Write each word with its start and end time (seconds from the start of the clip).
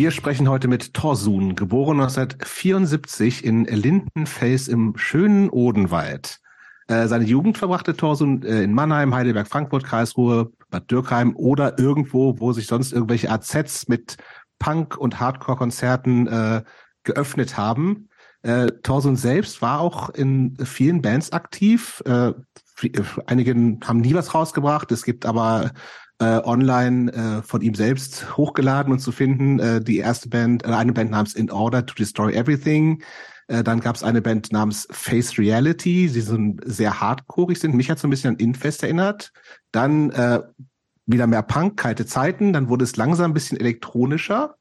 Wir 0.00 0.12
sprechen 0.12 0.48
heute 0.48 0.66
mit 0.66 0.94
Torsun, 0.94 1.56
geboren 1.56 2.00
1974 2.00 3.44
in 3.44 3.66
Lindenfels 3.66 4.66
im 4.66 4.96
schönen 4.96 5.50
Odenwald. 5.50 6.40
Äh, 6.88 7.06
seine 7.06 7.26
Jugend 7.26 7.58
verbrachte 7.58 7.94
Torsun 7.94 8.42
äh, 8.42 8.62
in 8.62 8.72
Mannheim, 8.72 9.14
Heidelberg, 9.14 9.46
Frankfurt, 9.46 9.84
Karlsruhe, 9.84 10.52
Bad 10.70 10.90
Dürkheim 10.90 11.36
oder 11.36 11.78
irgendwo, 11.78 12.40
wo 12.40 12.54
sich 12.54 12.66
sonst 12.66 12.94
irgendwelche 12.94 13.30
AZs 13.30 13.88
mit 13.88 14.16
Punk- 14.58 14.96
und 14.96 15.20
Hardcore-Konzerten 15.20 16.28
äh, 16.28 16.62
geöffnet 17.02 17.58
haben. 17.58 18.08
Äh, 18.40 18.68
Torsun 18.82 19.16
selbst 19.16 19.60
war 19.60 19.80
auch 19.80 20.08
in 20.08 20.56
vielen 20.64 21.02
Bands 21.02 21.30
aktiv. 21.32 22.02
Äh, 22.06 22.32
einige 23.26 23.52
haben 23.84 24.00
nie 24.00 24.14
was 24.14 24.34
rausgebracht. 24.34 24.90
Es 24.92 25.04
gibt 25.04 25.26
aber 25.26 25.66
äh, 25.66 25.70
online 26.24 27.12
äh, 27.12 27.42
von 27.42 27.62
ihm 27.62 27.74
selbst 27.74 28.36
hochgeladen 28.36 28.92
und 28.92 28.98
zu 28.98 29.12
finden. 29.12 29.58
Äh, 29.58 29.80
die 29.80 29.98
erste 29.98 30.28
Band, 30.28 30.64
äh, 30.64 30.68
eine 30.68 30.92
Band 30.92 31.10
namens 31.10 31.34
In 31.34 31.50
Order 31.50 31.86
to 31.86 31.94
Destroy 31.94 32.34
Everything. 32.34 33.02
Äh, 33.48 33.64
dann 33.64 33.80
gab 33.80 33.96
es 33.96 34.02
eine 34.02 34.22
Band 34.22 34.52
namens 34.52 34.86
Face 34.90 35.38
Reality. 35.38 36.08
Sie 36.08 36.20
sind 36.20 36.60
sehr 36.64 37.00
hardcoreig 37.00 37.58
sind. 37.58 37.74
Mich 37.74 37.90
hat 37.90 37.98
so 37.98 38.06
ein 38.06 38.10
bisschen 38.10 38.34
an 38.34 38.40
Infest 38.40 38.82
erinnert. 38.82 39.32
Dann 39.72 40.10
äh, 40.10 40.40
wieder 41.06 41.26
mehr 41.26 41.42
Punk, 41.42 41.76
kalte 41.76 42.06
Zeiten. 42.06 42.52
Dann 42.52 42.68
wurde 42.68 42.84
es 42.84 42.96
langsam 42.96 43.32
ein 43.32 43.34
bisschen 43.34 43.58
elektronischer 43.58 44.56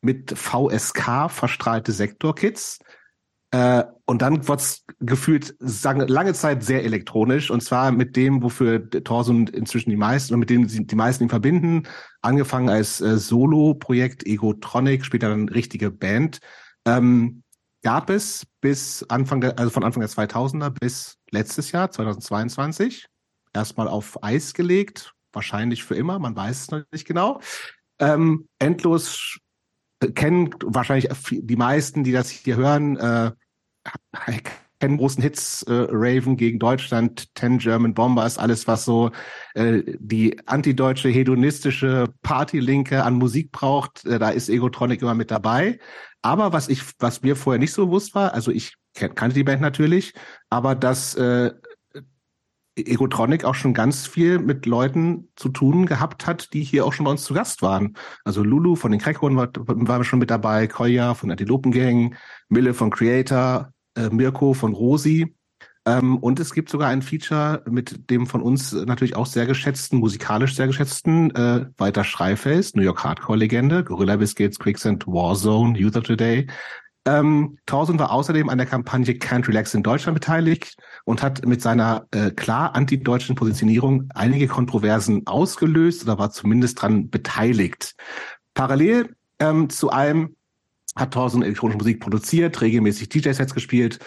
mit 0.00 0.36
VSK, 0.38 1.30
verstrahlte 1.30 1.92
Sektorkits. 1.92 2.78
Äh, 3.50 3.84
und 4.08 4.22
dann 4.22 4.48
wurde 4.48 4.62
es 4.62 4.86
gefühlt 5.00 5.54
lange 5.60 6.32
Zeit 6.32 6.64
sehr 6.64 6.82
elektronisch 6.82 7.50
und 7.50 7.62
zwar 7.62 7.92
mit 7.92 8.16
dem, 8.16 8.42
wofür 8.42 8.88
Torsun 8.88 9.48
inzwischen 9.48 9.90
die 9.90 9.96
meisten 9.96 10.32
und 10.32 10.40
mit 10.40 10.48
dem 10.48 10.66
die 10.66 10.96
meisten 10.96 11.24
ihn 11.24 11.28
verbinden. 11.28 11.82
Angefangen 12.22 12.70
als 12.70 13.02
äh, 13.02 13.18
Solo-Projekt 13.18 14.26
Egotronic, 14.26 15.04
später 15.04 15.28
dann 15.28 15.50
richtige 15.50 15.90
Band. 15.90 16.38
Ähm, 16.86 17.42
gab 17.82 18.08
es 18.08 18.46
bis 18.62 19.04
Anfang 19.10 19.42
der, 19.42 19.58
also 19.58 19.70
von 19.70 19.84
Anfang 19.84 20.00
der 20.00 20.08
2000er 20.08 20.70
bis 20.70 21.18
letztes 21.30 21.70
Jahr 21.72 21.90
2022 21.90 23.08
erstmal 23.52 23.88
auf 23.88 24.22
Eis 24.24 24.54
gelegt, 24.54 25.12
wahrscheinlich 25.34 25.84
für 25.84 25.96
immer, 25.96 26.18
man 26.18 26.34
weiß 26.34 26.62
es 26.62 26.70
noch 26.70 26.82
nicht 26.92 27.06
genau. 27.06 27.40
Ähm, 27.98 28.48
endlos 28.58 29.38
kennen 30.14 30.48
wahrscheinlich 30.64 31.10
die 31.30 31.56
meisten, 31.56 32.04
die 32.04 32.12
das 32.12 32.30
hier 32.30 32.56
hören, 32.56 32.96
äh, 32.96 33.32
kennen 34.80 34.96
großen 34.96 35.22
Hits, 35.22 35.62
äh, 35.64 35.86
Raven 35.90 36.36
gegen 36.36 36.58
Deutschland, 36.58 37.34
Ten 37.34 37.58
German 37.58 37.94
Bombers, 37.94 38.38
alles 38.38 38.66
was 38.66 38.84
so 38.84 39.10
äh, 39.54 39.82
die 39.98 40.38
antideutsche 40.46 41.08
hedonistische 41.08 42.06
Partylinke 42.22 43.02
an 43.04 43.14
Musik 43.14 43.50
braucht, 43.50 44.04
äh, 44.06 44.18
da 44.18 44.30
ist 44.30 44.48
Egotronic 44.48 45.02
immer 45.02 45.14
mit 45.14 45.30
dabei. 45.30 45.78
Aber 46.22 46.52
was 46.52 46.68
ich, 46.68 46.82
was 46.98 47.22
mir 47.22 47.36
vorher 47.36 47.58
nicht 47.58 47.72
so 47.72 47.86
bewusst 47.86 48.14
war, 48.14 48.34
also 48.34 48.50
ich 48.50 48.74
kannte 48.94 49.34
die 49.34 49.44
Band 49.44 49.60
natürlich, 49.60 50.14
aber 50.50 50.74
dass 50.74 51.14
äh, 51.14 51.52
Egotronic 52.76 53.44
auch 53.44 53.56
schon 53.56 53.74
ganz 53.74 54.06
viel 54.06 54.38
mit 54.38 54.64
Leuten 54.66 55.28
zu 55.34 55.48
tun 55.48 55.86
gehabt 55.86 56.26
hat, 56.26 56.52
die 56.52 56.62
hier 56.62 56.86
auch 56.86 56.92
schon 56.92 57.04
bei 57.04 57.10
uns 57.10 57.24
zu 57.24 57.34
Gast 57.34 57.62
waren. 57.62 57.96
Also 58.24 58.44
Lulu 58.44 58.76
von 58.76 58.92
den 58.92 59.00
Crackhorn 59.00 59.36
war, 59.36 59.48
war 59.54 60.04
schon 60.04 60.20
mit 60.20 60.30
dabei, 60.30 60.68
Koya 60.68 61.14
von 61.14 61.30
Antilopen 61.30 61.72
Gang, 61.72 62.16
Mille 62.48 62.74
von 62.74 62.90
Creator, 62.90 63.72
äh, 63.98 64.08
Mirko 64.10 64.54
von 64.54 64.72
Rosi. 64.72 65.34
Ähm, 65.84 66.18
und 66.18 66.38
es 66.38 66.52
gibt 66.52 66.68
sogar 66.68 66.88
ein 66.88 67.02
Feature 67.02 67.62
mit 67.68 68.10
dem 68.10 68.26
von 68.26 68.42
uns 68.42 68.72
natürlich 68.72 69.16
auch 69.16 69.26
sehr 69.26 69.46
geschätzten, 69.46 69.98
musikalisch 69.98 70.54
sehr 70.54 70.66
geschätzten 70.66 71.34
äh, 71.34 71.66
Walter 71.78 72.04
Schreifels, 72.04 72.74
New 72.74 72.82
York 72.82 73.02
Hardcore-Legende, 73.02 73.84
Gorilla 73.84 74.16
Biscuits, 74.16 74.58
Quicksand, 74.58 75.06
Warzone, 75.06 75.78
of 75.86 76.02
Today. 76.02 76.46
Ähm, 77.06 77.56
Thorson 77.64 77.98
war 77.98 78.10
außerdem 78.10 78.50
an 78.50 78.58
der 78.58 78.66
Kampagne 78.66 79.14
Can't 79.14 79.48
Relax 79.48 79.72
in 79.72 79.82
Deutschland 79.82 80.14
beteiligt 80.14 80.76
und 81.06 81.22
hat 81.22 81.46
mit 81.46 81.62
seiner 81.62 82.06
äh, 82.10 82.32
klar 82.32 82.74
antideutschen 82.74 83.34
Positionierung 83.34 84.10
einige 84.14 84.46
Kontroversen 84.46 85.26
ausgelöst 85.26 86.02
oder 86.02 86.18
war 86.18 86.30
zumindest 86.30 86.82
dran 86.82 87.08
beteiligt. 87.08 87.94
Parallel 88.52 89.14
ähm, 89.38 89.70
zu 89.70 89.90
allem 89.90 90.36
hat 90.96 91.12
Thorson 91.12 91.42
elektronische 91.42 91.78
Musik 91.78 92.00
produziert, 92.00 92.60
regelmäßig 92.60 93.08
DJ-Sets 93.08 93.54
gespielt, 93.54 93.98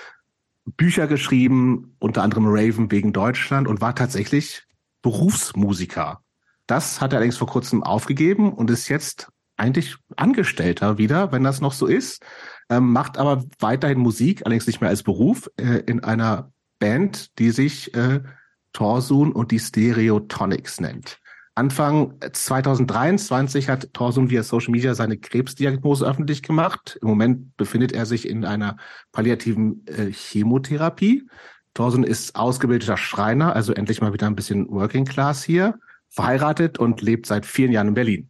Bücher 0.65 1.07
geschrieben, 1.07 1.95
unter 1.99 2.23
anderem 2.23 2.45
Raven 2.47 2.91
wegen 2.91 3.13
Deutschland 3.13 3.67
und 3.67 3.81
war 3.81 3.95
tatsächlich 3.95 4.63
Berufsmusiker. 5.01 6.21
Das 6.67 7.01
hat 7.01 7.13
er 7.13 7.17
allerdings 7.17 7.37
vor 7.37 7.47
kurzem 7.47 7.83
aufgegeben 7.83 8.53
und 8.53 8.69
ist 8.69 8.87
jetzt 8.87 9.29
eigentlich 9.57 9.97
Angestellter 10.15 10.97
wieder, 10.97 11.31
wenn 11.31 11.43
das 11.43 11.61
noch 11.61 11.73
so 11.73 11.85
ist, 11.85 12.23
ähm, 12.69 12.91
macht 12.91 13.17
aber 13.17 13.43
weiterhin 13.59 13.99
Musik, 13.99 14.41
allerdings 14.45 14.67
nicht 14.67 14.81
mehr 14.81 14.89
als 14.89 15.03
Beruf, 15.03 15.49
äh, 15.57 15.83
in 15.85 16.03
einer 16.03 16.51
Band, 16.79 17.37
die 17.39 17.51
sich 17.51 17.93
äh, 17.93 18.21
Torsun 18.73 19.31
und 19.31 19.51
die 19.51 19.59
Stereotonics 19.59 20.79
nennt. 20.79 21.19
Anfang 21.53 22.13
2023 22.31 23.67
hat 23.67 23.93
Torsun 23.93 24.29
via 24.29 24.41
Social 24.41 24.71
Media 24.71 24.95
seine 24.95 25.17
Krebsdiagnose 25.17 26.05
öffentlich 26.05 26.43
gemacht. 26.43 26.97
Im 27.01 27.09
Moment 27.09 27.57
befindet 27.57 27.91
er 27.91 28.05
sich 28.05 28.27
in 28.27 28.45
einer 28.45 28.77
palliativen 29.11 29.85
äh, 29.85 30.11
Chemotherapie. 30.11 31.27
Torsun 31.73 32.03
ist 32.03 32.35
ausgebildeter 32.35 32.95
Schreiner, 32.95 33.53
also 33.53 33.73
endlich 33.73 34.01
mal 34.01 34.13
wieder 34.13 34.27
ein 34.27 34.35
bisschen 34.35 34.69
Working 34.69 35.05
Class 35.05 35.43
hier, 35.43 35.77
verheiratet 36.07 36.79
und 36.79 37.01
lebt 37.01 37.25
seit 37.25 37.45
vielen 37.45 37.71
Jahren 37.73 37.89
in 37.89 37.93
Berlin. 37.95 38.29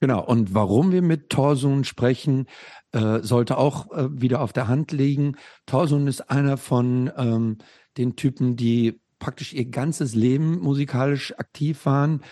Genau. 0.00 0.24
Und 0.24 0.54
warum 0.54 0.92
wir 0.92 1.02
mit 1.02 1.30
Torsun 1.30 1.82
sprechen, 1.82 2.46
äh, 2.92 3.20
sollte 3.20 3.56
auch 3.58 3.90
äh, 3.90 4.08
wieder 4.10 4.40
auf 4.40 4.52
der 4.52 4.68
Hand 4.68 4.92
liegen. 4.92 5.36
Torsun 5.66 6.06
ist 6.06 6.30
einer 6.30 6.56
von 6.56 7.10
ähm, 7.16 7.58
den 7.96 8.14
Typen, 8.14 8.56
die 8.56 9.00
praktisch 9.18 9.52
ihr 9.52 9.66
ganzes 9.66 10.14
Leben 10.14 10.60
musikalisch 10.60 11.36
aktiv 11.38 11.86
waren 11.86 12.22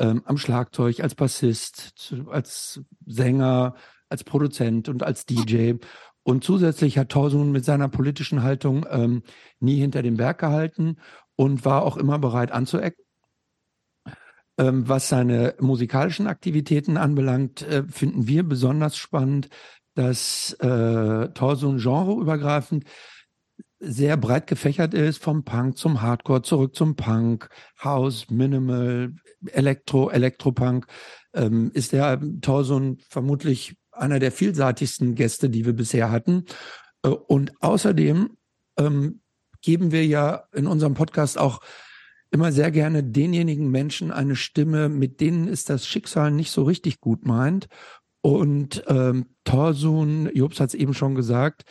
ähm, 0.00 0.22
am 0.24 0.38
Schlagzeug, 0.38 1.00
als 1.00 1.14
Bassist, 1.14 2.14
als 2.30 2.82
Sänger, 3.06 3.74
als 4.08 4.24
Produzent 4.24 4.88
und 4.88 5.04
als 5.04 5.26
DJ. 5.26 5.74
Und 6.22 6.42
zusätzlich 6.42 6.98
hat 6.98 7.10
Torsun 7.10 7.52
mit 7.52 7.64
seiner 7.64 7.88
politischen 7.88 8.42
Haltung 8.42 8.86
ähm, 8.90 9.22
nie 9.60 9.76
hinter 9.76 10.02
dem 10.02 10.16
Berg 10.16 10.38
gehalten 10.38 10.96
und 11.36 11.64
war 11.64 11.82
auch 11.82 11.96
immer 11.96 12.18
bereit 12.18 12.50
anzuecken. 12.50 13.04
Ähm, 14.58 14.88
was 14.88 15.08
seine 15.08 15.54
musikalischen 15.60 16.26
Aktivitäten 16.26 16.96
anbelangt, 16.96 17.62
äh, 17.62 17.84
finden 17.88 18.26
wir 18.26 18.42
besonders 18.42 18.96
spannend, 18.96 19.48
dass 19.94 20.52
äh, 20.60 21.28
Torsun 21.30 21.78
genreübergreifend 21.78 22.84
sehr 23.80 24.16
breit 24.18 24.46
gefächert 24.46 24.94
ist, 24.94 25.22
vom 25.22 25.44
Punk 25.44 25.78
zum 25.78 26.02
Hardcore, 26.02 26.42
zurück 26.42 26.76
zum 26.76 26.96
Punk, 26.96 27.48
House, 27.82 28.28
Minimal, 28.30 29.14
Elektro, 29.46 30.10
Elektropunk, 30.10 30.86
ähm, 31.32 31.70
ist 31.72 31.92
der 31.92 32.20
Torson 32.42 32.98
vermutlich 33.08 33.76
einer 33.90 34.18
der 34.18 34.32
vielseitigsten 34.32 35.14
Gäste, 35.14 35.48
die 35.48 35.64
wir 35.64 35.72
bisher 35.72 36.10
hatten. 36.10 36.44
Äh, 37.02 37.08
und 37.08 37.52
außerdem 37.62 38.36
ähm, 38.78 39.20
geben 39.62 39.92
wir 39.92 40.06
ja 40.06 40.44
in 40.52 40.66
unserem 40.66 40.94
Podcast 40.94 41.38
auch 41.38 41.60
immer 42.30 42.52
sehr 42.52 42.70
gerne 42.70 43.02
denjenigen 43.02 43.70
Menschen 43.70 44.12
eine 44.12 44.36
Stimme, 44.36 44.88
mit 44.88 45.20
denen 45.20 45.48
ist 45.48 45.68
das 45.68 45.86
Schicksal 45.86 46.30
nicht 46.30 46.50
so 46.50 46.62
richtig 46.62 47.00
gut 47.00 47.26
meint. 47.26 47.66
Und 48.22 48.84
ähm, 48.86 49.26
Torsun, 49.44 50.30
Jobs 50.34 50.60
hat 50.60 50.68
es 50.68 50.74
eben 50.74 50.94
schon 50.94 51.14
gesagt, 51.14 51.64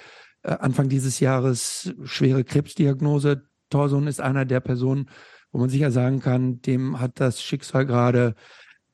Anfang 0.49 0.89
dieses 0.89 1.19
Jahres 1.19 1.93
schwere 2.03 2.43
Krebsdiagnose. 2.43 3.43
Torsun 3.69 4.07
ist 4.07 4.21
einer 4.21 4.45
der 4.45 4.59
Personen, 4.59 5.09
wo 5.51 5.59
man 5.59 5.69
sicher 5.69 5.91
sagen 5.91 6.19
kann, 6.19 6.61
dem 6.61 6.99
hat 6.99 7.19
das 7.19 7.39
Schicksal 7.41 7.85
gerade 7.85 8.35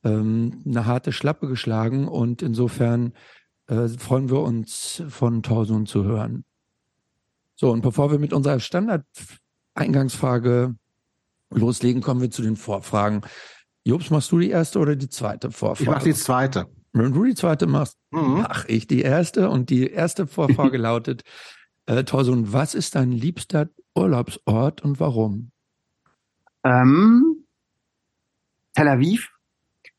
ähm, 0.04 0.62
eine 0.66 0.84
harte 0.86 1.12
Schlappe 1.12 1.48
geschlagen 1.48 2.08
und 2.08 2.42
insofern 2.42 3.12
äh, 3.68 3.88
freuen 3.88 4.30
wir 4.30 4.40
uns 4.40 5.02
von 5.08 5.42
Torsun 5.42 5.86
zu 5.86 6.04
hören. 6.04 6.44
So, 7.54 7.72
und 7.72 7.80
bevor 7.80 8.10
wir 8.10 8.18
mit 8.18 8.34
unserer 8.34 8.60
Standard-Eingangsfrage 8.60 10.74
loslegen, 11.50 12.02
kommen 12.02 12.20
wir 12.20 12.30
zu 12.30 12.42
den 12.42 12.56
Vorfragen. 12.56 13.22
Jobs, 13.84 14.10
machst 14.10 14.30
du 14.32 14.38
die 14.38 14.50
erste 14.50 14.78
oder 14.78 14.96
die 14.96 15.08
zweite 15.08 15.50
Vorfrage? 15.50 15.82
Ich 15.82 15.88
mach 15.88 16.02
die 16.02 16.12
zweite. 16.12 16.66
Wenn 16.98 17.12
du 17.12 17.24
die 17.24 17.34
zweite 17.34 17.66
machst, 17.66 17.98
mhm. 18.10 18.42
mache 18.42 18.68
ich 18.68 18.86
die 18.86 19.02
erste. 19.02 19.50
Und 19.50 19.70
die 19.70 19.90
erste 19.90 20.26
Vorfrage 20.26 20.76
lautet, 20.78 21.22
äh, 21.86 22.04
Torsun, 22.04 22.52
was 22.52 22.74
ist 22.74 22.94
dein 22.94 23.12
liebster 23.12 23.68
Urlaubsort 23.94 24.82
und 24.82 24.98
warum? 24.98 25.50
Ähm, 26.64 27.44
Tel 28.74 28.88
Aviv. 28.88 29.30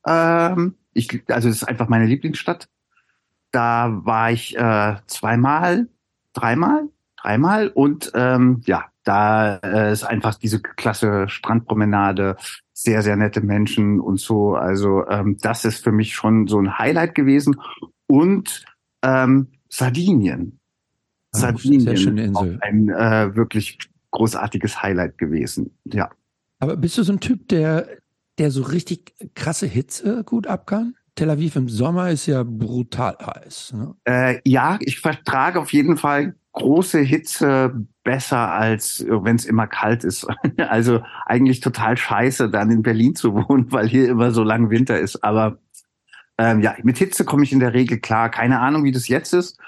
Ähm, 0.06 0.74
ich, 0.92 1.22
also 1.28 1.48
es 1.48 1.56
ist 1.56 1.64
einfach 1.64 1.88
meine 1.88 2.06
Lieblingsstadt. 2.06 2.68
Da 3.50 4.00
war 4.04 4.30
ich 4.32 4.56
äh, 4.56 4.96
zweimal, 5.06 5.88
dreimal, 6.32 6.88
dreimal 7.16 7.68
und 7.68 8.10
ähm, 8.14 8.60
ja, 8.66 8.86
da 9.04 9.56
äh, 9.56 9.92
ist 9.92 10.04
einfach 10.04 10.34
diese 10.34 10.60
klasse 10.60 11.28
Strandpromenade, 11.28 12.36
sehr, 12.80 13.02
sehr 13.02 13.16
nette 13.16 13.40
Menschen 13.40 13.98
und 13.98 14.20
so. 14.20 14.54
Also 14.54 15.04
ähm, 15.08 15.36
das 15.40 15.64
ist 15.64 15.82
für 15.82 15.90
mich 15.90 16.14
schon 16.14 16.46
so 16.46 16.60
ein 16.60 16.78
Highlight 16.78 17.16
gewesen. 17.16 17.56
und 18.06 18.64
ähm, 19.02 19.48
Sardinien. 19.68 20.60
Ah, 21.32 21.38
Sardinien 21.38 21.80
sehr 21.80 21.96
schöne 21.96 22.30
auch 22.34 22.46
ein 22.60 22.88
äh, 22.88 23.34
wirklich 23.34 23.78
großartiges 24.12 24.80
Highlight 24.80 25.18
gewesen. 25.18 25.76
Ja. 25.86 26.10
Aber 26.60 26.76
bist 26.76 26.96
du 26.98 27.02
so 27.02 27.12
ein 27.12 27.20
Typ, 27.20 27.48
der, 27.48 27.88
der 28.38 28.52
so 28.52 28.62
richtig 28.62 29.12
krasse 29.34 29.66
Hitze 29.66 30.22
gut 30.24 30.46
ab 30.46 30.68
kann? 30.68 30.94
Tel 31.16 31.30
Aviv 31.30 31.56
im 31.56 31.68
Sommer 31.68 32.10
ist 32.10 32.26
ja 32.26 32.44
brutal 32.44 33.16
heiß. 33.20 33.72
Ne? 33.72 33.96
Äh, 34.04 34.40
ja, 34.44 34.78
ich 34.82 35.00
vertrage 35.00 35.60
auf 35.60 35.72
jeden 35.72 35.96
Fall 35.96 36.36
große 36.58 37.00
Hitze 37.00 37.86
besser 38.04 38.52
als 38.52 39.04
wenn 39.08 39.36
es 39.36 39.44
immer 39.44 39.66
kalt 39.66 40.04
ist. 40.04 40.26
Also 40.58 41.02
eigentlich 41.26 41.60
total 41.60 41.96
scheiße, 41.96 42.50
dann 42.50 42.70
in 42.70 42.82
Berlin 42.82 43.14
zu 43.14 43.34
wohnen, 43.34 43.66
weil 43.72 43.88
hier 43.88 44.08
immer 44.08 44.30
so 44.32 44.42
lang 44.42 44.70
Winter 44.70 44.98
ist. 44.98 45.22
Aber 45.24 45.58
ähm, 46.38 46.60
ja, 46.60 46.76
mit 46.82 46.98
Hitze 46.98 47.24
komme 47.24 47.42
ich 47.44 47.52
in 47.52 47.60
der 47.60 47.74
Regel 47.74 47.98
klar. 47.98 48.30
Keine 48.30 48.60
Ahnung, 48.60 48.84
wie 48.84 48.92
das 48.92 49.08
jetzt 49.08 49.34
ist. 49.34 49.58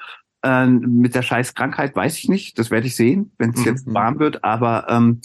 Ähm, 0.42 0.98
mit 1.00 1.14
der 1.14 1.22
scheiß 1.22 1.54
Krankheit 1.54 1.94
weiß 1.96 2.16
ich 2.18 2.28
nicht. 2.28 2.58
Das 2.58 2.70
werde 2.70 2.86
ich 2.86 2.96
sehen, 2.96 3.32
wenn 3.38 3.50
es 3.50 3.60
Mhm. 3.60 3.66
jetzt 3.66 3.86
warm 3.92 4.18
wird. 4.18 4.42
Aber 4.44 4.86
ähm, 4.88 5.20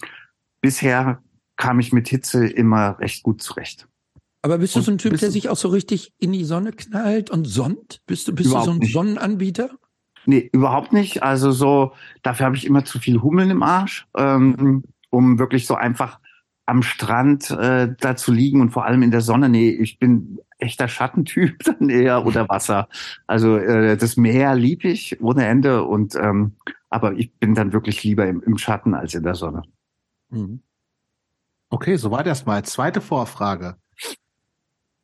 bisher 0.61 1.21
kam 1.57 1.79
ich 1.79 1.93
mit 1.93 2.07
Hitze 2.07 2.45
immer 2.47 2.99
recht 2.99 3.23
gut 3.23 3.41
zurecht. 3.41 3.87
Aber 4.41 4.57
bist 4.59 4.75
du 4.75 4.79
Und 4.79 4.85
so 4.85 4.91
ein 4.91 4.97
Typ, 4.97 5.17
der 5.17 5.31
sich 5.31 5.49
auch 5.49 5.57
so 5.57 5.69
richtig 5.69 6.13
in 6.19 6.31
die 6.31 6.43
Sonne 6.43 6.71
knallt 6.71 7.31
und 7.31 7.45
sonnt? 7.45 8.01
Bist 8.05 8.27
du, 8.27 8.33
bist 8.35 8.51
du 8.51 8.61
so 8.61 8.71
ein 8.71 8.77
nicht. 8.77 8.93
Sonnenanbieter? 8.93 9.69
Nee, 10.25 10.49
überhaupt 10.51 10.93
nicht. 10.93 11.23
Also 11.23 11.51
so, 11.51 11.93
dafür 12.23 12.47
habe 12.47 12.55
ich 12.55 12.65
immer 12.65 12.85
zu 12.85 12.99
viel 12.99 13.21
Hummeln 13.21 13.49
im 13.49 13.63
Arsch, 13.63 14.07
ähm, 14.17 14.83
um 15.09 15.39
wirklich 15.39 15.67
so 15.67 15.75
einfach 15.75 16.19
am 16.65 16.81
Strand 16.81 17.51
äh, 17.51 17.93
da 17.99 18.15
zu 18.15 18.31
liegen 18.31 18.61
und 18.61 18.71
vor 18.71 18.85
allem 18.85 19.03
in 19.03 19.11
der 19.11 19.21
Sonne. 19.21 19.49
Nee, 19.49 19.69
ich 19.69 19.99
bin 19.99 20.39
echter 20.57 20.87
Schattentyp 20.87 21.63
dann 21.63 21.89
eher 21.89 22.25
oder 22.25 22.49
Wasser. 22.49 22.87
Also 23.27 23.57
äh, 23.57 23.97
das 23.97 24.17
Meer 24.17 24.55
lieb 24.55 24.83
ich 24.83 25.21
ohne 25.21 25.45
Ende 25.45 25.83
und 25.83 26.15
ähm, 26.15 26.55
aber 26.89 27.13
ich 27.13 27.33
bin 27.37 27.53
dann 27.55 27.73
wirklich 27.73 28.03
lieber 28.03 28.25
im, 28.27 28.41
im 28.41 28.57
Schatten 28.57 28.93
als 28.93 29.13
in 29.13 29.23
der 29.23 29.35
Sonne. 29.35 29.63
Mhm. 30.29 30.61
Okay, 31.69 31.97
soweit 31.97 32.25
erstmal. 32.25 32.63
Zweite 32.63 33.01
Vorfrage. 33.01 33.75
ist 33.97 34.17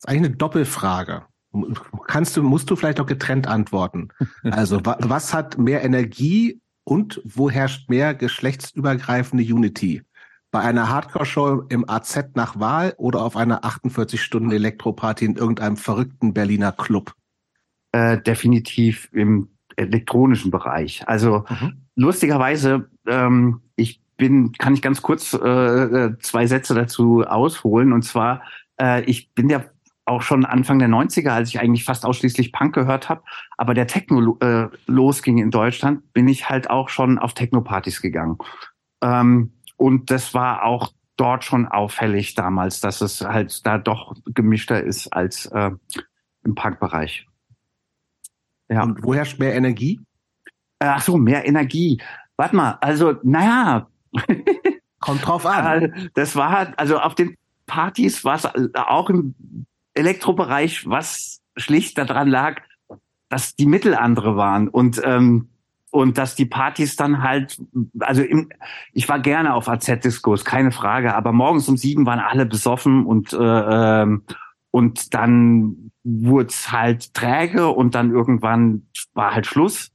eigentlich 0.07 0.29
eine 0.29 0.35
Doppelfrage. 0.37 1.25
Kannst 2.07 2.37
du, 2.37 2.43
musst 2.43 2.69
du 2.69 2.75
vielleicht 2.75 2.99
auch 2.99 3.05
getrennt 3.05 3.47
antworten. 3.47 4.09
Also, 4.43 4.85
wa 4.85 4.97
was 4.99 5.33
hat 5.33 5.57
mehr 5.57 5.83
Energie 5.83 6.61
und 6.83 7.21
wo 7.25 7.49
herrscht 7.49 7.89
mehr 7.89 8.13
geschlechtsübergreifende 8.13 9.43
Unity? 9.43 10.03
Bei 10.51 10.59
einer 10.61 10.89
Hardcore-Show 10.89 11.63
im 11.69 11.89
AZ 11.89 12.35
nach 12.35 12.59
Wahl 12.59 12.93
oder 12.97 13.21
auf 13.21 13.35
einer 13.37 13.63
48-Stunden-Elektroparty 13.63 15.25
in 15.25 15.35
irgendeinem 15.35 15.77
verrückten 15.77 16.33
Berliner 16.33 16.71
Club? 16.71 17.13
Äh, 17.93 18.21
definitiv 18.21 19.09
im 19.13 19.49
elektronischen 19.77 20.51
Bereich. 20.51 21.07
Also 21.07 21.45
Mhm. 21.49 21.81
lustigerweise, 21.95 22.89
ähm, 23.07 23.61
ich 23.75 24.01
bin, 24.17 24.51
kann 24.53 24.73
ich 24.73 24.81
ganz 24.81 25.01
kurz 25.01 25.33
äh, 25.33 25.37
äh, 25.37 26.17
zwei 26.19 26.45
Sätze 26.47 26.73
dazu 26.75 27.23
ausholen. 27.23 27.91
Und 27.93 28.03
zwar, 28.03 28.43
äh, 28.79 29.03
ich 29.05 29.33
bin 29.33 29.49
ja 29.49 29.63
auch 30.05 30.21
schon 30.21 30.45
Anfang 30.45 30.79
der 30.79 30.89
90er, 30.89 31.29
als 31.29 31.49
ich 31.49 31.59
eigentlich 31.59 31.83
fast 31.83 32.05
ausschließlich 32.05 32.51
Punk 32.51 32.73
gehört 32.73 33.09
habe, 33.09 33.23
aber 33.57 33.73
der 33.73 33.87
Techno 33.87 34.37
äh, 34.39 34.67
losging 34.87 35.37
in 35.37 35.51
Deutschland, 35.51 36.11
bin 36.13 36.27
ich 36.27 36.49
halt 36.49 36.69
auch 36.69 36.89
schon 36.89 37.19
auf 37.19 37.33
Techno-Partys 37.33 38.01
gegangen. 38.01 38.37
Ähm, 39.01 39.53
und 39.77 40.11
das 40.11 40.33
war 40.33 40.63
auch 40.63 40.91
dort 41.17 41.43
schon 41.43 41.67
auffällig 41.67 42.33
damals, 42.33 42.79
dass 42.79 43.01
es 43.01 43.21
halt 43.21 43.65
da 43.65 43.77
doch 43.77 44.15
gemischter 44.25 44.83
ist 44.83 45.07
als 45.13 45.45
äh, 45.47 45.71
im 46.43 46.55
Punk-Bereich. 46.55 47.27
Ja. 48.69 48.83
Und 48.83 49.03
wo 49.03 49.13
herrscht 49.13 49.39
mehr 49.39 49.53
Energie? 49.53 49.99
Ach 50.79 51.01
so, 51.01 51.17
mehr 51.17 51.47
Energie. 51.47 52.01
Warte 52.37 52.55
mal, 52.55 52.77
also, 52.81 53.15
naja, 53.23 53.87
Kommt 54.99 55.25
drauf 55.25 55.45
an. 55.45 56.09
das 56.13 56.35
war, 56.35 56.73
also 56.77 56.99
auf 56.99 57.15
den 57.15 57.35
Partys 57.65 58.23
war 58.23 58.35
es 58.35 58.47
auch 58.75 59.09
im 59.09 59.35
Elektrobereich, 59.93 60.87
was 60.87 61.41
schlicht 61.55 61.97
daran 61.97 62.27
lag, 62.27 62.61
dass 63.29 63.55
die 63.55 63.65
Mittel 63.65 63.95
andere 63.95 64.35
waren 64.35 64.67
und 64.67 65.01
ähm, 65.03 65.47
und 65.93 66.17
dass 66.17 66.35
die 66.35 66.45
Partys 66.45 66.95
dann 66.95 67.21
halt, 67.21 67.61
also 67.99 68.21
im, 68.23 68.49
ich 68.93 69.09
war 69.09 69.19
gerne 69.19 69.53
auf 69.53 69.67
AZ-Diskos, 69.67 70.45
keine 70.45 70.71
Frage, 70.71 71.13
aber 71.13 71.33
morgens 71.33 71.67
um 71.67 71.75
sieben 71.75 72.05
waren 72.05 72.19
alle 72.19 72.45
besoffen 72.45 73.05
und 73.05 73.33
äh, 73.33 73.37
ähm, 73.37 74.23
und 74.71 75.13
dann 75.13 75.91
wurde 76.03 76.47
es 76.47 76.71
halt 76.71 77.13
träge 77.13 77.67
und 77.67 77.93
dann 77.93 78.11
irgendwann 78.11 78.87
war 79.13 79.35
halt 79.35 79.45
Schluss. 79.45 79.91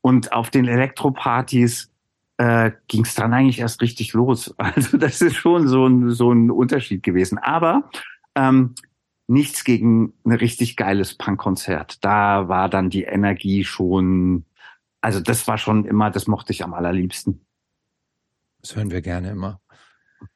Und 0.00 0.32
auf 0.32 0.50
den 0.50 0.68
Elektropartys 0.68 1.90
äh, 2.36 2.70
ging 2.86 3.04
es 3.04 3.14
dann 3.14 3.32
eigentlich 3.32 3.58
erst 3.58 3.80
richtig 3.80 4.12
los. 4.12 4.54
Also 4.58 4.98
das 4.98 5.20
ist 5.20 5.34
schon 5.34 5.66
so 5.66 5.86
ein, 5.86 6.10
so 6.10 6.30
ein 6.30 6.50
Unterschied 6.50 7.02
gewesen. 7.02 7.38
Aber 7.38 7.90
ähm, 8.34 8.74
nichts 9.28 9.62
gegen 9.62 10.14
ein 10.24 10.32
richtig 10.32 10.76
geiles 10.76 11.14
Punkkonzert. 11.14 12.04
Da 12.04 12.48
war 12.48 12.68
dann 12.68 12.90
die 12.90 13.04
Energie 13.04 13.62
schon, 13.64 14.44
also 15.00 15.20
das 15.20 15.46
war 15.46 15.58
schon 15.58 15.84
immer, 15.84 16.10
das 16.10 16.26
mochte 16.26 16.52
ich 16.52 16.64
am 16.64 16.74
allerliebsten. 16.74 17.44
Das 18.60 18.74
hören 18.74 18.90
wir 18.90 19.02
gerne 19.02 19.30
immer. 19.30 19.60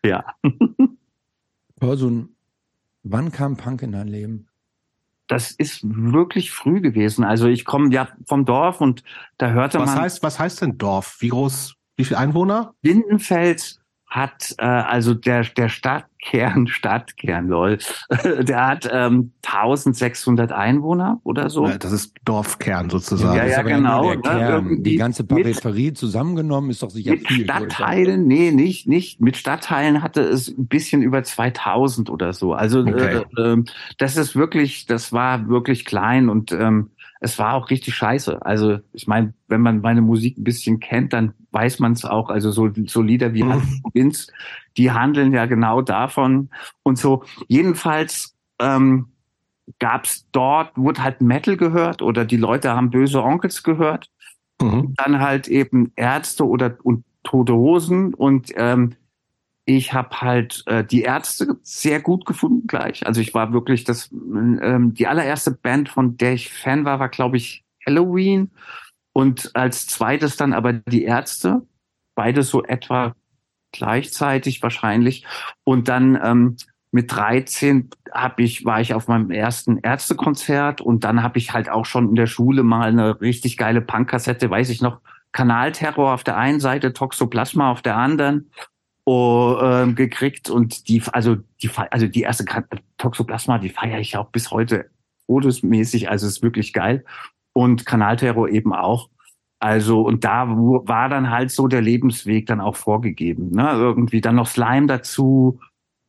Ja. 0.05 0.25
Torsun, 1.81 2.37
wann 3.03 3.33
kam 3.33 3.56
Punk 3.56 3.83
in 3.83 3.93
dein 3.93 4.09
Leben? 4.09 4.49
Das 5.27 5.50
ist 5.50 5.81
wirklich 5.83 6.50
früh 6.50 6.81
gewesen. 6.81 7.25
Also 7.25 7.49
ich 7.49 7.65
komme 7.65 7.93
ja 7.93 8.09
vom 8.27 8.45
Dorf 8.45 8.81
und 8.81 9.03
da 9.38 9.50
hörte 9.50 9.81
Was 9.81 9.91
man. 9.91 10.03
heißt, 10.03 10.23
was 10.23 10.38
heißt 10.38 10.61
denn 10.61 10.77
Dorf? 10.79 11.17
Wie 11.21 11.29
groß, 11.29 11.77
wie 11.97 12.05
viele 12.05 12.19
Einwohner? 12.19 12.75
Lindenfeld 12.83 13.81
hat 14.14 14.55
äh, 14.59 14.64
also 14.67 15.14
der 15.14 15.43
der 15.44 15.69
Stadtkern 15.70 16.67
Stadtkern 16.69 17.49
lol 17.49 17.79
der 18.41 18.67
hat 18.67 18.88
ähm, 18.93 19.32
1600 19.44 20.53
Einwohner 20.53 21.19
oder 21.25 21.49
so 21.49 21.67
Äh, 21.67 21.79
Das 21.79 21.93
ist 21.93 22.14
Dorfkern 22.26 22.91
sozusagen. 22.91 23.37
Ja, 23.37 23.47
ja, 23.47 23.62
genau, 23.62 24.14
ne, 24.14 24.76
Die 24.82 24.97
ganze 24.97 25.25
Peripherie 25.25 25.95
zusammengenommen 25.95 26.71
ist 26.71 26.83
doch 26.83 26.90
sicher 26.90 27.12
mit 27.12 27.26
viel. 27.26 27.47
größer. 27.47 27.71
Stadtteilen 27.71 28.26
nee 28.26 28.50
nicht 28.52 28.87
nicht 28.87 29.21
mit 29.21 29.37
Stadtteilen 29.38 30.02
hatte 30.02 30.21
es 30.21 30.49
ein 30.49 30.66
bisschen 30.66 31.00
über 31.02 31.23
2000 31.25 32.11
oder 32.11 32.33
so 32.35 32.52
also 32.52 32.81
Okay. 32.81 33.23
äh, 33.38 33.40
äh, 33.40 33.64
das 33.99 34.16
ist 34.19 34.37
wirklich 34.37 34.87
das 34.87 35.12
war 35.12 35.49
wirklich 35.49 35.85
klein 35.87 36.28
und 36.28 36.52
ähm, 36.52 36.90
es 37.23 37.38
war 37.38 37.55
auch 37.55 37.71
richtig 37.71 37.95
scheiße. 37.95 38.45
Also 38.45 38.81
ich 38.93 39.07
meine, 39.07 39.33
wenn 39.47 39.61
man 39.61 39.81
meine 39.81 40.02
Musik 40.02 40.37
ein 40.37 40.45
bisschen 40.45 40.81
kennt, 40.81 41.12
dann 41.12 41.35
weiß 41.52 41.79
man 41.79 41.93
es 41.93 42.05
auch. 42.05 42.29
Also 42.29 42.50
so, 42.50 42.69
so 42.87 43.00
Lieder 43.00 43.33
wie 43.33 43.45
Mhm. 43.45 43.52
Hand 43.52 43.83
Provinz, 43.83 44.26
die 44.76 44.91
handeln 44.91 45.33
ja 45.33 45.47
genau 45.47 45.83
davon 45.83 46.50
und 46.83 46.99
so. 46.99 47.23
Jedenfalls 47.47 48.35
ähm, 48.61 49.07
gab's 49.79 50.26
dort, 50.33 50.76
wurde 50.76 51.02
halt 51.05 51.21
Metal 51.21 51.57
gehört 51.57 52.02
oder 52.02 52.25
die 52.25 52.37
Leute 52.37 52.73
haben 52.73 52.91
böse 52.91 53.23
Onkels 53.23 53.62
gehört 53.62 54.11
Mhm. 54.61 54.95
dann 54.97 55.21
halt 55.21 55.49
eben 55.49 55.93
Ärzte 55.97 56.47
oder 56.47 56.76
und 56.83 57.05
tote 57.25 57.55
Hosen 57.55 58.14
und 58.14 58.52
ähm, 58.57 58.95
ich 59.64 59.92
habe 59.92 60.21
halt 60.21 60.64
äh, 60.66 60.85
die 60.85 61.02
Ärzte 61.02 61.57
sehr 61.62 62.00
gut 62.00 62.26
gefunden 62.26 62.66
gleich. 62.66 63.07
Also 63.07 63.21
ich 63.21 63.33
war 63.35 63.52
wirklich 63.52 63.85
das 63.85 64.11
ähm, 64.12 64.92
die 64.95 65.07
allererste 65.07 65.52
Band, 65.52 65.88
von 65.88 66.16
der 66.16 66.35
ich 66.35 66.52
Fan 66.52 66.85
war, 66.85 66.99
war 66.99 67.09
glaube 67.09 67.37
ich 67.37 67.64
Halloween. 67.87 68.50
Und 69.12 69.54
als 69.54 69.87
zweites 69.87 70.37
dann 70.37 70.52
aber 70.52 70.73
die 70.73 71.04
Ärzte, 71.04 71.62
beide 72.14 72.42
so 72.42 72.64
etwa 72.64 73.14
gleichzeitig 73.73 74.62
wahrscheinlich. 74.62 75.25
Und 75.64 75.88
dann 75.88 76.19
ähm, 76.23 76.57
mit 76.90 77.12
13 77.12 77.90
hab 78.11 78.40
ich 78.40 78.64
war 78.64 78.81
ich 78.81 78.95
auf 78.95 79.09
meinem 79.09 79.31
ersten 79.31 79.78
Ärztekonzert. 79.78 80.81
Und 80.81 81.04
dann 81.04 81.23
habe 81.23 81.38
ich 81.38 81.52
halt 81.52 81.71
auch 81.71 81.87
schon 81.87 82.09
in 82.09 82.16
der 82.16 82.26
Schule 82.26 82.64
mal 82.64 82.88
eine 82.88 83.21
richtig 83.21 83.57
geile 83.57 83.81
Punkkassette, 83.81 84.50
weiß 84.50 84.71
ich 84.71 84.83
noch, 84.83 85.00
Kanalterror 85.31 86.12
auf 86.12 86.25
der 86.25 86.37
einen 86.37 86.61
Seite, 86.61 86.92
Toxoplasma 86.92 87.71
auf 87.71 87.81
der 87.81 87.97
anderen 87.97 88.50
oh, 89.04 89.59
ähm, 89.62 89.94
gekriegt 89.94 90.50
und 90.50 90.88
die 90.88 91.02
also 91.12 91.37
die 91.61 91.71
also 91.90 92.06
die 92.06 92.23
erste 92.23 92.44
Ka- 92.44 92.64
Toxoplasma, 92.99 93.59
die 93.59 93.71
feiere 93.71 93.99
ich 93.99 94.16
auch 94.16 94.30
bis 94.30 94.50
heute 94.50 94.90
todesmäßig, 95.26 96.11
also 96.11 96.26
ist 96.26 96.42
wirklich 96.42 96.73
geil 96.73 97.04
und 97.52 97.87
Kanalterror 97.87 98.49
eben 98.49 98.73
auch. 98.73 99.09
Also 99.61 100.02
und 100.02 100.25
da 100.25 100.49
war 100.49 101.09
dann 101.09 101.30
halt 101.30 101.50
so 101.50 101.68
der 101.68 101.80
Lebensweg 101.80 102.47
dann 102.47 102.61
auch 102.61 102.76
vorgegeben, 102.76 103.50
ne? 103.50 103.71
Irgendwie 103.73 104.21
dann 104.21 104.35
noch 104.35 104.49
Slime 104.49 104.88
dazu 104.88 105.61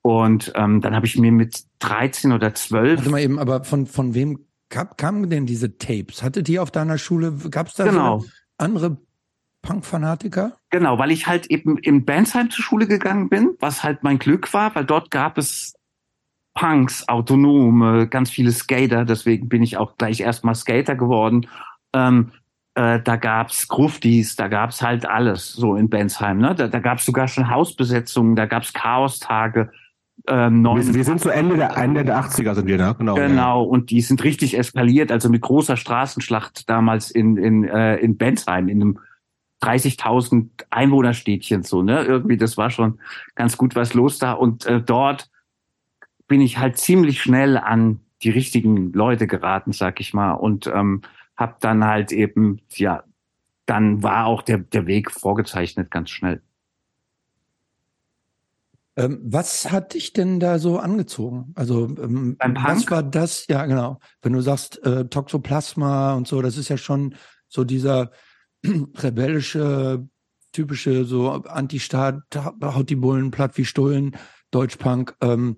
und 0.01 0.51
ähm, 0.55 0.81
dann 0.81 0.95
habe 0.95 1.05
ich 1.05 1.17
mir 1.17 1.31
mit 1.31 1.63
13 1.79 2.31
oder 2.31 2.53
12 2.53 2.97
Warte 2.97 3.09
mal 3.11 3.21
eben, 3.21 3.39
aber 3.39 3.63
von, 3.63 3.85
von 3.85 4.13
wem 4.15 4.39
kam, 4.69 4.89
kamen 4.97 5.29
denn 5.29 5.45
diese 5.45 5.77
Tapes? 5.77 6.23
Hattet 6.23 6.49
ihr 6.49 6.63
auf 6.63 6.71
deiner 6.71 6.97
Schule, 6.97 7.33
gab 7.51 7.67
es 7.67 7.75
da 7.75 7.85
genau 7.85 8.19
so 8.19 8.27
andere 8.57 8.97
Punk-Fanatiker? 9.63 10.57
Genau, 10.69 10.99
weil 10.99 11.09
ich 11.09 11.25
halt 11.25 11.47
eben 11.47 11.77
in 11.79 12.05
Bensheim 12.05 12.51
zur 12.51 12.63
Schule 12.63 12.85
gegangen 12.85 13.29
bin, 13.29 13.55
was 13.59 13.83
halt 13.83 14.03
mein 14.03 14.19
Glück 14.19 14.53
war, 14.53 14.75
weil 14.75 14.85
dort 14.85 15.09
gab 15.09 15.39
es 15.39 15.73
Punks, 16.53 17.07
Autonome, 17.07 18.07
ganz 18.07 18.29
viele 18.29 18.51
Skater, 18.51 19.05
deswegen 19.05 19.49
bin 19.49 19.63
ich 19.63 19.77
auch 19.77 19.97
gleich 19.97 20.19
erstmal 20.19 20.53
Skater 20.53 20.95
geworden. 20.95 21.47
Ähm, 21.93 22.31
äh, 22.75 22.99
da 23.01 23.15
gab's 23.15 23.67
Gruftis, 23.67 24.35
da 24.35 24.47
gab's 24.47 24.81
halt 24.81 25.07
alles 25.07 25.53
so 25.53 25.75
in 25.75 25.89
Bensheim. 25.89 26.37
Ne? 26.37 26.53
Da, 26.55 26.67
da 26.67 26.79
gab's 26.79 27.05
sogar 27.05 27.27
schon 27.27 27.49
Hausbesetzungen, 27.49 28.35
da 28.35 28.45
gab's 28.45 28.73
Chaostage. 28.73 29.71
Ähm, 30.27 30.63
wir, 30.63 30.93
wir, 30.93 31.03
sind 31.03 31.21
zu 31.21 31.29
Ende 31.29 31.57
der, 31.57 31.75
Ende 31.75 32.05
der 32.05 32.19
80er 32.19 32.53
sind 32.53 32.67
wir, 32.67 32.77
ne? 32.77 32.95
Genau. 32.97 33.15
Genau, 33.15 33.63
ja. 33.63 33.69
und 33.69 33.89
die 33.89 34.01
sind 34.01 34.23
richtig 34.23 34.57
eskaliert, 34.57 35.11
also 35.11 35.29
mit 35.29 35.41
großer 35.41 35.75
Straßenschlacht 35.75 36.69
damals 36.69 37.11
in, 37.11 37.37
in, 37.37 37.63
äh, 37.63 37.97
in 37.97 38.17
Bensheim, 38.17 38.69
in 38.69 38.81
einem 38.81 38.99
30.000 39.63 40.49
Einwohnerstädtchen 40.69 41.63
so, 41.63 41.81
ne? 41.81 42.03
Irgendwie, 42.03 42.37
das 42.37 42.57
war 42.57 42.69
schon 42.69 42.99
ganz 43.35 43.57
gut 43.57 43.75
was 43.75 43.93
los 43.93 44.19
da. 44.19 44.33
Und 44.33 44.65
äh, 44.65 44.81
dort 44.81 45.29
bin 46.27 46.41
ich 46.41 46.57
halt 46.57 46.77
ziemlich 46.77 47.21
schnell 47.21 47.57
an 47.57 48.01
die 48.21 48.29
richtigen 48.29 48.91
Leute 48.93 49.27
geraten, 49.27 49.71
sag 49.71 49.99
ich 49.99 50.13
mal. 50.13 50.33
Und 50.33 50.67
ähm, 50.67 51.01
habe 51.37 51.55
dann 51.61 51.85
halt 51.85 52.11
eben, 52.11 52.61
ja, 52.71 53.03
dann 53.65 54.03
war 54.03 54.25
auch 54.25 54.41
der, 54.41 54.59
der 54.59 54.85
Weg 54.85 55.11
vorgezeichnet 55.11 55.89
ganz 55.89 56.09
schnell. 56.09 56.41
Ähm, 58.95 59.19
was 59.23 59.71
hat 59.71 59.95
dich 59.95 60.13
denn 60.13 60.39
da 60.39 60.59
so 60.59 60.77
angezogen? 60.77 61.51
Also 61.55 61.85
ähm, 61.85 62.37
was 62.39 62.89
war 62.91 63.01
das? 63.01 63.47
Ja, 63.47 63.65
genau. 63.65 63.99
Wenn 64.21 64.33
du 64.33 64.41
sagst 64.41 64.83
äh, 64.85 65.05
Toxoplasma 65.05 66.13
und 66.13 66.27
so, 66.27 66.41
das 66.41 66.57
ist 66.57 66.69
ja 66.69 66.77
schon 66.77 67.15
so 67.47 67.63
dieser 67.63 68.11
rebellische, 68.95 70.07
typische 70.51 71.05
so 71.05 71.31
Anti-Staat, 71.31 72.21
haut 72.63 72.89
die 72.89 72.95
Bullen 72.95 73.31
platt 73.31 73.57
wie 73.57 73.65
Stullen, 73.65 74.15
Deutschpunk. 74.51 75.15
Ähm, 75.21 75.57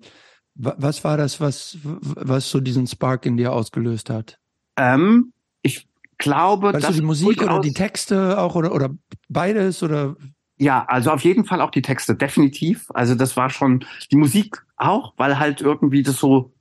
was 0.54 1.04
war 1.04 1.18
das, 1.18 1.40
was, 1.40 1.76
was 1.82 2.50
so 2.50 2.60
diesen 2.60 2.86
Spark 2.86 3.26
in 3.26 3.36
dir 3.36 3.52
ausgelöst 3.52 4.08
hat? 4.08 4.38
Ähm, 4.76 5.32
ich 5.62 5.86
glaube, 6.18 6.72
weißt 6.72 6.84
dass 6.84 6.94
du 6.94 7.00
die 7.00 7.06
Musik 7.06 7.42
oder 7.42 7.60
die 7.60 7.74
Texte 7.74 8.38
auch 8.38 8.54
oder, 8.54 8.74
oder 8.74 8.90
beides 9.28 9.82
oder? 9.82 10.16
Ja, 10.58 10.86
also 10.86 11.10
auf 11.10 11.22
jeden 11.22 11.44
Fall 11.44 11.60
auch 11.60 11.70
die 11.70 11.82
Texte, 11.82 12.14
definitiv. 12.14 12.86
Also 12.94 13.14
das 13.14 13.36
war 13.36 13.50
schon 13.50 13.84
die 14.10 14.16
Musik 14.16 14.64
auch, 14.76 15.12
weil 15.18 15.38
halt 15.38 15.60
irgendwie 15.60 16.02
das 16.02 16.16
so 16.16 16.54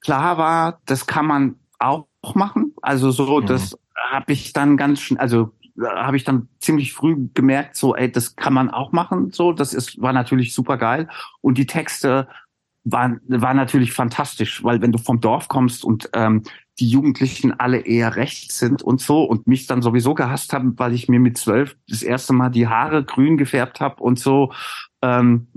klar 0.00 0.38
war, 0.38 0.80
das 0.86 1.06
kann 1.06 1.26
man 1.26 1.56
auch 1.78 2.06
machen. 2.34 2.74
Also 2.80 3.10
so, 3.10 3.40
mhm. 3.40 3.46
das 3.46 3.76
habe 4.10 4.32
ich 4.32 4.52
dann 4.52 4.76
ganz 4.76 5.00
schön, 5.00 5.18
also 5.18 5.52
habe 5.80 6.16
ich 6.16 6.24
dann 6.24 6.48
ziemlich 6.60 6.92
früh 6.92 7.28
gemerkt, 7.34 7.76
so, 7.76 7.94
ey, 7.96 8.10
das 8.10 8.36
kann 8.36 8.52
man 8.52 8.70
auch 8.70 8.92
machen. 8.92 9.30
So, 9.32 9.52
das 9.52 9.72
ist 9.72 10.00
war 10.00 10.12
natürlich 10.12 10.54
super 10.54 10.76
geil. 10.76 11.08
Und 11.40 11.58
die 11.58 11.66
Texte 11.66 12.28
waren 12.84 13.20
war 13.26 13.54
natürlich 13.54 13.92
fantastisch, 13.92 14.62
weil 14.64 14.82
wenn 14.82 14.92
du 14.92 14.98
vom 14.98 15.20
Dorf 15.20 15.48
kommst 15.48 15.84
und 15.84 16.10
ähm, 16.14 16.42
die 16.78 16.88
Jugendlichen 16.88 17.58
alle 17.58 17.80
eher 17.80 18.16
rechts 18.16 18.58
sind 18.58 18.82
und 18.82 19.00
so 19.00 19.24
und 19.24 19.46
mich 19.46 19.66
dann 19.66 19.82
sowieso 19.82 20.14
gehasst 20.14 20.52
haben, 20.52 20.78
weil 20.78 20.94
ich 20.94 21.08
mir 21.08 21.20
mit 21.20 21.38
zwölf 21.38 21.76
das 21.88 22.02
erste 22.02 22.32
Mal 22.32 22.50
die 22.50 22.66
Haare 22.68 23.04
grün 23.04 23.36
gefärbt 23.36 23.80
habe 23.80 24.02
und 24.02 24.18
so. 24.18 24.52
Ähm, 25.02 25.48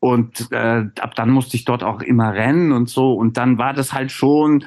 und 0.00 0.50
äh, 0.52 0.84
ab 1.00 1.14
dann 1.14 1.30
musste 1.30 1.56
ich 1.56 1.64
dort 1.64 1.82
auch 1.82 2.02
immer 2.02 2.32
rennen 2.32 2.72
und 2.72 2.88
so. 2.88 3.14
Und 3.14 3.36
dann 3.36 3.58
war 3.58 3.72
das 3.72 3.92
halt 3.92 4.12
schon 4.12 4.64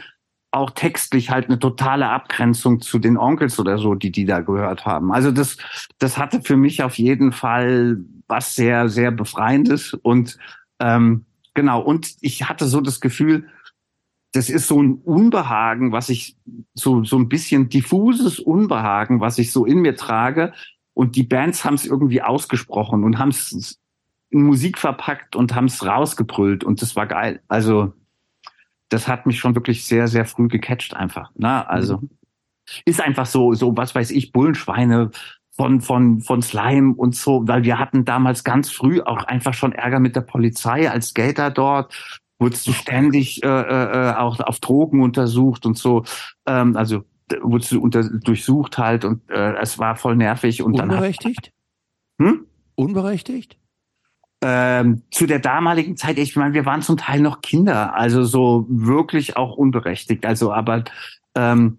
auch 0.51 0.71
textlich 0.71 1.29
halt 1.29 1.45
eine 1.45 1.59
totale 1.59 2.09
Abgrenzung 2.09 2.81
zu 2.81 2.97
den 2.99 3.17
Onkels 3.17 3.59
oder 3.59 3.77
so, 3.77 3.93
die 3.93 4.11
die 4.11 4.25
da 4.25 4.39
gehört 4.39 4.85
haben. 4.85 5.11
Also 5.11 5.31
das, 5.31 5.57
das 5.99 6.17
hatte 6.17 6.41
für 6.41 6.57
mich 6.57 6.81
auf 6.81 6.97
jeden 6.97 7.31
Fall 7.31 7.97
was 8.27 8.55
sehr, 8.55 8.89
sehr 8.89 9.11
befreiendes 9.11 9.93
und 9.93 10.37
ähm, 10.79 11.25
genau. 11.53 11.81
Und 11.81 12.15
ich 12.21 12.47
hatte 12.49 12.67
so 12.67 12.81
das 12.81 12.99
Gefühl, 12.99 13.47
das 14.31 14.49
ist 14.49 14.67
so 14.67 14.81
ein 14.81 14.95
Unbehagen, 15.03 15.91
was 15.91 16.09
ich 16.09 16.35
so 16.73 17.03
so 17.03 17.17
ein 17.17 17.29
bisschen 17.29 17.69
diffuses 17.69 18.39
Unbehagen, 18.39 19.21
was 19.21 19.37
ich 19.37 19.51
so 19.51 19.65
in 19.65 19.79
mir 19.79 19.95
trage. 19.95 20.53
Und 20.93 21.15
die 21.15 21.23
Bands 21.23 21.63
haben 21.63 21.75
es 21.75 21.85
irgendwie 21.85 22.21
ausgesprochen 22.21 23.03
und 23.03 23.17
haben 23.17 23.29
es 23.29 23.79
in 24.29 24.43
Musik 24.43 24.77
verpackt 24.77 25.35
und 25.35 25.55
haben 25.55 25.65
es 25.65 25.85
rausgebrüllt 25.85 26.63
und 26.63 26.81
das 26.81 26.95
war 26.95 27.07
geil. 27.07 27.41
Also 27.47 27.93
das 28.89 29.07
hat 29.07 29.25
mich 29.25 29.39
schon 29.39 29.55
wirklich 29.55 29.85
sehr, 29.85 30.07
sehr 30.07 30.25
früh 30.25 30.47
gecatcht 30.47 30.95
einfach. 30.95 31.31
Na, 31.35 31.59
ne? 31.59 31.69
also 31.69 31.97
mhm. 31.97 32.09
ist 32.85 33.01
einfach 33.01 33.25
so, 33.25 33.53
so 33.53 33.75
was 33.77 33.95
weiß 33.95 34.11
ich, 34.11 34.31
Bullenschweine 34.31 35.11
von 35.51 35.81
von 35.81 36.21
von 36.21 36.41
Slime 36.41 36.95
und 36.95 37.15
so, 37.15 37.47
weil 37.47 37.63
wir 37.63 37.79
hatten 37.79 38.05
damals 38.05 38.43
ganz 38.43 38.71
früh 38.71 39.01
auch 39.01 39.23
einfach 39.25 39.53
schon 39.53 39.73
Ärger 39.73 39.99
mit 39.99 40.15
der 40.15 40.21
Polizei 40.21 40.89
als 40.89 41.09
Skater 41.09 41.51
dort. 41.51 41.93
Wurdest 42.39 42.65
du 42.67 42.71
ständig 42.71 43.43
äh, 43.43 43.47
äh, 43.47 44.15
auch 44.15 44.39
auf 44.39 44.59
Drogen 44.61 45.01
untersucht 45.01 45.65
und 45.65 45.77
so. 45.77 46.05
Ähm, 46.45 46.77
also 46.77 47.03
wurdest 47.41 47.73
du 47.73 47.81
unter, 47.81 48.03
durchsucht 48.03 48.77
halt 48.77 49.05
und 49.05 49.29
äh, 49.29 49.55
es 49.57 49.77
war 49.77 49.95
voll 49.95 50.15
nervig 50.15 50.63
und 50.63 50.79
Unberechtigt? 50.79 51.51
dann. 52.17 52.27
Hat, 52.27 52.35
hm? 52.35 52.45
Unberechtigt? 52.75 53.57
Ähm, 54.41 55.01
zu 55.11 55.25
der 55.25 55.39
damaligen 55.39 55.97
Zeit, 55.97 56.17
ich 56.17 56.35
meine, 56.35 56.53
wir 56.53 56.65
waren 56.65 56.81
zum 56.81 56.97
Teil 56.97 57.19
noch 57.19 57.41
Kinder, 57.41 57.95
also 57.95 58.23
so 58.23 58.65
wirklich 58.69 59.35
auch 59.35 59.57
unberechtigt. 59.57 60.25
Also 60.25 60.53
aber 60.53 60.83
ähm, 61.35 61.77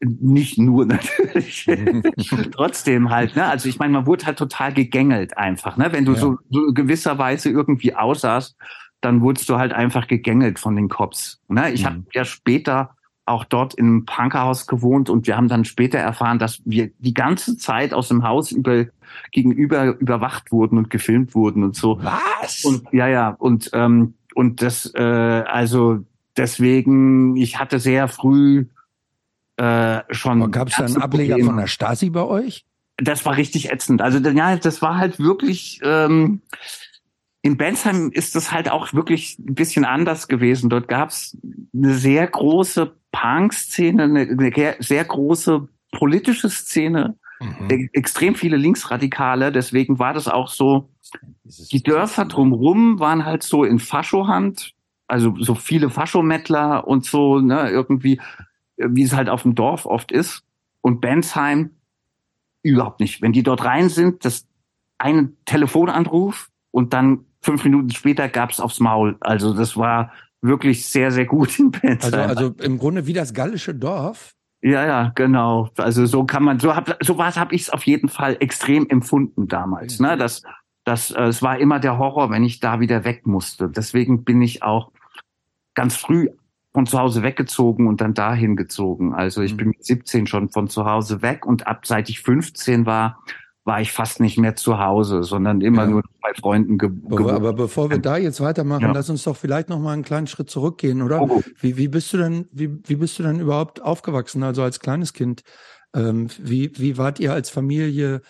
nicht 0.00 0.58
nur 0.58 0.84
natürlich, 0.86 1.66
trotzdem 2.52 3.10
halt. 3.10 3.36
Ne? 3.36 3.46
Also 3.46 3.68
ich 3.68 3.78
meine, 3.78 3.92
man 3.92 4.06
wurde 4.06 4.26
halt 4.26 4.38
total 4.38 4.74
gegängelt 4.74 5.38
einfach. 5.38 5.76
Ne? 5.76 5.92
Wenn 5.92 6.04
du 6.04 6.12
ja. 6.12 6.18
so, 6.18 6.38
so 6.50 6.72
gewisserweise 6.72 7.50
irgendwie 7.50 7.94
aussahst, 7.94 8.56
dann 9.00 9.20
wurdest 9.20 9.48
du 9.48 9.56
halt 9.56 9.72
einfach 9.72 10.06
gegängelt 10.06 10.58
von 10.58 10.76
den 10.76 10.88
Cops. 10.88 11.40
Ne? 11.48 11.72
Ich 11.72 11.82
mhm. 11.82 11.86
habe 11.86 12.04
ja 12.12 12.24
später 12.24 12.95
auch 13.26 13.44
dort 13.44 13.74
im 13.74 14.06
Punkerhaus 14.06 14.66
gewohnt 14.66 15.10
und 15.10 15.26
wir 15.26 15.36
haben 15.36 15.48
dann 15.48 15.64
später 15.64 15.98
erfahren, 15.98 16.38
dass 16.38 16.62
wir 16.64 16.90
die 16.98 17.14
ganze 17.14 17.58
Zeit 17.58 17.92
aus 17.92 18.08
dem 18.08 18.22
Haus 18.22 18.52
über 18.52 18.86
gegenüber 19.32 19.98
überwacht 19.98 20.52
wurden 20.52 20.78
und 20.78 20.90
gefilmt 20.90 21.34
wurden 21.34 21.64
und 21.64 21.76
so. 21.76 21.98
Was? 22.02 22.64
Und 22.64 22.86
ja, 22.92 23.08
ja, 23.08 23.30
und 23.30 23.70
ähm, 23.72 24.14
und 24.34 24.62
das 24.62 24.92
äh, 24.94 25.02
also 25.02 26.04
deswegen, 26.36 27.36
ich 27.36 27.58
hatte 27.58 27.80
sehr 27.80 28.08
früh 28.08 28.66
äh, 29.56 30.02
schon. 30.10 30.50
Gab 30.50 30.68
es 30.68 30.76
da 30.76 30.84
einen 30.84 31.02
Ableger 31.02 31.34
Probleme. 31.34 31.50
von 31.50 31.56
der 31.56 31.66
Stasi 31.66 32.10
bei 32.10 32.22
euch? 32.22 32.64
Das 32.98 33.24
war 33.24 33.36
richtig 33.36 33.70
ätzend. 33.72 34.02
Also 34.02 34.18
ja, 34.18 34.56
das 34.56 34.82
war 34.82 34.96
halt 34.98 35.18
wirklich. 35.18 35.80
Ähm, 35.82 36.42
in 37.42 37.56
Bensheim 37.56 38.10
ist 38.12 38.34
das 38.34 38.50
halt 38.50 38.68
auch 38.68 38.92
wirklich 38.92 39.38
ein 39.38 39.54
bisschen 39.54 39.84
anders 39.84 40.26
gewesen. 40.26 40.68
Dort 40.68 40.88
gab 40.88 41.10
es 41.10 41.38
eine 41.72 41.94
sehr 41.94 42.26
große 42.26 42.96
Punk-Szene, 43.16 44.02
eine, 44.02 44.20
eine 44.20 44.76
sehr 44.80 45.04
große 45.04 45.68
politische 45.90 46.50
Szene, 46.50 47.16
mhm. 47.40 47.70
E-, 47.70 47.88
extrem 47.94 48.34
viele 48.34 48.58
Linksradikale. 48.58 49.52
Deswegen 49.52 49.98
war 49.98 50.12
das 50.12 50.28
auch 50.28 50.48
so, 50.48 50.90
die 51.44 51.82
Dörfer 51.82 52.26
drumrum 52.26 53.00
waren 53.00 53.24
halt 53.24 53.42
so 53.42 53.64
in 53.64 53.78
Faschohand, 53.78 54.74
also 55.06 55.34
so 55.38 55.54
viele 55.54 55.88
Faschomettler 55.88 56.86
und 56.86 57.06
so, 57.06 57.40
ne, 57.40 57.70
irgendwie, 57.70 58.20
wie 58.76 59.02
es 59.02 59.14
halt 59.14 59.30
auf 59.30 59.42
dem 59.42 59.54
Dorf 59.54 59.86
oft 59.86 60.12
ist. 60.12 60.42
Und 60.82 61.00
Bensheim 61.00 61.70
überhaupt 62.62 63.00
nicht. 63.00 63.22
Wenn 63.22 63.32
die 63.32 63.42
dort 63.42 63.64
rein 63.64 63.88
sind, 63.88 64.24
das 64.24 64.46
ein 64.98 65.36
Telefonanruf 65.46 66.50
und 66.70 66.92
dann 66.92 67.24
fünf 67.40 67.64
Minuten 67.64 67.90
später 67.90 68.28
gab's 68.28 68.60
aufs 68.60 68.80
Maul. 68.80 69.16
Also 69.20 69.54
das 69.54 69.76
war 69.76 70.12
wirklich 70.46 70.86
sehr, 70.86 71.10
sehr 71.10 71.26
gut 71.26 71.58
in 71.58 71.70
Bensheim. 71.70 72.14
Also, 72.14 72.46
also 72.46 72.54
im 72.62 72.78
Grunde 72.78 73.06
wie 73.06 73.12
das 73.12 73.34
gallische 73.34 73.74
Dorf. 73.74 74.32
Ja, 74.62 74.84
ja, 74.86 75.12
genau. 75.14 75.70
Also 75.76 76.06
so 76.06 76.24
kann 76.24 76.42
man, 76.42 76.58
so 76.58 76.74
hab, 76.74 76.96
so 77.04 77.18
was 77.18 77.36
habe 77.36 77.54
ich 77.54 77.62
es 77.62 77.70
auf 77.70 77.84
jeden 77.84 78.08
Fall 78.08 78.36
extrem 78.40 78.88
empfunden 78.88 79.48
damals. 79.48 80.00
Ne? 80.00 80.16
Das, 80.16 80.42
das, 80.84 81.10
äh, 81.10 81.24
es 81.24 81.42
war 81.42 81.58
immer 81.58 81.78
der 81.78 81.98
Horror, 81.98 82.30
wenn 82.30 82.44
ich 82.44 82.60
da 82.60 82.80
wieder 82.80 83.04
weg 83.04 83.26
musste. 83.26 83.68
Deswegen 83.68 84.24
bin 84.24 84.42
ich 84.42 84.62
auch 84.62 84.90
ganz 85.74 85.96
früh 85.96 86.28
von 86.72 86.86
zu 86.86 86.98
Hause 86.98 87.22
weggezogen 87.22 87.86
und 87.86 88.00
dann 88.00 88.14
dahin 88.14 88.56
gezogen. 88.56 89.14
Also 89.14 89.42
ich 89.42 89.52
mhm. 89.52 89.56
bin 89.56 89.68
mit 89.68 89.84
17 89.84 90.26
schon 90.26 90.48
von 90.48 90.68
zu 90.68 90.84
Hause 90.84 91.22
weg 91.22 91.46
und 91.46 91.66
ab 91.66 91.86
seit 91.86 92.08
ich 92.08 92.20
15 92.20 92.86
war, 92.86 93.22
war 93.66 93.80
ich 93.80 93.90
fast 93.90 94.20
nicht 94.20 94.38
mehr 94.38 94.54
zu 94.54 94.78
Hause, 94.78 95.24
sondern 95.24 95.60
immer 95.60 95.82
ja. 95.82 95.90
nur 95.90 96.02
bei 96.22 96.32
Freunden 96.34 96.78
ge 96.78 96.88
aber, 97.10 97.32
aber 97.32 97.52
bevor 97.52 97.90
wir 97.90 97.98
da 97.98 98.16
jetzt 98.16 98.40
weitermachen, 98.40 98.82
ja. 98.82 98.92
lass 98.92 99.10
uns 99.10 99.24
doch 99.24 99.36
vielleicht 99.36 99.68
noch 99.68 99.80
mal 99.80 99.92
einen 99.92 100.04
kleinen 100.04 100.28
Schritt 100.28 100.48
zurückgehen, 100.48 101.02
oder? 101.02 101.20
Oh. 101.20 101.42
Wie, 101.60 101.76
wie 101.76 101.88
bist 101.88 102.12
du 102.12 102.18
denn, 102.18 102.48
wie, 102.52 102.78
wie 102.84 102.94
bist 102.94 103.18
du 103.18 103.24
denn 103.24 103.40
überhaupt 103.40 103.82
aufgewachsen, 103.82 104.44
also 104.44 104.62
als 104.62 104.78
kleines 104.78 105.12
Kind? 105.12 105.42
Ähm, 105.94 106.28
wie, 106.38 106.78
wie 106.78 106.96
wart 106.96 107.18
ihr 107.18 107.32
als 107.32 107.50
Familie 107.50 108.22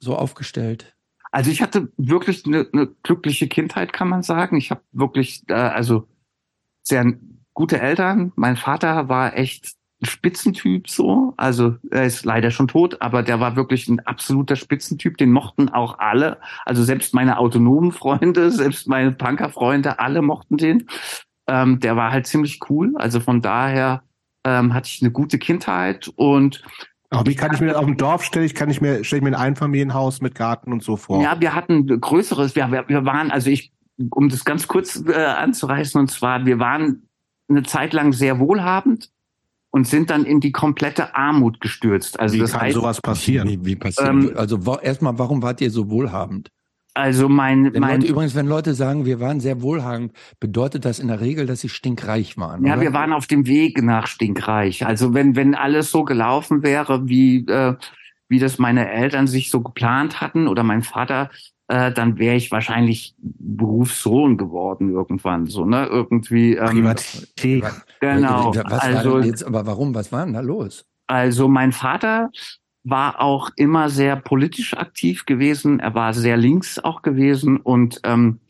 so 0.00 0.16
aufgestellt? 0.16 0.94
Also 1.32 1.50
ich 1.50 1.62
hatte 1.62 1.88
wirklich 1.96 2.44
eine, 2.44 2.68
eine 2.70 2.88
glückliche 3.02 3.48
Kindheit, 3.48 3.94
kann 3.94 4.08
man 4.08 4.22
sagen. 4.22 4.58
Ich 4.58 4.70
habe 4.70 4.82
wirklich, 4.92 5.44
äh, 5.48 5.54
also 5.54 6.06
sehr 6.82 7.10
gute 7.54 7.80
Eltern. 7.80 8.32
Mein 8.36 8.56
Vater 8.56 9.08
war 9.08 9.34
echt 9.34 9.76
Spitzentyp 10.04 10.88
so. 10.88 11.34
Also 11.36 11.76
er 11.90 12.04
ist 12.04 12.24
leider 12.24 12.50
schon 12.50 12.68
tot, 12.68 13.00
aber 13.00 13.22
der 13.22 13.40
war 13.40 13.56
wirklich 13.56 13.88
ein 13.88 14.00
absoluter 14.00 14.56
Spitzentyp. 14.56 15.16
Den 15.18 15.32
mochten 15.32 15.68
auch 15.68 15.98
alle. 15.98 16.38
Also 16.64 16.82
selbst 16.82 17.14
meine 17.14 17.38
autonomen 17.38 17.92
Freunde, 17.92 18.50
selbst 18.52 18.88
meine 18.88 19.12
Punkerfreunde, 19.12 19.98
alle 19.98 20.22
mochten 20.22 20.56
den. 20.56 20.86
ähm, 21.46 21.80
der 21.80 21.96
war 21.96 22.12
halt 22.12 22.26
ziemlich 22.26 22.60
cool. 22.70 22.94
Also 22.96 23.20
von 23.20 23.42
daher 23.42 24.02
ähm, 24.46 24.74
hatte 24.74 24.88
ich 24.88 25.02
eine 25.02 25.10
gute 25.10 25.38
Kindheit 25.38 26.10
und 26.16 26.62
aber 27.10 27.30
wie 27.30 27.36
kann 27.36 27.54
ich 27.54 27.60
mir 27.60 27.78
auf 27.78 27.84
dem 27.84 27.96
Dorf 27.96 28.24
stelle 28.24 28.44
ich, 28.44 28.56
kann 28.56 28.70
ich 28.70 28.80
mir, 28.80 29.04
stelle 29.04 29.18
ich 29.18 29.22
mir 29.22 29.36
ein 29.36 29.40
Einfamilienhaus 29.40 30.20
mit 30.20 30.34
Garten 30.34 30.72
und 30.72 30.82
so 30.82 30.96
vor? 30.96 31.22
Ja, 31.22 31.40
wir 31.40 31.54
hatten 31.54 31.86
größeres, 31.86 32.56
wir, 32.56 32.70
wir 32.88 33.04
waren, 33.04 33.30
also 33.30 33.50
ich, 33.50 33.72
um 34.10 34.28
das 34.28 34.44
ganz 34.44 34.66
kurz 34.66 35.00
äh, 35.06 35.12
anzureißen, 35.14 36.00
und 36.00 36.10
zwar, 36.10 36.44
wir 36.44 36.58
waren 36.58 37.06
eine 37.48 37.62
Zeit 37.62 37.92
lang 37.92 38.12
sehr 38.12 38.40
wohlhabend 38.40 39.10
und 39.74 39.88
sind 39.88 40.08
dann 40.08 40.24
in 40.24 40.38
die 40.38 40.52
komplette 40.52 41.16
Armut 41.16 41.60
gestürzt. 41.60 42.20
Also 42.20 42.36
wie 42.36 42.38
das 42.38 42.52
kann 42.52 42.60
heißt, 42.60 42.76
sowas 42.76 43.00
passieren? 43.00 43.48
Wie, 43.48 43.64
wie 43.64 43.74
passiert? 43.74 44.08
Ähm, 44.08 44.30
also 44.36 44.64
wa- 44.64 44.78
erstmal, 44.80 45.18
warum 45.18 45.42
wart 45.42 45.60
ihr 45.60 45.70
so 45.72 45.90
wohlhabend? 45.90 46.48
also 46.96 47.28
mein, 47.28 47.74
Wenn 47.74 47.80
mein 47.80 48.00
Leute, 48.00 48.12
übrigens, 48.12 48.36
wenn 48.36 48.46
Leute 48.46 48.74
sagen, 48.74 49.04
wir 49.04 49.18
waren 49.18 49.40
sehr 49.40 49.62
wohlhabend, 49.62 50.12
bedeutet 50.38 50.84
das 50.84 51.00
in 51.00 51.08
der 51.08 51.20
Regel, 51.20 51.46
dass 51.46 51.60
sie 51.60 51.68
stinkreich 51.68 52.38
waren. 52.38 52.64
Ja, 52.64 52.74
oder? 52.74 52.82
wir 52.82 52.92
waren 52.92 53.12
auf 53.12 53.26
dem 53.26 53.48
Weg 53.48 53.82
nach 53.82 54.06
Stinkreich. 54.06 54.86
Also 54.86 55.12
wenn, 55.12 55.34
wenn 55.34 55.56
alles 55.56 55.90
so 55.90 56.04
gelaufen 56.04 56.62
wäre, 56.62 57.08
wie, 57.08 57.44
äh, 57.48 57.74
wie 58.28 58.38
das 58.38 58.60
meine 58.60 58.88
Eltern 58.88 59.26
sich 59.26 59.50
so 59.50 59.60
geplant 59.60 60.20
hatten 60.20 60.46
oder 60.46 60.62
mein 60.62 60.82
Vater, 60.82 61.30
äh, 61.68 61.92
dann 61.92 62.18
wäre 62.18 62.36
ich 62.36 62.50
wahrscheinlich 62.52 63.14
Berufssohn 63.18 64.36
geworden 64.36 64.90
irgendwann. 64.90 65.46
So, 65.46 65.64
ne? 65.64 65.86
Irgendwie. 65.86 66.54
Ähm, 66.56 66.66
Privatität. 66.68 67.64
genau. 68.00 68.54
Was 68.54 68.70
war 68.70 68.82
Also, 68.82 69.18
denn 69.18 69.26
jetzt, 69.28 69.44
aber 69.44 69.66
warum? 69.66 69.94
Was 69.94 70.12
war 70.12 70.24
denn 70.24 70.34
da 70.34 70.40
los? 70.40 70.84
also 71.06 71.48
mein 71.48 71.72
Vater 71.72 72.30
war 72.82 73.20
auch 73.20 73.50
immer 73.56 73.88
sehr 73.90 74.16
politisch 74.16 74.74
aktiv 74.76 75.26
gewesen. 75.26 75.80
Er 75.80 75.94
war 75.94 76.12
sehr 76.14 76.36
links 76.36 76.78
auch 76.78 77.02
gewesen 77.02 77.58
und 77.58 78.00
ähm, 78.04 78.40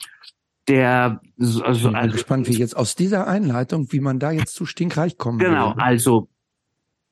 der 0.68 1.20
Ich 1.36 1.62
also, 1.64 1.88
bin 1.88 1.96
also 1.96 2.12
gespannt, 2.12 2.48
wie 2.48 2.54
jetzt 2.54 2.76
aus 2.76 2.94
dieser 2.96 3.26
Einleitung, 3.26 3.92
wie 3.92 4.00
man 4.00 4.18
da 4.18 4.30
jetzt 4.30 4.54
zu 4.54 4.66
stinkreich 4.66 5.18
kommen 5.18 5.38
Genau, 5.38 5.70
würde. 5.70 5.82
also 5.82 6.28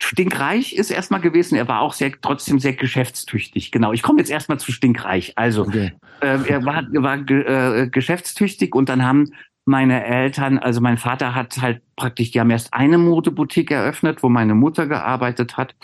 Stinkreich 0.02 0.74
ist 0.74 0.90
erstmal 0.90 1.20
gewesen, 1.20 1.56
er 1.56 1.68
war 1.68 1.80
auch 1.80 1.92
sehr 1.92 2.12
trotzdem 2.20 2.58
sehr 2.58 2.72
geschäftstüchtig. 2.72 3.70
Genau, 3.70 3.92
ich 3.92 4.02
komme 4.02 4.18
jetzt 4.18 4.30
erstmal 4.30 4.58
zu 4.58 4.72
Stinkreich. 4.72 5.32
Also 5.36 5.62
Okay. 5.62 5.92
äh, 6.20 6.38
er 6.48 6.64
war, 6.64 6.84
war 6.92 7.18
ge- 7.18 7.44
äh, 7.44 7.88
geschäftstüchtig 7.88 8.74
und 8.74 8.88
dann 8.88 9.04
haben 9.04 9.32
meine 9.64 10.04
Eltern, 10.04 10.58
also 10.58 10.80
mein 10.80 10.98
Vater 10.98 11.36
hat 11.36 11.62
halt 11.62 11.82
praktisch, 11.94 12.32
die 12.32 12.40
haben 12.40 12.50
erst 12.50 12.74
eine 12.74 12.98
Modeboutique 12.98 13.70
eröffnet, 13.70 14.24
wo 14.24 14.28
meine 14.28 14.56
Mutter 14.56 14.88
gearbeitet 14.88 15.56
hat. 15.56 15.76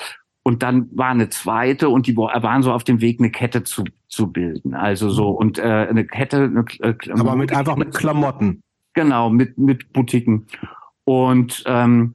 Und 0.42 0.62
dann 0.64 0.88
war 0.96 1.10
eine 1.10 1.28
zweite 1.28 1.88
und 1.88 2.06
die 2.08 2.16
waren 2.16 2.62
so 2.62 2.72
auf 2.72 2.82
dem 2.82 3.00
Weg, 3.00 3.20
eine 3.20 3.30
Kette 3.30 3.62
zu, 3.62 3.84
zu 4.08 4.32
bilden. 4.32 4.74
Also 4.74 5.10
so, 5.10 5.28
und 5.28 5.58
äh, 5.58 5.62
eine 5.62 6.06
Kette, 6.06 6.44
eine, 6.44 6.64
äh, 6.80 6.94
Aber 7.12 7.36
mit 7.36 7.54
einfach 7.54 7.76
mit 7.76 7.94
Klamotten. 7.94 8.62
Genau, 8.94 9.30
mit, 9.30 9.58
mit 9.58 9.92
Boutiquen. 9.92 10.46
Und, 11.04 11.62
ähm, 11.66 12.14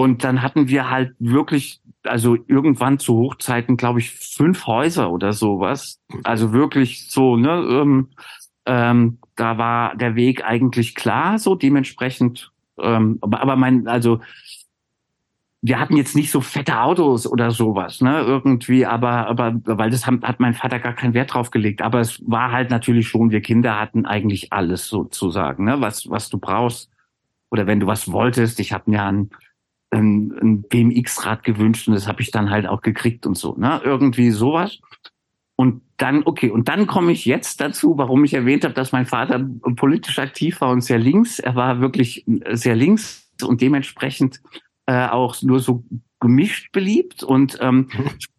und 0.00 0.24
dann 0.24 0.40
hatten 0.40 0.68
wir 0.68 0.88
halt 0.88 1.12
wirklich, 1.18 1.78
also 2.04 2.34
irgendwann 2.46 2.98
zu 2.98 3.18
Hochzeiten, 3.18 3.76
glaube 3.76 3.98
ich, 3.98 4.12
fünf 4.12 4.66
Häuser 4.66 5.10
oder 5.10 5.34
sowas. 5.34 6.00
Also 6.24 6.54
wirklich 6.54 7.10
so, 7.10 7.36
ne, 7.36 7.50
ähm, 7.50 8.08
ähm, 8.64 9.18
da 9.36 9.58
war 9.58 9.94
der 9.96 10.14
Weg 10.14 10.42
eigentlich 10.42 10.94
klar, 10.94 11.38
so 11.38 11.54
dementsprechend, 11.54 12.50
ähm, 12.78 13.18
aber, 13.20 13.56
mein, 13.56 13.88
also 13.88 14.22
wir 15.60 15.78
hatten 15.78 15.98
jetzt 15.98 16.16
nicht 16.16 16.30
so 16.30 16.40
fette 16.40 16.80
Autos 16.80 17.26
oder 17.26 17.50
sowas, 17.50 18.00
ne, 18.00 18.22
irgendwie, 18.22 18.86
aber, 18.86 19.26
aber, 19.26 19.60
weil 19.64 19.90
das 19.90 20.06
haben, 20.06 20.22
hat 20.22 20.40
mein 20.40 20.54
Vater 20.54 20.78
gar 20.78 20.94
keinen 20.94 21.12
Wert 21.12 21.34
drauf 21.34 21.50
gelegt. 21.50 21.82
Aber 21.82 22.00
es 22.00 22.22
war 22.26 22.52
halt 22.52 22.70
natürlich 22.70 23.06
schon, 23.06 23.32
wir 23.32 23.42
Kinder 23.42 23.78
hatten 23.78 24.06
eigentlich 24.06 24.50
alles 24.50 24.88
sozusagen, 24.88 25.64
ne, 25.64 25.78
was, 25.82 26.08
was 26.08 26.30
du 26.30 26.38
brauchst. 26.38 26.90
Oder 27.50 27.66
wenn 27.66 27.80
du 27.80 27.86
was 27.86 28.10
wolltest, 28.10 28.60
ich 28.60 28.72
habe 28.72 28.90
mir 28.90 29.02
ein, 29.02 29.28
ein, 29.90 30.32
ein 30.40 30.62
BMX-Rad 30.62 31.42
gewünscht 31.42 31.88
und 31.88 31.94
das 31.94 32.06
habe 32.06 32.22
ich 32.22 32.30
dann 32.30 32.50
halt 32.50 32.66
auch 32.66 32.80
gekriegt 32.80 33.26
und 33.26 33.36
so, 33.36 33.56
ne, 33.56 33.80
irgendwie 33.84 34.30
sowas. 34.30 34.78
Und 35.56 35.82
dann, 35.98 36.22
okay, 36.24 36.48
und 36.48 36.68
dann 36.68 36.86
komme 36.86 37.12
ich 37.12 37.26
jetzt 37.26 37.60
dazu, 37.60 37.98
warum 37.98 38.24
ich 38.24 38.32
erwähnt 38.32 38.64
habe, 38.64 38.72
dass 38.72 38.92
mein 38.92 39.04
Vater 39.04 39.46
politisch 39.76 40.18
aktiv 40.18 40.60
war 40.62 40.70
und 40.70 40.80
sehr 40.80 40.98
links. 40.98 41.38
Er 41.38 41.54
war 41.54 41.80
wirklich 41.80 42.24
sehr 42.52 42.74
links 42.74 43.30
und 43.42 43.60
dementsprechend 43.60 44.40
äh, 44.86 45.06
auch 45.08 45.42
nur 45.42 45.60
so 45.60 45.84
gemischt 46.18 46.72
beliebt 46.72 47.22
und 47.22 47.58
ähm, 47.60 47.88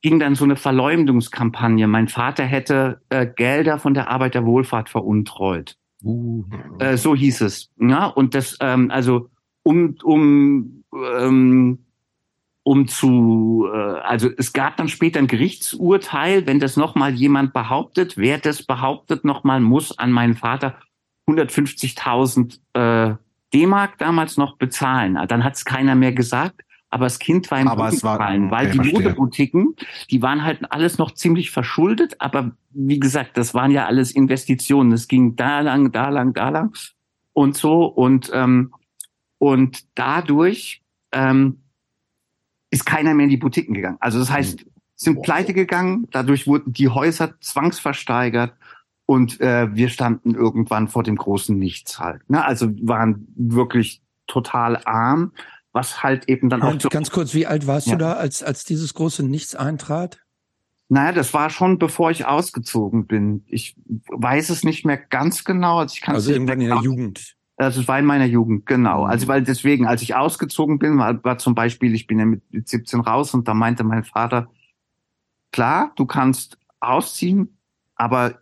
ging 0.02 0.20
dann 0.20 0.36
so 0.36 0.46
eine 0.46 0.56
Verleumdungskampagne. 0.56 1.88
Mein 1.88 2.08
Vater 2.08 2.44
hätte 2.44 3.02
äh, 3.10 3.28
Gelder 3.28 3.80
von 3.80 3.94
der 3.94 4.10
Arbeiterwohlfahrt 4.10 4.90
veruntreut. 4.90 5.78
Uh, 6.04 6.44
Äh, 6.80 6.98
so 6.98 7.16
hieß 7.16 7.42
es. 7.42 7.70
Ja, 7.80 8.08
und 8.08 8.34
das, 8.34 8.58
ähm, 8.62 8.90
also 8.90 9.30
um, 9.64 9.96
um, 10.04 10.81
ähm, 10.94 11.80
um 12.64 12.88
zu, 12.88 13.68
äh, 13.74 13.78
also 13.78 14.30
es 14.38 14.54
gab 14.54 14.78
dann 14.78 14.88
später 14.88 15.20
ein 15.20 15.28
Gerichtsurteil, 15.28 16.46
wenn 16.46 16.60
das 16.60 16.78
nochmal 16.78 17.14
jemand 17.14 17.54
behauptet, 17.54 18.18
wer 18.18 18.38
das 18.38 18.64
behauptet 18.64 19.26
nochmal, 19.26 19.60
muss 19.60 19.98
an 19.98 20.12
meinen 20.12 20.36
Vater 20.36 20.76
150.000 21.28 22.60
äh, 22.74 23.16
D-Mark 23.54 23.98
damals 23.98 24.38
noch 24.38 24.58
bezahlen. 24.58 25.18
Dann 25.28 25.44
hat 25.44 25.56
es 25.56 25.66
keiner 25.66 25.96
mehr 25.96 26.14
gesagt, 26.14 26.62
aber 26.90 27.06
das 27.06 27.20
Kind 27.20 27.50
war 27.52 27.60
im 27.60 27.68
Aber 27.68 27.90
Boden 27.90 28.04
war- 28.04 28.18
gefallen, 28.18 28.52
weil 28.52 28.72
die. 28.72 28.92
Modeboutiquen, 28.92 29.76
die 30.10 30.22
waren 30.22 30.44
halt 30.44 30.60
alles 30.72 30.98
noch 30.98 31.12
ziemlich 31.12 31.52
verschuldet, 31.52 32.16
aber 32.20 32.52
wie 32.72 33.00
gesagt, 33.00 33.38
das 33.38 33.54
waren 33.54 33.72
ja 33.72 33.86
alles 33.86 34.12
Investitionen. 34.12 34.92
Es 34.92 35.08
ging 35.08 35.36
da 35.36 35.62
lang, 35.62 35.92
da 35.92 36.10
lang, 36.10 36.34
da 36.34 36.50
lang 36.50 36.78
und 37.34 37.56
so 37.56 37.86
und 37.86 38.30
ähm, 38.34 38.74
und 39.38 39.86
dadurch 39.96 40.81
ähm, 41.12 41.62
ist 42.70 42.86
keiner 42.86 43.14
mehr 43.14 43.26
in 43.26 43.30
die 43.30 43.38
Boutiquen 43.38 43.74
gegangen. 43.74 43.98
Also 44.00 44.20
das 44.20 44.32
heißt, 44.32 44.66
sind 44.96 45.22
pleite 45.24 45.54
gegangen, 45.54 46.08
dadurch 46.12 46.48
wurden 46.48 46.74
die 46.74 46.90
Häuser 46.90 47.34
zwangsversteigert 47.42 48.54
und 49.06 49.42
äh, 49.42 49.74
wir 49.76 49.90
standen 49.90 50.36
irgendwann 50.36 50.88
vor 50.88 51.04
dem 51.04 51.16
großen 51.18 51.58
Nichts 51.58 52.00
halt. 52.00 52.30
Ne? 52.30 52.44
Also 52.46 52.70
waren 52.88 53.28
wirklich 53.36 54.02
total 54.28 54.78
arm, 54.86 55.34
was 55.74 56.04
halt 56.04 56.30
eben 56.30 56.50
dann 56.50 56.62
auch 56.62 56.72
und 56.72 56.82
so, 56.82 56.90
ganz 56.90 57.10
kurz, 57.10 57.34
wie 57.34 57.48
alt 57.48 57.68
warst 57.68 57.88
Ja. 57.88 57.94
du 57.94 58.00
da, 58.00 58.14
als, 58.14 58.44
als 58.44 58.64
dieses 58.64 58.94
große 58.94 59.24
Nichts 59.24 59.56
eintrat? 59.56 60.20
naja, 60.94 61.14
das 61.14 61.34
war 61.34 61.50
schon 61.50 61.80
bevor 61.80 62.12
ich 62.12 62.26
ausgezogen 62.26 63.08
bin. 63.08 63.46
Ich 63.48 63.78
weiß 64.10 64.50
es 64.50 64.64
nicht 64.66 64.86
mehr 64.86 64.98
ganz 64.98 65.46
genau. 65.46 65.80
Also 65.80 65.96
ich 65.96 66.06
Also 66.08 66.34
irgendwann 66.34 66.60
in 66.60 66.68
der 66.68 66.76
genau- 66.80 66.84
Jugend. 66.84 67.38
Also 67.62 67.82
es 67.82 67.88
war 67.88 68.00
in 68.00 68.06
meiner 68.06 68.26
Jugend, 68.26 68.66
genau. 68.66 69.04
Mhm. 69.04 69.10
Also 69.10 69.28
weil 69.28 69.44
deswegen, 69.44 69.86
als 69.86 70.02
ich 70.02 70.16
ausgezogen 70.16 70.80
bin, 70.80 70.98
war, 70.98 71.24
war 71.24 71.38
zum 71.38 71.56
Beispiel, 71.56 71.94
ich 71.94 72.08
bin 72.08 72.20
ja 72.20 72.26
mit 72.26 72.42
17 72.52 73.02
raus 73.02 73.34
und 73.34 73.48
da 73.48 73.54
meinte 73.54 73.84
mein 73.84 74.04
Vater, 74.04 74.48
klar, 75.52 75.92
du 75.96 76.06
kannst 76.06 76.58
ausziehen, 76.80 77.58
aber 77.96 78.36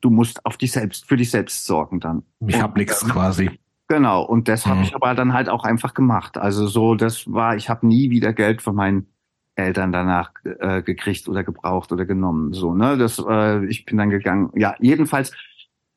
du 0.00 0.10
musst 0.10 0.44
auf 0.46 0.56
dich 0.56 0.72
selbst, 0.72 1.06
für 1.06 1.16
dich 1.16 1.30
selbst 1.30 1.66
sorgen 1.66 2.00
dann. 2.00 2.22
Ich 2.46 2.60
habe 2.60 2.78
nichts 2.78 3.06
quasi. 3.08 3.50
Genau, 3.88 4.22
und 4.22 4.48
das 4.48 4.66
habe 4.66 4.78
Mhm. 4.78 4.82
ich 4.82 4.94
aber 4.94 5.14
dann 5.14 5.32
halt 5.32 5.48
auch 5.48 5.64
einfach 5.64 5.94
gemacht. 5.94 6.38
Also 6.38 6.66
so, 6.66 6.94
das 6.96 7.30
war, 7.32 7.56
ich 7.56 7.68
habe 7.68 7.86
nie 7.86 8.10
wieder 8.10 8.32
Geld 8.32 8.62
von 8.62 8.74
meinen 8.74 9.06
Eltern 9.54 9.92
danach 9.92 10.32
äh, 10.44 10.82
gekriegt 10.82 11.28
oder 11.28 11.44
gebraucht 11.44 11.92
oder 11.92 12.04
genommen. 12.04 12.52
So, 12.52 12.74
ne? 12.74 12.98
Das, 12.98 13.18
äh, 13.26 13.64
ich 13.66 13.84
bin 13.84 13.96
dann 13.96 14.10
gegangen. 14.10 14.50
Ja, 14.54 14.74
jedenfalls, 14.80 15.32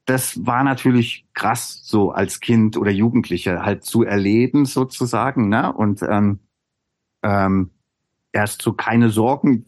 das 0.10 0.44
war 0.44 0.64
natürlich 0.64 1.28
krass, 1.36 1.82
so 1.84 2.10
als 2.10 2.40
Kind 2.40 2.78
oder 2.78 2.90
Jugendlicher 2.90 3.64
halt 3.64 3.84
zu 3.84 4.04
erleben, 4.04 4.66
sozusagen, 4.66 5.50
ne? 5.50 5.72
Und 5.72 6.02
ähm, 6.02 6.40
ähm, 7.22 7.70
erst 8.32 8.64
so 8.64 8.74
keine 8.74 9.12
Sorgen 9.12 9.68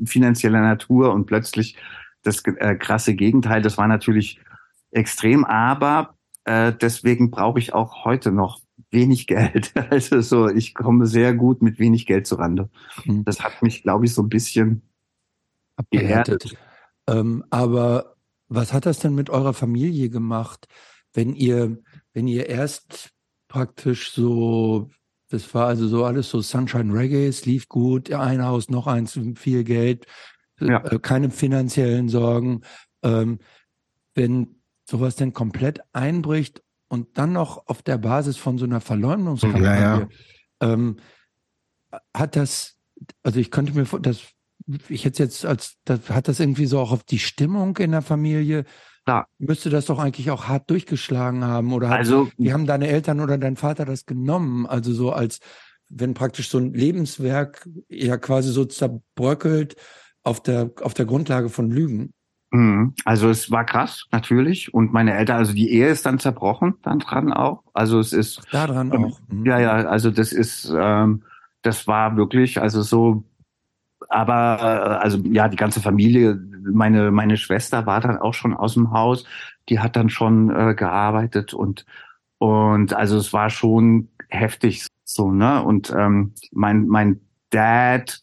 äh, 0.00 0.06
finanzieller 0.06 0.62
Natur 0.62 1.12
und 1.12 1.26
plötzlich 1.26 1.76
das 2.22 2.42
äh, 2.46 2.74
krasse 2.76 3.14
Gegenteil, 3.14 3.60
das 3.60 3.76
war 3.76 3.86
natürlich 3.86 4.40
extrem, 4.92 5.44
aber 5.44 6.16
äh, 6.44 6.72
deswegen 6.72 7.30
brauche 7.30 7.58
ich 7.58 7.74
auch 7.74 8.06
heute 8.06 8.32
noch 8.32 8.60
wenig 8.90 9.26
Geld. 9.26 9.74
Also 9.90 10.22
so, 10.22 10.48
ich 10.48 10.72
komme 10.72 11.04
sehr 11.04 11.34
gut 11.34 11.60
mit 11.60 11.78
wenig 11.78 12.06
Geld 12.06 12.26
zurande. 12.26 12.70
Hm. 13.02 13.26
Das 13.26 13.44
hat 13.44 13.60
mich, 13.60 13.82
glaube 13.82 14.06
ich, 14.06 14.14
so 14.14 14.22
ein 14.22 14.30
bisschen 14.30 14.80
abgehärtet. 15.76 16.56
Ähm, 17.06 17.44
aber 17.50 18.12
was 18.54 18.72
hat 18.72 18.86
das 18.86 18.98
denn 18.98 19.14
mit 19.14 19.30
eurer 19.30 19.54
Familie 19.54 20.10
gemacht, 20.10 20.66
wenn 21.14 21.34
ihr, 21.34 21.78
wenn 22.12 22.26
ihr 22.26 22.48
erst 22.48 23.10
praktisch 23.48 24.12
so, 24.12 24.90
das 25.30 25.52
war 25.54 25.66
also 25.66 25.86
so 25.88 26.04
alles 26.04 26.30
so 26.30 26.40
Sunshine 26.40 26.92
Reggae, 26.92 27.26
es 27.26 27.44
lief 27.46 27.68
gut, 27.68 28.12
ein 28.12 28.44
Haus, 28.44 28.68
noch 28.68 28.86
eins, 28.86 29.18
viel 29.36 29.64
Geld, 29.64 30.06
Ja. 30.60 30.82
äh, 30.84 30.98
keine 30.98 31.30
finanziellen 31.30 32.08
Sorgen. 32.08 32.62
Ähm, 33.02 33.38
wenn 34.14 34.60
sowas 34.88 35.16
denn 35.16 35.32
komplett 35.32 35.80
einbricht 35.92 36.62
und 36.88 37.16
dann 37.18 37.32
noch 37.32 37.66
auf 37.66 37.82
der 37.82 37.98
Basis 37.98 38.36
von 38.36 38.58
so 38.58 38.64
einer 38.66 38.80
Verleumdungskampagne, 38.80 39.64
Ja, 39.66 39.98
ja. 40.00 40.08
Ähm, 40.60 40.96
hat 42.14 42.36
das, 42.36 42.78
also 43.22 43.38
ich 43.40 43.50
könnte 43.50 43.72
mir 43.74 43.86
vor, 43.86 44.00
das, 44.00 44.22
ich 44.88 45.04
hätte 45.04 45.22
jetzt 45.22 45.44
als, 45.44 45.76
das, 45.84 46.08
hat 46.10 46.28
das 46.28 46.40
irgendwie 46.40 46.66
so 46.66 46.78
auch 46.78 46.92
auf 46.92 47.04
die 47.04 47.18
Stimmung 47.18 47.76
in 47.78 47.92
der 47.92 48.02
Familie 48.02 48.64
klar. 49.04 49.26
müsste 49.38 49.70
das 49.70 49.86
doch 49.86 49.98
eigentlich 49.98 50.30
auch 50.30 50.48
hart 50.48 50.70
durchgeschlagen 50.70 51.44
haben. 51.44 51.72
Oder 51.72 51.90
hat, 51.90 51.98
Also, 51.98 52.30
wie 52.38 52.52
haben 52.52 52.66
deine 52.66 52.88
Eltern 52.88 53.20
oder 53.20 53.38
dein 53.38 53.56
Vater 53.56 53.84
das 53.84 54.06
genommen? 54.06 54.66
Also 54.66 54.92
so 54.92 55.12
als, 55.12 55.40
wenn 55.88 56.14
praktisch 56.14 56.48
so 56.48 56.58
ein 56.58 56.72
Lebenswerk 56.72 57.68
ja 57.88 58.16
quasi 58.16 58.50
so 58.52 58.64
zerbröckelt 58.64 59.76
auf 60.22 60.42
der, 60.42 60.70
auf 60.80 60.94
der 60.94 61.06
Grundlage 61.06 61.48
von 61.48 61.70
Lügen. 61.70 62.12
Mhm. 62.52 62.94
Also 63.04 63.30
es 63.30 63.50
war 63.50 63.64
krass, 63.64 64.06
natürlich. 64.12 64.72
Und 64.72 64.92
meine 64.92 65.14
Eltern, 65.14 65.38
also 65.38 65.52
die 65.52 65.70
Ehe 65.70 65.88
ist 65.88 66.06
dann 66.06 66.18
zerbrochen, 66.18 66.74
dann 66.82 66.98
dran 66.98 67.32
auch. 67.32 67.62
Also 67.72 67.98
es 67.98 68.12
ist, 68.12 68.42
Daran 68.50 68.92
Ähm, 68.92 69.06
auch. 69.06 69.20
Mhm. 69.28 69.46
ja, 69.46 69.58
ja, 69.58 69.72
also 69.72 70.10
das 70.10 70.32
ist, 70.32 70.72
ähm, 70.74 71.22
das 71.62 71.86
war 71.86 72.16
wirklich, 72.16 72.60
also 72.60 72.82
so, 72.82 73.24
aber 74.12 74.58
äh, 74.60 75.02
also 75.02 75.18
ja, 75.24 75.48
die 75.48 75.56
ganze 75.56 75.80
Familie, 75.80 76.40
meine 76.62 77.10
meine 77.10 77.36
Schwester 77.36 77.86
war 77.86 78.00
dann 78.00 78.18
auch 78.18 78.34
schon 78.34 78.54
aus 78.54 78.74
dem 78.74 78.92
Haus, 78.92 79.24
die 79.68 79.80
hat 79.80 79.96
dann 79.96 80.10
schon 80.10 80.50
äh, 80.50 80.74
gearbeitet 80.74 81.54
und 81.54 81.86
und 82.38 82.94
also 82.94 83.16
es 83.16 83.32
war 83.32 83.50
schon 83.50 84.08
heftig 84.28 84.86
so 85.04 85.30
ne? 85.30 85.62
Und 85.62 85.92
ähm, 85.96 86.34
mein 86.52 86.86
mein 86.86 87.20
Dad 87.50 88.20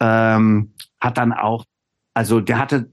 ähm, 0.00 0.72
hat 1.00 1.18
dann 1.18 1.32
auch, 1.32 1.64
also 2.14 2.40
der 2.40 2.58
hatte 2.58 2.90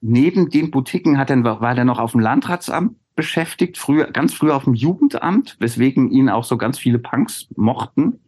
neben 0.00 0.50
den 0.50 0.70
Boutiquen 0.70 1.18
hat 1.18 1.30
er, 1.30 1.42
war 1.42 1.74
der 1.74 1.84
noch 1.84 1.98
auf 1.98 2.12
dem 2.12 2.20
Landratsamt 2.20 2.96
beschäftigt, 3.16 3.78
früher, 3.78 4.12
ganz 4.12 4.32
früher 4.32 4.54
auf 4.54 4.64
dem 4.64 4.74
Jugendamt, 4.74 5.56
weswegen 5.58 6.10
ihn 6.10 6.28
auch 6.28 6.44
so 6.44 6.56
ganz 6.56 6.78
viele 6.78 7.00
Punks 7.00 7.48
mochten, 7.56 8.20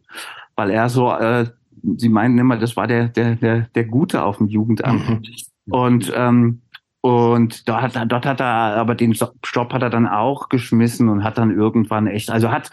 weil 0.55 0.69
er 0.69 0.89
so, 0.89 1.13
äh, 1.13 1.49
sie 1.97 2.09
meinen 2.09 2.37
immer, 2.37 2.57
das 2.57 2.75
war 2.75 2.87
der, 2.87 3.07
der, 3.07 3.35
der, 3.35 3.61
der 3.75 3.85
Gute 3.85 4.23
auf 4.23 4.37
dem 4.37 4.47
Jugendamt. 4.47 5.09
Mhm. 5.09 5.23
Und, 5.69 6.11
ähm, 6.15 6.61
und 7.03 7.67
dort 7.67 7.81
hat, 7.81 7.95
er, 7.95 8.05
dort 8.05 8.25
hat 8.27 8.39
er, 8.39 8.45
aber 8.45 8.93
den 8.93 9.15
Stopp 9.15 9.73
hat 9.73 9.81
er 9.81 9.89
dann 9.89 10.07
auch 10.07 10.49
geschmissen 10.49 11.09
und 11.09 11.23
hat 11.23 11.39
dann 11.39 11.49
irgendwann 11.49 12.05
echt, 12.05 12.29
also 12.29 12.51
hat 12.51 12.69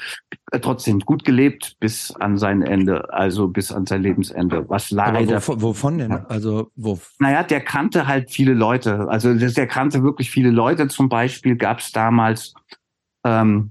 trotzdem 0.60 1.00
gut 1.00 1.24
gelebt 1.24 1.76
bis 1.80 2.14
an 2.14 2.36
sein 2.36 2.60
Ende, 2.60 3.10
also 3.12 3.48
bis 3.48 3.72
an 3.72 3.86
sein 3.86 4.02
Lebensende, 4.02 4.68
was 4.68 4.90
leider 4.90 5.36
wovon, 5.36 5.62
wovon 5.62 5.98
denn? 5.98 6.12
Also 6.12 6.70
wo? 6.76 6.98
naja, 7.18 7.42
der 7.42 7.62
kannte 7.62 8.06
halt 8.06 8.30
viele 8.30 8.52
Leute. 8.52 9.08
Also 9.08 9.32
der 9.34 9.66
kannte 9.66 10.02
wirklich 10.02 10.30
viele 10.30 10.50
Leute. 10.50 10.88
Zum 10.88 11.08
Beispiel 11.08 11.56
gab 11.56 11.78
es 11.78 11.90
damals 11.92 12.52
ähm, 13.24 13.70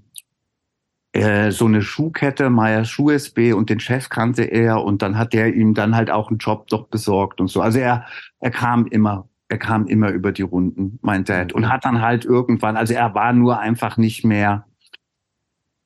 äh, 1.17 1.51
so 1.51 1.65
eine 1.65 1.81
Schuhkette, 1.81 2.49
Meyers 2.49 2.89
Schuh 2.89 3.09
SB 3.09 3.53
und 3.53 3.69
den 3.69 3.79
Chef 3.79 4.09
kannte 4.09 4.43
er 4.43 4.83
und 4.83 5.01
dann 5.01 5.17
hat 5.17 5.33
der 5.33 5.53
ihm 5.55 5.73
dann 5.73 5.95
halt 5.95 6.11
auch 6.11 6.29
einen 6.29 6.37
Job 6.37 6.67
doch 6.67 6.87
besorgt 6.87 7.41
und 7.41 7.47
so. 7.47 7.61
Also 7.61 7.79
er, 7.79 8.05
er 8.39 8.51
kam 8.51 8.85
immer, 8.85 9.27
er 9.47 9.57
kam 9.57 9.87
immer 9.87 10.11
über 10.11 10.31
die 10.31 10.43
Runden, 10.43 10.99
mein 11.01 11.23
Dad. 11.23 11.53
Und 11.53 11.69
hat 11.69 11.85
dann 11.85 12.01
halt 12.01 12.23
irgendwann, 12.23 12.77
also 12.77 12.93
er 12.93 13.15
war 13.15 13.33
nur 13.33 13.59
einfach 13.59 13.97
nicht 13.97 14.23
mehr 14.25 14.65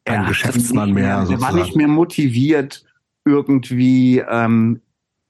Ein 0.05 0.21
er 0.21 0.27
Geschäftsmann 0.27 0.89
nicht 0.89 0.95
mehr, 0.95 1.07
Er 1.09 1.17
war 1.17 1.25
sozusagen. 1.25 1.57
nicht 1.57 1.75
mehr 1.75 1.87
motiviert, 1.87 2.83
irgendwie 3.23 4.19
ähm, 4.19 4.81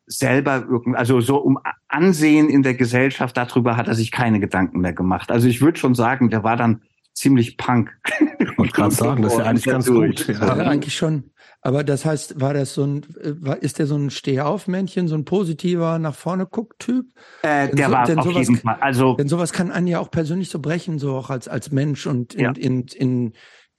selber 0.08 0.66
irgend, 0.68 0.96
also 0.96 1.22
so 1.22 1.38
um 1.38 1.60
Ansehen 1.88 2.50
in 2.50 2.64
der 2.64 2.74
Gesellschaft, 2.74 3.38
darüber 3.38 3.78
hat 3.78 3.88
er 3.88 3.96
sich 3.96 4.12
keine 4.12 4.40
Gedanken 4.40 4.80
mehr 4.80 4.94
gemacht. 4.94 5.32
Also 5.32 5.48
ich 5.48 5.62
würde 5.62 5.78
schon 5.78 5.96
sagen, 5.96 6.30
der 6.30 6.44
war 6.44 6.58
dann 6.58 6.82
ziemlich 7.14 7.58
Punk. 7.58 7.96
Ich 8.40 8.58
wollte 8.58 8.74
gerade 8.74 8.94
sagen, 8.96 9.22
das 9.22 9.34
ist 9.34 9.40
ja 9.40 9.46
eigentlich 9.46 9.66
ganz 9.66 9.88
gut. 9.88 10.28
Ja, 10.28 10.34
Ja. 10.58 10.68
eigentlich 10.68 10.96
schon. 10.96 11.32
Aber 11.64 11.84
das 11.84 12.06
heißt, 12.06 12.42
war 12.42 12.54
das 12.56 12.74
so 12.74 12.84
ein, 12.84 13.06
war, 13.40 13.58
ist 13.62 13.78
der 13.78 13.86
so 13.86 13.96
ein 13.96 14.10
Stehaufmännchen, 14.10 15.08
so 15.08 15.14
ein 15.16 15.26
positiver 15.26 16.00
nach 16.00 16.16
vorne 16.16 16.48
guckt 16.48 16.80
Typ? 16.80 17.06
Äh, 17.44 17.68
Denn 17.68 17.76
der 17.78 17.88
so- 17.88 17.94
war 17.94 18.06
denn 18.06 18.20
auf 18.20 18.26
sowas- 18.26 18.48
jeden 18.48 18.62
Fall. 18.62 18.78
Also 18.82 19.16
Denn 19.16 19.28
sowas 19.28 19.54
kann 19.54 19.72
einen 19.72 19.88
ja 19.88 20.00
auch 20.00 20.10
persönlich 20.10 20.50
so 20.50 20.60
brechen, 20.60 20.98
so 20.98 21.16
auch 21.16 21.30
als, 21.30 21.48
als 21.48 21.72
Mensch 21.72 22.08
und 22.08 22.34
in, 22.34 22.40
Ja. 22.46 22.52
in, 22.58 22.86
in, 22.96 23.34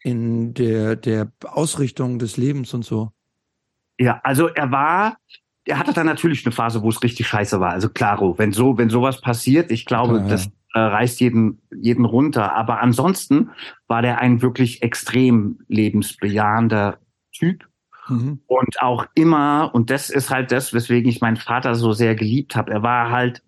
in 0.04 0.54
der, 0.54 0.94
der 0.96 1.32
Ausrichtung 1.44 2.18
des 2.20 2.36
Lebens 2.36 2.72
und 2.74 2.84
so. 2.84 3.10
Ja, 3.98 4.20
also 4.22 4.46
er 4.48 4.70
war, 4.70 5.16
er 5.64 5.78
hatte 5.78 5.92
dann 5.92 6.06
natürlich 6.06 6.44
eine 6.44 6.52
Phase, 6.52 6.82
wo 6.82 6.88
es 6.88 7.02
richtig 7.02 7.26
scheiße 7.26 7.60
war. 7.60 7.70
Also 7.70 7.88
klaro, 7.88 8.38
wenn 8.38 8.52
so, 8.52 8.78
wenn 8.78 8.90
sowas 8.90 9.20
passiert, 9.20 9.70
ich 9.70 9.86
glaube, 9.86 10.14
Klar, 10.14 10.24
ja. 10.24 10.30
das 10.30 10.46
äh, 10.74 10.80
reißt 10.80 11.20
jeden, 11.20 11.62
jeden 11.74 12.04
runter. 12.04 12.54
Aber 12.54 12.80
ansonsten 12.80 13.50
war 13.86 14.02
der 14.02 14.18
ein 14.18 14.42
wirklich 14.42 14.82
extrem 14.82 15.60
lebensbejahender 15.68 16.98
Typ 17.32 17.66
Mhm. 18.08 18.40
und 18.46 18.82
auch 18.82 19.06
immer, 19.14 19.70
und 19.74 19.90
das 19.90 20.10
ist 20.10 20.30
halt 20.30 20.50
das, 20.50 20.74
weswegen 20.74 21.08
ich 21.08 21.20
meinen 21.20 21.36
Vater 21.36 21.74
so 21.74 21.92
sehr 21.92 22.14
geliebt 22.14 22.56
habe, 22.56 22.72
er 22.72 22.82
war 22.82 23.10
halt 23.10 23.42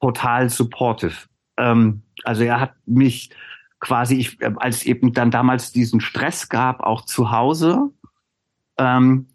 total 0.00 0.50
supportive. 0.50 1.14
Ähm, 1.56 2.02
also 2.24 2.44
er 2.44 2.60
hat 2.60 2.74
mich 2.86 3.30
quasi, 3.80 4.16
ich, 4.16 4.40
äh, 4.42 4.52
als 4.56 4.84
eben 4.84 5.12
dann 5.12 5.30
damals 5.30 5.72
diesen 5.72 6.00
Stress 6.00 6.48
gab, 6.48 6.80
auch 6.80 7.04
zu 7.04 7.30
Hause, 7.30 7.90
ähm, 8.76 9.28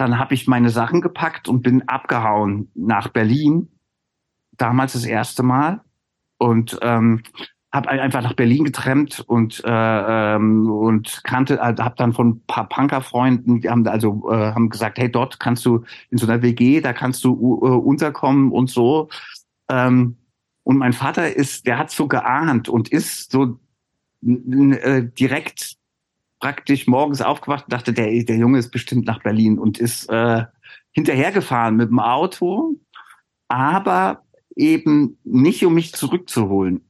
dann 0.00 0.18
habe 0.18 0.34
ich 0.34 0.46
meine 0.46 0.70
Sachen 0.70 1.00
gepackt 1.00 1.48
und 1.48 1.62
bin 1.62 1.86
abgehauen 1.88 2.70
nach 2.74 3.08
Berlin. 3.08 3.68
Damals 4.52 4.94
das 4.94 5.04
erste 5.04 5.42
Mal. 5.42 5.82
Und 6.38 6.78
ähm, 6.80 7.22
habe 7.72 7.88
einfach 7.88 8.22
nach 8.22 8.32
Berlin 8.32 8.64
getrennt 8.64 9.20
und 9.20 9.62
äh, 9.64 10.34
ähm, 10.34 10.68
und 10.70 11.20
kannte, 11.22 11.60
habe 11.60 11.94
dann 11.96 12.12
von 12.12 12.30
ein 12.30 12.42
paar 12.46 12.68
Punkerfreunden, 12.68 13.60
die 13.60 13.68
haben 13.68 13.86
also 13.86 14.28
äh, 14.28 14.52
haben 14.52 14.70
gesagt, 14.70 14.98
hey, 14.98 15.10
dort 15.10 15.38
kannst 15.38 15.64
du 15.64 15.84
in 16.10 16.18
so 16.18 16.26
einer 16.26 16.42
WG, 16.42 16.80
da 16.80 16.92
kannst 16.92 17.22
du 17.22 17.32
uh, 17.32 17.78
unterkommen 17.78 18.50
und 18.50 18.70
so. 18.70 19.08
Ähm, 19.68 20.16
und 20.64 20.78
mein 20.78 20.92
Vater 20.94 21.36
ist, 21.36 21.66
der 21.66 21.78
hat 21.78 21.90
so 21.90 22.08
geahnt 22.08 22.68
und 22.68 22.88
ist 22.88 23.30
so 23.30 23.60
äh, 24.22 25.04
direkt 25.04 25.76
praktisch 26.40 26.86
morgens 26.86 27.20
aufgewacht 27.20 27.64
und 27.64 27.72
dachte, 27.72 27.92
der, 27.92 28.06
der 28.24 28.36
Junge 28.36 28.58
ist 28.58 28.70
bestimmt 28.70 29.06
nach 29.06 29.22
Berlin 29.22 29.58
und 29.58 29.78
ist 29.78 30.08
äh, 30.08 30.44
hinterhergefahren 30.92 31.76
mit 31.76 31.90
dem 31.90 32.00
Auto, 32.00 32.74
aber 33.48 34.24
eben 34.56 35.18
nicht, 35.24 35.64
um 35.64 35.74
mich 35.74 35.92
zurückzuholen, 35.92 36.88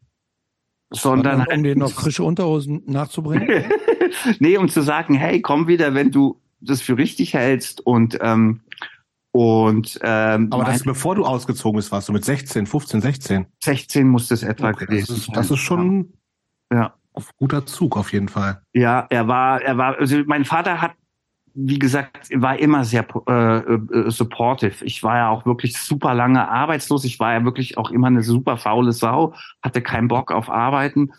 sondern 0.91 1.47
um 1.53 1.63
dir 1.63 1.77
noch 1.77 1.91
frische 1.91 2.25
Unterhosen 2.25 2.83
nachzubringen. 2.87 3.65
nee, 4.39 4.57
um 4.57 4.69
zu 4.69 4.83
sagen, 4.83 5.15
hey, 5.15 5.43
komm 5.43 5.69
wieder, 5.69 5.95
wenn 5.95 6.11
du 6.11 6.41
das 6.61 6.81
für 6.81 6.97
richtig 6.97 7.35
hältst 7.35 7.81
und 7.81 8.19
ähm, 8.21 8.61
und 9.33 10.01
ähm, 10.03 10.49
Aber 10.53 10.65
das 10.65 10.83
bevor 10.83 11.15
du 11.15 11.25
ausgezogen 11.25 11.77
bist, 11.77 11.93
warst 11.93 12.09
du 12.09 12.13
mit 12.13 12.25
16, 12.25 12.67
15, 12.67 13.01
16. 13.01 13.47
16 13.63 14.09
muss 14.09 14.27
das 14.27 14.43
etwa 14.43 14.71
Okay, 14.71 14.79
das, 14.81 14.89
gewesen 14.89 15.17
ist, 15.17 15.27
sein. 15.27 15.35
das 15.35 15.51
ist 15.53 15.61
schon 15.61 16.13
Ja. 16.73 16.95
Guter 17.37 17.67
Zug 17.67 17.97
auf 17.97 18.13
jeden 18.13 18.29
Fall. 18.29 18.63
Ja, 18.73 19.07
er 19.11 19.29
war, 19.29 19.63
er 19.63 19.77
war, 19.77 19.99
also 19.99 20.19
mein 20.27 20.45
Vater 20.45 20.81
hat, 20.81 20.93
wie 21.55 21.79
gesagt, 21.79 22.29
war 22.35 22.59
immer 22.59 22.85
sehr 22.85 23.07
äh, 23.27 23.59
äh, 23.75 24.11
supportive. 24.11 24.85
Ich 24.85 25.03
war 25.03 25.17
ja 25.17 25.29
auch 25.31 25.47
wirklich 25.47 25.77
super 25.77 26.15
lange 26.15 26.49
arbeitslos. 26.49 27.05
Ich 27.05 27.19
war 27.19 27.33
ja 27.33 27.45
wirklich 27.45 27.77
auch 27.77 27.91
immer 27.91 28.07
eine 28.07 28.23
super 28.23 28.57
faule 28.57 28.93
Sau, 28.93 29.35
hatte 29.63 29.83
keinen 29.83 30.09
Bock 30.09 30.31
auf 30.31 30.49
Arbeiten 30.49 31.13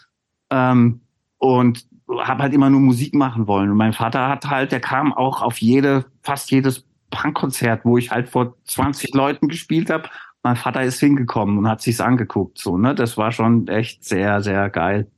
ähm, 0.49 1.01
und 1.37 1.85
habe 2.19 2.43
halt 2.43 2.53
immer 2.53 2.69
nur 2.69 2.79
Musik 2.79 3.13
machen 3.13 3.47
wollen. 3.47 3.71
Und 3.71 3.77
mein 3.77 3.93
Vater 3.93 4.27
hat 4.27 4.49
halt, 4.49 4.71
der 4.71 4.79
kam 4.79 5.13
auch 5.13 5.41
auf 5.41 5.57
jede, 5.59 6.05
fast 6.23 6.51
jedes 6.51 6.85
Punkkonzert, 7.09 7.83
wo 7.83 7.97
ich 7.97 8.11
halt 8.11 8.29
vor 8.29 8.55
20 8.65 9.13
Leuten 9.13 9.47
gespielt 9.47 9.89
habe. 9.89 10.09
Mein 10.43 10.55
Vater 10.55 10.81
ist 10.81 10.99
hingekommen 10.99 11.57
und 11.57 11.67
hat 11.67 11.81
sich's 11.81 12.01
angeguckt. 12.01 12.57
So, 12.57 12.77
ne, 12.77 12.95
das 12.95 13.17
war 13.17 13.31
schon 13.31 13.67
echt 13.67 14.03
sehr, 14.03 14.41
sehr 14.41 14.69
geil. 14.69 15.11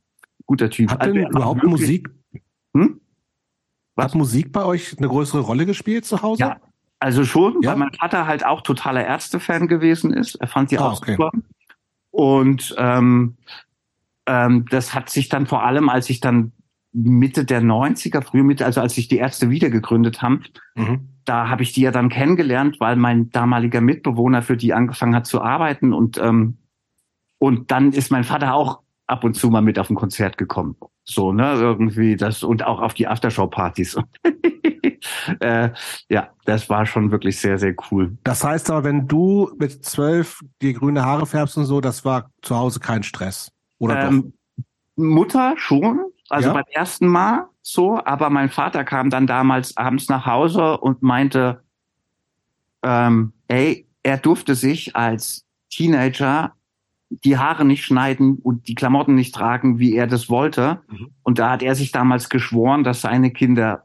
Guter 0.46 0.70
Typ. 0.70 0.90
Hat 0.90 1.00
Also 1.00 1.14
denn 1.14 1.24
er 1.24 1.30
überhaupt 1.30 1.62
Musik, 1.64 2.08
Hm? 2.76 3.00
Was? 3.96 4.06
hat 4.06 4.14
Musik 4.16 4.52
bei 4.52 4.64
euch 4.64 4.96
eine 4.98 5.08
größere 5.08 5.40
Rolle 5.40 5.66
gespielt 5.66 6.04
zu 6.04 6.22
Hause? 6.22 6.40
Ja, 6.40 6.56
also 6.98 7.24
schon, 7.24 7.62
Ja? 7.62 7.70
weil 7.70 7.76
mein 7.78 7.92
Vater 7.92 8.26
halt 8.26 8.44
auch 8.44 8.60
totaler 8.62 9.06
Ärzte-Fan 9.06 9.68
gewesen 9.68 10.12
ist. 10.12 10.34
Er 10.36 10.48
fand 10.48 10.70
die 10.70 10.78
Ah, 10.78 10.88
auch 10.88 10.98
okay. 10.98 11.12
super. 11.12 11.30
Und 12.10 12.74
ähm, 12.78 13.36
ähm, 14.26 14.66
das 14.70 14.94
hat 14.94 15.10
sich 15.10 15.28
dann 15.28 15.46
vor 15.46 15.64
allem, 15.64 15.88
als 15.88 16.10
ich 16.10 16.20
dann 16.20 16.52
Mitte 16.92 17.44
der 17.44 17.60
90er, 17.60 18.22
frühe 18.22 18.44
Mitte, 18.44 18.64
also 18.64 18.80
als 18.80 18.94
sich 18.94 19.08
die 19.08 19.18
Ärzte 19.18 19.50
wieder 19.50 19.68
gegründet 19.70 20.22
haben, 20.22 20.44
Mhm. 20.76 21.08
da 21.24 21.48
habe 21.48 21.62
ich 21.62 21.72
die 21.72 21.80
ja 21.82 21.90
dann 21.90 22.08
kennengelernt, 22.08 22.78
weil 22.80 22.96
mein 22.96 23.30
damaliger 23.30 23.80
Mitbewohner 23.80 24.42
für 24.42 24.56
die 24.56 24.72
angefangen 24.74 25.14
hat 25.14 25.26
zu 25.26 25.40
arbeiten 25.42 25.92
und 25.92 26.18
ähm, 26.18 26.58
und 27.38 27.70
dann 27.72 27.92
ist 27.92 28.10
mein 28.10 28.24
Vater 28.24 28.54
auch 28.54 28.80
ab 29.06 29.24
und 29.24 29.34
zu 29.34 29.50
mal 29.50 29.60
mit 29.62 29.78
auf 29.78 29.90
ein 29.90 29.96
Konzert 29.96 30.38
gekommen. 30.38 30.76
So, 31.04 31.32
ne, 31.32 31.54
irgendwie 31.54 32.16
das 32.16 32.42
und 32.42 32.64
auch 32.64 32.80
auf 32.80 32.94
die 32.94 33.06
Aftershow-Partys. 33.06 33.98
äh, 35.40 35.70
ja, 36.08 36.30
das 36.44 36.70
war 36.70 36.86
schon 36.86 37.10
wirklich 37.10 37.38
sehr, 37.38 37.58
sehr 37.58 37.74
cool. 37.90 38.16
Das 38.24 38.42
heißt 38.42 38.70
aber, 38.70 38.84
wenn 38.84 39.06
du 39.06 39.50
mit 39.58 39.84
zwölf 39.84 40.40
die 40.62 40.72
grüne 40.72 41.04
Haare 41.04 41.26
färbst 41.26 41.56
und 41.58 41.66
so, 41.66 41.80
das 41.80 42.04
war 42.04 42.30
zu 42.42 42.56
Hause 42.56 42.80
kein 42.80 43.02
Stress. 43.02 43.52
Oder 43.78 44.02
doch? 44.02 44.10
Ähm, 44.10 44.32
Mutter 44.96 45.54
schon, 45.56 46.00
also 46.30 46.48
Ja? 46.48 46.54
beim 46.54 46.64
ersten 46.70 47.06
Mal 47.06 47.48
so, 47.62 48.00
aber 48.04 48.30
mein 48.30 48.48
Vater 48.48 48.84
kam 48.84 49.10
dann 49.10 49.26
damals 49.26 49.76
abends 49.76 50.08
nach 50.08 50.26
Hause 50.26 50.78
und 50.78 51.02
meinte, 51.02 51.62
ähm, 52.82 53.32
ey, 53.48 53.86
er 54.02 54.18
durfte 54.18 54.54
sich 54.54 54.94
als 54.94 55.44
Teenager 55.70 56.54
die 57.10 57.38
Haare 57.38 57.64
nicht 57.64 57.84
schneiden 57.84 58.38
und 58.42 58.68
die 58.68 58.74
Klamotten 58.74 59.14
nicht 59.14 59.34
tragen, 59.34 59.78
wie 59.78 59.94
er 59.94 60.06
das 60.06 60.28
wollte. 60.28 60.80
Mhm. 60.88 61.08
Und 61.22 61.38
da 61.38 61.50
hat 61.50 61.62
er 61.62 61.74
sich 61.74 61.92
damals 61.92 62.28
geschworen, 62.28 62.84
dass 62.84 63.00
seine 63.02 63.30
Kinder 63.30 63.84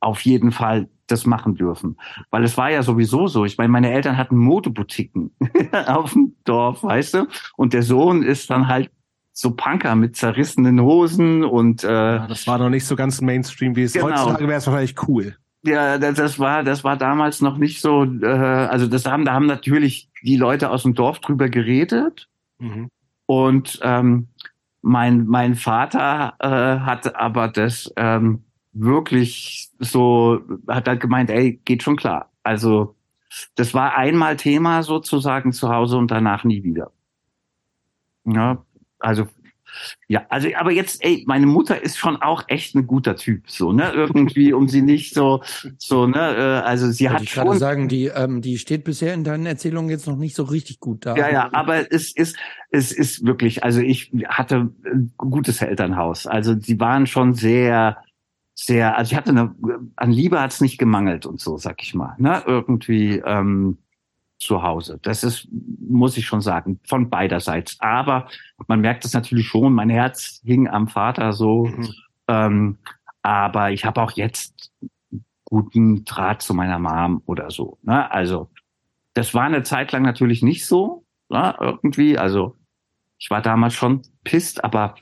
auf 0.00 0.20
jeden 0.22 0.52
Fall 0.52 0.88
das 1.06 1.26
machen 1.26 1.54
dürfen. 1.54 1.96
Weil 2.30 2.44
es 2.44 2.56
war 2.56 2.70
ja 2.70 2.82
sowieso 2.82 3.26
so. 3.26 3.44
Ich 3.44 3.56
meine, 3.58 3.70
meine 3.70 3.90
Eltern 3.90 4.16
hatten 4.16 4.36
Modeboutiquen 4.36 5.32
auf 5.86 6.12
dem 6.12 6.36
Dorf, 6.44 6.82
weißt 6.84 7.14
du? 7.14 7.26
Und 7.56 7.72
der 7.72 7.82
Sohn 7.82 8.22
ist 8.22 8.50
dann 8.50 8.68
halt 8.68 8.90
so 9.32 9.52
Punker 9.52 9.94
mit 9.94 10.16
zerrissenen 10.16 10.80
Hosen 10.80 11.44
und 11.44 11.84
äh, 11.84 11.88
Ja, 11.88 12.26
das 12.26 12.46
war 12.46 12.58
noch 12.58 12.70
nicht 12.70 12.84
so 12.84 12.96
ganz 12.96 13.20
Mainstream, 13.20 13.76
wie 13.76 13.84
es 13.84 13.92
Genau. 13.92 14.06
heutzutage 14.08 14.48
wäre 14.48 14.58
es 14.58 14.66
wahrscheinlich 14.66 14.96
cool. 15.08 15.36
Ja, 15.64 15.98
das, 15.98 16.16
das 16.16 16.38
war, 16.38 16.62
das 16.62 16.84
war 16.84 16.96
damals 16.96 17.40
noch 17.40 17.56
nicht 17.56 17.80
so, 17.80 18.04
äh, 18.04 18.26
also 18.26 18.86
das 18.86 19.06
haben, 19.06 19.24
da 19.24 19.32
haben 19.32 19.46
natürlich 19.46 20.10
die 20.22 20.36
Leute 20.36 20.70
aus 20.70 20.82
dem 20.82 20.94
Dorf 20.94 21.20
drüber 21.20 21.48
geredet 21.48 22.28
Mhm. 22.58 22.90
und 23.26 23.78
ähm, 23.82 24.28
mein, 24.82 25.26
mein 25.26 25.54
Vater 25.54 26.34
äh, 26.40 26.80
hat 26.84 27.14
aber 27.16 27.48
das 27.48 27.92
ähm, 27.96 28.44
wirklich 28.72 29.70
so, 29.80 30.40
hat 30.68 30.88
halt 30.88 31.00
gemeint, 31.00 31.30
ey, 31.30 31.60
geht 31.64 31.82
schon 31.82 31.96
klar. 31.96 32.30
Also 32.42 32.96
das 33.56 33.74
war 33.74 33.96
einmal 33.96 34.36
Thema 34.36 34.82
sozusagen 34.82 35.52
zu 35.52 35.68
Hause 35.68 35.96
und 35.98 36.10
danach 36.10 36.44
nie 36.44 36.62
wieder. 36.64 36.90
Ja, 38.24 38.64
also 38.98 39.26
ja, 40.08 40.26
also 40.28 40.48
aber 40.56 40.72
jetzt, 40.72 41.04
ey, 41.04 41.24
meine 41.26 41.46
Mutter 41.46 41.82
ist 41.82 41.98
schon 41.98 42.16
auch 42.16 42.44
echt 42.48 42.74
ein 42.74 42.86
guter 42.86 43.16
Typ, 43.16 43.50
so 43.50 43.72
ne, 43.72 43.92
irgendwie, 43.92 44.52
um 44.52 44.68
sie 44.68 44.82
nicht 44.82 45.14
so, 45.14 45.42
so 45.76 46.06
ne, 46.06 46.18
äh, 46.18 46.66
also 46.66 46.90
sie 46.90 47.04
Wollte 47.04 47.14
hat 47.14 47.22
ich 47.22 47.32
gerade 47.32 47.50
schon, 47.50 47.58
sagen, 47.58 47.88
die, 47.88 48.06
ähm, 48.06 48.40
die 48.40 48.58
steht 48.58 48.84
bisher 48.84 49.14
in 49.14 49.24
deinen 49.24 49.46
Erzählungen 49.46 49.90
jetzt 49.90 50.06
noch 50.06 50.16
nicht 50.16 50.34
so 50.34 50.44
richtig 50.44 50.80
gut 50.80 51.06
da. 51.06 51.16
ja, 51.16 51.30
ja, 51.30 51.48
aber 51.52 51.92
es 51.92 52.12
ist, 52.14 52.36
es 52.70 52.92
ist 52.92 53.24
wirklich, 53.24 53.64
also 53.64 53.80
ich 53.80 54.12
hatte 54.28 54.70
ein 54.84 55.12
gutes 55.16 55.62
Elternhaus, 55.62 56.26
also 56.26 56.58
sie 56.58 56.80
waren 56.80 57.06
schon 57.06 57.34
sehr, 57.34 57.98
sehr, 58.54 58.96
also 58.96 59.12
ich 59.12 59.16
hatte 59.16 59.30
eine, 59.30 59.54
an 59.96 60.10
Liebe 60.10 60.40
hat's 60.40 60.60
nicht 60.60 60.78
gemangelt 60.78 61.26
und 61.26 61.40
so, 61.40 61.58
sag 61.58 61.82
ich 61.82 61.94
mal, 61.94 62.14
ne, 62.18 62.42
irgendwie 62.46 63.22
ähm, 63.24 63.78
zu 64.38 64.62
Hause. 64.62 64.98
Das 65.02 65.24
ist, 65.24 65.48
muss 65.80 66.16
ich 66.16 66.26
schon 66.26 66.40
sagen, 66.40 66.80
von 66.86 67.10
beiderseits. 67.10 67.76
Aber 67.80 68.28
man 68.68 68.80
merkt 68.80 69.04
es 69.04 69.12
natürlich 69.12 69.46
schon, 69.48 69.72
mein 69.72 69.90
Herz 69.90 70.40
hing 70.44 70.68
am 70.68 70.88
Vater 70.88 71.32
so, 71.32 71.66
Mhm. 71.66 71.94
ähm, 72.28 72.78
aber 73.22 73.72
ich 73.72 73.84
habe 73.84 74.00
auch 74.00 74.12
jetzt 74.12 74.72
guten 75.44 76.04
Draht 76.04 76.42
zu 76.42 76.54
meiner 76.54 76.78
Mom 76.78 77.22
oder 77.26 77.50
so. 77.50 77.78
Ne? 77.82 78.10
Also 78.10 78.48
das 79.14 79.34
war 79.34 79.44
eine 79.44 79.62
Zeit 79.64 79.92
lang 79.92 80.02
natürlich 80.02 80.42
nicht 80.42 80.66
so, 80.66 81.04
ne? 81.28 81.56
irgendwie. 81.58 82.16
Also 82.18 82.56
ich 83.18 83.30
war 83.30 83.42
damals 83.42 83.74
schon 83.74 84.02
pisst, 84.24 84.62
aber 84.62 84.94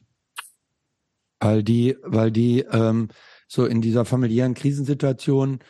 Weil 1.41 1.63
die, 1.63 1.97
weil 2.03 2.31
die 2.31 2.61
ähm, 2.61 3.09
so 3.49 3.67
in 3.67 3.81
dieser 3.83 4.05
familiären 4.05 4.55
Krisensituation 4.55 5.61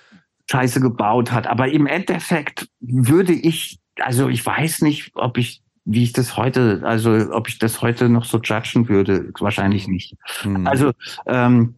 Scheiße 0.50 0.80
gebaut 0.80 1.32
hat. 1.32 1.46
Aber 1.46 1.68
im 1.68 1.86
Endeffekt 1.86 2.68
würde 2.80 3.32
ich, 3.32 3.80
also 3.98 4.28
ich 4.28 4.44
weiß 4.44 4.82
nicht, 4.82 5.12
ob 5.14 5.38
ich, 5.38 5.62
wie 5.84 6.02
ich 6.02 6.12
das 6.12 6.36
heute, 6.36 6.82
also 6.84 7.12
ob 7.32 7.48
ich 7.48 7.58
das 7.58 7.82
heute 7.82 8.08
noch 8.08 8.24
so 8.24 8.38
judgen 8.38 8.88
würde. 8.88 9.30
Wahrscheinlich 9.38 9.88
nicht. 9.88 10.16
hm, 10.42 10.66
Also 10.66 10.92
ähm, 11.26 11.74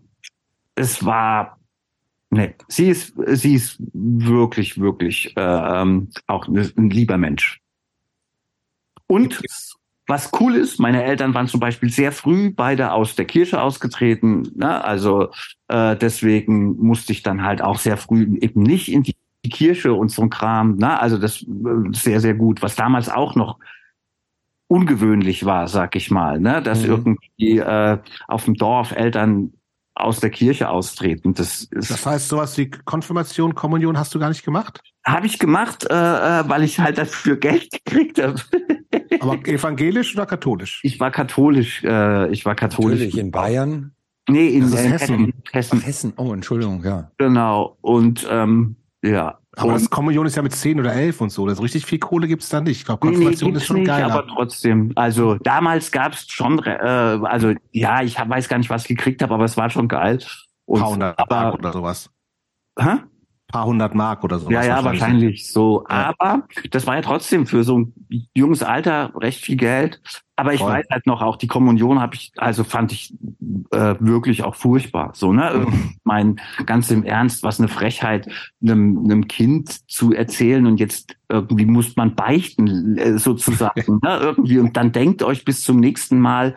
es 0.74 1.04
war, 1.04 1.58
ne, 2.30 2.54
sie 2.68 2.88
ist, 2.88 3.14
sie 3.26 3.54
ist 3.54 3.78
wirklich, 3.92 4.78
wirklich 4.80 5.36
äh, 5.36 5.40
ähm, 5.40 6.10
auch 6.26 6.46
ein 6.48 6.90
lieber 6.90 7.18
Mensch. 7.18 7.60
Und 9.06 9.40
was 10.08 10.30
cool 10.40 10.56
ist, 10.56 10.80
meine 10.80 11.04
Eltern 11.04 11.34
waren 11.34 11.46
zum 11.48 11.60
Beispiel 11.60 11.90
sehr 11.90 12.12
früh 12.12 12.50
beide 12.50 12.92
aus 12.92 13.14
der 13.14 13.26
Kirche 13.26 13.60
ausgetreten. 13.62 14.50
Ne? 14.56 14.82
Also 14.82 15.28
äh, 15.68 15.96
deswegen 15.96 16.76
musste 16.78 17.12
ich 17.12 17.22
dann 17.22 17.42
halt 17.42 17.62
auch 17.62 17.78
sehr 17.78 17.98
früh 17.98 18.38
eben 18.40 18.62
nicht 18.62 18.90
in 18.90 19.02
die 19.02 19.14
Kirche 19.50 19.92
und 19.92 20.10
so 20.10 20.22
ein 20.22 20.30
Kram. 20.30 20.76
Ne? 20.76 20.98
Also 20.98 21.18
das 21.18 21.42
äh, 21.42 21.46
sehr, 21.92 22.20
sehr 22.20 22.34
gut. 22.34 22.62
Was 22.62 22.74
damals 22.74 23.10
auch 23.10 23.34
noch 23.36 23.58
ungewöhnlich 24.66 25.44
war, 25.44 25.68
sag 25.68 25.94
ich 25.96 26.10
mal, 26.10 26.40
ne? 26.40 26.62
dass 26.62 26.82
Mhm. 26.82 26.88
irgendwie 26.90 27.58
äh, 27.58 27.98
auf 28.28 28.44
dem 28.46 28.54
Dorf 28.54 28.92
Eltern 28.92 29.52
aus 29.98 30.20
der 30.20 30.30
Kirche 30.30 30.68
austreten. 30.68 31.34
Das 31.34 31.64
ist 31.64 31.90
Das 31.90 32.06
heißt, 32.06 32.28
sowas 32.28 32.56
wie 32.58 32.70
Konfirmation, 32.70 33.54
Kommunion 33.54 33.98
hast 33.98 34.14
du 34.14 34.18
gar 34.18 34.28
nicht 34.28 34.44
gemacht? 34.44 34.80
habe 35.12 35.26
ich 35.26 35.38
gemacht, 35.38 35.86
äh, 35.90 35.94
äh, 35.94 36.48
weil 36.48 36.62
ich 36.62 36.78
halt 36.78 36.98
dafür 36.98 37.36
Geld 37.40 37.70
gekriegt 37.70 38.22
habe. 38.22 38.40
Aber 39.20 39.34
evangelisch 39.46 40.14
oder 40.14 40.26
katholisch? 40.26 40.80
Ich 40.82 41.00
war 41.00 41.10
katholisch, 41.10 41.82
äh, 41.84 42.30
ich 42.30 42.44
war 42.44 42.54
katholisch. 42.54 42.98
natürlich 42.98 43.18
in 43.18 43.30
Bayern. 43.30 43.92
Nee, 44.28 44.48
in, 44.48 44.64
in 44.64 44.76
Hessen. 44.76 45.32
Hessen, 45.50 45.80
Hessen. 45.80 46.12
Oh, 46.16 46.34
Entschuldigung, 46.34 46.84
ja. 46.84 47.10
genau. 47.16 47.78
Und 47.80 48.26
ähm, 48.30 48.76
ja. 49.02 49.38
Aber 49.58 49.72
und, 49.72 49.80
das 49.80 49.90
Kommunion 49.90 50.24
ist 50.26 50.36
ja 50.36 50.42
mit 50.42 50.52
10 50.54 50.78
oder 50.78 50.92
11 50.92 51.20
und 51.20 51.30
so. 51.30 51.46
Also 51.46 51.62
richtig 51.62 51.84
viel 51.84 51.98
Kohle 51.98 52.28
gibt's 52.28 52.48
da 52.48 52.60
nicht. 52.60 52.78
Ich 52.78 52.84
glaube, 52.84 53.06
Nee, 53.06 53.10
nee, 53.10 53.16
Konfirmation 53.16 53.50
gibt's 53.50 53.62
ist 53.62 53.66
schon 53.66 53.76
nicht, 53.78 53.86
geiler. 53.88 54.12
aber 54.12 54.26
trotzdem. 54.26 54.92
Also 54.94 55.34
damals 55.36 55.90
gab's 55.90 56.26
schon, 56.28 56.58
äh, 56.64 56.70
also 57.24 57.52
ja, 57.72 58.02
ich 58.02 58.18
hab, 58.18 58.28
weiß 58.28 58.48
gar 58.48 58.58
nicht, 58.58 58.70
was 58.70 58.82
ich 58.82 58.88
gekriegt 58.88 59.20
habe, 59.22 59.34
aber 59.34 59.44
es 59.44 59.56
war 59.56 59.68
schon 59.68 59.88
geil. 59.88 60.20
Und, 60.64 60.98
Mark 60.98 61.18
aber, 61.18 61.54
oder 61.54 61.72
sowas. 61.72 62.10
hä? 62.78 62.98
Paar 63.50 63.64
hundert 63.64 63.94
Mark 63.94 64.24
oder 64.24 64.38
sowas. 64.38 64.52
Ja, 64.52 64.62
ja, 64.62 64.84
wahrscheinlich 64.84 65.50
so. 65.50 65.84
Ja. 65.88 66.14
Aber 66.18 66.46
das 66.70 66.86
war 66.86 66.96
ja 66.96 67.02
trotzdem 67.02 67.46
für 67.46 67.64
so 67.64 67.78
ein 67.78 67.94
junges 68.34 68.62
Alter 68.62 69.12
recht 69.16 69.42
viel 69.42 69.56
Geld. 69.56 70.02
Aber 70.36 70.52
ich 70.52 70.60
Voll. 70.60 70.72
weiß 70.72 70.86
halt 70.90 71.06
noch, 71.06 71.22
auch 71.22 71.36
die 71.36 71.46
Kommunion 71.46 71.98
habe 71.98 72.14
ich, 72.14 72.30
also 72.36 72.62
fand 72.62 72.92
ich 72.92 73.12
äh, 73.72 73.94
wirklich 73.98 74.44
auch 74.44 74.54
furchtbar. 74.54 75.10
So, 75.14 75.32
ne? 75.32 75.64
Mhm. 75.66 75.96
Mein 76.04 76.40
ganz 76.64 76.90
im 76.90 77.02
Ernst, 77.04 77.42
was 77.42 77.58
eine 77.58 77.68
Frechheit, 77.68 78.28
einem, 78.62 79.02
einem 79.04 79.26
Kind 79.26 79.90
zu 79.90 80.12
erzählen 80.12 80.66
und 80.66 80.78
jetzt 80.78 81.16
irgendwie 81.28 81.66
muss 81.66 81.96
man 81.96 82.14
beichten, 82.14 82.98
äh, 82.98 83.18
sozusagen. 83.18 83.98
ne? 84.02 84.18
Irgendwie. 84.20 84.58
Und 84.58 84.76
dann 84.76 84.92
denkt 84.92 85.22
euch 85.22 85.44
bis 85.44 85.62
zum 85.62 85.80
nächsten 85.80 86.20
Mal 86.20 86.54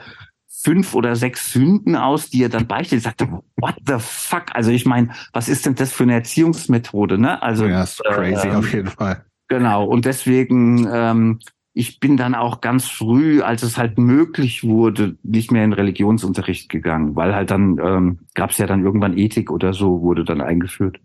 fünf 0.64 0.94
oder 0.94 1.16
sechs 1.16 1.52
Sünden 1.54 1.96
aus, 1.96 2.30
die 2.30 2.40
ihr 2.40 2.50
dann 2.50 2.68
beichtet. 2.68 2.98
Ich 2.98 3.04
sagte, 3.04 3.28
what 3.58 3.76
the 3.86 3.96
fuck? 3.98 4.46
Also 4.54 4.72
ich 4.72 4.86
meine, 4.86 5.10
was 5.34 5.50
ist 5.50 5.66
denn 5.66 5.76
das 5.76 5.92
für 5.92 6.04
eine 6.04 6.14
Erziehungsmethode? 6.14 7.18
Ne? 7.18 7.42
Also 7.42 7.66
ja, 7.66 7.84
ist 7.84 8.04
crazy 8.04 8.48
äh, 8.48 8.52
auf 8.52 8.72
jeden 8.74 8.90
Fall. 8.90 9.26
Genau, 9.48 9.86
und 9.86 10.06
deswegen, 10.06 10.88
ähm, 10.92 11.40
ich 11.74 12.00
bin 12.00 12.16
dann 12.16 12.36
auch 12.36 12.62
ganz 12.62 12.88
früh, 12.88 13.42
als 13.42 13.64
es 13.64 13.78
halt 13.78 13.98
möglich 13.98 14.64
wurde, 14.64 15.18
nicht 15.24 15.52
mehr 15.52 15.64
in 15.66 15.74
Religionsunterricht 15.74 16.70
gegangen, 16.70 17.16
weil 17.16 17.34
halt 17.34 17.52
dann 17.52 17.80
ähm, 17.84 18.20
gab 18.34 18.52
es 18.52 18.58
ja 18.58 18.68
dann 18.68 18.84
irgendwann 18.84 19.18
Ethik 19.18 19.52
oder 19.52 19.74
so, 19.74 20.02
wurde 20.02 20.24
dann 20.24 20.42
eingeführt. 20.42 21.00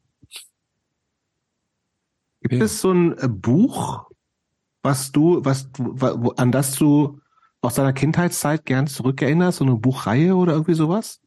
Gibt 2.42 2.62
es 2.62 2.80
so 2.80 2.92
ein 2.92 3.16
äh, 3.18 3.28
Buch, 3.28 4.10
was 4.82 5.10
du, 5.12 5.44
was 5.44 5.70
wo- 5.78 6.34
an 6.36 6.52
das 6.52 6.76
du 6.76 7.20
aus 7.66 7.74
deiner 7.74 7.92
Kindheitszeit 7.92 8.64
gern 8.64 8.87
zurückerinnerst, 8.87 9.59
so 9.59 9.64
eine 9.64 9.74
Buchreihe 9.74 10.37
oder 10.37 10.52
irgendwie 10.52 10.74
sowas? 10.74 11.20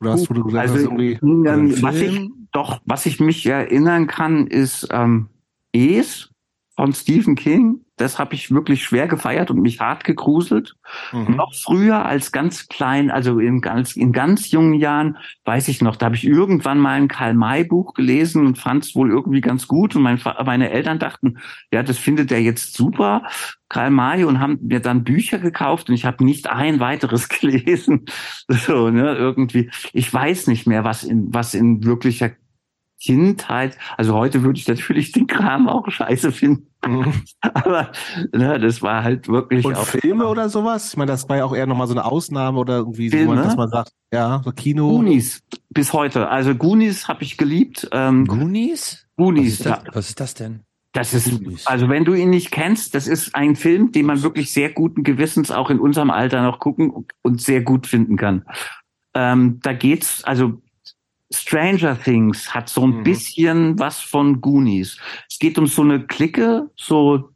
Oder 0.00 0.16
wo 0.18 0.34
du 0.34 0.44
gesagt 0.44 0.68
hast, 0.68 0.72
Also, 0.72 0.84
irgendwie, 0.84 1.18
ähm, 1.48 1.82
was 1.82 1.96
ich 1.96 2.30
doch, 2.52 2.80
was 2.84 3.06
ich 3.06 3.18
mich 3.20 3.44
erinnern 3.44 4.06
kann, 4.06 4.46
ist 4.46 4.88
ähm, 4.92 5.28
Es 5.72 6.30
von 6.76 6.92
Stephen 6.92 7.34
King. 7.34 7.80
Das 7.96 8.18
habe 8.18 8.34
ich 8.34 8.50
wirklich 8.50 8.84
schwer 8.84 9.08
gefeiert 9.08 9.50
und 9.50 9.60
mich 9.62 9.80
hart 9.80 10.04
gegruselt. 10.04 10.74
Mhm. 11.12 11.36
Noch 11.36 11.54
früher 11.54 12.04
als 12.04 12.30
ganz 12.30 12.68
klein, 12.68 13.10
also 13.10 13.38
in 13.38 13.62
ganz, 13.62 13.96
in 13.96 14.12
ganz 14.12 14.50
jungen 14.50 14.74
Jahren, 14.74 15.16
weiß 15.46 15.68
ich 15.68 15.80
noch, 15.80 15.96
da 15.96 16.06
habe 16.06 16.16
ich 16.16 16.26
irgendwann 16.26 16.78
mal 16.78 16.92
ein 16.92 17.08
Karl-May-Buch 17.08 17.94
gelesen 17.94 18.46
und 18.46 18.58
fand 18.58 18.84
es 18.84 18.94
wohl 18.94 19.10
irgendwie 19.10 19.40
ganz 19.40 19.66
gut. 19.66 19.96
Und 19.96 20.02
mein, 20.02 20.20
meine 20.44 20.70
Eltern 20.70 20.98
dachten, 20.98 21.38
ja, 21.72 21.82
das 21.82 21.96
findet 21.96 22.30
er 22.30 22.40
jetzt 22.40 22.74
super, 22.74 23.22
Karl 23.70 23.90
May, 23.90 24.24
und 24.24 24.38
haben 24.38 24.58
mir 24.62 24.80
dann 24.80 25.02
Bücher 25.02 25.38
gekauft 25.38 25.88
und 25.88 25.94
ich 25.94 26.04
habe 26.04 26.22
nicht 26.22 26.50
ein 26.50 26.80
weiteres 26.80 27.28
gelesen. 27.30 28.04
So, 28.48 28.90
ne, 28.90 29.14
irgendwie. 29.14 29.70
Ich 29.94 30.12
weiß 30.12 30.48
nicht 30.48 30.66
mehr, 30.66 30.84
was 30.84 31.02
in, 31.02 31.32
was 31.32 31.54
in 31.54 31.82
wirklicher 31.82 32.30
Kindheit, 33.00 33.76
also 33.96 34.14
heute 34.14 34.42
würde 34.42 34.58
ich 34.58 34.66
natürlich 34.66 35.12
den 35.12 35.26
Kram 35.26 35.68
auch 35.68 35.90
scheiße 35.90 36.32
finden, 36.32 36.66
Mhm. 36.86 37.12
aber 37.40 37.90
ne, 38.32 38.58
das 38.60 38.82
war 38.82 39.02
halt 39.02 39.28
wirklich 39.28 39.64
Und 39.64 39.76
auch 39.76 39.86
Filme 39.86 40.26
oder 40.26 40.48
sowas? 40.48 40.90
Ich 40.90 40.96
meine, 40.96 41.10
das 41.10 41.28
war 41.28 41.38
ja 41.38 41.44
auch 41.44 41.54
eher 41.54 41.66
nochmal 41.66 41.86
so 41.86 41.94
eine 41.94 42.04
Ausnahme 42.04 42.58
oder 42.58 42.76
irgendwie, 42.76 43.08
so, 43.08 43.16
Filme? 43.16 43.36
dass 43.36 43.56
man 43.56 43.68
sagt, 43.68 43.92
ja, 44.12 44.40
so 44.44 44.52
Kino. 44.52 44.88
Goonies 44.88 45.42
bis 45.70 45.92
heute. 45.92 46.28
Also 46.28 46.54
Goonies 46.54 47.08
habe 47.08 47.22
ich 47.22 47.36
geliebt. 47.36 47.88
Ähm, 47.92 48.26
Goonies? 48.26 49.06
Was 49.16 49.24
Goonies, 49.24 49.52
ist, 49.54 49.66
das, 49.66 49.78
ja, 49.84 49.84
was 49.92 50.08
ist 50.08 50.20
das 50.20 50.34
denn? 50.34 50.60
das 50.92 51.12
ist 51.12 51.30
Goonies. 51.30 51.66
also 51.66 51.88
wenn 51.88 52.04
du 52.04 52.14
ihn 52.14 52.30
nicht 52.30 52.50
kennst, 52.50 52.94
das 52.94 53.06
ist 53.06 53.34
ein 53.34 53.56
Film, 53.56 53.92
den 53.92 54.06
man 54.06 54.22
wirklich 54.22 54.52
sehr 54.52 54.70
guten 54.72 55.02
Gewissens 55.02 55.50
auch 55.50 55.68
in 55.70 55.78
unserem 55.78 56.10
Alter 56.10 56.42
noch 56.42 56.58
gucken 56.58 57.06
und 57.22 57.40
sehr 57.42 57.60
gut 57.62 57.86
finden 57.86 58.16
kann. 58.16 58.44
Ähm, 59.14 59.60
da 59.62 59.72
geht's 59.72 60.24
also 60.24 60.60
Stranger 61.32 61.98
Things 62.00 62.54
hat 62.54 62.68
so 62.68 62.86
ein 62.86 62.98
Mhm. 62.98 63.02
bisschen 63.02 63.78
was 63.78 64.00
von 64.00 64.40
Goonies. 64.40 64.98
Es 65.28 65.38
geht 65.38 65.58
um 65.58 65.66
so 65.66 65.82
eine 65.82 66.06
Clique, 66.06 66.70
so 66.76 67.30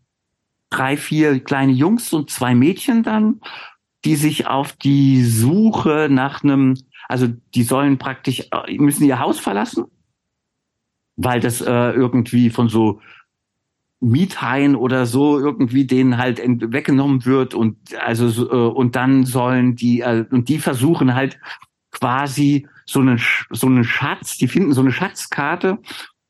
drei, 0.70 0.96
vier 0.96 1.40
kleine 1.40 1.72
Jungs 1.72 2.12
und 2.12 2.30
zwei 2.30 2.54
Mädchen 2.54 3.02
dann, 3.02 3.40
die 4.04 4.14
sich 4.16 4.46
auf 4.46 4.72
die 4.74 5.24
Suche 5.24 6.08
nach 6.10 6.42
einem, 6.44 6.74
also 7.08 7.26
die 7.54 7.64
sollen 7.64 7.98
praktisch, 7.98 8.46
äh, 8.52 8.78
müssen 8.78 9.04
ihr 9.04 9.18
Haus 9.18 9.40
verlassen, 9.40 9.86
weil 11.16 11.40
das 11.40 11.60
äh, 11.60 11.90
irgendwie 11.90 12.50
von 12.50 12.68
so 12.68 13.00
Miethaien 14.00 14.76
oder 14.76 15.04
so 15.04 15.38
irgendwie 15.38 15.84
denen 15.84 16.16
halt 16.16 16.40
weggenommen 16.42 17.26
wird 17.26 17.52
und 17.52 17.76
also 17.96 18.48
äh, 18.50 18.72
und 18.72 18.96
dann 18.96 19.26
sollen 19.26 19.76
die 19.76 20.00
äh, 20.00 20.24
und 20.30 20.48
die 20.48 20.58
versuchen 20.58 21.14
halt 21.14 21.38
quasi 21.90 22.68
so 22.86 23.00
einen 23.00 23.20
so 23.50 23.66
einen 23.66 23.84
Schatz, 23.84 24.38
die 24.38 24.48
finden 24.48 24.72
so 24.72 24.80
eine 24.80 24.92
Schatzkarte 24.92 25.78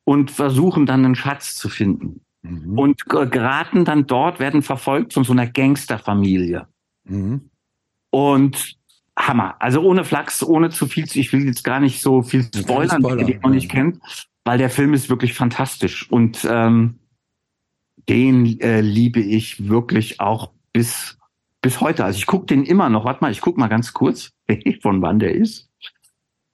und 0.05 0.31
versuchen 0.31 0.87
dann 0.87 1.05
einen 1.05 1.15
Schatz 1.15 1.57
zu 1.57 1.69
finden 1.69 2.21
mhm. 2.43 2.79
und 2.79 3.07
geraten 3.07 3.85
dann 3.85 4.07
dort 4.07 4.41
werden 4.41 4.63
verfolgt 4.63 5.15
von 5.15 5.25
so 5.25 5.33
einer 5.33 5.47
Gangsterfamilie 5.47 6.67
mhm. 7.05 7.51
und 8.11 8.77
Hammer. 9.19 9.57
Also 9.61 9.83
ohne 9.83 10.05
Flachs, 10.05 10.43
ohne 10.43 10.71
zu 10.71 10.87
viel, 10.87 11.05
ich 11.13 11.33
will 11.33 11.47
jetzt 11.47 11.65
gar 11.65 11.81
nicht 11.81 12.01
so 12.01 12.23
viel 12.23 12.45
spoilern, 12.55 13.03
Spoiler, 13.03 13.25
die 13.25 13.39
man 13.39 13.53
nicht 13.53 13.71
kennt, 13.71 14.01
weil 14.45 14.59
der 14.59 14.71
Film 14.71 14.95
ist 14.95 15.11
wirklich 15.11 15.35
fantastisch 15.35 16.11
und 16.11 16.47
ähm, 16.49 17.01
den 18.09 18.59
äh, 18.61 18.81
liebe 18.81 19.21
ich 19.21 19.69
wirklich 19.69 20.21
auch 20.21 20.53
bis 20.73 21.19
bis 21.63 21.81
heute. 21.81 22.05
Also 22.05 22.17
ich 22.17 22.27
gucke 22.27 22.47
den 22.47 22.65
immer 22.65 22.89
noch. 22.89 23.05
Warte 23.05 23.23
mal, 23.23 23.31
ich 23.31 23.41
guck 23.41 23.59
mal 23.59 23.69
ganz 23.69 23.93
kurz, 23.93 24.33
von 24.83 25.03
wann 25.03 25.19
der 25.19 25.35
ist. 25.35 25.69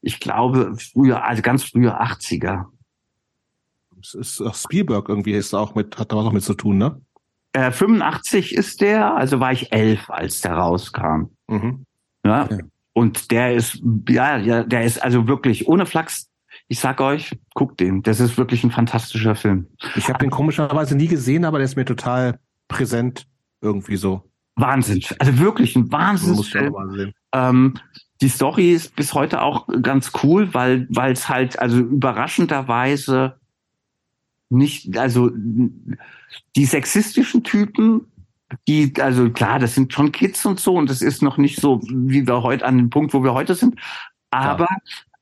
Ich 0.02 0.20
glaube 0.20 0.76
früher, 0.76 1.24
also 1.24 1.42
ganz 1.42 1.64
früher 1.64 2.00
80er. 2.00 2.66
Es 4.00 4.14
ist 4.14 4.40
auch 4.40 4.54
Spielberg 4.54 5.09
irgendwie 5.09 5.32
ist 5.32 5.54
auch 5.54 5.74
mit, 5.74 5.98
hat 5.98 6.12
da 6.12 6.16
was 6.16 6.24
noch 6.24 6.32
mit 6.32 6.44
zu 6.44 6.54
tun, 6.54 6.78
ne? 6.78 7.00
Äh, 7.52 7.72
85 7.72 8.54
ist 8.54 8.80
der, 8.82 9.14
also 9.14 9.40
war 9.40 9.52
ich 9.52 9.72
elf, 9.72 10.11
als 10.11 10.42
der 10.42 10.52
rauskam. 10.52 11.30
Mhm. 11.48 11.87
Ja. 12.24 12.48
ja. 12.50 12.59
Und 12.92 13.30
der 13.30 13.54
ist, 13.54 13.82
ja, 14.09 14.37
ja, 14.37 14.62
der 14.62 14.85
ist 14.85 15.02
also 15.02 15.26
wirklich 15.26 15.66
ohne 15.66 15.87
Flachs 15.87 16.30
ich 16.68 16.80
sag 16.80 17.00
euch, 17.00 17.38
guckt 17.54 17.80
den. 17.80 18.02
Das 18.02 18.20
ist 18.20 18.37
wirklich 18.38 18.64
ein 18.64 18.70
fantastischer 18.70 19.35
Film. 19.35 19.68
Ich 19.94 20.09
habe 20.09 20.18
den 20.18 20.30
komischerweise 20.30 20.96
nie 20.96 21.06
gesehen, 21.06 21.44
aber 21.44 21.59
der 21.59 21.66
ist 21.66 21.76
mir 21.76 21.85
total 21.85 22.38
präsent 22.68 23.26
irgendwie 23.61 23.96
so. 23.96 24.28
Wahnsinn. 24.56 25.02
Also 25.18 25.38
wirklich 25.38 25.76
ein 25.76 25.92
Wahnsinnsfilm. 25.92 26.74
Ähm, 27.37 27.75
die 28.20 28.29
Story 28.29 28.72
ist 28.72 28.96
bis 28.96 29.12
heute 29.12 29.42
auch 29.42 29.68
ganz 29.83 30.12
cool, 30.22 30.55
weil 30.55 30.87
weil 30.88 31.12
es 31.12 31.29
halt 31.29 31.59
also 31.59 31.79
überraschenderweise 31.79 33.38
nicht 34.49 34.96
also 34.96 35.31
die 36.57 36.64
sexistischen 36.64 37.44
Typen 37.44 38.07
die, 38.68 38.92
also 39.01 39.31
klar, 39.31 39.59
das 39.59 39.75
sind 39.75 39.92
schon 39.92 40.12
Kids 40.12 40.46
und 40.46 40.61
so 40.61 40.77
und 40.77 40.88
das 40.88 41.03
ist 41.03 41.22
noch 41.22 41.37
nicht 41.37 41.61
so, 41.61 41.81
wie 41.83 42.27
wir 42.27 42.42
heute 42.42 42.64
an 42.64 42.79
dem 42.79 42.90
Punkt, 42.90 43.12
wo 43.12 43.22
wir 43.22 43.35
heute 43.35 43.55
sind. 43.55 43.77
Aber 44.31 44.68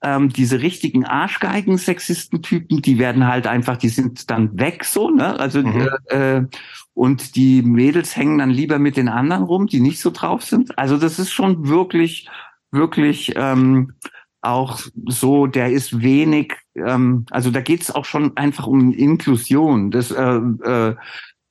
ähm, 0.05 0.29
diese 0.29 0.61
richtigen 0.61 1.05
Arschgeigen-Sexistentypen, 1.05 2.83
die 2.83 2.99
werden 2.99 3.27
halt 3.27 3.47
einfach, 3.47 3.77
die 3.77 3.89
sind 3.89 4.31
dann 4.31 4.59
weg 4.59 4.85
so, 4.85 5.11
ne? 5.11 5.39
Also 5.41 5.63
mhm. 5.63 5.89
äh, 6.11 6.37
äh, 6.37 6.47
und 6.93 7.35
die 7.35 7.63
Mädels 7.63 8.17
hängen 8.17 8.39
dann 8.39 8.51
lieber 8.51 8.79
mit 8.79 8.97
den 8.97 9.09
anderen 9.09 9.43
rum, 9.43 9.67
die 9.67 9.81
nicht 9.81 10.01
so 10.01 10.11
drauf 10.11 10.43
sind. 10.43 10.79
Also 10.79 10.97
das 10.99 11.19
ist 11.19 11.33
schon 11.33 11.69
wirklich, 11.69 12.29
wirklich 12.71 13.33
ähm, 13.35 13.95
auch 14.43 14.81
so, 15.07 15.47
der 15.47 15.73
ist 15.73 16.03
wenig, 16.03 16.55
ähm, 16.77 17.25
also 17.31 17.51
da 17.51 17.61
geht's 17.61 17.91
auch 17.91 18.05
schon 18.05 18.37
einfach 18.37 18.67
um 18.67 18.93
Inklusion. 18.93 19.91
Das, 19.91 20.11
äh, 20.11 20.41
äh, 20.65 20.95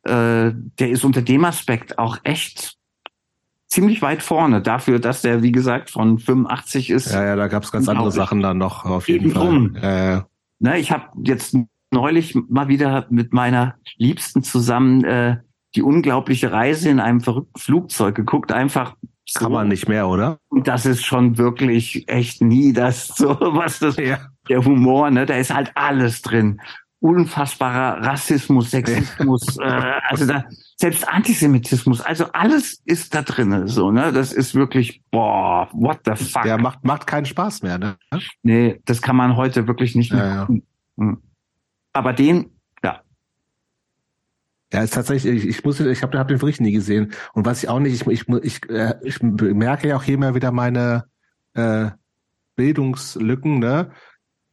äh, 0.04 0.54
der 0.80 0.89
ist 0.89 1.04
unter 1.04 1.22
dem 1.22 1.44
Aspekt 1.44 1.98
auch 1.98 2.20
echt 2.24 2.78
ziemlich 3.73 4.01
weit 4.03 4.21
vorne 4.21 4.62
dafür, 4.62 4.99
dass 4.99 5.23
der, 5.23 5.41
wie 5.41 5.51
gesagt, 5.51 5.89
von 5.89 6.19
85 6.19 6.91
ist. 6.91 7.12
Ja, 7.12 7.25
ja, 7.25 7.36
da 7.36 7.47
gab's 7.47 7.71
ganz 7.71 7.89
andere 7.89 8.12
Sachen 8.12 8.39
dann 8.41 8.59
noch 8.59 8.86
auf 8.86 9.09
jeden 9.09 9.31
Fall. 9.31 9.43
Drum. 9.43 9.75
Äh, 9.75 10.21
ne, 10.59 10.77
ich 10.77 10.91
habe 10.91 11.05
jetzt 11.23 11.57
neulich 11.91 12.36
mal 12.49 12.67
wieder 12.67 13.07
mit 13.09 13.33
meiner 13.33 13.75
Liebsten 13.97 14.43
zusammen 14.43 15.03
äh, 15.03 15.38
die 15.75 15.81
unglaubliche 15.81 16.51
Reise 16.51 16.89
in 16.89 16.99
einem 16.99 17.21
verrückten 17.21 17.59
Flugzeug 17.59 18.13
geguckt, 18.13 18.51
einfach 18.51 18.95
so. 19.25 19.39
Kann 19.39 19.53
man 19.53 19.69
nicht 19.69 19.88
mehr, 19.88 20.07
oder? 20.07 20.38
Und 20.49 20.67
das 20.67 20.86
ist 20.86 21.03
schon 21.03 21.38
wirklich 21.38 22.07
echt 22.07 22.41
nie 22.41 22.73
das 22.73 23.07
so, 23.15 23.38
was 23.39 23.79
das, 23.79 23.97
ja. 23.97 24.19
der 24.49 24.63
Humor, 24.63 25.09
ne, 25.09 25.25
da 25.25 25.36
ist 25.36 25.53
halt 25.53 25.71
alles 25.75 26.21
drin 26.21 26.62
unfassbarer 27.04 28.02
Rassismus, 28.02 28.72
Sexismus, 28.72 29.58
äh, 29.62 29.92
also 30.08 30.26
da, 30.26 30.46
selbst 30.78 31.06
Antisemitismus, 31.06 32.00
also 32.00 32.28
alles 32.32 32.82
ist 32.86 33.13
da 33.13 33.22
drin, 33.24 33.68
so, 33.68 33.92
ne? 33.92 34.13
Das 34.13 34.32
ist 34.32 34.56
wirklich, 34.56 35.04
boah, 35.12 35.68
what 35.74 36.00
the 36.06 36.16
fuck. 36.16 36.44
Der 36.44 36.58
macht, 36.58 36.86
macht 36.86 37.06
keinen 37.06 37.26
Spaß 37.26 37.62
mehr, 37.62 37.78
ne? 37.78 37.98
Nee, 38.42 38.80
das 38.86 39.02
kann 39.02 39.18
man 39.18 39.36
heute 39.36 39.68
wirklich 39.68 39.96
nicht 39.96 40.13
mehr 40.13 40.48
ja, 40.48 40.48
ja. 40.98 41.18
Aber 41.92 42.13
den, 42.13 42.52
ja. 42.82 43.02
Ja, 44.72 44.82
ist 44.82 44.94
tatsächlich, 44.94 45.44
ich, 45.44 45.50
ich 45.50 45.63
muss, 45.66 45.82
ich 45.82 46.04
habe 46.04 46.18
hab 46.18 46.30
den 46.30 46.39
Bericht 46.39 46.62
nie 46.62 46.72
gesehen. 46.72 47.12
Und 47.34 47.46
was 47.46 47.62
ich 47.63 47.68
auch 47.68 47.80
nicht, 47.80 48.02
ich, 48.02 48.08
ich, 48.08 48.30
ich, 48.30 48.70
äh, 48.70 48.96
ich 49.04 49.22
merke 49.22 49.89
ja 49.89 49.98
auch 49.98 50.04
hier 50.04 50.18
mal 50.18 50.36
wieder 50.36 50.54
meine 50.54 51.04
äh, 51.54 51.89
Bildungslücken, 52.56 53.60
ne? 53.60 53.92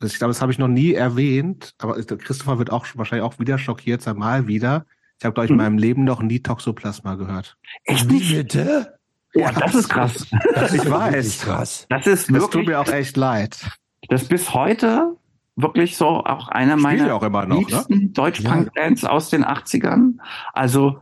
Ich 0.03 0.19
glaube, 0.19 0.31
das 0.33 0.41
habe 0.41 0.53
ich 0.53 0.59
noch 0.59 0.69
nie 0.69 0.95
erwähnt, 0.95 1.75
aber 1.79 1.95
Christopher 2.03 2.59
wird 2.59 2.71
auch 2.71 2.87
wahrscheinlich 2.95 3.25
auch 3.25 3.39
wieder 3.39 3.59
schockiert 3.59 4.03
sein, 4.03 4.17
mal 4.17 4.47
wieder. 4.47 4.87
Ich 5.19 5.25
habe, 5.25 5.35
glaube 5.35 5.47
ich, 5.47 5.51
in 5.51 5.59
hm. 5.59 5.65
meinem 5.65 5.79
Leben 5.79 6.05
noch 6.05 6.23
nie 6.23 6.41
Toxoplasma 6.41 7.17
gehört. 7.17 7.59
Echt 7.85 8.11
nicht? 8.11 8.35
Bitte? 8.35 8.99
Ja, 9.35 9.53
das 9.53 9.75
ist 9.75 9.89
krass. 9.89 10.27
ich 10.75 10.91
weiß. 10.91 11.43
Krass. 11.43 11.87
Das 11.89 12.07
ist 12.07 12.29
wirklich. 12.29 12.43
Das 12.43 12.51
tut 12.51 12.67
mir 12.67 12.81
auch 12.81 12.89
echt 12.89 13.17
leid. 13.17 13.71
Das 14.09 14.25
bis 14.25 14.55
heute 14.55 15.17
wirklich 15.57 15.97
so 15.97 16.25
auch 16.25 16.49
einer 16.49 16.77
meiner 16.77 17.15
auch 17.15 17.23
immer 17.23 17.47
noch, 17.47 17.57
ne? 17.57 17.67
liebsten 17.67 17.99
ne? 17.99 18.09
Deutsch-Punk-Bands 18.09 19.03
ja. 19.03 19.11
aus 19.11 19.31
den 19.31 19.45
80ern. 19.45 20.15
Also 20.53 21.01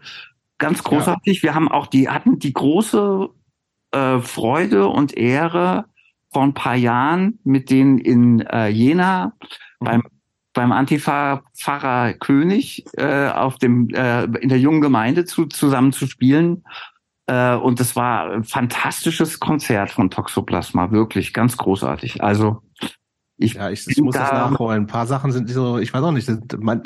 ganz 0.58 0.82
großartig. 0.82 1.38
Ja. 1.38 1.42
Wir 1.44 1.54
haben 1.54 1.68
auch 1.70 1.86
die, 1.86 2.08
hatten 2.08 2.38
die 2.38 2.52
große 2.52 3.28
äh, 3.92 4.18
Freude 4.18 4.88
und 4.88 5.16
Ehre, 5.16 5.86
vor 6.32 6.42
ein 6.42 6.54
paar 6.54 6.76
Jahren 6.76 7.38
mit 7.44 7.70
denen 7.70 7.98
in 7.98 8.40
äh, 8.40 8.68
Jena 8.68 9.32
mhm. 9.80 9.84
beim 9.84 10.02
beim 10.54 10.72
Antifa-Pfarrer 10.72 12.14
König 12.14 12.84
äh, 12.96 13.28
auf 13.28 13.58
dem 13.58 13.90
äh, 13.90 14.24
in 14.24 14.48
der 14.48 14.58
jungen 14.58 14.80
Gemeinde 14.80 15.24
zu, 15.24 15.46
zusammen 15.46 15.92
zu 15.92 16.08
spielen. 16.08 16.64
Äh, 17.26 17.54
und 17.54 17.78
das 17.78 17.94
war 17.94 18.32
ein 18.32 18.42
fantastisches 18.42 19.38
Konzert 19.38 19.90
von 19.90 20.10
Toxoplasma, 20.10 20.90
wirklich 20.90 21.32
ganz 21.32 21.56
großartig. 21.56 22.24
Also 22.24 22.62
ich, 23.36 23.54
ja, 23.54 23.70
ich, 23.70 23.86
ich 23.86 24.00
muss 24.00 24.14
da, 24.14 24.22
das 24.22 24.32
nachholen. 24.32 24.82
Ein 24.82 24.86
paar 24.88 25.06
Sachen 25.06 25.30
sind 25.30 25.48
so, 25.48 25.78
ich 25.78 25.94
weiß 25.94 26.02
auch 26.02 26.10
nicht, 26.10 26.26
sind, 26.26 26.60
man, 26.60 26.82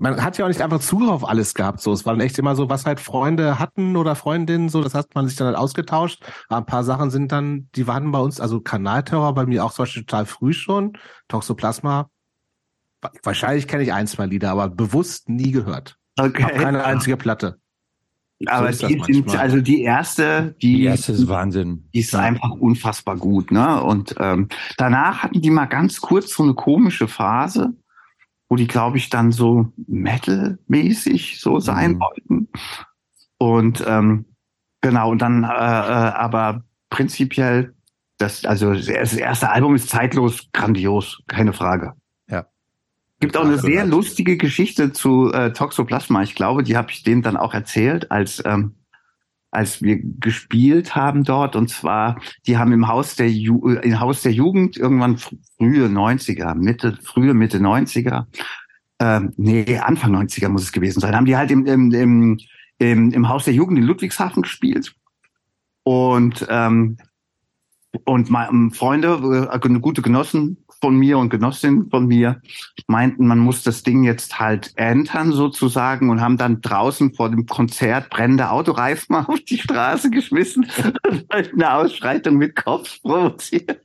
man 0.00 0.24
hat 0.24 0.38
ja 0.38 0.46
auch 0.46 0.48
nicht 0.48 0.62
einfach 0.62 0.80
Zugriff 0.80 1.10
auf 1.10 1.28
alles 1.28 1.54
gehabt. 1.54 1.80
So, 1.80 1.92
es 1.92 2.06
waren 2.06 2.20
echt 2.20 2.38
immer 2.38 2.56
so, 2.56 2.70
was 2.70 2.86
halt 2.86 3.00
Freunde 3.00 3.58
hatten 3.58 3.96
oder 3.96 4.16
Freundinnen, 4.16 4.70
so, 4.70 4.82
das 4.82 4.94
hat 4.94 5.14
man 5.14 5.28
sich 5.28 5.36
dann 5.36 5.46
halt 5.46 5.56
ausgetauscht. 5.56 6.24
Aber 6.48 6.58
ein 6.58 6.66
paar 6.66 6.84
Sachen 6.84 7.10
sind 7.10 7.30
dann, 7.30 7.68
die 7.74 7.86
waren 7.86 8.10
bei 8.10 8.18
uns, 8.18 8.40
also 8.40 8.60
Kanalterror 8.60 9.34
bei 9.34 9.44
mir 9.44 9.64
auch 9.64 9.72
zum 9.72 9.84
Beispiel 9.84 10.04
total 10.04 10.26
früh 10.26 10.54
schon. 10.54 10.94
Toxoplasma. 11.28 12.08
Wahrscheinlich 13.22 13.68
kenne 13.68 13.82
ich 13.82 13.92
ein, 13.92 14.06
zwei 14.06 14.26
Lieder, 14.26 14.50
aber 14.50 14.68
bewusst 14.68 15.28
nie 15.28 15.50
gehört. 15.52 15.96
Okay. 16.18 16.44
Hab 16.44 16.54
keine 16.54 16.84
einzige 16.84 17.16
Platte. 17.16 17.58
Aber 18.46 18.72
so 18.72 18.86
die 18.86 19.02
sind, 19.06 19.36
also 19.36 19.60
die 19.60 19.82
erste, 19.82 20.54
die, 20.62 20.76
die 20.76 20.84
erste 20.84 21.12
ist 21.12 21.28
Wahnsinn. 21.28 21.88
Die 21.92 22.00
ist 22.00 22.12
ja. 22.12 22.20
einfach 22.20 22.50
unfassbar 22.52 23.16
gut, 23.16 23.50
ne? 23.50 23.82
Und 23.82 24.14
ähm, 24.18 24.48
danach 24.78 25.22
hatten 25.22 25.42
die 25.42 25.50
mal 25.50 25.66
ganz 25.66 26.00
kurz 26.00 26.34
so 26.34 26.42
eine 26.42 26.54
komische 26.54 27.06
Phase 27.06 27.74
wo 28.50 28.56
die, 28.56 28.66
glaube 28.66 28.98
ich, 28.98 29.08
dann 29.08 29.30
so 29.30 29.72
Metal-mäßig 29.86 31.40
so 31.40 31.60
sein 31.60 31.92
mhm. 31.92 32.00
wollten. 32.00 32.48
Und 33.38 33.82
ähm, 33.86 34.26
genau, 34.80 35.12
und 35.12 35.22
dann 35.22 35.44
äh, 35.44 35.46
äh, 35.46 35.50
aber 35.50 36.64
prinzipiell, 36.90 37.74
das, 38.18 38.44
also 38.44 38.74
das 38.74 39.14
erste 39.14 39.50
Album 39.50 39.76
ist 39.76 39.88
zeitlos 39.88 40.50
grandios, 40.52 41.22
keine 41.28 41.52
Frage. 41.52 41.94
Ja. 42.28 42.46
Gibt 43.20 43.36
auch 43.36 43.44
eine 43.44 43.58
sehr 43.58 43.86
lustige 43.86 44.36
Geschichte 44.36 44.92
zu 44.92 45.32
äh, 45.32 45.52
Toxoplasma. 45.52 46.22
Ich 46.22 46.34
glaube, 46.34 46.64
die 46.64 46.76
habe 46.76 46.90
ich 46.90 47.04
denen 47.04 47.22
dann 47.22 47.36
auch 47.36 47.54
erzählt, 47.54 48.10
als 48.10 48.42
ähm, 48.44 48.74
als 49.50 49.82
wir 49.82 49.98
gespielt 50.02 50.94
haben 50.94 51.24
dort. 51.24 51.56
Und 51.56 51.68
zwar, 51.68 52.20
die 52.46 52.58
haben 52.58 52.72
im 52.72 52.88
Haus 52.88 53.16
der, 53.16 53.30
Ju 53.30 53.68
äh, 53.68 53.86
im 53.86 54.00
Haus 54.00 54.22
der 54.22 54.32
Jugend 54.32 54.76
irgendwann 54.76 55.18
frühe 55.18 55.86
90er, 55.86 56.54
Mitte, 56.54 56.98
frühe 57.02 57.34
Mitte 57.34 57.58
90er, 57.58 58.26
ähm, 59.00 59.32
nee, 59.36 59.78
Anfang 59.78 60.14
90er 60.14 60.48
muss 60.48 60.62
es 60.62 60.72
gewesen 60.72 61.00
sein, 61.00 61.16
haben 61.16 61.24
die 61.24 61.36
halt 61.36 61.50
im, 61.50 61.66
im, 61.66 61.90
im, 61.92 62.38
im, 62.78 63.10
im 63.12 63.28
Haus 63.28 63.44
der 63.44 63.54
Jugend 63.54 63.78
in 63.78 63.84
Ludwigshafen 63.84 64.42
gespielt. 64.42 64.94
Und, 65.82 66.46
ähm, 66.50 66.98
und 68.04 68.30
meine 68.30 68.70
Freunde, 68.70 69.50
äh, 69.50 69.80
gute 69.80 70.02
Genossen 70.02 70.58
von 70.80 70.96
mir 70.96 71.18
und 71.18 71.30
Genossinnen 71.30 71.90
von 71.90 72.06
mir 72.06 72.40
meinten, 72.86 73.26
man 73.26 73.38
muss 73.38 73.62
das 73.62 73.82
Ding 73.82 74.02
jetzt 74.02 74.38
halt 74.38 74.72
entern 74.76 75.32
sozusagen 75.32 76.10
und 76.10 76.20
haben 76.20 76.36
dann 76.36 76.60
draußen 76.60 77.14
vor 77.14 77.30
dem 77.30 77.46
Konzert 77.46 78.10
brennende 78.10 78.50
Autoreifen 78.50 79.16
auf 79.26 79.40
die 79.40 79.58
Straße 79.58 80.10
geschmissen 80.10 80.66
und 81.08 81.26
eine 81.32 81.74
Ausschreitung 81.74 82.36
mit 82.36 82.56
Kopf 82.56 83.00
provoziert. 83.02 83.80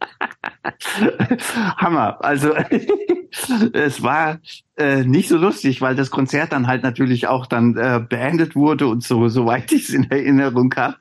Hammer. 1.78 2.24
Also 2.24 2.54
es 3.74 4.02
war 4.02 4.40
äh, 4.78 5.04
nicht 5.04 5.30
so 5.30 5.38
lustig, 5.38 5.82
weil 5.82 5.96
das 5.96 6.12
Konzert 6.12 6.52
dann 6.54 6.68
halt 6.68 6.84
natürlich 6.84 7.28
auch 7.28 7.46
dann 7.46 7.76
äh, 7.78 8.04
beendet 8.08 8.56
wurde 8.56 8.88
und 8.88 9.04
so, 9.04 9.28
soweit 9.28 9.72
ich 9.72 9.90
es 9.90 9.90
in 9.90 10.10
Erinnerung 10.10 10.74
habe. 10.76 10.98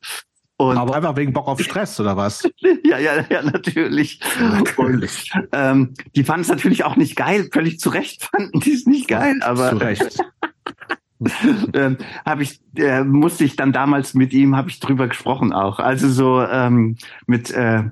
Und 0.57 0.79
Aber 0.79 0.95
einfach 0.95 1.17
wegen 1.17 1.33
Bock 1.33 1.49
auf 1.49 1.61
Stress 1.63 1.99
oder 1.99 2.17
was? 2.17 2.49
ja, 2.85 2.99
ja, 2.99 3.25
ja, 3.29 3.43
natürlich. 3.43 4.21
natürlich. 4.39 5.33
Und, 5.35 5.49
ähm, 5.53 5.95
die 6.15 6.25
fanden 6.25 6.43
es 6.43 6.49
natürlich 6.49 6.85
auch 6.85 6.97
nicht 6.97 7.17
geil, 7.17 7.49
völlig 7.53 7.81
zu 7.81 7.91
Recht 7.91 8.25
fanden 8.25 8.61
die 8.61 8.73
es 8.73 8.87
nicht 8.87 9.09
geil, 9.09 9.41
aber. 9.43 9.71
Zu 9.71 9.77
Recht. 9.77 10.19
ähm, 11.75 11.97
habe 12.25 12.43
ich 12.43 12.61
äh, 12.77 13.05
musste 13.05 13.45
ich 13.45 13.57
dann 13.57 13.73
damals 13.73 14.15
mit 14.15 14.33
ihm 14.33 14.57
habe 14.57 14.69
ich 14.69 14.81
drüber 14.81 15.09
gesprochen 15.09 15.53
auch 15.53 15.79
also 15.79 16.09
so 16.09 16.43
ähm, 16.43 16.97
mit 17.27 17.51
äh, 17.53 17.85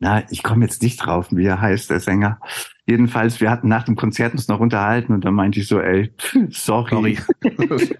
na 0.00 0.24
ich 0.30 0.42
komme 0.42 0.64
jetzt 0.64 0.82
nicht 0.82 0.96
drauf 0.96 1.28
wie 1.30 1.46
er 1.46 1.60
heißt 1.60 1.90
der 1.90 2.00
Sänger 2.00 2.40
jedenfalls 2.86 3.40
wir 3.40 3.50
hatten 3.50 3.68
nach 3.68 3.84
dem 3.84 3.96
Konzert 3.96 4.32
uns 4.32 4.48
noch 4.48 4.60
unterhalten 4.60 5.14
und 5.14 5.24
dann 5.24 5.34
meinte 5.34 5.60
ich 5.60 5.68
so 5.68 5.80
ey 5.80 6.12
sorry, 6.50 7.18
sorry. 7.56 7.96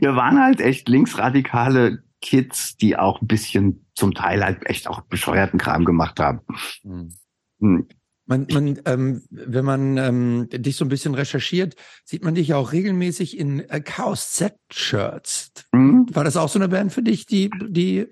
wir 0.00 0.14
waren 0.14 0.38
halt 0.38 0.60
echt 0.60 0.88
linksradikale 0.88 2.04
Kids, 2.20 2.76
die 2.76 2.96
auch 2.96 3.20
ein 3.20 3.26
bisschen 3.26 3.86
zum 3.94 4.14
Teil 4.14 4.44
halt 4.44 4.66
echt 4.66 4.88
auch 4.88 5.00
bescheuerten 5.02 5.58
Kram 5.58 5.84
gemacht 5.84 6.20
haben. 6.20 6.40
Hm. 6.82 7.12
Hm. 7.60 7.88
Man, 8.26 8.46
man, 8.52 8.80
ähm, 8.84 9.22
wenn 9.30 9.64
man 9.64 9.96
ähm, 9.96 10.48
dich 10.52 10.76
so 10.76 10.84
ein 10.84 10.88
bisschen 10.88 11.14
recherchiert, 11.16 11.74
sieht 12.04 12.22
man 12.22 12.36
dich 12.36 12.54
auch 12.54 12.70
regelmäßig 12.70 13.36
in 13.36 13.68
äh, 13.68 13.80
Chaos 13.80 14.30
Z-Shirts. 14.30 15.50
Mhm. 15.72 16.06
War 16.12 16.22
das 16.22 16.36
auch 16.36 16.48
so 16.48 16.60
eine 16.60 16.68
Band 16.68 16.92
für 16.92 17.02
dich, 17.02 17.26
die, 17.26 17.50
die 17.66 18.06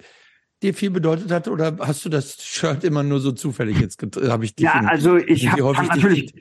dir 0.61 0.75
viel 0.75 0.91
bedeutet 0.91 1.31
hat, 1.31 1.47
oder 1.47 1.77
hast 1.79 2.05
du 2.05 2.09
das 2.09 2.43
Shirt 2.43 2.83
immer 2.83 3.05
nur 3.05 3.21
so 3.21 3.31
zufällig 3.31 3.79
jetzt? 3.79 4.03
Hab 4.03 4.43
ich 4.43 4.57
dich 4.57 4.65
ja, 4.65 4.81
in, 4.81 4.87
also 4.87 5.17
ich 5.19 5.49
habe 5.53 5.77
hab 5.77 5.87
natürlich 5.87 6.35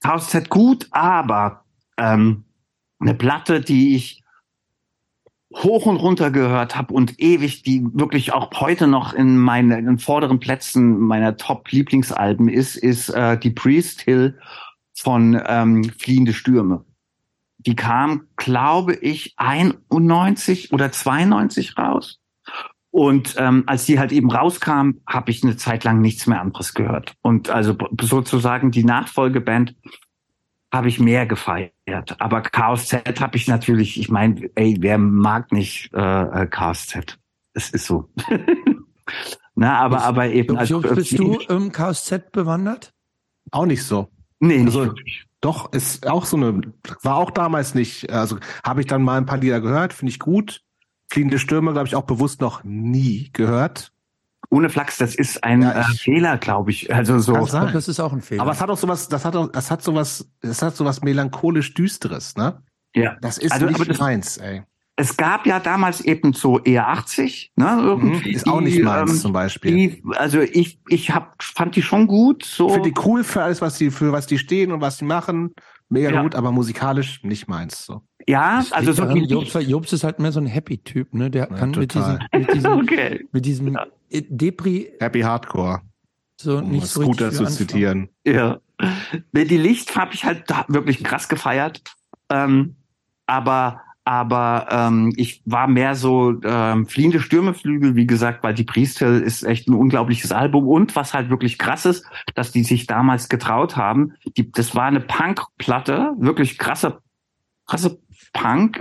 Chaos 0.00 0.30
Z 0.30 0.48
gut, 0.48 0.86
aber 0.92 1.64
ähm, 1.96 2.44
eine 3.00 3.14
Platte, 3.14 3.60
die 3.60 3.96
ich 3.96 4.19
hoch 5.54 5.86
und 5.86 5.96
runter 5.96 6.30
gehört 6.30 6.76
habe 6.76 6.94
und 6.94 7.18
ewig, 7.20 7.62
die 7.62 7.84
wirklich 7.92 8.32
auch 8.32 8.50
heute 8.60 8.86
noch 8.86 9.12
in 9.12 9.36
meinen 9.36 9.86
in 9.86 9.98
vorderen 9.98 10.38
Plätzen 10.38 10.98
meiner 10.98 11.36
Top-Lieblingsalben 11.36 12.48
ist, 12.48 12.76
ist 12.76 13.08
äh, 13.08 13.38
die 13.38 13.50
Priest 13.50 14.02
Hill 14.02 14.38
von 14.94 15.40
ähm, 15.46 15.84
Fliehende 15.84 16.32
Stürme. 16.32 16.84
Die 17.58 17.76
kam, 17.76 18.28
glaube 18.36 18.94
ich, 18.94 19.34
91 19.36 20.72
oder 20.72 20.92
92 20.92 21.76
raus. 21.76 22.20
Und 22.90 23.36
ähm, 23.38 23.64
als 23.66 23.84
die 23.84 23.98
halt 23.98 24.12
eben 24.12 24.30
rauskam, 24.30 25.00
habe 25.06 25.30
ich 25.30 25.42
eine 25.42 25.56
Zeit 25.56 25.84
lang 25.84 26.00
nichts 26.00 26.26
mehr 26.26 26.40
anderes 26.40 26.74
gehört. 26.74 27.14
Und 27.22 27.50
also 27.50 27.76
sozusagen 28.00 28.70
die 28.70 28.84
Nachfolgeband 28.84 29.76
habe 30.72 30.88
ich 30.88 31.00
mehr 31.00 31.26
gefeiert. 31.26 31.72
Aber 32.18 32.42
Chaos 32.42 32.86
Z 32.86 33.20
habe 33.20 33.36
ich 33.36 33.48
natürlich, 33.48 33.98
ich 33.98 34.08
meine, 34.08 34.50
ey, 34.54 34.76
wer 34.80 34.98
mag 34.98 35.52
nicht 35.52 35.92
äh, 35.92 36.46
Chaos 36.46 36.86
Z? 36.86 37.18
Es 37.54 37.70
ist 37.70 37.86
so. 37.86 38.08
Na, 39.54 39.78
aber, 39.80 39.96
bist, 39.96 40.06
aber 40.06 40.26
eben 40.28 40.56
als 40.56 40.72
Bist 40.94 41.18
du 41.18 41.34
im 41.48 41.72
Chaos 41.72 42.04
Z 42.04 42.32
bewandert? 42.32 42.94
Auch 43.50 43.66
nicht 43.66 43.82
so. 43.82 44.08
Nee, 44.38 44.58
nicht 44.58 44.66
also, 44.66 44.86
wirklich. 44.86 45.26
Doch, 45.40 45.72
ist 45.72 46.06
auch 46.06 46.24
so 46.24 46.36
eine, 46.36 46.60
war 47.02 47.16
auch 47.16 47.30
damals 47.30 47.74
nicht, 47.74 48.10
also 48.10 48.38
habe 48.62 48.80
ich 48.80 48.86
dann 48.86 49.02
mal 49.02 49.16
ein 49.16 49.26
paar 49.26 49.38
Lieder 49.38 49.60
gehört, 49.60 49.92
finde 49.92 50.10
ich 50.10 50.18
gut. 50.18 50.62
Fliegende 51.10 51.38
Stürme, 51.38 51.72
glaube 51.72 51.88
ich, 51.88 51.96
auch 51.96 52.04
bewusst 52.04 52.40
noch 52.40 52.62
nie 52.62 53.30
gehört 53.32 53.92
ohne 54.50 54.68
Flachs, 54.68 54.98
das 54.98 55.14
ist 55.14 55.42
ein 55.44 55.62
ja, 55.62 55.80
äh, 55.80 55.84
Fehler, 55.94 56.36
glaube 56.36 56.72
ich. 56.72 56.92
Also 56.92 57.18
so. 57.20 57.34
Das 57.34 57.88
ist 57.88 58.00
auch 58.00 58.12
ein 58.12 58.20
Fehler. 58.20 58.42
Aber 58.42 58.50
es 58.50 58.60
hat 58.60 58.68
auch 58.68 58.76
sowas, 58.76 59.08
das 59.08 59.24
hat 59.24 59.36
auch, 59.36 59.50
das 59.50 59.70
hat 59.70 59.82
sowas, 59.82 60.28
das 60.42 60.60
hat 60.60 60.76
sowas 60.76 61.02
melancholisch 61.02 61.72
düsteres, 61.74 62.36
ne? 62.36 62.62
Ja. 62.94 63.16
Das 63.20 63.38
ist 63.38 63.52
also, 63.52 63.66
nicht 63.66 63.88
das, 63.88 63.98
meins, 63.98 64.36
ey. 64.38 64.62
Es 64.96 65.16
gab 65.16 65.46
ja 65.46 65.60
damals 65.60 66.00
eben 66.00 66.32
so 66.32 66.58
eher 66.58 66.88
80, 66.88 67.52
ne? 67.54 67.64
Mhm, 67.64 67.88
irgendwie, 67.88 68.32
ist 68.32 68.48
auch 68.48 68.60
nicht 68.60 68.82
meins 68.82 69.12
ähm, 69.12 69.18
zum 69.18 69.32
Beispiel. 69.32 69.72
Die, 69.72 70.02
also 70.16 70.40
ich, 70.40 70.80
ich 70.88 71.12
hab, 71.12 71.40
fand 71.42 71.76
die 71.76 71.82
schon 71.82 72.08
gut. 72.08 72.44
So. 72.44 72.66
Ich 72.66 72.72
finde 72.74 72.90
die 72.90 73.00
cool 73.04 73.22
für 73.22 73.42
alles, 73.42 73.62
was 73.62 73.78
die, 73.78 73.90
für 73.90 74.10
was 74.10 74.26
die 74.26 74.38
stehen 74.38 74.72
und 74.72 74.80
was 74.80 74.98
die 74.98 75.04
machen. 75.04 75.54
Mega 75.88 76.10
ja. 76.10 76.22
gut, 76.22 76.34
aber 76.34 76.50
musikalisch 76.50 77.22
nicht 77.22 77.48
meins. 77.48 77.86
So. 77.86 78.02
Ja, 78.30 78.64
also 78.70 78.92
so 78.92 79.04
die 79.06 79.24
Jobs, 79.24 79.56
Jobs 79.66 79.92
ist 79.92 80.04
halt 80.04 80.18
mehr 80.18 80.32
so 80.32 80.40
ein 80.40 80.46
Happy-Typ, 80.46 81.14
ne? 81.14 81.30
Der 81.30 81.48
ja, 81.50 81.56
kann 81.56 81.70
mit 81.72 81.94
diesem, 81.94 82.18
mit 82.32 82.54
diesem, 82.54 82.72
okay. 82.80 83.26
mit 83.32 83.44
diesem 83.44 83.74
ja. 83.74 83.86
Depri. 84.10 84.92
Happy 85.00 85.20
Hardcore. 85.20 85.82
So 86.36 86.58
um 86.58 86.70
nicht 86.70 86.86
so 86.86 87.02
Scooter 87.02 87.30
zu 87.32 87.44
zitieren. 87.46 88.08
Ja. 88.24 88.60
Die 89.34 89.58
Licht 89.58 89.96
habe 89.96 90.14
ich 90.14 90.24
halt 90.24 90.44
wirklich 90.68 91.04
krass 91.04 91.28
gefeiert. 91.28 91.82
Ähm, 92.30 92.76
aber 93.26 93.82
aber 94.04 94.66
ähm, 94.70 95.12
ich 95.16 95.42
war 95.44 95.68
mehr 95.68 95.94
so 95.94 96.34
ähm, 96.42 96.86
fliehende 96.86 97.20
Stürmeflügel, 97.20 97.94
wie 97.94 98.06
gesagt, 98.06 98.42
weil 98.42 98.54
die 98.54 98.64
Priestel 98.64 99.20
ist 99.20 99.44
echt 99.44 99.68
ein 99.68 99.74
unglaubliches 99.74 100.32
Album 100.32 100.66
und 100.66 100.96
was 100.96 101.12
halt 101.12 101.28
wirklich 101.28 101.58
krass 101.58 101.84
ist, 101.84 102.04
dass 102.34 102.50
die 102.50 102.64
sich 102.64 102.86
damals 102.86 103.28
getraut 103.28 103.76
haben. 103.76 104.14
Die, 104.36 104.50
das 104.50 104.74
war 104.74 104.86
eine 104.86 105.00
Punk-Platte, 105.00 106.14
wirklich 106.18 106.58
krasse, 106.58 106.98
krasse 107.66 108.00
Punk 108.32 108.80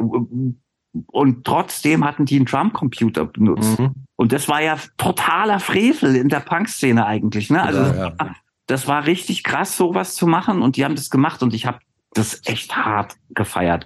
und 1.08 1.46
trotzdem 1.46 2.06
hatten 2.06 2.26
die 2.26 2.38
einen 2.38 2.46
Drumcomputer 2.46 3.26
benutzt. 3.26 3.80
Mhm. 3.80 3.94
Und 4.16 4.32
das 4.32 4.48
war 4.48 4.62
ja 4.62 4.78
totaler 4.98 5.60
Frevel 5.60 6.16
in 6.16 6.30
der 6.30 6.40
Punk-Szene 6.40 7.06
eigentlich. 7.06 7.50
Ne? 7.50 7.62
Also 7.62 7.80
ja, 7.80 8.14
ja. 8.20 8.36
das 8.68 8.88
war 8.88 9.06
richtig 9.06 9.44
krass, 9.44 9.78
sowas 9.78 10.16
zu 10.16 10.28
machen 10.28 10.62
und 10.62 10.78
die 10.78 10.86
haben 10.86 10.96
das 10.96 11.10
gemacht 11.10 11.44
und 11.44 11.54
ich 11.54 11.66
habe 11.66 11.80
das 12.14 12.42
echt 12.46 12.76
hart 12.76 13.16
gefeiert. 13.30 13.86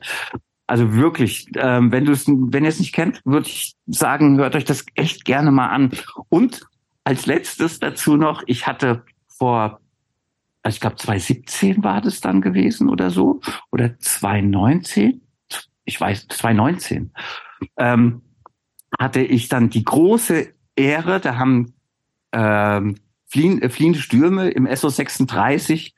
Also 0.66 0.94
wirklich, 0.94 1.48
ähm, 1.56 1.92
wenn 1.92 2.06
du 2.06 2.14
es, 2.14 2.26
wenn 2.28 2.64
ihr 2.64 2.70
es 2.70 2.80
nicht 2.80 2.94
kennt, 2.94 3.22
würde 3.26 3.48
ich 3.48 3.76
sagen, 3.86 4.38
hört 4.38 4.56
euch 4.56 4.64
das 4.64 4.86
echt 4.96 5.26
gerne 5.26 5.52
mal 5.52 5.68
an. 5.68 5.92
Und 6.30 6.62
als 7.04 7.26
letztes 7.26 7.80
dazu 7.80 8.16
noch, 8.16 8.44
ich 8.48 8.66
hatte 8.66 9.04
vor, 9.28 9.82
also 10.62 10.76
ich 10.76 10.80
glaube 10.80 10.96
2017 10.96 11.84
war 11.84 12.00
das 12.00 12.22
dann 12.22 12.40
gewesen 12.42 12.90
oder 12.90 13.10
so, 13.10 13.42
oder 13.72 14.00
2019, 14.00 15.22
ich 15.86 16.00
weiß, 16.00 16.28
2019, 16.28 17.12
ähm, 17.78 18.22
hatte 19.00 19.22
ich 19.22 19.50
dann 19.50 19.70
die 19.70 19.84
große 19.84 20.54
Ehre, 20.76 21.20
da 21.20 21.38
haben 21.38 21.74
ähm, 22.32 22.96
fliehen, 23.28 23.62
äh, 23.62 23.70
fliehende 23.70 24.00
Stürme 24.00 24.50
im 24.50 24.68
SO 24.76 24.90
36 24.90 25.96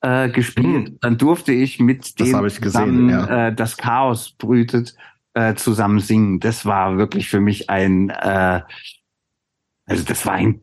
äh, 0.00 0.28
gespielt. 0.28 0.88
Hm. 0.88 0.98
Dann 1.00 1.18
durfte 1.18 1.52
ich 1.52 1.80
mit 1.80 2.20
das 2.20 2.28
dem 2.28 2.42
gesehen, 2.42 2.62
zusammen 2.62 3.08
ja. 3.10 3.48
äh, 3.48 3.54
das 3.54 3.76
Chaos 3.76 4.32
brütet 4.32 4.94
äh, 5.34 5.54
zusammen 5.54 6.00
singen. 6.00 6.40
Das 6.40 6.66
war 6.66 6.96
wirklich 6.96 7.28
für 7.28 7.40
mich 7.40 7.70
ein, 7.70 8.10
äh, 8.10 8.62
also 9.86 10.04
das 10.04 10.24
war 10.26 10.34
ein 10.34 10.60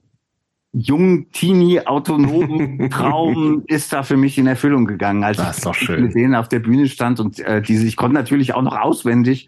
jungen 0.73 1.31
Teenie 1.31 1.85
autonomen 1.85 2.89
Traum 2.91 3.63
ist 3.67 3.91
da 3.91 4.03
für 4.03 4.17
mich 4.17 4.37
in 4.37 4.47
Erfüllung 4.47 4.85
gegangen, 4.85 5.23
als 5.23 5.37
das 5.37 5.65
ich 5.65 5.89
mit 5.89 6.15
denen 6.15 6.35
auf 6.35 6.47
der 6.47 6.59
Bühne 6.59 6.87
stand 6.87 7.19
und 7.19 7.39
äh, 7.39 7.61
diese 7.61 7.85
ich 7.85 7.95
konnte 7.95 8.15
natürlich 8.15 8.53
auch 8.53 8.61
noch 8.61 8.77
auswendig 8.77 9.47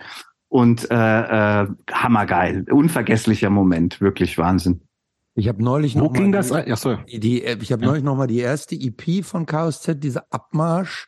und 0.49 0.89
äh, 0.91 1.63
äh, 1.63 1.67
hammergeil, 1.91 2.65
unvergesslicher 2.69 3.49
Moment, 3.49 4.01
wirklich 4.01 4.37
Wahnsinn. 4.37 4.81
Ich 5.35 5.47
habe 5.47 5.63
neulich 5.63 5.95
noch 5.95 6.05
Wo 6.05 6.09
ging 6.09 6.31
das? 6.31 6.49
Die, 6.49 6.75
so. 6.75 6.95
die, 7.07 7.43
ich 7.43 7.71
habe 7.71 7.81
ja. 7.81 7.87
neulich 7.87 8.03
noch 8.03 8.15
mal 8.15 8.27
die 8.27 8.39
erste 8.39 8.75
EP 8.75 9.25
von 9.25 9.47
Chaos 9.47 9.81
Z, 9.81 10.03
diese 10.03 10.31
Abmarsch 10.31 11.07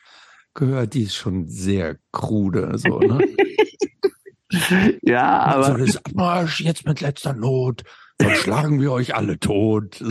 gehört. 0.55 0.95
Die 0.95 1.03
ist 1.03 1.15
schon 1.15 1.47
sehr 1.47 1.97
krude, 2.11 2.75
so 2.77 2.99
ne? 2.99 3.19
ja, 5.03 5.41
aber 5.41 5.65
also 5.67 5.85
das 5.85 6.03
Abmarsch 6.03 6.61
jetzt 6.61 6.87
mit 6.87 7.01
letzter 7.01 7.33
Not. 7.33 7.83
Sonst 8.21 8.37
schlagen 8.37 8.79
wir 8.79 8.91
euch 8.91 9.15
alle 9.15 9.39
tot. 9.39 10.03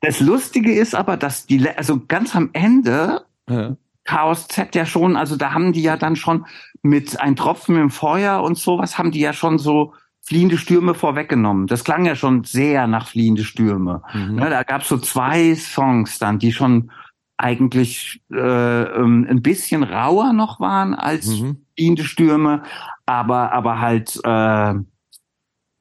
Das 0.00 0.20
Lustige 0.20 0.72
ist 0.74 0.94
aber, 0.94 1.16
dass 1.16 1.46
die, 1.46 1.68
also 1.68 2.00
ganz 2.06 2.36
am 2.36 2.50
Ende 2.52 3.24
ja. 3.48 3.76
Chaos 4.04 4.48
Z 4.48 4.74
ja 4.74 4.86
schon, 4.86 5.16
also 5.16 5.36
da 5.36 5.52
haben 5.52 5.72
die 5.72 5.82
ja 5.82 5.96
dann 5.96 6.16
schon 6.16 6.46
mit 6.82 7.20
ein 7.20 7.36
Tropfen 7.36 7.76
im 7.76 7.90
Feuer 7.90 8.42
und 8.42 8.58
sowas 8.58 8.98
haben 8.98 9.10
die 9.10 9.20
ja 9.20 9.32
schon 9.32 9.58
so 9.58 9.94
fliehende 10.22 10.58
Stürme 10.58 10.94
vorweggenommen. 10.94 11.66
Das 11.66 11.84
klang 11.84 12.04
ja 12.04 12.14
schon 12.14 12.44
sehr 12.44 12.86
nach 12.86 13.08
fliehende 13.08 13.44
Stürme. 13.44 14.02
Mhm. 14.12 14.38
Ja, 14.38 14.50
da 14.50 14.62
gab 14.62 14.82
es 14.82 14.88
so 14.88 14.98
zwei 14.98 15.54
Songs 15.54 16.18
dann, 16.18 16.38
die 16.38 16.52
schon 16.52 16.90
eigentlich 17.36 18.22
äh, 18.30 18.82
ähm, 18.82 19.26
ein 19.28 19.42
bisschen 19.42 19.82
rauer 19.82 20.32
noch 20.32 20.60
waren 20.60 20.94
als 20.94 21.26
mhm. 21.26 21.64
fliehende 21.74 22.04
Stürme, 22.04 22.62
aber 23.06 23.52
aber 23.52 23.80
halt 23.80 24.20
äh 24.24 24.74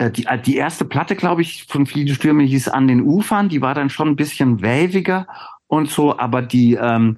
die, 0.02 0.26
die 0.46 0.56
erste 0.56 0.86
Platte, 0.86 1.16
glaube 1.16 1.42
ich, 1.42 1.66
von 1.66 1.86
Fliehende 1.86 2.16
Stürme 2.16 2.44
hieß 2.44 2.70
An 2.70 2.88
den 2.88 3.02
Ufern, 3.02 3.50
die 3.50 3.62
war 3.62 3.74
dann 3.74 3.90
schon 3.90 4.08
ein 4.08 4.16
bisschen 4.16 4.62
waviger 4.62 5.28
und 5.68 5.90
so, 5.90 6.18
aber 6.18 6.42
die, 6.42 6.76
ähm, 6.76 7.18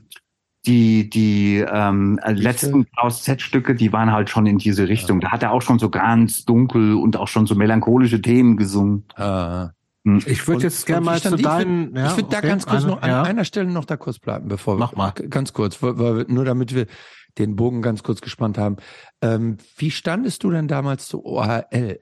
die, 0.66 1.10
die 1.10 1.58
ähm, 1.58 2.20
letzten 2.26 2.88
Z-Stücke, 3.10 3.76
die 3.76 3.94
waren 3.94 4.12
halt 4.12 4.30
schon 4.30 4.46
in 4.46 4.58
diese 4.58 4.88
Richtung. 4.88 5.20
Da 5.20 5.32
hat 5.32 5.44
er 5.44 5.52
auch 5.52 5.62
schon 5.62 5.80
so 5.80 5.90
ganz 5.90 6.46
dunkel 6.46 6.96
und 6.96 7.18
auch 7.18 7.28
schon 7.28 7.48
so 7.48 7.56
melancholische 7.56 8.22
Themen 8.22 8.58
gesungen. 8.58 9.06
Hm. 10.04 10.24
Ich 10.26 10.48
würde 10.48 10.64
jetzt 10.64 10.86
gerne 10.86 11.06
mal 11.06 11.22
zu 11.22 11.36
ich 11.36 11.42
deinen. 11.42 11.96
Ja, 11.96 12.08
ich 12.08 12.12
würde 12.18 12.26
okay, 12.26 12.42
da 12.42 12.42
ganz 12.42 12.66
kurz 12.66 12.84
eine, 12.84 12.92
noch 12.92 13.02
an 13.02 13.10
ja. 13.10 13.22
einer 13.24 13.46
Stelle 13.46 13.72
noch 13.72 13.86
da 13.86 13.98
kurz 13.98 14.18
bleiben, 14.18 14.48
bevor 14.48 14.78
Mach 14.78 14.96
mal. 14.96 15.14
wir 15.16 15.30
ganz 15.30 15.54
kurz, 15.54 15.82
weil, 15.84 16.00
weil, 16.00 16.26
nur 16.28 16.46
damit 16.46 16.74
wir 16.74 16.88
den 17.38 17.56
Bogen 17.56 17.82
ganz 17.82 18.04
kurz 18.04 18.22
gespannt 18.22 18.58
haben. 18.58 18.78
Ähm, 19.22 19.58
wie 19.78 19.92
standest 19.92 20.44
du 20.44 20.50
denn 20.50 20.68
damals 20.68 21.08
zu 21.08 21.24
OHL? 21.24 22.00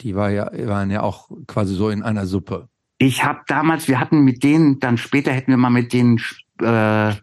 Die 0.00 0.14
war 0.14 0.30
ja, 0.30 0.50
waren 0.66 0.90
ja 0.90 1.02
auch 1.02 1.30
quasi 1.46 1.74
so 1.74 1.90
in 1.90 2.02
einer 2.02 2.26
Suppe. 2.26 2.68
Ich 2.98 3.24
habe 3.24 3.40
damals, 3.46 3.88
wir 3.88 3.98
hatten 3.98 4.20
mit 4.20 4.42
denen, 4.42 4.78
dann 4.78 4.98
später 4.98 5.32
hätten 5.32 5.50
wir 5.50 5.56
mal 5.56 5.70
mit 5.70 5.92
denen, 5.92 6.20
äh, 6.60 7.14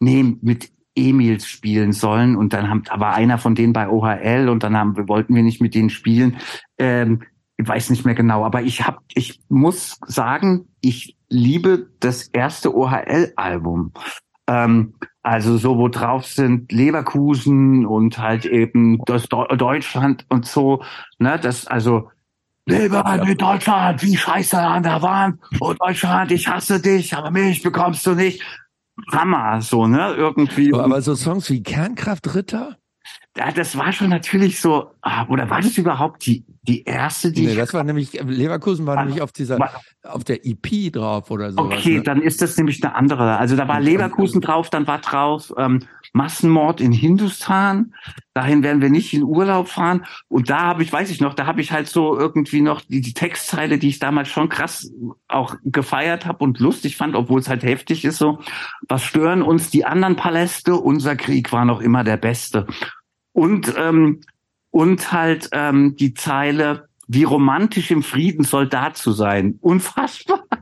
nee, 0.00 0.36
mit 0.40 0.70
Emils 0.94 1.46
spielen 1.46 1.92
sollen 1.92 2.36
und 2.36 2.52
dann 2.52 2.68
haben, 2.68 2.82
war 2.96 3.14
einer 3.14 3.38
von 3.38 3.54
denen 3.54 3.72
bei 3.72 3.88
OHL 3.88 4.48
und 4.48 4.62
dann 4.62 4.76
haben, 4.76 5.08
wollten 5.08 5.34
wir 5.34 5.42
nicht 5.42 5.60
mit 5.60 5.74
denen 5.74 5.90
spielen. 5.90 6.36
Ähm, 6.78 7.22
ich 7.56 7.66
weiß 7.66 7.90
nicht 7.90 8.04
mehr 8.04 8.14
genau, 8.14 8.44
aber 8.44 8.62
ich 8.62 8.86
habe, 8.86 8.98
ich 9.14 9.40
muss 9.48 9.98
sagen, 10.06 10.68
ich 10.80 11.16
liebe 11.28 11.90
das 12.00 12.28
erste 12.28 12.74
OHL-Album. 12.74 13.92
Ähm, 14.48 14.94
also 15.22 15.56
so, 15.56 15.78
wo 15.78 15.88
drauf 15.88 16.26
sind 16.26 16.72
Leverkusen 16.72 17.86
und 17.86 18.18
halt 18.18 18.44
eben 18.44 18.98
das 19.06 19.28
Deutschland 19.28 20.26
und 20.28 20.46
so, 20.46 20.82
ne, 21.18 21.38
das, 21.40 21.66
also, 21.66 22.10
Lebe 22.66 23.02
mit 23.24 23.40
Deutschland, 23.40 24.02
wie 24.02 24.16
scheiße 24.16 24.58
an 24.58 24.82
der 24.84 25.02
Wand. 25.02 25.40
Oh 25.60 25.74
Deutschland, 25.74 26.30
ich 26.30 26.46
hasse 26.46 26.80
dich, 26.80 27.14
aber 27.16 27.30
mich 27.30 27.62
bekommst 27.62 28.06
du 28.06 28.14
nicht. 28.14 28.42
Hammer, 29.10 29.60
so, 29.60 29.86
ne, 29.86 30.14
irgendwie. 30.16 30.72
Aber, 30.72 31.00
so 31.02 31.14
Songs 31.14 31.50
wie 31.50 31.62
Kernkraft 31.62 32.34
Ritter? 32.34 32.76
Ja, 33.36 33.50
das 33.50 33.76
war 33.76 33.90
schon 33.92 34.10
natürlich 34.10 34.60
so, 34.60 34.90
ah, 35.00 35.26
oder 35.28 35.48
war 35.48 35.60
das 35.62 35.76
überhaupt 35.78 36.26
die, 36.26 36.44
die 36.62 36.84
erste, 36.84 37.32
die 37.32 37.46
Nee, 37.46 37.54
das 37.56 37.72
war 37.72 37.82
nämlich, 37.82 38.12
Leverkusen 38.22 38.86
war 38.86 38.98
Ah, 38.98 39.04
nämlich 39.04 39.22
auf 39.22 39.32
dieser, 39.32 39.58
war- 39.58 39.80
auf 40.04 40.22
der 40.22 40.44
EP 40.46 40.92
drauf 40.92 41.30
oder 41.30 41.50
sowas. 41.50 41.78
Okay, 41.78 41.96
ne? 41.96 42.02
dann 42.02 42.20
ist 42.20 42.42
das 42.42 42.56
nämlich 42.58 42.84
eine 42.84 42.94
andere. 42.94 43.38
Also 43.38 43.56
da 43.56 43.66
war 43.66 43.80
Leverkusen 43.80 44.40
drauf, 44.42 44.68
dann 44.70 44.86
war 44.86 44.98
drauf 44.98 45.52
ähm, 45.56 45.80
Massenmord 46.12 46.80
in 46.80 46.92
Hindustan. 46.92 47.94
Dahin 48.34 48.62
werden 48.62 48.82
wir 48.82 48.90
nicht 48.90 49.12
in 49.14 49.22
Urlaub 49.22 49.68
fahren. 49.68 50.04
Und 50.28 50.50
da 50.50 50.60
habe 50.60 50.82
ich, 50.82 50.92
weiß 50.92 51.10
ich 51.10 51.20
noch, 51.20 51.34
da 51.34 51.46
habe 51.46 51.60
ich 51.60 51.72
halt 51.72 51.88
so 51.88 52.18
irgendwie 52.18 52.60
noch 52.60 52.80
die, 52.82 53.00
die 53.00 53.14
Textzeile, 53.14 53.78
die 53.78 53.88
ich 53.88 53.98
damals 53.98 54.28
schon 54.28 54.48
krass 54.48 54.90
auch 55.28 55.56
gefeiert 55.64 56.26
habe 56.26 56.44
und 56.44 56.58
lustig 56.58 56.96
fand, 56.96 57.14
obwohl 57.14 57.40
es 57.40 57.48
halt 57.48 57.62
heftig 57.62 58.04
ist 58.04 58.18
so. 58.18 58.40
Was 58.88 59.02
stören 59.02 59.42
uns 59.42 59.70
die 59.70 59.84
anderen 59.84 60.16
Paläste? 60.16 60.74
Unser 60.74 61.16
Krieg 61.16 61.52
war 61.52 61.64
noch 61.64 61.80
immer 61.80 62.04
der 62.04 62.16
beste. 62.16 62.66
Und 63.32 63.74
ähm, 63.78 64.20
und 64.72 65.12
halt 65.12 65.50
ähm, 65.52 65.96
die 65.96 66.14
Zeile, 66.14 66.88
wie 67.06 67.24
romantisch 67.24 67.90
im 67.90 68.02
Frieden 68.02 68.44
Soldat 68.44 68.96
zu 68.96 69.12
sein. 69.12 69.58
Unfassbar. 69.60 70.44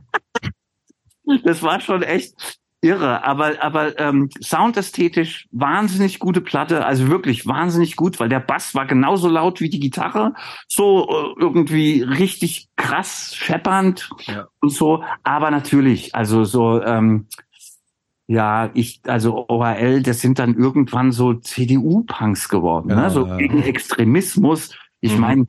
Das 1.45 1.63
war 1.63 1.79
schon 1.79 2.03
echt 2.03 2.59
irre, 2.81 3.23
aber 3.23 3.61
aber 3.63 3.99
ähm, 3.99 4.29
soundästhetisch 4.39 5.47
wahnsinnig 5.51 6.19
gute 6.19 6.41
Platte, 6.41 6.85
also 6.85 7.07
wirklich 7.09 7.45
wahnsinnig 7.45 7.95
gut, 7.95 8.19
weil 8.19 8.29
der 8.29 8.39
Bass 8.39 8.73
war 8.75 8.85
genauso 8.87 9.29
laut 9.29 9.61
wie 9.61 9.69
die 9.69 9.79
Gitarre, 9.79 10.33
so 10.67 11.07
äh, 11.07 11.39
irgendwie 11.41 12.01
richtig 12.01 12.69
krass 12.75 13.35
scheppernd 13.35 14.09
Ja. 14.25 14.47
und 14.61 14.69
so, 14.69 15.03
aber 15.23 15.51
natürlich, 15.51 16.15
also 16.15 16.43
so 16.43 16.81
ähm, 16.81 17.27
ja, 18.27 18.69
ich, 18.73 19.01
also 19.05 19.45
OHL, 19.49 20.03
das 20.03 20.21
sind 20.21 20.39
dann 20.39 20.55
irgendwann 20.55 21.11
so 21.11 21.33
CDU-Punks 21.33 22.47
geworden, 22.49 22.89
Ja, 22.89 22.95
ne? 22.95 23.09
so 23.09 23.27
ja. 23.27 23.37
gegen 23.37 23.61
Extremismus. 23.61 24.73
Ich 25.01 25.15
Mhm. 25.15 25.19
meine, 25.19 25.45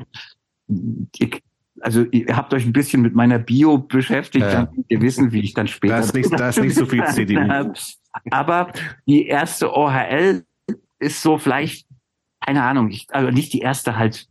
ich, 1.17 1.43
also 1.83 2.05
ihr 2.11 2.37
habt 2.37 2.55
euch 2.55 2.65
ein 2.65 2.73
bisschen 2.73 3.03
mit 3.03 3.15
meiner 3.15 3.39
Bio 3.39 3.79
beschäftigt, 3.79 4.45
dann 4.53 4.71
könnt 4.75 4.87
ihr 4.89 5.01
wissen, 5.03 5.33
wie 5.33 5.41
ich 5.41 5.53
dann 5.55 5.67
später. 5.67 5.95
Da 5.95 6.01
ist 6.01 6.15
nicht- 6.15 6.33
da 6.41 6.49
ist 6.49 6.61
nicht 6.61 6.75
so 6.77 6.87
viel 6.87 7.05
CDU. 7.07 7.41
Aber 8.31 8.73
die 9.07 9.27
erste 9.27 9.73
OHL 9.75 10.45
ist 10.99 11.23
so 11.23 11.39
vielleicht, 11.39 11.87
keine 12.41 12.63
Ahnung, 12.63 12.89
ich, 12.91 13.07
also 13.11 13.31
nicht 13.31 13.53
die 13.53 13.61
erste 13.61 13.97
halt. 13.97 14.29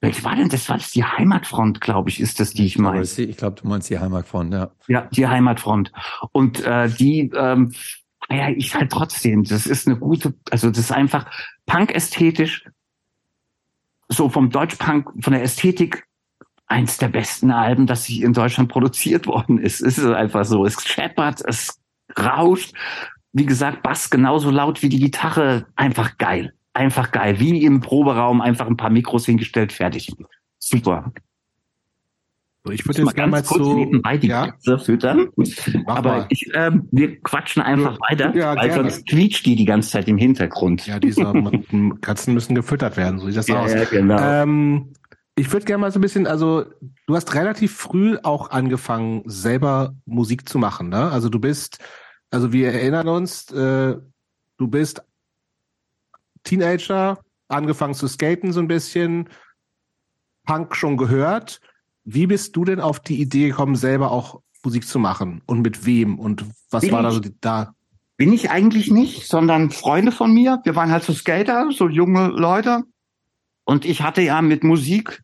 Welche 0.00 0.24
war 0.24 0.34
denn 0.34 0.48
das? 0.48 0.68
War 0.68 0.78
das 0.78 0.90
die 0.90 1.04
Heimatfront, 1.04 1.80
glaube 1.80 2.10
ich, 2.10 2.18
ist 2.20 2.40
das, 2.40 2.52
die 2.52 2.66
ich 2.66 2.76
meine. 2.76 3.02
Ich 3.02 3.36
glaube, 3.36 3.60
du 3.60 3.68
meinst 3.68 3.88
die 3.88 4.00
Heimatfront, 4.00 4.52
ja. 4.52 4.72
Ja, 4.88 5.02
die 5.12 5.28
Heimatfront. 5.28 5.92
Und 6.32 6.60
äh, 6.64 6.88
die, 6.88 7.30
ähm, 7.36 7.72
ja, 8.28 8.48
ich 8.48 8.74
halt 8.74 8.90
trotzdem, 8.90 9.44
das 9.44 9.64
ist 9.66 9.86
eine 9.86 9.96
gute, 9.96 10.34
also 10.50 10.70
das 10.70 10.78
ist 10.80 10.90
einfach 10.92 11.30
Punk-ästhetisch, 11.66 12.64
so 14.08 14.28
vom 14.28 14.50
Deutschpunk, 14.50 15.08
von 15.22 15.32
der 15.32 15.42
Ästhetik, 15.42 16.04
eins 16.72 16.96
der 16.98 17.08
besten 17.08 17.50
Alben, 17.50 17.86
das 17.86 18.04
sich 18.04 18.22
in 18.22 18.32
Deutschland 18.32 18.70
produziert 18.70 19.26
worden 19.26 19.58
ist. 19.58 19.80
Es 19.82 19.98
ist 19.98 20.06
einfach 20.06 20.44
so, 20.44 20.64
es 20.64 20.82
scheppert, 20.82 21.42
es 21.46 21.78
rauscht. 22.18 22.72
Wie 23.32 23.46
gesagt, 23.46 23.82
Bass 23.82 24.10
genauso 24.10 24.50
laut 24.50 24.82
wie 24.82 24.88
die 24.88 24.98
Gitarre, 24.98 25.66
einfach 25.76 26.18
geil. 26.18 26.54
Einfach 26.74 27.12
geil. 27.12 27.38
Wie 27.38 27.62
im 27.64 27.80
Proberaum 27.80 28.40
einfach 28.40 28.66
ein 28.66 28.76
paar 28.76 28.90
Mikros 28.90 29.26
hingestellt, 29.26 29.72
fertig. 29.72 30.10
Super. 30.58 31.12
Ich 32.70 32.86
würde 32.86 33.02
jetzt 33.02 33.14
gerne 33.16 33.30
mal 33.32 33.44
zu. 33.44 33.74
nebenbei 33.74 34.16
die 34.18 34.28
ja, 34.28 34.46
Katze 34.46 34.78
füttern. 34.78 35.28
mach 35.84 35.96
Aber 35.96 36.26
ich, 36.28 36.48
ähm, 36.54 36.88
wir 36.92 37.20
quatschen 37.20 37.60
einfach 37.60 37.98
weiter, 38.08 38.34
Ja, 38.36 38.54
weil 38.54 38.68
gerne. 38.68 38.90
sonst 38.90 39.06
quietscht 39.08 39.44
die 39.46 39.56
die 39.56 39.64
ganze 39.64 39.90
Zeit 39.90 40.06
im 40.08 40.16
Hintergrund. 40.16 40.86
Ja, 40.86 41.00
diese 41.00 41.24
Katzen 42.00 42.34
müssen 42.34 42.54
gefüttert 42.54 42.96
werden, 42.96 43.18
so 43.18 43.26
sieht 43.26 43.36
das 43.36 43.50
aus. 43.50 43.72
genau. 43.90 44.16
Ähm, 44.20 44.92
ich 45.34 45.50
würde 45.52 45.64
gerne 45.64 45.80
mal 45.80 45.92
so 45.92 45.98
ein 45.98 46.02
bisschen, 46.02 46.26
also 46.26 46.64
du 47.06 47.16
hast 47.16 47.34
relativ 47.34 47.74
früh 47.74 48.18
auch 48.22 48.50
angefangen, 48.50 49.22
selber 49.26 49.94
Musik 50.04 50.48
zu 50.48 50.58
machen, 50.58 50.88
ne? 50.88 51.10
Also 51.10 51.28
du 51.28 51.38
bist, 51.38 51.78
also 52.30 52.52
wir 52.52 52.72
erinnern 52.72 53.08
uns, 53.08 53.50
äh, 53.50 53.96
du 54.58 54.68
bist 54.68 55.02
Teenager, 56.44 57.18
angefangen 57.48 57.94
zu 57.94 58.08
skaten 58.08 58.52
so 58.52 58.60
ein 58.60 58.68
bisschen, 58.68 59.28
Punk 60.44 60.74
schon 60.76 60.96
gehört. 60.96 61.60
Wie 62.04 62.26
bist 62.26 62.56
du 62.56 62.64
denn 62.64 62.80
auf 62.80 63.00
die 63.00 63.20
Idee 63.20 63.48
gekommen, 63.48 63.76
selber 63.76 64.10
auch 64.10 64.40
Musik 64.64 64.86
zu 64.86 64.98
machen? 64.98 65.40
Und 65.46 65.62
mit 65.62 65.86
wem? 65.86 66.18
Und 66.18 66.44
was 66.70 66.82
Bin 66.82 66.92
war 66.92 67.02
da 67.02 67.10
so 67.10 67.20
die, 67.20 67.34
da? 67.40 67.74
Bin 68.16 68.32
ich 68.32 68.50
eigentlich 68.50 68.90
nicht, 68.90 69.26
sondern 69.26 69.70
Freunde 69.70 70.12
von 70.12 70.32
mir. 70.32 70.60
Wir 70.64 70.76
waren 70.76 70.90
halt 70.90 71.04
so 71.04 71.12
Skater, 71.12 71.70
so 71.72 71.88
junge 71.88 72.28
Leute. 72.28 72.84
Und 73.64 73.84
ich 73.84 74.02
hatte 74.02 74.22
ja 74.22 74.42
mit 74.42 74.64
Musik 74.64 75.22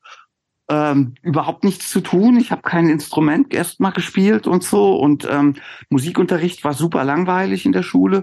ähm, 0.70 1.14
überhaupt 1.22 1.64
nichts 1.64 1.91
zu 1.91 2.01
tun. 2.01 2.36
Ich 2.36 2.51
habe 2.51 2.62
kein 2.62 2.89
Instrument 2.89 3.55
erst 3.55 3.80
mal 3.80 3.91
gespielt 3.91 4.47
und 4.47 4.62
so. 4.62 4.97
Und 4.97 5.26
ähm, 5.30 5.55
Musikunterricht 5.89 6.62
war 6.64 6.74
super 6.74 7.05
langweilig 7.05 7.64
in 7.64 7.72
der 7.72 7.82
Schule. 7.82 8.22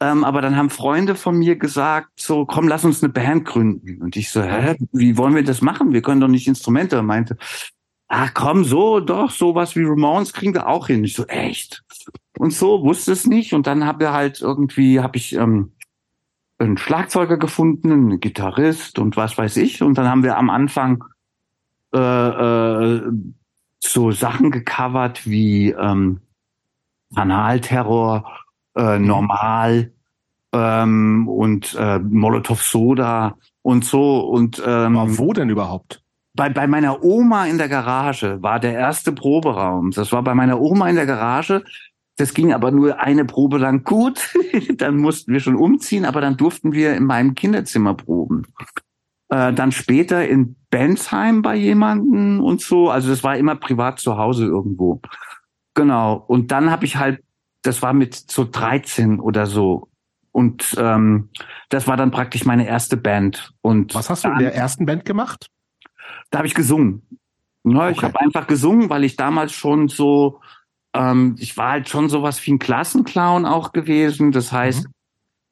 Ähm, 0.00 0.24
aber 0.24 0.40
dann 0.40 0.56
haben 0.56 0.70
Freunde 0.70 1.14
von 1.14 1.36
mir 1.36 1.56
gesagt, 1.56 2.08
so 2.18 2.44
komm, 2.44 2.66
lass 2.66 2.84
uns 2.84 3.02
eine 3.02 3.12
Band 3.12 3.44
gründen. 3.44 4.02
Und 4.02 4.16
ich 4.16 4.30
so, 4.30 4.42
hä, 4.42 4.76
wie 4.92 5.16
wollen 5.16 5.34
wir 5.34 5.44
das 5.44 5.60
machen? 5.62 5.92
Wir 5.92 6.02
können 6.02 6.20
doch 6.20 6.28
nicht 6.28 6.48
Instrumente. 6.48 6.96
Er 6.96 7.02
meinte, 7.02 7.36
ach 8.08 8.32
komm, 8.34 8.64
so, 8.64 9.00
doch, 9.00 9.30
sowas 9.30 9.76
wie 9.76 9.84
Ramones 9.84 10.32
kriegen 10.32 10.54
wir 10.54 10.66
auch 10.66 10.88
hin. 10.88 11.04
Ich 11.04 11.14
so, 11.14 11.26
echt? 11.26 11.84
Und 12.38 12.52
so, 12.52 12.82
wusste 12.82 13.12
es 13.12 13.26
nicht. 13.26 13.52
Und 13.52 13.66
dann 13.66 13.86
habe 13.86 14.12
halt 14.12 14.40
irgendwie, 14.40 15.00
habe 15.00 15.16
ich 15.18 15.34
ähm, 15.34 15.72
einen 16.62 16.78
Schlagzeuger 16.78 17.36
gefunden, 17.36 17.92
einen 17.92 18.20
Gitarrist 18.20 18.98
und 18.98 19.16
was 19.16 19.36
weiß 19.36 19.56
ich. 19.58 19.82
Und 19.82 19.98
dann 19.98 20.08
haben 20.08 20.22
wir 20.22 20.36
am 20.36 20.50
Anfang 20.50 21.04
äh, 21.94 21.98
äh, 21.98 23.02
so 23.80 24.12
Sachen 24.12 24.50
gecovert 24.50 25.26
wie 25.26 25.70
ähm, 25.70 26.20
Kanalterror, 27.14 28.24
äh, 28.76 28.98
Normal 28.98 29.92
ähm, 30.52 31.28
und 31.28 31.74
äh, 31.78 31.98
Molotov 31.98 32.62
Soda 32.62 33.36
und 33.62 33.84
so. 33.84 34.20
Und 34.20 34.62
ähm, 34.64 34.96
Aber 34.96 35.18
wo 35.18 35.32
denn 35.32 35.50
überhaupt? 35.50 36.02
bei, 36.34 36.48
bei 36.48 36.66
meiner 36.66 37.02
Oma 37.02 37.46
in 37.46 37.58
der 37.58 37.68
Garage 37.68 38.42
war 38.42 38.58
der 38.58 38.74
erste 38.74 39.12
Proberaum. 39.12 39.90
Das 39.90 40.12
war 40.12 40.22
bei 40.22 40.34
meiner 40.34 40.60
Oma 40.60 40.88
in 40.88 40.96
der 40.96 41.06
Garage. 41.06 41.64
Das 42.16 42.34
ging 42.34 42.52
aber 42.52 42.70
nur 42.70 43.00
eine 43.00 43.24
Probe 43.24 43.58
lang 43.58 43.84
gut. 43.84 44.34
dann 44.76 44.96
mussten 44.98 45.32
wir 45.32 45.40
schon 45.40 45.56
umziehen, 45.56 46.04
aber 46.04 46.20
dann 46.20 46.36
durften 46.36 46.72
wir 46.72 46.94
in 46.94 47.04
meinem 47.04 47.34
Kinderzimmer 47.34 47.94
proben. 47.94 48.46
Äh, 49.30 49.52
dann 49.54 49.72
später 49.72 50.26
in 50.28 50.56
Bensheim 50.70 51.40
bei 51.42 51.56
jemanden 51.56 52.40
und 52.40 52.60
so. 52.60 52.90
Also 52.90 53.08
das 53.08 53.24
war 53.24 53.36
immer 53.36 53.56
privat 53.56 53.98
zu 53.98 54.18
Hause 54.18 54.44
irgendwo. 54.46 55.00
Genau. 55.74 56.22
Und 56.26 56.50
dann 56.52 56.70
habe 56.70 56.84
ich 56.84 56.96
halt, 56.96 57.22
das 57.62 57.80
war 57.80 57.94
mit 57.94 58.14
so 58.14 58.44
13 58.50 59.18
oder 59.20 59.46
so. 59.46 59.88
Und 60.32 60.74
ähm, 60.78 61.30
das 61.70 61.86
war 61.86 61.96
dann 61.96 62.10
praktisch 62.10 62.44
meine 62.44 62.66
erste 62.66 62.96
Band. 62.96 63.52
Und 63.62 63.94
Was 63.94 64.10
hast 64.10 64.24
du 64.24 64.28
in 64.28 64.38
der 64.38 64.54
ersten 64.54 64.86
Band 64.86 65.04
gemacht? 65.04 65.48
da 66.30 66.38
habe 66.38 66.46
ich 66.46 66.54
gesungen. 66.54 67.02
Ne, 67.64 67.90
Ich 67.90 67.98
Okay. 67.98 68.06
habe 68.06 68.20
einfach 68.20 68.46
gesungen, 68.46 68.88
weil 68.90 69.04
ich 69.04 69.16
damals 69.16 69.52
schon 69.52 69.88
so 69.88 70.40
ähm, 70.94 71.36
ich 71.38 71.56
war 71.56 71.72
halt 71.72 71.88
schon 71.88 72.08
sowas 72.08 72.44
wie 72.46 72.52
ein 72.52 72.58
Klassenclown 72.58 73.46
auch 73.46 73.72
gewesen. 73.72 74.32
Das 74.32 74.52
heißt, 74.52 74.86
mhm. 74.86 74.92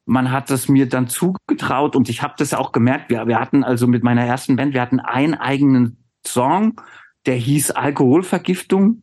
man 0.07 0.31
hat 0.31 0.51
es 0.51 0.69
mir 0.69 0.89
dann 0.89 1.09
zugetraut 1.09 1.97
und 1.97 2.09
ich 2.09 2.23
habe 2.23 2.35
das 2.39 2.55
auch 2.55 2.73
gemerkt. 2.73 3.11
Wir, 3.11 3.27
wir 3.27 3.41
hatten 3.41 3.65
also 3.65 3.87
mit 3.87 4.03
meiner 4.03 4.25
ersten 4.25 4.57
Band, 4.57 4.75
wir 4.75 4.83
hatten 4.83 5.01
einen 5.01 5.35
eigenen 5.35 6.05
Song, 6.27 6.81
der 7.27 7.37
hieß 7.37 7.73
Alkoholvergiftung. 7.73 9.03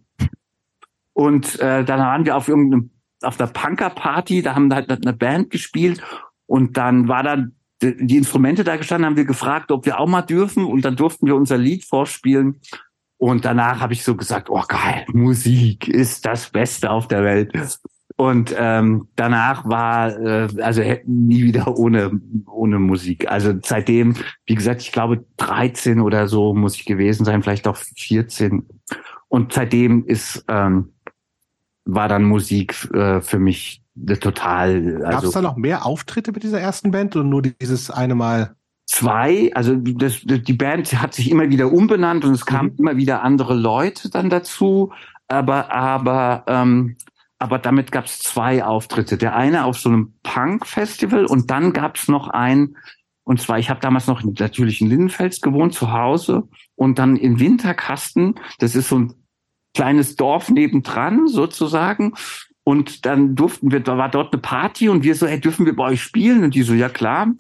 Und 1.14 1.60
äh, 1.60 1.84
dann 1.84 2.00
waren 2.00 2.26
wir 2.26 2.36
auf 2.36 2.48
irgendeinem 2.48 2.92
auf 3.24 3.38
der 3.38 3.48
Punker-Party, 3.48 4.44
da 4.44 4.54
haben 4.54 4.72
halt 4.72 4.92
eine 4.92 5.14
Band 5.14 5.50
gespielt 5.50 6.04
und 6.46 6.78
dann 6.78 7.08
war 7.08 7.24
dann 7.24 7.54
die 7.82 8.18
Instrumente 8.18 8.64
da 8.64 8.76
gestanden, 8.76 9.06
haben 9.06 9.18
wir 9.18 9.26
gefragt, 9.26 9.72
ob 9.72 9.86
wir 9.86 10.00
auch 10.00 10.08
mal 10.08 10.22
dürfen 10.22 10.66
und 10.66 10.84
dann 10.84 10.96
durften 10.96 11.28
wir 11.28 11.36
unser 11.36 11.58
Lied 11.58 11.84
vorspielen. 11.84 12.60
Und 13.18 13.46
danach 13.46 13.80
habe 13.80 13.94
ich 13.94 14.04
so 14.04 14.16
gesagt, 14.16 14.50
oh 14.50 14.64
geil, 14.68 15.06
Musik 15.12 15.88
ist 15.88 16.26
das 16.26 16.50
Beste 16.50 16.92
auf 16.92 17.08
der 17.08 17.24
Welt. 17.24 17.52
Und 18.16 18.56
ähm, 18.58 19.08
danach 19.16 19.68
war 19.68 20.18
äh, 20.20 20.48
also 20.62 20.82
nie 21.06 21.44
wieder 21.44 21.78
ohne 21.78 22.20
ohne 22.48 22.80
Musik. 22.80 23.30
Also 23.30 23.54
seitdem, 23.64 24.16
wie 24.46 24.56
gesagt, 24.56 24.82
ich 24.82 24.92
glaube 24.92 25.26
13 25.38 26.02
oder 26.02 26.28
so 26.28 26.54
muss 26.54 26.76
ich 26.76 26.86
gewesen 26.86 27.26
sein, 27.26 27.44
vielleicht 27.44 27.68
auch 27.68 27.78
14. 27.78 28.68
Und 29.28 29.54
seitdem 29.54 30.06
ist 30.06 30.46
ähm, 30.48 30.94
war 31.86 32.10
dann 32.10 32.24
Musik 32.24 32.90
äh, 32.94 33.22
für 33.22 33.40
mich 33.40 33.84
total. 34.20 35.04
Also, 35.04 35.10
Gab 35.10 35.24
es 35.24 35.32
da 35.32 35.42
noch 35.42 35.56
mehr 35.56 35.86
Auftritte 35.86 36.32
mit 36.32 36.44
dieser 36.44 36.60
ersten 36.60 36.92
Band 36.92 37.16
oder 37.16 37.26
nur 37.26 37.42
dieses 37.42 37.90
eine 37.90 38.16
Mal? 38.16 38.56
Zwei, 38.88 39.52
also 39.54 39.76
das, 39.76 40.22
die 40.24 40.54
Band 40.54 41.00
hat 41.02 41.14
sich 41.14 41.30
immer 41.30 41.50
wieder 41.50 41.72
umbenannt 41.72 42.26
und 42.26 42.32
es 42.32 42.46
kamen 42.46 42.72
mhm. 42.72 42.80
immer 42.80 42.98
wieder 42.98 43.22
andere 43.22 43.54
Leute 43.54 44.10
dann 44.10 44.30
dazu, 44.30 44.92
aber 45.28 45.72
aber 45.72 46.44
ähm, 46.48 46.96
aber 47.40 47.60
damit 47.60 47.92
gab 47.92 48.06
es 48.06 48.20
zwei 48.20 48.64
Auftritte. 48.64 49.18
Der 49.18 49.36
eine 49.36 49.66
auf 49.66 49.78
so 49.78 49.90
einem 49.90 50.14
Punk-Festival 50.24 51.26
und 51.26 51.52
dann 51.52 51.72
gab 51.72 51.98
es 51.98 52.08
noch 52.08 52.30
einen, 52.30 52.78
und 53.24 53.40
zwar, 53.40 53.60
ich 53.60 53.70
habe 53.70 53.80
damals 53.80 54.08
noch 54.08 54.24
natürlich 54.24 54.82
in 54.82 54.90
Lindenfels 54.90 55.42
gewohnt, 55.42 55.74
zu 55.74 55.92
Hause, 55.92 56.48
und 56.76 56.98
dann 56.98 57.16
in 57.16 57.40
Winterkasten, 57.40 58.36
das 58.60 58.76
ist 58.76 58.90
so 58.90 59.00
ein 59.00 59.14
kleines 59.76 60.16
Dorf 60.16 60.50
nebendran 60.50 61.28
sozusagen. 61.28 62.14
Und 62.64 63.06
dann 63.06 63.36
durften 63.36 63.72
wir, 63.72 63.80
da 63.80 63.98
war 63.98 64.10
dort 64.10 64.34
eine 64.34 64.42
Party 64.42 64.90
und 64.90 65.04
wir 65.04 65.16
so, 65.16 65.28
hey, 65.28 65.40
dürfen 65.40 65.66
wir 65.66 65.76
bei 65.76 65.86
euch 65.86 66.02
spielen? 66.02 66.44
Und 66.44 66.56
die 66.56 66.64
so, 66.64 66.74
ja 66.74 66.90
klar. 66.90 67.32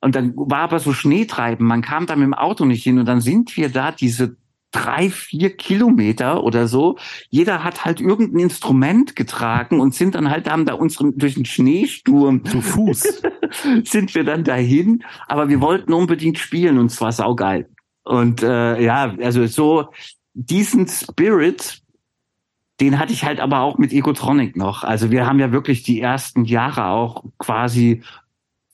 Und 0.00 0.14
dann 0.14 0.34
war 0.36 0.60
aber 0.60 0.78
so 0.78 0.92
Schneetreiben, 0.92 1.66
man 1.66 1.82
kam 1.82 2.06
da 2.06 2.16
mit 2.16 2.24
dem 2.24 2.34
Auto 2.34 2.64
nicht 2.64 2.84
hin 2.84 2.98
und 2.98 3.06
dann 3.06 3.20
sind 3.20 3.56
wir 3.56 3.70
da 3.70 3.92
diese 3.92 4.36
drei, 4.76 5.10
vier 5.10 5.56
Kilometer 5.56 6.44
oder 6.44 6.68
so. 6.68 6.98
Jeder 7.30 7.64
hat 7.64 7.84
halt 7.84 8.00
irgendein 8.00 8.40
Instrument 8.40 9.16
getragen 9.16 9.80
und 9.80 9.94
sind 9.94 10.14
dann 10.14 10.30
halt, 10.30 10.50
haben 10.50 10.66
da 10.66 10.74
unseren, 10.74 11.16
durch 11.16 11.34
den 11.34 11.44
Schneesturm. 11.44 12.44
Zu 12.44 12.60
Fuß. 12.60 13.22
sind 13.84 14.14
wir 14.14 14.24
dann 14.24 14.44
dahin. 14.44 15.02
Aber 15.28 15.48
wir 15.48 15.60
wollten 15.60 15.92
unbedingt 15.92 16.38
spielen 16.38 16.78
und 16.78 16.90
zwar 16.90 17.12
saugeil. 17.12 17.68
Und 18.04 18.42
äh, 18.42 18.82
ja, 18.82 19.14
also 19.20 19.46
so 19.46 19.88
diesen 20.34 20.86
Spirit, 20.86 21.82
den 22.80 22.98
hatte 22.98 23.12
ich 23.12 23.24
halt 23.24 23.40
aber 23.40 23.60
auch 23.60 23.78
mit 23.78 23.92
Egotronic 23.92 24.56
noch. 24.56 24.84
Also 24.84 25.10
wir 25.10 25.26
haben 25.26 25.38
ja 25.38 25.52
wirklich 25.52 25.82
die 25.82 26.00
ersten 26.00 26.44
Jahre 26.44 26.86
auch 26.86 27.24
quasi 27.38 28.02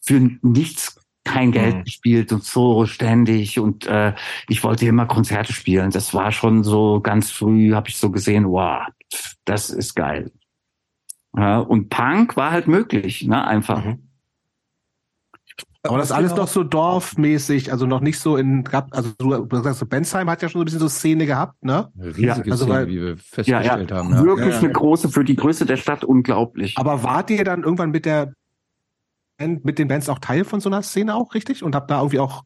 für 0.01 0.21
nichts 0.43 1.02
kein 1.25 1.53
Geld 1.53 1.77
mhm. 1.77 1.85
gespielt 1.85 2.33
und 2.33 2.45
so 2.45 2.87
ständig 2.87 3.59
und 3.59 3.87
äh, 3.87 4.15
ich 4.49 4.65
wollte 4.65 4.87
immer 4.87 5.07
Konzerte 5.07 5.53
spielen. 5.53 5.91
Das 5.91 6.15
war 6.15 6.33
schon 6.33 6.65
so 6.65 7.01
ganz 7.01 7.31
früh, 7.31 7.73
habe 7.75 7.89
ich 7.89 7.97
so 7.97 8.11
gesehen, 8.11 8.49
wow, 8.49 8.87
das 9.45 9.71
ist 9.71 9.95
geil. 9.95 10.33
Ja, 11.37 11.61
und 11.61 11.89
Punk 11.89 12.37
war 12.37 12.51
halt 12.51 12.67
möglich, 12.67 13.27
ne, 13.27 13.47
einfach. 13.47 13.85
Mhm. 13.85 14.09
Aber 15.85 15.99
das 15.99 16.11
ist 16.11 16.13
alles 16.13 16.37
noch 16.37 16.47
so 16.47 16.63
dorfmäßig, 16.63 17.73
also 17.73 17.87
noch 17.87 18.01
nicht 18.01 18.21
so 18.21 18.37
in, 18.37 18.65
also 18.91 19.11
du, 19.19 19.49
sagst, 19.63 19.81
so 19.81 19.87
Bensheim 19.87 20.31
hat 20.31 20.41
ja 20.41 20.49
schon 20.49 20.61
so 20.61 20.63
ein 20.63 20.65
bisschen 20.67 20.81
so 20.81 20.89
Szene 20.89 21.27
gehabt, 21.27 21.65
ne? 21.65 21.91
Riesige 21.99 22.27
ja, 22.27 22.35
also 22.35 22.65
Szene, 22.65 22.69
weil, 22.71 22.87
wie 22.87 23.01
wir 23.01 23.17
festgestellt 23.17 23.91
ja, 23.91 23.97
ja, 23.97 23.97
haben. 23.97 24.11
Ja. 24.11 24.23
Wirklich 24.23 24.55
eine 24.59 24.71
große, 24.71 25.09
für 25.09 25.25
die 25.25 25.35
Größe 25.35 25.67
der 25.67 25.77
Stadt 25.77 26.05
unglaublich. 26.05 26.79
Aber 26.79 27.03
wart 27.03 27.31
ihr 27.31 27.43
dann 27.43 27.65
irgendwann 27.65 27.91
mit 27.91 28.05
der, 28.05 28.33
mit 29.49 29.79
den 29.79 29.89
Bands 29.89 30.09
auch 30.09 30.19
Teil 30.19 30.45
von 30.45 30.61
so 30.61 30.69
einer 30.69 30.83
Szene 30.83 31.15
auch, 31.15 31.35
richtig? 31.35 31.63
Und 31.63 31.75
habt 31.75 31.91
da 31.91 31.99
irgendwie 31.99 32.19
auch 32.19 32.45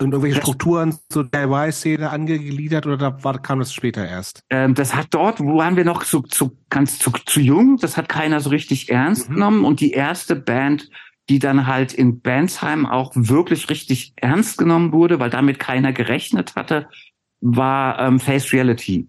irgendwelche 0.00 0.40
Strukturen 0.40 0.98
zur 1.10 1.24
DIY-Szene 1.24 2.10
angegliedert 2.10 2.86
oder 2.86 2.96
da 2.96 3.22
war, 3.22 3.40
kam 3.40 3.58
das 3.58 3.72
später 3.72 4.06
erst? 4.06 4.42
Ähm, 4.50 4.74
das 4.74 4.94
hat 4.94 5.08
dort, 5.10 5.40
wo 5.40 5.58
waren 5.58 5.76
wir 5.76 5.84
noch 5.84 6.02
so, 6.02 6.24
so 6.32 6.56
ganz 6.70 6.98
zu, 6.98 7.10
zu 7.26 7.40
jung, 7.40 7.76
das 7.76 7.96
hat 7.96 8.08
keiner 8.08 8.40
so 8.40 8.50
richtig 8.50 8.90
ernst 8.90 9.28
mhm. 9.28 9.34
genommen 9.34 9.64
und 9.64 9.80
die 9.80 9.92
erste 9.92 10.36
Band, 10.36 10.88
die 11.28 11.38
dann 11.38 11.66
halt 11.66 11.92
in 11.92 12.20
Bandsheim 12.20 12.86
auch 12.86 13.12
wirklich 13.14 13.68
richtig 13.68 14.14
ernst 14.16 14.58
genommen 14.58 14.92
wurde, 14.92 15.20
weil 15.20 15.30
damit 15.30 15.58
keiner 15.58 15.92
gerechnet 15.92 16.56
hatte, 16.56 16.88
war 17.40 17.98
ähm, 18.00 18.18
Face 18.20 18.52
Reality. 18.52 19.08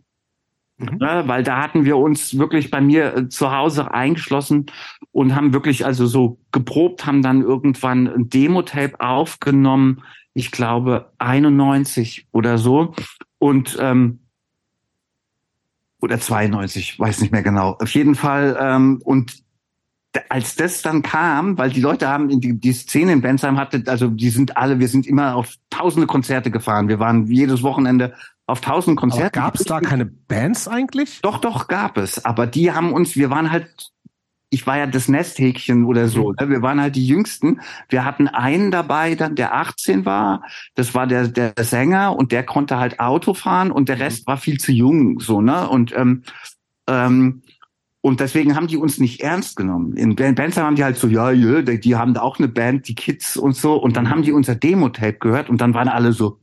Mhm. 0.82 0.97
Ja, 0.99 1.27
weil 1.27 1.43
da 1.43 1.61
hatten 1.61 1.86
wir 1.86 1.97
uns 1.97 2.38
wirklich 2.38 2.71
bei 2.71 2.82
mir 2.82 3.15
äh, 3.15 3.29
zu 3.29 3.51
Hause 3.51 3.93
eingeschlossen 3.93 4.65
und 5.11 5.36
haben 5.36 5.53
wirklich 5.53 5.86
also 5.86 6.07
so 6.07 6.39
geprobt, 6.51 7.05
haben 7.05 7.21
dann 7.21 7.41
irgendwann 7.41 8.07
ein 8.07 8.29
Demo-Tape 8.29 8.99
aufgenommen, 8.99 10.03
ich 10.34 10.51
glaube 10.51 11.11
91 11.19 12.27
oder 12.32 12.57
so 12.57 12.95
und 13.38 13.77
ähm, 13.79 14.19
oder 15.99 16.19
92, 16.19 16.99
weiß 16.99 17.21
nicht 17.21 17.32
mehr 17.32 17.43
genau. 17.43 17.77
Auf 17.79 17.93
jeden 17.93 18.15
Fall 18.15 18.57
ähm, 18.59 19.01
und 19.03 19.43
als 20.29 20.55
das 20.55 20.82
dann 20.82 21.03
kam, 21.03 21.57
weil 21.57 21.69
die 21.69 21.79
Leute 21.79 22.09
haben 22.09 22.27
die, 22.41 22.59
die 22.59 22.73
Szene 22.73 23.13
in 23.13 23.21
Bensheim 23.21 23.57
hatte, 23.57 23.84
also 23.88 24.09
die 24.09 24.29
sind 24.29 24.57
alle, 24.57 24.79
wir 24.79 24.88
sind 24.89 25.07
immer 25.07 25.36
auf 25.36 25.55
tausende 25.69 26.07
Konzerte 26.07 26.51
gefahren. 26.51 26.89
Wir 26.89 26.99
waren 26.99 27.27
jedes 27.27 27.63
Wochenende 27.63 28.13
auf 28.52 28.62
tausend 28.62 28.97
Konzerte. 28.97 29.32
Gab 29.32 29.56
es 29.56 29.64
da 29.64 29.80
keine 29.80 30.06
Bands 30.06 30.68
eigentlich? 30.68 31.22
Doch, 31.22 31.39
doch, 31.39 31.68
gab 31.68 31.97
es. 31.97 32.24
Aber 32.26 32.45
die 32.45 32.72
haben 32.72 32.93
uns, 32.93 33.16
wir 33.16 33.30
waren 33.30 33.52
halt, 33.52 33.91
ich 34.49 34.68
war 34.68 34.78
ja 34.78 34.86
das 34.86 35.08
Nesthäkchen 35.08 35.86
oder 35.86 36.10
so. 36.10 36.34
Mhm. 36.39 36.49
Wir 36.49 36.62
waren 36.62 36.82
halt 36.82 36.95
die 36.95 37.08
Jüngsten. 37.08 37.62
Wir 37.88 38.04
hatten 38.04 38.28
einen 38.28 38.70
dabei, 38.70 39.16
dann 39.16 39.36
der 39.36 39.56
18 39.56 40.06
war. 40.06 40.43
Das 40.76 40.93
war 40.93 41.08
der, 41.08 41.30
der 41.30 41.54
Sänger 41.62 42.16
und 42.16 42.34
der 42.34 42.43
konnte 42.43 42.78
halt 42.78 42.99
Auto 42.99 43.34
fahren 43.34 43.72
und 43.72 43.88
der 43.88 43.95
mhm. 43.95 44.02
Rest 44.04 44.28
war 44.28 44.38
viel 44.38 44.60
zu 44.60 44.74
jung, 44.74 45.20
so, 45.20 45.41
ne? 45.41 45.68
Und, 45.70 45.95
ähm, 45.95 46.24
ähm, 46.88 47.43
und 48.02 48.20
deswegen 48.20 48.56
haben 48.56 48.68
die 48.68 48.78
uns 48.78 48.97
nicht 48.97 49.22
ernst 49.22 49.56
genommen. 49.56 49.95
In 49.95 50.16
Bensheim 50.16 50.66
haben 50.66 50.76
die 50.76 50.84
halt 50.84 50.97
so, 50.97 51.08
ja, 51.08 51.32
ja, 51.32 51.62
die 51.62 51.95
haben 51.95 52.16
da 52.16 52.22
auch 52.22 52.39
eine 52.39 52.47
Band, 52.47 52.88
die 52.88 52.95
Kids 52.95 53.38
und 53.38 53.56
so. 53.56 53.76
Und 53.76 53.95
dann 53.95 54.10
haben 54.10 54.24
die 54.24 54.32
unser 54.32 54.56
Demo-Tape 54.56 55.20
gehört 55.20 55.49
und 55.49 55.62
dann 55.62 55.76
waren 55.76 55.88
alle 55.88 56.12
so, 56.12 56.39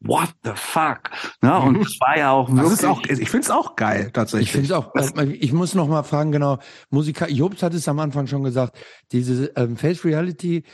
what 0.00 0.30
the 0.44 0.52
fuck? 0.54 1.10
Ne? 1.42 1.58
Und 1.58 1.76
es 1.80 1.98
war 2.00 2.16
ja 2.16 2.30
auch 2.32 2.50
wirklich. 2.50 2.86
Auch, 2.86 3.02
ich 3.02 3.30
finde 3.30 3.44
es 3.44 3.50
auch 3.50 3.76
geil, 3.76 4.10
tatsächlich. 4.12 4.48
Ich 4.48 4.52
finde 4.52 4.66
es 4.66 4.72
auch, 4.72 4.94
äh, 4.94 5.32
ich 5.32 5.52
muss 5.52 5.74
noch 5.74 5.88
mal 5.88 6.02
fragen, 6.02 6.32
genau, 6.32 6.58
Musiker, 6.90 7.28
Jobs 7.28 7.62
hat 7.62 7.74
es 7.74 7.88
am 7.88 7.98
Anfang 7.98 8.26
schon 8.26 8.44
gesagt, 8.44 8.78
diese 9.12 9.52
ähm, 9.56 9.76
Face 9.76 10.04
Reality 10.04 10.64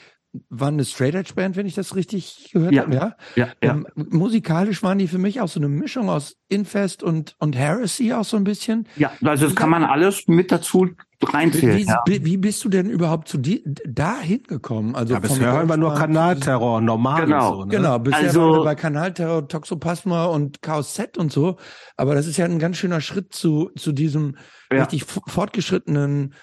war 0.48 0.68
eine 0.68 0.84
Straight 0.84 1.14
Edge 1.14 1.34
Band, 1.34 1.56
wenn 1.56 1.66
ich 1.66 1.74
das 1.74 1.94
richtig 1.94 2.50
gehört 2.52 2.72
ja. 2.72 2.82
habe, 2.82 2.94
ja? 2.94 3.16
Ja, 3.36 3.48
ja. 3.62 3.72
Ähm, 3.72 3.86
musikalisch 3.94 4.82
waren 4.82 4.98
die 4.98 5.08
für 5.08 5.18
mich 5.18 5.40
auch 5.40 5.48
so 5.48 5.60
eine 5.60 5.68
Mischung 5.68 6.08
aus 6.08 6.36
Infest 6.48 7.02
und, 7.02 7.36
und 7.38 7.56
Heresy 7.56 8.12
auch 8.12 8.24
so 8.24 8.38
ein 8.38 8.44
bisschen. 8.44 8.88
Ja, 8.96 9.12
also 9.22 9.46
das 9.46 9.54
kann 9.54 9.68
man 9.68 9.84
alles 9.84 10.28
mit 10.28 10.50
dazu 10.50 10.88
reinzählen. 11.22 11.76
Wie, 11.76 11.84
ja. 11.84 12.02
wie 12.06 12.36
bist 12.38 12.64
du 12.64 12.70
denn 12.70 12.88
überhaupt 12.88 13.28
zu 13.28 13.36
die, 13.36 13.62
da 13.86 14.18
hingekommen? 14.20 14.94
Also 14.94 15.14
ja, 15.14 15.20
bisher 15.20 15.52
hören 15.52 15.68
wir 15.68 15.76
nur 15.76 15.94
Kanalterror, 15.94 16.80
normal. 16.80 17.26
Genau, 17.26 17.54
so, 17.54 17.64
ne? 17.64 17.70
genau. 17.70 17.98
Bisher 17.98 18.18
also, 18.20 18.40
waren 18.40 18.60
wir 18.60 18.64
bei 18.64 18.74
Kanalterror, 18.74 19.48
Toxoplasma 19.48 20.24
und 20.26 20.62
Chaos 20.62 20.94
Z 20.94 21.18
und 21.18 21.30
so. 21.30 21.58
Aber 21.96 22.14
das 22.14 22.26
ist 22.26 22.38
ja 22.38 22.46
ein 22.46 22.58
ganz 22.58 22.78
schöner 22.78 23.02
Schritt 23.02 23.34
zu, 23.34 23.70
zu 23.76 23.92
diesem 23.92 24.36
ja. 24.72 24.80
richtig 24.80 25.04
fortgeschrittenen 25.04 26.34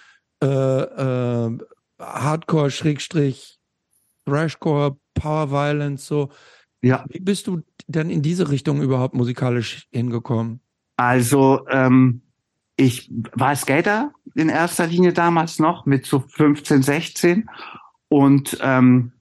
äh, 0.44 0.48
äh, 0.48 1.58
Hardcore, 2.00 2.72
Schrägstrich, 2.72 3.59
Thrashcore, 4.30 4.98
Power 5.14 5.52
Violence, 5.52 6.06
so. 6.06 6.30
Ja. 6.82 7.04
Wie 7.10 7.20
bist 7.20 7.48
du 7.48 7.62
denn 7.88 8.10
in 8.10 8.22
diese 8.22 8.50
Richtung 8.50 8.82
überhaupt 8.82 9.14
musikalisch 9.14 9.88
hingekommen? 9.92 10.62
Also, 10.96 11.68
ähm, 11.70 12.22
ich 12.78 13.12
war 13.34 13.56
Skater 13.56 14.14
in 14.36 14.48
erster 14.48 14.88
Linie 14.88 15.12
damals 15.12 15.60
noch 15.60 15.86
mit 15.86 16.06
so 16.06 16.20
15, 16.20 16.82
16 16.82 17.50
und 18.08 18.58
ähm, 18.62 19.12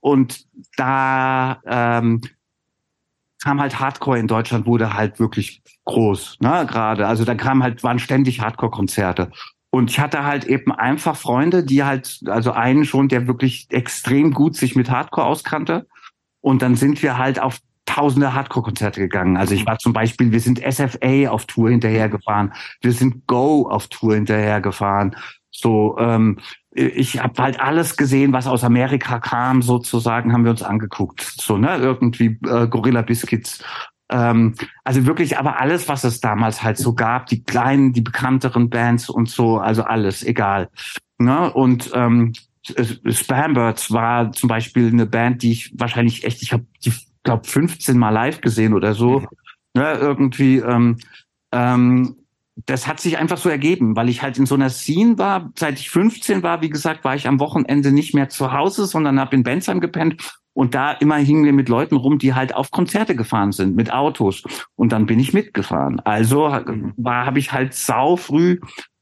und 0.00 0.46
da 0.76 1.60
ähm, 1.66 2.22
kam 3.42 3.60
halt 3.60 3.78
Hardcore 3.78 4.18
in 4.18 4.28
Deutschland 4.28 4.66
wurde 4.66 4.94
halt 4.94 5.18
wirklich 5.18 5.62
groß, 5.84 6.38
ne, 6.40 6.66
gerade. 6.68 7.06
Also 7.06 7.24
da 7.24 7.34
kam 7.34 7.62
halt 7.62 7.82
waren 7.82 7.98
ständig 7.98 8.40
Hardcore-Konzerte 8.40 9.30
und 9.70 9.90
ich 9.90 10.00
hatte 10.00 10.24
halt 10.24 10.44
eben 10.44 10.72
einfach 10.72 11.16
Freunde, 11.16 11.64
die 11.64 11.84
halt, 11.84 12.20
also 12.26 12.50
einen 12.52 12.84
schon, 12.84 13.08
der 13.08 13.28
wirklich 13.28 13.68
extrem 13.70 14.32
gut 14.32 14.56
sich 14.56 14.74
mit 14.74 14.90
Hardcore 14.90 15.26
auskannte. 15.26 15.86
Und 16.40 16.62
dann 16.62 16.74
sind 16.74 17.02
wir 17.02 17.18
halt 17.18 17.40
auf 17.40 17.58
tausende 17.86 18.34
Hardcore-Konzerte 18.34 19.00
gegangen. 19.00 19.36
Also 19.36 19.54
ich 19.54 19.66
war 19.66 19.78
zum 19.78 19.92
Beispiel, 19.92 20.32
wir 20.32 20.40
sind 20.40 20.60
SFA 20.60 21.28
auf 21.30 21.46
Tour 21.46 21.70
hinterhergefahren, 21.70 22.52
wir 22.80 22.92
sind 22.92 23.26
Go 23.26 23.68
auf 23.68 23.88
Tour 23.88 24.14
hinterhergefahren. 24.14 25.16
So, 25.50 25.96
ähm, 25.98 26.38
ich 26.72 27.20
habe 27.20 27.42
halt 27.42 27.60
alles 27.60 27.96
gesehen, 27.96 28.32
was 28.32 28.46
aus 28.46 28.62
Amerika 28.62 29.18
kam, 29.18 29.62
sozusagen, 29.62 30.32
haben 30.32 30.44
wir 30.44 30.52
uns 30.52 30.62
angeguckt. 30.62 31.20
So, 31.20 31.58
ne, 31.58 31.76
irgendwie 31.76 32.38
äh, 32.46 32.68
Gorilla 32.68 33.02
Biscuits. 33.02 33.62
Ähm, 34.10 34.54
also 34.84 35.06
wirklich, 35.06 35.38
aber 35.38 35.60
alles, 35.60 35.88
was 35.88 36.04
es 36.04 36.20
damals 36.20 36.62
halt 36.62 36.78
so 36.78 36.94
gab, 36.94 37.26
die 37.26 37.44
kleinen, 37.44 37.92
die 37.92 38.00
bekannteren 38.00 38.68
Bands 38.68 39.08
und 39.08 39.28
so, 39.28 39.58
also 39.58 39.84
alles, 39.84 40.22
egal. 40.24 40.68
Ne? 41.18 41.52
Und 41.52 41.90
ähm, 41.94 42.32
Spambirds 42.64 43.92
war 43.92 44.32
zum 44.32 44.48
Beispiel 44.48 44.88
eine 44.88 45.06
Band, 45.06 45.42
die 45.42 45.52
ich 45.52 45.72
wahrscheinlich 45.76 46.24
echt, 46.24 46.42
ich 46.42 46.52
habe 46.52 46.66
die, 46.84 46.92
glaube 47.22 47.46
15 47.46 47.96
Mal 47.98 48.10
live 48.10 48.40
gesehen 48.40 48.74
oder 48.74 48.94
so. 48.94 49.24
Ne? 49.74 49.92
Irgendwie, 49.92 50.58
ähm, 50.58 50.98
ähm, 51.52 52.16
das 52.66 52.86
hat 52.86 53.00
sich 53.00 53.16
einfach 53.18 53.38
so 53.38 53.48
ergeben, 53.48 53.96
weil 53.96 54.08
ich 54.08 54.22
halt 54.22 54.38
in 54.38 54.46
so 54.46 54.54
einer 54.54 54.70
Scene 54.70 55.18
war. 55.18 55.50
Seit 55.56 55.78
ich 55.78 55.90
15 55.90 56.42
war, 56.42 56.60
wie 56.62 56.68
gesagt, 56.68 57.04
war 57.04 57.14
ich 57.14 57.26
am 57.26 57.40
Wochenende 57.40 57.92
nicht 57.92 58.14
mehr 58.14 58.28
zu 58.28 58.52
Hause, 58.52 58.86
sondern 58.86 59.20
habe 59.20 59.36
in 59.36 59.42
Bensheim 59.42 59.80
gepennt. 59.80 60.39
Und 60.52 60.74
da 60.74 60.92
immer 60.92 61.16
hingen 61.16 61.44
wir 61.44 61.52
mit 61.52 61.68
Leuten 61.68 61.96
rum, 61.96 62.18
die 62.18 62.34
halt 62.34 62.54
auf 62.54 62.70
Konzerte 62.70 63.14
gefahren 63.14 63.52
sind, 63.52 63.76
mit 63.76 63.92
Autos. 63.92 64.42
Und 64.76 64.92
dann 64.92 65.06
bin 65.06 65.20
ich 65.20 65.32
mitgefahren. 65.32 66.00
Also 66.00 66.40
war, 66.96 67.26
habe 67.26 67.38
ich 67.38 67.52
halt 67.52 67.74
sau 67.74 68.16
früh 68.16 68.58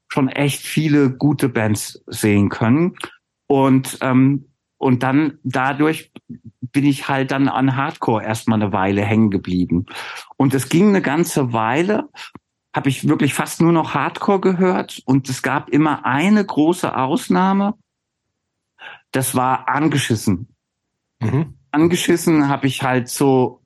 schon 0.07 0.29
echt 0.29 0.61
viele 0.61 1.11
gute 1.11 1.49
Bands 1.49 2.03
sehen 2.07 2.49
können. 2.49 2.95
Und, 3.47 3.97
ähm, 4.01 4.45
und 4.77 5.03
dann 5.03 5.39
dadurch 5.43 6.11
bin 6.61 6.85
ich 6.85 7.09
halt 7.09 7.31
dann 7.31 7.49
an 7.49 7.75
Hardcore 7.75 8.23
erstmal 8.23 8.61
eine 8.61 8.71
Weile 8.71 9.01
hängen 9.01 9.31
geblieben. 9.31 9.87
Und 10.37 10.53
es 10.53 10.69
ging 10.69 10.89
eine 10.89 11.01
ganze 11.01 11.51
Weile 11.51 12.09
habe 12.73 12.89
ich 12.89 13.07
wirklich 13.07 13.33
fast 13.33 13.61
nur 13.61 13.71
noch 13.71 13.93
Hardcore 13.93 14.39
gehört 14.39 15.01
und 15.05 15.27
es 15.29 15.41
gab 15.41 15.69
immer 15.69 16.05
eine 16.05 16.45
große 16.45 16.95
Ausnahme. 16.95 17.73
Das 19.11 19.35
war 19.35 19.67
angeschissen. 19.67 20.55
Mhm. 21.19 21.55
Angeschissen 21.71 22.47
habe 22.47 22.67
ich 22.67 22.83
halt 22.83 23.09
so, 23.09 23.61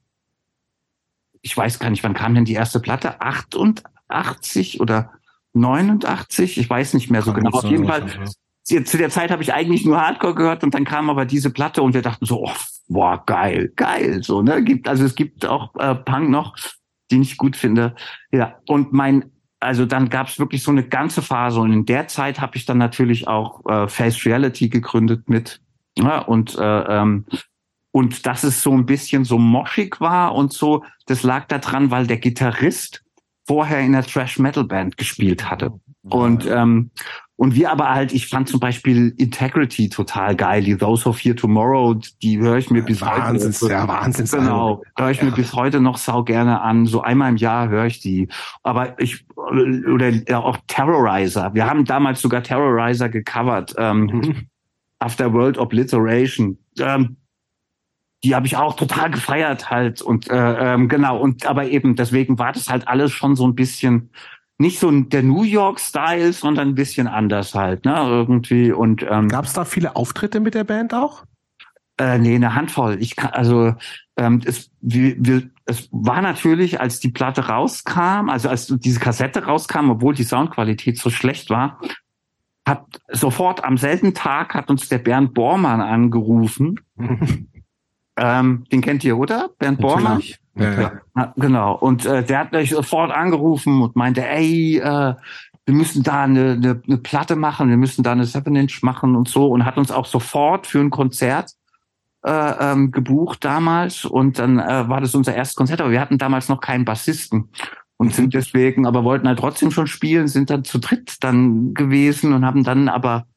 ich 1.41 1.55
weiß 1.55 1.79
gar 1.79 1.89
nicht, 1.89 2.03
wann 2.03 2.13
kam 2.13 2.35
denn 2.35 2.45
die 2.45 2.53
erste 2.53 2.79
Platte? 2.79 3.21
88 3.21 4.81
oder 4.81 5.11
89? 5.53 6.57
Ich 6.57 6.69
weiß 6.69 6.93
nicht 6.95 7.09
mehr 7.09 7.21
so 7.21 7.31
Kann 7.31 7.43
genau. 7.43 7.57
Auf 7.57 7.65
jeden 7.65 7.85
Fall. 7.85 8.05
Zu 8.63 8.97
der 8.97 9.09
Zeit 9.09 9.29
habe 9.29 9.43
ich 9.43 9.53
eigentlich 9.53 9.85
nur 9.85 9.99
Hardcore 9.99 10.35
gehört 10.35 10.63
und 10.63 10.73
dann 10.73 10.85
kam 10.85 11.09
aber 11.09 11.25
diese 11.25 11.51
Platte 11.51 11.81
und 11.81 11.93
wir 11.93 12.01
dachten 12.01 12.25
so, 12.25 12.45
oh, 12.45 12.51
boah, 12.87 13.21
geil, 13.25 13.73
geil, 13.75 14.23
so, 14.23 14.41
ne? 14.41 14.63
Gibt, 14.63 14.87
also 14.87 15.03
es 15.03 15.15
gibt 15.15 15.45
auch 15.45 15.75
äh, 15.75 15.95
Punk 15.95 16.29
noch, 16.29 16.55
den 17.11 17.21
ich 17.21 17.35
gut 17.35 17.57
finde. 17.57 17.95
Ja, 18.31 18.59
und 18.67 18.93
mein, 18.93 19.31
also 19.59 19.85
dann 19.85 20.09
gab 20.09 20.27
es 20.27 20.39
wirklich 20.39 20.63
so 20.63 20.71
eine 20.71 20.83
ganze 20.83 21.21
Phase 21.21 21.59
und 21.59 21.73
in 21.73 21.85
der 21.85 22.07
Zeit 22.07 22.39
habe 22.39 22.55
ich 22.55 22.65
dann 22.65 22.77
natürlich 22.77 23.27
auch 23.27 23.65
äh, 23.65 23.87
Face 23.89 24.25
Reality 24.25 24.69
gegründet 24.69 25.29
mit. 25.29 25.61
Ja, 25.97 26.19
und 26.19 26.57
äh, 26.57 26.61
ähm, 26.61 27.25
und 27.91 28.25
dass 28.25 28.43
es 28.43 28.61
so 28.63 28.71
ein 28.71 28.85
bisschen 28.85 29.23
so 29.23 29.37
moschig 29.37 30.01
war 30.01 30.33
und 30.33 30.51
so, 30.51 30.83
das 31.05 31.21
lag 31.21 31.45
daran, 31.45 31.91
weil 31.91 32.07
der 32.07 32.17
Gitarrist 32.17 33.03
vorher 33.45 33.81
in 33.81 33.91
der 33.91 34.03
Trash 34.03 34.39
Metal 34.39 34.63
Band 34.63 34.97
gespielt 34.97 35.49
hatte. 35.49 35.73
Und 36.09 36.47
ähm, 36.47 36.89
und 37.35 37.55
wir 37.55 37.71
aber 37.71 37.89
halt, 37.89 38.13
ich 38.13 38.27
fand 38.27 38.47
zum 38.47 38.59
Beispiel 38.59 39.13
Integrity 39.17 39.89
total 39.89 40.35
geil. 40.35 40.63
Die 40.63 40.77
Those 40.77 41.09
of 41.09 41.19
Here 41.19 41.35
Tomorrow, 41.35 41.95
die 42.21 42.39
höre 42.39 42.57
ich 42.57 42.69
mir 42.69 42.83
bis 42.83 43.01
Wahnsinns, 43.01 43.61
heute. 43.61 43.73
Ja, 43.73 43.87
Wahnsinns. 43.87 44.31
Genau. 44.31 44.83
Höre 44.97 45.11
ich 45.11 45.17
ja. 45.17 45.25
mir 45.25 45.31
bis 45.31 45.53
heute 45.53 45.81
noch 45.81 45.97
sau 45.97 46.23
gerne 46.23 46.61
an. 46.61 46.85
So 46.85 47.01
einmal 47.01 47.29
im 47.31 47.37
Jahr 47.37 47.69
höre 47.69 47.85
ich 47.85 47.99
die. 47.99 48.27
Aber 48.61 48.99
ich, 48.99 49.25
oder 49.35 50.13
auch 50.37 50.57
Terrorizer. 50.67 51.53
Wir 51.55 51.67
haben 51.67 51.85
damals 51.85 52.21
sogar 52.21 52.43
Terrorizer 52.43 53.09
gecovert. 53.09 53.73
Ähm. 53.77 54.47
After 55.03 55.33
World 55.33 55.57
Obliteration. 55.57 56.57
Ähm, 56.79 57.17
die 58.23 58.35
habe 58.35 58.47
ich 58.47 58.55
auch 58.55 58.75
total 58.75 59.11
gefeiert 59.11 59.69
halt 59.69 60.01
und 60.01 60.29
äh, 60.29 60.73
ähm, 60.73 60.87
genau 60.87 61.17
und 61.17 61.45
aber 61.45 61.67
eben 61.67 61.95
deswegen 61.95 62.39
war 62.39 62.53
das 62.53 62.69
halt 62.69 62.87
alles 62.87 63.11
schon 63.11 63.35
so 63.35 63.45
ein 63.45 63.55
bisschen 63.55 64.11
nicht 64.57 64.79
so 64.79 64.89
der 64.91 65.23
New 65.23 65.43
York-Style, 65.43 66.31
sondern 66.31 66.69
ein 66.69 66.75
bisschen 66.75 67.07
anders 67.07 67.53
halt, 67.55 67.85
ne, 67.85 67.95
irgendwie. 68.07 68.71
Und 68.71 69.05
ähm, 69.09 69.27
gab 69.27 69.45
es 69.45 69.53
da 69.53 69.65
viele 69.65 69.95
Auftritte 69.95 70.39
mit 70.39 70.53
der 70.53 70.63
Band 70.63 70.93
auch? 70.93 71.25
Äh, 71.97 72.17
nee, 72.17 72.35
eine 72.35 72.55
Handvoll. 72.55 72.97
Ich 73.01 73.15
kann, 73.15 73.31
also 73.31 73.73
ähm, 74.17 74.41
es, 74.45 74.71
wir, 74.81 75.15
wir, 75.17 75.49
es 75.65 75.89
war 75.91 76.21
natürlich, 76.21 76.79
als 76.79 76.99
die 76.99 77.09
Platte 77.09 77.47
rauskam, 77.47 78.29
also 78.29 78.49
als 78.49 78.67
diese 78.67 78.99
Kassette 78.99 79.45
rauskam, 79.45 79.89
obwohl 79.89 80.13
die 80.13 80.23
Soundqualität 80.23 80.97
so 80.97 81.09
schlecht 81.09 81.49
war, 81.49 81.79
hat 82.65 82.85
sofort 83.09 83.63
am 83.63 83.77
selben 83.77 84.13
Tag 84.13 84.53
hat 84.53 84.69
uns 84.69 84.87
der 84.89 84.99
Bernd 84.99 85.33
Bormann 85.33 85.81
angerufen. 85.81 86.79
ähm, 88.17 88.63
den 88.71 88.81
kennt 88.81 89.03
ihr, 89.03 89.17
oder? 89.17 89.49
Bernd 89.59 89.79
Bormann? 89.79 90.21
Ja, 90.55 91.01
ja. 91.15 91.33
Genau. 91.35 91.75
Und 91.75 92.05
äh, 92.05 92.23
der 92.23 92.39
hat 92.39 92.51
mich 92.51 92.69
sofort 92.69 93.11
angerufen 93.11 93.81
und 93.81 93.95
meinte, 93.95 94.25
ey, 94.25 94.77
äh, 94.77 95.15
wir 95.65 95.73
müssen 95.73 96.03
da 96.03 96.23
eine, 96.23 96.51
eine, 96.51 96.81
eine 96.85 96.97
Platte 96.97 97.35
machen, 97.35 97.69
wir 97.69 97.77
müssen 97.77 98.03
da 98.03 98.11
eine 98.11 98.25
Seven 98.25 98.55
Inch 98.55 98.83
machen 98.83 99.15
und 99.15 99.29
so 99.29 99.47
und 99.47 99.65
hat 99.65 99.77
uns 99.77 99.91
auch 99.91 100.05
sofort 100.05 100.67
für 100.67 100.79
ein 100.79 100.89
Konzert 100.89 101.51
äh, 102.23 102.31
ähm, 102.71 102.91
gebucht 102.91 103.43
damals 103.43 104.05
und 104.05 104.39
dann 104.39 104.59
äh, 104.59 104.89
war 104.89 105.01
das 105.01 105.15
unser 105.15 105.35
erstes 105.35 105.55
Konzert, 105.55 105.81
aber 105.81 105.91
wir 105.91 106.01
hatten 106.01 106.17
damals 106.17 106.49
noch 106.49 106.59
keinen 106.59 106.85
Bassisten 106.85 107.49
und 108.03 108.13
sind 108.13 108.33
deswegen, 108.33 108.85
aber 108.85 109.03
wollten 109.03 109.27
halt 109.27 109.39
trotzdem 109.39 109.71
schon 109.71 109.87
spielen, 109.87 110.27
sind 110.27 110.49
dann 110.49 110.65
zu 110.65 110.77
dritt 110.77 111.23
dann 111.23 111.73
gewesen 111.73 112.33
und 112.33 112.45
haben 112.45 112.63
dann 112.63 112.89
aber 112.89 113.27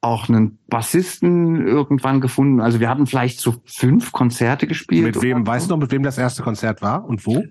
auch 0.00 0.28
einen 0.28 0.58
Bassisten 0.68 1.66
irgendwann 1.66 2.20
gefunden. 2.20 2.60
Also 2.60 2.80
wir 2.80 2.88
hatten 2.88 3.06
vielleicht 3.06 3.40
so 3.40 3.56
fünf 3.66 4.12
Konzerte 4.12 4.66
gespielt. 4.66 5.14
Mit 5.16 5.22
wem, 5.22 5.46
weißt 5.46 5.66
du 5.66 5.74
noch, 5.74 5.80
mit 5.80 5.90
wem 5.90 6.02
das 6.02 6.18
erste 6.18 6.42
Konzert 6.42 6.80
war 6.82 7.04
und 7.04 7.26
wo? 7.26 7.44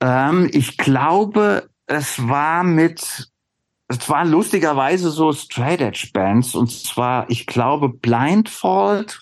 Ähm, 0.00 0.48
ich 0.52 0.78
glaube, 0.78 1.68
es 1.86 2.26
war 2.26 2.64
mit, 2.64 3.30
es 3.88 4.08
war 4.08 4.24
lustigerweise 4.24 5.10
so 5.10 5.32
Straight 5.32 5.80
Edge 5.80 6.08
Bands 6.12 6.54
und 6.54 6.70
zwar, 6.70 7.28
ich 7.28 7.46
glaube, 7.46 7.88
Blindfold. 7.90 9.20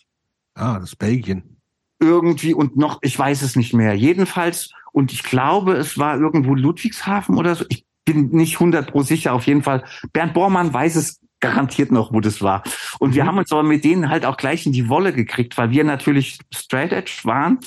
Ah, 0.55 0.79
das 0.79 0.91
ist 0.91 0.97
Belgien. 0.97 1.57
Irgendwie 1.99 2.53
und 2.53 2.77
noch, 2.77 2.99
ich 3.01 3.19
weiß 3.19 3.43
es 3.43 3.57
nicht 3.57 3.73
mehr. 3.73 3.95
Jedenfalls, 3.95 4.71
und 4.97 5.13
ich 5.13 5.23
glaube, 5.23 5.75
es 5.75 5.99
war 5.99 6.19
irgendwo 6.19 6.55
Ludwigshafen 6.55 7.37
oder 7.37 7.55
so. 7.55 7.67
Ich 7.69 7.85
bin 8.07 8.31
nicht 8.31 8.61
hundert 8.61 8.91
pro 8.91 9.03
sicher. 9.03 9.35
Auf 9.35 9.47
jeden 9.47 9.63
Fall. 9.63 9.85
Bernd 10.15 10.33
Bormann 10.33 10.73
weiß 10.73 10.97
es 10.97 11.21
garantiert 11.39 11.93
noch, 11.93 12.15
wo 12.15 12.21
das 12.21 12.41
war. 12.41 12.63
Und 12.99 13.11
mhm. 13.11 13.15
wir 13.15 13.27
haben 13.27 13.37
uns 13.37 13.53
aber 13.53 13.63
mit 13.63 13.85
denen 13.85 14.09
halt 14.09 14.25
auch 14.25 14.39
gleich 14.39 14.65
in 14.65 14.73
die 14.73 14.89
Wolle 14.89 15.13
gekriegt, 15.13 15.59
weil 15.59 15.71
wir 15.71 15.85
natürlich 15.85 16.39
straight 16.51 16.93
edge 16.93 17.13
waren, 17.25 17.59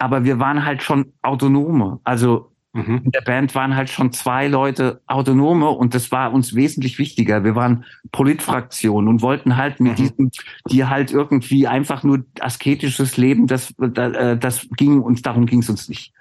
aber 0.00 0.24
wir 0.24 0.40
waren 0.40 0.64
halt 0.64 0.82
schon 0.82 1.12
autonome. 1.22 2.00
Also 2.02 2.50
mhm. 2.72 3.02
in 3.04 3.10
der 3.12 3.20
Band 3.20 3.54
waren 3.54 3.76
halt 3.76 3.88
schon 3.88 4.10
zwei 4.10 4.48
Leute 4.48 5.02
autonome 5.06 5.68
und 5.68 5.94
das 5.94 6.10
war 6.10 6.32
uns 6.32 6.56
wesentlich 6.56 6.98
wichtiger. 6.98 7.44
Wir 7.44 7.54
waren 7.54 7.84
Politfraktion 8.10 9.06
und 9.06 9.22
wollten 9.22 9.56
halt 9.56 9.78
mit 9.78 9.92
mhm. 9.92 9.96
diesem, 9.96 10.30
die 10.68 10.84
halt 10.84 11.12
irgendwie 11.12 11.68
einfach 11.68 12.02
nur 12.02 12.24
asketisches 12.40 13.16
Leben, 13.16 13.46
das, 13.46 13.72
das, 13.78 14.40
das 14.40 14.68
ging 14.76 15.00
uns, 15.00 15.22
darum 15.22 15.46
ging 15.46 15.60
es 15.60 15.70
uns 15.70 15.88
nicht. 15.88 16.12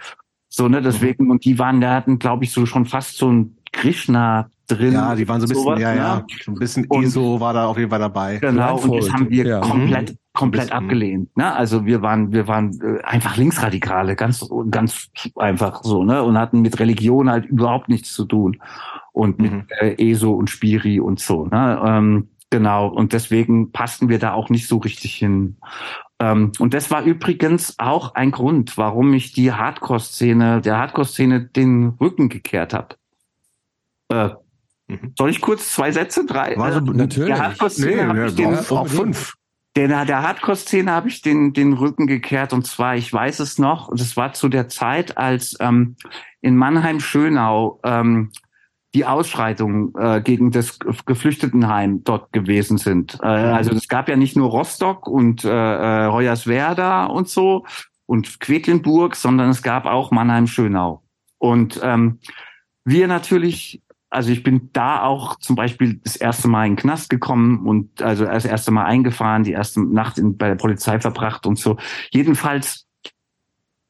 So, 0.53 0.67
ne, 0.67 0.81
deswegen, 0.81 1.31
und 1.31 1.45
die 1.45 1.57
waren, 1.57 1.79
da 1.79 1.95
hatten, 1.95 2.19
glaube 2.19 2.43
ich, 2.43 2.51
so 2.51 2.65
schon 2.65 2.85
fast 2.85 3.15
so 3.15 3.31
ein 3.31 3.55
Krishna 3.71 4.49
drin. 4.67 4.91
Ja, 4.91 5.15
die 5.15 5.25
waren 5.25 5.39
so 5.39 5.45
ein 5.45 5.49
bisschen, 5.49 5.63
sowas, 5.63 5.79
ja, 5.79 5.93
ja, 5.93 6.15
ne? 6.17 6.25
ein 6.47 6.53
bisschen 6.55 6.85
und, 6.87 7.05
ESO 7.05 7.39
war 7.39 7.53
da 7.53 7.67
auf 7.67 7.77
jeden 7.77 7.89
Fall 7.89 7.99
dabei. 7.99 8.37
Genau, 8.37 8.77
und 8.77 8.97
das 8.97 9.13
haben 9.13 9.29
wir 9.29 9.45
ja. 9.45 9.61
komplett, 9.61 10.11
mhm. 10.11 10.17
komplett 10.33 10.73
abgelehnt. 10.73 11.37
Ne? 11.37 11.53
Also 11.53 11.85
wir 11.85 12.01
waren, 12.01 12.33
wir 12.33 12.49
waren 12.49 12.77
äh, 12.81 13.01
einfach 13.03 13.37
Linksradikale, 13.37 14.17
ganz, 14.17 14.45
ganz 14.69 15.09
einfach 15.37 15.83
so, 15.83 16.03
ne? 16.03 16.21
Und 16.21 16.37
hatten 16.37 16.59
mit 16.61 16.81
Religion 16.81 17.29
halt 17.29 17.45
überhaupt 17.45 17.87
nichts 17.87 18.11
zu 18.11 18.25
tun. 18.25 18.61
Und 19.13 19.39
mit 19.39 19.53
mhm. 19.53 19.63
äh, 19.79 20.11
ESO 20.11 20.33
und 20.33 20.49
Spiri 20.49 20.99
und 20.99 21.21
so. 21.21 21.45
Ne? 21.45 21.81
Ähm, 21.85 22.27
genau, 22.49 22.87
und 22.87 23.13
deswegen 23.13 23.71
passten 23.71 24.09
wir 24.09 24.19
da 24.19 24.33
auch 24.33 24.49
nicht 24.49 24.67
so 24.67 24.79
richtig 24.79 25.15
hin. 25.15 25.55
Ähm, 26.21 26.51
und 26.59 26.73
das 26.73 26.91
war 26.91 27.03
übrigens 27.03 27.75
auch 27.79 28.15
ein 28.15 28.31
Grund, 28.31 28.77
warum 28.77 29.13
ich 29.13 29.33
die 29.33 29.51
Hardcore-Szene, 29.51 30.61
der 30.61 30.77
Hardcore-Szene 30.77 31.41
den 31.41 31.97
Rücken 31.99 32.29
gekehrt 32.29 32.73
habe. 32.73 32.95
Äh, 34.09 34.29
Mhm. 34.91 35.13
Soll 35.17 35.29
ich 35.29 35.41
kurz 35.41 35.71
zwei 35.71 35.91
Sätze, 35.91 36.25
drei? 36.25 36.57
Also, 36.57 36.79
äh, 36.79 36.95
natürlich. 36.95 37.33
Der 37.33 37.39
Hardcore-Szene 37.39 38.13
nee, 38.13 38.25
ich 38.25 38.35
den, 38.35 38.55
auf 38.55 38.91
fünf. 38.91 39.35
Der, 39.77 39.87
der 40.05 40.21
Hardcore-Szene 40.21 40.91
habe 40.91 41.07
ich 41.07 41.21
den, 41.21 41.53
den 41.53 41.73
Rücken 41.73 42.05
gekehrt 42.05 42.51
und 42.51 42.67
zwar, 42.67 42.97
ich 42.97 43.11
weiß 43.11 43.39
es 43.39 43.57
noch, 43.57 43.89
das 43.95 44.17
war 44.17 44.33
zu 44.33 44.49
der 44.49 44.67
Zeit, 44.67 45.17
als 45.17 45.55
ähm, 45.61 45.95
in 46.41 46.57
Mannheim-Schönau 46.57 47.79
ähm, 47.83 48.31
die 48.93 49.05
Ausschreitungen 49.05 49.93
äh, 49.97 50.21
gegen 50.21 50.51
das 50.51 50.79
Geflüchtetenheim 50.79 52.03
dort 52.03 52.33
gewesen 52.33 52.77
sind. 52.77 53.17
Äh, 53.23 53.47
mhm. 53.47 53.53
also 53.53 53.71
es 53.71 53.87
gab 53.87 54.09
ja 54.09 54.15
nicht 54.15 54.35
nur 54.35 54.49
Rostock 54.49 55.07
und 55.07 55.45
äh, 55.45 55.49
äh 56.07 56.11
Hoyerswerda 56.11 57.05
und 57.05 57.29
so, 57.29 57.65
und 58.05 58.41
Quedlinburg, 58.41 59.15
sondern 59.15 59.49
es 59.49 59.63
gab 59.63 59.85
auch 59.85 60.11
Mannheim-Schönau. 60.11 61.01
Und 61.37 61.79
ähm, 61.81 62.19
wir 62.83 63.07
natürlich, 63.07 63.81
also 64.09 64.31
ich 64.31 64.43
bin 64.43 64.69
da 64.73 65.03
auch 65.03 65.39
zum 65.39 65.55
Beispiel 65.55 66.01
das 66.03 66.17
erste 66.17 66.49
Mal 66.49 66.65
in 66.65 66.73
den 66.73 66.77
Knast 66.77 67.09
gekommen 67.09 67.65
und 67.65 68.01
also 68.01 68.25
das 68.25 68.43
erste 68.43 68.71
Mal 68.71 68.83
eingefahren, 68.83 69.43
die 69.43 69.53
erste 69.53 69.81
Nacht 69.81 70.17
in, 70.17 70.37
bei 70.37 70.49
der 70.49 70.55
Polizei 70.55 70.99
verbracht 70.99 71.45
und 71.45 71.57
so. 71.57 71.77
Jedenfalls, 72.11 72.85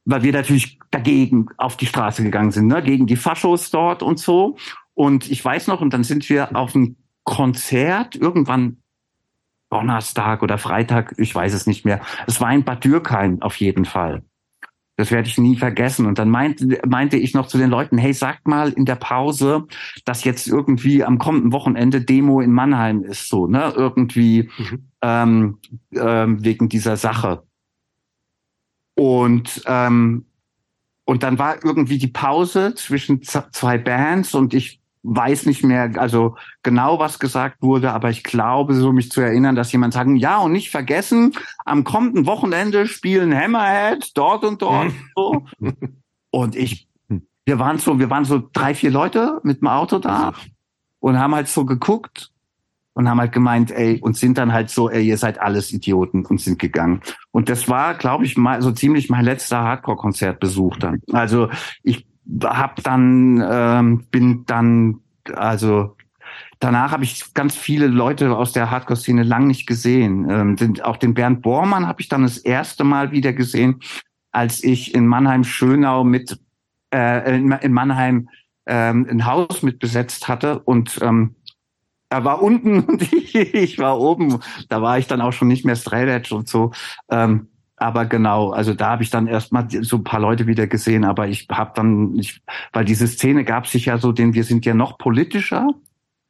weil 0.06 0.22
wir 0.22 0.34
natürlich 0.34 0.78
dagegen 0.91 1.47
auf 1.58 1.76
die 1.76 1.88
Straße 1.88 2.22
gegangen 2.22 2.52
sind, 2.52 2.68
ne, 2.68 2.84
gegen 2.84 3.08
die 3.08 3.16
Faschos 3.16 3.72
dort 3.72 4.04
und 4.04 4.20
so. 4.20 4.56
Und 5.02 5.32
ich 5.32 5.43
weiß 5.43 5.66
noch, 5.66 5.82
und 5.82 5.95
dann 5.95 6.04
sind 6.04 6.30
wir 6.30 6.56
auf 6.56 6.76
ein 6.76 6.95
Konzert 7.24 8.16
irgendwann 8.16 8.78
Donnerstag 9.72 10.43
oder 10.43 10.60
Freitag, 10.60 11.16
ich 11.18 11.34
weiß 11.34 11.56
es 11.56 11.66
nicht 11.66 11.86
mehr. 11.86 12.02
Es 12.28 12.39
war 12.39 12.54
in 12.54 12.64
Bad 12.64 12.84
Dürkheim 12.84 13.41
auf 13.41 13.56
jeden 13.56 13.86
Fall. 13.86 14.22
Das 14.97 15.10
werde 15.10 15.28
ich 15.28 15.39
nie 15.39 15.58
vergessen. 15.58 16.06
Und 16.06 16.20
dann 16.20 16.30
meinte, 16.30 16.80
meinte 16.86 17.18
ich 17.18 17.34
noch 17.34 17.47
zu 17.47 17.58
den 17.58 17.72
Leuten, 17.72 17.97
hey, 17.97 18.14
sagt 18.14 18.47
mal 18.47 18.74
in 18.74 18.86
der 18.86 18.93
Pause, 18.93 19.66
dass 20.06 20.24
jetzt 20.24 20.47
irgendwie 20.47 21.04
am 21.04 21.18
kommenden 21.18 21.52
Wochenende 21.52 22.02
Demo 22.02 22.39
in 22.39 22.52
Mannheim 22.52 23.02
ist, 23.02 23.28
so, 23.28 23.47
ne? 23.47 23.74
Irgendwie 23.76 24.52
mhm. 24.56 24.91
ähm, 25.02 25.58
ähm, 25.93 26.45
wegen 26.45 26.70
dieser 26.70 26.95
Sache. 26.95 27.41
Und 28.93 29.64
ähm, 29.66 30.28
und 31.06 31.24
dann 31.24 31.39
war 31.39 31.66
irgendwie 31.66 31.97
die 31.97 32.08
Pause 32.08 32.76
zwischen 32.76 33.24
zwei 33.24 33.80
Bands 33.80 34.36
und 34.36 34.54
ich 34.54 34.81
weiß 35.04 35.45
nicht 35.45 35.64
mehr, 35.64 35.91
also 35.97 36.36
genau 36.64 36.99
was 36.99 37.20
gesagt 37.20 37.62
wurde, 37.62 37.91
aber 37.91 38.10
ich 38.10 38.24
glaube, 38.24 38.76
so 38.76 38.91
mich 38.91 39.12
zu 39.12 39.22
erinnern, 39.22 39.56
dass 39.56 39.72
jemand 39.72 39.93
sagen, 39.93 40.16
ja 40.16 40.38
und 40.39 40.52
nicht 40.52 40.70
vergessen, 40.70 41.34
am 41.66 41.84
kommenden 41.84 42.26
Wochenende 42.26 42.88
spielen 42.88 43.36
Hammerhead 43.36 44.12
dort 44.16 44.43
und 44.43 44.62
dort 44.62 44.88
und 44.88 44.93
so. 45.16 45.45
Und 46.34 46.56
ich, 46.56 46.88
wir 47.43 47.60
waren 47.60 47.78
so, 47.78 47.99
wir 47.99 48.10
waren 48.10 48.24
so 48.24 48.41
drei, 48.54 48.74
vier 48.74 48.89
Leute 48.89 49.41
mit 49.43 49.60
dem 49.60 49.68
Auto 49.68 49.99
da 49.99 50.34
und 51.02 51.20
haben 51.20 51.36
halt 51.36 51.49
so 51.49 51.66
geguckt 51.66 52.32
und 52.93 53.10
haben 53.10 53.20
halt 53.20 53.32
gemeint, 53.32 53.72
ey, 53.72 53.99
und 53.99 54.18
sind 54.18 54.38
dann 54.38 54.54
halt 54.54 54.70
so, 54.70 54.89
ey, 54.89 55.06
ihr 55.06 55.18
seid 55.18 55.41
alles 55.41 55.72
Idioten 55.74 56.26
und 56.26 56.39
sind 56.39 56.58
gegangen. 56.58 57.02
Und 57.32 57.49
das 57.49 57.68
war, 57.68 57.95
glaube 57.95 58.26
ich, 58.26 58.38
mal 58.38 58.62
so 58.62 58.72
ziemlich 58.72 59.10
mein 59.10 59.26
letzter 59.26 59.60
Hardcore-Konzertbesuch 59.62 60.78
dann. 60.78 61.02
Also 61.12 61.49
ich 61.84 62.06
hab 62.44 62.84
dann, 62.84 63.44
ähm, 63.48 64.06
bin 64.12 64.46
dann, 64.46 65.00
also 65.34 65.96
danach 66.60 66.92
habe 66.92 67.04
ich 67.04 67.34
ganz 67.34 67.56
viele 67.56 67.88
Leute 67.88 68.36
aus 68.36 68.54
der 68.54 68.72
Hardcore-Szene 68.72 69.24
lang 69.24 69.48
nicht 69.48 69.68
gesehen. 69.68 70.30
Ähm, 70.30 70.56
den, 70.56 70.82
auch 70.82 70.98
den 70.98 71.14
Bernd 71.14 71.42
Bormann 71.42 71.88
habe 71.88 72.02
ich 72.02 72.10
dann 72.10 72.24
das 72.24 72.38
erste 72.38 72.84
Mal 72.84 73.12
wieder 73.12 73.34
gesehen, 73.34 73.80
als 74.32 74.64
ich 74.64 74.94
in 74.94 75.08
Mannheim-Schönau 75.08 76.04
mit, 76.04 76.40
äh, 76.94 77.36
in, 77.36 77.52
in 77.52 77.74
Mannheim 77.74 78.30
ähm, 78.68 79.08
ein 79.10 79.26
Haus 79.26 79.64
mit 79.64 79.80
besetzt 79.80 80.28
hatte 80.28 80.60
und 80.60 81.00
ähm, 81.02 81.36
er 82.12 82.26
war 82.26 82.42
unten 82.42 82.80
und 82.88 83.02
ich, 83.14 83.80
war 83.80 84.00
oben. 84.00 84.40
Da 84.70 84.82
war 84.82 85.00
ich 85.00 85.08
dann 85.08 85.22
auch 85.22 85.32
schon 85.32 85.48
nicht 85.48 85.66
mehr 85.66 85.76
Straight 85.76 86.32
und 86.32 86.48
so. 86.48 86.72
Ähm, 87.10 87.48
aber 87.82 88.06
genau, 88.06 88.52
also 88.52 88.76
da 88.76 88.92
habe 88.92 89.04
ich 89.04 89.10
dann 89.10 89.26
erstmal 89.26 89.68
so 89.70 89.98
ein 89.98 90.04
paar 90.04 90.20
Leute 90.20 90.46
wieder 90.46 90.68
gesehen, 90.68 91.04
aber 91.04 91.28
ich 91.28 91.48
habe 91.50 91.72
dann, 91.74 92.16
ich, 92.16 92.42
weil 92.74 92.86
diese 92.86 93.08
Szene 93.08 93.44
gab 93.44 93.66
sich 93.66 93.86
ja 93.86 93.98
so, 93.98 94.12
denn 94.12 94.36
wir 94.36 94.44
sind 94.44 94.66
ja 94.66 94.76
noch 94.76 95.00
politischer 95.00 95.68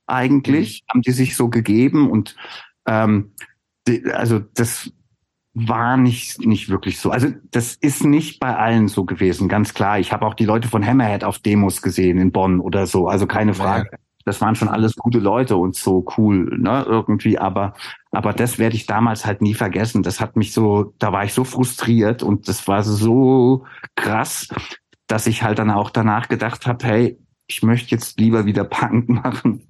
eigentlich, 0.07 0.81
mhm. 0.81 0.91
haben 0.91 1.01
die 1.01 1.11
sich 1.11 1.35
so 1.35 1.49
gegeben 1.49 2.09
und 2.09 2.37
ähm, 2.87 3.33
die, 3.87 4.05
also 4.11 4.39
das 4.39 4.91
war 5.53 5.97
nicht 5.97 6.45
nicht 6.45 6.69
wirklich 6.69 6.99
so. 6.99 7.11
Also 7.11 7.27
das 7.51 7.75
ist 7.75 8.05
nicht 8.05 8.39
bei 8.39 8.55
allen 8.55 8.87
so 8.87 9.03
gewesen, 9.03 9.49
ganz 9.49 9.73
klar. 9.73 9.99
Ich 9.99 10.13
habe 10.13 10.25
auch 10.25 10.35
die 10.35 10.45
Leute 10.45 10.69
von 10.69 10.85
Hammerhead 10.85 11.25
auf 11.25 11.39
Demos 11.39 11.81
gesehen 11.81 12.17
in 12.17 12.31
Bonn 12.31 12.61
oder 12.61 12.87
so, 12.87 13.09
also 13.09 13.27
keine 13.27 13.53
Frage. 13.53 13.89
Ja 13.91 13.97
das 14.25 14.41
waren 14.41 14.55
schon 14.55 14.67
alles 14.67 14.95
gute 14.95 15.19
Leute 15.19 15.55
und 15.57 15.75
so 15.75 16.05
cool, 16.17 16.57
ne, 16.57 16.85
irgendwie, 16.87 17.37
aber, 17.37 17.73
aber 18.11 18.33
das 18.33 18.59
werde 18.59 18.75
ich 18.75 18.85
damals 18.85 19.25
halt 19.25 19.41
nie 19.41 19.53
vergessen. 19.53 20.03
Das 20.03 20.19
hat 20.19 20.35
mich 20.35 20.53
so, 20.53 20.93
da 20.99 21.11
war 21.11 21.23
ich 21.23 21.33
so 21.33 21.43
frustriert 21.43 22.23
und 22.23 22.47
das 22.47 22.67
war 22.67 22.83
so 22.83 23.65
krass, 23.95 24.47
dass 25.07 25.27
ich 25.27 25.43
halt 25.43 25.59
dann 25.59 25.71
auch 25.71 25.89
danach 25.89 26.27
gedacht 26.27 26.67
habe, 26.67 26.85
hey, 26.85 27.19
ich 27.47 27.63
möchte 27.63 27.91
jetzt 27.91 28.19
lieber 28.19 28.45
wieder 28.45 28.63
Punk 28.63 29.09
machen. 29.09 29.67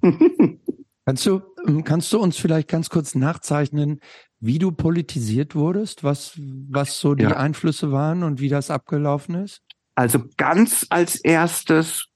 kannst 1.04 1.26
du, 1.26 1.42
ähm, 1.66 1.84
kannst 1.84 2.12
du 2.12 2.18
uns 2.20 2.36
vielleicht 2.36 2.68
ganz 2.68 2.90
kurz 2.90 3.14
nachzeichnen, 3.14 4.00
wie 4.40 4.58
du 4.58 4.72
politisiert 4.72 5.54
wurdest, 5.54 6.04
was, 6.04 6.32
was 6.68 6.98
so 6.98 7.14
die 7.14 7.24
ja. 7.24 7.36
Einflüsse 7.36 7.92
waren 7.92 8.22
und 8.22 8.40
wie 8.40 8.48
das 8.48 8.70
abgelaufen 8.70 9.36
ist? 9.36 9.62
Also 9.94 10.24
ganz 10.36 10.86
als 10.90 11.16
erstes 11.16 12.06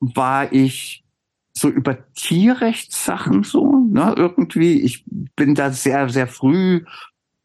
war 0.00 0.52
ich 0.52 1.04
so 1.52 1.68
über 1.68 2.12
Tierrechtssachen 2.14 3.42
so, 3.42 3.86
ne, 3.90 4.14
irgendwie. 4.16 4.80
Ich 4.80 5.04
bin 5.36 5.54
da 5.54 5.70
sehr, 5.70 6.08
sehr 6.08 6.26
früh, 6.26 6.84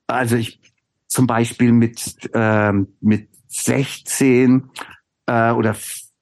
also 0.08 0.36
ich 0.36 0.60
zum 1.08 1.28
Beispiel 1.28 1.72
mit, 1.72 2.30
ähm, 2.34 2.88
mit 3.02 3.30
16 3.48 4.70
äh, 5.28 5.52
oder 5.52 5.76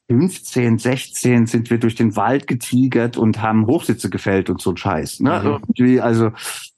15, 0.09 0.77
16 0.77 1.47
sind 1.47 1.69
wir 1.69 1.79
durch 1.79 1.95
den 1.95 2.15
Wald 2.15 2.47
getigert 2.47 3.17
und 3.17 3.41
haben 3.41 3.65
Hochsitze 3.65 4.09
gefällt 4.09 4.49
und 4.49 4.61
so 4.61 4.71
ein 4.71 4.77
Scheiß. 4.77 5.21
Ne? 5.21 5.39
Mhm. 5.39 5.47
Irgendwie, 5.47 6.01
also 6.01 6.31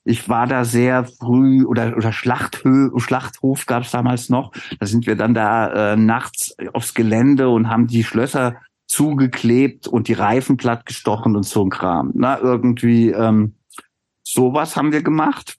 ich 0.04 0.30
war 0.30 0.48
da 0.48 0.64
sehr 0.64 1.06
früh 1.06 1.66
oder 1.66 1.98
oder 1.98 2.14
Schlachthö 2.14 2.92
Schlachthof 2.98 3.66
gab 3.66 3.84
es 3.84 3.92
damals 3.92 4.30
noch. 4.30 4.52
Da 4.80 4.86
sind 4.86 5.08
wir 5.08 5.16
dann 5.16 5.34
da 5.34 5.94
äh, 5.94 5.98
nachts 5.98 6.56
aufs 6.74 6.94
Gelände 6.94 7.50
und 7.50 7.68
haben 7.70 7.88
die 7.88 8.04
Schlösser 8.04 8.56
zugeklebt 8.88 9.88
und 9.88 10.08
die 10.08 10.14
Reifen 10.14 10.58
platt 10.58 10.86
gestochen 10.86 11.36
und 11.36 11.44
so 11.44 11.64
ein 11.64 11.70
Kram. 11.70 12.12
Na, 12.14 12.40
irgendwie 12.40 13.10
ähm, 13.10 13.56
sowas 14.24 14.76
haben 14.76 14.92
wir 14.92 15.02
gemacht. 15.02 15.58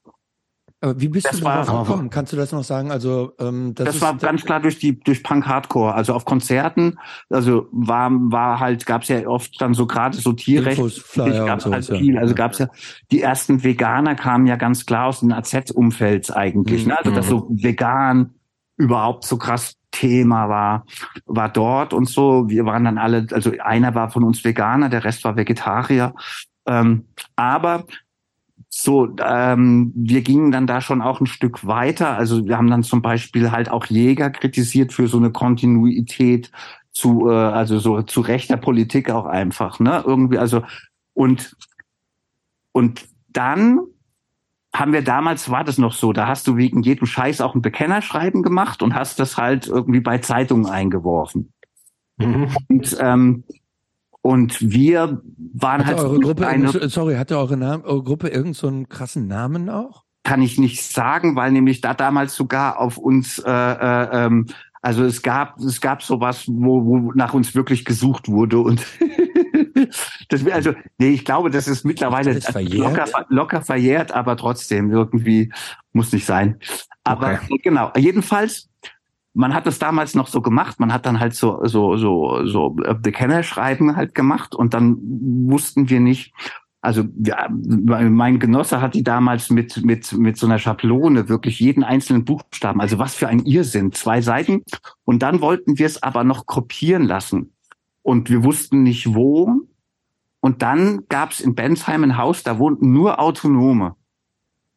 Aber 0.83 1.01
wie 1.01 1.09
bist 1.09 1.27
das 1.27 1.39
du 1.39 1.45
darauf 1.45 1.89
gekommen? 1.89 2.11
Kannst 2.11 2.33
du 2.33 2.37
das 2.37 2.53
noch 2.53 2.63
sagen? 2.63 2.91
Also 2.91 3.33
ähm, 3.41 3.75
das, 3.75 3.87
das 3.87 4.01
war 4.03 4.15
ganz 4.17 4.45
klar 4.45 4.61
durch 4.61 4.79
die 4.79 5.01
durch 5.01 5.23
Punk 5.23 5.47
Hardcore. 5.47 5.95
Also 5.95 6.13
auf 6.13 6.27
Konzerten, 6.27 6.99
also 7.31 7.67
war 7.73 8.11
war 8.11 8.61
halt 8.61 8.85
gab's 8.85 9.09
ja 9.09 9.27
oft 9.27 9.59
dann 9.61 9.73
so 9.73 9.87
gerade 9.87 10.17
so 10.17 10.35
Tierrecht. 10.35 10.79
gab's 11.15 11.65
so, 11.65 11.73
halt 11.73 11.87
viel. 11.87 12.15
Ja. 12.15 12.21
Also 12.21 12.35
gab's 12.35 12.59
ja 12.59 12.69
die 13.11 13.23
ersten 13.23 13.65
Veganer 13.65 14.15
kamen 14.17 14.47
ja 14.47 14.57
ganz 14.57 14.85
klar 14.85 15.07
aus 15.07 15.21
dem 15.21 15.33
AZ-Umfeld 15.33 16.37
eigentlich. 16.37 16.83
Mhm. 16.83 16.89
Ne? 16.89 16.99
Also 16.99 17.11
das 17.11 17.27
so 17.27 17.49
vegan 17.51 18.35
überhaupt 18.77 19.25
so 19.25 19.39
krass 19.39 19.77
Thema 19.91 20.49
war, 20.49 20.85
war 21.25 21.49
dort 21.49 21.93
und 21.93 22.09
so. 22.09 22.49
Wir 22.49 22.65
waren 22.67 22.85
dann 22.85 22.99
alle, 22.99 23.27
also 23.33 23.53
einer 23.63 23.95
war 23.95 24.11
von 24.11 24.25
uns 24.25 24.45
Veganer, 24.45 24.89
der 24.89 25.05
Rest 25.05 25.25
war 25.25 25.37
Vegetarier. 25.37 26.15
Ähm, 26.67 27.07
aber 27.37 27.85
so, 28.69 29.17
ähm, 29.25 29.93
wir 29.95 30.23
gingen 30.23 30.53
dann 30.53 30.67
da 30.67 30.81
schon 30.81 31.01
auch 31.01 31.21
ein 31.21 31.27
Stück 31.27 31.67
weiter. 31.67 32.17
Also 32.17 32.47
wir 32.47 32.59
haben 32.59 32.71
dann 32.71 32.83
zum 32.83 33.01
Beispiel 33.01 33.51
halt 33.51 33.71
auch 33.71 33.87
Jäger 33.87 34.31
kritisiert 34.31 34.93
für 34.93 35.09
so 35.09 35.17
eine 35.17 35.31
Kontinuität 35.31 36.51
zu, 36.93 37.31
äh, 37.31 37.35
also 37.35 37.79
so 37.79 38.03
zu 38.03 38.21
rechter 38.21 38.57
Politik 38.57 39.11
auch 39.11 39.27
einfach, 39.27 39.81
ne? 39.81 40.03
Irgendwie, 40.07 40.39
also 40.39 40.63
und 41.15 41.57
und 42.73 43.07
dann 43.29 43.81
haben 44.79 44.93
wir 44.93 45.03
damals, 45.03 45.51
war 45.51 45.65
das 45.65 45.79
noch 45.79 45.93
so, 45.93 46.13
da 46.13 46.27
hast 46.27 46.47
du 46.47 46.57
wegen 46.57 46.83
jedem 46.83 47.07
Scheiß 47.07 47.41
auch 47.41 47.55
ein 47.55 47.63
Bekennerschreiben 47.63 48.43
gemacht 48.43 48.83
und 48.83 48.95
hast 48.95 49.19
das 49.19 49.37
halt 49.37 49.67
irgendwie 49.67 50.01
bei 50.01 50.19
Zeitungen 50.19 50.67
eingeworfen. 50.67 51.53
Mhm. 52.19 52.49
Und, 52.69 52.97
ähm, 53.01 53.45
und 54.23 54.59
wir 54.61 55.23
waren 55.55 55.87
hatte 55.87 55.97
halt 55.97 56.01
eure 56.01 56.21
Gruppe, 56.21 56.47
eine, 56.47 56.89
sorry, 56.89 57.15
hatte 57.15 57.39
eure, 57.39 57.57
Name, 57.57 57.85
eure 57.85 58.03
Gruppe 58.03 58.29
irgendeinen 58.29 58.85
so 58.85 58.89
krassen 58.89 59.27
Namen 59.27 59.69
auch? 59.69 60.05
Kann 60.25 60.43
ich 60.43 60.59
nicht 60.59 60.83
sagen, 60.83 61.37
weil 61.37 61.53
nämlich 61.53 61.81
da 61.81 61.95
damals 61.95 62.35
sogar 62.35 62.81
auf 62.81 62.99
uns 62.99 63.39
äh, 63.39 63.51
äh, 63.51 64.27
ähm, 64.27 64.47
also 64.83 65.05
es 65.05 65.23
gab 65.23 65.59
es 65.59 65.81
gab 65.81 66.03
sowas, 66.03 66.45
wo, 66.49 66.85
wo 66.85 67.13
nach 67.13 67.35
uns 67.35 67.55
wirklich 67.55 67.85
gesucht 67.85 68.29
wurde 68.29 68.59
und 68.59 68.85
das, 70.29 70.47
also, 70.47 70.73
nee, 70.99 71.11
ich 71.11 71.25
glaube, 71.25 71.51
das 71.51 71.69
ist 71.69 71.85
mittlerweile 71.85 72.35
das 72.35 72.49
ist 72.49 72.75
locker, 72.75 73.07
locker 73.29 73.63
verjährt, 73.63 74.13
aber 74.13 74.37
trotzdem 74.37 74.91
irgendwie 74.91 75.53
muss 75.93 76.13
nicht 76.13 76.27
sein. 76.27 76.59
Aber 77.05 77.35
okay. 77.35 77.61
genau, 77.63 77.93
jedenfalls, 77.97 78.69
man 79.35 79.55
hat 79.55 79.67
das 79.67 79.79
damals 79.79 80.15
noch 80.15 80.29
so 80.29 80.41
gemacht, 80.41 80.81
man 80.81 80.93
hat 80.93 81.07
dann 81.07 81.21
halt 81.21 81.35
so, 81.35 81.61
so, 81.65 81.97
so, 81.97 82.47
so 82.47 82.71
Bekennerschreiben 82.71 83.97
halt 83.97 84.15
gemacht 84.15 84.55
und 84.55 84.75
dann 84.75 84.97
wussten 85.01 85.91
wir 85.91 86.01
nicht, 86.01 86.33
also 86.81 87.05
ja, 87.19 87.49
mein 87.51 88.39
Genosse 88.39 88.81
hat 88.81 88.95
die 88.95 89.03
damals 89.03 89.51
mit 89.51 89.85
mit 89.85 90.13
mit 90.13 90.37
so 90.37 90.47
einer 90.47 90.61
Schablone 90.61 91.29
wirklich 91.29 91.59
jeden 91.59 91.83
einzelnen 91.83 92.25
Buchstaben, 92.25 92.81
also 92.81 92.99
was 93.01 93.17
für 93.17 93.27
ein 93.27 93.45
Irrsinn, 93.45 93.91
zwei 93.91 94.21
Seiten 94.21 94.63
und 95.05 95.23
dann 95.23 95.41
wollten 95.41 95.79
wir 95.79 95.87
es 95.87 96.03
aber 96.03 96.23
noch 96.23 96.47
kopieren 96.47 97.03
lassen 97.03 97.56
und 98.07 98.31
wir 98.31 98.45
wussten 98.45 98.85
nicht 98.85 99.17
wo. 99.17 99.63
Und 100.39 100.63
dann 100.63 101.09
gab 101.09 101.33
es 101.33 101.41
in 101.41 101.57
Bensheim 101.57 102.05
ein 102.05 102.17
Haus, 102.17 102.45
da 102.45 102.61
wohnten 102.61 102.93
nur 102.93 103.19
Autonome. 103.19 103.97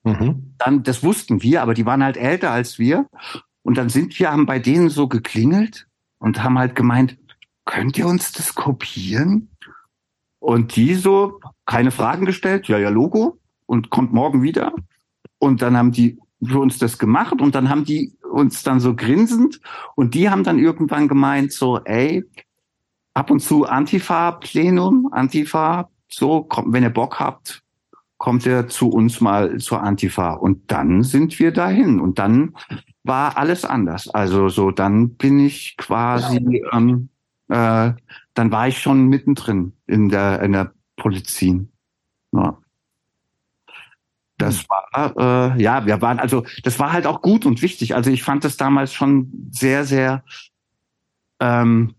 Mhm. 0.04 0.56
Dann, 0.58 0.82
das 0.82 1.04
wussten 1.04 1.44
wir, 1.44 1.62
aber 1.62 1.76
die 1.76 1.86
waren 1.86 2.04
halt 2.04 2.18
älter 2.18 2.50
als 2.50 2.80
wir. 2.80 3.06
Und 3.62 3.78
dann 3.78 3.90
sind 3.90 4.18
wir, 4.18 4.32
haben 4.32 4.48
bei 4.48 4.58
denen 4.58 4.90
so 4.90 5.08
geklingelt 5.08 5.86
und 6.18 6.44
haben 6.44 6.58
halt 6.58 6.74
gemeint, 6.74 7.20
könnt 7.66 8.00
ihr 8.00 8.08
uns 8.08 8.32
das 8.32 8.56
kopieren? 8.56 9.50
Und 10.40 10.76
die 10.76 10.96
so, 10.96 11.40
keine 11.68 11.92
Fragen 11.92 12.26
gestellt, 12.26 12.68
ja, 12.68 12.80
ja, 12.80 12.90
Logo, 12.90 13.38
und 13.68 13.92
kommt 13.92 14.12
morgen 14.12 14.42
wieder. 14.42 14.74
Und 15.38 15.62
dann 15.62 15.78
haben 15.78 15.92
die 15.92 16.18
für 16.44 16.58
uns 16.58 16.80
das 16.80 16.98
gemacht 16.98 17.40
und 17.42 17.54
dann 17.54 17.70
haben 17.70 17.84
die 17.84 18.18
uns 18.32 18.64
dann 18.64 18.80
so 18.80 18.96
grinsend 18.96 19.62
und 19.96 20.16
die 20.16 20.32
haben 20.32 20.44
dann 20.44 20.58
irgendwann 20.58 21.08
gemeint 21.08 21.52
so, 21.52 21.80
ey, 21.84 22.24
ab 23.14 23.32
und 23.32 23.40
zu 23.40 23.66
Antifa-Plenum, 23.66 25.10
Antifa, 25.12 25.90
so, 26.08 26.44
kommt, 26.44 26.74
wenn 26.74 26.84
ihr 26.84 26.90
Bock 26.90 27.20
habt, 27.20 27.64
kommt 28.18 28.46
ihr 28.46 28.68
zu 28.68 28.90
uns 28.90 29.22
mal 29.22 29.58
zur 29.58 29.82
Antifa. 29.82 30.34
Und 30.34 30.72
dann 30.72 31.04
sind 31.04 31.40
wir 31.40 31.52
dahin 31.52 32.00
und 32.00 32.20
dann 32.20 32.56
war 33.04 33.38
alles 33.38 33.66
anders. 33.66 34.10
Also 34.10 34.50
so, 34.50 34.72
dann 34.72 35.16
bin 35.16 35.40
ich 35.40 35.78
quasi, 35.78 36.64
ähm, 36.72 37.10
äh, 37.48 37.94
dann 38.34 38.52
war 38.52 38.68
ich 38.68 38.80
schon 38.80 39.08
mittendrin 39.08 39.74
in 39.88 40.10
der, 40.10 40.42
in 40.42 40.52
der 40.52 40.74
Polizei. 40.98 41.62
Ja. 42.34 42.58
Das 44.38 44.66
war, 44.70 45.16
äh, 45.18 45.62
ja, 45.62 45.86
wir 45.86 46.02
waren, 46.02 46.20
also 46.20 46.46
das 46.64 46.80
war 46.80 46.94
halt 46.94 47.06
auch 47.06 47.22
gut 47.22 47.46
und 47.46 47.62
wichtig. 47.62 47.96
Also 47.96 48.10
ich 48.10 48.24
fand 48.24 48.44
das 48.44 48.58
damals 48.58 48.94
schon 48.94 49.50
sehr, 49.52 49.84
sehr, 49.86 50.24
ähm, 51.42 51.96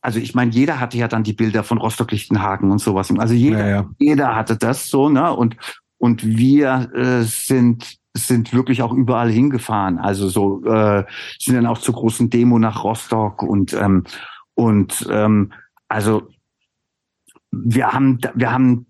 also 0.00 0.18
ich 0.18 0.34
meine, 0.34 0.50
jeder 0.50 0.80
hatte 0.80 0.96
ja 0.96 1.08
dann 1.08 1.24
die 1.24 1.32
Bilder 1.32 1.62
von 1.62 1.78
Rostock-Lichtenhagen 1.78 2.70
und 2.70 2.78
sowas. 2.78 3.12
Also 3.18 3.34
jeder, 3.34 3.68
Ja, 3.68 3.90
jeder 3.98 4.34
hatte 4.34 4.56
das 4.56 4.88
so, 4.88 5.08
ne? 5.08 5.34
Und 5.34 5.56
und 5.98 6.24
wir 6.24 6.90
äh, 6.94 7.22
sind 7.24 7.98
sind 8.14 8.52
wirklich 8.52 8.82
auch 8.82 8.92
überall 8.92 9.30
hingefahren. 9.30 9.98
Also 9.98 10.28
so 10.28 10.64
äh, 10.64 11.04
sind 11.38 11.54
dann 11.54 11.66
auch 11.66 11.78
zur 11.78 11.94
großen 11.94 12.30
Demo 12.30 12.58
nach 12.58 12.82
Rostock 12.82 13.42
und 13.42 13.72
ähm, 13.74 14.04
und 14.54 15.06
ähm, 15.10 15.52
also 15.88 16.28
wir 17.52 17.92
haben 17.92 18.18
wir 18.34 18.52
haben 18.52 18.86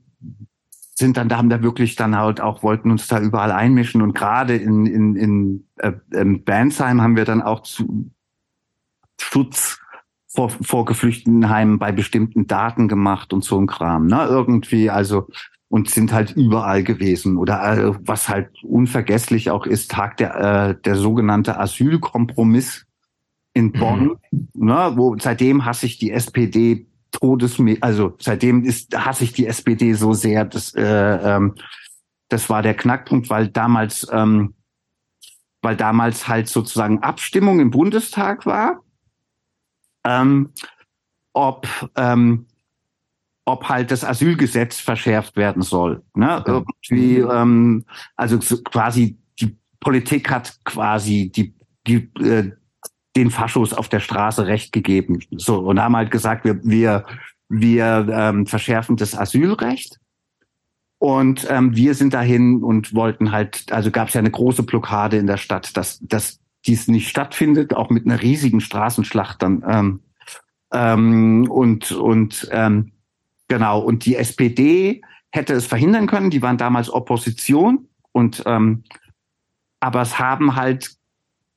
sind 0.95 1.17
dann 1.17 1.29
da 1.29 1.39
haben 1.39 1.51
da 1.51 1.63
wirklich 1.63 1.97
dann 1.97 2.17
halt 2.17 2.41
auch 2.41 2.63
wollten 2.63 2.91
uns 2.91 3.09
da 3.09 3.21
überall 3.21 3.53
einmischen 3.53 4.03
und 4.03 4.15
gerade 4.15 4.57
in 4.57 4.87
in 4.87 5.17
in 5.17 5.69
äh, 5.79 5.93
in 6.13 6.45
Bandsheim 6.45 7.01
haben 7.03 7.17
wir 7.17 7.25
dann 7.25 7.43
auch 7.43 7.61
zu 7.63 8.11
Schutz 9.21 9.80
vor, 10.33 10.51
vor 10.51 10.85
Geflüchtetenheimen 10.85 11.79
bei 11.79 11.93
bestimmten 11.93 12.47
Daten 12.47 12.89
gemacht 12.89 13.33
und 13.33 13.45
so 13.45 13.59
ein 13.59 13.67
Kram, 13.67 14.07
ne? 14.07 14.27
Irgendwie, 14.29 14.89
also 14.89 15.27
und 15.69 15.89
sind 15.89 16.13
halt 16.13 16.33
überall 16.33 16.83
gewesen 16.83 17.37
oder 17.37 17.63
äh, 17.77 17.95
was 18.01 18.29
halt 18.29 18.51
unvergesslich 18.65 19.51
auch 19.51 19.67
ist 19.67 19.91
Tag 19.91 20.17
der 20.17 20.35
äh, 20.35 20.83
der 20.83 20.97
sogenannte 20.97 21.59
Asylkompromiss 21.59 22.87
in 23.55 23.73
Bonn, 23.73 24.19
ne? 24.55 24.93
Wo 24.95 25.17
seitdem 25.19 25.65
hasse 25.65 25.87
ich 25.87 25.99
die 25.99 26.13
SPD 26.13 26.87
Todesme 27.11 27.79
also 27.81 28.15
seitdem 28.21 28.65
ist 28.65 28.97
hasse 28.97 29.25
ich 29.25 29.33
die 29.33 29.47
SPD 29.47 29.95
so 29.95 30.13
sehr, 30.13 30.45
das 30.45 30.75
äh, 30.75 30.85
ähm, 30.85 31.55
das 32.29 32.49
war 32.49 32.63
der 32.63 32.75
Knackpunkt, 32.75 33.31
weil 33.31 33.49
damals 33.49 34.07
ähm, 34.13 34.55
weil 35.61 35.77
damals 35.77 36.29
halt 36.29 36.49
sozusagen 36.49 37.01
Abstimmung 37.01 37.59
im 37.59 37.71
Bundestag 37.71 38.47
war 38.47 38.81
ähm, 40.05 40.53
ob 41.33 41.67
ähm, 41.97 42.47
ob 43.47 43.69
halt 43.69 43.91
das 43.91 44.05
Asylgesetz 44.05 44.79
verschärft 44.79 45.37
werden 45.37 45.63
soll. 45.63 46.03
Ne? 46.15 46.45
Irgendwie, 46.47 47.19
ähm, 47.19 47.85
also 48.17 48.41
so 48.41 48.63
quasi 48.63 49.19
die 49.41 49.59
Politik 49.81 50.31
hat 50.31 50.59
quasi 50.65 51.33
die, 51.35 51.55
die 51.87 52.11
äh, 52.23 52.53
den 53.17 53.31
Faschos 53.31 53.73
auf 53.73 53.89
der 53.89 54.01
Straße 54.01 54.47
Recht 54.47 54.73
gegeben. 54.73 55.21
So 55.33 55.59
und 55.59 55.81
haben 55.81 55.97
halt 55.97 56.11
gesagt, 56.11 56.45
wir 56.45 56.61
wir 56.63 57.05
wir 57.49 58.07
ähm, 58.11 58.47
verschärfen 58.47 58.97
das 58.97 59.17
Asylrecht. 59.17 59.99
Und 61.03 61.47
ähm, 61.49 61.75
wir 61.75 61.95
sind 61.95 62.13
dahin 62.13 62.63
und 62.63 62.95
wollten 62.95 63.33
halt, 63.33 63.73
also 63.73 63.91
gab 63.91 64.09
es 64.09 64.15
ja 64.15 64.19
eine 64.19 64.31
große 64.31 64.63
Blockade 64.63 65.17
in 65.17 65.27
der 65.27 65.39
Stadt, 65.39 65.75
dass, 65.77 65.99
dass 66.01 66.40
dies 66.67 66.89
nicht 66.89 67.09
stattfindet, 67.09 67.75
auch 67.75 67.91
mit 67.91 68.07
einer 68.07 68.21
riesigen 68.23 68.61
Straßenschlacht 68.61 69.43
dann. 69.43 69.65
Ähm, 69.67 70.01
ähm, 70.73 71.51
und 71.51 71.93
und 71.93 72.49
ähm, 72.53 72.93
genau, 73.49 73.81
und 73.81 74.05
die 74.05 74.17
SPD 74.17 75.03
hätte 75.31 75.55
es 75.55 75.67
verhindern 75.67 76.07
können, 76.07 76.31
die 76.31 76.43
waren 76.43 76.59
damals 76.59 76.93
Opposition 76.93 77.89
und 78.13 78.43
ähm, 78.47 78.85
aber 79.81 80.03
es 80.03 80.19
haben 80.19 80.57
halt 80.57 80.97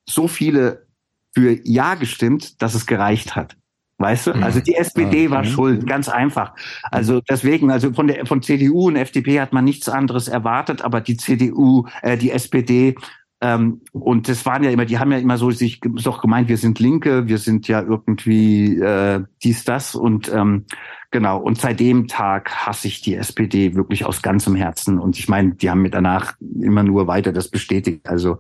so 0.06 0.28
viele 0.28 0.88
für 1.34 1.60
Ja 1.64 1.96
gestimmt, 1.96 2.62
dass 2.62 2.76
es 2.76 2.86
gereicht 2.86 3.36
hat. 3.36 3.58
Weißt 3.98 4.28
du? 4.28 4.32
Also 4.34 4.60
die 4.60 4.76
SPD 4.76 5.30
war 5.30 5.42
Okay. 5.42 5.50
schuld, 5.50 5.88
ganz 5.88 6.10
einfach. 6.10 6.56
Also 6.92 7.22
deswegen, 7.30 7.72
also 7.72 7.94
von 7.94 8.08
der 8.08 8.26
von 8.26 8.42
CDU 8.42 8.88
und 8.88 8.96
FDP 8.96 9.40
hat 9.40 9.54
man 9.54 9.64
nichts 9.64 9.88
anderes 9.88 10.28
erwartet, 10.28 10.82
aber 10.82 11.00
die 11.00 11.16
CDU, 11.16 11.88
äh, 12.02 12.18
die 12.18 12.32
SPD 12.32 12.96
ähm, 13.44 13.82
und 13.92 14.30
das 14.30 14.46
waren 14.46 14.64
ja 14.64 14.72
immer, 14.72 14.86
die 14.86 15.00
haben 15.00 15.12
ja 15.12 15.18
immer 15.18 15.38
so 15.38 15.52
sich 15.52 15.82
doch 15.82 16.22
gemeint, 16.22 16.48
wir 16.48 16.56
sind 16.56 16.80
Linke, 16.80 17.28
wir 17.28 17.38
sind 17.38 17.68
ja 17.68 17.82
irgendwie 17.82 18.80
äh, 18.80 19.22
dies, 19.44 19.66
das 19.66 19.96
und 19.96 20.32
ähm, 20.34 20.64
genau. 21.12 21.40
Und 21.40 21.60
seit 21.60 21.82
dem 21.82 22.08
Tag 22.08 22.56
hasse 22.56 22.88
ich 22.88 23.02
die 23.02 23.16
SPD 23.16 23.76
wirklich 23.76 24.06
aus 24.06 24.22
ganzem 24.22 24.56
Herzen. 24.56 24.98
Und 24.98 25.20
ich 25.20 25.28
meine, 25.28 25.56
die 25.56 25.70
haben 25.70 25.82
mir 25.82 25.90
danach 25.90 26.36
immer 26.40 26.84
nur 26.84 27.08
weiter 27.08 27.34
das 27.34 27.50
bestätigt. 27.50 28.08
Also 28.08 28.38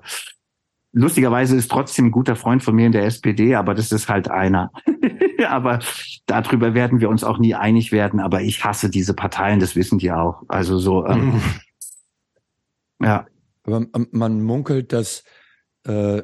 lustigerweise 0.93 1.57
ist 1.57 1.69
trotzdem 1.69 2.05
ein 2.05 2.11
guter 2.11 2.37
Freund 2.37 2.63
von 2.63 2.73
mir 2.73 2.85
in 2.85 2.93
der 2.93 3.03
SPD, 3.03 3.55
aber 3.55 3.73
das 3.73 3.91
ist 3.91 4.07
halt 4.07 4.31
einer. 4.31 4.71
aber 5.49 5.79
darüber 6.27 6.75
werden 6.75 7.01
wir 7.01 7.09
uns 7.09 7.25
auch 7.25 7.39
nie 7.39 7.55
einig 7.55 7.91
werden. 7.91 8.21
Aber 8.21 8.41
ich 8.41 8.63
hasse 8.63 8.89
diese 8.89 9.13
Parteien, 9.13 9.59
das 9.59 9.75
wissen 9.75 9.97
die 9.97 10.13
auch. 10.13 10.43
Also 10.47 10.77
so, 10.77 11.05
ähm, 11.05 11.41
ja. 13.01 13.25
Aber 13.65 13.77
ähm, 13.93 14.07
man 14.11 14.41
munkelt, 14.41 14.93
dass 14.93 15.23
äh, 15.85 16.23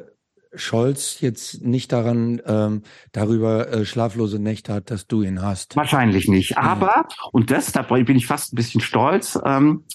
Scholz 0.54 1.22
jetzt 1.22 1.62
nicht 1.62 1.92
daran 1.92 2.42
ähm, 2.46 2.82
darüber 3.12 3.72
äh, 3.72 3.86
schlaflose 3.86 4.40
Nächte 4.40 4.74
hat, 4.74 4.90
dass 4.90 5.06
du 5.08 5.22
ihn 5.22 5.42
hast. 5.42 5.76
Wahrscheinlich 5.76 6.28
nicht. 6.28 6.58
Aber, 6.58 7.08
und 7.32 7.52
das, 7.52 7.72
da 7.72 7.84
bin 7.84 8.18
ich 8.18 8.26
fast 8.26 8.54
ein 8.54 8.56
bisschen 8.56 8.82
stolz, 8.82 9.40
ähm, 9.46 9.86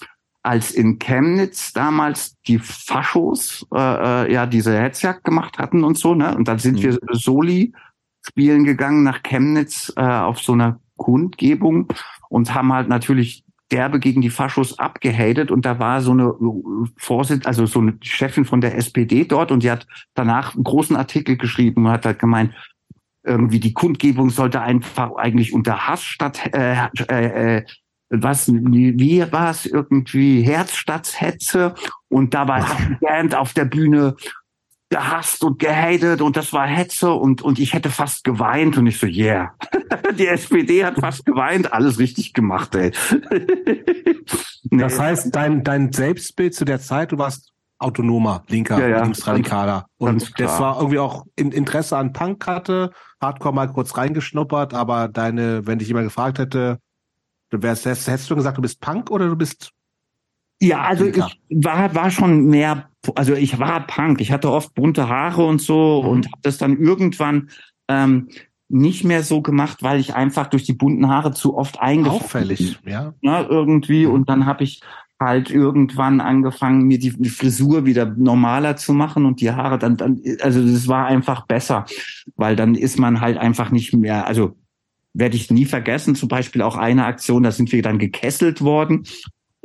als 0.43 0.71
in 0.71 0.99
Chemnitz 0.99 1.73
damals 1.73 2.39
die 2.47 2.59
Faschos 2.59 3.65
äh, 3.73 4.25
äh, 4.27 4.33
ja 4.33 4.45
diese 4.45 4.77
Hetzjagd 4.79 5.23
gemacht 5.23 5.57
hatten 5.57 5.83
und 5.83 5.97
so, 5.97 6.13
ne? 6.13 6.35
Und 6.35 6.47
dann 6.47 6.59
sind 6.59 6.77
Mhm. 6.77 6.83
wir 6.83 6.97
Soli 7.11 7.73
spielen 8.21 8.63
gegangen 8.63 9.03
nach 9.03 9.23
Chemnitz 9.23 9.91
äh, 9.97 10.01
auf 10.01 10.39
so 10.39 10.53
einer 10.53 10.79
Kundgebung 10.97 11.87
und 12.29 12.53
haben 12.53 12.71
halt 12.73 12.87
natürlich 12.89 13.44
derbe 13.71 13.99
gegen 13.99 14.21
die 14.21 14.29
Faschos 14.29 14.77
abgehatet 14.77 15.51
und 15.51 15.65
da 15.65 15.79
war 15.79 16.01
so 16.01 16.11
eine 16.11 16.25
äh, 16.25 16.87
Vorsitz, 16.97 17.45
also 17.45 17.65
so 17.65 17.79
eine 17.79 17.97
Chefin 18.01 18.45
von 18.45 18.61
der 18.61 18.77
SPD 18.77 19.25
dort 19.25 19.51
und 19.51 19.63
die 19.63 19.71
hat 19.71 19.87
danach 20.13 20.55
einen 20.55 20.63
großen 20.63 20.95
Artikel 20.95 21.37
geschrieben 21.37 21.85
und 21.85 21.91
hat 21.91 22.05
halt 22.05 22.19
gemeint, 22.19 22.53
irgendwie 23.23 23.59
die 23.59 23.73
Kundgebung 23.73 24.29
sollte 24.29 24.61
einfach 24.61 25.15
eigentlich 25.15 25.51
unter 25.51 25.87
Hass 25.87 26.03
statt 26.03 26.41
äh, 26.53 26.75
äh, 27.09 27.57
äh, 27.57 27.65
was 28.09 28.53
wie, 28.53 28.99
wie 28.99 29.31
war 29.31 29.49
es 29.49 29.65
irgendwie 29.65 30.43
Herz 30.43 30.75
statt 30.75 31.15
Hetze 31.19 31.73
und 32.07 32.35
dabei 32.35 32.61
hat 32.61 32.77
die 32.87 33.05
Band 33.05 33.33
auf 33.33 33.53
der 33.53 33.65
Bühne 33.65 34.15
gehasst 34.89 35.43
und 35.43 35.59
gehatet 35.59 36.21
und 36.21 36.37
das 36.37 36.53
war 36.53 36.67
Hetze 36.67 37.11
und 37.11 37.41
und 37.41 37.57
ich 37.59 37.73
hätte 37.73 37.89
fast 37.89 38.23
geweint 38.23 38.77
und 38.77 38.85
ich 38.87 38.99
so 38.99 39.07
yeah 39.07 39.53
die 40.17 40.27
SPD 40.27 40.85
hat 40.85 40.99
fast 40.99 41.25
geweint 41.25 41.73
alles 41.73 41.97
richtig 41.99 42.33
gemacht 42.33 42.75
ey 42.75 42.91
Nee. 44.69 44.81
Das 44.81 44.99
heißt, 44.99 45.35
dein, 45.35 45.63
dein 45.63 45.91
Selbstbild 45.91 46.55
zu 46.55 46.65
der 46.65 46.79
Zeit, 46.79 47.11
du 47.11 47.17
warst 47.17 47.51
autonomer, 47.77 48.43
linker, 48.47 48.79
Ja, 48.79 48.87
ja. 48.87 49.03
linksradikaler. 49.03 49.85
Ganz 49.99 50.23
Und 50.23 50.39
das 50.39 50.57
klar. 50.57 50.59
war 50.59 50.77
irgendwie 50.77 50.99
auch 50.99 51.25
in 51.35 51.51
Interesse 51.51 51.97
an 51.97 52.13
Punk 52.13 52.47
hatte, 52.47 52.91
Hardcore 53.21 53.53
mal 53.53 53.67
kurz 53.71 53.95
reingeschnuppert, 53.97 54.73
aber 54.73 55.07
deine, 55.07 55.67
wenn 55.67 55.79
dich 55.79 55.87
jemand 55.87 56.07
gefragt 56.07 56.39
hätte, 56.39 56.79
du 57.51 57.61
wärst, 57.61 57.85
hättest 57.85 58.29
du 58.29 58.35
gesagt, 58.35 58.57
du 58.57 58.61
bist 58.61 58.81
Punk 58.81 59.11
oder 59.11 59.27
du 59.27 59.35
bist 59.35 59.71
Ja, 60.61 60.83
also 60.83 61.05
ich 61.05 61.17
war, 61.49 61.93
war 61.93 62.11
schon 62.11 62.45
mehr, 62.47 62.89
also 63.15 63.33
ich 63.33 63.59
war 63.59 63.85
Punk. 63.85 64.21
Ich 64.21 64.31
hatte 64.31 64.51
oft 64.51 64.73
bunte 64.73 65.09
Haare 65.09 65.45
und 65.45 65.61
so 65.61 66.01
Mhm. 66.03 66.09
und 66.09 66.25
habe 66.27 66.41
das 66.43 66.57
dann 66.57 66.77
irgendwann 66.77 67.49
ähm, 67.87 68.29
nicht 68.67 69.03
mehr 69.03 69.23
so 69.23 69.41
gemacht, 69.41 69.83
weil 69.83 69.99
ich 69.99 70.15
einfach 70.15 70.47
durch 70.47 70.63
die 70.63 70.73
bunten 70.73 71.07
Haare 71.07 71.31
zu 71.33 71.55
oft 71.55 71.79
eingefallen 71.79 72.21
auffällig, 72.21 72.79
ja? 72.85 73.13
bin, 73.21 73.31
ne, 73.31 73.45
irgendwie. 73.49 74.07
Mhm. 74.07 74.13
Und 74.13 74.29
dann 74.29 74.45
habe 74.45 74.63
ich 74.63 74.81
halt 75.19 75.49
irgendwann 75.49 76.19
angefangen, 76.19 76.83
mir 76.83 76.99
die 76.99 77.11
Frisur 77.29 77.85
wieder 77.85 78.05
normaler 78.05 78.75
zu 78.75 78.93
machen 78.93 79.25
und 79.25 79.39
die 79.39 79.51
Haare 79.51 79.79
dann, 79.79 79.97
dann, 79.97 80.21
also 80.41 80.61
das 80.61 80.87
war 80.87 81.05
einfach 81.05 81.45
besser, 81.45 81.85
weil 82.35 82.55
dann 82.55 82.75
ist 82.75 82.99
man 82.99 83.21
halt 83.21 83.37
einfach 83.37 83.71
nicht 83.71 83.93
mehr, 83.93 84.27
also 84.27 84.57
werde 85.13 85.37
ich 85.37 85.49
nie 85.49 85.63
vergessen, 85.65 86.15
zum 86.15 86.27
Beispiel 86.27 86.61
auch 86.61 86.75
eine 86.75 87.05
Aktion, 87.05 87.43
da 87.43 87.51
sind 87.51 87.71
wir 87.71 87.81
dann 87.81 87.99
gekesselt 87.99 88.61
worden 88.61 89.05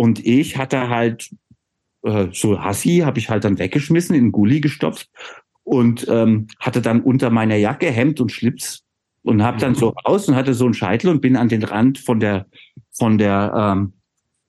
und 0.00 0.24
ich 0.24 0.56
hatte 0.56 0.88
halt 0.88 1.28
äh, 2.04 2.28
so 2.32 2.62
Hassi, 2.62 3.02
habe 3.04 3.18
ich 3.18 3.28
halt 3.28 3.44
dann 3.44 3.58
weggeschmissen, 3.58 4.16
in 4.16 4.24
den 4.24 4.32
Gully 4.32 4.62
gestopft 4.62 5.10
und 5.62 6.06
ähm, 6.08 6.46
hatte 6.58 6.80
dann 6.80 7.02
unter 7.02 7.28
meiner 7.28 7.56
Jacke 7.56 7.90
Hemd 7.90 8.18
und 8.18 8.32
Schlips 8.32 8.82
und 9.24 9.42
habe 9.42 9.58
dann 9.58 9.74
so 9.74 9.92
aus 10.04 10.26
und 10.26 10.36
hatte 10.36 10.54
so 10.54 10.64
einen 10.64 10.72
Scheitel 10.72 11.10
und 11.10 11.20
bin 11.20 11.36
an 11.36 11.50
den 11.50 11.62
Rand 11.62 11.98
von 11.98 12.18
der 12.18 12.46
von 12.92 13.18
der 13.18 13.52
ähm, 13.54 13.92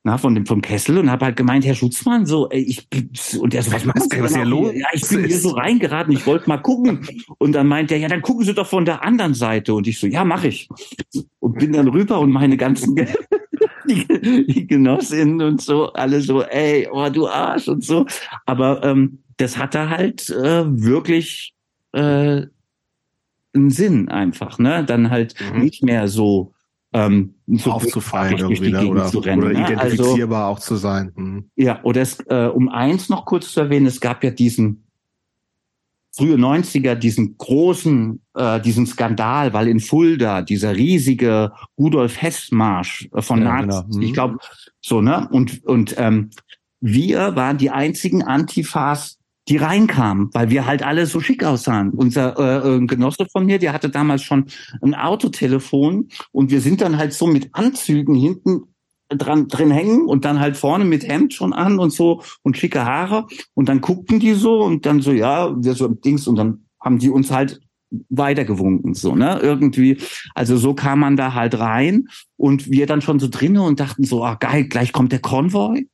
na, 0.04 0.18
von 0.18 0.36
dem, 0.36 0.46
vom 0.46 0.62
Kessel 0.62 0.98
und 0.98 1.12
habe 1.12 1.26
halt 1.26 1.36
gemeint, 1.36 1.66
Herr 1.66 1.76
Schutzmann, 1.76 2.26
so, 2.26 2.50
ey, 2.50 2.62
ich, 2.62 2.88
und 3.38 3.54
er 3.54 3.62
so, 3.62 3.74
was 3.74 3.84
machst 3.84 4.12
du, 4.12 4.22
was 4.24 4.34
hier 4.34 4.46
los? 4.46 4.72
Ja, 4.74 4.88
ich 4.94 5.08
bin 5.08 5.26
hier 5.26 5.38
so 5.38 5.50
reingeraten, 5.50 6.14
ich 6.14 6.26
wollte 6.26 6.48
mal 6.50 6.58
gucken. 6.58 7.06
Und 7.38 7.52
dann 7.52 7.68
meint 7.68 7.92
er, 7.92 7.98
ja, 8.00 8.08
dann 8.08 8.24
gucken 8.24 8.44
Sie 8.44 8.56
doch 8.56 8.66
von 8.66 8.86
der 8.86 9.04
anderen 9.04 9.36
Seite. 9.36 9.76
Und 9.76 9.86
ich 9.86 10.00
so, 10.00 10.08
ja, 10.08 10.24
mach 10.24 10.44
ich. 10.44 10.70
Und 11.38 11.60
bin 11.60 11.74
dann 11.74 11.88
rüber 11.88 12.20
und 12.20 12.32
meine 12.32 12.58
ganzen, 12.58 12.96
die, 13.90 14.46
die 14.48 14.68
Genossinnen 14.68 15.42
und 15.42 15.62
so, 15.62 15.94
alle 15.94 16.22
so, 16.22 16.42
ey, 16.44 16.88
oh, 16.92 17.10
du 17.10 17.28
Arsch 17.28 17.68
und 17.68 17.84
so. 17.84 18.06
Aber 18.46 18.84
ähm, 18.84 19.20
das 19.38 19.58
hatte 19.58 19.90
halt 19.90 20.30
äh, 20.30 20.66
wirklich 20.66 21.54
äh, 21.94 22.46
einen 23.54 23.70
Sinn 23.70 24.10
einfach, 24.10 24.60
ne? 24.60 24.84
Dann 24.86 25.10
halt 25.10 25.36
mhm. 25.54 25.62
nicht 25.62 25.84
mehr 25.84 26.08
so 26.08 26.54
ähm, 26.94 27.36
so 27.48 27.72
aufzufallen 27.72 28.38
irgendwie 28.38 28.72
ne? 28.72 28.86
oder, 28.86 29.12
rennen, 29.26 29.44
oder 29.44 29.54
ne? 29.54 29.62
identifizierbar 29.62 30.46
also, 30.48 30.54
auch 30.54 30.60
zu 30.60 30.76
sein. 30.76 31.12
Hm. 31.16 31.50
Ja, 31.56 31.80
oder 31.84 32.02
es, 32.02 32.20
äh, 32.28 32.50
um 32.54 32.70
eins 32.70 33.10
noch 33.10 33.26
kurz 33.26 33.54
zu 33.54 33.62
erwähnen, 33.62 33.86
es 33.86 34.02
gab 34.02 34.24
ja 34.24 34.32
diesen 34.32 34.84
frühe 36.22 36.36
90er, 36.36 36.94
diesen 36.94 37.36
großen, 37.36 38.22
äh, 38.36 38.62
diesen 38.62 38.86
Skandal, 38.86 39.54
weil 39.54 39.68
in 39.68 39.80
Fulda 39.80 40.44
dieser 40.44 40.76
riesige 40.76 41.52
Rudolf 41.80 42.22
Hess-Marsch 42.22 43.10
äh, 43.12 43.24
von 43.24 43.42
ja, 43.42 43.62
Nazis, 43.64 43.82
genau. 43.86 43.96
hm. 43.96 44.02
ich 44.04 44.14
glaube, 44.14 44.38
so, 44.82 45.02
ne? 45.02 45.28
Und, 45.32 45.66
und 45.66 45.96
ähm, 45.98 46.30
wir 46.80 47.36
waren 47.36 47.58
die 47.58 47.72
einzigen 47.72 48.22
Antifas, 48.22 49.18
die 49.48 49.58
reinkamen, 49.58 50.30
weil 50.34 50.52
wir 50.52 50.68
halt 50.68 50.84
alle 50.84 51.08
so 51.08 51.20
schick 51.20 51.44
aussahen. 51.44 51.90
Unser 51.90 52.38
äh, 52.38 52.76
äh, 52.76 52.86
Genosse 52.86 53.26
von 53.26 53.48
mir, 53.48 53.58
der 53.58 53.74
hatte 53.74 53.90
damals 53.90 54.22
schon 54.22 54.46
ein 54.84 54.94
Autotelefon 54.94 56.10
und 56.32 56.52
wir 56.52 56.62
sind 56.62 56.82
dann 56.82 56.98
halt 56.98 57.14
so 57.14 57.26
mit 57.26 57.50
Anzügen 57.54 58.14
hinten 58.14 58.71
dran 59.18 59.48
drin 59.48 59.72
hängen 59.72 60.06
und 60.06 60.26
dann 60.26 60.40
halt 60.40 60.58
vorne 60.58 60.86
mit 60.86 61.08
Hemd 61.08 61.34
schon 61.34 61.54
an 61.54 61.80
und 61.80 61.92
so 61.92 62.24
und 62.44 62.58
schicke 62.58 62.86
Haare 62.86 63.28
und 63.54 63.70
dann 63.70 63.82
guckten 63.82 64.20
die 64.20 64.34
so 64.34 64.62
und 64.62 64.86
dann 64.86 65.02
so 65.02 65.12
ja 65.12 65.56
wir 65.62 65.74
so 65.74 65.88
Dings 65.88 66.28
und 66.28 66.36
dann 66.36 66.66
haben 66.80 67.00
die 67.00 67.10
uns 67.10 67.32
halt 67.32 67.60
weitergewunken 68.10 68.94
so 68.94 69.16
ne 69.16 69.40
irgendwie 69.42 69.98
also 70.34 70.56
so 70.56 70.74
kam 70.74 71.00
man 71.00 71.18
da 71.18 71.34
halt 71.34 71.60
rein 71.60 72.08
und 72.38 72.72
wir 72.72 72.88
dann 72.88 73.02
schon 73.02 73.20
so 73.20 73.28
drinnen 73.28 73.60
und 73.60 73.80
dachten 73.80 74.04
so 74.04 74.24
ah 74.24 74.36
geil 74.36 74.66
gleich 74.66 74.94
kommt 74.94 75.12
der 75.12 75.20
Konvoi 75.20 75.86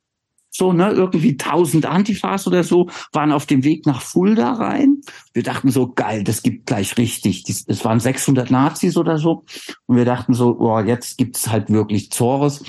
so, 0.50 0.72
ne, 0.72 0.90
irgendwie 0.90 1.36
tausend 1.36 1.86
Antifas 1.86 2.46
oder 2.46 2.64
so, 2.64 2.88
waren 3.12 3.32
auf 3.32 3.46
dem 3.46 3.64
Weg 3.64 3.86
nach 3.86 4.02
Fulda 4.02 4.54
rein. 4.54 5.02
Wir 5.32 5.42
dachten 5.42 5.70
so, 5.70 5.88
geil, 5.88 6.24
das 6.24 6.42
gibt 6.42 6.66
gleich 6.66 6.96
richtig. 6.96 7.44
Es 7.66 7.84
waren 7.84 8.00
600 8.00 8.50
Nazis 8.50 8.96
oder 8.96 9.18
so. 9.18 9.44
Und 9.86 9.96
wir 9.96 10.04
dachten 10.04 10.34
so, 10.34 10.54
boah, 10.54 10.84
jetzt 10.84 11.18
gibt's 11.18 11.48
halt 11.48 11.70
wirklich 11.70 12.10
Zores. 12.10 12.64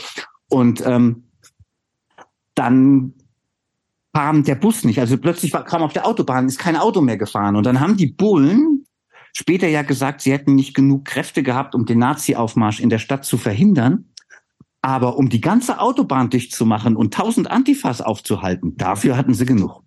Und 0.49 0.85
ähm, 0.85 1.23
dann 2.55 3.13
kam 4.13 4.43
der 4.43 4.55
Bus 4.55 4.83
nicht. 4.83 4.99
Also 4.99 5.17
plötzlich 5.17 5.53
war, 5.53 5.63
kam 5.63 5.81
auf 5.81 5.93
der 5.93 6.05
Autobahn, 6.05 6.47
ist 6.47 6.59
kein 6.59 6.75
Auto 6.75 7.01
mehr 7.01 7.17
gefahren. 7.17 7.55
Und 7.55 7.65
dann 7.65 7.79
haben 7.79 7.95
die 7.95 8.07
Bullen 8.07 8.85
später 9.33 9.67
ja 9.67 9.83
gesagt, 9.83 10.21
sie 10.21 10.31
hätten 10.31 10.55
nicht 10.55 10.73
genug 10.73 11.05
Kräfte 11.05 11.43
gehabt, 11.43 11.75
um 11.75 11.85
den 11.85 11.99
Nazi-Aufmarsch 11.99 12.79
in 12.79 12.89
der 12.89 12.99
Stadt 12.99 13.23
zu 13.23 13.37
verhindern. 13.37 14.05
Aber 14.81 15.17
um 15.17 15.29
die 15.29 15.41
ganze 15.41 15.79
Autobahn 15.79 16.29
dicht 16.29 16.53
zu 16.53 16.65
machen 16.65 16.95
und 16.95 17.13
tausend 17.13 17.51
Antifas 17.51 18.01
aufzuhalten, 18.01 18.77
dafür 18.77 19.17
hatten 19.17 19.33
sie 19.33 19.45
genug. 19.45 19.83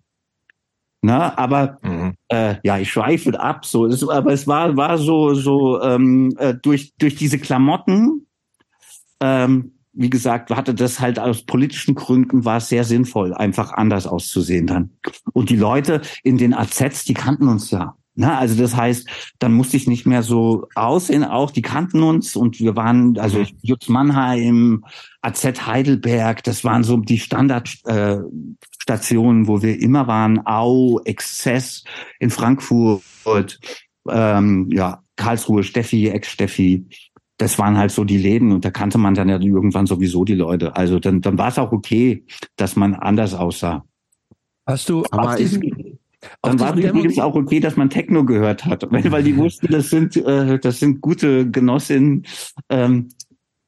Na, 1.01 1.37
aber 1.37 1.79
mhm. 1.81 2.13
äh, 2.29 2.55
ja, 2.63 2.77
ich 2.77 2.89
schweife 2.89 3.37
ab. 3.37 3.65
So, 3.65 3.85
es, 3.85 4.07
aber 4.07 4.31
es 4.31 4.47
war 4.47 4.77
war 4.77 4.97
so 4.97 5.33
so 5.33 5.81
ähm, 5.81 6.33
äh, 6.37 6.53
durch 6.53 6.93
durch 6.97 7.15
diese 7.15 7.39
Klamotten. 7.39 8.27
Ähm, 9.19 9.73
wie 9.93 10.09
gesagt, 10.09 10.51
hatte 10.51 10.73
das 10.73 10.99
halt 10.99 11.19
aus 11.19 11.43
politischen 11.43 11.95
Gründen 11.95 12.45
war 12.45 12.57
es 12.57 12.69
sehr 12.69 12.83
sinnvoll, 12.83 13.33
einfach 13.33 13.73
anders 13.73 14.07
auszusehen 14.07 14.67
dann. 14.67 14.91
Und 15.33 15.49
die 15.49 15.55
Leute 15.55 16.01
in 16.23 16.37
den 16.37 16.53
AZs, 16.53 17.05
die 17.05 17.13
kannten 17.13 17.47
uns 17.47 17.71
ja. 17.71 17.95
Na, 18.15 18.37
also 18.37 18.55
das 18.55 18.75
heißt, 18.75 19.09
dann 19.39 19.53
musste 19.53 19.75
ich 19.75 19.87
nicht 19.87 20.05
mehr 20.05 20.21
so 20.21 20.67
aussehen, 20.75 21.23
auch 21.23 21.49
die 21.49 21.63
kannten 21.63 22.03
uns 22.03 22.35
und 22.35 22.59
wir 22.59 22.75
waren, 22.75 23.17
also 23.17 23.39
mhm. 23.39 23.47
Jutz 23.61 23.89
Mannheim, 23.89 24.85
AZ 25.21 25.65
Heidelberg, 25.65 26.43
das 26.43 26.63
waren 26.63 26.83
so 26.83 26.97
die 26.97 27.17
Standardstationen, 27.17 29.45
äh, 29.45 29.47
wo 29.47 29.63
wir 29.63 29.81
immer 29.81 30.05
waren, 30.05 30.45
Au, 30.45 30.99
Exzess 31.05 31.83
in 32.19 32.29
Frankfurt, 32.29 33.59
ähm, 34.07 34.69
ja, 34.71 35.01
Karlsruhe, 35.15 35.63
Steffi, 35.63 36.09
Ex-Steffi. 36.09 36.85
Das 37.37 37.57
waren 37.57 37.77
halt 37.77 37.91
so 37.91 38.03
die 38.03 38.17
Läden 38.17 38.51
und 38.51 38.63
da 38.63 38.71
kannte 38.71 38.97
man 38.97 39.15
dann 39.15 39.29
ja 39.29 39.39
irgendwann 39.39 39.87
sowieso 39.87 40.23
die 40.23 40.35
Leute. 40.35 40.75
Also 40.75 40.99
dann, 40.99 41.21
dann 41.21 41.37
war 41.37 41.49
es 41.49 41.57
auch 41.57 41.71
okay, 41.71 42.25
dass 42.55 42.75
man 42.75 42.93
anders 42.93 43.33
aussah. 43.33 43.83
Hast 44.65 44.89
du 44.89 45.03
aber 45.11 45.35
diesen, 45.35 45.99
dann 46.41 46.59
war 46.59 46.77
es 46.77 46.83
übrigens 46.83 47.19
auch 47.19 47.35
okay, 47.35 47.59
dass 47.59 47.75
man 47.75 47.89
Techno 47.89 48.23
gehört 48.25 48.65
hat, 48.65 48.85
weil, 48.91 49.11
weil 49.11 49.23
die 49.23 49.35
wussten, 49.37 49.67
das 49.71 49.89
sind 49.89 50.15
äh, 50.15 50.59
das 50.59 50.79
sind 50.79 51.01
gute 51.01 51.49
Genossinnen. 51.49 52.25
Ähm, 52.69 53.09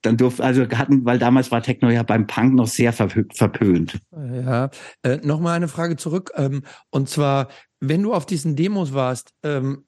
dann 0.01 0.18
durfte 0.18 0.43
also 0.43 0.63
hatten, 0.70 1.03
weil 1.03 1.18
damals 1.18 1.51
war 1.51 1.63
Techno 1.63 1.89
ja 1.89 2.03
beim 2.03 2.28
Punk 2.28 2.53
noch 2.53 2.68
sehr 2.68 2.93
verpönt. 2.93 3.99
Ja, 4.11 4.70
äh, 5.01 5.18
noch 5.24 5.39
mal 5.39 5.53
eine 5.53 5.68
Frage 5.68 5.95
zurück 5.97 6.32
ähm, 6.36 6.61
und 6.91 7.09
zwar, 7.09 7.47
wenn 7.80 8.03
du 8.03 8.13
auf 8.13 8.26
diesen 8.26 8.55
Demos 8.55 8.93
warst, 8.93 9.34
ähm, 9.43 9.86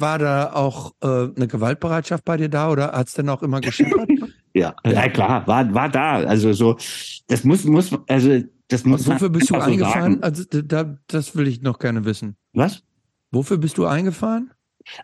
war 0.00 0.18
da 0.18 0.52
auch 0.52 0.92
äh, 1.02 1.06
eine 1.06 1.48
Gewaltbereitschaft 1.48 2.24
bei 2.24 2.36
dir 2.36 2.48
da 2.48 2.70
oder 2.70 2.92
hat's 2.92 3.14
denn 3.14 3.28
auch 3.28 3.42
immer 3.42 3.60
geschippert? 3.60 4.08
ja, 4.54 4.74
ja 4.84 5.08
klar, 5.08 5.46
war 5.46 5.72
war 5.74 5.88
da. 5.88 6.16
Also 6.16 6.52
so, 6.52 6.76
das 7.28 7.44
muss 7.44 7.64
muss 7.64 7.90
also 8.08 8.40
das 8.68 8.84
muss 8.84 9.06
Wofür 9.06 9.28
bist 9.28 9.50
du 9.50 9.56
eingefahren? 9.56 10.22
Also 10.22 10.44
da, 10.44 10.98
das 11.06 11.36
will 11.36 11.46
ich 11.46 11.62
noch 11.62 11.78
gerne 11.78 12.04
wissen. 12.04 12.36
Was? 12.52 12.82
Wofür 13.30 13.58
bist 13.58 13.78
du 13.78 13.86
eingefahren? 13.86 14.50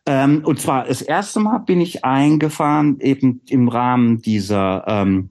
Ähm, 0.06 0.42
und 0.44 0.60
zwar 0.60 0.86
das 0.86 1.02
erste 1.02 1.40
Mal 1.40 1.58
bin 1.58 1.80
ich 1.80 2.04
eingefahren 2.04 2.98
eben 3.00 3.42
im 3.48 3.68
Rahmen 3.68 4.22
dieser 4.22 4.84
ähm, 4.86 5.30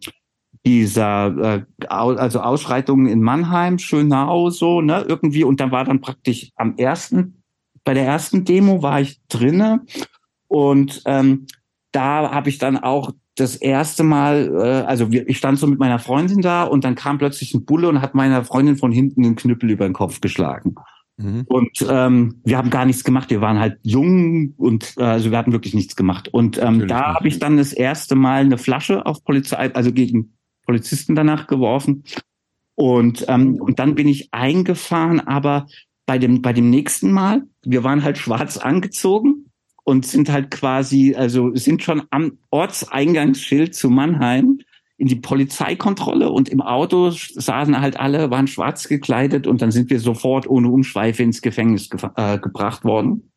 dieser 0.66 1.56
äh, 1.56 1.66
also 1.88 2.42
Ausschreitungen 2.42 3.08
in 3.08 3.22
Mannheim, 3.22 3.80
Schönau 3.80 4.50
so 4.50 4.82
ne 4.82 5.06
irgendwie 5.08 5.44
und 5.44 5.60
dann 5.60 5.72
war 5.72 5.86
dann 5.86 6.02
praktisch 6.02 6.52
am 6.56 6.76
ersten 6.78 7.41
bei 7.92 7.96
der 7.96 8.06
ersten 8.06 8.46
Demo 8.46 8.82
war 8.82 9.02
ich 9.02 9.20
drinne 9.28 9.82
und 10.48 11.02
ähm, 11.04 11.46
da 11.92 12.32
habe 12.32 12.48
ich 12.48 12.58
dann 12.58 12.78
auch 12.78 13.12
das 13.36 13.58
erste 13.58 14.04
Mal, 14.04 14.48
äh, 14.48 14.88
also 14.88 15.10
ich 15.10 15.38
stand 15.38 15.60
so 15.60 15.68
mit 15.68 15.78
meiner 15.78 16.00
Freundin 16.00 16.40
da 16.40 16.64
und 16.64 16.86
dann 16.86 16.96
kam 16.96 17.18
plötzlich 17.18 17.54
ein 17.54 17.66
Bulle 17.66 17.90
und 17.90 18.00
hat 18.02 18.16
meiner 18.16 18.46
Freundin 18.46 18.78
von 18.78 18.94
hinten 18.94 19.26
einen 19.26 19.36
Knüppel 19.36 19.72
über 19.72 19.84
den 19.84 19.92
Kopf 19.92 20.22
geschlagen. 20.22 20.76
Mhm. 21.18 21.44
Und 21.50 21.86
ähm, 21.90 22.40
wir 22.46 22.58
haben 22.58 22.70
gar 22.70 22.86
nichts 22.86 23.04
gemacht. 23.04 23.30
Wir 23.30 23.42
waren 23.42 23.60
halt 23.60 23.78
jung 23.82 24.54
und 24.56 24.94
äh, 24.96 25.04
also 25.04 25.30
wir 25.30 25.38
hatten 25.38 25.52
wirklich 25.52 25.74
nichts 25.74 25.98
gemacht. 25.98 26.30
Und 26.30 26.64
ähm, 26.64 26.88
da 26.88 27.16
habe 27.16 27.28
ich 27.28 27.40
dann 27.40 27.58
das 27.58 27.74
erste 27.74 28.16
Mal 28.16 28.40
eine 28.40 28.58
Flasche 28.58 29.06
auf 29.06 29.22
Polizei, 29.26 29.76
also 29.76 29.92
gegen 29.92 30.38
Polizisten 30.66 31.14
danach 31.14 31.46
geworfen. 31.46 32.06
Und 32.76 33.26
ähm, 33.28 33.56
und 33.56 33.80
dann 33.80 33.96
bin 33.96 34.08
ich 34.08 34.30
eingefahren, 34.32 35.20
aber 35.20 35.68
bei 36.06 36.18
dem 36.18 36.42
bei 36.42 36.54
dem 36.54 36.70
nächsten 36.70 37.12
Mal, 37.12 37.44
wir 37.64 37.84
waren 37.84 38.04
halt 38.04 38.18
schwarz 38.18 38.58
angezogen 38.58 39.52
und 39.84 40.06
sind 40.06 40.30
halt 40.30 40.52
quasi, 40.52 41.16
also 41.16 41.56
sind 41.56 41.84
schon 41.84 42.04
am 42.12 42.38
Ortseingangsschild 42.50 43.76
zu 43.76 43.90
Mannheim 43.90 44.60
in 44.98 45.08
die 45.08 45.16
Polizeikontrolle 45.16 46.30
und 46.30 46.48
im 46.48 46.62
Auto 46.62 47.10
saßen 47.10 47.82
halt 47.82 48.00
alle, 48.00 48.30
waren 48.30 48.46
schwarz 48.46 48.88
gekleidet 48.88 49.48
und 49.48 49.62
dann 49.62 49.72
sind 49.72 49.90
wir 49.90 50.00
sofort 50.00 50.48
ohne 50.48 50.70
Umschweife 50.70 51.24
ins 51.24 51.42
Gefängnis 51.42 51.90
ge 51.90 52.00
äh, 52.16 52.38
gebracht 52.38 52.84
worden 52.84 53.32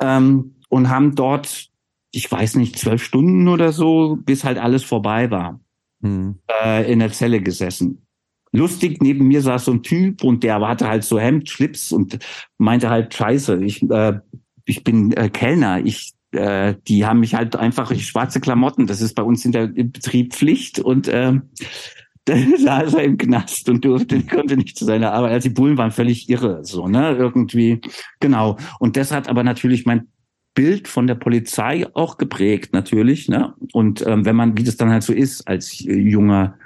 ähm, 0.00 0.56
und 0.68 0.90
haben 0.90 1.14
dort, 1.14 1.68
ich 2.12 2.30
weiß 2.30 2.56
nicht, 2.56 2.78
zwölf 2.78 3.02
Stunden 3.02 3.48
oder 3.48 3.72
so, 3.72 4.18
bis 4.20 4.44
halt 4.44 4.58
alles 4.58 4.84
vorbei 4.84 5.30
war, 5.30 5.60
hm. 6.02 6.38
äh, 6.62 6.92
in 6.92 6.98
der 6.98 7.12
Zelle 7.12 7.40
gesessen. 7.40 8.06
Lustig, 8.52 9.00
neben 9.00 9.28
mir 9.28 9.42
saß 9.42 9.66
so 9.66 9.72
ein 9.72 9.82
Typ 9.82 10.24
und 10.24 10.42
der 10.42 10.60
hatte 10.60 10.88
halt 10.88 11.04
so 11.04 11.18
Hemd, 11.20 11.48
Schlips 11.48 11.92
und 11.92 12.18
meinte 12.58 12.90
halt, 12.90 13.14
scheiße, 13.14 13.62
ich 13.62 13.82
äh, 13.90 14.18
ich 14.64 14.84
bin 14.84 15.12
äh, 15.12 15.28
Kellner, 15.28 15.84
ich 15.84 16.12
äh, 16.32 16.74
die 16.86 17.04
haben 17.04 17.20
mich 17.20 17.34
halt 17.34 17.56
einfach 17.56 17.94
schwarze 17.96 18.40
Klamotten. 18.40 18.86
Das 18.86 19.00
ist 19.00 19.14
bei 19.14 19.22
uns 19.22 19.44
in 19.44 19.52
der 19.52 19.66
Betrieb 19.66 20.34
Pflicht 20.34 20.78
und 20.78 21.08
äh, 21.08 21.40
da 22.24 22.34
saß 22.58 22.94
er 22.94 23.04
im 23.04 23.18
Knast 23.18 23.68
und 23.68 23.84
durfte, 23.84 24.22
konnte 24.22 24.56
nicht 24.56 24.76
zu 24.76 24.84
seiner 24.84 25.12
Arbeit. 25.12 25.32
Also 25.32 25.48
die 25.48 25.54
Bullen 25.54 25.78
waren 25.78 25.90
völlig 25.90 26.28
irre, 26.28 26.64
so, 26.64 26.86
ne, 26.86 27.16
irgendwie. 27.16 27.80
Genau. 28.20 28.58
Und 28.78 28.96
das 28.96 29.10
hat 29.10 29.28
aber 29.28 29.42
natürlich 29.42 29.86
mein 29.86 30.08
Bild 30.54 30.88
von 30.88 31.06
der 31.06 31.14
Polizei 31.14 31.86
auch 31.94 32.18
geprägt, 32.18 32.72
natürlich, 32.72 33.28
ne. 33.28 33.54
Und 33.72 34.06
ähm, 34.06 34.24
wenn 34.24 34.36
man, 34.36 34.56
wie 34.56 34.64
das 34.64 34.76
dann 34.76 34.90
halt 34.90 35.02
so 35.02 35.12
ist, 35.12 35.48
als 35.48 35.78
junger 35.80 36.58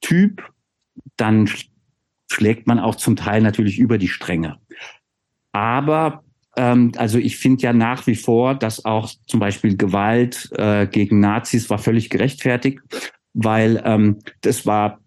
Typ, 0.00 0.42
dann 1.16 1.48
schlägt 2.30 2.66
man 2.66 2.78
auch 2.78 2.94
zum 2.94 3.16
Teil 3.16 3.42
natürlich 3.42 3.78
über 3.78 3.98
die 3.98 4.08
Stränge. 4.08 4.58
Aber 5.52 6.22
Ähm, 6.56 6.90
also 6.96 7.16
ich 7.18 7.38
finde 7.38 7.62
ja 7.62 7.72
nach 7.72 8.08
wie 8.08 8.16
vor, 8.16 8.56
dass 8.56 8.84
auch 8.84 9.08
zum 9.28 9.38
Beispiel 9.38 9.76
Gewalt 9.76 10.50
äh, 10.58 10.88
gegen 10.88 11.20
Nazis 11.20 11.70
war 11.70 11.78
völlig 11.78 12.10
gerechtfertigt, 12.10 12.80
weil 13.34 13.80
ähm, 13.84 14.18
das 14.40 14.66
war 14.66 14.98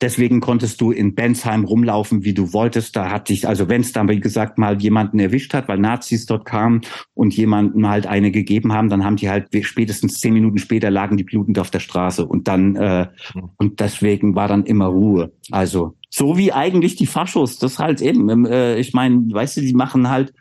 Deswegen 0.00 0.40
konntest 0.40 0.80
du 0.80 0.92
in 0.92 1.16
Bensheim 1.16 1.64
rumlaufen, 1.64 2.24
wie 2.24 2.32
du 2.32 2.52
wolltest. 2.52 2.94
Da 2.94 3.10
hat 3.10 3.28
dich, 3.28 3.48
also 3.48 3.68
wenn 3.68 3.80
es 3.80 3.92
dann, 3.92 4.08
wie 4.08 4.20
gesagt, 4.20 4.56
mal 4.56 4.80
jemanden 4.80 5.18
erwischt 5.18 5.54
hat, 5.54 5.66
weil 5.66 5.78
Nazis 5.78 6.26
dort 6.26 6.44
kamen 6.44 6.82
und 7.14 7.36
jemanden 7.36 7.88
halt 7.88 8.06
eine 8.06 8.30
gegeben 8.30 8.72
haben, 8.72 8.88
dann 8.88 9.04
haben 9.04 9.16
die 9.16 9.28
halt 9.28 9.48
spätestens 9.62 10.20
zehn 10.20 10.34
Minuten 10.34 10.58
später 10.58 10.90
lagen 10.90 11.16
die 11.16 11.24
blutend 11.24 11.58
auf 11.58 11.70
der 11.70 11.80
Straße 11.80 12.24
und 12.24 12.46
dann 12.46 12.76
äh, 12.76 13.08
mhm. 13.34 13.50
und 13.56 13.80
deswegen 13.80 14.36
war 14.36 14.46
dann 14.46 14.64
immer 14.64 14.86
Ruhe. 14.86 15.32
Also 15.50 15.96
so 16.10 16.38
wie 16.38 16.52
eigentlich 16.52 16.94
die 16.96 17.06
Faschos, 17.06 17.58
das 17.58 17.78
halt 17.78 18.00
eben. 18.00 18.46
Äh, 18.46 18.78
ich 18.78 18.94
meine, 18.94 19.24
weißt 19.32 19.56
du, 19.56 19.60
die 19.62 19.74
machen 19.74 20.08
halt 20.08 20.32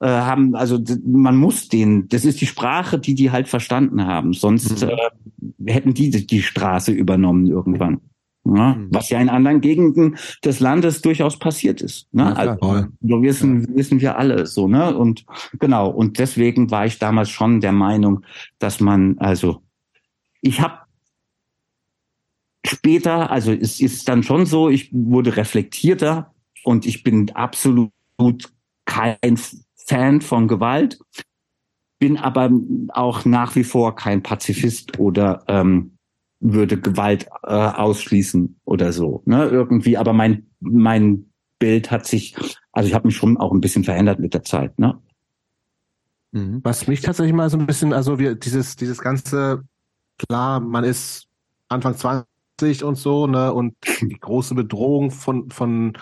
äh, 0.00 0.08
haben, 0.08 0.54
also 0.54 0.78
man 1.04 1.36
muss 1.36 1.68
den, 1.68 2.08
das 2.08 2.24
ist 2.24 2.40
die 2.40 2.46
Sprache, 2.46 2.98
die 2.98 3.14
die 3.14 3.30
halt 3.30 3.48
verstanden 3.48 4.06
haben. 4.06 4.32
Sonst 4.32 4.82
mhm. 4.82 4.90
äh, 4.90 5.72
hätten 5.72 5.94
die 5.94 6.10
die 6.26 6.42
Straße 6.42 6.92
übernommen 6.92 7.46
irgendwann. 7.46 8.00
Ja, 8.56 8.74
mhm. 8.74 8.88
was 8.90 9.10
ja 9.10 9.20
in 9.20 9.28
anderen 9.28 9.60
Gegenden 9.60 10.16
des 10.44 10.60
Landes 10.60 11.02
durchaus 11.02 11.38
passiert 11.38 11.82
ist. 11.82 12.12
Ne? 12.14 12.22
Ja, 12.22 12.32
also, 12.32 12.86
so 13.00 13.22
wissen, 13.22 13.60
ja. 13.62 13.76
wissen 13.76 14.00
wir 14.00 14.16
alle 14.16 14.46
so, 14.46 14.68
ne? 14.68 14.96
Und 14.96 15.26
genau, 15.58 15.90
und 15.90 16.18
deswegen 16.18 16.70
war 16.70 16.86
ich 16.86 16.98
damals 16.98 17.30
schon 17.30 17.60
der 17.60 17.72
Meinung, 17.72 18.24
dass 18.58 18.80
man, 18.80 19.18
also 19.18 19.62
ich 20.40 20.60
habe 20.60 20.78
später, 22.64 23.30
also 23.30 23.52
es 23.52 23.80
ist 23.80 24.08
dann 24.08 24.22
schon 24.22 24.46
so, 24.46 24.68
ich 24.68 24.90
wurde 24.92 25.36
reflektierter 25.36 26.32
und 26.64 26.86
ich 26.86 27.02
bin 27.02 27.30
absolut 27.34 27.92
kein 28.84 29.38
Fan 29.74 30.20
von 30.20 30.48
Gewalt, 30.48 30.98
bin 31.98 32.16
aber 32.16 32.50
auch 32.88 33.24
nach 33.24 33.56
wie 33.56 33.64
vor 33.64 33.94
kein 33.96 34.22
Pazifist 34.22 34.98
oder 34.98 35.42
ähm, 35.48 35.97
würde 36.40 36.80
Gewalt 36.80 37.26
äh, 37.42 37.52
ausschließen 37.52 38.60
oder 38.64 38.92
so. 38.92 39.22
Ne? 39.24 39.46
Irgendwie, 39.46 39.96
aber 39.96 40.12
mein, 40.12 40.46
mein 40.60 41.30
Bild 41.58 41.90
hat 41.90 42.06
sich, 42.06 42.36
also 42.72 42.88
ich 42.88 42.94
habe 42.94 43.08
mich 43.08 43.16
schon 43.16 43.36
auch 43.36 43.52
ein 43.52 43.60
bisschen 43.60 43.84
verändert 43.84 44.20
mit 44.20 44.34
der 44.34 44.44
Zeit. 44.44 44.78
Ne? 44.78 44.98
Mhm. 46.32 46.60
Was 46.62 46.86
mich 46.86 47.00
tatsächlich 47.00 47.34
mal 47.34 47.50
so 47.50 47.58
ein 47.58 47.66
bisschen, 47.66 47.92
also 47.92 48.18
wir, 48.18 48.34
dieses, 48.34 48.76
dieses 48.76 48.98
ganze, 48.98 49.64
klar, 50.18 50.60
man 50.60 50.84
ist 50.84 51.26
Anfang 51.68 51.96
20 51.96 52.84
und 52.84 52.96
so, 52.96 53.26
ne, 53.26 53.52
und 53.52 53.74
die 54.00 54.18
große 54.18 54.54
Bedrohung 54.54 55.10
von, 55.10 55.50
von 55.50 55.96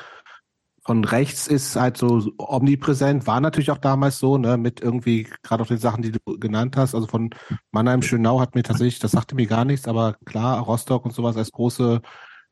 von 0.86 1.04
rechts 1.04 1.48
ist 1.48 1.74
halt 1.74 1.96
so 1.96 2.32
omnipräsent, 2.38 3.26
war 3.26 3.40
natürlich 3.40 3.72
auch 3.72 3.78
damals 3.78 4.20
so, 4.20 4.38
ne, 4.38 4.56
mit 4.56 4.80
irgendwie, 4.80 5.28
gerade 5.42 5.62
auch 5.62 5.66
den 5.66 5.78
Sachen, 5.78 6.02
die 6.02 6.12
du 6.12 6.20
genannt 6.38 6.76
hast, 6.76 6.94
also 6.94 7.08
von 7.08 7.30
Mannheim, 7.72 8.02
Schönau 8.02 8.40
hat 8.40 8.54
mir 8.54 8.62
tatsächlich, 8.62 9.00
das 9.00 9.10
sagte 9.10 9.34
mir 9.34 9.46
gar 9.46 9.64
nichts, 9.64 9.88
aber 9.88 10.16
klar, 10.24 10.60
Rostock 10.60 11.04
und 11.04 11.12
sowas 11.12 11.36
als 11.36 11.50
große, 11.50 12.00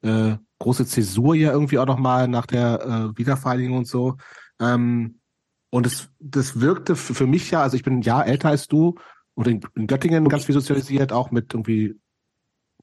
äh, 0.02 0.36
große 0.58 0.84
Zäsur 0.84 1.36
ja 1.36 1.52
irgendwie 1.52 1.78
auch 1.78 1.86
nochmal 1.86 2.26
nach 2.26 2.46
der 2.46 3.12
äh, 3.14 3.18
Wiedervereinigung 3.18 3.78
und 3.78 3.86
so. 3.86 4.16
Ähm, 4.60 5.20
und 5.70 5.86
es, 5.86 6.10
das 6.18 6.60
wirkte 6.60 6.96
für 6.96 7.26
mich 7.28 7.52
ja, 7.52 7.62
also 7.62 7.76
ich 7.76 7.84
bin 7.84 7.98
ein 7.98 8.02
Jahr 8.02 8.26
älter 8.26 8.48
als 8.48 8.66
du 8.66 8.96
und 9.34 9.46
in, 9.46 9.60
in 9.76 9.86
Göttingen 9.86 10.28
ganz 10.28 10.44
viel 10.44 10.54
sozialisiert, 10.54 11.12
auch 11.12 11.30
mit 11.30 11.54
irgendwie 11.54 11.94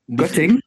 Göttingen? 0.07 0.61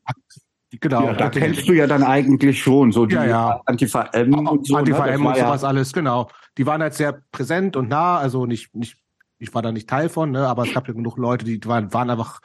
Genau. 0.81 1.05
Ja, 1.07 1.13
da 1.15 1.31
kennst 1.31 1.69
du 1.69 1.73
ja 1.73 1.87
dann 1.87 2.03
eigentlich 2.03 2.63
schon 2.63 2.93
so 2.93 3.07
die 3.07 3.15
ja, 3.15 3.25
ja. 3.25 3.63
Antifa 3.67 4.05
M 4.13 4.47
und 4.47 4.67
so. 4.67 4.77
Antifa 4.77 5.07
ne? 5.07 5.13
M 5.13 5.27
und 5.27 5.37
sowas 5.37 5.65
alles, 5.65 5.93
genau. 5.93 6.29
Die 6.57 6.67
waren 6.67 6.83
halt 6.83 6.95
sehr 6.95 7.23
präsent 7.33 7.77
und 7.77 7.89
nah, 7.89 8.19
also 8.19 8.47
nicht, 8.47 8.75
nicht, 8.75 8.97
ich 9.39 9.55
war 9.55 9.63
da 9.63 9.73
nicht 9.73 9.89
Teil 9.89 10.09
von, 10.09 10.31
ne, 10.31 10.47
aber 10.47 10.65
es 10.65 10.73
gab 10.73 10.89
ja 10.89 10.95
genug 10.95 11.17
Leute, 11.19 11.45
die 11.45 11.63
waren, 11.67 11.93
waren 11.93 12.11
einfach 12.11 12.41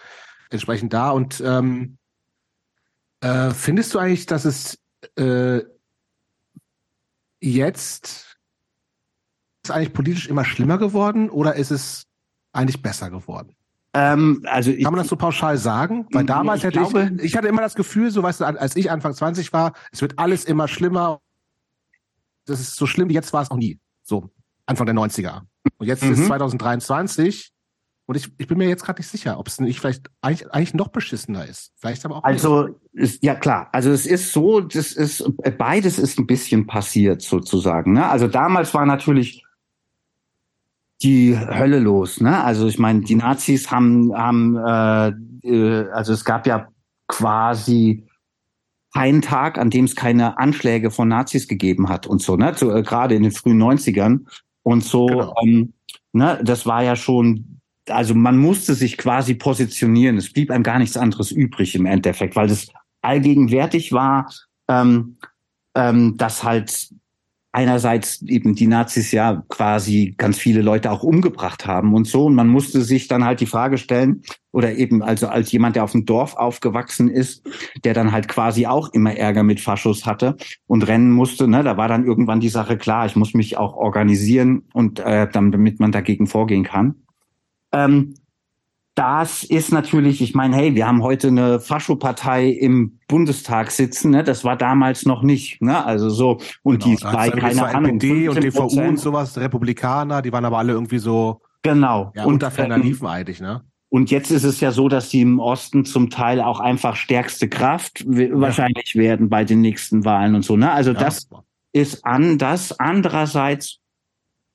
entsprechend 0.50 0.94
da. 0.94 1.12
Und 1.12 1.42
ähm, 1.46 1.98
äh, 3.22 3.52
findest 3.52 3.94
du 3.94 4.00
eigentlich, 4.00 4.26
dass 4.26 4.46
es 4.46 4.80
äh, 5.18 5.62
jetzt 7.42 8.38
ist 9.64 9.72
eigentlich 9.72 9.94
politisch 9.94 10.28
immer 10.28 10.46
schlimmer 10.46 10.78
geworden 10.78 11.30
oder 11.30 11.56
ist 11.56 11.72
es 11.72 12.08
eigentlich 12.52 12.82
besser 12.82 13.10
geworden? 13.10 13.56
Ähm, 13.94 14.46
also 14.46 14.72
ich, 14.72 14.84
Kann 14.84 14.94
man 14.94 15.00
das 15.00 15.08
so 15.08 15.16
pauschal 15.16 15.58
sagen? 15.58 16.08
Weil 16.12 16.26
damals 16.26 16.60
ich 16.60 16.66
hätte 16.66 16.80
glaube, 16.80 17.12
ich, 17.18 17.24
ich 17.24 17.38
hatte 17.38 17.48
immer 17.48 17.62
das 17.62 17.76
Gefühl, 17.76 18.12
so 18.12 18.22
weißt 18.22 18.42
du, 18.42 18.46
als 18.46 18.76
ich 18.76 18.92
Anfang 18.92 19.14
20 19.14 19.52
war, 19.52 19.74
es 19.92 20.02
wird 20.02 20.20
alles 20.20 20.46
immer 20.46 20.68
schlimmer. 20.68 21.22
Das 22.46 22.60
ist 22.60 22.76
so 22.76 22.86
schlimm 22.86 23.10
wie 23.10 23.14
jetzt 23.14 23.34
war 23.34 23.42
es 23.42 23.52
auch 23.52 23.58
nie. 23.58 23.80
So, 24.04 24.30
Anfang 24.66 24.86
der 24.86 24.96
90er. 24.96 25.42
Und 25.78 25.88
jetzt 25.88 26.04
mhm. 26.04 26.14
ist 26.14 26.26
2023 26.26 27.52
und 28.10 28.16
ich, 28.16 28.32
ich 28.40 28.48
bin 28.48 28.58
mir 28.58 28.68
jetzt 28.68 28.84
gerade 28.84 29.00
nicht 29.00 29.10
sicher, 29.10 29.38
ob 29.38 29.48
es 29.48 29.60
nicht 29.60 29.80
vielleicht 29.80 30.10
eigentlich, 30.22 30.52
eigentlich 30.52 30.74
noch 30.74 30.88
beschissener 30.88 31.46
ist. 31.46 31.74
Vielleicht 31.78 32.04
aber 32.06 32.18
auch. 32.18 32.24
Also, 32.24 32.80
ist, 32.92 33.24
ja 33.24 33.36
klar. 33.36 33.70
Also 33.72 33.92
es 33.92 34.08
ist 34.08 34.34
so, 34.34 34.62
das 34.62 34.94
ist, 34.94 35.24
beides 35.60 36.00
ist 36.00 36.18
ein 36.18 36.26
bisschen 36.26 36.66
passiert 36.66 37.22
sozusagen. 37.22 37.94
Ne? 37.94 38.10
Also 38.10 38.28
damals 38.28 38.74
war 38.74 38.88
natürlich 38.88 39.44
die 41.02 41.38
Hölle 41.38 41.80
los. 41.80 42.20
Ne? 42.20 42.44
Also 42.44 42.68
ich 42.68 42.78
meine, 42.78 43.02
die 43.02 43.16
Nazis 43.16 43.72
haben, 43.72 44.14
haben 44.14 44.58
äh, 44.58 45.14
äh, 45.48 45.90
also 45.92 46.14
es 46.14 46.26
gab 46.26 46.46
ja 46.46 46.68
quasi 47.08 48.08
keinen 48.94 49.22
Tag, 49.22 49.58
an 49.58 49.70
dem 49.70 49.86
es 49.86 49.96
keine 49.96 50.38
Anschläge 50.38 50.92
von 50.92 51.08
Nazis 51.08 51.48
gegeben 51.48 51.90
hat 51.90 52.08
und 52.08 52.22
so, 52.22 52.36
ne? 52.36 52.54
So, 52.56 52.74
äh, 52.74 52.82
Gerade 52.82 53.16
in 53.16 53.24
den 53.24 53.32
frühen 53.32 53.62
90ern. 53.62 54.26
Und 54.64 54.84
so, 54.84 55.06
genau. 55.06 55.36
ähm, 55.44 55.74
ne, 56.12 56.40
das 56.44 56.66
war 56.66 56.84
ja 56.84 56.96
schon, 56.96 57.62
also 57.88 58.14
man 58.16 58.38
musste 58.38 58.74
sich 58.74 58.98
quasi 58.98 59.36
positionieren. 59.36 60.18
Es 60.18 60.32
blieb 60.34 60.52
einem 60.52 60.64
gar 60.64 60.80
nichts 60.80 60.98
anderes 60.98 61.32
übrig 61.32 61.76
im 61.76 61.86
Endeffekt, 61.86 62.36
weil 62.36 62.48
das 62.48 62.68
allgegenwärtig 63.02 63.94
war, 63.94 64.32
ähm, 64.68 65.18
ähm, 65.76 66.18
dass 66.18 66.44
halt 66.44 66.90
einerseits 67.52 68.22
eben 68.22 68.54
die 68.54 68.68
Nazis 68.68 69.12
ja 69.12 69.44
quasi 69.50 70.14
ganz 70.18 70.38
viele 70.38 70.62
Leute 70.62 70.92
auch 70.92 71.04
umgebracht 71.04 71.66
haben 71.66 71.94
und 71.94 72.06
so. 72.06 72.26
Und 72.26 72.36
man 72.36 72.48
musste 72.48 72.82
sich 72.82 73.08
dann 73.08 73.26
halt 73.26 73.40
die 73.40 73.48
Frage 73.48 73.78
stellen, 73.78 74.22
oder 74.52 74.76
eben 74.76 75.04
also 75.04 75.28
als 75.28 75.52
jemand, 75.52 75.76
der 75.76 75.84
auf 75.84 75.92
dem 75.92 76.06
Dorf 76.06 76.36
aufgewachsen 76.36 77.10
ist, 77.10 77.48
der 77.84 77.94
dann 77.94 78.12
halt 78.12 78.28
quasi 78.28 78.66
auch 78.66 78.90
immer 78.94 79.16
Ärger 79.16 79.44
mit 79.44 79.60
Faschos 79.60 80.06
hatte 80.06 80.38
und 80.68 80.88
rennen 80.88 81.12
musste, 81.12 81.48
ne, 81.48 81.64
da 81.64 81.78
war 81.78 81.88
dann 81.88 82.06
irgendwann 82.06 82.40
die 82.40 82.50
Sache 82.50 82.78
klar, 82.78 83.06
ich 83.06 83.16
muss 83.16 83.34
mich 83.34 83.58
auch 83.58 83.76
organisieren 83.76 84.64
und 84.74 85.00
äh, 85.00 85.28
damit 85.32 85.80
man 85.80 85.92
dagegen 85.92 86.28
vorgehen 86.28 86.64
kann. 86.64 86.96
Ähm, 87.72 88.16
das 89.00 89.46
ist 89.46 89.72
natürlich, 89.72 90.22
ich 90.22 90.36
meine, 90.36 90.58
hey, 90.58 90.76
wir 90.76 90.86
haben 90.86 91.02
heute 91.04 91.30
eine 91.30 91.62
Faschopartei 91.62 92.50
im 92.50 93.00
Bundestag 93.08 93.72
sitzen, 93.72 94.12
ne? 94.12 94.26
Das 94.26 94.44
war 94.44 94.58
damals 94.58 95.06
noch 95.06 95.24
nicht, 95.24 95.62
ne? 95.62 95.86
Also 95.86 96.10
so 96.10 96.40
und 96.64 96.84
genau, 96.84 96.98
die 96.98 97.04
bei 97.06 97.30
keine 97.30 97.66
Ahnung, 97.66 97.92
NPD 97.92 98.28
und 98.28 98.44
DVU 98.44 98.82
und 98.82 98.98
sowas, 99.00 99.38
Republikaner, 99.38 100.22
die 100.22 100.34
waren 100.34 100.44
aber 100.44 100.58
alle 100.58 100.74
irgendwie 100.74 100.98
so 100.98 101.40
genau 101.62 102.12
ja, 102.14 102.26
unter 102.26 102.52
ferner 102.52 102.76
ähm, 102.76 102.82
Liefen 102.82 103.08
eigentlich, 103.08 103.40
ne? 103.40 103.62
Und 103.88 104.12
jetzt 104.12 104.32
ist 104.32 104.44
es 104.44 104.60
ja 104.60 104.74
so, 104.74 104.90
dass 104.90 105.08
die 105.08 105.22
im 105.22 105.40
Osten 105.40 105.86
zum 105.86 106.10
Teil 106.10 106.42
auch 106.42 106.60
einfach 106.60 106.98
stärkste 106.98 107.48
Kraft 107.48 108.02
ja. 108.06 108.28
wahrscheinlich 108.34 108.96
werden 108.96 109.30
bei 109.30 109.46
den 109.46 109.62
nächsten 109.62 110.04
Wahlen 110.04 110.36
und 110.36 110.44
so. 110.44 110.58
Ne? 110.58 110.72
Also 110.72 110.92
ja. 110.92 111.00
das 111.00 111.30
ist 111.72 112.06
anders. 112.06 112.78
Andererseits 112.78 113.80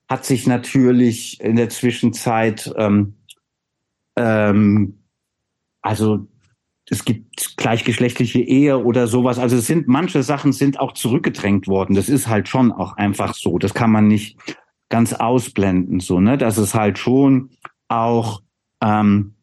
hat 0.07 0.27
sich 0.27 0.47
natürlich 0.47 1.41
in 1.41 1.57
der 1.57 1.71
Zwischenzeit 1.71 2.73
ähm, 2.77 3.15
ähm, 4.17 4.99
also 5.83 6.27
es 6.91 7.05
gibt 7.05 7.57
gleichgeschlechtliche 7.57 8.41
Ehe 8.41 8.79
oder 8.79 9.07
sowas. 9.07 9.39
Also 9.39 9.57
es 9.57 9.67
sind 9.67 9.89
manche 9.89 10.23
Sachen 10.23 10.53
sind 10.53 10.79
auch 10.79 10.93
zurückgedrängt 10.93 11.67
worden. 11.67 11.95
Das 11.95 12.09
ist 12.09 12.29
halt 12.29 12.49
schon 12.49 12.73
auch 12.73 12.97
einfach 12.97 13.35
so. 13.35 13.59
Das 13.59 13.75
kann 13.75 13.91
man 13.91 14.07
nicht 14.09 14.39
ganz 14.91 15.13
ausblenden, 15.15 16.01
so 16.01 16.21
ne. 16.21 16.37
Das 16.39 16.59
ist 16.59 16.75
halt 16.75 16.99
schon 16.99 17.51
auch, 17.89 18.43
ähm, 18.83 19.35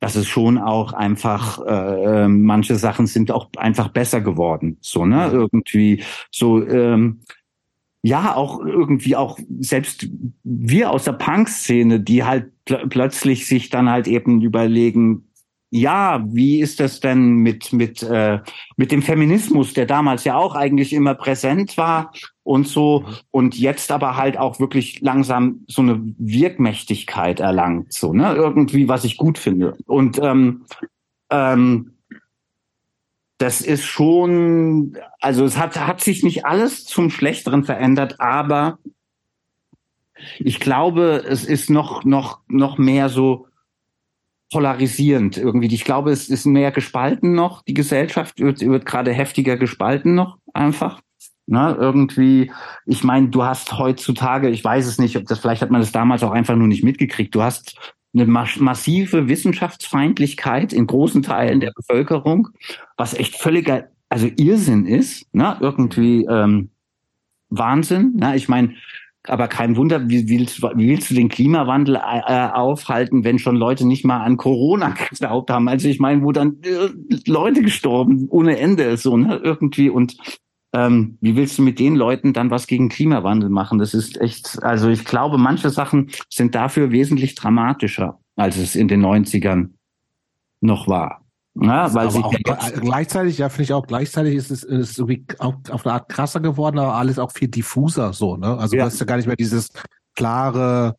das 0.00 0.16
ist 0.16 0.28
schon 0.28 0.58
auch 0.58 0.92
einfach. 0.92 1.64
Äh, 1.66 2.24
ähm, 2.24 2.42
manche 2.44 2.76
Sachen 2.76 3.06
sind 3.06 3.30
auch 3.32 3.50
einfach 3.56 3.88
besser 3.88 4.20
geworden, 4.20 4.76
so 4.80 5.06
ne. 5.06 5.30
Irgendwie 5.32 6.04
so. 6.30 6.62
Ähm, 6.66 7.20
ja, 8.02 8.34
auch 8.34 8.60
irgendwie 8.60 9.16
auch 9.16 9.38
selbst 9.58 10.08
wir 10.42 10.90
aus 10.90 11.04
der 11.04 11.12
Punk-Szene, 11.12 12.00
die 12.00 12.24
halt 12.24 12.50
pl 12.64 12.86
plötzlich 12.88 13.46
sich 13.46 13.68
dann 13.68 13.90
halt 13.90 14.08
eben 14.08 14.40
überlegen, 14.40 15.26
ja, 15.70 16.24
wie 16.26 16.60
ist 16.60 16.80
das 16.80 17.00
denn 17.00 17.36
mit 17.36 17.72
mit 17.72 18.02
äh, 18.02 18.40
mit 18.76 18.90
dem 18.90 19.02
Feminismus, 19.02 19.74
der 19.74 19.86
damals 19.86 20.24
ja 20.24 20.36
auch 20.36 20.54
eigentlich 20.56 20.92
immer 20.92 21.14
präsent 21.14 21.76
war 21.76 22.12
und 22.42 22.66
so 22.66 23.04
und 23.30 23.56
jetzt 23.56 23.92
aber 23.92 24.16
halt 24.16 24.36
auch 24.36 24.58
wirklich 24.58 25.00
langsam 25.00 25.60
so 25.68 25.82
eine 25.82 26.00
Wirkmächtigkeit 26.18 27.38
erlangt, 27.38 27.92
so 27.92 28.12
ne 28.12 28.34
irgendwie, 28.34 28.88
was 28.88 29.04
ich 29.04 29.16
gut 29.16 29.38
finde. 29.38 29.76
Und 29.86 30.18
ähm, 30.22 30.64
ähm, 31.30 31.92
das 33.40 33.62
ist 33.62 33.86
schon, 33.86 34.98
also 35.18 35.46
es 35.46 35.56
hat, 35.56 35.74
hat 35.80 36.02
sich 36.02 36.22
nicht 36.22 36.44
alles 36.44 36.84
zum 36.84 37.08
Schlechteren 37.08 37.64
verändert, 37.64 38.20
aber 38.20 38.78
Ich 40.38 40.60
glaube, 40.60 41.24
es 41.26 41.46
ist 41.46 41.70
noch, 41.70 42.04
noch, 42.04 42.40
noch 42.48 42.76
mehr 42.76 43.08
so 43.08 43.46
polarisierend 44.52 45.38
irgendwie. 45.38 45.74
Ich 45.74 45.84
glaube, 45.84 46.10
es 46.10 46.28
ist 46.28 46.44
mehr 46.44 46.70
gespalten 46.70 47.34
noch. 47.34 47.62
Die 47.62 47.72
Gesellschaft 47.72 48.38
wird, 48.40 48.60
wird 48.60 48.84
gerade 48.84 49.12
heftiger 49.14 49.56
gespalten 49.56 50.14
noch 50.14 50.36
einfach. 50.52 51.00
Na, 51.46 51.74
irgendwie, 51.74 52.52
ich 52.84 53.02
meine, 53.04 53.28
du 53.28 53.42
hast 53.42 53.78
heutzutage, 53.78 54.50
ich 54.50 54.62
weiß 54.62 54.86
es 54.86 54.98
nicht, 54.98 55.16
ob 55.16 55.24
das, 55.24 55.38
vielleicht 55.38 55.62
hat 55.62 55.70
man 55.70 55.80
das 55.80 55.92
damals 55.92 56.22
auch 56.22 56.32
einfach 56.32 56.56
nur 56.56 56.68
nicht 56.68 56.84
mitgekriegt. 56.84 57.34
Du 57.34 57.42
hast 57.42 57.94
eine 58.12 58.26
massive 58.26 59.28
Wissenschaftsfeindlichkeit 59.28 60.72
in 60.72 60.86
großen 60.86 61.22
Teilen 61.22 61.60
der 61.60 61.72
Bevölkerung, 61.74 62.48
was 62.96 63.14
echt 63.14 63.36
völliger, 63.36 63.88
also 64.08 64.28
Irrsinn 64.36 64.86
ist, 64.86 65.32
ne? 65.32 65.56
irgendwie 65.60 66.24
ähm, 66.24 66.70
Wahnsinn. 67.50 68.16
Ne? 68.16 68.36
Ich 68.36 68.48
meine, 68.48 68.74
aber 69.24 69.48
kein 69.48 69.76
Wunder, 69.76 70.08
wie 70.08 70.28
willst, 70.28 70.62
wie 70.62 70.88
willst 70.88 71.10
du 71.10 71.14
den 71.14 71.28
Klimawandel 71.28 71.96
äh, 71.96 72.48
aufhalten, 72.52 73.22
wenn 73.22 73.38
schon 73.38 73.56
Leute 73.56 73.86
nicht 73.86 74.04
mal 74.04 74.22
an 74.22 74.36
Corona 74.36 74.90
geglaubt 75.10 75.50
haben? 75.50 75.68
Also 75.68 75.88
ich 75.88 76.00
meine, 76.00 76.22
wo 76.22 76.32
dann 76.32 76.56
äh, 76.62 76.88
Leute 77.26 77.62
gestorben 77.62 78.28
ohne 78.30 78.58
Ende 78.58 78.96
so 78.96 79.16
ne 79.16 79.40
irgendwie 79.42 79.90
und 79.90 80.16
ähm, 80.72 81.18
wie 81.20 81.36
willst 81.36 81.58
du 81.58 81.62
mit 81.62 81.78
den 81.78 81.96
Leuten 81.96 82.32
dann 82.32 82.50
was 82.50 82.66
gegen 82.66 82.88
Klimawandel 82.88 83.50
machen? 83.50 83.78
Das 83.78 83.94
ist 83.94 84.20
echt, 84.20 84.62
also 84.62 84.88
ich 84.88 85.04
glaube, 85.04 85.38
manche 85.38 85.70
Sachen 85.70 86.10
sind 86.28 86.54
dafür 86.54 86.92
wesentlich 86.92 87.34
dramatischer, 87.34 88.20
als 88.36 88.56
es 88.56 88.76
in 88.76 88.88
den 88.88 89.04
90ern 89.04 89.70
noch 90.60 90.86
war. 90.86 91.24
Ja, 91.54 91.92
weil 91.94 92.06
aber 92.06 92.26
auch 92.26 92.34
gleichzeitig, 92.80 93.38
ja, 93.38 93.48
finde 93.48 93.64
ich 93.64 93.72
auch, 93.72 93.86
gleichzeitig 93.86 94.36
ist 94.36 94.52
es 94.52 94.62
ist 94.62 94.98
irgendwie 94.98 95.26
auch 95.40 95.54
auf 95.70 95.84
eine 95.84 95.94
Art 95.94 96.08
krasser 96.08 96.38
geworden, 96.38 96.78
aber 96.78 96.94
alles 96.94 97.18
auch 97.18 97.32
viel 97.32 97.48
diffuser 97.48 98.12
so, 98.12 98.36
ne? 98.36 98.56
Also 98.56 98.76
ja. 98.76 98.84
du 98.84 98.86
hast 98.86 99.00
ja 99.00 99.06
gar 99.06 99.16
nicht 99.16 99.26
mehr 99.26 99.36
dieses 99.36 99.70
klare 100.14 100.96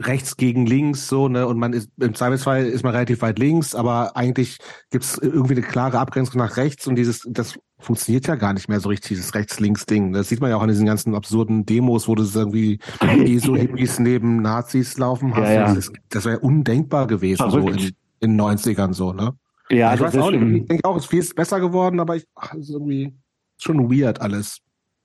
rechts 0.00 0.36
gegen 0.36 0.66
links 0.66 1.08
so, 1.08 1.28
ne? 1.28 1.46
Und 1.46 1.58
man 1.58 1.72
ist 1.72 1.90
im 1.98 2.14
Zweifelsfall 2.14 2.66
ist 2.66 2.84
man 2.84 2.92
relativ 2.92 3.22
weit 3.22 3.38
links, 3.38 3.74
aber 3.74 4.16
eigentlich 4.16 4.58
gibt's 4.90 5.18
irgendwie 5.18 5.54
eine 5.54 5.62
klare 5.62 5.98
Abgrenzung 5.98 6.38
nach 6.38 6.56
rechts 6.56 6.86
und 6.86 6.96
dieses, 6.96 7.26
das 7.28 7.58
funktioniert 7.78 8.26
ja 8.26 8.34
gar 8.36 8.52
nicht 8.52 8.68
mehr 8.68 8.80
so 8.80 8.88
richtig, 8.88 9.08
dieses 9.08 9.34
Rechts-Links-Ding. 9.34 10.12
Das 10.12 10.28
sieht 10.28 10.40
man 10.40 10.50
ja 10.50 10.56
auch 10.56 10.62
an 10.62 10.68
diesen 10.68 10.86
ganzen 10.86 11.14
absurden 11.14 11.66
Demos, 11.66 12.08
wo 12.08 12.14
du 12.14 12.24
irgendwie 12.24 12.78
ESO-Hippies 13.00 13.98
neben 14.00 14.42
Nazis 14.42 14.98
laufen 14.98 15.34
hast. 15.34 15.48
Ja, 15.48 15.52
ja. 15.52 15.74
Das, 15.74 15.92
das 16.08 16.24
wäre 16.24 16.40
undenkbar 16.40 17.06
gewesen, 17.06 17.38
Verrückt. 17.38 17.80
so 17.80 17.86
in, 17.86 17.92
in 18.20 18.38
den 18.38 18.40
90ern 18.40 18.92
so, 18.92 19.12
ne? 19.12 19.32
Ja, 19.68 19.94
ich, 19.94 20.00
weiß 20.00 20.16
auch 20.18 20.30
nicht, 20.30 20.62
ich 20.62 20.68
denke 20.68 20.88
auch, 20.88 20.96
es 20.96 21.04
ist 21.04 21.10
viel 21.10 21.24
besser 21.34 21.58
geworden, 21.58 21.98
aber 21.98 22.16
ich, 22.16 22.24
ach, 22.36 22.54
ist 22.54 22.70
irgendwie 22.70 23.14
schon 23.58 23.90
weird 23.90 24.20
alles. 24.20 24.58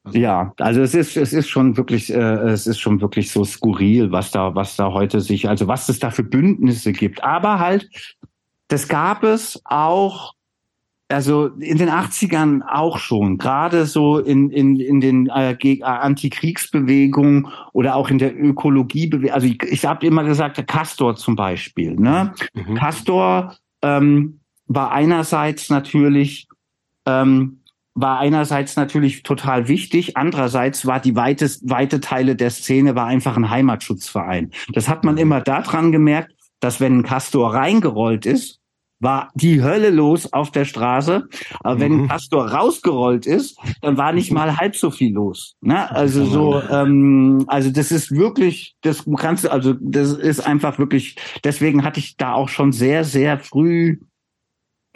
Also, 0.03 0.17
ja, 0.17 0.53
also 0.57 0.81
es 0.81 0.95
ist 0.95 1.15
es 1.15 1.31
ist 1.31 1.47
schon 1.47 1.77
wirklich 1.77 2.11
äh, 2.11 2.17
es 2.17 2.65
ist 2.65 2.79
schon 2.79 3.01
wirklich 3.01 3.31
so 3.31 3.45
skurril, 3.45 4.11
was 4.11 4.31
da 4.31 4.55
was 4.55 4.75
da 4.75 4.91
heute 4.91 5.21
sich 5.21 5.47
also 5.47 5.67
was 5.67 5.89
es 5.89 5.99
da 5.99 6.09
für 6.09 6.23
Bündnisse 6.23 6.91
gibt. 6.91 7.23
Aber 7.23 7.59
halt, 7.59 7.87
das 8.67 8.87
gab 8.87 9.23
es 9.23 9.61
auch 9.65 10.33
also 11.11 11.47
in 11.59 11.77
den 11.77 11.89
80ern 11.89 12.61
auch 12.67 12.97
schon, 12.97 13.37
gerade 13.37 13.85
so 13.85 14.17
in, 14.19 14.49
in, 14.49 14.79
in 14.79 15.01
den 15.01 15.27
äh, 15.27 15.51
äh, 15.51 15.83
Antikriegsbewegungen 15.83 17.47
oder 17.73 17.95
auch 17.95 18.09
in 18.09 18.17
der 18.17 18.37
Ökologiebewegung. 18.37 19.33
Also 19.33 19.47
ich, 19.47 19.61
ich 19.63 19.85
habe 19.85 20.05
immer 20.05 20.23
gesagt, 20.23 20.65
Castor 20.67 21.15
zum 21.15 21.35
Beispiel. 21.35 21.95
Ne? 21.95 22.33
Mhm. 22.53 22.75
Castor 22.75 23.55
ähm, 23.81 24.39
war 24.67 24.91
einerseits 24.91 25.69
natürlich 25.69 26.47
ähm, 27.05 27.60
war 27.93 28.19
einerseits 28.19 28.75
natürlich 28.75 29.23
total 29.23 29.67
wichtig, 29.67 30.17
andererseits 30.17 30.85
war 30.85 30.99
die 30.99 31.15
weitest, 31.15 31.69
weite 31.69 31.99
Teile 31.99 32.35
der 32.35 32.49
Szene 32.49 32.95
war 32.95 33.07
einfach 33.07 33.35
ein 33.35 33.49
Heimatschutzverein. 33.49 34.51
Das 34.73 34.87
hat 34.87 35.03
man 35.03 35.15
mhm. 35.15 35.21
immer 35.21 35.41
daran 35.41 35.91
gemerkt, 35.91 36.33
dass 36.59 36.79
wenn 36.79 36.99
ein 36.99 37.03
Castor 37.03 37.53
reingerollt 37.53 38.25
ist, 38.25 38.61
war 39.01 39.31
die 39.33 39.63
Hölle 39.63 39.89
los 39.89 40.31
auf 40.31 40.51
der 40.51 40.63
Straße. 40.63 41.27
Aber 41.61 41.79
wenn 41.79 41.91
ein 41.91 42.01
mhm. 42.03 42.07
Pastor 42.07 42.51
rausgerollt 42.51 43.25
ist, 43.25 43.57
dann 43.81 43.97
war 43.97 44.13
nicht 44.13 44.31
mal 44.31 44.57
halb 44.57 44.75
so 44.75 44.91
viel 44.91 45.13
los. 45.13 45.55
Ne? 45.59 45.89
Also 45.89 46.23
so, 46.23 46.61
ähm, 46.69 47.43
also 47.47 47.71
das 47.71 47.91
ist 47.91 48.11
wirklich, 48.11 48.75
das 48.81 49.03
kannst 49.17 49.43
du, 49.45 49.51
also 49.51 49.73
das 49.73 50.13
ist 50.13 50.39
einfach 50.39 50.77
wirklich. 50.77 51.15
Deswegen 51.43 51.83
hatte 51.83 51.99
ich 51.99 52.15
da 52.15 52.33
auch 52.33 52.47
schon 52.47 52.71
sehr, 52.71 53.03
sehr 53.03 53.39
früh 53.39 53.97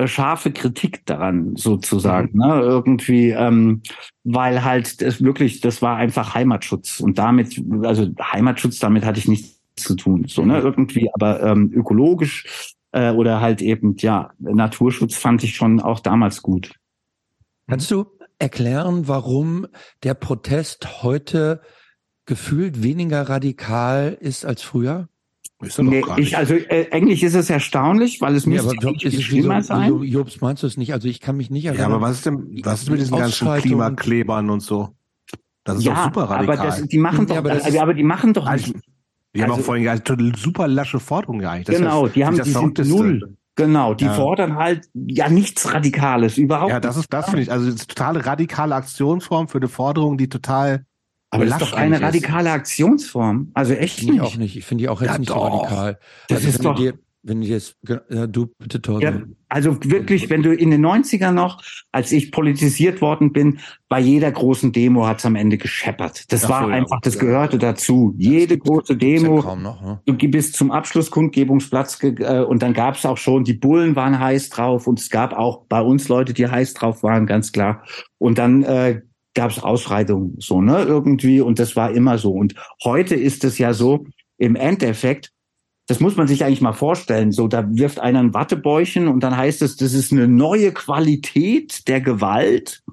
scharfe 0.03 0.51
Kritik 0.51 1.05
daran 1.05 1.55
sozusagen, 1.55 2.31
mhm. 2.33 2.39
ne? 2.39 2.59
irgendwie, 2.61 3.29
ähm, 3.29 3.81
weil 4.23 4.63
halt 4.63 5.01
das 5.01 5.23
wirklich, 5.23 5.61
das 5.61 5.81
war 5.81 5.95
einfach 5.97 6.35
Heimatschutz 6.35 6.99
und 6.99 7.17
damit, 7.17 7.61
also 7.83 8.07
Heimatschutz, 8.21 8.79
damit 8.79 9.05
hatte 9.05 9.19
ich 9.19 9.27
nichts 9.27 9.61
zu 9.75 9.95
tun, 9.95 10.25
so 10.27 10.43
ne 10.43 10.59
mhm. 10.59 10.65
irgendwie, 10.65 11.09
aber 11.13 11.41
ähm, 11.43 11.71
ökologisch 11.73 12.75
äh, 12.91 13.11
oder 13.11 13.39
halt 13.41 13.61
eben, 13.61 13.95
ja, 13.97 14.31
Naturschutz 14.39 15.15
fand 15.15 15.43
ich 15.43 15.55
schon 15.55 15.79
auch 15.79 15.99
damals 15.99 16.41
gut. 16.41 16.73
Kannst 17.67 17.89
du 17.89 18.05
erklären, 18.37 19.07
warum 19.07 19.65
der 20.03 20.13
Protest 20.13 21.03
heute 21.03 21.61
gefühlt 22.25 22.83
weniger 22.83 23.29
radikal 23.29 24.17
ist 24.19 24.45
als 24.45 24.61
früher? 24.61 25.09
Ist 25.65 25.79
nee, 25.79 26.03
ich, 26.17 26.37
also 26.37 26.53
äh, 26.53 26.87
eigentlich 26.91 27.23
ist 27.23 27.33
es 27.33 27.49
erstaunlich, 27.49 28.21
weil 28.21 28.35
es 28.35 28.45
nee, 28.45 28.55
müsste 28.55 28.75
aber, 28.77 28.95
ist 28.95 29.13
es 29.13 29.23
schlimmer 29.23 29.61
so, 29.61 29.67
sein. 29.67 30.03
Jobs, 30.03 30.41
meinst 30.41 30.63
du 30.63 30.67
es 30.67 30.77
nicht? 30.77 30.93
Also 30.93 31.07
ich 31.07 31.19
kann 31.19 31.37
mich 31.37 31.49
nicht 31.49 31.65
erinnern. 31.65 31.89
Ja, 31.89 31.95
aber 31.95 32.01
was 32.01 32.17
ist 32.17 32.25
denn, 32.25 32.61
was 32.63 32.83
ist 32.83 32.89
mit 32.89 32.99
diesen 32.99 33.17
ganzen 33.17 33.47
Klimaklebern 33.61 34.49
und 34.49 34.61
so? 34.61 34.89
Das 35.63 35.77
ist 35.77 35.83
ja, 35.83 35.95
doch 35.95 36.03
super 36.05 36.23
radikal. 36.23 36.59
Aber 36.59 36.67
das, 36.67 36.87
die 36.87 36.97
machen 36.97 37.25
doch, 37.25 37.35
ja, 37.35 37.39
aber, 37.39 37.51
also, 37.51 37.79
aber, 37.79 37.93
die 37.93 38.03
machen 38.03 38.33
doch 38.33 38.45
also, 38.45 38.71
nicht. 38.71 38.85
Die 39.33 39.41
also, 39.41 39.53
haben 39.53 39.59
auch 39.59 39.65
vorhin 39.65 39.87
eine 39.87 40.33
super 40.37 40.67
lasche 40.67 40.99
Forderung 40.99 41.43
eigentlich. 41.43 41.65
Das 41.65 41.77
genau, 41.77 42.07
die 42.07 42.25
haben 42.25 42.41
die 42.41 42.49
sind 42.49 42.77
null. 42.87 43.35
Genau, 43.55 43.93
die 43.93 44.05
ja. 44.05 44.13
fordern 44.13 44.55
halt 44.55 44.87
ja 44.93 45.29
nichts 45.29 45.73
Radikales 45.73 46.37
überhaupt. 46.37 46.71
Ja, 46.71 46.79
das 46.79 46.97
ist 46.97 47.11
das 47.11 47.25
finde 47.25 47.41
ich 47.41 47.51
also 47.51 47.65
das 47.65 47.75
ist 47.75 47.89
totale 47.89 48.25
radikale 48.25 48.75
Aktionsform 48.75 49.47
für 49.47 49.59
eine 49.59 49.69
Forderung, 49.69 50.17
die 50.17 50.27
total 50.27 50.85
aber 51.35 51.45
das 51.45 51.61
ist 51.61 51.71
doch 51.71 51.77
eine 51.77 52.01
radikale 52.01 52.51
Aktionsform. 52.51 53.51
Also 53.53 53.73
echt 53.73 54.03
nicht. 54.03 54.15
Ich 54.15 54.21
auch 54.21 54.37
nicht. 54.37 54.57
Ich 54.57 54.65
finde 54.65 54.83
die 54.83 54.89
auch 54.89 55.01
jetzt 55.01 55.11
ja, 55.11 55.17
nicht 55.19 55.29
so 55.29 55.35
radikal. 55.35 55.99
Das 56.27 56.37
also 56.37 56.49
ist 56.49 56.65
doch. 56.65 56.75
Dir, 56.75 56.93
wenn 57.25 57.41
ich 57.41 57.49
jetzt, 57.49 57.75
ja, 57.87 58.27
du 58.27 58.51
bitte 58.59 58.81
Torben. 58.81 59.01
Ja, 59.01 59.21
also 59.49 59.77
wirklich, 59.83 60.29
wenn 60.29 60.43
du 60.43 60.53
in 60.53 60.69
den 60.69 60.85
90ern 60.85 61.31
noch, 61.31 61.63
als 61.91 62.11
ich 62.11 62.31
politisiert 62.31 63.01
worden 63.01 63.33
bin, 63.33 63.59
bei 63.89 63.99
jeder 63.99 64.31
großen 64.31 64.71
Demo 64.71 65.07
hat's 65.07 65.25
am 65.25 65.35
Ende 65.35 65.57
gescheppert. 65.57 66.31
Das 66.31 66.45
Ach 66.45 66.49
war 66.49 66.63
so, 66.65 66.69
einfach, 66.69 67.01
das 67.01 67.17
gehörte 67.17 67.57
dazu. 67.57 68.13
Jede 68.17 68.59
große 68.59 68.95
Demo, 68.95 69.41
ja 69.41 69.55
noch, 69.55 69.81
ne? 69.81 70.01
du 70.05 70.15
bist 70.29 70.55
zum 70.55 70.69
Abschlusskundgebungsplatz 70.69 72.03
äh, 72.03 72.41
und 72.41 72.61
dann 72.61 72.73
gab's 72.73 73.05
auch 73.07 73.17
schon, 73.17 73.43
die 73.43 73.53
Bullen 73.53 73.95
waren 73.95 74.19
heiß 74.19 74.49
drauf 74.49 74.85
und 74.85 74.99
es 74.99 75.09
gab 75.09 75.33
auch 75.33 75.65
bei 75.67 75.81
uns 75.81 76.07
Leute, 76.07 76.33
die 76.33 76.47
heiß 76.47 76.75
drauf 76.75 77.01
waren, 77.01 77.25
ganz 77.25 77.51
klar. 77.51 77.83
Und 78.19 78.37
dann 78.37 78.61
äh, 78.63 79.01
gab 79.35 79.51
es 79.51 79.61
Ausschreitungen 79.61 80.35
so, 80.39 80.61
ne, 80.61 80.81
irgendwie, 80.81 81.41
und 81.41 81.59
das 81.59 81.75
war 81.75 81.91
immer 81.91 82.17
so. 82.17 82.31
Und 82.31 82.55
heute 82.83 83.15
ist 83.15 83.43
es 83.43 83.57
ja 83.57 83.73
so, 83.73 84.07
im 84.37 84.55
Endeffekt, 84.55 85.31
das 85.87 85.99
muss 85.99 86.15
man 86.15 86.27
sich 86.27 86.43
eigentlich 86.43 86.61
mal 86.61 86.73
vorstellen. 86.73 87.31
So, 87.31 87.47
da 87.47 87.67
wirft 87.69 87.99
einer 87.99 88.19
ein 88.19 88.33
Wattebäuchen 88.33 89.07
und 89.07 89.19
dann 89.19 89.37
heißt 89.37 89.61
es, 89.61 89.75
das 89.75 89.93
ist 89.93 90.11
eine 90.11 90.27
neue 90.27 90.71
Qualität 90.71 91.87
der 91.87 92.01
Gewalt, 92.01 92.83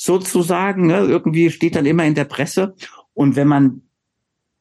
sozusagen. 0.00 0.86
Ne? 0.86 1.00
Irgendwie 1.00 1.50
steht 1.50 1.76
dann 1.76 1.84
immer 1.84 2.04
in 2.04 2.14
der 2.14 2.24
Presse. 2.24 2.74
Und 3.12 3.36
wenn 3.36 3.48
man 3.48 3.82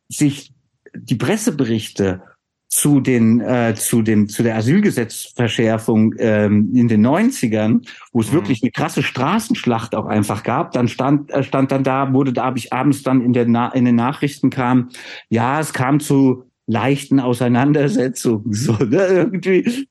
sich 0.10 0.53
die 0.93 1.15
Presseberichte 1.15 2.22
zu 2.70 3.02
den 3.02 3.41
äh, 3.41 3.74
zu 3.76 4.02
den 4.02 4.28
zu 4.30 4.44
der 4.44 4.56
Asylgesetzverschärfung 4.56 6.16
ähm, 6.20 6.72
in 6.74 6.88
den 6.88 7.06
90ern, 7.06 7.88
wo 8.12 8.22
es 8.22 8.30
mhm. 8.30 8.36
wirklich 8.36 8.62
eine 8.64 8.72
krasse 8.72 9.04
Straßenschlacht 9.04 9.96
auch 9.96 10.06
einfach 10.06 10.44
gab, 10.44 10.72
dann 10.72 10.88
stand 10.88 11.32
äh, 11.32 11.44
stand 11.44 11.72
dann 11.72 11.84
da 11.84 12.14
wurde 12.14 12.32
da 12.32 12.46
habe 12.46 12.60
ich 12.60 12.72
abends 12.72 13.04
dann 13.04 13.22
in 13.22 13.34
der 13.34 13.48
Na 13.48 13.70
in 13.70 13.86
den 13.86 13.96
Nachrichten 13.96 14.50
kam, 14.50 14.90
ja, 15.30 15.60
es 15.60 15.74
kam 15.74 16.00
zu 16.00 16.44
leichten 16.68 17.20
Auseinandersetzungen 17.20 18.46
so 18.54 18.74
ne, 18.74 19.08
irgendwie, 19.08 19.88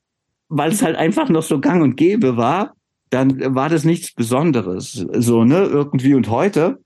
weil 0.49 0.71
es 0.71 0.83
halt 0.83 0.97
einfach 0.97 1.29
noch 1.29 1.43
so 1.43 1.61
gang 1.61 1.83
und 1.83 1.97
gäbe 1.97 2.37
war, 2.37 2.75
dann 3.11 3.55
war 3.55 3.69
das 3.69 3.85
nichts 3.85 4.13
Besonderes 4.13 5.05
so 5.13 5.45
ne 5.45 5.65
irgendwie. 5.65 6.15
Und 6.15 6.31
heute 6.31 6.79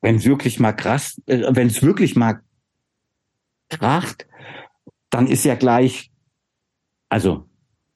wenn 0.00 0.16
es 0.16 0.24
wirklich 0.24 0.58
mal 0.60 0.72
krass, 0.72 1.20
äh, 1.26 1.42
wenn 1.50 1.68
es 1.68 1.82
wirklich 1.82 2.16
mal 2.16 2.40
kracht, 3.68 4.26
dann 5.10 5.26
ist 5.26 5.44
ja 5.44 5.54
gleich, 5.54 6.10
also 7.08 7.46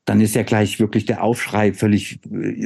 dann 0.05 0.21
ist 0.21 0.35
ja 0.35 0.43
gleich 0.43 0.81
wirklich 0.81 1.07
der 1.07 1.23
Aufschrei 1.23 1.73
völlig, 1.73 2.21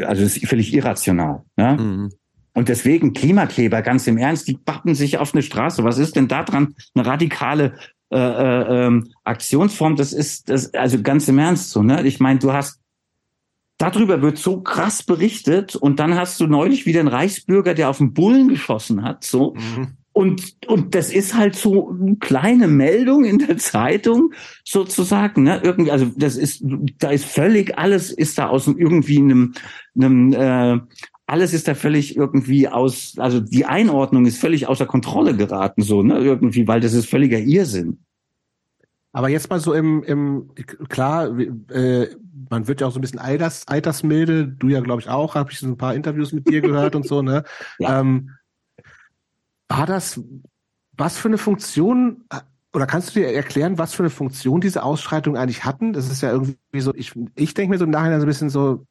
also 0.04 0.24
ist 0.24 0.44
völlig 0.46 0.74
irrational. 0.74 1.44
Ne? 1.56 1.76
Mhm. 1.76 2.12
Und 2.54 2.68
deswegen 2.68 3.12
Klimakleber, 3.12 3.82
ganz 3.82 4.06
im 4.08 4.18
Ernst, 4.18 4.48
die 4.48 4.56
bappen 4.56 4.96
sich 4.96 5.18
auf 5.18 5.32
eine 5.32 5.42
Straße. 5.42 5.84
Was 5.84 5.98
ist 5.98 6.16
denn 6.16 6.26
da 6.26 6.42
dran? 6.42 6.74
Eine 6.94 7.06
radikale 7.06 7.74
äh, 8.10 8.16
äh, 8.18 8.86
ähm, 8.86 9.12
Aktionsform, 9.24 9.94
das 9.94 10.14
ist, 10.14 10.48
das, 10.48 10.72
also 10.72 11.02
ganz 11.02 11.28
im 11.28 11.38
Ernst 11.38 11.70
so, 11.70 11.82
ne? 11.82 12.06
Ich 12.06 12.20
meine, 12.20 12.38
du 12.38 12.54
hast, 12.54 12.80
darüber 13.76 14.22
wird 14.22 14.38
so 14.38 14.62
krass 14.62 15.02
berichtet 15.02 15.76
und 15.76 16.00
dann 16.00 16.14
hast 16.14 16.40
du 16.40 16.46
neulich 16.46 16.86
wieder 16.86 17.00
einen 17.00 17.10
Reichsbürger, 17.10 17.74
der 17.74 17.90
auf 17.90 18.00
einen 18.00 18.14
Bullen 18.14 18.48
geschossen 18.48 19.04
hat, 19.04 19.24
so. 19.24 19.54
Mhm. 19.54 19.97
Und, 20.18 20.56
und 20.66 20.96
das 20.96 21.12
ist 21.12 21.36
halt 21.36 21.54
so 21.54 21.90
eine 21.90 22.16
kleine 22.16 22.66
Meldung 22.66 23.24
in 23.24 23.38
der 23.38 23.56
Zeitung 23.56 24.32
sozusagen, 24.64 25.44
ne? 25.44 25.60
Irgendwie, 25.62 25.92
also 25.92 26.10
das 26.16 26.36
ist, 26.36 26.64
da 26.98 27.10
ist 27.10 27.24
völlig 27.24 27.78
alles 27.78 28.10
ist 28.10 28.36
da 28.36 28.48
aus 28.48 28.66
irgendwie 28.66 29.18
einem, 29.18 29.54
einem 29.94 30.32
äh, 30.32 30.80
alles 31.26 31.54
ist 31.54 31.68
da 31.68 31.76
völlig 31.76 32.16
irgendwie 32.16 32.66
aus, 32.66 33.14
also 33.18 33.38
die 33.38 33.64
Einordnung 33.64 34.26
ist 34.26 34.40
völlig 34.40 34.66
außer 34.66 34.86
Kontrolle 34.86 35.36
geraten, 35.36 35.82
so, 35.82 36.02
ne, 36.02 36.18
irgendwie, 36.18 36.66
weil 36.66 36.80
das 36.80 36.94
ist 36.94 37.08
völliger 37.08 37.38
Irrsinn. 37.38 38.00
Aber 39.12 39.28
jetzt 39.28 39.48
mal 39.50 39.60
so 39.60 39.72
im, 39.72 40.02
im 40.02 40.50
klar, 40.88 41.38
äh, 41.38 42.08
man 42.50 42.66
wird 42.66 42.80
ja 42.80 42.88
auch 42.88 42.92
so 42.92 42.98
ein 42.98 43.02
bisschen 43.02 43.20
alters, 43.20 43.68
altersmilde, 43.68 44.48
du 44.48 44.68
ja, 44.68 44.80
glaube 44.80 45.00
ich, 45.00 45.08
auch, 45.08 45.36
habe 45.36 45.52
ich 45.52 45.60
so 45.60 45.68
ein 45.68 45.76
paar 45.76 45.94
Interviews 45.94 46.32
mit 46.32 46.48
dir 46.48 46.60
gehört 46.60 46.96
und 46.96 47.06
so, 47.06 47.22
ne? 47.22 47.44
Ja. 47.78 48.00
Ähm, 48.00 48.30
war 49.68 49.86
das, 49.86 50.20
was 50.92 51.16
für 51.16 51.28
eine 51.28 51.38
Funktion, 51.38 52.24
oder 52.72 52.86
kannst 52.86 53.14
du 53.14 53.20
dir 53.20 53.32
erklären, 53.32 53.78
was 53.78 53.94
für 53.94 54.02
eine 54.02 54.10
Funktion 54.10 54.60
diese 54.60 54.82
Ausschreitungen 54.82 55.40
eigentlich 55.40 55.64
hatten? 55.64 55.92
Das 55.92 56.10
ist 56.10 56.22
ja 56.22 56.32
irgendwie 56.32 56.56
so, 56.80 56.94
ich, 56.94 57.12
ich 57.34 57.54
denke 57.54 57.70
mir 57.70 57.78
so 57.78 57.84
im 57.84 57.90
Nachhinein 57.90 58.20
so 58.20 58.26
ein 58.26 58.28
bisschen 58.28 58.50
so, 58.50 58.86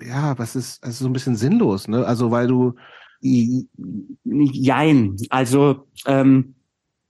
ja, 0.00 0.36
was 0.38 0.56
ist, 0.56 0.82
also 0.82 1.04
so 1.04 1.10
ein 1.10 1.12
bisschen 1.12 1.36
sinnlos, 1.36 1.88
ne? 1.88 2.04
Also 2.04 2.30
weil 2.30 2.46
du. 2.46 2.74
Jein. 4.24 5.16
Also 5.30 5.86
ähm, 6.04 6.54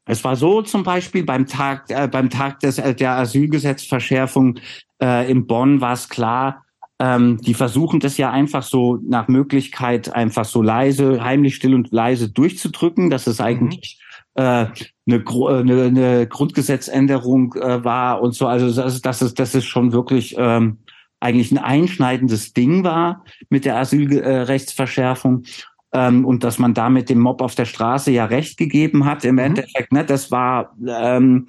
es 0.07 0.23
war 0.23 0.37
so 0.37 0.63
zum 0.63 0.85
Beispiel 0.85 1.25
beim 1.25 1.47
Tag, 1.47 1.91
äh, 1.91 2.07
beim 2.07 2.31
Tag 2.31 2.61
des, 2.61 2.79
äh, 2.79 2.95
der 2.95 3.17
Asylgesetzverschärfung 3.17 4.61
äh, 5.03 5.29
in 5.29 5.47
Bonn 5.47 5.81
war 5.81 5.95
es 5.95 6.09
klar, 6.09 6.64
ähm, 7.01 7.39
die 7.41 7.55
versuchen 7.55 8.01
das 8.01 8.17
ja 8.19 8.31
einfach 8.31 8.63
so 8.63 8.99
nach 9.05 9.29
Möglichkeit 9.29 10.15
einfach 10.15 10.45
so 10.45 10.63
leise, 10.63 11.25
heimlich 11.25 11.57
still 11.57 11.75
und 11.75 11.91
leise 11.91 12.29
durchzudrücken, 12.31 13.11
dass 13.11 13.27
es 13.27 13.41
eigentlich 13.41 14.01
mhm. 14.37 14.43
äh, 14.43 14.67
eine, 15.07 15.25
eine, 15.27 15.83
eine 15.83 16.27
Grundgesetzänderung 16.29 17.55
äh, 17.55 17.85
war 17.85 18.23
und 18.23 18.35
so. 18.35 18.47
Also 18.47 18.73
das, 18.73 19.03
das 19.03 19.23
ist 19.23 19.39
das 19.39 19.55
ist 19.55 19.67
schon 19.67 19.93
wirklich 19.93 20.37
ähm, 20.39 20.79
eigentlich 21.19 21.51
ein 21.51 21.59
einschneidendes 21.59 22.53
Ding 22.53 22.85
war 22.85 23.25
mit 23.49 23.65
der 23.65 23.77
Asylrechtsverschärfung. 23.79 25.45
Ähm, 25.93 26.25
und 26.25 26.45
dass 26.45 26.59
man 26.59 26.75
damit 26.75 27.09
dem 27.09 27.21
Mob 27.21 27.41
auf 27.41 27.55
der 27.55 27.67
Straße 27.67 28.11
ja 28.11 28.25
recht 28.25 28.57
gegeben 28.57 29.05
hat 29.05 29.25
im 29.25 29.37
mhm. 29.37 29.41
Endeffekt, 29.41 29.93
ne, 29.93 30.05
das 30.05 30.31
war 30.31 30.77
ähm, 30.87 31.49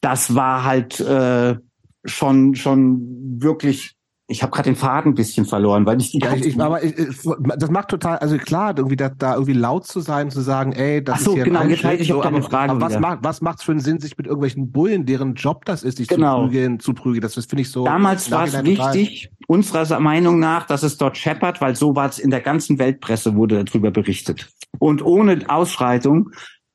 das 0.00 0.34
war 0.34 0.64
halt 0.64 1.00
äh, 1.00 1.56
schon 2.08 2.54
schon 2.54 3.00
wirklich 3.40 3.98
ich 4.30 4.42
habe 4.42 4.52
gerade 4.52 4.68
den 4.68 4.76
Faden 4.76 5.12
ein 5.12 5.14
bisschen 5.14 5.46
verloren, 5.46 5.86
weil 5.86 5.98
ich 6.02 6.10
die 6.10 6.18
ja, 6.18 6.34
ich, 6.34 6.60
aber 6.60 6.84
ich, 6.84 6.94
das 7.56 7.70
macht 7.70 7.88
total, 7.88 8.18
also 8.18 8.36
klar, 8.36 8.74
irgendwie 8.76 8.96
da, 8.96 9.08
da 9.08 9.32
irgendwie 9.32 9.54
laut 9.54 9.86
zu 9.86 10.00
sein, 10.00 10.30
zu 10.30 10.42
sagen, 10.42 10.72
ey, 10.72 11.02
das 11.02 11.20
Ach 11.20 11.20
so, 11.20 11.30
ist 11.30 11.36
hier 11.36 11.44
genau, 11.44 11.60
ein 11.60 11.70
jetzt 11.70 11.82
ich 11.82 12.08
so, 12.08 12.22
aber, 12.22 12.42
Frage 12.42 12.72
aber 12.72 12.80
was 12.82 13.00
macht 13.00 13.20
was 13.22 13.40
macht's 13.40 13.62
für 13.62 13.72
einen 13.72 13.80
Sinn, 13.80 14.00
sich 14.00 14.18
mit 14.18 14.26
irgendwelchen 14.26 14.70
Bullen, 14.70 15.06
deren 15.06 15.34
Job 15.34 15.64
das 15.64 15.82
ist, 15.82 15.96
sich 15.96 16.08
genau. 16.08 16.42
zu 16.42 16.44
prügeln, 16.44 16.78
zu 16.78 16.92
prügeln? 16.92 17.22
Das, 17.22 17.34
das 17.36 17.46
finde 17.46 17.62
ich 17.62 17.70
so. 17.70 17.86
Damals 17.86 18.30
war 18.30 18.44
es 18.44 18.62
wichtig, 18.64 19.30
unserer 19.46 19.98
Meinung 19.98 20.38
nach, 20.38 20.66
dass 20.66 20.82
es 20.82 20.98
dort 20.98 21.16
scheppert, 21.16 21.62
weil 21.62 21.74
so 21.74 21.96
war 21.96 22.10
es 22.10 22.18
in 22.18 22.30
der 22.30 22.42
ganzen 22.42 22.78
Weltpresse 22.78 23.34
wurde 23.34 23.64
darüber 23.64 23.90
berichtet. 23.90 24.50
Und 24.78 25.02
ohne 25.02 25.48
Ausschreitung 25.48 26.32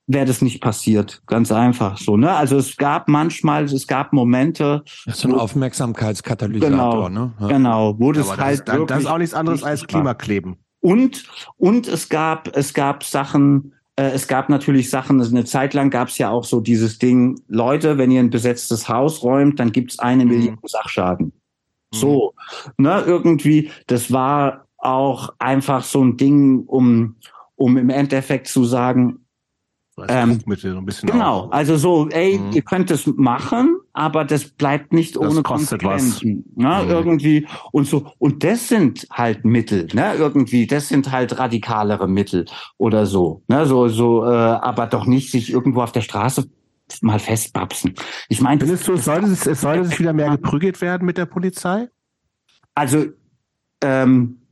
wäre 0.07 0.25
das 0.25 0.41
nicht 0.41 0.61
passiert. 0.61 1.21
Ganz 1.27 1.51
einfach 1.51 1.97
so, 1.97 2.17
ne? 2.17 2.33
Also 2.33 2.57
es 2.57 2.77
gab 2.77 3.07
manchmal, 3.07 3.65
es 3.65 3.87
gab 3.87 4.13
Momente. 4.13 4.83
Das 5.05 5.19
ist 5.19 5.25
ein 5.25 5.33
Aufmerksamkeitskatalysator, 5.33 6.69
genau, 6.69 7.09
ne? 7.09 7.33
Ja. 7.39 7.47
Genau, 7.47 7.99
wo 7.99 8.11
das, 8.11 8.27
das 8.27 8.37
halt. 8.37 8.69
Ist, 8.69 8.89
das 8.89 8.99
ist 8.99 9.05
auch 9.05 9.17
nichts 9.17 9.33
anderes 9.33 9.63
als 9.63 9.87
Klimakleben. 9.87 10.57
Und, 10.81 11.23
und 11.57 11.87
es 11.87 12.09
gab, 12.09 12.55
es 12.57 12.73
gab 12.73 13.05
Sachen, 13.05 13.73
äh, 13.95 14.09
es 14.09 14.27
gab 14.27 14.49
natürlich 14.49 14.89
Sachen, 14.89 15.19
also 15.19 15.33
eine 15.33 15.45
Zeit 15.45 15.73
lang 15.73 15.89
gab 15.89 16.09
es 16.09 16.17
ja 16.17 16.29
auch 16.29 16.43
so 16.43 16.59
dieses 16.59 16.99
Ding, 16.99 17.39
Leute, 17.47 17.97
wenn 17.97 18.11
ihr 18.11 18.19
ein 18.19 18.29
besetztes 18.29 18.89
Haus 18.89 19.23
räumt, 19.23 19.59
dann 19.59 19.71
gibt's 19.71 19.99
eine 19.99 20.25
mhm. 20.25 20.31
Million 20.31 20.59
Sachschaden. 20.63 21.27
Mhm. 21.27 21.97
So, 21.97 22.33
ne, 22.77 23.01
irgendwie, 23.05 23.71
das 23.87 24.11
war 24.11 24.67
auch 24.77 25.33
einfach 25.39 25.85
so 25.85 26.03
ein 26.03 26.17
Ding, 26.17 26.65
um, 26.65 27.15
um 27.55 27.77
im 27.77 27.89
Endeffekt 27.89 28.47
zu 28.47 28.65
sagen, 28.65 29.22
ähm, 30.07 30.31
Druckmittel, 30.31 30.75
ein 30.75 30.85
bisschen 30.85 31.09
genau, 31.09 31.41
auch. 31.41 31.51
also 31.51 31.77
so, 31.77 32.09
ey, 32.09 32.39
mhm. 32.39 32.51
ihr 32.51 32.61
könnt 32.63 32.89
es 32.89 33.05
machen, 33.05 33.77
aber 33.93 34.25
das 34.25 34.45
bleibt 34.45 34.91
nicht 34.91 35.15
das 35.15 35.21
ohne 35.21 35.43
Konsequenzen. 35.43 36.45
Ne, 36.55 36.81
mhm. 36.83 36.89
Irgendwie 36.89 37.47
und 37.71 37.87
so. 37.87 38.11
Und 38.17 38.43
das 38.43 38.67
sind 38.67 39.07
halt 39.11 39.45
Mittel, 39.45 39.87
ne? 39.93 40.15
Irgendwie, 40.15 40.65
das 40.65 40.87
sind 40.87 41.11
halt 41.11 41.37
radikalere 41.37 42.07
Mittel 42.07 42.45
oder 42.77 43.05
so. 43.05 43.43
Ne? 43.47 43.65
So, 43.65 43.87
so, 43.87 44.25
äh, 44.25 44.29
aber 44.29 44.87
doch 44.87 45.05
nicht 45.05 45.31
sich 45.31 45.51
irgendwo 45.51 45.81
auf 45.81 45.91
der 45.91 46.01
Straße 46.01 46.49
mal 47.01 47.19
festbapsen. 47.19 47.95
Ich 48.29 48.41
meine, 48.41 48.59
findest 48.59 48.87
du, 48.87 48.93
es 48.93 49.05
sollte, 49.05 49.27
es, 49.27 49.47
es 49.47 49.61
sollte 49.61 49.85
sich 49.85 49.99
wieder 49.99 50.13
mehr 50.13 50.31
geprügelt 50.31 50.81
werden 50.81 51.05
mit 51.05 51.17
der 51.17 51.25
Polizei? 51.25 51.89
Also 52.75 53.05
ähm, 53.81 54.42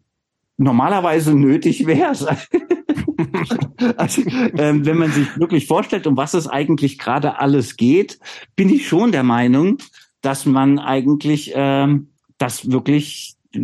normalerweise 0.62 1.36
nötig 1.36 1.86
wäre 1.86 2.12
es. 2.12 2.26
also, 3.98 4.22
ähm, 4.28 4.86
wenn 4.86 4.98
man 4.98 5.12
sich 5.12 5.28
wirklich 5.38 5.68
vorstellt, 5.68 6.08
um 6.08 6.18
was 6.18 6.34
es 6.34 6.48
eigentlich 6.48 7.00
gerade 7.00 7.40
alles 7.40 7.78
geht, 7.78 8.20
bin 8.56 8.70
ich 8.70 8.88
schon 8.88 9.12
der 9.12 9.24
Meinung, 9.24 9.78
dass 10.22 10.46
man 10.46 10.80
eigentlich 10.80 11.52
ähm, 11.56 12.10
das 12.38 12.72
wirklich 12.72 13.36
äh, 13.54 13.60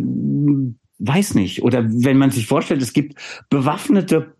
weiß 0.98 1.34
nicht. 1.34 1.62
Oder 1.62 1.84
wenn 1.88 2.18
man 2.18 2.30
sich 2.30 2.46
vorstellt, 2.46 2.82
es 2.82 2.92
gibt 2.92 3.14
bewaffnete 3.50 4.34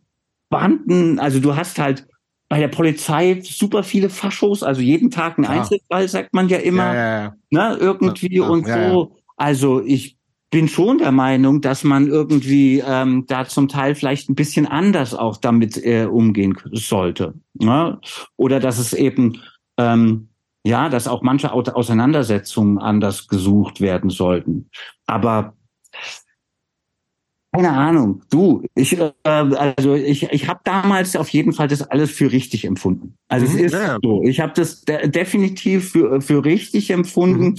Banden, 0.51 1.19
also 1.19 1.41
du 1.41 1.57
hast 1.57 1.79
halt 1.79 2.07
bei 2.49 2.59
der 2.59 2.69
Polizei 2.69 3.41
super 3.43 3.83
viele 3.83 4.09
Faschos, 4.09 4.63
also 4.63 4.81
jeden 4.81 5.11
Tag 5.11 5.39
ein 5.39 5.45
ja. 5.45 5.51
Einzelfall, 5.51 6.09
sagt 6.09 6.33
man 6.33 6.49
ja 6.49 6.59
immer, 6.59 6.95
ja, 6.95 7.23
ja, 7.23 7.35
ne, 7.51 7.77
irgendwie 7.79 8.41
und 8.41 8.67
so. 8.67 9.17
Also 9.37 9.83
ich 9.85 10.18
bin 10.51 10.69
schon 10.69 10.99
der 10.99 11.13
Meinung, 11.13 11.61
dass 11.61 11.85
man 11.85 12.07
irgendwie 12.07 12.83
ähm, 12.85 13.25
da 13.27 13.47
zum 13.47 13.69
Teil 13.69 13.95
vielleicht 13.95 14.31
ein 14.31 14.35
bisschen 14.35 14.67
anders 14.67 15.15
auch 15.15 15.37
damit 15.37 15.77
äh, 15.85 16.07
umgehen 16.07 16.57
sollte. 16.73 17.35
Ne? 17.55 18.01
Oder 18.37 18.59
dass 18.59 18.79
es 18.79 18.93
eben, 18.93 19.43
ähm, 19.77 20.29
ja, 20.65 20.89
dass 20.89 21.07
auch 21.07 21.23
manche 21.23 21.53
Auseinandersetzungen 21.53 22.79
anders 22.79 23.29
gesucht 23.29 23.81
werden 23.81 24.11
sollten. 24.11 24.71
Aber 25.07 25.55
keine 27.53 27.73
Ahnung, 27.73 28.23
du, 28.31 28.63
ich, 28.75 28.99
äh, 28.99 29.13
also 29.25 29.95
ich, 29.95 30.25
ich 30.25 30.49
habe 30.49 30.61
damals 30.65 31.17
auf 31.17 31.29
jeden 31.31 31.53
Fall 31.53 31.67
das 31.67 31.83
alles 31.83 32.11
für 32.11 32.31
richtig 32.31 32.65
empfunden. 32.65 33.17
Also 33.29 33.47
mhm, 33.47 33.57
es 33.57 33.61
ist 33.61 33.73
ja. 33.73 33.99
so, 34.03 34.23
ich 34.23 34.41
habe 34.41 34.53
das 34.55 34.83
de 34.83 35.09
definitiv 35.09 35.93
für, 35.93 36.21
für 36.21 36.45
richtig 36.45 36.91
empfunden. 36.91 37.49
Mhm. 37.49 37.57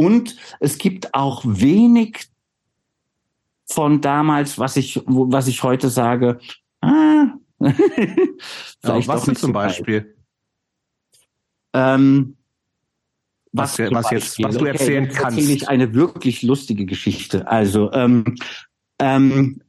Und 0.00 0.34
es 0.60 0.78
gibt 0.78 1.12
auch 1.12 1.42
wenig 1.44 2.30
von 3.66 4.00
damals, 4.00 4.58
was 4.58 4.78
ich, 4.78 5.02
was 5.04 5.46
ich 5.46 5.62
heute 5.62 5.90
sage. 5.90 6.40
Ah, 6.80 7.34
ja, 7.60 7.74
was 8.82 9.24
denn 9.24 9.36
zum 9.36 9.52
Beispiel? 9.52 10.16
Ähm, 11.74 12.38
was, 13.52 13.78
was, 13.78 13.90
was 13.90 14.10
jetzt, 14.10 14.42
was 14.42 14.56
du 14.56 14.64
erzählen 14.64 15.04
okay, 15.04 15.14
kannst. 15.14 15.36
Erzähle 15.36 15.54
ich 15.54 15.68
eine 15.68 15.92
wirklich 15.92 16.42
lustige 16.42 16.86
Geschichte. 16.86 17.46
Also 17.46 17.92
ähm, 17.92 18.36
ähm, 18.98 19.60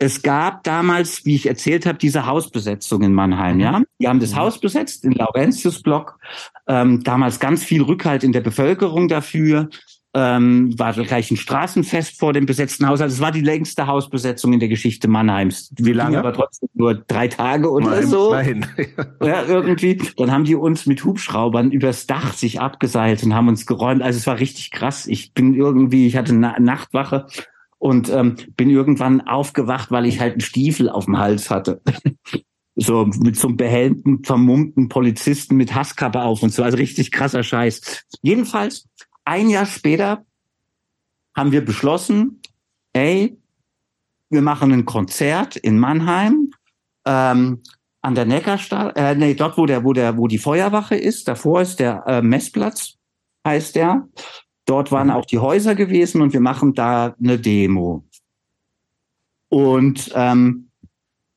es 0.00 0.22
gab 0.22 0.64
damals, 0.64 1.26
wie 1.26 1.34
ich 1.34 1.46
erzählt 1.46 1.84
habe, 1.84 1.98
diese 1.98 2.26
Hausbesetzung 2.26 3.02
in 3.02 3.12
Mannheim. 3.12 3.56
Mhm. 3.56 3.60
Ja, 3.60 3.82
die 4.00 4.08
haben 4.08 4.18
das 4.18 4.32
mhm. 4.32 4.36
Haus 4.36 4.58
besetzt, 4.58 5.04
in 5.04 5.12
Laurentiusblock. 5.12 6.18
Ähm, 6.66 7.04
damals 7.04 7.38
ganz 7.38 7.62
viel 7.62 7.82
Rückhalt 7.82 8.24
in 8.24 8.32
der 8.32 8.40
Bevölkerung 8.40 9.08
dafür 9.08 9.68
ähm, 10.12 10.76
war 10.78 10.94
gleich 10.94 11.30
ein 11.30 11.36
Straßenfest 11.36 12.18
vor 12.18 12.32
dem 12.32 12.46
besetzten 12.46 12.88
Haus. 12.88 13.00
Also 13.00 13.14
es 13.14 13.20
war 13.20 13.30
die 13.30 13.42
längste 13.42 13.86
Hausbesetzung 13.86 14.54
in 14.54 14.58
der 14.58 14.68
Geschichte 14.68 15.06
Mannheims. 15.06 15.72
Wie 15.78 15.92
lange? 15.92 16.18
Aber 16.18 16.32
trotzdem 16.32 16.68
nur 16.74 16.94
drei 16.94 17.28
Tage 17.28 17.70
oder 17.70 17.90
Nein, 17.90 18.06
so. 18.06 18.32
Nein. 18.32 18.66
ja, 19.22 19.44
irgendwie. 19.44 20.00
Dann 20.16 20.32
haben 20.32 20.44
die 20.44 20.56
uns 20.56 20.86
mit 20.86 21.04
Hubschraubern 21.04 21.70
übers 21.70 22.06
Dach 22.06 22.32
sich 22.32 22.60
abgeseilt 22.60 23.22
und 23.22 23.34
haben 23.34 23.48
uns 23.48 23.66
geräumt. 23.66 24.02
Also 24.02 24.16
es 24.16 24.26
war 24.26 24.40
richtig 24.40 24.70
krass. 24.70 25.06
Ich 25.06 25.32
bin 25.32 25.54
irgendwie, 25.54 26.06
ich 26.06 26.16
hatte 26.16 26.32
eine 26.32 26.56
Nachtwache 26.58 27.26
und 27.80 28.10
ähm, 28.10 28.36
bin 28.56 28.68
irgendwann 28.68 29.22
aufgewacht, 29.22 29.90
weil 29.90 30.04
ich 30.04 30.20
halt 30.20 30.34
einen 30.34 30.42
Stiefel 30.42 30.90
auf 30.90 31.06
dem 31.06 31.18
Hals 31.18 31.50
hatte. 31.50 31.80
so 32.76 33.06
mit 33.06 33.36
so 33.36 33.48
einem 33.48 33.56
behelmten, 33.56 34.22
vermummten 34.22 34.88
Polizisten 34.88 35.56
mit 35.56 35.74
Hasskappe 35.74 36.22
auf 36.22 36.42
und 36.42 36.52
so. 36.52 36.62
Also 36.62 36.76
richtig 36.76 37.10
krasser 37.10 37.42
Scheiß. 37.42 38.04
Jedenfalls 38.20 38.86
ein 39.24 39.48
Jahr 39.48 39.66
später 39.66 40.24
haben 41.34 41.52
wir 41.52 41.64
beschlossen, 41.64 42.42
ey, 42.92 43.38
wir 44.28 44.42
machen 44.42 44.72
ein 44.72 44.84
Konzert 44.84 45.56
in 45.56 45.78
Mannheim 45.78 46.50
ähm, 47.06 47.62
an 48.02 48.14
der 48.14 48.26
Neckarstadt, 48.26 48.96
äh, 48.96 49.14
nee, 49.14 49.34
dort 49.34 49.56
wo 49.56 49.64
der, 49.64 49.84
wo 49.84 49.94
der, 49.94 50.18
wo 50.18 50.26
die 50.28 50.38
Feuerwache 50.38 50.96
ist. 50.96 51.28
Davor 51.28 51.62
ist 51.62 51.80
der 51.80 52.04
äh, 52.06 52.22
Messplatz, 52.22 52.98
heißt 53.46 53.74
der. 53.74 54.06
Dort 54.66 54.92
waren 54.92 55.08
mhm. 55.08 55.14
auch 55.14 55.24
die 55.24 55.38
Häuser 55.38 55.74
gewesen 55.74 56.22
und 56.22 56.32
wir 56.32 56.40
machen 56.40 56.74
da 56.74 57.14
eine 57.22 57.38
Demo. 57.38 58.04
Und 59.48 60.12
ähm, 60.14 60.70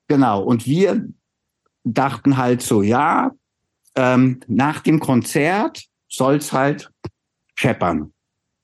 genau, 0.08 0.44
und 0.44 0.68
wir 0.68 1.08
dachten 1.84 2.38
halt 2.38 2.62
so, 2.62 2.82
ja, 2.84 3.32
ähm, 3.96 4.40
nach 4.48 4.82
dem 4.82 5.00
Konzert 5.00 5.86
soll's 6.08 6.54
halt 6.54 6.92
scheppern. 7.56 8.12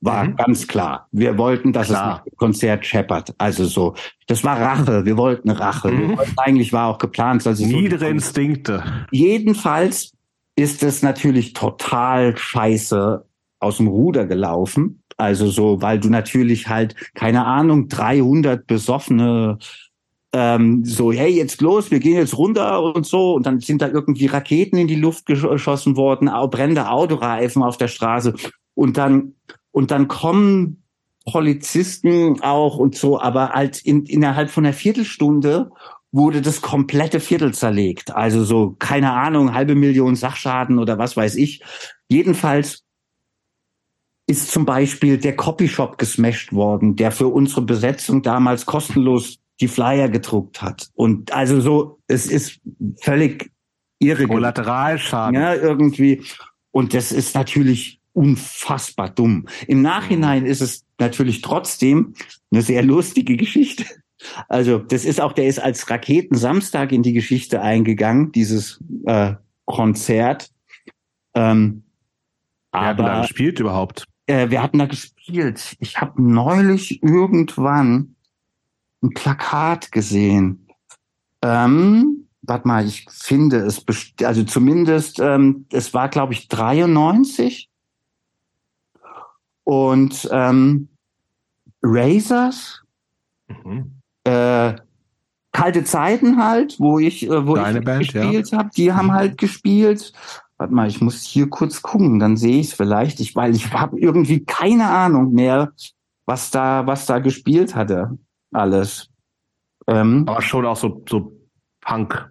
War 0.00 0.24
Mhm. 0.24 0.36
ganz 0.36 0.66
klar. 0.66 1.08
Wir 1.12 1.36
wollten, 1.36 1.72
dass 1.72 1.88
Klar. 1.88 2.00
es 2.02 2.16
nach 2.18 2.24
dem 2.24 2.36
Konzert 2.36 2.86
scheppert. 2.86 3.34
Also 3.36 3.64
so, 3.66 3.94
das 4.26 4.42
war 4.44 4.58
Rache. 4.58 5.04
Wir 5.04 5.16
wollten 5.18 5.50
Rache. 5.50 5.90
Wir 5.90 6.08
Mhm. 6.08 6.16
wollten, 6.16 6.38
eigentlich 6.38 6.72
war 6.72 6.86
auch 6.88 6.98
geplant, 6.98 7.44
dass 7.44 7.60
es 7.60 7.68
so 7.68 7.76
Niedere 7.76 8.08
Instinkte. 8.08 8.82
Jedenfalls 9.10 10.12
ist 10.56 10.82
es 10.82 11.02
natürlich 11.02 11.52
total 11.52 12.36
scheiße 12.36 13.26
aus 13.60 13.76
dem 13.76 13.86
Ruder 13.86 14.26
gelaufen. 14.26 15.02
Also 15.16 15.48
so, 15.48 15.80
weil 15.82 16.00
du 16.00 16.08
natürlich 16.08 16.68
halt, 16.68 16.96
keine 17.14 17.44
Ahnung, 17.44 17.88
300 17.88 18.66
besoffene, 18.66 19.58
ähm, 20.32 20.84
so, 20.84 21.12
hey, 21.12 21.30
jetzt 21.30 21.60
los, 21.60 21.90
wir 21.90 22.00
gehen 22.00 22.14
jetzt 22.16 22.38
runter 22.38 22.82
und 22.82 23.06
so. 23.06 23.34
Und 23.34 23.46
dann 23.46 23.60
sind 23.60 23.82
da 23.82 23.88
irgendwie 23.88 24.26
Raketen 24.26 24.78
in 24.78 24.88
die 24.88 24.96
Luft 24.96 25.26
gesch- 25.28 25.48
geschossen 25.48 25.96
worden, 25.96 26.30
brennende 26.50 26.88
Autoreifen 26.88 27.62
auf 27.62 27.76
der 27.76 27.88
Straße. 27.88 28.34
Und 28.74 28.96
dann, 28.96 29.34
und 29.72 29.90
dann 29.90 30.08
kommen 30.08 30.82
Polizisten 31.30 32.40
auch 32.40 32.76
und 32.78 32.96
so, 32.96 33.20
aber 33.20 33.50
halt 33.50 33.82
in, 33.82 34.04
innerhalb 34.06 34.50
von 34.50 34.64
einer 34.64 34.72
Viertelstunde 34.72 35.70
wurde 36.12 36.40
das 36.40 36.60
komplette 36.60 37.20
Viertel 37.20 37.52
zerlegt. 37.54 38.14
Also 38.14 38.42
so, 38.42 38.74
keine 38.78 39.12
Ahnung, 39.12 39.54
halbe 39.54 39.74
Million 39.74 40.16
Sachschaden 40.16 40.78
oder 40.78 40.98
was 40.98 41.16
weiß 41.16 41.36
ich. 41.36 41.62
Jedenfalls 42.08 42.84
ist 44.30 44.52
zum 44.52 44.64
Beispiel 44.64 45.18
der 45.18 45.34
Copyshop 45.34 45.98
gesmashed 45.98 46.52
worden, 46.52 46.94
der 46.94 47.10
für 47.10 47.26
unsere 47.26 47.62
Besetzung 47.62 48.22
damals 48.22 48.64
kostenlos 48.64 49.38
die 49.60 49.68
Flyer 49.68 50.08
gedruckt 50.08 50.62
hat. 50.62 50.88
Und 50.94 51.32
also 51.32 51.60
so, 51.60 51.98
es 52.06 52.26
ist 52.26 52.60
völlig 53.00 53.50
irre. 53.98 54.28
Kollateralschaden. 54.28 55.34
Ja, 55.34 55.54
irgendwie. 55.54 56.22
Und 56.70 56.94
das 56.94 57.10
ist 57.10 57.34
natürlich 57.34 58.00
unfassbar 58.12 59.10
dumm. 59.10 59.46
Im 59.66 59.82
Nachhinein 59.82 60.46
ist 60.46 60.60
es 60.60 60.86
natürlich 60.98 61.42
trotzdem 61.42 62.14
eine 62.52 62.62
sehr 62.62 62.82
lustige 62.84 63.36
Geschichte. 63.36 63.84
Also 64.48 64.78
das 64.78 65.04
ist 65.04 65.20
auch, 65.20 65.32
der 65.32 65.46
ist 65.46 65.58
als 65.58 65.90
Raketensamstag 65.90 66.92
in 66.92 67.02
die 67.02 67.14
Geschichte 67.14 67.62
eingegangen, 67.62 68.30
dieses 68.32 68.82
äh, 69.06 69.34
Konzert. 69.64 70.50
Ähm, 71.34 71.82
Wer 72.72 72.80
hat 72.82 72.98
da 73.00 73.22
gespielt 73.22 73.58
überhaupt? 73.58 74.06
Äh, 74.30 74.50
wir 74.50 74.62
hatten 74.62 74.78
da 74.78 74.86
gespielt. 74.86 75.76
Ich 75.80 76.00
habe 76.00 76.22
neulich 76.22 77.02
irgendwann 77.02 78.14
ein 79.02 79.10
Plakat 79.10 79.90
gesehen. 79.92 80.68
Ähm, 81.42 82.28
warte 82.42 82.68
mal, 82.68 82.86
ich 82.86 83.06
finde 83.10 83.58
es, 83.58 83.84
also 84.22 84.44
zumindest, 84.44 85.18
ähm, 85.18 85.66
es 85.72 85.92
war, 85.94 86.08
glaube 86.08 86.32
ich, 86.32 86.48
93. 86.48 87.68
Und 89.64 90.28
ähm, 90.32 90.88
Razors, 91.82 92.82
Mhm. 93.64 94.00
äh, 94.24 94.74
kalte 95.52 95.82
Zeiten 95.84 96.36
halt, 96.42 96.78
wo 96.78 96.98
ich, 97.00 97.26
äh, 97.26 97.46
wo 97.46 97.56
Deine 97.56 97.80
ich 97.80 97.84
Band, 97.84 98.12
ja. 98.12 98.22
gespielt 98.22 98.52
habe, 98.52 98.70
die 98.76 98.92
haben 98.92 99.06
Mhm. 99.06 99.12
halt 99.12 99.38
gespielt. 99.38 100.12
Warte 100.60 100.74
mal, 100.74 100.88
ich 100.88 101.00
muss 101.00 101.22
hier 101.22 101.48
kurz 101.48 101.80
gucken, 101.80 102.18
dann 102.18 102.36
sehe 102.36 102.60
ich 102.60 102.66
es 102.66 102.72
vielleicht. 102.74 103.18
Ich, 103.20 103.34
weil 103.34 103.56
ich 103.56 103.72
habe 103.72 103.98
irgendwie 103.98 104.44
keine 104.44 104.90
Ahnung 104.90 105.32
mehr, 105.32 105.72
was 106.26 106.50
da, 106.50 106.86
was 106.86 107.06
da 107.06 107.18
gespielt 107.18 107.74
hatte, 107.74 108.18
alles. 108.52 109.08
Ähm, 109.86 110.24
Aber 110.28 110.42
schon 110.42 110.66
auch 110.66 110.76
so, 110.76 111.02
so 111.08 111.32
Punk. 111.80 112.30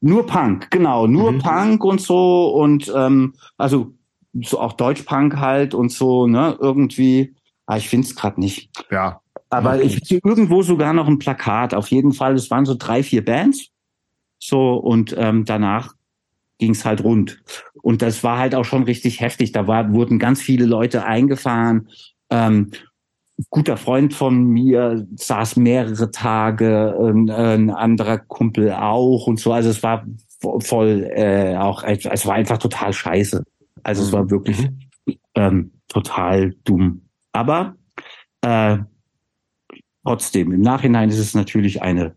nur 0.00 0.26
Punk, 0.26 0.72
genau, 0.72 1.06
nur 1.06 1.30
Mhm. 1.34 1.38
Punk 1.38 1.84
und 1.84 2.00
so 2.00 2.48
und 2.52 2.92
ähm, 2.96 3.34
also 3.58 3.94
so 4.42 4.58
auch 4.58 4.72
Deutschpunk 4.72 5.36
halt 5.36 5.72
und 5.72 5.92
so, 5.92 6.26
ne, 6.26 6.56
irgendwie. 6.60 7.36
Ah, 7.66 7.76
ich 7.76 7.88
find's 7.88 8.16
grad 8.16 8.38
nicht. 8.38 8.70
Ja. 8.90 9.20
Aber 9.50 9.74
Okay. 9.76 9.82
ich 9.84 10.00
sehe 10.08 10.20
irgendwo 10.24 10.62
sogar 10.62 10.92
noch 10.94 11.06
ein 11.06 11.20
Plakat. 11.20 11.74
Auf 11.74 11.88
jeden 11.92 12.12
Fall, 12.12 12.34
es 12.34 12.50
waren 12.50 12.64
so 12.66 12.74
drei, 12.76 13.04
vier 13.04 13.24
Bands. 13.24 13.68
So, 14.40 14.74
und 14.74 15.14
ähm, 15.16 15.44
danach 15.44 15.94
ging's 16.58 16.84
halt 16.84 17.02
rund. 17.04 17.40
Und 17.82 18.02
das 18.02 18.22
war 18.24 18.38
halt 18.38 18.54
auch 18.54 18.64
schon 18.64 18.82
richtig 18.84 19.20
heftig. 19.20 19.52
Da 19.52 19.66
war, 19.66 19.92
wurden 19.92 20.18
ganz 20.18 20.40
viele 20.42 20.66
Leute 20.66 21.04
eingefahren. 21.04 21.88
Ähm, 22.30 22.70
guter 23.50 23.76
Freund 23.76 24.14
von 24.14 24.44
mir 24.44 25.06
saß 25.16 25.56
mehrere 25.56 26.10
Tage, 26.10 26.96
ein, 27.00 27.30
ein 27.30 27.70
anderer 27.70 28.18
Kumpel 28.18 28.72
auch 28.72 29.26
und 29.26 29.38
so. 29.38 29.52
Also 29.52 29.70
es 29.70 29.82
war 29.82 30.04
vo- 30.42 30.60
voll 30.60 31.08
äh, 31.14 31.56
auch, 31.56 31.84
es 31.84 32.26
war 32.26 32.34
einfach 32.34 32.58
total 32.58 32.92
scheiße. 32.92 33.44
Also 33.84 34.02
es 34.02 34.12
war 34.12 34.28
wirklich 34.30 34.60
Mhm. 34.62 34.78
ähm, 35.36 35.70
total 35.88 36.54
dumm. 36.64 37.02
Aber 37.32 37.76
äh, 38.42 38.78
trotzdem, 40.04 40.52
im 40.52 40.60
Nachhinein 40.60 41.08
ist 41.08 41.18
es 41.18 41.34
natürlich 41.34 41.82
eine, 41.82 42.14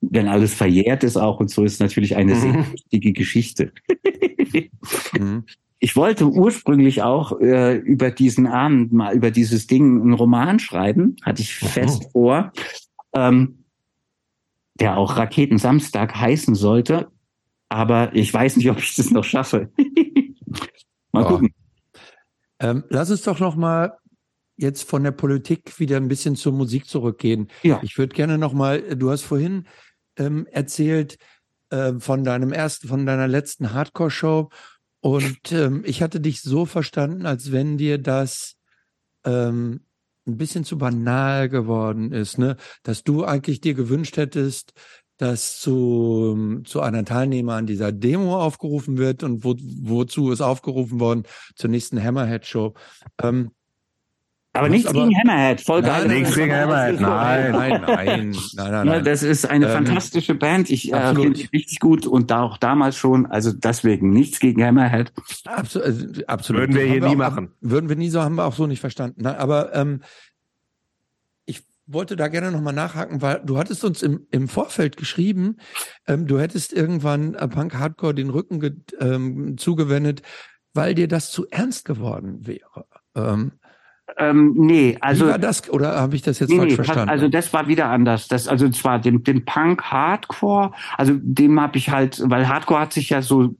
wenn 0.00 0.28
alles 0.28 0.54
verjährt 0.54 1.04
ist 1.04 1.16
auch 1.16 1.40
und 1.40 1.50
so, 1.50 1.64
ist 1.64 1.80
natürlich 1.80 2.16
eine 2.16 2.34
sehr 2.36 2.52
Mhm. 2.54 2.72
wichtige 2.72 3.12
Geschichte. 3.12 3.72
Mhm. 5.18 5.44
Ich 5.78 5.96
wollte 5.96 6.26
ursprünglich 6.26 7.02
auch 7.02 7.38
äh, 7.40 7.76
über 7.76 8.10
diesen 8.10 8.46
Abend 8.46 8.92
mal 8.92 9.14
über 9.14 9.30
dieses 9.30 9.66
Ding 9.66 10.00
einen 10.00 10.12
Roman 10.14 10.58
schreiben, 10.58 11.16
hatte 11.22 11.42
ich 11.42 11.62
Mhm. 11.62 11.66
fest 11.66 12.06
vor, 12.12 12.52
ähm, 13.14 13.64
der 14.78 14.96
auch 14.96 15.16
Raketensamstag 15.16 16.14
heißen 16.16 16.54
sollte. 16.54 17.08
Aber 17.68 18.14
ich 18.14 18.32
weiß 18.32 18.56
nicht, 18.56 18.68
ob 18.70 18.78
ich 18.78 18.94
das 18.96 19.10
noch 19.10 19.24
schaffe. 19.24 19.70
mal 21.12 21.22
Ja. 21.22 21.28
gucken. 21.28 21.50
Ähm, 22.58 22.84
lass 22.88 23.10
uns 23.10 23.22
doch 23.22 23.38
noch 23.40 23.56
mal 23.56 23.92
jetzt 24.56 24.82
von 24.88 25.02
der 25.04 25.12
Politik 25.12 25.78
wieder 25.78 25.96
ein 25.96 26.08
bisschen 26.08 26.36
zur 26.36 26.52
Musik 26.52 26.86
zurückgehen. 26.86 27.48
Ja. 27.62 27.80
Ich 27.82 27.96
würde 27.96 28.14
gerne 28.14 28.36
noch 28.36 28.52
mal, 28.52 28.82
du 28.96 29.10
hast 29.10 29.22
vorhin 29.22 29.66
ähm, 30.20 30.46
erzählt 30.50 31.18
äh, 31.70 31.94
von 31.98 32.22
deinem 32.22 32.52
ersten, 32.52 32.86
von 32.86 33.06
deiner 33.06 33.26
letzten 33.26 33.72
Hardcore-Show 33.72 34.50
und 35.00 35.52
ähm, 35.52 35.82
ich 35.84 36.02
hatte 36.02 36.20
dich 36.20 36.42
so 36.42 36.66
verstanden, 36.66 37.26
als 37.26 37.52
wenn 37.52 37.78
dir 37.78 37.98
das 37.98 38.56
ähm, 39.24 39.80
ein 40.26 40.36
bisschen 40.36 40.64
zu 40.64 40.76
banal 40.76 41.48
geworden 41.48 42.12
ist, 42.12 42.38
ne? 42.38 42.56
Dass 42.82 43.02
du 43.02 43.24
eigentlich 43.24 43.60
dir 43.60 43.74
gewünscht 43.74 44.18
hättest, 44.18 44.74
dass 45.16 45.58
zu, 45.58 46.60
zu 46.64 46.80
einer 46.80 47.04
Teilnehmer 47.04 47.54
an 47.54 47.66
dieser 47.66 47.92
Demo 47.92 48.40
aufgerufen 48.40 48.98
wird 48.98 49.22
und 49.22 49.44
wo, 49.44 49.54
wozu 49.58 50.30
ist 50.30 50.40
aufgerufen 50.40 51.00
worden 51.00 51.24
zur 51.56 51.70
nächsten 51.70 52.02
Hammerhead-Show. 52.02 52.74
Ähm, 53.22 53.50
Aber 54.52 54.68
nichts 54.68 54.88
aber- 54.88 55.04
gegen 55.06 55.16
Hammerhead, 55.16 55.60
voll 55.60 55.80
Nein, 55.80 55.90
geil. 55.90 56.08
nein, 56.08 56.18
Nichts 56.22 56.34
gegen 56.34 56.52
Hammerhead, 56.52 57.00
nein. 57.00 57.52
nein, 57.52 57.52
nein, 57.52 57.82
nein, 57.82 58.06
nein, 58.56 58.66
Ja, 58.76 58.84
nein. 58.84 59.04
das 59.04 59.22
ist 59.22 59.46
eine 59.48 59.66
Ähm, 59.66 59.72
fantastische 59.72 60.34
Band. 60.34 60.70
Ich 60.70 60.92
äh, 60.92 61.14
finde 61.14 61.30
die 61.30 61.46
richtig 61.56 61.78
gut 61.78 62.04
und 62.04 62.32
da 62.32 62.42
auch 62.42 62.56
damals 62.58 62.96
schon. 62.96 63.26
Also 63.26 63.52
deswegen 63.52 64.10
nichts 64.10 64.40
gegen 64.40 64.64
Hammerhead. 64.64 65.12
Absolut, 65.44 66.18
äh, 66.18 66.24
absolut. 66.26 66.62
Würden 66.62 66.74
wir 66.74 66.84
hier 66.84 67.00
nie 67.00 67.06
auch, 67.06 67.16
machen. 67.16 67.52
Würden 67.60 67.88
wir 67.88 67.94
nie 67.96 68.10
so, 68.10 68.22
haben 68.22 68.34
wir 68.34 68.44
auch 68.44 68.54
so 68.54 68.66
nicht 68.66 68.80
verstanden. 68.80 69.22
Nein, 69.22 69.36
aber 69.36 69.72
ähm, 69.74 70.02
ich 71.46 71.62
wollte 71.86 72.16
da 72.16 72.26
gerne 72.26 72.50
nochmal 72.50 72.74
nachhaken, 72.74 73.22
weil 73.22 73.40
du 73.44 73.56
hattest 73.56 73.84
uns 73.84 74.02
im, 74.02 74.26
im 74.32 74.48
Vorfeld 74.48 74.96
geschrieben, 74.96 75.58
ähm, 76.08 76.26
du 76.26 76.40
hättest 76.40 76.72
irgendwann 76.72 77.34
äh, 77.34 77.46
Punk 77.46 77.74
Hardcore 77.76 78.14
den 78.14 78.30
Rücken 78.30 78.82
ähm, 78.98 79.56
zugewendet, 79.58 80.22
weil 80.74 80.96
dir 80.96 81.06
das 81.06 81.30
zu 81.30 81.46
ernst 81.50 81.84
geworden 81.84 82.48
wäre. 82.48 82.86
Ähm, 83.14 83.52
Ähm, 84.18 84.54
nee, 84.56 84.96
also, 85.00 85.26
wie 85.26 85.30
war 85.30 85.38
das? 85.38 85.68
Oder 85.70 86.00
habe 86.00 86.16
ich 86.16 86.22
das 86.22 86.38
jetzt 86.38 86.50
Nee, 86.50 86.56
falsch 86.58 86.70
nee, 86.70 86.76
verstanden? 86.76 87.08
also 87.10 87.28
das 87.28 87.52
war 87.52 87.68
wieder 87.68 87.86
anders. 87.90 88.28
Das 88.28 88.48
also 88.48 88.68
zwar 88.70 88.98
dem 88.98 89.22
dem 89.24 89.44
Punk 89.44 89.82
Hardcore, 89.82 90.72
also 90.96 91.14
dem 91.20 91.60
habe 91.60 91.78
ich 91.78 91.90
halt, 91.90 92.22
weil 92.26 92.48
Hardcore 92.48 92.80
hat 92.80 92.92
sich 92.92 93.10
ja 93.10 93.22
so 93.22 93.54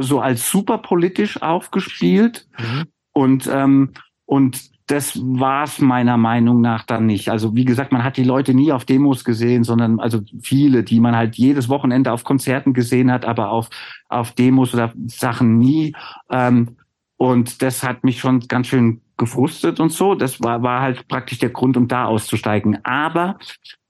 so 0.00 0.20
als 0.20 0.50
super 0.50 0.78
politisch 0.78 1.40
aufgespielt 1.42 2.46
Mhm. 2.58 2.84
und 3.12 3.50
ähm, 3.52 3.90
und 4.26 4.60
das 4.90 5.18
war 5.22 5.64
es 5.64 5.80
meiner 5.80 6.16
Meinung 6.16 6.62
nach 6.62 6.84
dann 6.84 7.04
nicht. 7.06 7.28
Also 7.28 7.54
wie 7.54 7.66
gesagt, 7.66 7.92
man 7.92 8.04
hat 8.04 8.16
die 8.16 8.24
Leute 8.24 8.54
nie 8.54 8.72
auf 8.72 8.86
Demos 8.86 9.22
gesehen, 9.22 9.62
sondern 9.62 10.00
also 10.00 10.20
viele, 10.40 10.82
die 10.82 10.98
man 10.98 11.14
halt 11.14 11.36
jedes 11.36 11.68
Wochenende 11.68 12.10
auf 12.10 12.24
Konzerten 12.24 12.72
gesehen 12.72 13.10
hat, 13.12 13.26
aber 13.26 13.50
auf 13.50 13.68
auf 14.08 14.32
Demos 14.32 14.72
oder 14.72 14.92
Sachen 15.06 15.58
nie. 15.58 15.94
Ähm, 16.30 16.76
und 17.18 17.60
das 17.62 17.82
hat 17.82 18.02
mich 18.04 18.20
schon 18.20 18.40
ganz 18.48 18.68
schön 18.68 19.02
gefrustet 19.18 19.80
und 19.80 19.92
so. 19.92 20.14
Das 20.14 20.42
war, 20.42 20.62
war 20.62 20.80
halt 20.80 21.06
praktisch 21.08 21.38
der 21.38 21.50
Grund, 21.50 21.76
um 21.76 21.88
da 21.88 22.06
auszusteigen. 22.06 22.82
Aber 22.84 23.38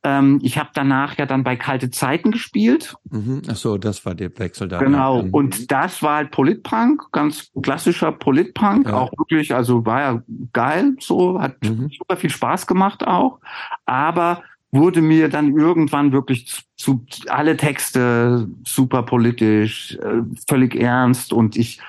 ähm, 0.02 0.38
ich 0.42 0.58
habe 0.58 0.70
danach 0.74 1.18
ja 1.18 1.26
dann 1.26 1.44
bei 1.44 1.56
Kalte 1.56 1.90
Zeiten 1.90 2.30
gespielt. 2.30 2.94
Mhm. 3.10 3.42
Ach 3.48 3.56
so, 3.56 3.78
das 3.78 4.04
war 4.06 4.14
der 4.14 4.36
Wechsel 4.38 4.68
da. 4.68 4.78
Genau. 4.78 5.18
Ja. 5.18 5.22
Mhm. 5.24 5.34
Und 5.34 5.70
das 5.70 6.02
war 6.02 6.16
halt 6.16 6.30
Politpunk, 6.30 7.12
ganz 7.12 7.50
klassischer 7.62 8.12
Politpunk. 8.12 8.88
Ja. 8.88 8.94
Auch 8.94 9.12
wirklich, 9.18 9.54
also 9.54 9.84
war 9.86 10.00
ja 10.00 10.22
geil, 10.52 10.96
so, 10.98 11.40
hat 11.40 11.62
Mhm. 11.62 11.90
super 11.96 12.16
viel 12.16 12.30
Spaß 12.30 12.66
gemacht 12.66 13.06
auch. 13.06 13.40
Aber 13.86 14.42
wurde 14.70 15.00
mir 15.00 15.28
dann 15.28 15.56
irgendwann 15.56 16.12
wirklich 16.12 16.46
zu, 16.46 16.62
zu 16.76 17.06
alle 17.28 17.56
Texte 17.56 18.48
super 18.66 19.02
politisch, 19.02 19.96
äh, 19.96 20.22
völlig 20.46 20.76
ernst 20.76 21.32
und 21.32 21.56
ich 21.56 21.80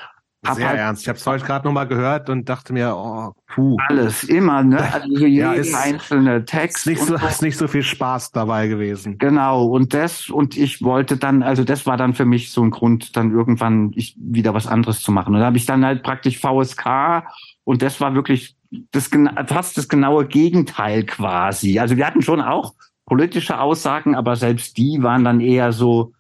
hab 0.45 0.55
Sehr 0.55 0.69
halt 0.69 0.79
ernst. 0.79 1.01
Ich 1.01 1.09
habe 1.09 1.19
es 1.19 1.27
heute 1.27 1.45
gerade 1.45 1.67
nochmal 1.67 1.87
gehört 1.87 2.29
und 2.29 2.47
dachte 2.47 2.71
mir, 2.71 2.95
oh, 2.95 3.33
puh. 3.47 3.75
Alles, 3.89 4.23
immer, 4.23 4.63
ne? 4.63 4.81
Also 4.93 5.07
jeden 5.09 5.33
ja, 5.35 5.53
ist, 5.53 5.75
einzelne 5.75 6.45
Text. 6.45 6.77
Ist 6.77 6.85
nicht, 6.87 7.01
so, 7.01 7.15
ist 7.15 7.41
nicht 7.41 7.57
so 7.57 7.67
viel 7.67 7.83
Spaß 7.83 8.31
dabei 8.31 8.67
gewesen. 8.67 9.17
Genau, 9.17 9.65
und 9.65 9.93
das, 9.93 10.29
und 10.29 10.55
ich 10.55 10.81
wollte 10.81 11.17
dann, 11.17 11.43
also 11.43 11.65
das 11.65 11.85
war 11.85 11.97
dann 11.97 12.13
für 12.13 12.23
mich 12.23 12.51
so 12.51 12.63
ein 12.63 12.71
Grund, 12.71 13.17
dann 13.17 13.31
irgendwann 13.31 13.91
ich, 13.95 14.15
wieder 14.17 14.53
was 14.53 14.65
anderes 14.65 15.01
zu 15.01 15.11
machen. 15.11 15.33
Und 15.33 15.41
da 15.41 15.47
habe 15.47 15.57
ich 15.57 15.65
dann 15.65 15.83
halt 15.83 16.03
praktisch 16.03 16.39
VSK 16.39 17.25
und 17.65 17.81
das 17.81 17.99
war 17.99 18.15
wirklich 18.15 18.55
das 18.91 19.09
fast 19.47 19.77
das 19.77 19.89
genaue 19.89 20.25
Gegenteil 20.25 21.03
quasi. 21.05 21.79
Also 21.79 21.97
wir 21.97 22.05
hatten 22.05 22.21
schon 22.21 22.39
auch 22.39 22.75
politische 23.05 23.59
Aussagen, 23.59 24.15
aber 24.15 24.37
selbst 24.37 24.77
die 24.77 25.03
waren 25.03 25.25
dann 25.25 25.41
eher 25.41 25.73
so, 25.73 26.13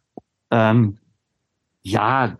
ähm, 0.51 0.97
ja, 1.83 2.37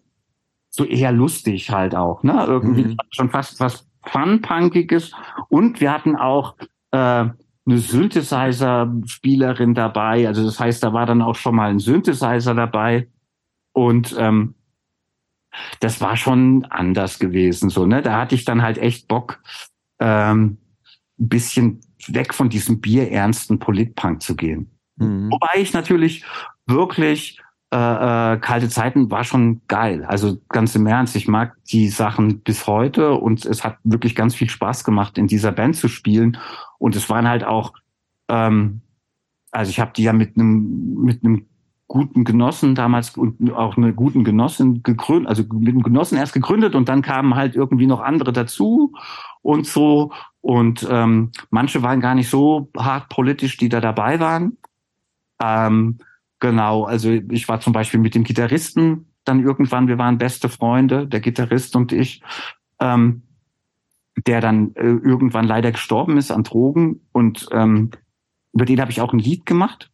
so 0.69 0.85
eher 0.85 1.11
lustig 1.11 1.71
halt 1.71 1.95
auch, 1.95 2.23
ne? 2.23 2.45
Irgendwie 2.47 2.85
mhm. 2.85 2.97
schon 3.11 3.29
fast 3.29 3.59
was 3.59 3.87
Fun-Punkiges. 4.05 5.11
Und 5.49 5.81
wir 5.81 5.91
hatten 5.91 6.15
auch 6.15 6.55
äh, 6.91 6.97
eine 6.97 7.77
Synthesizer-Spielerin 7.77 9.73
dabei. 9.73 10.27
Also 10.27 10.43
das 10.43 10.59
heißt, 10.59 10.83
da 10.83 10.93
war 10.93 11.05
dann 11.05 11.21
auch 11.21 11.35
schon 11.35 11.55
mal 11.55 11.69
ein 11.69 11.79
Synthesizer 11.79 12.55
dabei. 12.55 13.07
Und 13.73 14.15
ähm, 14.17 14.55
das 15.79 16.01
war 16.01 16.15
schon 16.15 16.65
anders 16.65 17.19
gewesen. 17.19 17.69
So, 17.69 17.85
ne? 17.85 18.01
Da 18.01 18.19
hatte 18.19 18.35
ich 18.35 18.45
dann 18.45 18.61
halt 18.61 18.77
echt 18.77 19.07
Bock, 19.07 19.41
ähm, 19.99 20.57
ein 21.19 21.27
bisschen 21.27 21.81
weg 22.07 22.33
von 22.33 22.49
diesem 22.49 22.79
bierernsten 22.81 23.59
Politpunk 23.59 24.21
zu 24.21 24.35
gehen. 24.35 24.71
Mhm. 24.95 25.31
Wobei 25.31 25.59
ich 25.59 25.73
natürlich 25.73 26.23
wirklich 26.65 27.41
äh, 27.71 28.33
äh, 28.33 28.37
kalte 28.39 28.67
Zeiten 28.67 29.11
war 29.11 29.23
schon 29.23 29.61
geil. 29.67 30.03
Also 30.05 30.39
ganz 30.49 30.73
im 30.75 30.87
Ernst, 30.87 31.15
ich 31.15 31.27
mag 31.27 31.55
die 31.65 31.89
Sachen 31.89 32.39
bis 32.39 32.65
heute 32.65 33.13
und 33.13 33.45
es 33.45 33.63
hat 33.63 33.77
wirklich 33.83 34.15
ganz 34.15 34.33
viel 34.33 34.49
Spaß 34.49 34.83
gemacht, 34.83 35.19
in 35.19 35.27
dieser 35.27 35.51
Band 35.51 35.75
zu 35.75 35.87
spielen. 35.87 36.37
Und 36.79 36.95
es 36.95 37.09
waren 37.09 37.27
halt 37.27 37.43
auch, 37.43 37.73
ähm, 38.27 38.81
also 39.51 39.69
ich 39.69 39.79
habe 39.79 39.91
die 39.95 40.03
ja 40.03 40.13
mit 40.13 40.35
einem 40.35 40.95
mit 40.95 41.23
einem 41.23 41.45
guten 41.87 42.23
Genossen 42.23 42.73
damals 42.73 43.17
und 43.17 43.51
auch 43.51 43.77
eine 43.77 43.93
guten 43.93 44.23
Genossin 44.23 44.81
gegründet, 44.81 45.27
also 45.27 45.43
mit 45.51 45.69
einem 45.69 45.83
Genossen 45.83 46.17
erst 46.17 46.33
gegründet 46.33 46.73
und 46.75 46.89
dann 46.89 47.01
kamen 47.01 47.35
halt 47.35 47.55
irgendwie 47.55 47.87
noch 47.87 47.99
andere 47.99 48.33
dazu 48.33 48.93
und 49.41 49.67
so. 49.67 50.11
Und 50.41 50.87
ähm, 50.89 51.31
manche 51.49 51.83
waren 51.83 51.99
gar 51.99 52.15
nicht 52.15 52.29
so 52.29 52.69
hart 52.77 53.09
politisch, 53.09 53.57
die 53.57 53.69
da 53.69 53.81
dabei 53.81 54.19
waren. 54.19 54.57
Ähm, 55.41 55.99
genau, 56.40 56.84
also 56.84 57.10
ich 57.10 57.48
war 57.48 57.60
zum 57.60 57.74
Beispiel 57.74 57.99
mit 57.99 58.16
dem 58.16 58.24
Gitarristen 58.24 59.06
dann 59.26 59.44
irgendwann, 59.44 59.88
wir 59.88 59.98
waren 59.98 60.18
beste 60.18 60.49
Freunde, 60.49 61.07
der 61.07 61.20
Gitarrist 61.20 61.76
und 61.76 61.91
ich, 61.91 62.22
ähm, 62.80 63.24
der 64.26 64.41
dann 64.41 64.76
äh, 64.76 64.86
irgendwann 64.86 65.45
leider 65.45 65.72
gestorben 65.72 66.18
ist 66.18 66.32
an 66.32 66.44
Drogen 66.44 67.02
und 67.11 67.48
ähm, 67.52 67.91
über 68.53 68.66
den 68.66 68.82
habe 68.82 68.91
ich 68.91 69.02
auch 69.02 69.14
ein 69.14 69.20
Lied 69.20 69.45
gemacht 69.45 69.91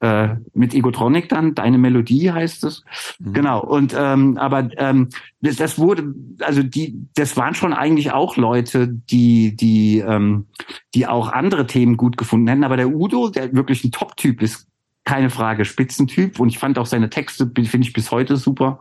äh, 0.00 0.36
mit 0.54 0.74
Egotronic 0.74 1.28
dann, 1.28 1.54
deine 1.54 1.78
Melodie 1.78 2.30
heißt 2.30 2.64
es. 2.64 2.84
Mhm. 3.18 3.32
Genau. 3.34 3.62
Und 3.62 3.94
ähm, 3.96 4.38
aber 4.38 4.70
ähm, 4.78 5.10
das, 5.40 5.56
das 5.56 5.78
wurde, 5.78 6.14
also 6.40 6.62
die, 6.62 7.06
das 7.14 7.36
waren 7.36 7.54
schon 7.54 7.72
eigentlich 7.72 8.12
auch 8.12 8.36
Leute, 8.36 8.88
die, 8.88 9.54
die, 9.56 9.98
ähm, 9.98 10.46
die 10.94 11.06
auch 11.06 11.30
andere 11.30 11.66
Themen 11.66 11.96
gut 11.96 12.16
gefunden 12.16 12.48
hätten. 12.48 12.64
Aber 12.64 12.76
der 12.78 12.88
Udo, 12.88 13.28
der 13.28 13.52
wirklich 13.54 13.84
ein 13.84 13.92
Top-Typ 13.92 14.40
ist, 14.42 14.69
keine 15.04 15.30
Frage, 15.30 15.64
Spitzentyp. 15.64 16.38
Und 16.40 16.48
ich 16.48 16.58
fand 16.58 16.78
auch 16.78 16.86
seine 16.86 17.10
Texte, 17.10 17.50
finde 17.54 17.86
ich 17.86 17.92
bis 17.92 18.10
heute 18.10 18.36
super. 18.36 18.80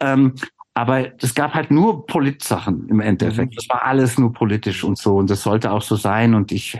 Ähm, 0.00 0.34
aber 0.74 1.22
es 1.22 1.34
gab 1.34 1.54
halt 1.54 1.70
nur 1.70 2.06
Politsachen 2.06 2.88
im 2.88 3.00
Endeffekt. 3.00 3.52
Mhm. 3.52 3.56
Das 3.56 3.68
war 3.70 3.84
alles 3.84 4.18
nur 4.18 4.32
politisch 4.32 4.84
und 4.84 4.98
so. 4.98 5.16
Und 5.16 5.30
das 5.30 5.42
sollte 5.42 5.72
auch 5.72 5.82
so 5.82 5.96
sein. 5.96 6.34
Und 6.34 6.52
ich 6.52 6.78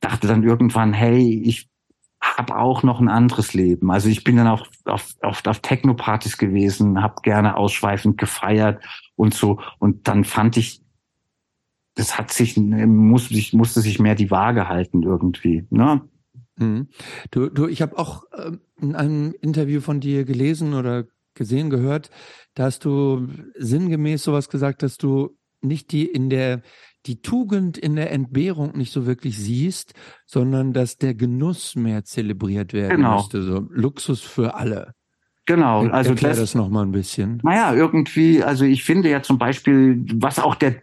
dachte 0.00 0.28
dann 0.28 0.44
irgendwann, 0.44 0.92
hey, 0.92 1.42
ich 1.44 1.68
habe 2.22 2.56
auch 2.56 2.82
noch 2.82 3.00
ein 3.00 3.08
anderes 3.08 3.54
Leben. 3.54 3.90
Also 3.90 4.08
ich 4.08 4.22
bin 4.22 4.36
dann 4.36 4.46
auch 4.46 4.66
auf, 4.84 5.14
auf, 5.22 5.44
auf 5.44 5.58
Techno-Partys 5.58 6.38
gewesen, 6.38 7.02
habe 7.02 7.16
gerne 7.22 7.56
ausschweifend 7.56 8.18
gefeiert 8.18 8.82
und 9.16 9.34
so. 9.34 9.60
Und 9.78 10.06
dann 10.06 10.24
fand 10.24 10.56
ich, 10.56 10.80
das 11.96 12.16
hat 12.16 12.32
sich, 12.32 12.56
muss, 12.56 13.28
sich, 13.28 13.52
musste 13.52 13.80
sich 13.80 13.98
mehr 13.98 14.14
die 14.14 14.30
Waage 14.30 14.68
halten 14.68 15.02
irgendwie. 15.02 15.66
Ne? 15.70 16.02
Mhm. 16.56 16.88
Du, 17.30 17.48
du, 17.48 17.66
ich 17.66 17.82
habe 17.82 17.98
auch 17.98 18.24
äh, 18.32 18.52
in 18.80 18.94
einem 18.94 19.34
Interview 19.40 19.80
von 19.80 20.00
dir 20.00 20.24
gelesen 20.24 20.74
oder 20.74 21.04
gesehen, 21.34 21.70
gehört, 21.70 22.10
da 22.54 22.64
hast 22.64 22.84
du 22.84 23.28
sinngemäß 23.56 24.22
sowas 24.22 24.48
gesagt, 24.48 24.82
dass 24.82 24.98
du 24.98 25.36
nicht 25.62 25.92
die 25.92 26.06
in 26.06 26.28
der 26.28 26.62
die 27.06 27.20
Tugend 27.20 27.78
in 27.78 27.96
der 27.96 28.12
Entbehrung 28.12 28.76
nicht 28.76 28.92
so 28.92 29.06
wirklich 29.06 29.36
siehst, 29.36 29.94
sondern 30.24 30.72
dass 30.72 30.98
der 30.98 31.14
Genuss 31.14 31.74
mehr 31.74 32.04
zelebriert 32.04 32.72
werden 32.72 32.98
genau. 32.98 33.16
müsste. 33.16 33.42
So 33.42 33.66
Luxus 33.70 34.20
für 34.20 34.54
alle. 34.54 34.94
Genau, 35.46 35.88
also 35.88 36.10
Erklär 36.10 36.30
das, 36.30 36.38
das 36.38 36.54
noch 36.54 36.68
mal 36.68 36.82
ein 36.82 36.92
bisschen. 36.92 37.40
Naja, 37.42 37.74
irgendwie, 37.74 38.44
also 38.44 38.64
ich 38.64 38.84
finde 38.84 39.10
ja 39.10 39.22
zum 39.22 39.38
Beispiel, 39.38 40.04
was 40.14 40.38
auch 40.38 40.54
der 40.54 40.76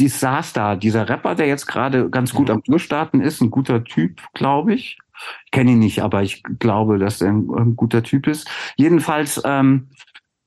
Disaster, 0.00 0.76
dieser 0.76 1.08
Rapper, 1.08 1.34
der 1.34 1.46
jetzt 1.46 1.66
gerade 1.66 2.10
ganz 2.10 2.32
gut 2.32 2.50
am 2.50 2.62
Durchstarten 2.62 3.20
ist, 3.20 3.40
ein 3.40 3.50
guter 3.50 3.84
Typ, 3.84 4.22
glaube 4.34 4.74
ich. 4.74 4.98
Ich 5.44 5.50
kenne 5.50 5.72
ihn 5.72 5.78
nicht, 5.78 6.02
aber 6.02 6.22
ich 6.22 6.42
glaube, 6.58 6.98
dass 6.98 7.20
er 7.20 7.30
ein, 7.30 7.48
ein 7.50 7.76
guter 7.76 8.02
Typ 8.02 8.26
ist. 8.26 8.48
Jedenfalls 8.76 9.40
ähm, 9.44 9.88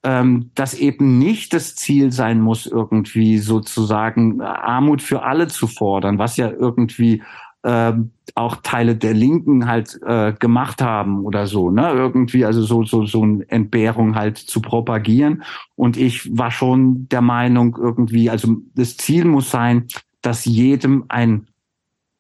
ähm, 0.04 0.52
dass 0.56 0.74
eben 0.74 1.18
nicht 1.18 1.54
das 1.54 1.76
Ziel 1.76 2.12
sein 2.12 2.40
muss, 2.40 2.66
irgendwie 2.66 3.38
sozusagen 3.38 4.42
Armut 4.42 5.02
für 5.02 5.24
alle 5.24 5.48
zu 5.48 5.68
fordern, 5.68 6.18
was 6.18 6.38
ja 6.38 6.50
irgendwie 6.50 7.22
äh, 7.64 7.94
auch 8.36 8.58
Teile 8.64 8.96
der 8.96 9.14
Linken 9.14 9.68
halt 9.68 10.00
äh, 10.06 10.34
gemacht 10.34 10.82
haben 10.82 11.26
oder 11.26 11.48
so, 11.48 11.72
ne? 11.72 11.92
Irgendwie, 11.92 12.46
also 12.46 12.62
so, 12.62 12.86
so, 12.86 13.06
so 13.06 13.24
eine 13.24 13.50
Entbehrung 13.50 14.16
halt 14.16 14.38
zu 14.38 14.62
propagieren. 14.62 15.44
Und 15.76 15.98
ich 15.98 16.38
war 16.38 16.52
schon 16.52 17.10
der 17.10 17.22
Meinung, 17.22 17.78
irgendwie, 17.78 18.30
also 18.30 18.56
das 18.76 18.96
Ziel 18.96 19.26
muss 19.26 19.52
sein, 19.52 19.88
dass 20.22 20.46
jedem 20.46 21.06
ein 21.10 21.49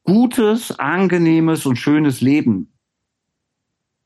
gutes, 0.10 0.77
angenehmes 0.80 1.65
und 1.65 1.77
schönes 1.77 2.22
Leben 2.22 2.72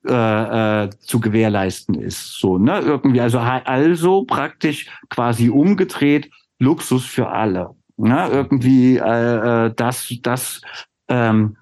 äh, 0.05 0.83
äh, 0.83 0.89
zu 0.99 1.21
gewährleisten 1.21 1.95
ist. 1.95 2.37
So, 2.37 2.57
ne? 2.57 2.79
Irgendwie, 2.79 3.21
also 3.21 3.39
also 3.39 4.25
praktisch 4.25 4.89
quasi 5.09 5.49
umgedreht 5.49 6.29
Luxus 6.59 7.05
für 7.05 7.29
alle. 7.29 7.69
Ne? 7.95 8.27
Irgendwie 8.29 8.97
äh, 8.97 9.67
äh, 9.67 9.73
das, 9.73 10.13
das 10.21 10.61
ähm, 11.07 11.55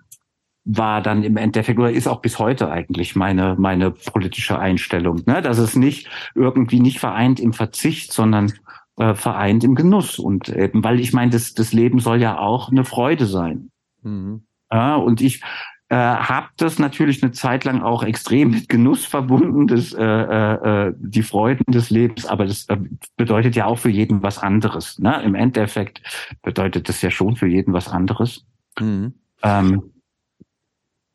war 0.63 1.03
dann 1.03 1.23
im 1.23 1.37
Endeffekt 1.37 1.77
oder 1.77 1.91
ist 1.91 2.07
auch 2.07 2.21
bis 2.21 2.39
heute 2.39 2.71
eigentlich 2.71 3.15
meine 3.15 3.55
meine 3.59 3.91
politische 3.91 4.57
Einstellung, 4.57 5.21
ne? 5.27 5.43
dass 5.43 5.59
es 5.59 5.75
nicht 5.75 6.09
irgendwie 6.33 6.79
nicht 6.79 6.99
vereint 6.99 7.39
im 7.39 7.53
Verzicht, 7.53 8.11
sondern 8.11 8.53
äh, 8.97 9.13
vereint 9.13 9.63
im 9.63 9.75
Genuss 9.75 10.17
und 10.17 10.49
eben, 10.49 10.83
weil 10.83 10.99
ich 10.99 11.13
meine, 11.13 11.31
das 11.31 11.53
das 11.53 11.73
Leben 11.73 11.99
soll 11.99 12.21
ja 12.21 12.39
auch 12.39 12.71
eine 12.71 12.85
Freude 12.85 13.27
sein. 13.27 13.69
Mhm. 14.01 14.43
Ja, 14.71 14.95
und 14.95 15.21
ich 15.21 15.41
äh, 15.89 15.95
habe 15.95 16.47
das 16.55 16.79
natürlich 16.79 17.21
eine 17.21 17.33
Zeit 17.33 17.65
lang 17.65 17.81
auch 17.81 18.03
extrem 18.03 18.51
mit 18.51 18.69
Genuss 18.69 19.05
verbunden, 19.05 19.67
das, 19.67 19.91
äh, 19.93 20.01
äh, 20.01 20.87
äh, 20.87 20.93
die 20.97 21.21
Freuden 21.21 21.65
des 21.73 21.89
Lebens, 21.89 22.25
aber 22.25 22.45
das 22.45 22.69
äh, 22.69 22.77
bedeutet 23.17 23.57
ja 23.57 23.65
auch 23.65 23.77
für 23.77 23.89
jeden 23.89 24.23
was 24.23 24.37
anderes. 24.37 24.99
Ne? 24.99 25.21
Im 25.23 25.35
Endeffekt 25.35 26.01
bedeutet 26.43 26.87
das 26.87 27.01
ja 27.01 27.11
schon 27.11 27.35
für 27.35 27.47
jeden 27.47 27.73
was 27.73 27.89
anderes. 27.89 28.45
Mhm. 28.79 29.15
Ähm, 29.43 29.91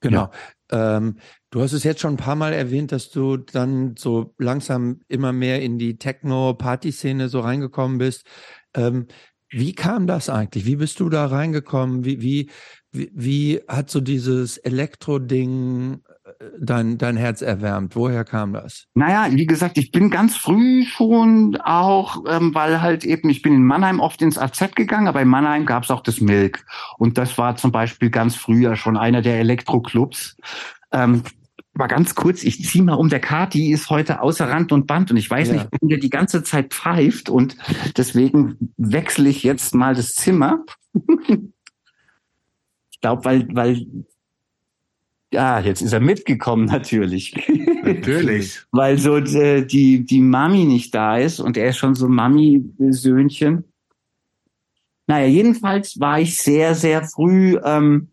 genau. 0.00 0.30
Ja. 0.70 0.96
Ähm, 0.98 1.16
du 1.48 1.62
hast 1.62 1.72
es 1.72 1.84
jetzt 1.84 2.02
schon 2.02 2.14
ein 2.14 2.18
paar 2.18 2.36
Mal 2.36 2.52
erwähnt, 2.52 2.92
dass 2.92 3.10
du 3.10 3.38
dann 3.38 3.96
so 3.96 4.34
langsam 4.36 5.00
immer 5.08 5.32
mehr 5.32 5.62
in 5.62 5.78
die 5.78 5.96
Techno-Party-Szene 5.96 7.30
so 7.30 7.40
reingekommen 7.40 7.96
bist. 7.96 8.26
Ähm, 8.74 9.06
wie 9.50 9.74
kam 9.74 10.06
das 10.06 10.28
eigentlich? 10.28 10.66
Wie 10.66 10.76
bist 10.76 11.00
du 11.00 11.08
da 11.08 11.26
reingekommen? 11.26 12.04
Wie, 12.04 12.20
wie, 12.20 12.50
wie, 12.90 13.10
wie 13.14 13.60
hat 13.68 13.90
so 13.90 14.00
dieses 14.00 14.58
Elektro-Ding 14.58 16.00
äh, 16.24 16.30
dein, 16.60 16.98
dein 16.98 17.16
Herz 17.16 17.42
erwärmt? 17.42 17.94
Woher 17.94 18.24
kam 18.24 18.52
das? 18.52 18.86
Naja, 18.94 19.28
wie 19.30 19.46
gesagt, 19.46 19.78
ich 19.78 19.92
bin 19.92 20.10
ganz 20.10 20.36
früh 20.36 20.84
schon 20.84 21.56
auch, 21.62 22.24
ähm, 22.28 22.54
weil 22.54 22.82
halt 22.82 23.04
eben, 23.04 23.28
ich 23.28 23.42
bin 23.42 23.54
in 23.54 23.64
Mannheim 23.64 24.00
oft 24.00 24.20
ins 24.20 24.38
AZ 24.38 24.74
gegangen, 24.74 25.06
aber 25.06 25.22
in 25.22 25.28
Mannheim 25.28 25.64
gab 25.64 25.84
es 25.84 25.90
auch 25.90 26.02
das 26.02 26.20
Milk. 26.20 26.64
Und 26.98 27.16
das 27.16 27.38
war 27.38 27.56
zum 27.56 27.70
Beispiel 27.70 28.10
ganz 28.10 28.34
früher 28.34 28.74
schon 28.74 28.96
einer 28.96 29.22
der 29.22 29.38
Elektro-Clubs. 29.38 30.36
Ähm, 30.92 31.22
mal 31.76 31.86
ganz 31.86 32.14
kurz, 32.14 32.42
ich 32.42 32.64
zieh 32.64 32.82
mal 32.82 32.94
um 32.94 33.08
der 33.08 33.20
Kati 33.20 33.72
ist 33.72 33.90
heute 33.90 34.20
außer 34.20 34.48
Rand 34.48 34.72
und 34.72 34.86
Band 34.86 35.10
und 35.10 35.16
ich 35.16 35.30
weiß 35.30 35.48
ja. 35.48 35.54
nicht, 35.54 35.68
warum 35.70 35.88
der 35.88 35.98
die 35.98 36.10
ganze 36.10 36.42
Zeit 36.42 36.72
pfeift 36.72 37.28
und 37.28 37.56
deswegen 37.96 38.72
wechsle 38.76 39.28
ich 39.28 39.42
jetzt 39.42 39.74
mal 39.74 39.94
das 39.94 40.14
Zimmer. 40.14 40.64
Ich 42.96 43.02
glaube, 43.02 43.26
weil, 43.26 43.46
weil 43.54 43.86
Ja, 45.30 45.60
jetzt 45.60 45.82
ist 45.82 45.92
er 45.92 46.00
mitgekommen 46.00 46.64
natürlich. 46.64 47.34
Natürlich. 47.82 48.62
Weil 48.72 48.96
so 48.96 49.18
äh, 49.18 49.66
die, 49.66 50.06
die 50.06 50.22
Mami 50.22 50.64
nicht 50.64 50.94
da 50.94 51.18
ist 51.18 51.38
und 51.38 51.58
er 51.58 51.68
ist 51.68 51.76
schon 51.76 51.94
so 51.94 52.08
Mami-Söhnchen. 52.08 53.64
Naja, 55.06 55.26
jedenfalls 55.26 56.00
war 56.00 56.20
ich 56.20 56.38
sehr, 56.38 56.74
sehr 56.74 57.04
früh, 57.04 57.58
ähm, 57.62 58.08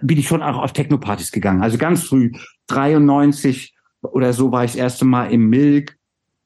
bin 0.00 0.18
ich 0.18 0.26
schon 0.26 0.42
auch 0.42 0.58
auf 0.58 0.72
Techno-Partys 0.72 1.32
gegangen. 1.32 1.62
Also 1.62 1.78
ganz 1.78 2.04
früh, 2.04 2.32
93 2.66 3.74
oder 4.02 4.32
so 4.32 4.52
war 4.52 4.64
ich 4.64 4.72
das 4.72 4.80
erste 4.80 5.04
Mal 5.04 5.32
im 5.32 5.48
Milk. 5.48 5.96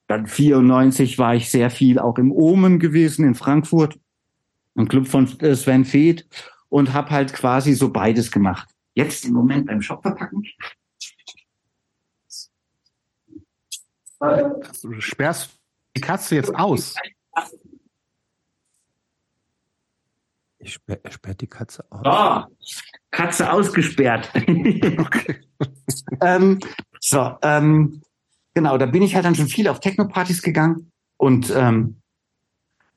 Dann 0.06 0.26
94 0.26 1.18
war 1.18 1.34
ich 1.34 1.50
sehr 1.50 1.70
viel 1.70 1.98
auch 1.98 2.18
im 2.18 2.32
Omen 2.32 2.78
gewesen 2.78 3.24
in 3.24 3.34
Frankfurt, 3.34 3.98
im 4.74 4.88
Club 4.88 5.06
von 5.06 5.26
äh, 5.40 5.54
Sven 5.54 5.84
Feth 5.84 6.26
und 6.68 6.92
habe 6.92 7.10
halt 7.10 7.32
quasi 7.32 7.74
so 7.74 7.90
beides 7.90 8.30
gemacht. 8.30 8.68
Jetzt 8.94 9.24
im 9.24 9.34
Moment 9.34 9.66
beim 9.66 9.80
Shop 9.80 10.02
verpacken. 10.02 10.42
Du 14.82 15.00
sperrst 15.00 15.58
die 15.96 16.00
Katze 16.00 16.34
jetzt 16.34 16.54
aus. 16.54 16.94
Ich 20.58 20.74
sperre 20.74 21.00
sperr 21.10 21.34
die 21.34 21.46
Katze 21.46 21.84
aus. 21.90 22.04
Ah, 22.04 22.48
Katze 23.10 23.52
ausgesperrt. 23.52 24.30
Okay. 24.98 25.36
ähm, 26.20 26.58
so, 27.00 27.32
ähm, 27.42 28.02
genau, 28.54 28.78
da 28.78 28.86
bin 28.86 29.02
ich 29.02 29.14
halt 29.14 29.24
dann 29.24 29.34
schon 29.34 29.48
viel 29.48 29.68
auf 29.68 29.80
Techno-Partys 29.80 30.42
gegangen 30.42 30.92
und 31.16 31.52
ähm, 31.54 32.00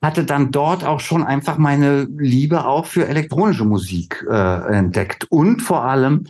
hatte 0.02 0.26
dann 0.26 0.52
dort 0.52 0.84
auch 0.84 1.00
schon 1.00 1.24
einfach 1.24 1.58
meine 1.58 2.04
Liebe 2.04 2.66
auch 2.66 2.86
für 2.86 3.08
elektronische 3.08 3.64
Musik 3.64 4.26
äh, 4.30 4.76
entdeckt 4.76 5.26
und 5.30 5.62
vor 5.62 5.86
allem 5.86 6.26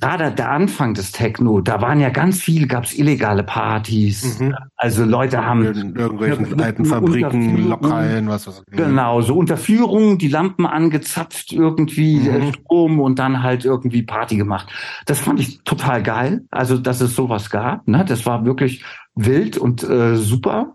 gerade 0.00 0.30
der 0.30 0.50
Anfang 0.50 0.94
des 0.94 1.12
Techno, 1.12 1.60
da 1.60 1.80
waren 1.80 2.00
ja 2.00 2.10
ganz 2.10 2.40
viel, 2.40 2.66
gab's 2.66 2.94
illegale 2.94 3.42
Partys. 3.42 4.38
Mhm. 4.38 4.54
Also 4.76 5.04
Leute 5.04 5.44
haben 5.44 5.64
In 5.64 5.96
irgendwelchen 5.96 6.60
alten 6.60 6.84
Fabriken, 6.84 7.68
Lokalen, 7.68 8.28
was 8.28 8.46
weiß 8.46 8.62
ich. 8.66 8.76
Genau, 8.76 9.20
so 9.22 9.36
Unterführung, 9.36 10.18
die 10.18 10.28
Lampen 10.28 10.66
angezapft, 10.66 11.52
irgendwie 11.52 12.16
Mhm. 12.20 12.26
äh, 12.28 12.52
Strom 12.52 13.00
und 13.00 13.18
dann 13.18 13.42
halt 13.42 13.64
irgendwie 13.64 14.02
Party 14.02 14.36
gemacht. 14.36 14.68
Das 15.06 15.18
fand 15.18 15.40
ich 15.40 15.62
total 15.64 16.02
geil. 16.02 16.44
Also, 16.50 16.78
dass 16.78 17.00
es 17.00 17.16
sowas 17.16 17.50
gab, 17.50 17.86
ne? 17.88 18.04
Das 18.04 18.24
war 18.24 18.44
wirklich 18.44 18.84
wild 19.14 19.58
und 19.58 19.82
äh, 19.82 20.16
super. 20.16 20.74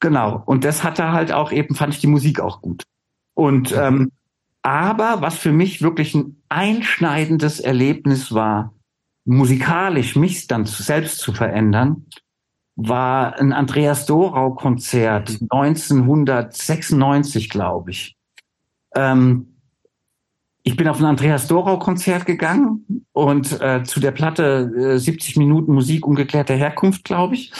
Genau. 0.00 0.42
Und 0.46 0.64
das 0.64 0.84
hatte 0.84 1.12
halt 1.12 1.32
auch 1.32 1.50
eben, 1.50 1.74
fand 1.74 1.94
ich 1.94 2.00
die 2.00 2.06
Musik 2.06 2.40
auch 2.40 2.60
gut. 2.60 2.84
Und 3.34 3.74
ähm, 3.76 4.12
aber 4.64 5.20
was 5.20 5.36
für 5.36 5.52
mich 5.52 5.82
wirklich 5.82 6.14
ein 6.14 6.42
einschneidendes 6.48 7.60
Erlebnis 7.60 8.32
war, 8.32 8.72
musikalisch 9.26 10.16
mich 10.16 10.46
dann 10.46 10.64
selbst 10.64 11.18
zu 11.18 11.34
verändern, 11.34 12.06
war 12.74 13.38
ein 13.38 13.52
Andreas 13.52 14.06
Dorau-Konzert 14.06 15.38
1996, 15.50 17.50
glaube 17.50 17.90
ich. 17.90 18.16
Ähm, 18.96 19.58
ich 20.62 20.76
bin 20.76 20.88
auf 20.88 20.98
ein 20.98 21.04
Andreas 21.04 21.46
Dorau-Konzert 21.46 22.24
gegangen 22.24 23.06
und 23.12 23.60
äh, 23.60 23.84
zu 23.84 24.00
der 24.00 24.12
Platte 24.12 24.94
äh, 24.94 24.98
70 24.98 25.36
Minuten 25.36 25.74
Musik 25.74 26.06
ungeklärter 26.06 26.54
Herkunft, 26.54 27.04
glaube 27.04 27.34
ich. 27.34 27.52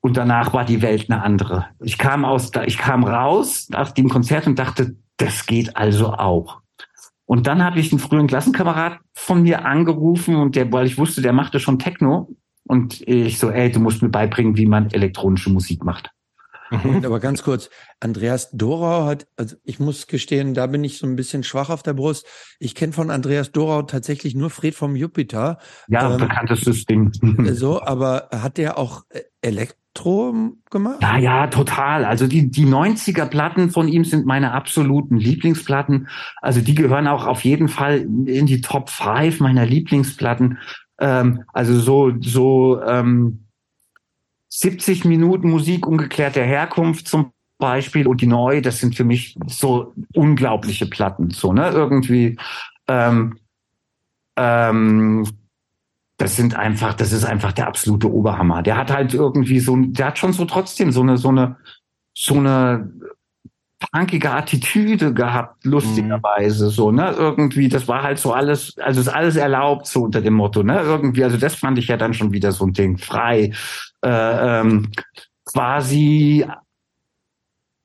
Und 0.00 0.18
danach 0.18 0.52
war 0.52 0.66
die 0.66 0.82
Welt 0.82 1.10
eine 1.10 1.22
andere. 1.22 1.68
Ich 1.80 1.96
kam 1.96 2.26
aus, 2.26 2.50
ich 2.66 2.76
kam 2.76 3.04
raus 3.04 3.68
nach 3.70 3.92
dem 3.92 4.10
Konzert 4.10 4.46
und 4.46 4.58
dachte, 4.58 4.94
das 5.18 5.46
geht 5.46 5.76
also 5.76 6.12
auch. 6.14 6.60
Und 7.26 7.46
dann 7.46 7.62
habe 7.62 7.78
ich 7.78 7.92
einen 7.92 7.98
früheren 7.98 8.26
Klassenkamerad 8.26 8.98
von 9.12 9.42
mir 9.42 9.66
angerufen 9.66 10.36
und 10.36 10.56
der, 10.56 10.72
weil 10.72 10.86
ich 10.86 10.96
wusste, 10.96 11.20
der 11.20 11.34
machte 11.34 11.60
schon 11.60 11.78
Techno. 11.78 12.30
Und 12.66 13.06
ich 13.06 13.38
so, 13.38 13.50
ey, 13.50 13.70
du 13.70 13.80
musst 13.80 14.02
mir 14.02 14.08
beibringen, 14.08 14.56
wie 14.56 14.66
man 14.66 14.90
elektronische 14.90 15.50
Musik 15.50 15.84
macht. 15.84 16.10
Und 16.84 17.06
aber 17.06 17.18
ganz 17.18 17.42
kurz, 17.42 17.70
Andreas 17.98 18.50
Dorau 18.52 19.06
hat, 19.06 19.26
also 19.36 19.56
ich 19.64 19.80
muss 19.80 20.06
gestehen, 20.06 20.52
da 20.52 20.66
bin 20.66 20.84
ich 20.84 20.98
so 20.98 21.06
ein 21.06 21.16
bisschen 21.16 21.42
schwach 21.42 21.70
auf 21.70 21.82
der 21.82 21.94
Brust. 21.94 22.26
Ich 22.58 22.74
kenne 22.74 22.92
von 22.92 23.10
Andreas 23.10 23.52
Dorau 23.52 23.82
tatsächlich 23.82 24.34
nur 24.34 24.50
Fred 24.50 24.74
vom 24.74 24.94
Jupiter. 24.94 25.58
Ja, 25.88 26.10
Ähm, 26.12 26.18
bekanntestes 26.18 26.84
Ding. 26.88 27.10
äh, 27.46 27.54
So, 27.54 27.80
aber 27.82 28.28
hat 28.32 28.58
der 28.58 28.76
auch 28.76 29.04
äh, 29.08 29.22
Elektro 29.98 30.54
gemacht? 30.70 30.98
Ja, 31.00 31.18
ja, 31.18 31.46
total. 31.48 32.04
Also 32.04 32.26
die, 32.26 32.50
die 32.50 32.66
90er 32.66 33.26
Platten 33.26 33.70
von 33.70 33.88
ihm 33.88 34.04
sind 34.04 34.26
meine 34.26 34.52
absoluten 34.52 35.16
Lieblingsplatten. 35.16 36.08
Also 36.40 36.60
die 36.60 36.74
gehören 36.74 37.06
auch 37.06 37.26
auf 37.26 37.44
jeden 37.44 37.68
Fall 37.68 38.00
in 38.26 38.46
die 38.46 38.60
Top 38.60 38.90
5 38.90 39.40
meiner 39.40 39.66
Lieblingsplatten. 39.66 40.58
Ähm, 41.00 41.44
also 41.52 41.78
so, 41.78 42.12
so 42.20 42.80
ähm, 42.82 43.46
70 44.48 45.04
Minuten 45.04 45.50
Musik 45.50 45.86
ungeklärter 45.86 46.42
Herkunft 46.42 47.08
zum 47.08 47.32
Beispiel 47.58 48.06
und 48.06 48.20
die 48.20 48.26
neu, 48.26 48.60
das 48.60 48.78
sind 48.78 48.94
für 48.94 49.04
mich 49.04 49.36
so 49.46 49.94
unglaubliche 50.14 50.86
Platten. 50.86 51.30
So, 51.30 51.52
ne? 51.52 51.70
Irgendwie 51.70 52.38
ähm, 52.86 53.36
ähm, 54.36 55.26
das 56.18 56.36
sind 56.36 56.54
einfach, 56.56 56.94
das 56.94 57.12
ist 57.12 57.24
einfach 57.24 57.52
der 57.52 57.68
absolute 57.68 58.12
Oberhammer. 58.12 58.62
Der 58.62 58.76
hat 58.76 58.90
halt 58.92 59.14
irgendwie 59.14 59.60
so, 59.60 59.76
der 59.76 60.06
hat 60.08 60.18
schon 60.18 60.32
so 60.32 60.44
trotzdem 60.44 60.92
so 60.92 61.00
eine, 61.00 61.16
so 61.16 61.28
eine, 61.28 61.56
so 62.12 62.34
eine 62.34 62.92
punkige 63.92 64.32
Attitüde 64.32 65.14
gehabt, 65.14 65.64
lustigerweise, 65.64 66.68
so, 66.70 66.90
ne, 66.90 67.14
irgendwie, 67.16 67.68
das 67.68 67.86
war 67.86 68.02
halt 68.02 68.18
so 68.18 68.32
alles, 68.32 68.76
also 68.78 69.00
ist 69.00 69.08
alles 69.08 69.36
erlaubt, 69.36 69.86
so 69.86 70.02
unter 70.02 70.20
dem 70.20 70.34
Motto, 70.34 70.64
ne, 70.64 70.80
irgendwie, 70.80 71.22
also 71.22 71.36
das 71.36 71.54
fand 71.54 71.78
ich 71.78 71.86
ja 71.86 71.96
dann 71.96 72.12
schon 72.12 72.32
wieder 72.32 72.50
so 72.50 72.66
ein 72.66 72.72
Ding, 72.72 72.98
frei, 72.98 73.52
äh, 74.04 74.60
ähm, 74.60 74.90
quasi 75.44 76.44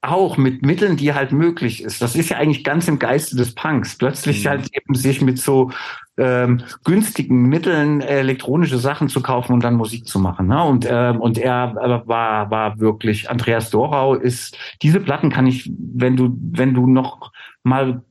auch 0.01 0.35
mit 0.38 0.64
Mitteln, 0.64 0.97
die 0.97 1.14
halt 1.14 1.31
möglich 1.31 1.81
ist. 1.81 2.01
Das 2.01 2.15
ist 2.15 2.30
ja 2.30 2.38
eigentlich 2.38 2.65
ganz 2.65 2.88
im 2.89 2.99
Geiste 2.99 3.38
des 3.38 3.55
Punks. 3.55 3.97
Plötzlich 3.97 4.43
Mhm. 4.43 4.49
halt 4.49 4.69
eben 4.76 4.95
sich 4.95 5.22
mit 5.22 5.39
so 5.39 5.72
ähm, 6.18 6.61
günstigen 6.84 7.44
Mitteln 7.44 8.02
äh, 8.02 8.19
elektronische 8.19 8.77
Sachen 8.77 9.10
zu 9.10 9.22
kaufen 9.22 9.53
und 9.53 9.64
dann 9.64 9.76
Musik 9.76 10.07
zu 10.07 10.19
machen. 10.19 10.48
Ne? 10.48 10.64
Und 10.64 10.88
ähm, 10.90 11.19
und 11.19 11.38
er 11.38 11.76
äh, 11.81 12.07
war 12.07 12.52
war 12.52 12.80
wirklich 12.80 13.30
Andreas 13.30 13.69
Dorau 13.69 14.14
ist 14.15 14.57
diese 14.81 14.99
Platten 14.99 15.30
kann 15.30 15.48
ich, 15.48 15.72
wenn 15.77 16.15
du 16.15 16.38
wenn 16.40 16.73
du 16.73 16.88
noch 16.88 17.31
mal 17.64 18.03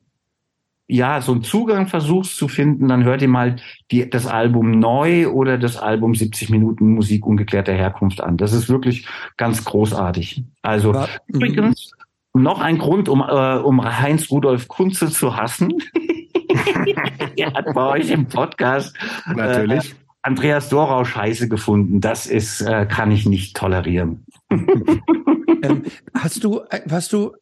ja 0.88 1.20
so 1.20 1.32
einen 1.32 1.42
Zugang 1.42 1.86
versuchst 1.86 2.36
zu 2.36 2.48
finden, 2.48 2.88
dann 2.88 3.04
hör 3.04 3.16
dir 3.16 3.28
mal 3.28 3.56
die, 3.90 4.08
das 4.08 4.26
Album 4.26 4.78
neu 4.78 5.28
oder 5.28 5.56
das 5.56 5.76
Album 5.76 6.14
70 6.14 6.50
Minuten 6.50 6.94
Musik 6.94 7.24
ungeklärter 7.26 7.72
Herkunft 7.72 8.20
an. 8.20 8.36
Das 8.36 8.52
ist 8.52 8.68
wirklich 8.68 9.06
ganz 9.36 9.64
großartig. 9.64 10.44
Also 10.60 10.92
mm, 10.92 11.06
Übrigens, 11.28 11.92
noch 12.34 12.60
ein 12.60 12.78
Grund, 12.78 13.08
um, 13.08 13.20
äh, 13.20 13.56
um 13.58 13.82
Heinz 13.84 14.30
Rudolf 14.30 14.68
Kunze 14.68 15.10
zu 15.10 15.36
hassen. 15.36 15.72
er 17.36 17.52
hat 17.54 17.74
bei 17.74 17.86
euch 17.88 18.10
im 18.10 18.26
Podcast 18.26 18.96
Natürlich. 19.26 19.94
Andreas 20.22 20.68
Dorau 20.68 21.04
Scheiße 21.04 21.48
gefunden. 21.48 22.00
Das 22.00 22.26
ist, 22.26 22.60
äh, 22.60 22.86
kann 22.86 23.10
ich 23.10 23.26
nicht 23.26 23.56
tolerieren. 23.56 24.24
ähm, 24.50 25.82
hast 26.14 26.44
du, 26.44 26.60
äh, 26.70 26.80
hast 26.90 27.12
du, 27.12 27.32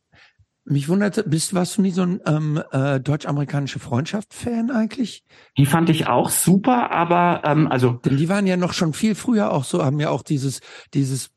mich 0.65 0.89
wundert, 0.89 1.29
bist, 1.29 1.53
warst 1.55 1.77
du 1.77 1.83
nie 1.83 1.91
so 1.91 2.03
ein 2.03 2.21
ähm, 2.27 2.63
äh, 2.71 3.01
deutsch-amerikanische 3.01 3.79
Freundschaft-Fan 3.79 4.71
eigentlich? 4.71 5.25
Die 5.59 5.67
fand 5.67 5.91
ich 5.91 6.07
auch 6.07 6.31
super, 6.31 6.91
aber 6.91 7.43
ähm, 7.45 7.67
also 7.69 7.93
Denn 7.93 8.17
die 8.17 8.29
waren 8.29 8.47
ja 8.47 8.57
noch 8.57 8.73
schon 8.73 8.93
viel 8.93 9.15
früher 9.15 9.53
auch 9.53 9.65
so, 9.65 9.85
haben 9.85 10.01
ja 10.01 10.11
auch 10.11 10.23
dieses, 10.23 10.61
dieses 10.95 11.31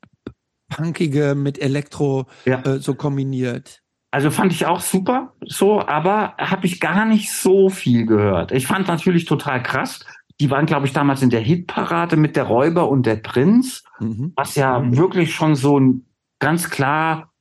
Punkige 0.70 1.36
mit 1.36 1.60
Elektro 1.60 2.26
Ja. 2.46 2.62
äh, 2.62 2.80
so 2.80 2.96
kombiniert. 2.96 3.83
Also 4.14 4.30
fand 4.30 4.52
ich 4.54 4.68
auch 4.68 4.80
super, 4.80 5.34
so, 5.44 5.82
aber 5.82 6.36
habe 6.38 6.68
ich 6.68 6.80
gar 6.80 7.04
nicht 7.06 7.32
so 7.32 7.70
viel 7.70 8.06
gehört. 8.06 8.52
Ich 8.52 8.68
fand 8.68 8.88
natürlich 8.88 9.26
total 9.26 9.64
krass. 9.64 10.06
Die 10.40 10.52
waren, 10.52 10.68
glaube 10.68 10.86
ich, 10.86 10.94
damals 10.94 11.24
in 11.24 11.32
der 11.32 11.40
Hitparade 11.40 12.16
mit 12.16 12.36
der 12.36 12.44
Räuber 12.44 12.90
und 12.90 13.08
der 13.08 13.16
Prinz, 13.16 13.84
Mhm. 14.00 14.34
was 14.36 14.54
ja 14.54 14.84
wirklich 14.96 15.34
schon 15.34 15.56
so 15.56 15.80
ein 15.80 16.06
ganz 16.38 16.70
klar 16.70 17.32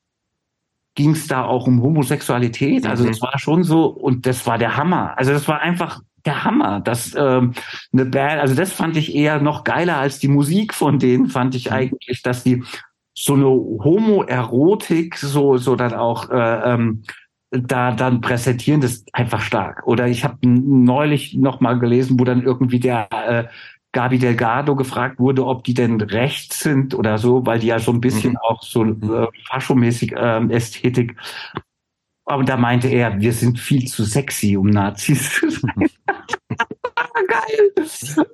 ging 0.95 1.11
es 1.11 1.27
da 1.27 1.45
auch 1.45 1.67
um 1.67 1.83
Homosexualität. 1.83 2.87
Also 2.87 3.05
Mhm. 3.05 3.09
das 3.09 3.21
war 3.21 3.39
schon 3.39 3.65
so 3.65 3.85
und 3.87 4.25
das 4.25 4.47
war 4.47 4.57
der 4.57 4.77
Hammer. 4.79 5.13
Also 5.19 5.33
das 5.33 5.47
war 5.49 5.61
einfach 5.61 6.01
der 6.25 6.43
Hammer. 6.45 6.81
Das 6.81 7.15
ähm, 7.15 7.53
eine 7.93 8.07
Band, 8.07 8.41
also 8.41 8.55
das 8.55 8.73
fand 8.73 8.97
ich 8.97 9.15
eher 9.15 9.43
noch 9.43 9.65
geiler 9.65 9.99
als 9.99 10.21
die 10.21 10.29
Musik 10.29 10.73
von 10.73 10.99
denen. 10.99 11.27
Fand 11.27 11.55
ich 11.55 11.67
Mhm. 11.67 11.73
eigentlich, 11.77 12.23
dass 12.23 12.45
die 12.45 12.63
so 13.15 13.35
eine 13.35 13.47
Homoerotik 13.47 15.17
so 15.17 15.57
so 15.59 15.77
dann 15.77 15.95
auch 15.95 16.31
äh, 16.31 16.73
ähm, 16.73 17.03
da 17.51 17.93
dann 17.93 18.23
präsentieren, 18.23 18.81
das 18.81 18.93
ist 18.93 19.15
einfach 19.15 19.43
stark. 19.43 19.87
Oder 19.87 20.09
ich 20.09 20.25
habe 20.25 20.39
neulich 20.49 21.35
noch 21.35 21.61
mal 21.61 21.79
gelesen, 21.79 22.19
wo 22.19 22.25
dann 22.25 22.43
irgendwie 22.43 22.81
der 22.81 23.09
äh, 23.13 23.45
Gabi 23.93 24.19
Delgado 24.19 24.75
gefragt 24.75 25.19
wurde, 25.19 25.45
ob 25.45 25.65
die 25.65 25.75
denn 25.75 26.01
rechts 26.01 26.61
sind 26.61 26.95
oder 26.95 27.19
so, 27.19 27.45
weil 27.45 27.59
die 27.59 27.67
ja 27.67 27.79
so 27.79 27.93
ein 27.93 28.01
bisschen 28.01 28.33
Mhm. 28.33 28.39
auch 28.39 28.63
so 28.63 28.85
äh, 28.85 29.29
faschomäßig 29.49 30.15
ähm, 30.17 30.51
Ästhetik. 30.51 31.15
Aber 32.25 32.45
da 32.45 32.57
meinte 32.57 32.89
er, 32.89 33.21
wir 33.21 33.33
sind 33.33 33.59
viel 33.59 33.87
zu 33.87 34.05
sexy, 34.05 34.57
um 34.57 34.69
Nazis 34.69 35.33
zu 35.35 35.51
sein. 35.51 35.89
geil. 37.33 37.87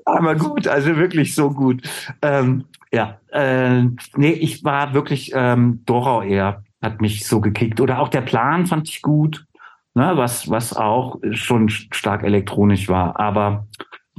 Aber 0.05 0.35
gut, 0.35 0.67
also 0.67 0.97
wirklich 0.97 1.35
so 1.35 1.51
gut. 1.51 1.83
Ähm, 2.23 2.65
ja, 2.93 3.21
äh, 3.33 3.83
nee, 4.17 4.33
ich 4.33 4.65
war 4.65 4.95
wirklich 4.95 5.33
ähm, 5.35 5.83
Dorau 5.85 6.23
eher, 6.23 6.65
hat 6.83 7.01
mich 7.01 7.27
so 7.27 7.41
gekickt. 7.41 7.81
Oder 7.81 8.01
auch 8.01 8.09
der 8.09 8.23
Plan 8.23 8.67
fand 8.67 8.89
ich 8.89 9.03
gut, 9.03 9.47
ne, 9.95 10.13
was, 10.15 10.51
was 10.51 10.75
auch 10.75 11.19
schon 11.33 11.69
stark 11.69 12.23
elektronisch 12.23 12.89
war. 12.89 13.19
Aber 13.19 13.67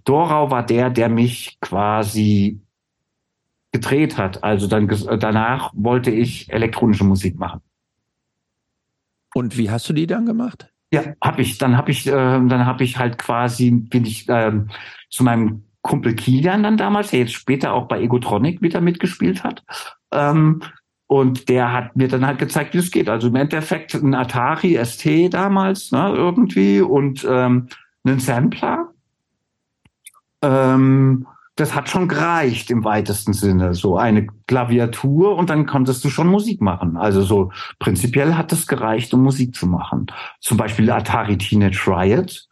Dorau 0.05 0.51
war 0.51 0.65
der, 0.65 0.89
der 0.89 1.09
mich 1.09 1.57
quasi 1.61 2.61
gedreht 3.71 4.17
hat. 4.17 4.43
Also 4.43 4.67
dann 4.67 4.87
danach 5.19 5.71
wollte 5.73 6.11
ich 6.11 6.51
elektronische 6.51 7.03
Musik 7.03 7.37
machen. 7.37 7.61
Und 9.33 9.57
wie 9.57 9.69
hast 9.69 9.87
du 9.89 9.93
die 9.93 10.07
dann 10.07 10.25
gemacht? 10.25 10.69
Ja, 10.91 11.03
habe 11.23 11.41
ich. 11.41 11.57
Dann 11.57 11.77
habe 11.77 11.91
ich, 11.91 12.07
äh, 12.07 12.11
dann 12.11 12.65
habe 12.65 12.83
ich 12.83 12.97
halt 12.97 13.17
quasi 13.17 13.71
bin 13.71 14.05
ich 14.05 14.25
ähm, 14.27 14.69
zu 15.09 15.23
meinem 15.23 15.63
Kumpel 15.81 16.15
Kilian 16.15 16.63
dann 16.63 16.77
damals, 16.77 17.11
der 17.11 17.19
jetzt 17.19 17.33
später 17.33 17.73
auch 17.73 17.87
bei 17.87 18.01
Egotronic 18.01 18.61
wieder 18.61 18.81
mitgespielt 18.81 19.43
hat. 19.43 19.63
Ähm, 20.11 20.61
und 21.07 21.49
der 21.49 21.73
hat 21.73 21.95
mir 21.95 22.07
dann 22.07 22.25
halt 22.25 22.37
gezeigt, 22.37 22.73
wie 22.73 22.79
es 22.79 22.91
geht. 22.91 23.09
Also 23.09 23.29
im 23.29 23.35
Endeffekt 23.35 23.95
ein 23.95 24.13
Atari 24.13 24.77
ST 24.83 25.33
damals, 25.33 25.91
ne, 25.91 26.13
irgendwie, 26.15 26.81
und 26.81 27.25
ähm, 27.27 27.67
einen 28.03 28.19
Sampler. 28.19 28.89
Ähm, 30.41 31.25
das 31.59 31.75
hat 31.75 31.89
schon 31.89 32.07
gereicht 32.07 32.71
im 32.71 32.83
weitesten 32.83 33.33
Sinne. 33.33 33.73
So 33.73 33.97
eine 33.97 34.27
Klaviatur 34.47 35.35
und 35.35 35.49
dann 35.49 35.65
konntest 35.65 36.03
du 36.05 36.09
schon 36.09 36.27
Musik 36.27 36.61
machen. 36.61 36.97
Also 36.97 37.21
so 37.21 37.51
prinzipiell 37.79 38.35
hat 38.35 38.51
es 38.51 38.67
gereicht, 38.67 39.13
um 39.13 39.23
Musik 39.23 39.55
zu 39.55 39.67
machen. 39.67 40.07
Zum 40.39 40.57
Beispiel 40.57 40.89
Atari 40.89 41.37
Teenage 41.37 41.85
Riot. 41.87 42.47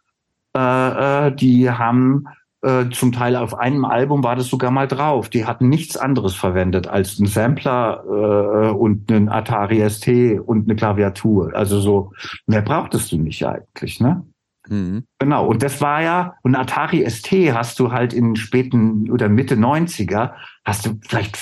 Äh, 0.56 1.26
äh, 1.28 1.34
die 1.34 1.70
haben 1.70 2.26
äh, 2.62 2.90
zum 2.90 3.12
Teil 3.12 3.36
auf 3.36 3.54
einem 3.58 3.84
Album 3.84 4.24
war 4.24 4.36
das 4.36 4.48
sogar 4.48 4.70
mal 4.70 4.88
drauf. 4.88 5.28
Die 5.28 5.46
hatten 5.46 5.68
nichts 5.68 5.96
anderes 5.96 6.34
verwendet 6.34 6.88
als 6.88 7.18
einen 7.18 7.28
Sampler 7.28 8.02
äh, 8.04 8.70
und 8.70 9.10
einen 9.10 9.28
Atari 9.28 9.88
ST 9.88 10.08
und 10.44 10.64
eine 10.64 10.76
Klaviatur. 10.76 11.54
Also 11.54 11.80
so 11.80 12.12
mehr 12.46 12.62
brauchtest 12.62 13.12
du 13.12 13.18
nicht 13.18 13.46
eigentlich, 13.46 14.00
ne? 14.00 14.24
Mhm. 14.68 15.04
Genau, 15.18 15.46
und 15.46 15.62
das 15.62 15.80
war 15.80 16.02
ja, 16.02 16.34
und 16.42 16.54
Atari 16.54 17.08
ST 17.08 17.32
hast 17.52 17.78
du 17.78 17.92
halt 17.92 18.12
in 18.12 18.36
späten 18.36 19.10
oder 19.10 19.28
Mitte 19.28 19.54
90er, 19.54 20.32
hast 20.64 20.86
du 20.86 20.98
vielleicht 21.06 21.38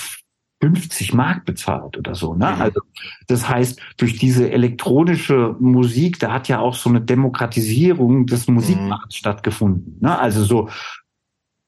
50 0.61 1.13
Mark 1.13 1.45
bezahlt 1.45 1.97
oder 1.97 2.15
so. 2.15 2.33
Ne? 2.33 2.51
Mhm. 2.55 2.61
Also 2.61 2.81
das 3.27 3.47
heißt, 3.47 3.79
durch 3.97 4.17
diese 4.17 4.51
elektronische 4.51 5.55
Musik, 5.59 6.19
da 6.19 6.31
hat 6.31 6.47
ja 6.47 6.59
auch 6.59 6.73
so 6.73 6.89
eine 6.89 7.01
Demokratisierung 7.01 8.25
des 8.25 8.47
Musikmarkts 8.47 9.15
mhm. 9.15 9.19
stattgefunden. 9.19 9.97
Ne? 10.01 10.17
Also 10.17 10.43
so 10.43 10.69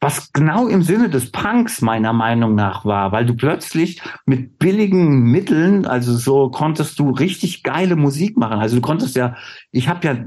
was 0.01 0.31
genau 0.31 0.67
im 0.67 0.81
Sinne 0.81 1.09
des 1.09 1.31
Punks 1.31 1.81
meiner 1.81 2.13
Meinung 2.13 2.55
nach 2.55 2.85
war, 2.85 3.11
weil 3.11 3.26
du 3.26 3.35
plötzlich 3.35 4.01
mit 4.26 4.57
billigen 4.57 5.23
Mitteln, 5.23 5.85
also 5.85 6.15
so 6.15 6.49
konntest 6.49 6.99
du 6.99 7.09
richtig 7.09 7.63
geile 7.63 7.97
Musik 7.97 8.38
machen. 8.38 8.59
Also 8.59 8.77
du 8.77 8.81
konntest 8.81 9.17
ja, 9.17 9.35
ich 9.71 9.89
habe 9.89 10.07
ja, 10.07 10.17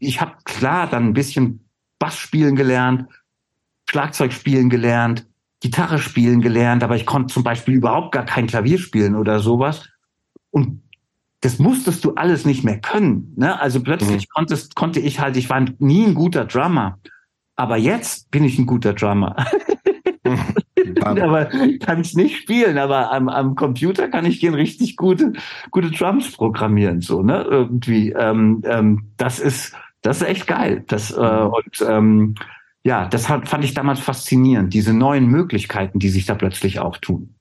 ich 0.00 0.20
habe 0.20 0.32
klar 0.44 0.86
dann 0.86 1.06
ein 1.06 1.14
bisschen 1.14 1.66
Bass 1.98 2.18
spielen 2.18 2.56
gelernt, 2.56 3.06
Schlagzeug 3.88 4.32
spielen 4.32 4.68
gelernt, 4.68 5.26
Gitarre 5.60 5.98
spielen 5.98 6.42
gelernt, 6.42 6.82
aber 6.82 6.96
ich 6.96 7.06
konnte 7.06 7.32
zum 7.32 7.42
Beispiel 7.42 7.74
überhaupt 7.74 8.12
gar 8.12 8.24
kein 8.24 8.48
Klavier 8.48 8.78
spielen 8.78 9.14
oder 9.14 9.38
sowas. 9.38 9.88
Und 10.50 10.82
das 11.40 11.58
musstest 11.58 12.04
du 12.04 12.14
alles 12.14 12.44
nicht 12.44 12.64
mehr 12.64 12.80
können. 12.80 13.32
Ne? 13.36 13.58
Also 13.58 13.82
plötzlich 13.82 14.28
mhm. 14.28 14.32
konntest, 14.34 14.74
konnte 14.74 15.00
ich 15.00 15.20
halt, 15.20 15.36
ich 15.36 15.48
war 15.48 15.64
nie 15.78 16.04
ein 16.04 16.14
guter 16.14 16.44
Drummer. 16.44 16.98
Aber 17.62 17.76
jetzt 17.76 18.28
bin 18.32 18.42
ich 18.42 18.58
ein 18.58 18.66
guter 18.66 18.92
Drummer. 18.92 19.36
aber 21.04 21.44
kann 21.78 22.00
ich 22.00 22.12
nicht 22.16 22.36
spielen, 22.38 22.76
aber 22.76 23.12
am, 23.12 23.28
am 23.28 23.54
Computer 23.54 24.08
kann 24.08 24.26
ich 24.26 24.40
gehen 24.40 24.54
richtig 24.54 24.96
gute, 24.96 25.32
gute 25.70 25.92
Drums 25.92 26.32
programmieren, 26.32 27.02
so, 27.02 27.22
ne? 27.22 27.46
Irgendwie. 27.48 28.10
Ähm, 28.18 28.62
ähm, 28.64 29.12
das 29.16 29.38
ist, 29.38 29.76
das 30.00 30.22
ist 30.22 30.26
echt 30.26 30.48
geil. 30.48 30.82
Das, 30.88 31.12
äh, 31.12 31.20
mhm. 31.20 31.52
und 31.52 31.86
ähm, 31.88 32.34
ja, 32.82 33.06
das 33.06 33.28
hat, 33.28 33.48
fand 33.48 33.62
ich 33.62 33.74
damals 33.74 34.00
faszinierend, 34.00 34.74
diese 34.74 34.92
neuen 34.92 35.26
Möglichkeiten, 35.26 36.00
die 36.00 36.08
sich 36.08 36.26
da 36.26 36.34
plötzlich 36.34 36.80
auch 36.80 36.96
tun. 36.96 37.36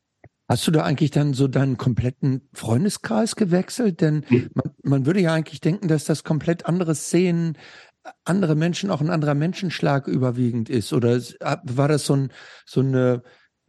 Hast 0.48 0.68
du 0.68 0.72
da 0.72 0.84
eigentlich 0.84 1.10
dann 1.10 1.34
so 1.34 1.48
deinen 1.48 1.78
kompletten 1.78 2.48
Freundeskreis 2.54 3.36
gewechselt? 3.36 4.02
Denn 4.02 4.24
man, 4.54 4.72
man 4.84 5.06
würde 5.08 5.22
ja 5.22 5.34
eigentlich 5.34 5.62
denken, 5.62 5.88
dass 5.88 6.06
das 6.06 6.24
komplett 6.24 6.68
andere 6.68 6.94
Szenen 6.94 7.58
andere 8.26 8.56
Menschen 8.56 8.90
auch 8.90 9.02
ein 9.02 9.10
anderer 9.10 9.36
Menschenschlag 9.36 10.08
überwiegend 10.08 10.70
ist? 10.70 10.94
Oder 10.94 11.20
war 11.64 11.88
das 11.88 12.06
so 12.06 12.16
ein, 12.16 12.34
so 12.66 12.82
eine, 12.82 13.24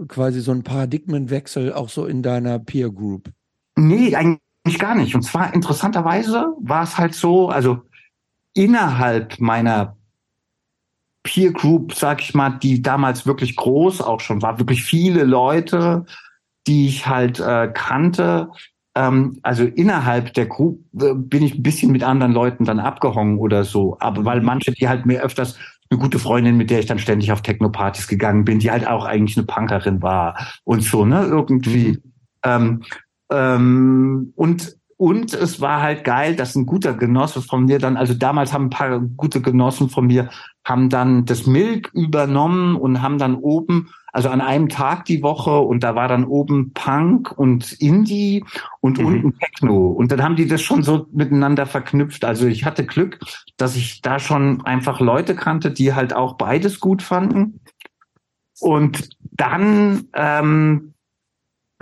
quasi 0.09 0.41
so 0.41 0.53
ein 0.53 0.63
Paradigmenwechsel 0.63 1.73
auch 1.73 1.89
so 1.89 2.07
in 2.07 2.23
deiner 2.23 2.59
Peer 2.59 2.91
Group? 2.91 3.31
Nee, 3.77 4.15
eigentlich 4.15 4.79
gar 4.79 4.95
nicht. 4.95 5.15
Und 5.15 5.23
zwar 5.23 5.55
interessanterweise 5.55 6.55
war 6.61 6.85
es 6.85 6.99
halt 6.99 7.15
so, 7.15 7.49
also 7.49 7.83
innerhalb 8.55 9.39
meiner 9.41 9.97
Peer 11.23 11.53
Group, 11.53 11.95
sag 11.95 12.21
ich 12.21 12.35
mal, 12.35 12.51
die 12.51 12.83
damals 12.83 13.27
wirklich 13.27 13.57
groß 13.57 14.01
auch 14.01 14.21
schon 14.21 14.43
war, 14.43 14.59
wirklich 14.59 14.83
viele 14.83 15.25
Leute, 15.25 16.05
die 16.67 16.89
ich 16.89 17.07
halt 17.07 17.39
äh, 17.41 17.71
kannte, 17.73 18.51
ähm, 18.95 19.39
also 19.43 19.65
innerhalb 19.65 20.35
der 20.35 20.47
Group 20.47 20.81
äh, 21.01 21.15
bin 21.15 21.43
ich 21.43 21.55
ein 21.55 21.63
bisschen 21.63 21.93
mit 21.93 22.03
anderen 22.03 22.33
Leuten 22.33 22.65
dann 22.65 22.81
abgehongen 22.81 23.39
oder 23.39 23.65
so. 23.65 23.97
Aber 24.01 24.25
weil 24.25 24.41
mhm. 24.41 24.47
manche, 24.47 24.73
die 24.73 24.89
halt 24.89 25.07
mir 25.07 25.23
öfters 25.23 25.59
eine 25.91 25.99
gute 25.99 26.19
Freundin, 26.19 26.57
mit 26.57 26.71
der 26.71 26.81
ich 26.81 26.87
dann 26.87 26.99
ständig 26.99 27.33
auf 27.33 27.43
Techno-Partys 27.43 28.09
gegangen 28.09 28.45
bin, 28.45 28.59
die 28.59 28.71
halt 28.71 28.87
auch 28.87 29.05
eigentlich 29.05 29.37
eine 29.37 29.47
Punkerin 29.47 30.03
war 30.03 30.37
und 30.65 30.83
so, 30.83 31.05
ne, 31.05 31.25
irgendwie. 31.25 31.89
Mhm. 31.89 32.03
Ähm, 32.45 32.83
ähm, 33.31 34.33
und 34.37 34.77
und 35.03 35.35
es 35.35 35.61
war 35.61 35.83
halt 35.83 36.05
geil, 36.05 36.37
dass 36.37 36.55
ein 36.55 36.65
guter 36.65 36.95
Genosse 36.95 37.43
von 37.43 37.65
mir 37.65 37.81
dann, 37.81 37.97
also 37.97 38.15
damals 38.15 38.53
haben 38.53 38.67
ein 38.67 38.71
paar 38.71 39.01
gute 39.01 39.41
Genossen 39.41 39.89
von 39.89 40.07
mir, 40.07 40.31
haben 40.65 40.91
dann 40.91 41.25
das 41.25 41.45
Milk 41.45 41.91
übernommen 41.93 42.77
und 42.77 43.03
haben 43.03 43.19
dann 43.19 43.35
oben 43.35 43.91
also 44.13 44.29
an 44.29 44.41
einem 44.41 44.69
Tag 44.69 45.05
die 45.07 45.25
Woche 45.25 45.59
und 45.59 45.83
da 45.83 45.97
war 45.97 46.07
dann 46.07 46.23
oben 46.25 46.73
Punk 46.73 47.37
und 47.37 47.73
Indie 47.81 48.45
und 48.79 49.01
mhm. 49.01 49.07
unten 49.07 49.39
Techno. 49.41 49.89
Und 49.89 50.13
dann 50.13 50.23
haben 50.23 50.37
die 50.37 50.47
das 50.47 50.63
schon 50.63 50.85
so 50.85 51.09
miteinander 51.11 51.67
verknüpft. 51.67 52.25
Also 52.25 52.47
ich 52.47 52.65
hatte 52.65 52.87
Glück, 52.87 53.19
dass 53.57 53.75
ich 53.75 54.03
da 54.03 54.21
schon 54.21 54.65
einfach 54.65 55.01
Leute 55.01 55.35
kannte, 55.35 55.73
die 55.73 55.95
halt 55.95 56.15
auch 56.15 56.35
beides 56.35 56.79
gut 56.79 57.03
fanden. 57.03 57.59
Und 58.61 59.09
dann 59.33 60.05
ähm, 60.15 60.92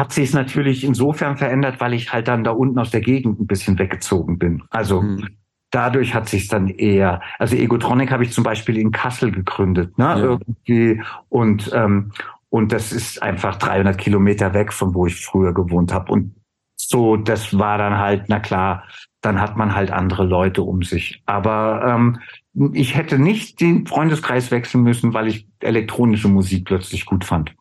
hat 0.00 0.12
sich 0.12 0.30
es 0.30 0.34
natürlich 0.34 0.82
insofern 0.82 1.36
verändert, 1.36 1.78
weil 1.78 1.94
ich 1.94 2.12
halt 2.12 2.26
dann 2.26 2.42
da 2.42 2.52
unten 2.52 2.78
aus 2.78 2.90
der 2.90 3.02
Gegend 3.02 3.38
ein 3.38 3.46
bisschen 3.46 3.78
weggezogen 3.78 4.38
bin. 4.38 4.62
Also 4.70 5.02
mhm 5.02 5.28
dadurch 5.72 6.14
hat 6.14 6.28
sich 6.28 6.48
dann 6.48 6.66
eher, 6.66 7.20
also 7.38 7.54
Egotronic 7.54 8.10
habe 8.10 8.24
ich 8.24 8.32
zum 8.32 8.42
Beispiel 8.42 8.76
in 8.76 8.90
Kassel 8.90 9.30
gegründet, 9.30 9.96
ne, 9.98 10.04
ja. 10.04 10.16
irgendwie 10.16 11.00
und 11.28 11.70
ähm, 11.72 12.10
und 12.48 12.72
das 12.72 12.90
ist 12.90 13.22
einfach 13.22 13.54
300 13.54 13.96
Kilometer 13.96 14.52
weg 14.52 14.72
von 14.72 14.92
wo 14.94 15.06
ich 15.06 15.24
früher 15.24 15.54
gewohnt 15.54 15.92
habe 15.92 16.10
und 16.10 16.34
so, 16.76 17.16
das 17.16 17.56
war 17.56 17.78
dann 17.78 17.98
halt, 17.98 18.24
na 18.28 18.40
klar, 18.40 18.84
dann 19.20 19.40
hat 19.40 19.56
man 19.56 19.74
halt 19.76 19.92
andere 19.92 20.24
Leute 20.24 20.62
um 20.62 20.82
sich. 20.82 21.22
Aber 21.26 21.84
ähm, 21.86 22.72
ich 22.72 22.96
hätte 22.96 23.18
nicht 23.18 23.60
den 23.60 23.86
Freundeskreis 23.86 24.50
wechseln 24.50 24.82
müssen, 24.82 25.14
weil 25.14 25.28
ich 25.28 25.46
elektronische 25.60 26.28
Musik 26.28 26.64
plötzlich 26.64 27.04
gut 27.04 27.24
fand. 27.24 27.54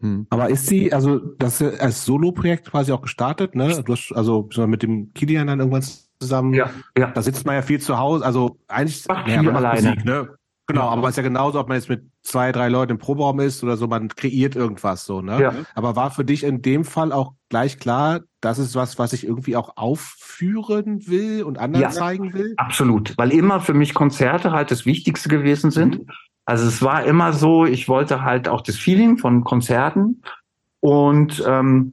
Hm. 0.00 0.26
Aber 0.30 0.48
ist 0.48 0.66
sie, 0.66 0.92
also 0.92 1.18
das 1.18 1.60
als 1.60 2.04
Solo-Projekt 2.04 2.70
quasi 2.70 2.92
auch 2.92 3.02
gestartet, 3.02 3.54
ne? 3.54 3.82
Du 3.82 3.92
hast 3.92 4.12
also 4.14 4.48
mit 4.66 4.82
dem 4.82 5.12
Kilian 5.12 5.48
dann 5.48 5.58
irgendwann 5.58 5.84
zusammen. 6.20 6.54
Ja, 6.54 6.70
ja. 6.96 7.10
Da 7.10 7.22
sitzt 7.22 7.46
man 7.46 7.56
ja 7.56 7.62
viel 7.62 7.80
zu 7.80 7.98
Hause. 7.98 8.24
Also 8.24 8.58
eigentlich 8.68 9.04
Ach, 9.08 9.26
ja, 9.26 9.42
man 9.42 9.56
alleine. 9.56 9.90
Musik, 9.90 10.04
ne? 10.04 10.28
Genau, 10.70 10.82
ja. 10.82 10.88
aber 10.90 11.04
es 11.04 11.12
ist 11.12 11.16
ja 11.16 11.22
genauso, 11.22 11.58
ob 11.58 11.68
man 11.68 11.78
jetzt 11.78 11.88
mit 11.88 12.02
zwei, 12.22 12.52
drei 12.52 12.68
Leuten 12.68 12.92
im 12.92 12.98
Proberaum 12.98 13.40
ist 13.40 13.64
oder 13.64 13.78
so, 13.78 13.86
man 13.86 14.08
kreiert 14.08 14.54
irgendwas 14.54 15.06
so, 15.06 15.22
ne? 15.22 15.40
Ja. 15.40 15.54
Aber 15.74 15.96
war 15.96 16.10
für 16.10 16.26
dich 16.26 16.44
in 16.44 16.60
dem 16.60 16.84
Fall 16.84 17.10
auch 17.10 17.32
gleich 17.48 17.78
klar, 17.78 18.20
das 18.42 18.58
ist 18.58 18.74
was, 18.74 18.98
was 18.98 19.14
ich 19.14 19.26
irgendwie 19.26 19.56
auch 19.56 19.78
aufführen 19.78 21.06
will 21.06 21.42
und 21.42 21.58
anderen 21.58 21.84
ja, 21.84 21.90
zeigen 21.90 22.34
will? 22.34 22.52
Absolut, 22.58 23.16
weil 23.16 23.32
immer 23.32 23.60
für 23.60 23.72
mich 23.72 23.94
Konzerte 23.94 24.52
halt 24.52 24.70
das 24.70 24.84
Wichtigste 24.84 25.30
gewesen 25.30 25.70
sind. 25.70 26.00
Mhm. 26.00 26.06
Also 26.48 26.66
es 26.66 26.80
war 26.80 27.04
immer 27.04 27.34
so, 27.34 27.66
ich 27.66 27.90
wollte 27.90 28.22
halt 28.22 28.48
auch 28.48 28.62
das 28.62 28.76
Feeling 28.76 29.18
von 29.18 29.44
Konzerten 29.44 30.22
und 30.80 31.44
ähm, 31.46 31.92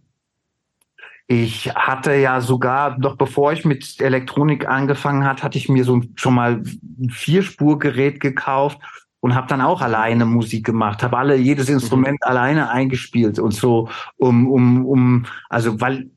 ich 1.27 1.75
hatte 1.75 2.15
ja 2.15 2.39
sogar, 2.39 2.97
noch 2.97 3.17
bevor 3.17 3.51
ich 3.51 3.65
mit 3.65 3.99
Elektronik 3.99 4.65
angefangen 4.65 5.25
hat, 5.25 5.43
hatte 5.43 5.57
ich 5.57 5.67
mir 5.67 5.83
so 5.83 6.01
schon 6.15 6.35
mal 6.35 6.63
ein 6.63 7.09
Vierspurgerät 7.09 8.21
gekauft 8.21 8.79
und 9.19 9.35
habe 9.35 9.47
dann 9.47 9.59
auch 9.59 9.81
alleine 9.81 10.25
Musik 10.25 10.65
gemacht, 10.65 11.03
habe 11.03 11.17
alle 11.17 11.35
jedes 11.35 11.67
mhm. 11.67 11.73
Instrument 11.73 12.19
mhm. 12.23 12.29
alleine 12.29 12.69
eingespielt 12.69 13.39
und 13.39 13.53
so 13.53 13.89
um 14.15 14.47
um 14.47 14.85
um 14.85 15.25
also 15.49 15.81
weil 15.81 16.11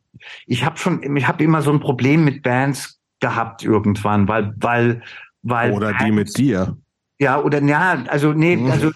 ich 0.47 0.65
habe 0.65 0.79
schon 0.79 1.17
ich 1.17 1.27
habe 1.27 1.43
immer 1.43 1.61
so 1.61 1.73
ein 1.73 1.81
Problem 1.81 2.25
mit 2.25 2.45
Bands 2.45 3.01
gehabt 3.19 3.65
irgendwann, 3.65 4.29
weil 4.29 4.55
weil 4.59 5.03
weil 5.43 5.73
oder 5.73 5.93
die 5.93 6.13
mit 6.13 6.39
dir. 6.39 6.77
Ja, 7.19 7.41
oder 7.41 7.63
ja, 7.63 8.05
also 8.09 8.33
nee, 8.33 8.57
mhm. 8.57 8.71
also 8.71 8.91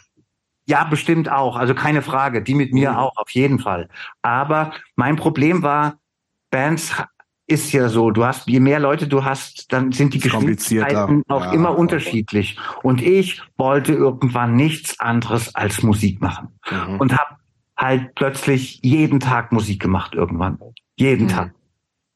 Ja, 0.65 0.85
bestimmt 0.85 1.29
auch. 1.29 1.57
Also 1.57 1.75
keine 1.75 2.03
Frage. 2.03 2.41
Die 2.41 2.55
mit 2.55 2.73
mir 2.73 2.93
Mhm. 2.93 2.97
auch, 2.97 3.17
auf 3.17 3.31
jeden 3.31 3.59
Fall. 3.59 3.89
Aber 4.23 4.73
mein 4.95 5.17
Problem 5.17 5.63
war, 5.65 5.99
Bands 6.51 6.93
ist 7.49 7.73
ja 7.73 7.89
so, 7.89 8.13
du 8.13 8.25
hast, 8.25 8.47
je 8.49 8.61
mehr 8.61 8.79
Leute 8.79 9.09
du 9.09 9.25
hast, 9.25 9.73
dann 9.73 9.91
sind 9.91 10.15
die. 10.15 10.21
Geschwindigkeiten 10.21 11.25
auch 11.29 11.47
Ja, 11.47 11.53
immer 11.53 11.77
unterschiedlich. 11.77 12.57
Und 12.85 13.03
ich 13.03 13.43
wollte 13.59 13.93
irgendwann 13.93 14.55
nichts 14.55 15.01
anderes 15.01 15.53
als 15.57 15.83
Musik 15.83 16.21
machen. 16.23 16.49
Mhm. 16.71 17.01
Und 17.01 17.13
habe 17.19 17.37
halt 17.77 18.15
plötzlich 18.15 18.79
jeden 18.85 19.19
Tag 19.19 19.51
Musik 19.51 19.83
gemacht 19.83 20.15
irgendwann. 20.15 20.59
Jeden 20.97 21.25
Mhm. 21.25 21.31
Tag. 21.31 21.55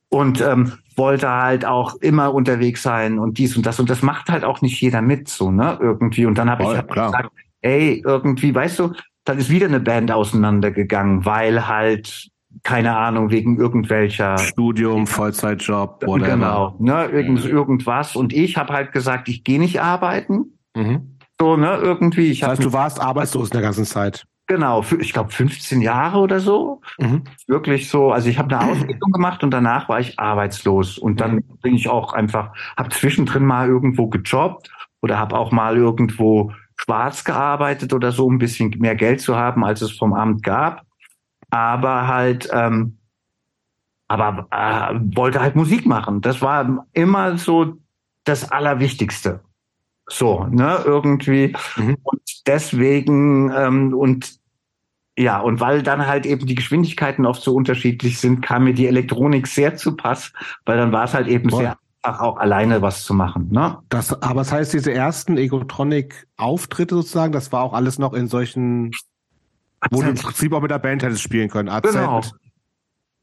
Und 0.09 0.41
ähm, 0.41 0.73
wollte 0.97 1.31
halt 1.31 1.65
auch 1.65 1.95
immer 1.97 2.33
unterwegs 2.35 2.83
sein 2.83 3.19
und 3.19 3.39
dies 3.39 3.57
und 3.57 3.67
das. 3.67 3.79
Und 3.79 3.91
das 3.91 4.03
macht 4.03 4.29
halt 4.31 4.45
auch 4.45 4.63
nicht 4.63 4.81
jeder 4.81 5.03
mit, 5.03 5.29
so, 5.29 5.51
ne? 5.51 5.79
Irgendwie. 5.81 6.27
Und 6.27 6.39
dann 6.39 6.51
habe 6.51 6.63
ich 6.63 6.69
halt 6.69 6.89
gesagt, 6.89 7.31
ey, 7.61 8.03
irgendwie, 8.05 8.55
weißt 8.55 8.79
du, 8.79 8.93
dann 9.25 9.39
ist 9.39 9.51
wieder 9.51 9.67
eine 9.67 9.81
Band 9.81 10.11
auseinandergegangen, 10.13 11.25
weil 11.25 11.67
halt, 11.69 12.29
keine 12.63 12.97
Ahnung, 12.97 13.31
wegen 13.31 13.59
irgendwelcher 13.59 14.39
Studium, 14.39 15.07
Vollzeitjob, 15.07 16.07
whatever. 16.07 16.31
Genau, 16.31 16.77
ne, 16.79 17.07
irgend, 17.07 17.45
Mhm. 17.45 17.51
irgendwas. 17.51 18.17
Und 18.17 18.33
ich 18.33 18.57
habe 18.57 18.73
halt 18.73 18.93
gesagt, 18.93 19.29
ich 19.29 19.45
gehe 19.45 19.59
nicht 19.59 19.81
arbeiten. 19.83 20.59
Mhm. 20.75 21.19
So, 21.41 21.57
ne, 21.57 21.77
irgendwie. 21.77 22.31
Ich 22.31 22.41
Das 22.41 22.51
heißt, 22.51 22.65
du 22.65 22.73
warst 22.73 23.01
arbeitslos 23.01 23.49
in 23.49 23.53
der 23.53 23.63
ganzen 23.63 23.85
Zeit. 23.85 24.25
Genau, 24.47 24.85
ich 24.99 25.13
glaube 25.13 25.31
15 25.31 25.81
Jahre 25.81 26.19
oder 26.19 26.41
so. 26.41 26.81
Mhm. 26.99 27.25
Wirklich 27.47 27.89
so. 27.89 28.13
Also 28.13 28.29
ich 28.29 28.39
habe 28.39 28.57
eine 28.57 28.71
Ausbildung 28.71 29.13
gemacht 29.13 29.43
und 29.43 29.51
danach 29.51 29.89
war 29.89 30.01
ich 30.01 30.19
arbeitslos. 30.19 30.99
Und 30.99 31.21
dann 31.21 31.43
bin 31.63 31.75
ich 31.75 31.89
auch 31.89 32.13
einfach, 32.13 32.53
habe 32.77 32.91
zwischendrin 32.91 33.45
mal 33.45 33.69
irgendwo 33.69 34.09
gejobbt 34.09 34.71
oder 35.03 35.19
habe 35.19 35.37
auch 35.39 35.53
mal 35.53 35.77
irgendwo 35.77 36.53
schwarz 36.77 37.25
gearbeitet 37.25 37.93
oder 37.93 38.13
so, 38.13 38.27
um 38.27 38.35
ein 38.35 38.39
bisschen 38.39 38.75
mehr 38.79 38.95
Geld 38.95 39.21
zu 39.21 39.37
haben, 39.37 39.65
als 39.65 39.83
es 39.83 39.93
vom 39.93 40.13
Amt 40.13 40.43
gab. 40.43 40.83
Aber 41.51 42.07
halt, 42.07 42.49
ähm, 42.53 42.99
aber 44.09 44.47
äh, 44.51 44.95
wollte 45.17 45.41
halt 45.41 45.57
Musik 45.57 45.87
machen. 45.87 46.21
Das 46.21 46.43
war 46.43 46.87
immer 46.93 47.39
so 47.39 47.79
das 48.25 48.51
Allerwichtigste. 48.51 49.41
So, 50.09 50.45
ne, 50.45 50.83
irgendwie. 50.85 51.55
Mhm. 51.77 51.97
Und 52.03 52.21
deswegen, 52.47 53.53
ähm, 53.53 53.95
und 53.95 54.39
ja, 55.19 55.41
und 55.41 55.61
weil 55.61 55.83
dann 55.83 56.07
halt 56.07 56.27
eben 56.27 56.47
die 56.47 56.55
Geschwindigkeiten 56.55 57.25
oft 57.25 57.43
so 57.43 57.55
unterschiedlich 57.55 58.21
sind, 58.21 58.43
kam 58.43 58.65
mir 58.65 58.75
die 58.75 58.87
Elektronik 58.87 59.47
sehr 59.47 59.77
zu 59.77 59.97
Pass, 59.97 60.33
weil 60.65 60.77
dann 60.77 60.93
war 60.93 61.05
es 61.05 61.15
halt 61.15 61.27
eben 61.27 61.49
Voll. 61.49 61.63
sehr 61.63 61.79
einfach, 62.07 62.21
auch 62.21 62.37
alleine 62.37 62.83
was 62.83 63.05
zu 63.05 63.15
machen. 63.15 63.49
Ne? 63.51 63.79
Das, 63.89 64.23
aber 64.23 64.41
das 64.41 64.53
heißt, 64.53 64.73
diese 64.73 64.93
ersten 64.93 65.37
Egotronic-Auftritte 65.37 66.95
sozusagen, 66.95 67.33
das 67.33 67.53
war 67.53 67.63
auch 67.63 67.73
alles 67.73 67.99
noch 67.99 68.13
in 68.13 68.29
solchen, 68.29 68.93
wo 69.91 70.03
du 70.03 70.11
im 70.11 70.15
Prinzip 70.17 70.53
auch 70.53 70.61
mit 70.61 70.71
der 70.71 70.79
Band 70.79 71.03
hättest 71.03 71.23
spielen 71.23 71.49
können. 71.49 71.69
AZ. 71.69 71.83
Genau. 71.83 72.21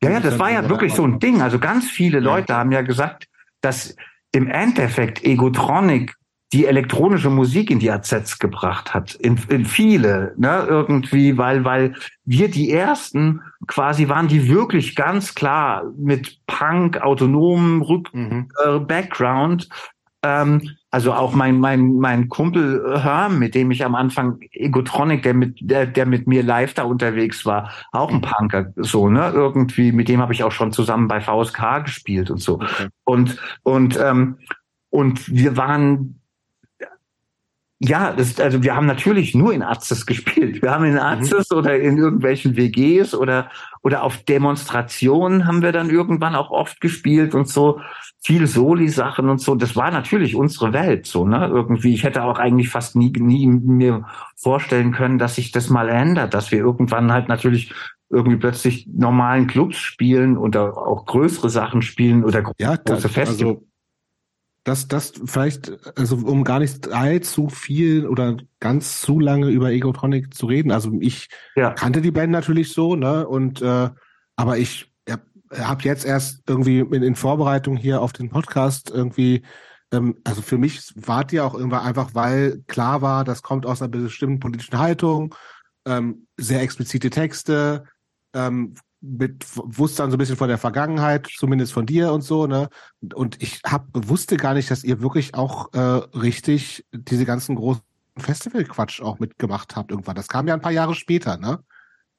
Ja, 0.01 0.09
ja, 0.11 0.19
das 0.19 0.37
war 0.37 0.51
ja 0.51 0.67
wirklich 0.67 0.93
so 0.93 1.03
ein 1.05 1.19
Ding. 1.19 1.41
Also 1.41 1.59
ganz 1.59 1.89
viele 1.89 2.19
Leute 2.19 2.55
haben 2.55 2.73
ja 2.73 2.81
gesagt, 2.81 3.27
dass 3.61 3.95
im 4.33 4.47
Endeffekt 4.47 5.23
Egotronic 5.23 6.15
die 6.53 6.67
elektronische 6.67 7.31
Musik 7.31 7.71
in 7.71 7.79
die 7.79 7.89
AZs 7.89 8.37
gebracht 8.37 8.93
hat. 8.93 9.15
In, 9.15 9.39
in 9.49 9.65
viele, 9.65 10.33
ne, 10.37 10.65
irgendwie, 10.69 11.37
weil, 11.37 11.65
weil 11.65 11.95
wir 12.25 12.49
die 12.49 12.71
ersten 12.71 13.41
quasi 13.67 14.07
waren, 14.07 14.27
die 14.27 14.47
wirklich 14.47 14.95
ganz 14.95 15.33
klar 15.33 15.83
mit 15.97 16.39
Punk, 16.45 17.01
autonomen 17.01 17.81
Rück, 17.81 18.13
Mhm. 18.13 18.49
äh, 18.63 18.79
Background. 18.79 19.67
Ähm, 20.21 20.61
also 20.91 21.11
auch 21.11 21.33
mein 21.33 21.59
mein 21.59 21.95
mein 21.95 22.29
Kumpel 22.29 23.01
Herm, 23.01 23.39
mit 23.39 23.55
dem 23.55 23.71
ich 23.71 23.83
am 23.83 23.95
Anfang 23.95 24.39
Egotronic, 24.51 25.23
der 25.23 25.33
mit 25.33 25.57
der 25.59 25.87
der 25.87 26.05
mit 26.05 26.27
mir 26.27 26.43
live 26.43 26.75
da 26.75 26.83
unterwegs 26.83 27.45
war, 27.47 27.71
auch 27.91 28.11
ein 28.11 28.21
Punker 28.21 28.71
so 28.75 29.09
ne 29.09 29.31
irgendwie. 29.33 29.91
Mit 29.91 30.07
dem 30.07 30.21
habe 30.21 30.33
ich 30.33 30.43
auch 30.43 30.51
schon 30.51 30.71
zusammen 30.71 31.07
bei 31.07 31.19
VSK 31.19 31.83
gespielt 31.85 32.29
und 32.29 32.37
so. 32.37 32.55
Okay. 32.55 32.87
Und 33.05 33.37
und 33.63 33.99
ähm, 33.99 34.37
und 34.91 35.33
wir 35.33 35.57
waren 35.57 36.21
ja, 37.79 38.13
das, 38.13 38.39
also 38.39 38.63
wir 38.63 38.75
haben 38.75 38.85
natürlich 38.85 39.35
nur 39.35 39.53
in 39.53 39.61
Arztes 39.61 40.05
gespielt. 40.05 40.61
Wir 40.61 40.71
haben 40.71 40.85
in 40.85 40.97
Arztes 40.97 41.51
oder 41.51 41.77
in 41.79 41.97
irgendwelchen 41.97 42.55
WGs 42.55 43.13
oder 43.13 43.49
oder 43.81 44.03
auf 44.03 44.23
Demonstrationen 44.23 45.45
haben 45.45 45.61
wir 45.61 45.73
dann 45.73 45.89
irgendwann 45.89 46.35
auch 46.35 46.51
oft 46.51 46.79
gespielt 46.79 47.35
und 47.35 47.49
so 47.49 47.81
viel 48.21 48.47
Soli-Sachen 48.47 49.27
und 49.27 49.41
so. 49.41 49.55
Das 49.55 49.75
war 49.75 49.91
natürlich 49.91 50.35
unsere 50.35 50.71
Welt 50.71 51.05
so, 51.05 51.27
ne? 51.27 51.47
Irgendwie. 51.47 51.93
Ich 51.93 52.05
hätte 52.05 52.23
auch 52.23 52.39
eigentlich 52.39 52.69
fast 52.69 52.95
nie, 52.95 53.11
nie 53.11 53.47
mir 53.47 54.05
vorstellen 54.37 54.93
können, 54.93 55.17
dass 55.17 55.35
sich 55.35 55.51
das 55.51 55.69
mal 55.69 55.89
ändert, 55.89 56.33
dass 56.33 56.51
wir 56.51 56.59
irgendwann 56.59 57.11
halt 57.11 57.27
natürlich 57.27 57.73
irgendwie 58.09 58.37
plötzlich 58.37 58.87
normalen 58.93 59.47
Clubs 59.47 59.77
spielen 59.77 60.37
oder 60.37 60.77
auch 60.77 61.05
größere 61.05 61.49
Sachen 61.49 61.81
spielen 61.81 62.23
oder 62.23 62.43
Ja, 62.59 62.75
große 62.77 63.01
das, 63.03 63.11
Festivals. 63.11 63.57
also 63.57 63.67
das, 64.63 64.87
das 64.87 65.13
vielleicht, 65.25 65.71
also 65.97 66.15
um 66.15 66.43
gar 66.43 66.59
nicht 66.59 66.89
allzu 66.89 67.49
viel 67.49 68.07
oder 68.07 68.37
ganz 68.59 69.01
zu 69.01 69.19
lange 69.19 69.49
über 69.49 69.71
Egotronic 69.71 70.33
zu 70.33 70.45
reden. 70.45 70.71
Also 70.71 70.91
ich 70.99 71.27
ja. 71.55 71.71
kannte 71.71 72.01
die 72.01 72.11
Band 72.11 72.31
natürlich 72.31 72.71
so, 72.71 72.95
ne? 72.95 73.27
Und 73.27 73.61
äh, 73.61 73.89
aber 74.35 74.57
ich 74.57 74.91
habe 75.09 75.23
hab 75.51 75.83
jetzt 75.83 76.05
erst 76.05 76.43
irgendwie 76.47 76.79
in, 76.79 77.03
in 77.03 77.15
Vorbereitung 77.15 77.75
hier 77.75 78.01
auf 78.01 78.13
den 78.13 78.29
Podcast 78.29 78.89
irgendwie, 78.89 79.43
ähm, 79.91 80.15
also 80.23 80.41
für 80.41 80.57
mich 80.57 80.93
war 80.95 81.25
die 81.25 81.41
auch 81.41 81.55
irgendwann 81.55 81.85
einfach, 81.85 82.15
weil 82.15 82.63
klar 82.67 83.01
war, 83.01 83.25
das 83.25 83.41
kommt 83.41 83.65
aus 83.65 83.81
einer 83.81 83.89
bestimmten 83.89 84.39
politischen 84.39 84.79
Haltung, 84.79 85.35
ähm, 85.85 86.27
sehr 86.37 86.61
explizite 86.61 87.09
Texte, 87.09 87.83
ähm, 88.33 88.75
mit 89.03 89.45
wusste 89.55 90.01
dann 90.01 90.11
so 90.11 90.15
ein 90.15 90.17
bisschen 90.17 90.37
von 90.37 90.47
der 90.47 90.57
Vergangenheit, 90.57 91.27
zumindest 91.27 91.73
von 91.73 91.85
dir 91.85 92.13
und 92.13 92.21
so, 92.21 92.47
ne? 92.47 92.69
Und 93.13 93.41
ich 93.43 93.61
hab, 93.65 93.87
wusste 93.93 94.37
gar 94.37 94.53
nicht, 94.53 94.71
dass 94.71 94.83
ihr 94.85 95.01
wirklich 95.01 95.35
auch 95.35 95.73
äh, 95.73 95.79
richtig 96.17 96.85
diese 96.93 97.25
ganzen 97.25 97.55
großen 97.55 97.83
Festival-Quatsch 98.17 99.01
auch 99.01 99.19
mitgemacht 99.19 99.75
habt 99.75 99.91
irgendwann. 99.91 100.15
Das 100.15 100.29
kam 100.29 100.47
ja 100.47 100.53
ein 100.53 100.61
paar 100.61 100.71
Jahre 100.71 100.95
später, 100.95 101.37
ne? 101.37 101.59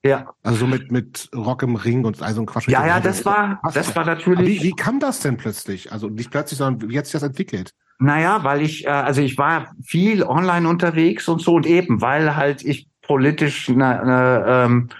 Ja, 0.05 0.35
Also 0.43 0.59
so 0.59 0.67
mit, 0.67 0.93
mit 0.93 1.31
Rock 1.35 1.63
im 1.63 1.77
Ring 1.77 2.05
und 2.05 2.21
all 2.21 2.35
so 2.35 2.43
ein 2.43 2.47
Quatsch. 2.47 2.69
ja, 2.69 2.87
ja, 2.87 3.01
das 3.01 3.25
war, 3.25 3.63
Passt 3.63 3.77
das 3.77 3.97
war 3.97 4.05
natürlich. 4.05 4.61
Wie, 4.61 4.67
wie 4.67 4.73
kam 4.73 5.01
das 5.01 5.21
denn 5.21 5.39
plötzlich? 5.39 5.91
Also 5.91 6.11
nicht 6.11 6.31
plötzlich, 6.31 6.59
sondern 6.59 6.91
wie 6.91 6.99
hat 6.99 7.07
sich 7.07 7.15
das 7.15 7.23
entwickelt? 7.23 7.73
Naja, 7.99 8.45
weil 8.45 8.61
ich, 8.61 8.85
äh, 8.85 8.91
also 8.91 9.23
ich 9.23 9.39
war 9.39 9.73
viel 9.83 10.23
online 10.23 10.69
unterwegs 10.69 11.27
und 11.29 11.41
so 11.41 11.55
und 11.55 11.65
eben, 11.65 12.03
weil 12.03 12.37
halt 12.37 12.63
ich 12.63 12.87
politisch, 13.01 13.71
na, 13.71 14.03
na, 14.05 14.65
ähm, 14.67 14.91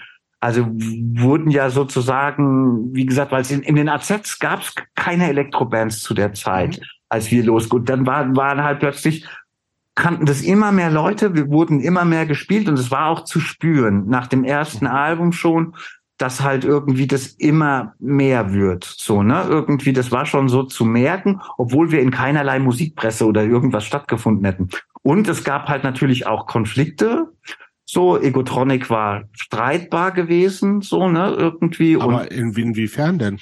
also 0.45 0.67
wurden 0.67 1.49
ja 1.49 1.71
sozusagen, 1.71 2.93
wie 2.93 3.07
gesagt, 3.07 3.31
weil 3.31 3.43
in, 3.49 3.63
in 3.63 3.75
den 3.75 3.89
AZs 3.89 4.37
gab 4.37 4.61
es 4.61 4.75
keine 4.93 5.27
Elektrobands 5.27 6.01
zu 6.01 6.13
der 6.13 6.33
Zeit, 6.33 6.79
als 7.09 7.31
wir 7.31 7.43
los. 7.43 7.65
Und 7.65 7.89
dann 7.89 8.05
war, 8.05 8.35
waren 8.35 8.63
halt 8.63 8.79
plötzlich 8.79 9.25
kannten 9.95 10.27
das 10.27 10.41
immer 10.41 10.71
mehr 10.71 10.91
Leute, 10.91 11.33
wir 11.33 11.49
wurden 11.49 11.79
immer 11.79 12.05
mehr 12.05 12.27
gespielt 12.27 12.69
und 12.69 12.77
es 12.77 12.91
war 12.91 13.07
auch 13.07 13.23
zu 13.23 13.39
spüren 13.39 14.07
nach 14.07 14.27
dem 14.27 14.43
ersten 14.43 14.85
Album 14.85 15.31
schon, 15.31 15.73
dass 16.19 16.41
halt 16.41 16.63
irgendwie 16.63 17.07
das 17.07 17.27
immer 17.27 17.95
mehr 17.97 18.53
wird, 18.53 18.83
so, 18.83 19.23
ne? 19.23 19.45
Irgendwie, 19.49 19.93
das 19.93 20.11
war 20.11 20.27
schon 20.27 20.47
so 20.47 20.61
zu 20.61 20.85
merken, 20.85 21.41
obwohl 21.57 21.91
wir 21.91 22.01
in 22.01 22.11
keinerlei 22.11 22.59
Musikpresse 22.59 23.25
oder 23.25 23.43
irgendwas 23.43 23.83
stattgefunden 23.83 24.45
hätten. 24.45 24.69
Und 25.01 25.27
es 25.27 25.43
gab 25.43 25.69
halt 25.69 25.83
natürlich 25.83 26.27
auch 26.27 26.45
Konflikte. 26.45 27.31
So, 27.85 28.19
Egotronic 28.19 28.89
war 28.89 29.25
streitbar 29.33 30.11
gewesen, 30.11 30.81
so, 30.81 31.07
ne, 31.07 31.35
irgendwie. 31.37 31.95
Aber 31.95 32.21
und 32.21 32.33
in, 32.33 32.53
inwiefern 32.53 33.19
denn? 33.19 33.39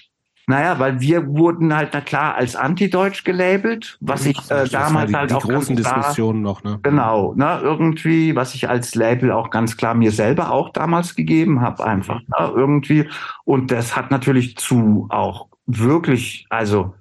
naja, 0.48 0.78
weil 0.78 1.00
wir 1.00 1.28
wurden 1.28 1.74
halt, 1.74 1.92
na 1.94 2.02
klar, 2.02 2.36
als 2.36 2.56
Antideutsch 2.56 3.24
gelabelt, 3.24 3.98
was 4.02 4.26
ich 4.26 4.38
äh, 4.52 4.68
Das 4.68 4.74
war 4.74 4.82
damals 4.82 5.10
die, 5.10 5.16
halt 5.16 5.30
die 5.30 5.36
auch 5.36 5.42
großen 5.42 5.76
ganz 5.76 5.88
klar, 5.88 5.98
Diskussionen 6.00 6.42
noch, 6.42 6.64
ne? 6.64 6.80
Genau, 6.84 7.34
ne, 7.36 7.60
irgendwie, 7.64 8.36
was 8.36 8.54
ich 8.54 8.68
als 8.68 8.94
Label 8.96 9.32
auch 9.32 9.50
ganz 9.52 9.78
klar 9.78 9.94
mir 9.94 10.12
selber 10.12 10.52
auch 10.52 10.70
damals 10.72 11.16
gegeben 11.16 11.62
habe, 11.62 11.86
einfach, 11.86 12.20
ne, 12.20 12.52
irgendwie. 12.54 13.10
Und 13.46 13.72
das 13.72 13.96
hat 13.96 14.12
natürlich 14.12 14.58
zu 14.58 15.08
auch 15.10 15.48
wirklich, 15.66 16.46
also 16.50 16.94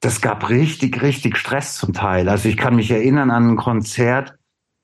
das 0.00 0.20
gab 0.20 0.48
richtig, 0.48 1.00
richtig 1.00 1.38
Stress 1.38 1.76
zum 1.76 1.92
Teil. 1.92 2.28
Also 2.28 2.48
ich 2.48 2.56
kann 2.56 2.74
mich 2.74 2.90
erinnern 2.90 3.30
an 3.30 3.50
ein 3.50 3.56
Konzert, 3.56 4.34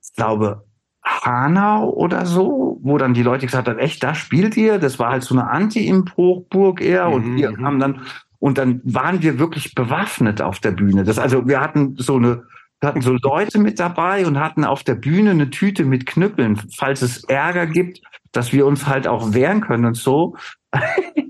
ich 0.01 0.15
glaube, 0.15 0.65
Hanau 1.03 1.91
oder 1.91 2.27
so, 2.27 2.79
wo 2.83 2.99
dann 2.99 3.15
die 3.15 3.23
Leute 3.23 3.47
gesagt 3.47 3.69
haben, 3.69 3.79
echt, 3.79 4.03
da 4.03 4.15
spielt 4.15 4.57
ihr? 4.57 4.79
Das 4.79 4.99
war 4.99 5.11
halt 5.11 5.23
so 5.23 5.35
eine 5.35 5.49
Anti-Impro-Burg 5.51 6.81
eher 6.81 7.09
und 7.09 7.25
Mhm, 7.27 7.37
wir 7.37 7.51
mhm. 7.53 7.65
haben 7.65 7.79
dann, 7.81 8.01
und 8.39 8.59
dann 8.59 8.81
waren 8.85 9.23
wir 9.23 9.39
wirklich 9.39 9.75
bewaffnet 9.75 10.43
auf 10.43 10.61
der 10.61 10.73
Bühne. 10.73 11.05
Das, 11.05 11.19
also 11.19 11.47
wir 11.47 11.61
hatten 11.61 11.97
so 11.97 12.17
eine, 12.17 12.45
wir 12.81 12.89
hatten 12.89 13.03
so 13.03 13.17
Leute 13.23 13.59
mit 13.59 13.79
dabei 13.79 14.27
und 14.27 14.39
hatten 14.39 14.65
auf 14.65 14.83
der 14.83 14.95
Bühne 14.95 15.31
eine 15.31 15.51
Tüte 15.51 15.85
mit 15.85 16.07
Knüppeln, 16.07 16.61
falls 16.77 17.03
es 17.03 17.25
Ärger 17.25 17.67
gibt, 17.67 18.01
dass 18.33 18.53
wir 18.53 18.67
uns 18.67 18.87
halt 18.87 19.07
auch 19.07 19.35
wehren 19.35 19.61
können 19.61 19.85
und 19.85 19.97
so. 19.97 20.37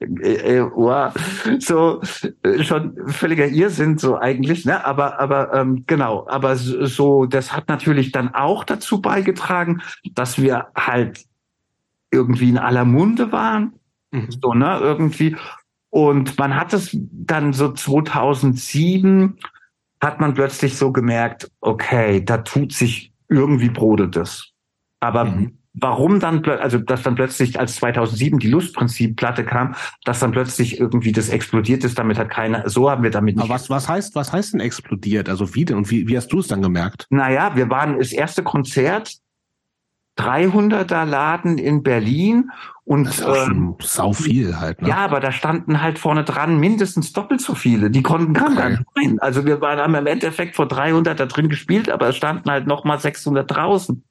äh, 0.00 0.62
wow, 0.74 1.12
so 1.60 2.00
äh, 2.42 2.62
schon 2.62 2.96
völliger 3.08 3.46
Irrsinn 3.46 3.98
so 3.98 4.16
eigentlich, 4.16 4.64
ne? 4.64 4.84
Aber 4.84 5.20
aber 5.20 5.52
ähm, 5.54 5.84
genau, 5.86 6.26
aber 6.28 6.56
so 6.56 7.26
das 7.26 7.52
hat 7.52 7.68
natürlich 7.68 8.12
dann 8.12 8.34
auch 8.34 8.64
dazu 8.64 9.00
beigetragen, 9.00 9.82
dass 10.14 10.40
wir 10.40 10.68
halt 10.74 11.24
irgendwie 12.10 12.50
in 12.50 12.58
aller 12.58 12.84
Munde 12.84 13.32
waren, 13.32 13.74
mhm. 14.10 14.28
so 14.30 14.54
ne 14.54 14.78
irgendwie 14.80 15.36
und 15.90 16.38
man 16.38 16.54
hat 16.56 16.72
es 16.72 16.96
dann 17.12 17.52
so 17.52 17.72
2007 17.72 19.38
hat 20.00 20.20
man 20.20 20.34
plötzlich 20.34 20.76
so 20.76 20.92
gemerkt, 20.92 21.50
okay, 21.60 22.22
da 22.22 22.38
tut 22.38 22.72
sich 22.72 23.12
irgendwie 23.28 23.70
brodelt 23.70 24.16
es. 24.16 24.52
Aber 25.00 25.24
mhm 25.24 25.55
warum 25.76 26.20
dann, 26.20 26.44
also 26.44 26.78
dass 26.78 27.02
dann 27.02 27.14
plötzlich 27.14 27.60
als 27.60 27.76
2007 27.76 28.38
die 28.38 28.48
Lustprinzip-Platte 28.48 29.44
kam, 29.44 29.74
dass 30.04 30.20
dann 30.20 30.32
plötzlich 30.32 30.80
irgendwie 30.80 31.12
das 31.12 31.28
explodiert 31.28 31.84
ist, 31.84 31.98
damit 31.98 32.18
hat 32.18 32.30
keiner, 32.30 32.68
so 32.68 32.90
haben 32.90 33.02
wir 33.02 33.10
damit 33.10 33.36
nicht. 33.36 33.44
Aber 33.44 33.54
was, 33.54 33.70
was 33.70 33.88
heißt, 33.88 34.14
was 34.14 34.32
heißt 34.32 34.54
denn 34.54 34.60
explodiert? 34.60 35.28
Also 35.28 35.54
wie 35.54 35.64
denn 35.64 35.76
und 35.76 35.90
wie, 35.90 36.08
wie 36.08 36.16
hast 36.16 36.28
du 36.28 36.40
es 36.40 36.48
dann 36.48 36.62
gemerkt? 36.62 37.06
Naja, 37.10 37.52
wir 37.54 37.70
waren 37.70 37.98
das 37.98 38.12
erste 38.12 38.42
Konzert, 38.42 39.16
300er 40.18 41.04
Laden 41.04 41.58
in 41.58 41.82
Berlin 41.82 42.50
und 42.84 43.06
das 43.06 43.18
ist 43.18 43.48
ähm, 43.48 43.74
sau 43.80 44.12
viel 44.14 44.58
halt. 44.58 44.80
Ne? 44.80 44.88
Ja, 44.88 44.96
aber 44.98 45.20
da 45.20 45.30
standen 45.30 45.82
halt 45.82 45.98
vorne 45.98 46.24
dran 46.24 46.58
mindestens 46.58 47.12
doppelt 47.12 47.42
so 47.42 47.54
viele. 47.54 47.90
Die 47.90 48.02
konnten 48.02 48.32
gar 48.32 48.50
okay. 48.50 48.70
nicht 48.70 48.82
rein. 48.96 49.18
Also 49.18 49.44
wir 49.44 49.60
waren 49.60 49.78
haben 49.78 49.94
im 49.94 50.06
Endeffekt 50.06 50.56
vor 50.56 50.68
300 50.68 51.20
da 51.20 51.26
drin 51.26 51.50
gespielt, 51.50 51.90
aber 51.90 52.08
es 52.08 52.16
standen 52.16 52.50
halt 52.50 52.66
noch 52.66 52.84
mal 52.84 52.98
600 52.98 53.50
draußen. 53.50 54.04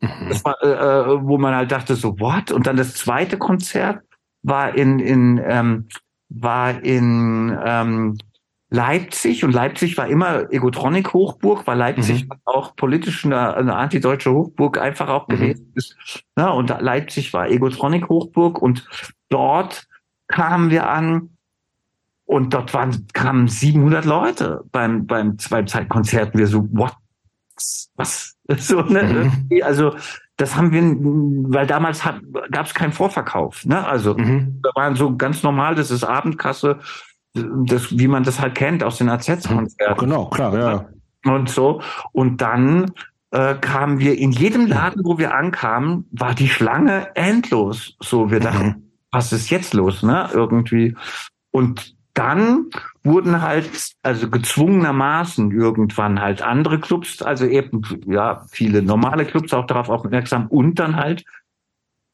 Mhm. 0.00 0.44
War, 0.44 0.62
äh, 0.62 1.12
äh, 1.12 1.22
wo 1.22 1.38
man 1.38 1.54
halt 1.54 1.72
dachte 1.72 1.96
so, 1.96 2.18
what? 2.20 2.52
Und 2.52 2.66
dann 2.66 2.76
das 2.76 2.94
zweite 2.94 3.36
Konzert 3.36 4.02
war 4.42 4.74
in, 4.74 4.98
in, 4.98 5.40
ähm, 5.44 5.88
war 6.28 6.82
in 6.84 7.58
ähm, 7.64 8.18
Leipzig 8.70 9.44
und 9.44 9.52
Leipzig 9.52 9.96
war 9.96 10.08
immer 10.08 10.52
Egotronic 10.52 11.14
Hochburg, 11.14 11.66
weil 11.66 11.78
Leipzig 11.78 12.24
mhm. 12.24 12.36
auch 12.44 12.76
politisch 12.76 13.24
eine, 13.24 13.56
eine 13.56 13.76
antideutsche 13.76 14.32
Hochburg 14.32 14.78
einfach 14.78 15.08
auch 15.08 15.26
mhm. 15.26 15.32
gewesen 15.32 15.72
ist. 15.74 15.96
Ja, 16.36 16.50
und 16.50 16.68
Leipzig 16.68 17.32
war 17.32 17.48
Egotronic 17.48 18.08
Hochburg 18.08 18.60
und 18.60 18.86
dort 19.30 19.88
kamen 20.28 20.70
wir 20.70 20.88
an 20.88 21.30
und 22.26 22.52
dort 22.52 22.74
waren, 22.74 23.06
kamen 23.14 23.48
700 23.48 24.04
Leute 24.04 24.62
beim, 24.70 25.06
beim, 25.06 25.38
beim 25.48 25.66
Zeitkonzert. 25.66 26.36
Wir 26.36 26.46
so, 26.46 26.68
what? 26.72 26.92
Was? 27.96 28.34
So, 28.56 28.80
ne? 28.80 29.30
Mhm. 29.50 29.62
Also 29.62 29.94
das 30.38 30.56
haben 30.56 30.72
wir, 30.72 30.82
weil 31.52 31.66
damals 31.66 32.02
gab 32.50 32.64
es 32.64 32.72
keinen 32.72 32.92
Vorverkauf. 32.92 33.66
Ne? 33.66 33.86
Also 33.86 34.14
mhm. 34.14 34.60
da 34.62 34.70
waren 34.74 34.94
so 34.94 35.14
ganz 35.16 35.42
normal, 35.42 35.74
das 35.74 35.90
ist 35.90 36.02
Abendkasse, 36.02 36.78
das, 37.34 37.98
wie 37.98 38.08
man 38.08 38.22
das 38.22 38.40
halt 38.40 38.54
kennt 38.54 38.82
aus 38.82 38.98
den 38.98 39.10
AZ-Konzerten. 39.10 39.98
Genau, 39.98 40.26
klar, 40.26 40.56
ja. 40.56 40.88
Und 41.30 41.50
so. 41.50 41.82
Und 42.12 42.40
dann 42.40 42.92
äh, 43.32 43.54
kamen 43.56 43.98
wir 43.98 44.16
in 44.16 44.32
jedem 44.32 44.66
Laden, 44.66 45.04
wo 45.04 45.18
wir 45.18 45.34
ankamen, 45.34 46.06
war 46.12 46.34
die 46.34 46.48
Schlange 46.48 47.14
endlos. 47.14 47.96
So, 48.00 48.30
wir 48.30 48.40
dachten, 48.40 48.66
mhm. 48.66 48.90
was 49.10 49.32
ist 49.32 49.50
jetzt 49.50 49.74
los, 49.74 50.02
ne? 50.02 50.30
Irgendwie. 50.32 50.96
Und 51.50 51.94
dann 52.14 52.66
wurden 53.08 53.42
halt, 53.42 53.70
also 54.02 54.28
gezwungenermaßen 54.28 55.50
irgendwann 55.50 56.20
halt 56.20 56.42
andere 56.42 56.78
Clubs, 56.78 57.22
also 57.22 57.46
eben, 57.46 57.82
ja, 58.06 58.44
viele 58.50 58.82
normale 58.82 59.24
Clubs 59.24 59.52
auch 59.52 59.66
darauf 59.66 59.88
aufmerksam 59.88 60.46
und 60.48 60.78
dann 60.78 60.96
halt 60.96 61.24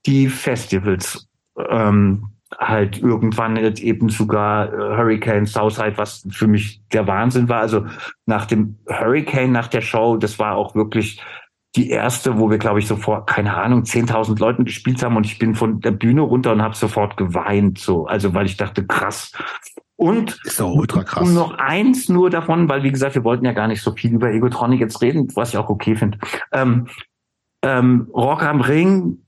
die 0.06 0.28
Festivals, 0.28 1.28
ähm, 1.68 2.28
halt 2.58 2.98
irgendwann 2.98 3.56
jetzt 3.56 3.80
eben 3.80 4.08
sogar 4.08 4.72
äh, 4.72 4.96
Hurricane 4.96 5.46
Southside, 5.46 5.94
was 5.96 6.26
für 6.30 6.46
mich 6.46 6.80
der 6.92 7.06
Wahnsinn 7.06 7.48
war. 7.48 7.60
Also 7.60 7.86
nach 8.26 8.46
dem 8.46 8.78
Hurricane, 8.88 9.50
nach 9.50 9.68
der 9.68 9.80
Show, 9.80 10.16
das 10.16 10.38
war 10.38 10.54
auch 10.54 10.74
wirklich 10.74 11.20
die 11.76 11.90
erste, 11.90 12.38
wo 12.38 12.50
wir, 12.50 12.58
glaube 12.58 12.78
ich, 12.78 12.86
sofort, 12.86 13.28
keine 13.28 13.54
Ahnung, 13.54 13.82
10.000 13.82 14.38
Leuten 14.38 14.64
gespielt 14.64 15.02
haben 15.02 15.16
und 15.16 15.26
ich 15.26 15.38
bin 15.38 15.56
von 15.56 15.80
der 15.80 15.90
Bühne 15.90 16.20
runter 16.20 16.52
und 16.52 16.62
habe 16.62 16.76
sofort 16.76 17.16
geweint, 17.16 17.78
so, 17.78 18.06
also 18.06 18.32
weil 18.32 18.46
ich 18.46 18.56
dachte, 18.56 18.86
krass, 18.86 19.32
und 20.04 20.38
ist 20.44 20.60
doch 20.60 20.70
ultra 20.70 21.02
krass. 21.02 21.26
Um 21.26 21.32
noch 21.32 21.56
eins 21.56 22.10
nur 22.10 22.28
davon, 22.28 22.68
weil 22.68 22.82
wie 22.82 22.92
gesagt, 22.92 23.14
wir 23.14 23.24
wollten 23.24 23.46
ja 23.46 23.52
gar 23.52 23.68
nicht 23.68 23.80
so 23.80 23.92
viel 23.92 24.12
über 24.12 24.30
Egotronic 24.30 24.78
jetzt 24.78 25.00
reden, 25.00 25.28
was 25.34 25.48
ich 25.48 25.56
auch 25.56 25.70
okay 25.70 25.96
finde. 25.96 26.18
Ähm, 26.52 26.88
ähm, 27.62 28.10
Rock 28.12 28.42
am 28.42 28.60
Ring 28.60 29.24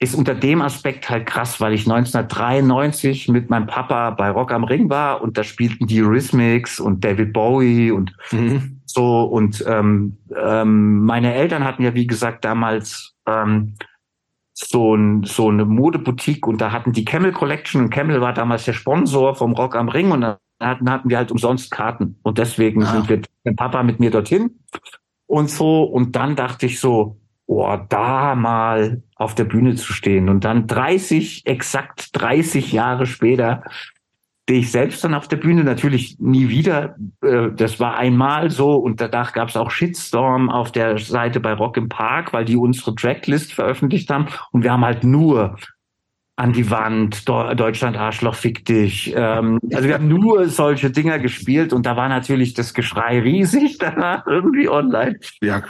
ist 0.00 0.16
unter 0.16 0.34
dem 0.34 0.60
Aspekt 0.60 1.08
halt 1.08 1.24
krass, 1.26 1.60
weil 1.60 1.72
ich 1.72 1.82
1993 1.82 3.28
mit 3.28 3.48
meinem 3.48 3.68
Papa 3.68 4.10
bei 4.10 4.30
Rock 4.30 4.50
am 4.50 4.64
Ring 4.64 4.90
war 4.90 5.22
und 5.22 5.38
da 5.38 5.44
spielten 5.44 5.86
die 5.86 6.00
Rhythmics 6.00 6.80
und 6.80 7.04
David 7.04 7.32
Bowie 7.32 7.92
und 7.92 8.12
mhm. 8.32 8.80
so 8.86 9.22
und 9.22 9.64
ähm, 9.68 10.16
ähm, 10.36 11.04
meine 11.04 11.32
Eltern 11.32 11.62
hatten 11.62 11.84
ja 11.84 11.94
wie 11.94 12.08
gesagt 12.08 12.44
damals 12.44 13.14
ähm, 13.28 13.76
so, 14.68 14.94
ein, 14.94 15.24
so 15.24 15.48
eine 15.48 15.64
Modeboutique 15.64 16.46
und 16.46 16.60
da 16.60 16.72
hatten 16.72 16.92
die 16.92 17.04
Camel 17.04 17.32
Collection. 17.32 17.82
Und 17.82 17.90
Camel 17.90 18.20
war 18.20 18.32
damals 18.32 18.64
der 18.64 18.72
Sponsor 18.72 19.34
vom 19.34 19.52
Rock 19.52 19.76
am 19.76 19.88
Ring 19.88 20.10
und 20.10 20.20
dann 20.20 20.36
hatten, 20.60 20.90
hatten 20.90 21.08
wir 21.08 21.16
halt 21.16 21.30
umsonst 21.30 21.70
Karten. 21.70 22.18
Und 22.22 22.38
deswegen 22.38 22.82
ah. 22.84 22.92
sind 22.92 23.08
wir 23.08 23.22
mit 23.44 23.56
Papa 23.56 23.82
mit 23.82 24.00
mir 24.00 24.10
dorthin 24.10 24.60
und 25.26 25.50
so. 25.50 25.84
Und 25.84 26.16
dann 26.16 26.36
dachte 26.36 26.66
ich 26.66 26.80
so, 26.80 27.18
oh, 27.46 27.76
da 27.88 28.34
mal 28.34 29.02
auf 29.16 29.34
der 29.34 29.44
Bühne 29.44 29.74
zu 29.74 29.92
stehen. 29.92 30.28
Und 30.28 30.44
dann 30.44 30.66
30, 30.66 31.46
exakt 31.46 32.10
30 32.12 32.72
Jahre 32.72 33.06
später 33.06 33.64
ich 34.48 34.70
selbst 34.70 35.04
dann 35.04 35.14
auf 35.14 35.28
der 35.28 35.36
Bühne, 35.36 35.64
natürlich 35.64 36.18
nie 36.18 36.48
wieder. 36.48 36.96
Äh, 37.22 37.50
das 37.54 37.78
war 37.78 37.96
einmal 37.96 38.50
so 38.50 38.74
und 38.74 39.00
danach 39.00 39.32
gab 39.32 39.48
es 39.48 39.56
auch 39.56 39.70
Shitstorm 39.70 40.50
auf 40.50 40.72
der 40.72 40.98
Seite 40.98 41.40
bei 41.40 41.52
Rock 41.52 41.76
im 41.76 41.88
Park, 41.88 42.32
weil 42.32 42.44
die 42.44 42.56
unsere 42.56 42.94
Tracklist 42.94 43.52
veröffentlicht 43.52 44.10
haben 44.10 44.26
und 44.52 44.62
wir 44.62 44.72
haben 44.72 44.84
halt 44.84 45.04
nur 45.04 45.56
an 46.40 46.54
die 46.54 46.70
Wand, 46.70 47.28
Deutschland 47.28 47.98
Arschloch 47.98 48.34
fick 48.34 48.64
dich. 48.64 49.12
Ähm, 49.14 49.58
also 49.74 49.86
wir 49.86 49.94
haben 49.94 50.08
nur 50.08 50.48
solche 50.48 50.90
Dinger 50.90 51.18
gespielt 51.18 51.74
und 51.74 51.84
da 51.84 51.96
war 51.96 52.08
natürlich 52.08 52.54
das 52.54 52.72
Geschrei 52.72 53.20
riesig 53.20 53.76
danach 53.78 54.26
irgendwie 54.26 54.66
online. 54.66 55.18
Ja, 55.42 55.62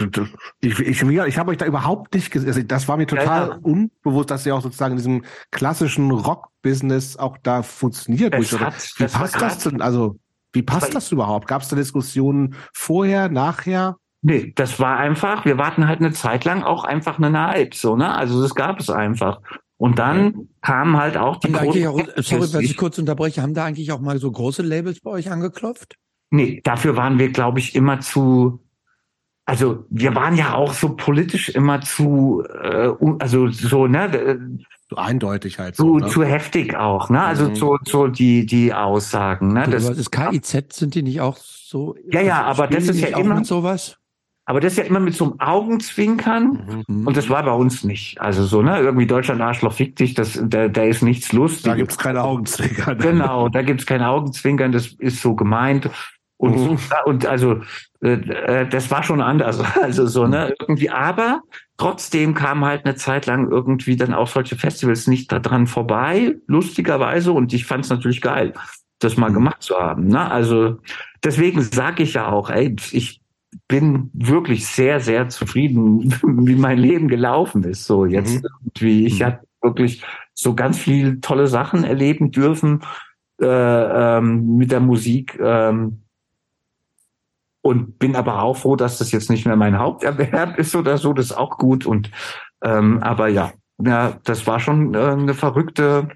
ich, 0.61 0.79
ich, 0.79 1.03
ich 1.03 1.39
habe 1.39 1.51
euch 1.51 1.57
da 1.57 1.67
überhaupt 1.67 2.15
nicht 2.15 2.31
gesehen. 2.31 2.49
Also 2.49 2.63
das 2.63 2.87
war 2.87 2.97
mir 2.97 3.09
total 3.09 3.49
ja, 3.49 3.55
ja. 3.55 3.59
unbewusst, 3.63 4.31
dass 4.31 4.47
ihr 4.47 4.55
auch 4.55 4.63
sozusagen 4.63 4.93
in 4.93 4.99
diesem 4.99 5.25
klassischen 5.51 6.13
Rock-Business 6.13 7.17
auch 7.17 7.37
da 7.43 7.63
funktioniert. 7.63 8.33
Hat, 8.37 8.75
wie 8.97 9.07
passt 9.07 9.43
das 9.43 9.59
denn? 9.59 9.83
Also 9.83 10.21
wie 10.53 10.63
passt 10.63 10.95
das 10.95 11.11
überhaupt? 11.11 11.49
Gab 11.49 11.63
es 11.63 11.69
da 11.69 11.75
Diskussionen 11.75 12.55
vorher, 12.73 13.29
nachher? 13.29 13.97
Nee, 14.23 14.53
das 14.55 14.79
war 14.79 14.99
einfach, 14.99 15.45
wir 15.45 15.59
warten 15.59 15.89
halt 15.89 15.99
eine 15.99 16.13
Zeit 16.13 16.45
lang 16.45 16.63
auch 16.63 16.85
einfach 16.85 17.19
eine 17.19 17.33
Hype, 17.49 17.75
so, 17.75 17.97
ne? 17.97 18.15
Also 18.15 18.41
das 18.43 18.55
gab 18.55 18.79
es 18.79 18.91
einfach. 18.91 19.41
Und 19.81 19.99
dann 19.99 20.49
kamen 20.61 20.99
halt 20.99 21.17
auch 21.17 21.39
die 21.39 21.51
großen. 21.51 21.87
Auch, 21.87 22.03
sorry, 22.19 22.41
dass 22.53 22.55
ich 22.57 22.77
kurz 22.77 22.99
unterbreche. 22.99 23.41
Haben 23.41 23.55
da 23.55 23.65
eigentlich 23.65 23.91
auch 23.93 24.01
mal 24.01 24.19
so 24.19 24.31
große 24.31 24.61
Labels 24.61 25.01
bei 25.01 25.11
euch 25.11 25.31
angeklopft? 25.31 25.97
Nee, 26.29 26.61
dafür 26.63 26.97
waren 26.97 27.19
wir, 27.19 27.31
glaube 27.31 27.61
ich, 27.61 27.75
immer 27.75 27.99
zu. 28.01 28.61
Also 29.47 29.87
wir 29.89 30.15
waren 30.15 30.37
ja 30.37 30.53
auch 30.53 30.75
so 30.75 30.97
politisch 30.97 31.49
immer 31.49 31.81
zu, 31.81 32.45
äh, 32.63 32.91
also 33.21 33.49
so 33.49 33.87
ne, 33.87 34.59
so 34.91 34.97
eindeutig 34.97 35.59
halt 35.59 35.77
so, 35.77 35.97
ne? 35.97 36.09
zu 36.09 36.25
heftig 36.25 36.77
auch, 36.77 37.09
ne? 37.09 37.23
Also 37.23 37.49
mhm. 37.49 37.57
so 37.57 37.79
so 37.83 38.07
die 38.07 38.45
die 38.45 38.75
Aussagen, 38.75 39.55
ne? 39.55 39.67
Das, 39.67 39.87
das 39.87 40.11
KIZ 40.11 40.75
sind 40.75 40.95
die 40.95 41.03
nicht 41.03 41.23
auch 41.23 41.39
so? 41.39 41.97
Ja, 42.11 42.21
ja, 42.21 42.43
aber 42.43 42.67
das 42.67 42.87
ist 42.87 43.01
ja 43.01 43.17
immer 43.17 43.47
sowas. 43.47 43.97
Aber 44.47 44.61
das 44.61 44.73
ist 44.73 44.79
ja 44.79 44.85
immer 44.85 45.01
mit 45.01 45.15
so 45.15 45.25
einem 45.25 45.41
Augenzwinkern. 45.41 46.85
Mhm. 46.89 47.07
Und 47.07 47.17
das 47.17 47.29
war 47.29 47.43
bei 47.45 47.53
uns 47.53 47.85
nicht. 47.85 48.21
Also 48.21 48.45
so, 48.45 48.63
ne, 48.63 48.81
irgendwie 48.81 49.07
Deutschland 49.07 49.41
Arschloch 49.41 49.73
fick 49.73 49.97
dich, 49.97 50.15
das, 50.15 50.41
da, 50.43 50.69
da 50.69 50.83
ist 50.83 51.03
nichts 51.03 51.33
lustig. 51.33 51.65
Da 51.65 51.77
gibt's 51.77 51.99
keine 51.99 52.25
Augenzwinkern. 52.25 52.99
Genau, 52.99 53.49
da 53.49 53.63
gibt's 53.63 53.87
keine 53.87 54.09
Augenzwinkern, 54.09 54.73
das 54.73 54.89
ist 54.99 55.23
so 55.23 55.35
gemeint. 55.35 55.89
Und, 56.37 56.57
mhm. 56.57 56.79
und 57.05 57.27
also 57.27 57.61
äh, 58.03 58.13
äh, 58.13 58.69
das 58.69 58.91
war 58.91 59.03
schon 59.03 59.21
anders. 59.21 59.63
Also 59.81 60.07
so, 60.07 60.27
ne, 60.27 60.55
irgendwie, 60.59 60.91
aber 60.91 61.43
trotzdem 61.77 62.35
kam 62.35 62.65
halt 62.65 62.85
eine 62.85 62.95
Zeit 62.95 63.27
lang 63.27 63.51
irgendwie 63.51 63.97
dann 63.97 64.15
auch 64.15 64.29
solche 64.29 64.57
Festivals 64.57 65.07
nicht 65.07 65.31
daran 65.31 65.67
vorbei, 65.67 66.37
lustigerweise. 66.47 67.33
Und 67.33 67.53
ich 67.53 67.67
fand 67.67 67.85
es 67.85 67.91
natürlich 67.91 68.21
geil, 68.21 68.55
das 69.01 69.17
mal 69.17 69.31
mhm. 69.31 69.35
gemacht 69.35 69.63
zu 69.63 69.77
haben. 69.77 70.09
Ne? 70.09 70.31
Also 70.31 70.79
deswegen 71.23 71.63
sage 71.63 72.03
ich 72.03 72.15
ja 72.15 72.29
auch, 72.29 72.51
ey, 72.51 72.75
ich 72.93 73.20
bin 73.71 74.11
wirklich 74.13 74.67
sehr, 74.67 74.99
sehr 74.99 75.29
zufrieden, 75.29 76.13
wie 76.23 76.57
mein 76.57 76.77
Leben 76.77 77.07
gelaufen 77.07 77.63
ist. 77.63 77.85
So 77.85 78.05
jetzt 78.05 78.43
mhm. 78.43 78.49
irgendwie. 78.65 79.07
Ich 79.07 79.21
mhm. 79.21 79.25
habe 79.25 79.41
wirklich 79.63 80.05
so 80.35 80.55
ganz 80.55 80.77
viel 80.77 81.21
tolle 81.21 81.47
Sachen 81.47 81.85
erleben 81.85 82.33
dürfen 82.33 82.83
äh, 83.41 83.47
ähm, 83.47 84.57
mit 84.57 84.73
der 84.73 84.81
Musik. 84.81 85.39
Ähm, 85.41 86.03
und 87.63 87.99
bin 87.99 88.17
aber 88.17 88.43
auch 88.43 88.57
froh, 88.57 88.75
dass 88.75 88.99
das 88.99 89.13
jetzt 89.13 89.31
nicht 89.31 89.47
mehr 89.47 89.57
mein 89.57 89.79
Haupterwerb 89.79 90.59
ist 90.59 90.75
oder 90.75 90.99
so. 90.99 91.13
Das 91.13 91.27
ist 91.27 91.37
auch 91.37 91.57
gut. 91.57 91.87
Und 91.87 92.11
ähm, 92.63 93.01
aber 93.03 93.29
ja, 93.29 93.53
ja, 93.79 94.19
das 94.25 94.47
war 94.49 94.59
schon 94.59 94.95
äh, 94.95 94.99
eine 94.99 95.35
verrückte 95.35 96.09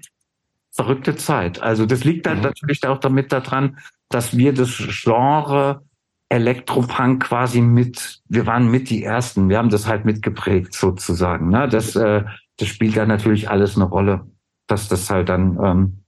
verrückte 0.71 1.15
Zeit. 1.15 1.61
Also 1.61 1.85
das 1.85 2.03
liegt 2.03 2.25
dann 2.25 2.39
Mhm. 2.39 2.43
natürlich 2.43 2.85
auch 2.85 2.97
damit 2.97 3.31
daran, 3.31 3.77
dass 4.09 4.35
wir 4.35 4.53
das 4.53 4.75
Genre 5.03 5.83
Elektropunk 6.29 7.23
quasi 7.23 7.61
mit, 7.61 8.21
wir 8.27 8.45
waren 8.45 8.69
mit 8.69 8.89
die 8.89 9.03
ersten, 9.03 9.49
wir 9.49 9.57
haben 9.57 9.69
das 9.69 9.87
halt 9.87 10.05
mitgeprägt 10.05 10.73
sozusagen. 10.73 11.49
Ne? 11.49 11.67
Das, 11.69 11.95
äh, 11.95 12.23
das 12.57 12.67
spielt 12.67 12.97
dann 12.97 13.07
natürlich 13.07 13.49
alles 13.49 13.75
eine 13.75 13.85
Rolle, 13.85 14.25
dass 14.67 14.87
das 14.87 15.09
halt 15.09 15.29
dann 15.29 15.59
ähm, 15.63 16.03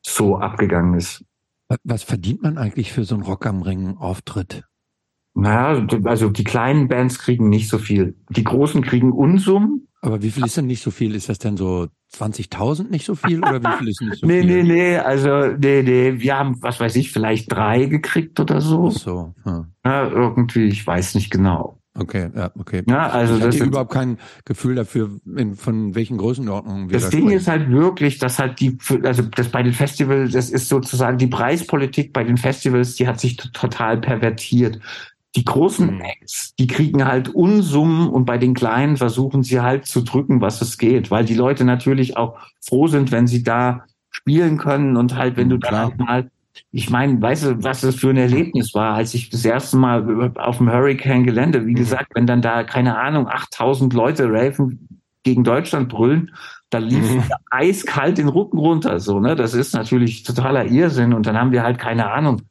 so 0.00 0.38
abgegangen 0.38 0.94
ist. 0.94 1.24
Was- 1.84 2.02
verdient 2.02 2.42
man 2.42 2.58
eigentlich 2.58 2.92
für 2.92 3.04
so 3.04 3.14
einen 3.14 3.24
Rock 3.24 3.46
am 3.46 3.62
Ring 3.62 3.96
Auftritt? 3.96 4.64
Naja, 5.34 5.86
also 6.04 6.28
die 6.28 6.44
kleinen 6.44 6.88
Bands 6.88 7.18
kriegen 7.18 7.48
nicht 7.48 7.68
so 7.68 7.78
viel. 7.78 8.16
Die 8.28 8.44
großen 8.44 8.82
kriegen 8.82 9.12
Unsummen. 9.12 9.88
Aber 10.02 10.22
wie 10.22 10.30
viel 10.32 10.44
ist 10.46 10.56
denn 10.56 10.66
nicht 10.66 10.82
so 10.82 10.90
viel? 10.90 11.14
Ist 11.14 11.28
das 11.28 11.38
denn 11.38 11.56
so 11.56 11.88
20.000 12.14 12.90
nicht 12.90 13.06
so 13.06 13.14
viel 13.14 13.44
oder 13.44 13.62
wie 13.62 13.72
viel 13.78 13.88
ist 13.88 14.02
nicht 14.02 14.18
so 14.18 14.26
nee, 14.26 14.42
viel? 14.42 14.46
nee, 14.46 14.62
nee, 14.64 14.98
also 14.98 15.46
nee, 15.56 15.82
nee, 15.82 16.20
wir 16.20 16.38
haben, 16.38 16.60
was 16.62 16.80
weiß 16.80 16.96
ich, 16.96 17.12
vielleicht 17.12 17.52
drei 17.52 17.86
gekriegt 17.86 18.40
oder 18.40 18.60
so. 18.60 18.88
Ach 18.88 18.92
so, 18.92 19.34
hm. 19.44 19.66
Ja, 19.84 20.08
irgendwie, 20.08 20.66
ich 20.66 20.86
weiß 20.86 21.14
nicht 21.14 21.30
genau. 21.30 21.78
okay, 21.94 22.30
ja, 22.34 22.50
okay. 22.58 22.82
Ja, 22.86 23.08
also 23.10 23.36
ich 23.36 23.42
das, 23.42 23.60
hatte 23.60 23.64
überhaupt 23.64 23.92
kein 23.92 24.18
Gefühl 24.44 24.74
dafür, 24.74 25.20
in, 25.36 25.54
von 25.54 25.94
welchen 25.94 26.18
Größenordnungen 26.18 26.90
wir 26.90 26.98
das 26.98 27.04
da 27.04 27.10
Ding 27.10 27.30
sprechen. 27.30 27.36
ist 27.36 27.48
halt 27.48 27.70
wirklich, 27.70 28.18
dass 28.18 28.38
halt 28.38 28.60
die, 28.60 28.78
also 29.04 29.22
das 29.22 29.48
bei 29.50 29.62
den 29.62 29.72
Festivals, 29.72 30.32
das 30.32 30.50
ist 30.50 30.68
sozusagen 30.68 31.18
die 31.18 31.26
Preispolitik 31.28 32.12
bei 32.12 32.24
den 32.24 32.36
Festivals, 32.38 32.96
die 32.96 33.06
hat 33.08 33.20
sich 33.20 33.36
total 33.36 34.00
pervertiert. 34.00 34.80
Die 35.34 35.44
großen 35.44 35.88
Mhm. 35.90 36.00
Acts, 36.00 36.54
die 36.58 36.66
kriegen 36.66 37.06
halt 37.06 37.30
Unsummen 37.30 38.08
und 38.08 38.26
bei 38.26 38.36
den 38.38 38.52
kleinen 38.54 38.96
versuchen 38.98 39.42
sie 39.42 39.60
halt 39.60 39.86
zu 39.86 40.02
drücken, 40.02 40.40
was 40.42 40.60
es 40.60 40.76
geht, 40.76 41.10
weil 41.10 41.24
die 41.24 41.34
Leute 41.34 41.64
natürlich 41.64 42.16
auch 42.18 42.38
froh 42.60 42.86
sind, 42.86 43.10
wenn 43.12 43.26
sie 43.26 43.42
da 43.42 43.84
spielen 44.10 44.58
können 44.58 44.96
und 44.96 45.16
halt, 45.16 45.36
wenn 45.38 45.48
Mhm, 45.48 45.50
du 45.50 45.58
dann 45.58 45.70
klar. 45.70 45.82
halt 45.86 45.98
mal, 45.98 46.30
ich 46.70 46.90
meine, 46.90 47.20
weißt 47.20 47.44
du, 47.44 47.64
was 47.64 47.80
das 47.80 47.94
für 47.94 48.10
ein 48.10 48.18
Erlebnis 48.18 48.74
war, 48.74 48.94
als 48.94 49.14
ich 49.14 49.30
das 49.30 49.42
erste 49.44 49.78
Mal 49.78 50.32
auf 50.36 50.58
dem 50.58 50.70
Hurricane-Gelände, 50.70 51.64
wie 51.66 51.72
Mhm. 51.72 51.76
gesagt, 51.76 52.08
wenn 52.14 52.26
dann 52.26 52.42
da, 52.42 52.62
keine 52.64 52.98
Ahnung, 52.98 53.26
8000 53.26 53.94
Leute 53.94 54.30
raven 54.30 54.86
gegen 55.22 55.44
Deutschland 55.44 55.88
brüllen, 55.88 56.34
da 56.68 56.78
lief 56.78 57.08
Mhm. 57.08 57.22
eiskalt 57.50 58.18
den 58.18 58.28
Rücken 58.28 58.58
runter, 58.58 59.00
so, 59.00 59.18
ne, 59.20 59.34
das 59.34 59.54
ist 59.54 59.72
natürlich 59.74 60.24
totaler 60.24 60.66
Irrsinn 60.66 61.14
und 61.14 61.26
dann 61.26 61.38
haben 61.38 61.52
wir 61.52 61.62
halt, 61.62 61.78
keine 61.78 62.10
Ahnung, 62.10 62.42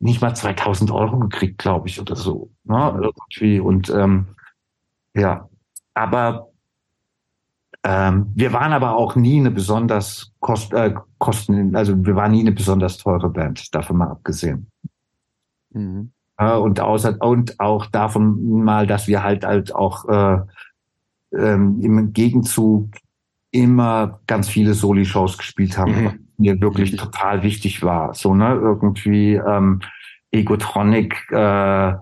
nicht 0.00 0.20
mal 0.20 0.34
2000 0.34 0.90
Euro 0.90 1.18
gekriegt, 1.18 1.58
glaube 1.58 1.88
ich, 1.88 2.00
oder 2.00 2.16
so. 2.16 2.50
Ne? 2.64 3.00
Irgendwie. 3.02 3.60
Und 3.60 3.90
ähm, 3.90 4.28
ja, 5.14 5.48
aber 5.94 6.48
ähm, 7.84 8.32
wir 8.34 8.52
waren 8.52 8.72
aber 8.72 8.96
auch 8.96 9.14
nie 9.14 9.38
eine 9.38 9.50
besonders 9.50 10.32
kost, 10.40 10.72
äh, 10.72 10.94
kosten, 11.18 11.76
also 11.76 12.04
wir 12.04 12.16
waren 12.16 12.32
nie 12.32 12.40
eine 12.40 12.52
besonders 12.52 12.98
teure 12.98 13.28
Band, 13.28 13.74
davon 13.74 13.98
mal 13.98 14.08
abgesehen. 14.08 14.70
Mhm. 15.70 16.12
Äh, 16.38 16.56
und 16.56 16.80
außer 16.80 17.16
und 17.20 17.60
auch 17.60 17.86
davon 17.86 18.62
mal, 18.64 18.86
dass 18.86 19.06
wir 19.06 19.22
halt 19.22 19.44
halt 19.44 19.74
auch 19.74 20.08
äh, 20.08 20.40
ähm, 21.32 21.80
im 21.82 22.12
Gegenzug 22.12 22.88
immer 23.50 24.20
ganz 24.26 24.48
viele 24.48 24.74
Soli-Shows 24.74 25.36
gespielt 25.38 25.76
haben, 25.76 25.92
Mhm. 25.92 26.26
Mir 26.40 26.60
wirklich 26.60 26.96
total 26.96 27.42
wichtig 27.42 27.82
war. 27.82 28.14
So, 28.14 28.34
ne, 28.34 28.54
irgendwie 28.54 29.34
ähm, 29.34 29.80
Egotronic 30.32 31.30
äh, 31.30 31.94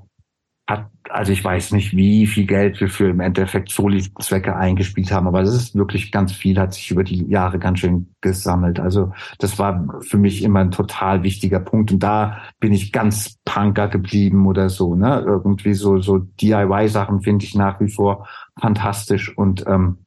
hat, 0.69 0.91
also 1.09 1.33
ich 1.33 1.43
weiß 1.43 1.73
nicht, 1.73 1.97
wie 1.97 2.27
viel 2.27 2.47
Geld 2.47 2.79
wir 2.81 2.91
für 2.91 3.09
im 3.09 3.21
Endeffekt 3.21 3.71
Soli-Zwecke 3.71 4.55
eingespielt 4.55 5.11
haben, 5.11 5.27
aber 5.27 5.41
das 5.41 5.55
ist 5.55 5.75
wirklich 5.75 6.13
ganz 6.13 6.33
viel, 6.33 6.59
hat 6.59 6.75
sich 6.75 6.91
über 6.91 7.05
die 7.05 7.27
Jahre 7.27 7.59
ganz 7.59 7.79
schön 7.79 8.15
gesammelt. 8.21 8.79
Also 8.79 9.13
das 9.39 9.59
war 9.59 9.89
für 10.03 10.19
mich 10.19 10.43
immer 10.43 10.61
ein 10.61 10.71
total 10.71 11.23
wichtiger 11.23 11.61
Punkt 11.61 11.91
und 11.91 12.03
da 12.03 12.43
bin 12.61 12.75
ich 12.75 12.93
ganz 12.93 13.39
Punker 13.47 13.89
geblieben 13.89 14.47
oder 14.47 14.69
so, 14.69 14.95
ne? 14.95 15.23
Irgendwie 15.27 15.73
so, 15.73 16.01
so 16.01 16.19
DIY-Sachen 16.19 17.23
finde 17.23 17.47
ich 17.47 17.55
nach 17.55 17.81
wie 17.81 17.91
vor 17.91 18.29
fantastisch 18.61 19.37
und 19.37 19.67
ähm, 19.67 20.05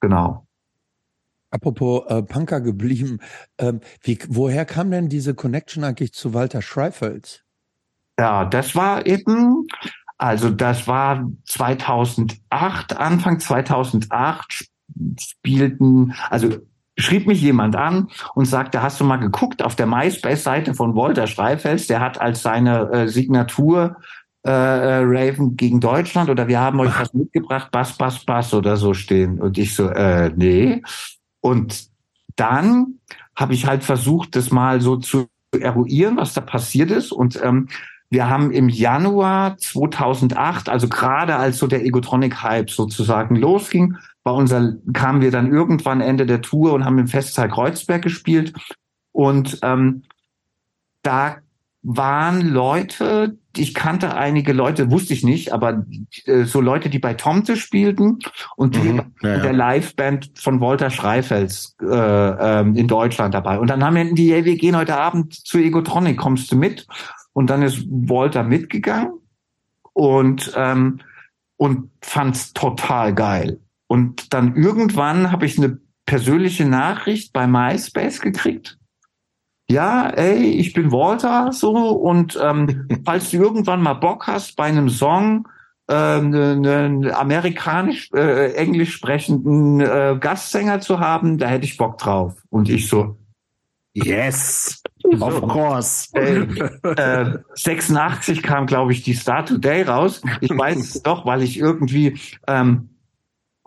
genau. 0.00 0.46
Apropos 1.50 2.04
äh, 2.08 2.22
Punker 2.22 2.60
geblieben, 2.60 3.18
ähm, 3.58 3.80
wie, 4.02 4.18
woher 4.28 4.64
kam 4.64 4.90
denn 4.90 5.08
diese 5.08 5.34
Connection 5.34 5.84
eigentlich 5.84 6.12
zu 6.12 6.32
Walter 6.32 6.62
Schreifels? 6.62 7.42
Ja, 8.18 8.44
das 8.44 8.76
war 8.76 9.06
eben, 9.06 9.66
also 10.18 10.50
das 10.50 10.86
war 10.86 11.28
2008, 11.46 12.96
Anfang 12.96 13.40
2008 13.40 14.66
spielten, 15.18 16.14
also 16.28 16.58
schrieb 16.98 17.26
mich 17.26 17.40
jemand 17.40 17.76
an 17.76 18.08
und 18.34 18.44
sagte, 18.44 18.82
hast 18.82 19.00
du 19.00 19.04
mal 19.04 19.16
geguckt 19.16 19.62
auf 19.62 19.74
der 19.74 19.86
MySpace-Seite 19.86 20.74
von 20.74 20.94
Walter 20.94 21.26
Schreifels, 21.26 21.86
der 21.86 22.00
hat 22.00 22.20
als 22.20 22.42
seine 22.42 22.90
äh, 22.90 23.08
Signatur 23.08 23.96
äh, 24.46 24.50
äh, 24.50 25.02
Raven 25.04 25.56
gegen 25.56 25.80
Deutschland 25.80 26.30
oder 26.30 26.48
wir 26.48 26.60
haben 26.60 26.80
euch 26.80 26.98
was 26.98 27.12
mitgebracht, 27.12 27.70
Bass, 27.70 27.96
Bass, 27.98 28.24
Bass 28.24 28.54
oder 28.54 28.76
so 28.76 28.94
stehen. 28.94 29.38
Und 29.38 29.58
ich 29.58 29.74
so, 29.74 29.88
äh, 29.88 30.30
nee. 30.34 30.82
Und 31.40 31.88
dann 32.36 33.00
habe 33.36 33.54
ich 33.54 33.66
halt 33.66 33.84
versucht, 33.84 34.36
das 34.36 34.50
mal 34.50 34.80
so 34.80 34.96
zu 34.96 35.28
eruieren, 35.58 36.16
was 36.16 36.34
da 36.34 36.40
passiert 36.40 36.90
ist. 36.90 37.12
Und 37.12 37.40
ähm, 37.42 37.68
wir 38.08 38.28
haben 38.28 38.50
im 38.50 38.68
Januar 38.68 39.56
2008, 39.58 40.68
also 40.68 40.88
gerade 40.88 41.36
als 41.36 41.58
so 41.58 41.66
der 41.66 41.84
Egotronic-Hype 41.84 42.70
sozusagen 42.70 43.36
losging, 43.36 43.96
bei 44.22 44.32
unser, 44.32 44.74
kamen 44.92 45.22
wir 45.22 45.30
dann 45.30 45.50
irgendwann 45.50 46.00
Ende 46.00 46.26
der 46.26 46.42
Tour 46.42 46.72
und 46.72 46.84
haben 46.84 46.98
im 46.98 47.08
Festsaal 47.08 47.48
Kreuzberg 47.48 48.02
gespielt. 48.02 48.52
Und 49.12 49.58
ähm, 49.62 50.02
da 51.02 51.38
waren 51.82 52.46
Leute, 52.46 53.38
ich 53.56 53.72
kannte 53.72 54.14
einige 54.14 54.52
Leute, 54.52 54.90
wusste 54.90 55.14
ich 55.14 55.24
nicht, 55.24 55.52
aber 55.52 55.86
äh, 56.26 56.44
so 56.44 56.60
Leute, 56.60 56.90
die 56.90 56.98
bei 56.98 57.14
Tomte 57.14 57.56
spielten 57.56 58.18
und 58.56 58.74
die 58.76 58.80
Mhm. 58.80 59.12
Ja, 59.22 59.38
der 59.38 59.52
ja. 59.52 59.72
Liveband 59.72 60.32
von 60.38 60.60
Walter 60.60 60.90
Schreifels 60.90 61.76
äh, 61.80 61.86
ähm, 61.86 62.74
in 62.76 62.86
Deutschland 62.86 63.34
dabei. 63.34 63.58
Und 63.58 63.70
dann 63.70 63.82
haben 63.82 63.96
wir 63.96 64.12
die, 64.12 64.32
hey, 64.32 64.44
wir 64.44 64.56
gehen 64.56 64.76
heute 64.76 64.96
Abend 64.96 65.34
zu 65.34 65.58
Egotronic, 65.58 66.18
kommst 66.18 66.52
du 66.52 66.56
mit? 66.56 66.86
Und 67.32 67.48
dann 67.48 67.62
ist 67.62 67.84
Walter 67.88 68.42
mitgegangen 68.42 69.12
und 69.92 70.52
ähm, 70.56 71.00
und 71.56 71.90
fand's 72.02 72.54
total 72.54 73.14
geil. 73.14 73.60
Und 73.86 74.32
dann 74.32 74.56
irgendwann 74.56 75.30
habe 75.30 75.44
ich 75.44 75.58
eine 75.58 75.78
persönliche 76.06 76.64
Nachricht 76.64 77.32
bei 77.32 77.46
MySpace 77.46 78.20
gekriegt. 78.20 78.79
Ja, 79.70 80.08
ey, 80.08 80.50
ich 80.50 80.72
bin 80.72 80.90
Walter 80.90 81.52
so 81.52 81.70
und 81.70 82.36
ähm, 82.42 82.88
falls 83.04 83.30
du 83.30 83.36
irgendwann 83.36 83.80
mal 83.80 83.94
Bock 83.94 84.26
hast 84.26 84.56
bei 84.56 84.64
einem 84.64 84.88
Song 84.88 85.46
ähm, 85.88 86.34
einen 86.34 87.10
amerikanisch, 87.12 88.10
äh, 88.12 88.52
englisch 88.54 88.94
sprechenden 88.94 89.80
äh, 89.80 90.16
Gastsänger 90.18 90.80
zu 90.80 90.98
haben, 90.98 91.38
da 91.38 91.46
hätte 91.46 91.66
ich 91.66 91.76
Bock 91.76 91.98
drauf. 91.98 92.34
Und 92.48 92.68
ich 92.68 92.88
so, 92.88 93.16
Yes, 93.92 94.82
of 95.20 95.40
course. 95.42 96.08
äh, 96.14 96.40
äh, 96.82 97.38
86 97.54 98.42
kam, 98.42 98.66
glaube 98.66 98.90
ich, 98.92 99.02
die 99.02 99.14
Star 99.14 99.46
Today 99.46 99.82
raus. 99.82 100.20
Ich 100.40 100.50
weiß 100.50 100.78
es 100.78 101.02
doch, 101.04 101.26
weil 101.26 101.42
ich 101.42 101.58
irgendwie, 101.58 102.18
ähm, 102.48 102.88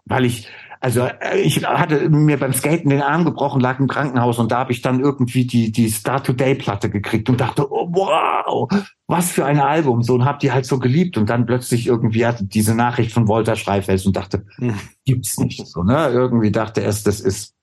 weil 0.03 0.25
ich, 0.25 0.49
also 0.84 1.05
äh, 1.05 1.39
ich 1.39 1.65
hatte 1.65 2.10
mir 2.10 2.38
beim 2.38 2.51
Skaten 2.51 2.89
den 2.89 3.01
Arm 3.01 3.23
gebrochen, 3.23 3.61
lag 3.61 3.80
im 3.80 3.88
Krankenhaus 3.88 4.38
und 4.38 4.51
da 4.51 4.60
habe 4.60 4.73
ich 4.73 4.81
dann 4.81 4.99
irgendwie 4.99 5.47
die 5.47 5.72
die 5.72 5.88
Star 5.88 6.22
Today 6.22 6.55
Platte 6.55 6.89
gekriegt 6.89 7.30
und 7.30 7.39
dachte, 7.39 7.72
oh, 7.72 7.88
wow, 7.89 8.69
was 9.07 9.31
für 9.31 9.45
ein 9.45 9.61
Album, 9.61 10.03
so 10.03 10.15
und 10.15 10.26
hab 10.26 10.39
die 10.39 10.51
halt 10.51 10.65
so 10.65 10.80
geliebt 10.80 11.18
und 11.18 11.30
dann 11.30 11.45
plötzlich 11.45 11.88
irgendwie 11.88 12.26
hatte 12.26 12.43
diese 12.43 12.76
Nachricht 12.76 13.14
von 13.14 13.30
Walter 13.30 13.55
Schreifels 13.55 14.05
und 14.05 14.18
dachte, 14.18 14.45
Hm. 14.57 14.76
gibt's 15.05 15.39
nicht 15.39 15.65
so, 15.65 15.84
ne? 15.84 16.10
Irgendwie 16.10 16.51
dachte 16.51 16.81
erst, 16.81 17.07
das 17.07 17.22
ist 17.22 17.55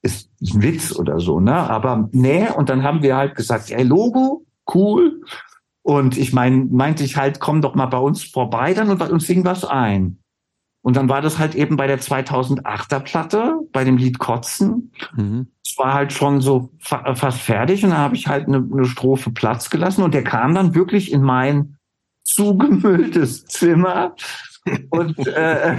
ist 0.00 0.30
ein 0.40 0.62
Witz 0.62 0.94
oder 0.94 1.18
so, 1.18 1.40
ne? 1.40 1.54
Aber 1.54 2.08
nee, 2.12 2.46
und 2.48 2.68
dann 2.68 2.84
haben 2.84 3.02
wir 3.02 3.16
halt 3.16 3.34
gesagt, 3.34 3.72
ey, 3.72 3.82
Logo, 3.82 4.46
cool. 4.72 5.22
Und 5.82 6.16
ich 6.16 6.32
mein, 6.32 6.70
meinte 6.70 7.02
ich 7.02 7.16
halt, 7.16 7.40
komm 7.40 7.60
doch 7.60 7.74
mal 7.74 7.86
bei 7.86 7.98
uns 7.98 8.22
vorbei 8.22 8.72
dann 8.72 8.88
und, 8.88 9.02
und 9.02 9.20
sing 9.20 9.44
was 9.44 9.64
ein. 9.64 10.20
Und 10.88 10.96
dann 10.96 11.10
war 11.10 11.20
das 11.20 11.38
halt 11.38 11.54
eben 11.54 11.76
bei 11.76 11.86
der 11.86 12.00
2008er 12.00 13.00
Platte, 13.00 13.60
bei 13.74 13.84
dem 13.84 13.98
Lied 13.98 14.18
Kotzen. 14.18 14.90
Mhm. 15.14 15.48
Es 15.62 15.76
war 15.76 15.92
halt 15.92 16.14
schon 16.14 16.40
so 16.40 16.70
fa 16.78 17.14
fast 17.14 17.42
fertig 17.42 17.84
und 17.84 17.90
dann 17.90 17.98
habe 17.98 18.16
ich 18.16 18.26
halt 18.26 18.48
eine, 18.48 18.66
eine 18.72 18.86
Strophe 18.86 19.30
Platz 19.30 19.68
gelassen 19.68 20.02
und 20.02 20.14
der 20.14 20.24
kam 20.24 20.54
dann 20.54 20.74
wirklich 20.74 21.12
in 21.12 21.20
mein 21.20 21.76
zugemülltes 22.24 23.44
Zimmer 23.44 24.14
und 24.88 25.26
äh, 25.26 25.76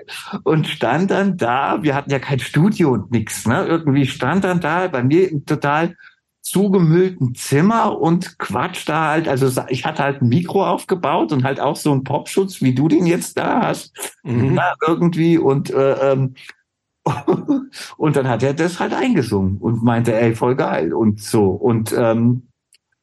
und 0.42 0.66
stand 0.66 1.12
dann 1.12 1.36
da. 1.36 1.84
Wir 1.84 1.94
hatten 1.94 2.10
ja 2.10 2.18
kein 2.18 2.40
Studio 2.40 2.94
und 2.94 3.12
nix, 3.12 3.46
ne? 3.46 3.64
Irgendwie 3.64 4.06
stand 4.06 4.42
dann 4.42 4.58
da 4.58 4.88
bei 4.88 5.04
mir 5.04 5.30
im 5.30 5.46
total 5.46 5.94
zugemüllten 6.42 7.34
Zimmer 7.34 7.98
und 8.00 8.38
quatscht 8.38 8.88
da 8.88 9.10
halt. 9.10 9.28
Also 9.28 9.62
ich 9.68 9.84
hatte 9.86 10.02
halt 10.02 10.20
ein 10.22 10.28
Mikro 10.28 10.66
aufgebaut 10.66 11.32
und 11.32 11.44
halt 11.44 11.60
auch 11.60 11.76
so 11.76 11.92
einen 11.92 12.04
Popschutz, 12.04 12.60
wie 12.60 12.74
du 12.74 12.88
den 12.88 13.06
jetzt 13.06 13.38
da 13.38 13.62
hast 13.62 13.92
Mhm. 14.24 14.54
na, 14.54 14.74
irgendwie 14.86 15.38
und 15.38 15.70
äh, 15.70 16.12
ähm, 16.12 16.34
und 17.96 18.16
dann 18.16 18.28
hat 18.28 18.42
er 18.42 18.54
das 18.54 18.78
halt 18.78 18.92
eingesungen 18.92 19.58
und 19.58 19.82
meinte, 19.82 20.14
ey, 20.14 20.34
voll 20.36 20.54
geil 20.54 20.92
und 20.92 21.20
so. 21.20 21.46
Und 21.50 21.92
ähm, 21.96 22.48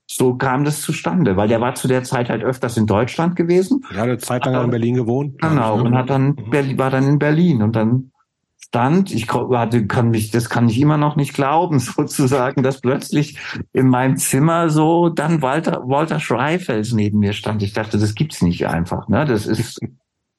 so 0.10 0.36
kam 0.36 0.64
das 0.64 0.82
zustande, 0.82 1.36
weil 1.38 1.48
der 1.50 1.62
war 1.62 1.76
zu 1.76 1.88
der 1.88 2.04
Zeit 2.04 2.30
halt 2.30 2.44
öfters 2.44 2.78
in 2.78 2.88
Deutschland 2.88 3.36
gewesen. 3.36 3.86
Ja, 3.94 4.04
eine 4.04 4.18
Zeit 4.18 4.46
lang 4.46 4.64
in 4.66 4.70
Berlin 4.72 4.96
gewohnt. 4.96 5.40
Genau, 5.42 5.82
und 5.82 5.96
hat 5.96 6.10
dann, 6.10 6.36
Mhm. 6.52 6.78
war 6.78 6.90
dann 6.90 7.08
in 7.08 7.20
Berlin 7.20 7.62
und 7.62 7.76
dann 7.76 8.12
stand, 8.60 9.12
ich 9.12 9.28
hatte, 9.30 9.88
kann 9.88 10.12
mich, 10.12 10.32
das 10.32 10.50
kann 10.50 10.70
ich 10.70 10.80
immer 10.80 10.98
noch 10.98 11.16
nicht 11.16 11.34
glauben, 11.34 11.80
sozusagen, 11.80 12.62
dass 12.62 12.82
plötzlich 12.82 13.38
in 13.74 13.88
meinem 13.88 14.18
Zimmer 14.18 14.70
so 14.70 15.10
dann 15.10 15.42
Walter, 15.42 15.82
Walter 15.88 16.20
Schreifels 16.20 16.94
neben 16.94 17.20
mir 17.20 17.34
stand. 17.34 17.64
Ich 17.64 17.74
dachte, 17.74 17.98
das 17.98 18.16
gibt's 18.16 18.42
nicht 18.42 18.68
einfach, 18.68 19.08
ne? 19.08 19.26
Das 19.26 19.48
ist, 19.48 19.80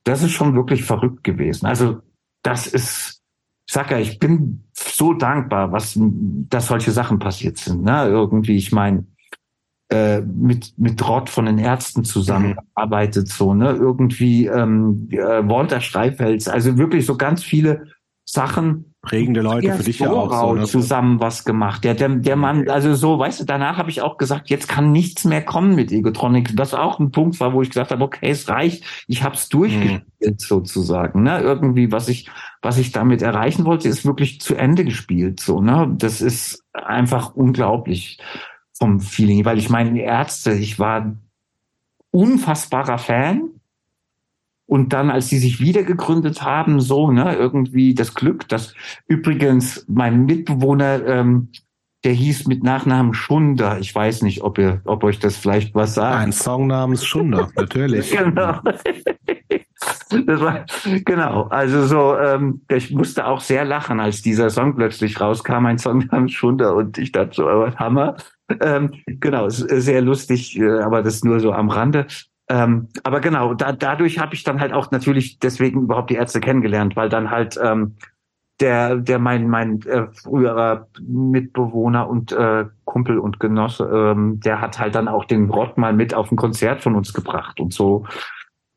das 0.04 0.22
ist 0.22 0.32
schon 0.32 0.54
wirklich 0.54 0.84
verrückt 0.84 1.24
gewesen. 1.24 1.66
Also, 1.66 1.98
das 2.42 2.66
ist, 2.66 3.20
ich 3.66 3.72
sag 3.72 3.90
ja, 3.90 3.98
ich 3.98 4.18
bin 4.18 4.64
so 4.72 5.12
dankbar, 5.12 5.72
was, 5.72 5.98
dass 5.98 6.68
solche 6.68 6.92
Sachen 6.92 7.18
passiert 7.18 7.58
sind, 7.58 7.82
ne? 7.82 8.06
Irgendwie, 8.06 8.56
ich 8.56 8.70
meine, 8.70 9.06
äh, 9.90 10.20
mit 10.20 10.72
mit 10.78 11.06
Rott 11.08 11.28
von 11.28 11.46
den 11.46 11.58
Ärzten 11.58 12.04
zusammengearbeitet, 12.04 13.26
so 13.26 13.54
ne 13.54 13.72
irgendwie 13.72 14.46
ähm, 14.46 15.08
äh, 15.10 15.18
Walter 15.18 15.80
Streifels, 15.80 16.46
also 16.46 16.78
wirklich 16.78 17.06
so 17.06 17.16
ganz 17.16 17.42
viele 17.42 17.86
Sachen 18.32 18.90
Prägende 19.02 19.40
Leute 19.40 19.72
für 19.72 19.82
dich 19.82 20.00
ja 20.00 20.10
auch. 20.10 20.30
So, 20.30 20.54
ne? 20.54 20.66
zusammen 20.66 21.20
was 21.20 21.46
gemacht. 21.46 21.84
Der, 21.84 21.94
der, 21.94 22.10
der 22.10 22.36
Mann, 22.36 22.68
also 22.68 22.94
so, 22.94 23.18
weißt 23.18 23.40
du, 23.40 23.44
danach 23.44 23.78
habe 23.78 23.88
ich 23.88 24.02
auch 24.02 24.18
gesagt, 24.18 24.50
jetzt 24.50 24.68
kann 24.68 24.92
nichts 24.92 25.24
mehr 25.24 25.42
kommen 25.42 25.74
mit 25.74 25.90
Egotronic. 25.90 26.54
Das 26.54 26.74
auch 26.74 26.98
ein 26.98 27.10
Punkt 27.10 27.40
war, 27.40 27.54
wo 27.54 27.62
ich 27.62 27.70
gesagt 27.70 27.92
habe, 27.92 28.04
okay, 28.04 28.28
es 28.28 28.50
reicht, 28.50 28.84
ich 29.06 29.22
habe 29.22 29.36
es 29.36 29.48
durchgespielt 29.48 30.38
sozusagen. 30.38 31.22
Ne? 31.22 31.40
Irgendwie, 31.40 31.92
was 31.92 32.08
ich, 32.08 32.28
was 32.60 32.76
ich 32.76 32.92
damit 32.92 33.22
erreichen 33.22 33.64
wollte, 33.64 33.88
ist 33.88 34.04
wirklich 34.04 34.42
zu 34.42 34.54
Ende 34.54 34.84
gespielt. 34.84 35.40
So, 35.40 35.62
ne? 35.62 35.90
Das 35.96 36.20
ist 36.20 36.62
einfach 36.74 37.34
unglaublich 37.34 38.18
vom 38.74 39.00
Feeling, 39.00 39.46
weil 39.46 39.56
ich 39.56 39.70
meine, 39.70 39.98
Ärzte, 40.02 40.52
ich 40.52 40.78
war 40.78 41.16
unfassbarer 42.10 42.98
Fan. 42.98 43.59
Und 44.70 44.92
dann, 44.92 45.10
als 45.10 45.28
sie 45.28 45.38
sich 45.38 45.58
wieder 45.58 45.82
gegründet 45.82 46.42
haben, 46.42 46.78
so, 46.78 47.10
ne, 47.10 47.34
irgendwie 47.34 47.92
das 47.92 48.14
Glück, 48.14 48.48
dass 48.48 48.72
übrigens 49.08 49.84
mein 49.88 50.26
Mitbewohner, 50.26 51.04
ähm, 51.06 51.48
der 52.04 52.12
hieß 52.12 52.46
mit 52.46 52.62
Nachnamen 52.62 53.12
Schunder. 53.12 53.80
Ich 53.80 53.92
weiß 53.92 54.22
nicht, 54.22 54.42
ob 54.42 54.58
ihr, 54.58 54.80
ob 54.84 55.02
euch 55.02 55.18
das 55.18 55.36
vielleicht 55.36 55.74
was 55.74 55.94
sagt. 55.94 56.18
Ein 56.18 56.30
Song 56.30 56.68
namens 56.68 57.04
Schunder, 57.04 57.50
natürlich. 57.56 58.12
Genau. 58.12 58.60
Das 60.26 60.40
war, 60.40 60.64
genau, 61.04 61.48
also 61.48 61.86
so, 61.86 62.16
ähm, 62.16 62.60
ich 62.68 62.92
musste 62.92 63.26
auch 63.26 63.40
sehr 63.40 63.64
lachen, 63.64 63.98
als 63.98 64.22
dieser 64.22 64.50
Song 64.50 64.76
plötzlich 64.76 65.20
rauskam, 65.20 65.66
ein 65.66 65.78
Song 65.78 66.06
namens 66.12 66.32
Schunder 66.32 66.76
und 66.76 66.96
ich 66.96 67.10
dachte 67.10 67.34
so, 67.34 67.48
aber 67.48 67.74
Hammer. 67.74 68.16
Ähm, 68.60 68.92
genau, 69.06 69.48
sehr 69.48 70.00
lustig, 70.00 70.56
äh, 70.60 70.78
aber 70.80 71.02
das 71.02 71.24
nur 71.24 71.40
so 71.40 71.52
am 71.52 71.70
Rande. 71.70 72.06
Ähm, 72.50 72.88
aber 73.04 73.20
genau, 73.20 73.54
da, 73.54 73.70
dadurch 73.70 74.18
habe 74.18 74.34
ich 74.34 74.42
dann 74.42 74.60
halt 74.60 74.72
auch 74.72 74.90
natürlich 74.90 75.38
deswegen 75.38 75.82
überhaupt 75.82 76.10
die 76.10 76.16
Ärzte 76.16 76.40
kennengelernt, 76.40 76.96
weil 76.96 77.08
dann 77.08 77.30
halt 77.30 77.56
ähm, 77.62 77.94
der, 78.58 78.96
der 78.96 79.20
mein 79.20 79.48
mein 79.48 79.80
äh, 79.82 80.08
früherer 80.12 80.88
Mitbewohner 81.00 82.08
und 82.08 82.32
äh, 82.32 82.66
Kumpel 82.84 83.20
und 83.20 83.38
Genosse, 83.38 83.84
ähm, 83.84 84.40
der 84.40 84.60
hat 84.60 84.80
halt 84.80 84.96
dann 84.96 85.06
auch 85.06 85.26
den 85.26 85.48
Rott 85.48 85.78
mal 85.78 85.92
mit 85.92 86.12
auf 86.12 86.32
ein 86.32 86.36
Konzert 86.36 86.82
von 86.82 86.96
uns 86.96 87.14
gebracht 87.14 87.60
und 87.60 87.72
so 87.72 88.04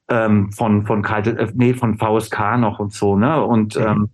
ähm, 0.08 0.52
von 0.52 0.86
von 0.86 1.02
kalte, 1.02 1.32
äh, 1.32 1.52
nee 1.56 1.74
von 1.74 1.98
VSK 1.98 2.58
noch 2.58 2.78
und 2.78 2.94
so 2.94 3.16
ne 3.18 3.44
und 3.44 3.76
Mhm. 3.76 3.82
ähm, 3.82 4.10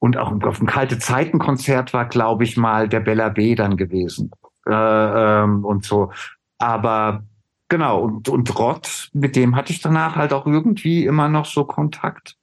und 0.00 0.16
auch 0.18 0.32
auf 0.42 0.58
dem 0.58 0.66
kalte 0.66 0.98
Zeiten 0.98 1.38
Konzert 1.38 1.94
war 1.94 2.06
glaube 2.06 2.42
ich 2.42 2.56
mal 2.56 2.88
der 2.88 3.00
Bella 3.00 3.28
B 3.28 3.54
dann 3.54 3.76
gewesen 3.76 4.32
äh, 4.66 4.72
ähm, 5.44 5.64
und 5.64 5.84
so 5.84 6.10
aber 6.58 7.22
genau 7.68 8.02
und 8.02 8.28
und 8.28 8.58
Rott 8.58 9.10
mit 9.12 9.36
dem 9.36 9.56
hatte 9.56 9.72
ich 9.72 9.80
danach 9.80 10.16
halt 10.16 10.32
auch 10.32 10.46
irgendwie 10.46 11.04
immer 11.04 11.28
noch 11.28 11.46
so 11.46 11.64
Kontakt 11.64 12.36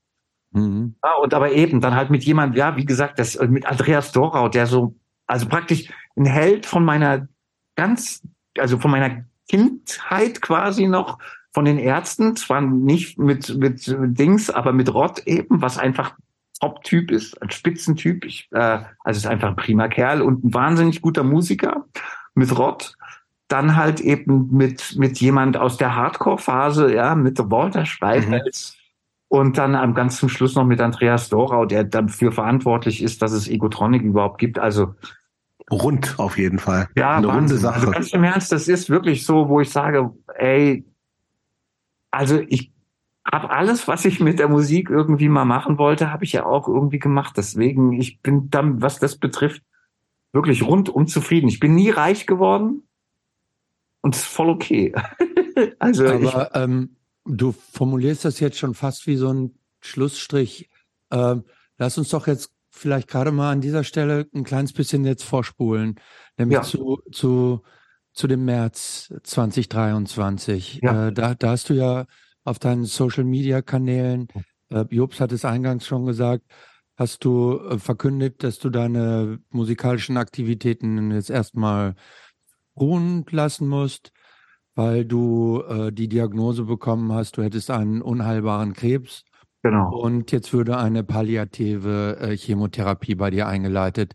Mhm. 0.51 0.95
ja, 1.03 1.15
und 1.15 1.33
aber 1.33 1.51
eben 1.51 1.79
dann 1.79 1.95
halt 1.95 2.09
mit 2.09 2.23
jemand, 2.23 2.55
ja, 2.55 2.75
wie 2.75 2.85
gesagt, 2.85 3.19
das 3.19 3.35
äh, 3.35 3.47
mit 3.47 3.65
Andreas 3.65 4.11
Dorau, 4.11 4.49
der 4.49 4.67
so, 4.67 4.95
also 5.25 5.47
praktisch 5.47 5.89
ein 6.17 6.25
Held 6.25 6.65
von 6.65 6.83
meiner 6.83 7.27
ganz, 7.75 8.21
also 8.57 8.77
von 8.77 8.91
meiner 8.91 9.23
Kindheit 9.47 10.41
quasi 10.41 10.87
noch, 10.87 11.19
von 11.53 11.65
den 11.65 11.77
Ärzten, 11.79 12.35
zwar 12.35 12.61
nicht 12.61 13.17
mit, 13.17 13.57
mit 13.57 13.85
Dings, 13.87 14.49
aber 14.49 14.73
mit 14.73 14.93
Rott 14.93 15.19
eben, 15.25 15.61
was 15.61 15.77
einfach 15.77 16.15
Top-Typ 16.59 17.11
ist, 17.11 17.41
ein 17.41 17.49
Spitzentyp. 17.49 18.23
Ich, 18.23 18.47
äh, 18.51 18.79
also 19.03 19.17
ist 19.17 19.25
einfach 19.25 19.49
ein 19.49 19.55
prima 19.55 19.87
Kerl 19.87 20.21
und 20.21 20.43
ein 20.43 20.53
wahnsinnig 20.53 21.01
guter 21.01 21.23
Musiker 21.23 21.85
mit 22.35 22.57
Rott. 22.57 22.93
Dann 23.51 23.75
halt 23.75 23.99
eben 23.99 24.47
mit, 24.51 24.95
mit 24.97 25.19
jemand 25.19 25.57
aus 25.57 25.75
der 25.77 25.95
Hardcore-Phase, 25.95 26.93
ja, 26.93 27.15
mit 27.15 27.37
Walter 27.51 27.85
Schreifels. 27.85 28.77
Und 29.27 29.57
dann 29.57 29.75
am 29.75 29.93
ganz 29.93 30.17
zum 30.17 30.29
Schluss 30.29 30.55
noch 30.55 30.65
mit 30.65 30.79
Andreas 30.81 31.29
Dorau, 31.29 31.65
der 31.65 31.83
dafür 31.83 32.31
verantwortlich 32.31 33.01
ist, 33.01 33.21
dass 33.21 33.31
es 33.31 33.47
Egotronic 33.47 34.03
überhaupt 34.03 34.39
gibt. 34.39 34.59
Also 34.59 34.95
Rund 35.69 36.15
auf 36.17 36.37
jeden 36.37 36.59
Fall. 36.59 36.89
ja, 36.95 37.15
Eine 37.15 37.27
runde 37.27 37.53
Wahnsinn. 37.53 37.65
Also 37.67 37.79
Sache. 37.85 37.91
ganz 37.91 38.13
im 38.13 38.23
Ernst, 38.23 38.51
das 38.51 38.67
ist 38.67 38.89
wirklich 38.89 39.25
so, 39.25 39.47
wo 39.47 39.61
ich 39.61 39.69
sage, 39.69 40.11
ey, 40.37 40.85
also 42.09 42.41
ich 42.47 42.71
habe 43.29 43.49
alles, 43.49 43.87
was 43.87 44.03
ich 44.05 44.19
mit 44.19 44.39
der 44.39 44.49
Musik 44.49 44.89
irgendwie 44.89 45.29
mal 45.29 45.45
machen 45.45 45.77
wollte, 45.77 46.11
habe 46.11 46.25
ich 46.25 46.33
ja 46.33 46.45
auch 46.45 46.67
irgendwie 46.67 46.99
gemacht. 46.99 47.35
Deswegen, 47.37 47.93
ich 47.93 48.21
bin 48.21 48.49
dann, 48.49 48.81
was 48.81 48.99
das 48.99 49.15
betrifft, 49.17 49.61
wirklich 50.33 50.63
rundum 50.63 51.07
zufrieden. 51.07 51.47
Ich 51.47 51.59
bin 51.59 51.75
nie 51.75 51.89
reich 51.89 52.27
geworden 52.27 52.83
und 54.01 54.15
es 54.15 54.21
ist 54.21 54.27
voll 54.27 54.49
okay. 54.49 54.93
also 55.79 56.05
ich, 56.05 56.33
Aber 56.33 56.55
ähm, 56.55 56.95
du 57.25 57.51
formulierst 57.51 58.25
das 58.25 58.39
jetzt 58.39 58.57
schon 58.57 58.73
fast 58.73 59.07
wie 59.07 59.15
so 59.15 59.31
ein 59.31 59.55
Schlussstrich. 59.79 60.69
Ähm, 61.11 61.43
lass 61.77 61.97
uns 61.97 62.09
doch 62.09 62.27
jetzt 62.27 62.51
vielleicht 62.69 63.07
gerade 63.07 63.31
mal 63.31 63.51
an 63.51 63.61
dieser 63.61 63.83
Stelle 63.83 64.27
ein 64.33 64.43
kleines 64.43 64.73
bisschen 64.73 65.05
jetzt 65.05 65.23
vorspulen, 65.23 65.99
nämlich 66.37 66.57
Ja. 66.57 66.63
zu, 66.63 67.01
zu, 67.11 67.63
zu 68.13 68.27
dem 68.27 68.45
März 68.45 69.13
2023. 69.23 70.79
Ja. 70.81 71.07
Äh, 71.07 71.13
da, 71.13 71.35
da 71.35 71.49
hast 71.51 71.69
du 71.69 71.73
ja 71.73 72.05
auf 72.43 72.59
deinen 72.59 72.85
Social 72.85 73.23
Media 73.23 73.61
Kanälen, 73.61 74.27
äh, 74.69 74.85
Jobs 74.89 75.19
hat 75.19 75.31
es 75.31 75.45
eingangs 75.45 75.85
schon 75.85 76.05
gesagt, 76.05 76.43
hast 76.95 77.23
du 77.25 77.59
äh, 77.59 77.77
verkündet, 77.77 78.43
dass 78.43 78.57
du 78.59 78.69
deine 78.69 79.39
musikalischen 79.49 80.17
Aktivitäten 80.17 81.11
jetzt 81.11 81.29
erstmal 81.29 81.95
ruhen 82.79 83.25
lassen 83.29 83.67
musst, 83.67 84.11
weil 84.75 85.05
du 85.05 85.61
äh, 85.67 85.91
die 85.91 86.07
Diagnose 86.07 86.63
bekommen 86.63 87.11
hast, 87.11 87.37
du 87.37 87.43
hättest 87.43 87.71
einen 87.71 88.01
unheilbaren 88.01 88.73
Krebs 88.73 89.23
genau. 89.63 89.93
und 89.95 90.31
jetzt 90.31 90.53
würde 90.53 90.77
eine 90.77 91.03
palliative 91.03 92.17
äh, 92.19 92.37
Chemotherapie 92.37 93.15
bei 93.15 93.29
dir 93.29 93.47
eingeleitet. 93.47 94.13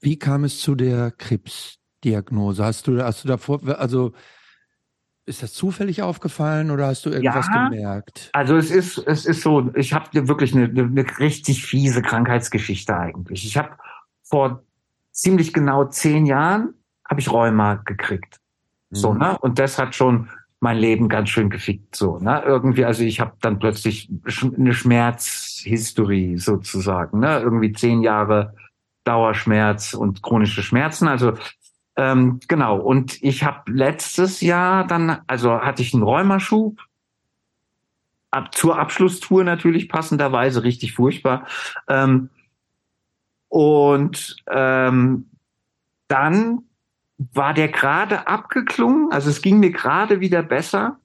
Wie 0.00 0.18
kam 0.18 0.44
es 0.44 0.60
zu 0.60 0.74
der 0.74 1.12
Krebsdiagnose? 1.12 2.64
Hast 2.64 2.88
du, 2.88 3.02
hast 3.02 3.24
du 3.24 3.28
davor, 3.28 3.60
also 3.78 4.12
ist 5.26 5.42
das 5.42 5.52
zufällig 5.52 6.02
aufgefallen 6.02 6.70
oder 6.70 6.86
hast 6.86 7.04
du 7.04 7.10
irgendwas 7.10 7.48
Ja. 7.52 7.68
gemerkt? 7.68 8.30
Also 8.32 8.56
es 8.56 8.70
ist, 8.70 8.98
es 8.98 9.26
ist 9.26 9.42
so, 9.42 9.74
ich 9.74 9.92
habe 9.92 10.28
wirklich 10.28 10.54
eine, 10.54 10.64
eine, 10.66 10.82
eine 10.82 11.18
richtig 11.18 11.64
fiese 11.66 12.00
Krankheitsgeschichte 12.00 12.96
eigentlich. 12.96 13.44
Ich 13.44 13.56
habe 13.56 13.76
vor 14.22 14.62
ziemlich 15.16 15.52
genau 15.52 15.84
zehn 15.86 16.26
Jahren 16.26 16.74
habe 17.08 17.20
ich 17.20 17.30
Rheuma 17.30 17.74
gekriegt. 17.84 18.40
So, 18.90 19.12
Mhm. 19.12 19.18
ne? 19.18 19.38
Und 19.38 19.58
das 19.58 19.78
hat 19.78 19.94
schon 19.94 20.28
mein 20.60 20.78
Leben 20.78 21.08
ganz 21.08 21.28
schön 21.30 21.50
gefickt. 21.50 21.96
So, 21.96 22.18
ne? 22.18 22.42
Irgendwie, 22.44 22.84
also 22.84 23.02
ich 23.02 23.20
habe 23.20 23.32
dann 23.40 23.58
plötzlich 23.58 24.10
eine 24.56 24.74
Schmerzhistorie 24.74 26.38
sozusagen, 26.38 27.20
ne? 27.20 27.40
Irgendwie 27.40 27.72
zehn 27.72 28.02
Jahre 28.02 28.54
Dauerschmerz 29.04 29.94
und 29.94 30.22
chronische 30.22 30.62
Schmerzen. 30.62 31.08
Also 31.08 31.34
ähm, 31.96 32.40
genau. 32.48 32.78
Und 32.78 33.22
ich 33.22 33.44
habe 33.44 33.70
letztes 33.72 34.40
Jahr 34.40 34.86
dann, 34.86 35.18
also 35.26 35.60
hatte 35.60 35.82
ich 35.82 35.94
einen 35.94 36.02
Rheumaschub, 36.02 36.80
ab 38.30 38.54
zur 38.54 38.78
Abschlusstour 38.78 39.44
natürlich 39.44 39.88
passenderweise 39.88 40.62
richtig 40.62 40.92
furchtbar. 40.94 41.46
Ähm, 41.88 42.28
und 43.56 44.36
ähm, 44.50 45.30
dann 46.08 46.58
war 47.16 47.54
der 47.54 47.68
gerade 47.68 48.26
abgeklungen, 48.26 49.10
also 49.10 49.30
es 49.30 49.40
ging 49.40 49.60
mir 49.60 49.70
gerade 49.70 50.20
wieder 50.20 50.42
besser 50.42 50.98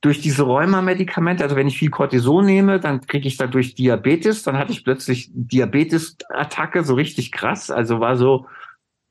durch 0.00 0.20
diese 0.20 0.42
Rheuma-Medikamente. 0.42 1.44
Also 1.44 1.54
wenn 1.54 1.68
ich 1.68 1.78
viel 1.78 1.90
Cortison 1.90 2.44
nehme, 2.44 2.80
dann 2.80 3.02
kriege 3.02 3.28
ich 3.28 3.36
dadurch 3.36 3.76
Diabetes. 3.76 4.42
Dann 4.42 4.58
hatte 4.58 4.72
ich 4.72 4.82
plötzlich 4.82 5.30
Diabetes-Attacke, 5.32 6.82
so 6.82 6.94
richtig 6.94 7.30
krass. 7.30 7.70
Also 7.70 8.00
war 8.00 8.16
so 8.16 8.46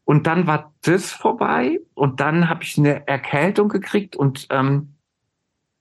und 0.04 0.28
dann 0.28 0.46
war 0.46 0.74
das 0.84 1.14
vorbei 1.14 1.80
und 1.94 2.20
dann 2.20 2.50
habe 2.50 2.64
ich 2.64 2.78
eine 2.78 3.08
Erkältung 3.08 3.70
gekriegt 3.70 4.18
und 4.18 4.48
ähm, 4.50 4.98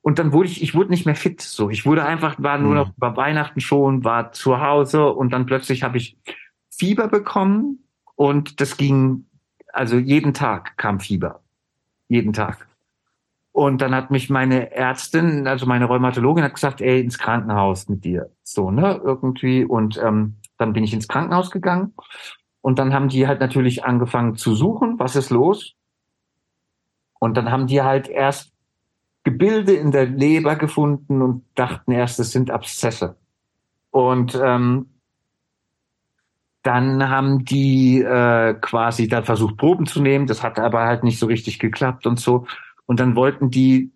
Und 0.01 0.19
dann 0.19 0.33
wurde 0.33 0.49
ich, 0.49 0.63
ich 0.63 0.75
wurde 0.75 0.91
nicht 0.91 1.07
mehr 1.07 1.17
fit. 1.17 1.41
So, 1.41 1.71
ich 1.71 1.87
wurde 1.87 2.05
einfach, 2.05 2.37
war 2.39 2.59
nur 2.59 2.75
noch 2.77 2.97
über 2.97 3.17
Weihnachten 3.17 3.61
schon, 3.61 4.05
war 4.05 4.31
zu 4.31 4.61
Hause 4.61 5.07
und 5.07 5.33
dann 5.33 5.47
plötzlich 5.47 5.83
habe 5.83 5.97
ich 5.97 6.17
Fieber 6.77 7.09
bekommen 7.09 7.85
und 8.17 8.61
das 8.61 8.77
ging, 8.77 9.27
also 9.73 9.97
jeden 9.97 10.35
Tag 10.35 10.77
kam 10.77 11.01
Fieber. 11.01 11.41
Jeden 12.09 12.33
Tag. 12.33 12.67
Und 13.53 13.81
dann 13.83 13.95
hat 13.95 14.11
mich 14.11 14.31
meine 14.31 14.73
Ärztin, 14.73 15.47
also 15.47 15.67
meine 15.67 15.85
Rheumatologin, 15.85 16.43
hat 16.43 16.55
gesagt, 16.55 16.81
ey, 16.81 17.01
ins 17.01 17.19
Krankenhaus 17.19 17.89
mit 17.89 18.05
dir. 18.05 18.31
So, 18.43 18.73
ne, 18.73 19.01
irgendwie. 19.05 19.65
Und 19.65 19.97
ähm, 20.03 20.37
dann 20.59 20.73
bin 20.73 20.83
ich 20.83 20.93
ins 20.93 21.07
Krankenhaus 21.07 21.53
gegangen. 21.53 21.95
Und 22.61 22.79
dann 22.79 22.93
haben 22.93 23.09
die 23.09 23.29
halt 23.29 23.41
natürlich 23.41 23.85
angefangen 23.85 24.37
zu 24.37 24.55
suchen, 24.55 24.99
was 24.99 25.15
ist 25.15 25.31
los? 25.31 25.75
Und 27.21 27.37
dann 27.37 27.53
haben 27.53 27.69
die 27.69 27.83
halt 27.83 28.09
erst 28.09 28.53
Gebilde 29.23 29.75
in 29.75 29.93
der 29.93 30.07
Leber 30.07 30.57
gefunden 30.57 31.23
und 31.23 31.45
dachten 31.55 31.93
erst, 31.93 32.19
es 32.21 32.33
sind 32.33 32.51
Abszesse. 32.51 33.17
Und 33.91 34.39
ähm, 34.43 34.94
dann 36.65 37.11
haben 37.11 37.45
die 37.45 38.01
äh, 38.01 38.55
quasi 38.55 39.07
dann 39.07 39.25
versucht, 39.25 39.59
Proben 39.59 39.87
zu 39.87 40.01
nehmen. 40.01 40.27
Das 40.27 40.43
hat 40.43 40.59
aber 40.59 40.85
halt 40.87 41.05
nicht 41.05 41.19
so 41.19 41.27
richtig 41.27 41.59
geklappt 41.59 42.07
und 42.07 42.19
so. 42.19 42.47
Und 42.87 43.01
dann 43.01 43.17
wollten 43.17 43.51
die, 43.51 43.93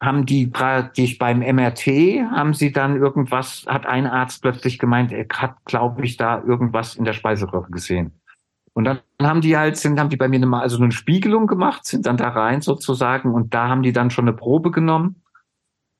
haben 0.00 0.24
die 0.24 0.46
praktisch 0.46 1.18
beim 1.18 1.40
MRT, 1.40 1.86
haben 2.30 2.54
sie 2.54 2.70
dann 2.70 2.96
irgendwas, 2.96 3.66
hat 3.66 3.86
ein 3.86 4.06
Arzt 4.06 4.40
plötzlich 4.40 4.78
gemeint, 4.78 5.10
er 5.10 5.26
hat, 5.34 5.56
glaube 5.64 6.04
ich, 6.04 6.16
da 6.16 6.40
irgendwas 6.42 6.94
in 6.94 7.04
der 7.04 7.12
Speiseröhre 7.12 7.70
gesehen. 7.70 8.12
Und 8.72 8.84
dann 8.84 9.00
haben 9.20 9.40
die 9.40 9.56
halt, 9.56 9.76
sind, 9.76 9.98
haben 9.98 10.10
die 10.10 10.16
bei 10.16 10.28
mir 10.28 10.36
eine, 10.36 10.56
also 10.56 10.80
eine 10.80 10.92
Spiegelung 10.92 11.48
gemacht, 11.48 11.84
sind 11.84 12.06
dann 12.06 12.16
da 12.16 12.28
rein 12.28 12.60
sozusagen 12.60 13.34
und 13.34 13.52
da 13.52 13.68
haben 13.68 13.82
die 13.82 13.92
dann 13.92 14.10
schon 14.10 14.28
eine 14.28 14.36
Probe 14.36 14.70
genommen. 14.70 15.22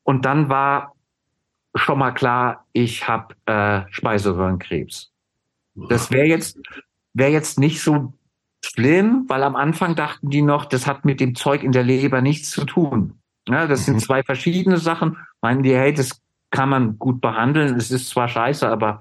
Und 0.05 0.25
dann 0.25 0.49
war 0.49 0.95
schon 1.75 1.99
mal 1.99 2.13
klar, 2.13 2.65
ich 2.73 3.09
habe 3.09 3.35
äh, 3.47 3.83
Speiseröhrenkrebs. 3.91 5.10
Das 5.89 6.11
wäre 6.11 6.27
jetzt, 6.27 6.59
wäre 7.15 7.31
jetzt 7.31 7.59
nicht 7.59 7.81
so 7.81 8.15
schlimm, 8.65 9.25
weil 9.29 9.43
am 9.43 9.57
Anfang 9.57 9.95
dachten 9.95 10.31
die 10.31 10.43
noch, 10.43 10.65
das 10.65 10.87
hat 10.87 11.05
mit 11.05 11.21
dem 11.21 11.35
Zeug 11.35 11.63
in 11.63 11.73
der 11.73 11.83
Leber 11.83 12.21
nichts 12.21 12.51
zu 12.51 12.65
tun. 12.65 13.21
Ja, 13.49 13.67
das 13.67 13.81
mhm. 13.81 13.85
sind 13.85 14.01
zwei 14.01 14.23
verschiedene 14.23 14.77
Sachen. 14.79 15.17
Meinen 15.41 15.63
die, 15.63 15.75
hey, 15.75 15.95
das 15.95 16.21
kann 16.51 16.69
man 16.69 16.99
gut 16.99 17.21
behandeln. 17.21 17.77
Es 17.77 17.91
ist 17.91 18.11
zwar 18.11 18.29
scheiße, 18.29 18.69
aber 18.69 19.01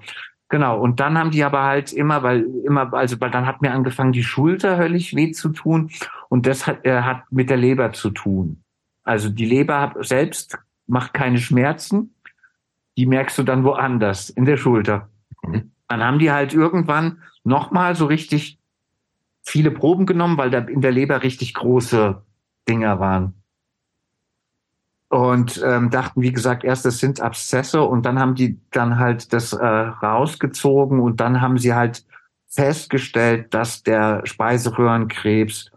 Genau, 0.50 0.80
und 0.80 0.98
dann 0.98 1.16
haben 1.16 1.30
die 1.30 1.44
aber 1.44 1.62
halt 1.62 1.92
immer, 1.92 2.24
weil 2.24 2.42
immer, 2.64 2.92
also 2.92 3.20
weil 3.20 3.30
dann 3.30 3.46
hat 3.46 3.62
mir 3.62 3.70
angefangen, 3.70 4.12
die 4.12 4.24
Schulter 4.24 4.76
höllisch 4.78 5.14
weh 5.14 5.30
zu 5.30 5.50
tun 5.50 5.90
und 6.28 6.44
das 6.44 6.66
hat, 6.66 6.84
äh, 6.84 7.02
hat 7.02 7.22
mit 7.30 7.50
der 7.50 7.56
Leber 7.56 7.92
zu 7.92 8.10
tun. 8.10 8.60
Also 9.04 9.28
die 9.28 9.44
Leber 9.44 9.94
selbst 10.00 10.58
macht 10.88 11.14
keine 11.14 11.38
Schmerzen, 11.38 12.16
die 12.96 13.06
merkst 13.06 13.38
du 13.38 13.44
dann 13.44 13.62
woanders, 13.62 14.28
in 14.28 14.44
der 14.44 14.56
Schulter. 14.56 15.08
Mhm. 15.44 15.70
Dann 15.90 16.04
haben 16.04 16.20
die 16.20 16.30
halt 16.30 16.54
irgendwann 16.54 17.22
nochmal 17.42 17.96
so 17.96 18.06
richtig 18.06 18.60
viele 19.42 19.72
Proben 19.72 20.06
genommen, 20.06 20.38
weil 20.38 20.50
da 20.50 20.58
in 20.58 20.80
der 20.80 20.92
Leber 20.92 21.24
richtig 21.24 21.52
große 21.52 22.22
Dinger 22.68 23.00
waren 23.00 23.34
und 25.08 25.60
ähm, 25.64 25.90
dachten, 25.90 26.22
wie 26.22 26.30
gesagt, 26.30 26.62
erst 26.62 26.84
das 26.84 26.98
sind 26.98 27.20
Abszesse 27.20 27.82
und 27.82 28.06
dann 28.06 28.20
haben 28.20 28.36
die 28.36 28.60
dann 28.70 29.00
halt 29.00 29.32
das 29.32 29.52
äh, 29.52 29.66
rausgezogen 29.66 31.00
und 31.00 31.18
dann 31.18 31.40
haben 31.40 31.58
sie 31.58 31.74
halt 31.74 32.06
festgestellt, 32.46 33.52
dass 33.52 33.82
der 33.82 34.24
Speiseröhrenkrebs 34.24 35.72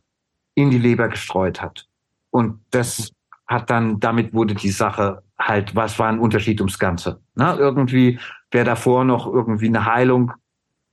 in 0.54 0.70
die 0.70 0.78
Leber 0.78 1.08
gestreut 1.08 1.60
hat. 1.60 1.88
Und 2.30 2.60
das 2.70 3.12
hat 3.48 3.72
dann, 3.72 4.00
damit 4.00 4.36
wurde 4.36 4.54
die 4.54 4.70
Sache 4.70 5.24
halt, 5.48 5.76
was 5.76 6.00
war 6.00 6.10
ein 6.10 6.20
Unterschied 6.20 6.62
ums 6.62 6.80
Ganze. 6.80 7.22
Ne? 7.36 7.56
Irgendwie 7.58 8.20
wäre 8.52 8.66
davor 8.66 9.04
noch 9.04 9.26
irgendwie 9.26 9.68
eine 9.68 9.86
Heilung 9.86 10.34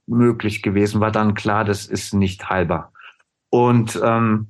möglich 0.06 0.62
gewesen, 0.62 1.00
war 1.00 1.12
dann 1.12 1.34
klar, 1.34 1.64
das 1.64 1.86
ist 1.86 2.14
nicht 2.14 2.48
heilbar. 2.48 2.92
Und 3.50 4.00
ähm, 4.02 4.48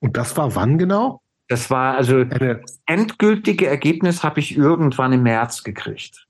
und 0.00 0.16
das 0.16 0.36
war 0.36 0.54
wann 0.54 0.78
genau? 0.78 1.20
Das 1.48 1.70
war 1.70 1.96
also 1.96 2.24
das 2.24 2.80
endgültige 2.86 3.66
Ergebnis 3.66 4.22
habe 4.24 4.40
ich 4.40 4.56
irgendwann 4.56 5.12
im 5.12 5.22
März 5.22 5.64
gekriegt. 5.64 6.26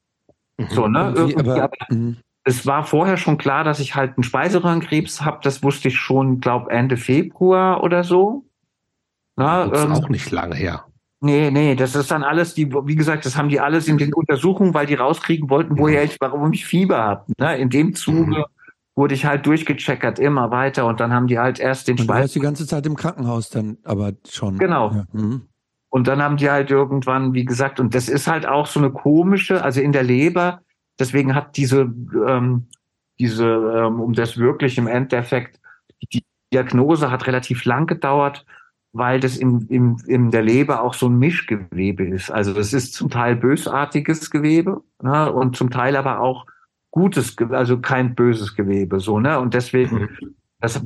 Mhm. 0.57 0.67
So, 0.71 0.89
ne? 0.89 1.12
Irgendwie, 1.15 1.39
aber, 1.39 1.65
aber 1.65 1.77
mhm. 1.91 2.17
es 2.45 2.67
war 2.67 2.85
vorher 2.85 3.17
schon 3.17 3.39
klar, 3.39 3.62
dass 3.62 3.81
ich 3.81 3.95
halt 3.95 4.17
einen 4.17 4.25
Speiseröhrenkrebs 4.25 5.23
habe. 5.23 5.41
Das 5.43 5.62
wusste 5.62 5.89
ich 5.89 5.99
schon, 5.99 6.41
glaube 6.41 6.71
Ende 6.71 6.97
Februar 6.97 7.83
oder 7.83 8.03
so. 8.03 8.45
Na, 9.37 9.67
das 9.67 9.81
ist 9.81 9.85
ähm, 9.85 9.93
auch 9.93 10.09
nicht 10.09 10.31
lange 10.31 10.57
her. 10.57 10.85
Nee, 11.23 11.51
nee, 11.51 11.75
das 11.75 11.95
ist 11.95 12.11
dann 12.11 12.23
alles, 12.23 12.55
die, 12.55 12.73
wie 12.73 12.97
gesagt, 12.97 13.27
das 13.27 13.37
haben 13.37 13.51
die 13.51 13.61
alles 13.61 13.89
in 13.89 13.99
den 13.99 14.15
Untersuchungen, 14.15 14.73
weil 14.73 14.87
die 14.87 14.95
rauskriegen 14.95 15.51
wollten, 15.51 15.79
woher 15.79 16.03
ich, 16.03 16.17
warum 16.19 16.53
ich 16.53 16.65
Fieber 16.65 16.99
habe. 16.99 17.33
Ne? 17.39 17.59
In 17.59 17.69
dem 17.69 17.95
Zuge 17.95 18.39
mhm 18.39 18.45
wurde 19.01 19.15
ich 19.15 19.25
halt 19.25 19.47
durchgecheckert, 19.47 20.19
immer 20.19 20.51
weiter 20.51 20.87
und 20.87 21.01
dann 21.01 21.13
haben 21.13 21.27
die 21.27 21.39
halt 21.39 21.59
erst 21.59 21.89
den 21.89 21.99
und 21.99 22.07
Du 22.07 22.13
warst 22.13 22.35
die 22.35 22.41
ganze 22.41 22.67
Zeit 22.67 22.87
im 22.87 22.97
Krankenhaus 22.97 23.49
dann 23.49 23.79
aber 23.85 24.13
schon. 24.29 24.59
Genau. 24.59 24.93
Ja. 24.93 25.05
Mhm. 25.13 25.49
Und 25.89 26.07
dann 26.07 26.23
haben 26.23 26.37
die 26.37 26.51
halt 26.51 26.71
irgendwann, 26.71 27.33
wie 27.33 27.45
gesagt, 27.45 27.81
und 27.81 27.95
das 27.95 28.09
ist 28.09 28.29
halt 28.29 28.47
auch 28.47 28.67
so 28.67 28.79
eine 28.79 28.91
komische, 28.91 29.65
also 29.65 29.81
in 29.81 29.93
der 29.93 30.03
Leber, 30.03 30.61
deswegen 30.99 31.35
hat 31.35 31.57
diese, 31.57 31.93
ähm, 32.27 32.69
diese, 33.19 33.47
ähm, 33.47 34.01
um 34.01 34.13
das 34.13 34.37
wirklich 34.37 34.79
im 34.79 34.87
Endeffekt, 34.87 35.59
die 36.13 36.23
Diagnose 36.53 37.11
hat 37.11 37.27
relativ 37.27 37.65
lang 37.65 37.87
gedauert, 37.87 38.45
weil 38.93 39.21
das 39.21 39.37
in, 39.37 39.67
in, 39.69 39.97
in 40.07 40.31
der 40.31 40.43
Leber 40.43 40.83
auch 40.83 40.95
so 40.95 41.09
ein 41.09 41.19
Mischgewebe 41.19 42.07
ist. 42.07 42.31
Also 42.31 42.53
das 42.53 42.73
ist 42.73 42.95
zum 42.95 43.09
Teil 43.09 43.37
bösartiges 43.37 44.31
Gewebe 44.31 44.83
ne, 45.03 45.33
und 45.33 45.57
zum 45.57 45.71
Teil 45.71 45.97
aber 45.97 46.21
auch 46.21 46.47
gutes, 46.91 47.37
also 47.51 47.79
kein 47.79 48.15
böses 48.15 48.57
Gewebe, 48.57 49.01
so, 49.01 49.21
ne? 49.21 49.39
Und 49.39 49.55
deswegen, 49.55 49.97
mhm. 50.21 50.35
das, 50.61 50.83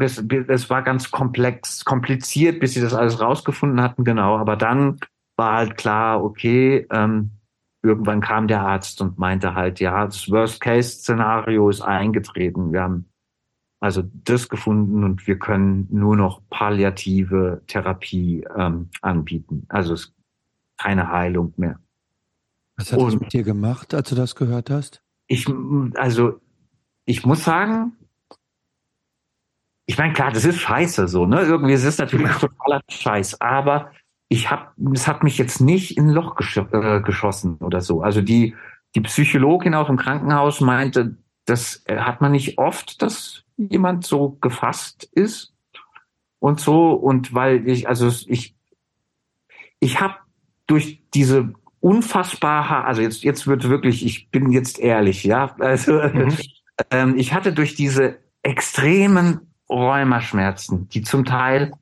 das 0.47 0.71
war 0.71 0.83
ganz 0.83 1.11
komplex, 1.11 1.85
kompliziert, 1.85 2.61
bis 2.61 2.75
sie 2.75 2.81
das 2.81 2.95
alles 2.95 3.21
rausgefunden 3.21 3.81
hatten, 3.81 4.05
genau. 4.05 4.37
Aber 4.37 4.57
dann 4.57 4.99
war 5.37 5.57
halt 5.57 5.77
klar, 5.77 6.23
okay, 6.23 6.87
ähm, 6.91 7.31
irgendwann 7.83 8.21
kam 8.21 8.49
der 8.49 8.61
Arzt 8.63 9.01
und 9.01 9.19
meinte 9.19 9.55
halt, 9.55 9.81
ja, 9.81 10.05
das 10.05 10.31
Worst-Case-Szenario 10.31 11.69
ist 11.69 11.81
eingetreten. 11.81 12.73
Wir 12.73 12.83
haben 12.83 13.07
also 13.85 14.03
das 14.25 14.49
gefunden 14.49 15.05
und 15.05 15.27
wir 15.27 15.39
können 15.39 15.87
nur 15.91 16.17
noch 16.17 16.41
palliative 16.49 17.63
Therapie 17.67 18.47
ähm, 18.57 18.89
anbieten. 19.03 19.67
Also 19.69 19.93
es 19.93 20.07
ist 20.07 20.15
keine 20.79 21.11
Heilung 21.11 21.53
mehr. 21.59 21.79
Was 22.77 22.93
hat 22.93 22.99
und, 22.99 23.13
das 23.13 23.21
mit 23.21 23.33
dir 23.35 23.43
gemacht, 23.43 23.93
als 23.93 24.09
du 24.09 24.15
das 24.15 24.35
gehört 24.35 24.71
hast? 24.71 25.05
ich, 25.27 25.47
also, 25.95 26.41
ich 27.05 27.25
muss 27.25 27.45
sagen, 27.45 27.93
ich 29.87 29.99
meine, 29.99 30.15
klar, 30.15 30.33
das 30.33 30.45
ist 30.45 30.61
scheiße 30.61 31.09
so, 31.09 31.27
ne? 31.27 31.43
Irgendwie 31.43 31.75
es 31.75 31.85
ist 31.85 31.99
natürlich 31.99 32.31
totaler 32.33 32.81
Scheiß, 32.89 33.41
aber 33.41 33.93
ich 34.29 34.51
habe, 34.51 34.71
es 34.95 35.07
hat 35.07 35.23
mich 35.23 35.37
jetzt 35.37 35.61
nicht 35.61 35.99
in 35.99 36.09
ein 36.09 36.15
Loch 36.15 36.37
gesch 36.37 36.57
äh, 36.57 37.01
geschossen 37.03 37.57
oder 37.59 37.83
so. 37.83 38.01
Also 38.01 38.23
die, 38.23 38.55
die 38.95 39.03
Psychologin 39.03 39.75
auch 39.75 39.91
im 39.91 39.99
Krankenhaus 39.99 40.61
meinte, 40.61 41.19
das 41.45 41.83
äh, 41.85 41.99
hat 41.99 42.23
man 42.23 42.33
nicht 42.33 42.57
oft, 42.57 43.03
dass 43.03 43.44
jemand 43.57 44.05
so 44.05 44.31
gefasst 44.41 45.09
ist 45.13 45.55
und 46.39 46.61
so 46.61 46.93
und 46.93 47.35
weil 47.35 47.69
ich, 47.69 47.89
also 47.89 48.09
ich, 48.27 48.55
ich 49.81 50.01
habe 50.01 50.17
durch 50.67 51.03
diese 51.15 51.53
unfassbar, 51.81 52.87
also 52.87 53.03
jetzt, 53.03 53.23
jetzt 53.23 53.47
wird 53.47 53.69
wirklich, 53.69 54.05
ich 54.05 54.31
bin 54.31 54.51
jetzt 54.51 54.79
ehrlich, 54.79 55.25
ja, 55.25 55.55
also 55.59 56.01
mhm. 56.01 56.37
ähm, 56.91 57.15
ich 57.17 57.35
hatte 57.35 57.53
durch 57.53 57.75
diese 57.75 58.19
extremen 58.43 59.53
Rheumaschmerzen, 59.69 60.89
die 60.89 61.03
zum 61.03 61.25
Teil 61.25 61.73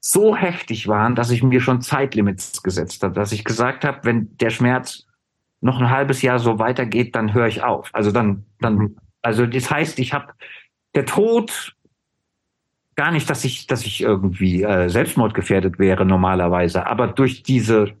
so 0.00 0.34
heftig 0.34 0.88
waren, 0.88 1.14
dass 1.14 1.30
ich 1.30 1.42
mir 1.42 1.60
schon 1.60 1.80
Zeitlimits 1.80 2.62
gesetzt 2.62 3.02
habe, 3.04 3.14
dass 3.14 3.32
ich 3.32 3.44
gesagt 3.44 3.84
habe, 3.84 4.00
wenn 4.02 4.36
der 4.38 4.50
Schmerz 4.50 5.06
noch 5.60 5.80
ein 5.80 5.90
halbes 5.90 6.22
Jahr 6.22 6.40
so 6.40 6.58
weitergeht, 6.58 7.14
dann 7.14 7.32
höre 7.32 7.46
ich 7.46 7.62
auf. 7.62 7.90
Also 7.92 8.10
dann, 8.10 8.44
dann, 8.60 8.74
mhm. 8.74 8.96
also 9.22 9.46
das 9.46 9.70
heißt, 9.70 10.00
ich 10.00 10.12
habe 10.12 10.32
der 10.94 11.06
Tod 11.06 11.76
gar 12.94 13.10
nicht, 13.10 13.28
dass 13.30 13.44
ich, 13.44 13.66
dass 13.66 13.84
ich 13.84 14.02
irgendwie 14.02 14.62
äh, 14.62 14.88
selbstmordgefährdet 14.88 15.78
wäre 15.78 16.04
normalerweise, 16.04 16.86
aber 16.86 17.08
durch 17.08 17.42
diese 17.42 17.94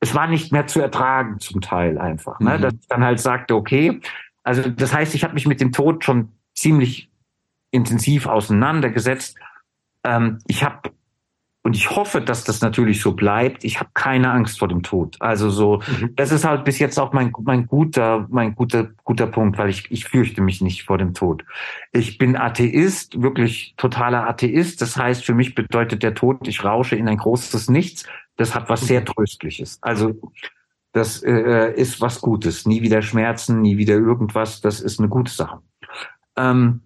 es 0.00 0.14
war 0.14 0.26
nicht 0.26 0.50
mehr 0.50 0.66
zu 0.66 0.80
ertragen 0.80 1.38
zum 1.40 1.60
Teil 1.60 1.98
einfach. 1.98 2.40
Ne? 2.40 2.56
Mhm. 2.56 2.62
Dass 2.62 2.72
ich 2.72 2.88
dann 2.88 3.04
halt 3.04 3.20
sagte, 3.20 3.54
okay, 3.54 4.00
also 4.42 4.68
das 4.68 4.94
heißt, 4.94 5.14
ich 5.14 5.22
habe 5.22 5.34
mich 5.34 5.46
mit 5.46 5.60
dem 5.60 5.72
Tod 5.72 6.04
schon 6.04 6.32
ziemlich 6.54 7.10
intensiv 7.70 8.26
auseinandergesetzt. 8.26 9.36
Ähm, 10.02 10.38
ich 10.46 10.64
habe 10.64 10.90
und 11.62 11.76
ich 11.76 11.90
hoffe, 11.90 12.22
dass 12.22 12.44
das 12.44 12.62
natürlich 12.62 13.02
so 13.02 13.12
bleibt. 13.12 13.64
Ich 13.64 13.80
habe 13.80 13.90
keine 13.92 14.30
Angst 14.30 14.58
vor 14.58 14.68
dem 14.68 14.82
Tod. 14.82 15.16
Also 15.20 15.50
so, 15.50 15.82
mhm. 16.00 16.14
das 16.16 16.32
ist 16.32 16.44
halt 16.44 16.64
bis 16.64 16.78
jetzt 16.78 16.98
auch 16.98 17.12
mein 17.12 17.32
mein 17.42 17.66
guter 17.66 18.26
mein 18.30 18.54
guter 18.54 18.88
guter 19.04 19.26
Punkt, 19.26 19.58
weil 19.58 19.68
ich 19.68 19.90
ich 19.90 20.06
fürchte 20.06 20.40
mich 20.40 20.62
nicht 20.62 20.84
vor 20.84 20.96
dem 20.96 21.12
Tod. 21.12 21.44
Ich 21.92 22.16
bin 22.16 22.34
Atheist, 22.34 23.20
wirklich 23.20 23.74
totaler 23.76 24.26
Atheist. 24.26 24.80
Das 24.80 24.96
heißt, 24.96 25.22
für 25.22 25.34
mich 25.34 25.54
bedeutet 25.54 26.02
der 26.02 26.14
Tod, 26.14 26.48
ich 26.48 26.64
rausche 26.64 26.96
in 26.96 27.08
ein 27.08 27.18
großes 27.18 27.68
Nichts 27.68 28.06
Das 28.36 28.54
hat 28.54 28.70
was 28.70 28.86
sehr 28.86 29.04
Tröstliches. 29.04 29.78
Also 29.82 30.14
das 30.92 31.22
äh, 31.22 31.72
ist 31.74 32.00
was 32.00 32.22
Gutes. 32.22 32.64
Nie 32.64 32.80
wieder 32.80 33.02
Schmerzen, 33.02 33.60
nie 33.60 33.76
wieder 33.76 33.94
irgendwas. 33.94 34.62
Das 34.62 34.80
ist 34.80 34.98
eine 34.98 35.08
gute 35.08 35.30
Sache. 35.30 35.60
Ähm, 36.36 36.80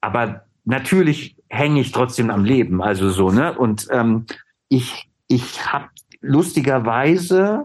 aber 0.00 0.46
natürlich 0.64 1.37
hänge 1.48 1.80
ich 1.80 1.92
trotzdem 1.92 2.30
am 2.30 2.44
Leben. 2.44 2.82
Also 2.82 3.10
so, 3.10 3.30
ne? 3.30 3.56
Und 3.56 3.88
ähm, 3.90 4.26
ich, 4.68 5.08
ich 5.28 5.72
habe 5.72 5.88
lustigerweise, 6.20 7.64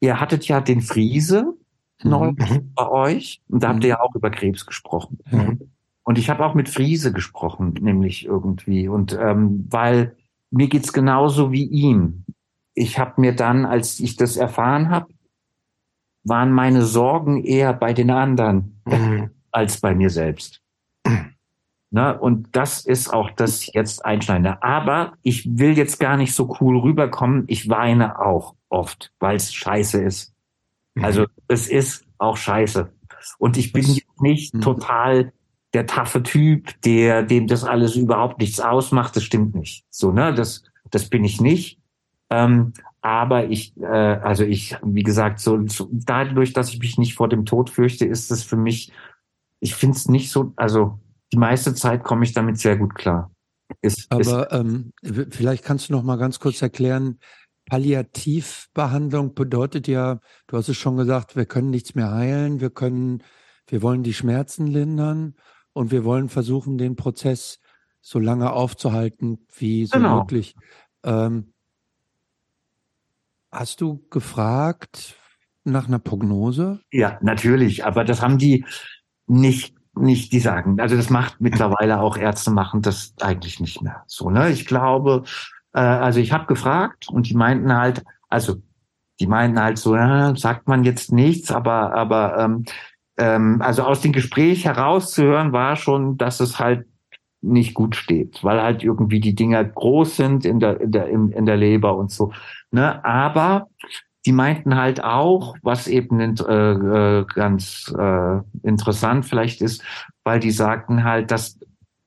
ihr 0.00 0.20
hattet 0.20 0.46
ja 0.48 0.60
den 0.60 0.80
Friese 0.80 1.54
neulich 2.02 2.50
mhm. 2.50 2.72
bei 2.74 2.88
euch 2.88 3.40
und 3.48 3.62
da 3.62 3.68
habt 3.68 3.84
ihr 3.84 3.90
ja 3.90 4.00
auch 4.00 4.14
über 4.14 4.30
Krebs 4.30 4.66
gesprochen. 4.66 5.18
Mhm. 5.30 5.60
Und 6.04 6.18
ich 6.18 6.30
habe 6.30 6.44
auch 6.44 6.54
mit 6.54 6.68
Friese 6.68 7.12
gesprochen, 7.12 7.74
nämlich 7.80 8.24
irgendwie. 8.24 8.88
Und 8.88 9.16
ähm, 9.20 9.66
weil 9.70 10.16
mir 10.50 10.68
geht's 10.68 10.92
genauso 10.92 11.52
wie 11.52 11.64
ihm. 11.64 12.24
Ich 12.74 12.98
habe 12.98 13.20
mir 13.20 13.36
dann, 13.36 13.64
als 13.64 14.00
ich 14.00 14.16
das 14.16 14.36
erfahren 14.36 14.90
habe, 14.90 15.12
waren 16.24 16.52
meine 16.52 16.82
Sorgen 16.82 17.44
eher 17.44 17.72
bei 17.72 17.92
den 17.92 18.10
anderen 18.10 18.80
mhm. 18.84 19.30
als 19.50 19.80
bei 19.80 19.94
mir 19.94 20.10
selbst. 20.10 20.61
Ne? 21.92 22.18
Und 22.18 22.48
das 22.52 22.86
ist 22.86 23.12
auch 23.12 23.30
das 23.30 23.70
jetzt 23.72 24.04
Einschneidende. 24.04 24.62
Aber 24.62 25.12
ich 25.22 25.58
will 25.58 25.76
jetzt 25.76 26.00
gar 26.00 26.16
nicht 26.16 26.34
so 26.34 26.56
cool 26.58 26.78
rüberkommen. 26.78 27.44
Ich 27.48 27.68
weine 27.68 28.18
auch 28.18 28.54
oft, 28.70 29.12
weil 29.20 29.36
es 29.36 29.52
scheiße 29.52 30.02
ist. 30.02 30.32
Mhm. 30.94 31.04
Also 31.04 31.26
es 31.48 31.68
ist 31.68 32.06
auch 32.16 32.38
scheiße. 32.38 32.90
Und 33.36 33.58
ich 33.58 33.74
bin 33.74 34.00
nicht 34.20 34.54
mhm. 34.54 34.60
total 34.62 35.32
der 35.74 35.86
taffe 35.86 36.22
Typ, 36.22 36.80
der 36.80 37.22
dem 37.22 37.46
das 37.46 37.62
alles 37.62 37.94
überhaupt 37.94 38.40
nichts 38.40 38.58
ausmacht. 38.58 39.14
Das 39.14 39.24
stimmt 39.24 39.54
nicht. 39.54 39.84
So, 39.90 40.12
ne? 40.12 40.32
Das, 40.32 40.64
das 40.90 41.10
bin 41.10 41.24
ich 41.24 41.42
nicht. 41.42 41.78
Ähm, 42.30 42.72
aber 43.02 43.50
ich, 43.50 43.76
äh, 43.78 43.84
also 43.84 44.44
ich, 44.44 44.78
wie 44.82 45.02
gesagt, 45.02 45.40
so, 45.40 45.66
so 45.66 45.90
dadurch, 45.92 46.54
dass 46.54 46.70
ich 46.70 46.78
mich 46.78 46.96
nicht 46.96 47.14
vor 47.14 47.28
dem 47.28 47.44
Tod 47.44 47.68
fürchte, 47.68 48.06
ist 48.06 48.30
es 48.30 48.44
für 48.44 48.56
mich, 48.56 48.92
ich 49.60 49.74
finde 49.74 49.96
es 49.96 50.08
nicht 50.08 50.30
so, 50.30 50.54
also 50.56 50.98
die 51.32 51.38
meiste 51.38 51.74
Zeit 51.74 52.04
komme 52.04 52.24
ich 52.24 52.32
damit 52.32 52.58
sehr 52.58 52.76
gut 52.76 52.94
klar. 52.94 53.30
Ist, 53.80 54.06
Aber 54.10 54.50
ist, 54.50 54.52
ähm, 54.52 54.92
vielleicht 55.30 55.64
kannst 55.64 55.88
du 55.88 55.92
noch 55.94 56.02
mal 56.02 56.16
ganz 56.18 56.38
kurz 56.40 56.60
erklären, 56.60 57.18
Palliativbehandlung 57.66 59.34
bedeutet 59.34 59.88
ja, 59.88 60.20
du 60.46 60.56
hast 60.56 60.68
es 60.68 60.76
schon 60.76 60.96
gesagt, 60.96 61.36
wir 61.36 61.46
können 61.46 61.70
nichts 61.70 61.94
mehr 61.94 62.10
heilen, 62.12 62.60
wir 62.60 62.70
können, 62.70 63.22
wir 63.68 63.82
wollen 63.82 64.02
die 64.02 64.14
Schmerzen 64.14 64.66
lindern 64.66 65.36
und 65.72 65.90
wir 65.90 66.04
wollen 66.04 66.28
versuchen, 66.28 66.76
den 66.76 66.96
Prozess 66.96 67.60
so 68.00 68.18
lange 68.18 68.52
aufzuhalten 68.52 69.46
wie 69.56 69.86
so 69.86 69.96
genau. 69.96 70.20
möglich. 70.20 70.54
Ähm, 71.04 71.54
hast 73.50 73.80
du 73.80 74.04
gefragt 74.10 75.16
nach 75.64 75.86
einer 75.86 76.00
Prognose? 76.00 76.80
Ja, 76.90 77.18
natürlich, 77.22 77.84
aber 77.84 78.04
das 78.04 78.20
haben 78.20 78.38
die 78.38 78.66
nicht 79.26 79.74
nicht 79.94 80.32
die 80.32 80.40
sagen. 80.40 80.80
Also 80.80 80.96
das 80.96 81.10
macht 81.10 81.40
mittlerweile 81.40 82.00
auch 82.00 82.16
Ärzte 82.16 82.50
machen 82.50 82.82
das 82.82 83.14
eigentlich 83.20 83.60
nicht 83.60 83.82
mehr 83.82 84.04
so. 84.06 84.30
Ne? 84.30 84.50
Ich 84.50 84.66
glaube, 84.66 85.24
äh, 85.74 85.80
also 85.80 86.20
ich 86.20 86.32
habe 86.32 86.46
gefragt 86.46 87.08
und 87.08 87.28
die 87.28 87.34
meinten 87.34 87.74
halt, 87.74 88.02
also 88.28 88.56
die 89.20 89.26
meinten 89.26 89.60
halt 89.60 89.78
so, 89.78 89.94
ja, 89.94 90.34
sagt 90.36 90.66
man 90.68 90.84
jetzt 90.84 91.12
nichts, 91.12 91.52
aber 91.52 91.94
aber 91.94 92.38
ähm, 92.38 92.64
ähm, 93.18 93.60
also 93.62 93.82
aus 93.82 94.00
dem 94.00 94.12
Gespräch 94.12 94.64
herauszuhören 94.64 95.52
war 95.52 95.76
schon, 95.76 96.16
dass 96.16 96.40
es 96.40 96.58
halt 96.58 96.86
nicht 97.42 97.74
gut 97.74 97.96
steht, 97.96 98.42
weil 98.44 98.62
halt 98.62 98.82
irgendwie 98.82 99.20
die 99.20 99.34
Dinger 99.34 99.64
groß 99.64 100.16
sind 100.16 100.44
in 100.44 100.60
der 100.60 100.80
in 100.80 100.92
der 100.92 101.08
in 101.08 101.46
der 101.46 101.56
Leber 101.56 101.96
und 101.96 102.10
so. 102.10 102.32
Ne? 102.70 103.04
Aber 103.04 103.68
die 104.24 104.32
meinten 104.32 104.76
halt 104.76 105.02
auch, 105.02 105.56
was 105.62 105.88
eben 105.88 106.20
äh, 106.20 106.72
äh, 106.72 107.24
ganz 107.34 107.92
äh, 107.98 108.40
interessant 108.62 109.26
vielleicht 109.26 109.60
ist, 109.60 109.82
weil 110.24 110.40
die 110.40 110.52
sagten 110.52 111.04
halt, 111.04 111.30
dass 111.30 111.58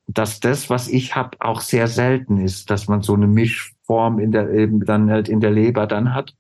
dass 0.08 0.40
das, 0.40 0.70
was 0.70 0.88
ich 0.88 1.16
habe, 1.16 1.38
auch 1.40 1.62
sehr 1.62 1.88
selten 1.88 2.38
ist, 2.38 2.70
dass 2.70 2.88
man 2.88 3.02
so 3.02 3.16
eine 3.16 3.28
Mischform 3.28 4.20
in 4.20 4.32
der 4.32 4.50
eben 4.52 4.86
dann 4.86 5.10
halt 5.10 5.30
in 5.30 5.40
der 5.40 5.52
Leber 5.52 5.88
dann 5.88 6.14
hat. 6.14 6.36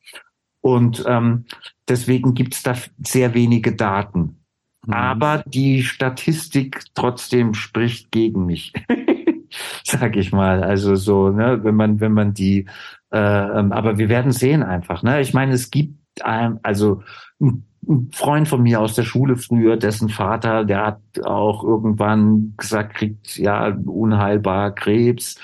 Und 0.61 1.03
ähm, 1.07 1.45
deswegen 1.87 2.35
gibt's 2.35 2.63
da 2.63 2.75
sehr 2.99 3.33
wenige 3.33 3.75
Daten. 3.75 4.45
Mhm. 4.85 4.93
Aber 4.93 5.43
die 5.47 5.83
Statistik 5.83 6.81
trotzdem 6.93 7.53
spricht 7.53 8.11
gegen 8.11 8.45
mich, 8.45 8.73
sag 9.83 10.15
ich 10.15 10.31
mal. 10.31 10.63
Also 10.63 10.95
so, 10.95 11.29
ne, 11.29 11.63
wenn 11.63 11.75
man 11.75 11.99
wenn 11.99 12.13
man 12.13 12.33
die 12.33 12.67
äh, 13.15 13.59
ähm, 13.59 13.71
aber 13.71 13.97
wir 13.97 14.09
werden 14.09 14.33
sehen 14.33 14.61
einfach. 14.61 15.01
Ne? 15.01 15.21
Ich 15.21 15.33
meine, 15.33 15.53
es 15.53 15.71
gibt 15.71 15.97
ein, 16.21 16.59
also 16.63 17.01
ein 17.39 17.65
Freund 18.11 18.49
von 18.49 18.61
mir 18.61 18.81
aus 18.81 18.93
der 18.93 19.03
Schule 19.03 19.37
früher, 19.37 19.77
dessen 19.77 20.09
Vater, 20.09 20.65
der 20.65 20.85
hat 20.85 20.99
auch 21.23 21.63
irgendwann 21.63 22.55
gesagt, 22.57 22.95
kriegt 22.95 23.37
ja 23.37 23.73
unheilbar 23.85 24.75
Krebs. 24.75 25.39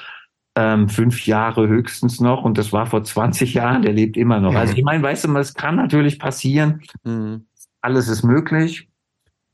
Ähm, 0.53 0.89
fünf 0.89 1.25
Jahre 1.25 1.69
höchstens 1.69 2.19
noch 2.19 2.43
und 2.43 2.57
das 2.57 2.73
war 2.73 2.87
vor 2.87 3.05
20 3.05 3.53
Jahren, 3.53 3.83
der 3.83 3.93
lebt 3.93 4.17
immer 4.17 4.41
noch. 4.41 4.53
Also 4.53 4.73
ich 4.75 4.83
meine, 4.83 5.01
weißt 5.01 5.23
du, 5.23 5.37
es 5.37 5.53
kann 5.53 5.77
natürlich 5.77 6.19
passieren, 6.19 6.81
mhm. 7.05 7.45
alles 7.79 8.09
ist 8.09 8.23
möglich, 8.23 8.89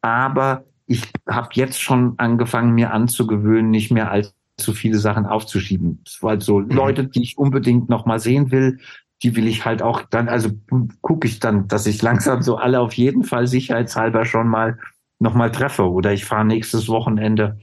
aber 0.01 0.63
ich 0.87 1.03
habe 1.29 1.49
jetzt 1.53 1.79
schon 1.79 2.15
angefangen, 2.17 2.73
mir 2.73 2.93
anzugewöhnen, 2.93 3.69
nicht 3.69 3.91
mehr 3.91 4.09
als 4.09 4.33
zu 4.57 4.73
viele 4.73 4.97
Sachen 4.97 5.25
aufzuschieben. 5.25 6.03
Weil 6.21 6.41
so 6.41 6.59
mhm. 6.59 6.69
Leute, 6.69 7.05
die 7.05 7.23
ich 7.23 7.37
unbedingt 7.37 7.89
noch 7.89 8.05
mal 8.05 8.19
sehen 8.19 8.51
will, 8.51 8.79
die 9.23 9.35
will 9.35 9.47
ich 9.47 9.65
halt 9.65 9.81
auch 9.81 10.01
dann, 10.01 10.29
also 10.29 10.49
gucke 11.01 11.27
ich 11.27 11.39
dann, 11.39 11.67
dass 11.67 11.87
ich 11.87 12.01
langsam 12.01 12.41
so 12.41 12.57
alle 12.57 12.79
auf 12.79 12.93
jeden 12.93 13.23
Fall 13.23 13.47
sicherheitshalber 13.47 14.25
schon 14.25 14.47
mal 14.47 14.79
noch 15.19 15.33
mal 15.33 15.51
treffe. 15.51 15.89
Oder 15.89 16.13
ich 16.13 16.25
fahre 16.25 16.45
nächstes 16.45 16.89
Wochenende 16.89 17.59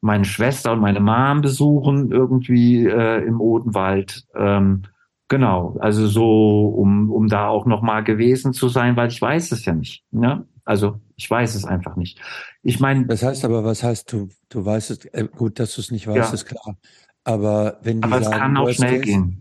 meine 0.00 0.26
Schwester 0.26 0.72
und 0.72 0.80
meine 0.80 1.00
Mom 1.00 1.40
besuchen 1.40 2.12
irgendwie 2.12 2.86
äh, 2.86 3.24
im 3.24 3.40
Odenwald. 3.40 4.24
Ähm, 4.34 4.82
genau, 5.28 5.76
also 5.80 6.06
so, 6.06 6.68
um, 6.68 7.10
um 7.10 7.28
da 7.28 7.48
auch 7.48 7.64
noch 7.64 7.80
mal 7.80 8.04
gewesen 8.04 8.52
zu 8.52 8.68
sein, 8.68 8.96
weil 8.96 9.08
ich 9.08 9.20
weiß 9.20 9.52
es 9.52 9.64
ja 9.64 9.72
nicht. 9.72 10.04
Ne? 10.10 10.46
Also 10.64 11.00
ich 11.16 11.30
weiß 11.30 11.54
es 11.54 11.64
einfach 11.64 11.96
nicht. 11.96 12.20
Ich 12.62 12.80
meine. 12.80 13.06
Das 13.06 13.22
heißt 13.22 13.44
aber, 13.44 13.64
was 13.64 13.82
heißt 13.82 14.10
du, 14.12 14.28
du 14.48 14.64
weißt 14.64 14.90
es, 14.90 15.04
äh, 15.06 15.28
gut, 15.34 15.58
dass 15.58 15.74
du 15.74 15.80
es 15.80 15.90
nicht 15.90 16.06
weißt, 16.06 16.16
ja. 16.16 16.32
ist 16.32 16.46
klar. 16.46 16.76
Aber 17.24 17.78
wenn 17.82 18.00
die 18.00 18.04
aber 18.04 18.22
sagen, 18.22 18.34
es 18.34 18.38
kann 18.38 18.56
auch 18.56 18.70
schnell 18.70 19.00
gehen. 19.00 19.40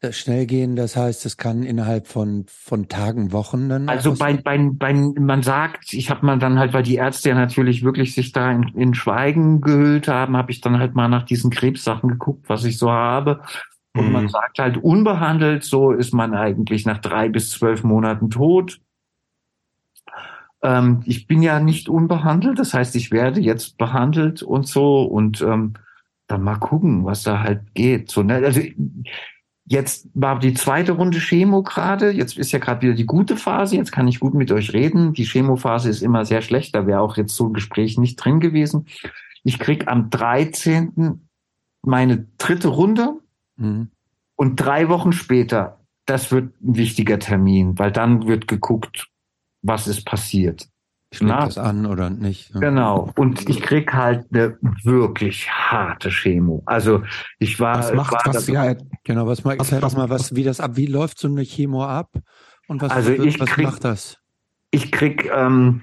Das 0.00 0.18
schnell 0.18 0.44
gehen, 0.44 0.76
das 0.76 0.96
heißt, 0.96 1.24
es 1.24 1.38
kann 1.38 1.62
innerhalb 1.62 2.06
von 2.06 2.44
von 2.48 2.88
Tagen, 2.88 3.32
Wochen 3.32 3.70
dann. 3.70 3.88
Also 3.88 4.14
bei, 4.14 4.34
bei, 4.34 4.58
bei 4.58 4.92
man 4.92 5.42
sagt, 5.42 5.94
ich 5.94 6.10
habe 6.10 6.26
mal 6.26 6.38
dann 6.38 6.58
halt, 6.58 6.74
weil 6.74 6.82
die 6.82 6.96
Ärzte 6.96 7.30
ja 7.30 7.34
natürlich 7.34 7.82
wirklich 7.84 8.14
sich 8.14 8.32
da 8.32 8.50
in, 8.50 8.64
in 8.74 8.92
Schweigen 8.92 9.62
gehüllt 9.62 10.08
haben, 10.08 10.36
habe 10.36 10.52
ich 10.52 10.60
dann 10.60 10.78
halt 10.78 10.94
mal 10.94 11.08
nach 11.08 11.22
diesen 11.22 11.50
Krebssachen 11.50 12.10
geguckt, 12.10 12.48
was 12.48 12.64
ich 12.64 12.76
so 12.76 12.90
habe. 12.90 13.40
Und 13.96 14.08
mhm. 14.08 14.12
man 14.12 14.28
sagt 14.28 14.58
halt, 14.58 14.76
unbehandelt, 14.76 15.64
so 15.64 15.92
ist 15.92 16.12
man 16.12 16.34
eigentlich 16.34 16.84
nach 16.84 16.98
drei 16.98 17.28
bis 17.30 17.50
zwölf 17.50 17.82
Monaten 17.82 18.28
tot. 18.28 18.80
Ähm, 20.64 21.02
ich 21.04 21.26
bin 21.26 21.42
ja 21.42 21.60
nicht 21.60 21.88
unbehandelt, 21.90 22.58
das 22.58 22.72
heißt, 22.72 22.96
ich 22.96 23.12
werde 23.12 23.40
jetzt 23.40 23.76
behandelt 23.76 24.42
und 24.42 24.66
so 24.66 25.02
und 25.02 25.42
ähm, 25.42 25.74
dann 26.26 26.42
mal 26.42 26.56
gucken, 26.56 27.04
was 27.04 27.22
da 27.22 27.40
halt 27.40 27.74
geht. 27.74 28.10
So, 28.10 28.22
ne? 28.22 28.36
Also 28.36 28.62
jetzt 29.66 30.08
war 30.14 30.38
die 30.38 30.54
zweite 30.54 30.92
Runde 30.92 31.18
Chemo 31.18 31.62
gerade, 31.62 32.10
jetzt 32.10 32.38
ist 32.38 32.52
ja 32.52 32.58
gerade 32.58 32.80
wieder 32.80 32.94
die 32.94 33.04
gute 33.04 33.36
Phase, 33.36 33.76
jetzt 33.76 33.92
kann 33.92 34.08
ich 34.08 34.20
gut 34.20 34.32
mit 34.32 34.50
euch 34.52 34.72
reden. 34.72 35.12
Die 35.12 35.26
Chemophase 35.26 35.90
ist 35.90 36.02
immer 36.02 36.24
sehr 36.24 36.40
schlecht, 36.40 36.74
da 36.74 36.86
wäre 36.86 37.00
auch 37.00 37.18
jetzt 37.18 37.36
so 37.36 37.46
ein 37.46 37.52
Gespräch 37.52 37.98
nicht 37.98 38.16
drin 38.16 38.40
gewesen. 38.40 38.86
Ich 39.42 39.58
krieg 39.58 39.86
am 39.86 40.08
13. 40.08 41.28
meine 41.82 42.26
dritte 42.38 42.68
Runde 42.68 43.18
mhm. 43.56 43.88
und 44.34 44.56
drei 44.56 44.88
Wochen 44.88 45.12
später, 45.12 45.80
das 46.06 46.32
wird 46.32 46.58
ein 46.62 46.76
wichtiger 46.76 47.18
Termin, 47.18 47.78
weil 47.78 47.92
dann 47.92 48.26
wird 48.26 48.48
geguckt, 48.48 49.10
was 49.64 49.88
ist 49.88 50.04
passiert. 50.06 50.68
Schlägt 51.12 51.42
das 51.42 51.58
an 51.58 51.86
oder 51.86 52.10
nicht? 52.10 52.52
Genau. 52.54 53.10
Und 53.16 53.48
ich 53.48 53.62
krieg 53.62 53.92
halt 53.92 54.26
eine 54.32 54.58
wirklich 54.82 55.48
harte 55.48 56.10
Chemo. 56.10 56.62
Also 56.66 57.04
ich 57.38 57.60
war. 57.60 57.78
Was 57.78 57.94
macht 57.94 58.12
war 58.12 58.34
was? 58.34 58.46
Ja, 58.48 58.74
genau. 59.04 59.26
Was 59.26 59.44
macht? 59.44 59.58
Erzähl 59.58 59.80
was, 59.80 59.96
mal, 59.96 60.10
was 60.10 60.34
wie 60.34 60.42
das 60.42 60.60
ab? 60.60 60.72
Wie 60.74 60.86
läuft 60.86 61.18
so 61.18 61.28
eine 61.28 61.42
Chemo 61.42 61.84
ab? 61.84 62.10
Und 62.66 62.82
was, 62.82 62.90
also 62.90 63.12
ich 63.12 63.38
was 63.38 63.48
krieg, 63.48 63.66
macht 63.66 63.84
das? 63.84 64.18
Ich 64.72 64.90
krieg 64.90 65.30
ähm, 65.32 65.82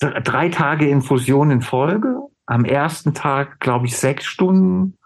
drei 0.00 0.48
Tage 0.48 0.88
Infusion 0.88 1.50
in 1.50 1.62
Folge. 1.62 2.18
Am 2.46 2.64
ersten 2.64 3.14
Tag 3.14 3.60
glaube 3.60 3.86
ich 3.86 3.96
sechs 3.96 4.24
Stunden 4.24 4.98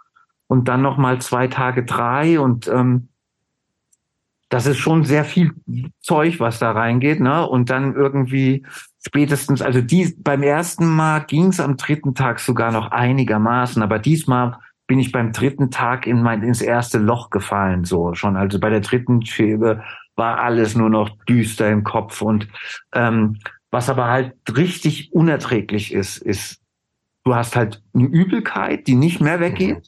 und 0.46 0.68
dann 0.68 0.80
noch 0.80 0.96
mal 0.96 1.20
zwei 1.20 1.48
Tage 1.48 1.84
drei 1.84 2.40
und 2.40 2.68
ähm, 2.68 3.08
das 4.48 4.66
ist 4.66 4.78
schon 4.78 5.04
sehr 5.04 5.24
viel 5.24 5.52
Zeug, 6.00 6.38
was 6.38 6.58
da 6.58 6.72
reingeht, 6.72 7.20
ne? 7.20 7.46
Und 7.48 7.70
dann 7.70 7.94
irgendwie 7.94 8.64
spätestens, 9.04 9.62
also 9.62 9.80
die 9.80 10.14
beim 10.18 10.42
ersten 10.42 10.86
Mal 10.86 11.20
ging 11.20 11.46
es 11.46 11.60
am 11.60 11.76
dritten 11.76 12.14
Tag 12.14 12.40
sogar 12.40 12.72
noch 12.72 12.90
einigermaßen, 12.90 13.82
aber 13.82 13.98
diesmal 13.98 14.58
bin 14.86 14.98
ich 14.98 15.10
beim 15.10 15.32
dritten 15.32 15.70
Tag 15.70 16.06
in 16.06 16.22
mein, 16.22 16.42
ins 16.42 16.60
erste 16.60 16.98
Loch 16.98 17.30
gefallen, 17.30 17.84
so 17.84 18.14
schon. 18.14 18.36
Also 18.36 18.60
bei 18.60 18.70
der 18.70 18.80
dritten 18.80 19.24
Schäbe 19.24 19.82
war 20.14 20.38
alles 20.38 20.76
nur 20.76 20.90
noch 20.90 21.10
düster 21.24 21.70
im 21.70 21.82
Kopf 21.84 22.22
und 22.22 22.48
ähm, 22.92 23.38
was 23.70 23.90
aber 23.90 24.06
halt 24.06 24.32
richtig 24.56 25.12
unerträglich 25.12 25.92
ist, 25.92 26.18
ist, 26.18 26.62
du 27.24 27.34
hast 27.34 27.56
halt 27.56 27.82
eine 27.94 28.06
Übelkeit, 28.06 28.86
die 28.86 28.94
nicht 28.94 29.20
mehr 29.20 29.40
weggeht, 29.40 29.78
mhm. 29.78 29.82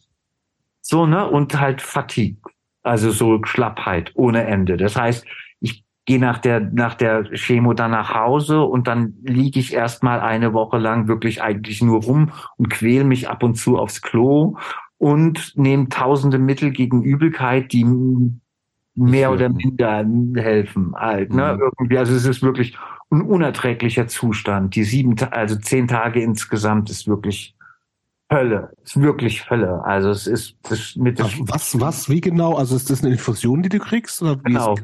so 0.80 1.06
ne 1.06 1.28
und 1.28 1.58
halt 1.58 1.80
Fatigue, 1.80 2.38
also 2.82 3.10
so 3.10 3.40
Schlappheit 3.44 4.12
ohne 4.14 4.44
Ende. 4.44 4.76
Das 4.76 4.96
heißt, 4.96 5.26
ich 5.60 5.84
gehe 6.06 6.18
nach 6.18 6.38
der 6.38 6.60
nach 6.60 6.94
der 6.94 7.24
Chemo 7.34 7.74
dann 7.74 7.90
nach 7.90 8.14
Hause 8.14 8.62
und 8.62 8.86
dann 8.86 9.14
liege 9.22 9.60
ich 9.60 9.74
erstmal 9.74 10.20
eine 10.20 10.52
Woche 10.54 10.78
lang 10.78 11.08
wirklich 11.08 11.42
eigentlich 11.42 11.82
nur 11.82 12.02
rum 12.02 12.32
und 12.56 12.70
quäl 12.70 13.04
mich 13.04 13.28
ab 13.28 13.42
und 13.42 13.56
zu 13.56 13.78
aufs 13.78 14.00
Klo 14.00 14.56
und 14.96 15.52
nehme 15.56 15.88
tausende 15.88 16.38
Mittel 16.38 16.70
gegen 16.70 17.02
Übelkeit, 17.02 17.72
die 17.72 17.84
mehr 18.94 19.30
oder 19.30 19.48
minder 19.48 20.04
helfen 20.34 20.94
halt. 20.96 21.32
Ne? 21.32 21.54
Mhm. 21.54 21.70
Irgendwie, 21.78 21.98
also 21.98 22.14
es 22.14 22.24
ist 22.24 22.42
wirklich 22.42 22.76
ein 23.10 23.22
unerträglicher 23.22 24.08
Zustand. 24.08 24.74
Die 24.74 24.84
sieben, 24.84 25.16
also 25.30 25.56
zehn 25.56 25.88
Tage 25.88 26.20
insgesamt 26.20 26.90
ist 26.90 27.06
wirklich 27.06 27.54
Hölle. 28.30 28.72
Ist 28.82 29.00
wirklich 29.00 29.48
Hölle. 29.48 29.82
Also 29.84 30.10
es 30.10 30.26
ist 30.26 30.56
das 30.62 30.96
mit 30.96 31.18
das 31.18 31.32
was, 31.40 31.80
was, 31.80 32.08
wie 32.08 32.20
genau? 32.20 32.54
Also 32.54 32.76
ist 32.76 32.90
das 32.90 33.02
eine 33.02 33.12
Infusion, 33.12 33.62
die 33.62 33.70
du 33.70 33.78
kriegst? 33.78 34.20
Oder 34.22 34.36
genau. 34.36 34.76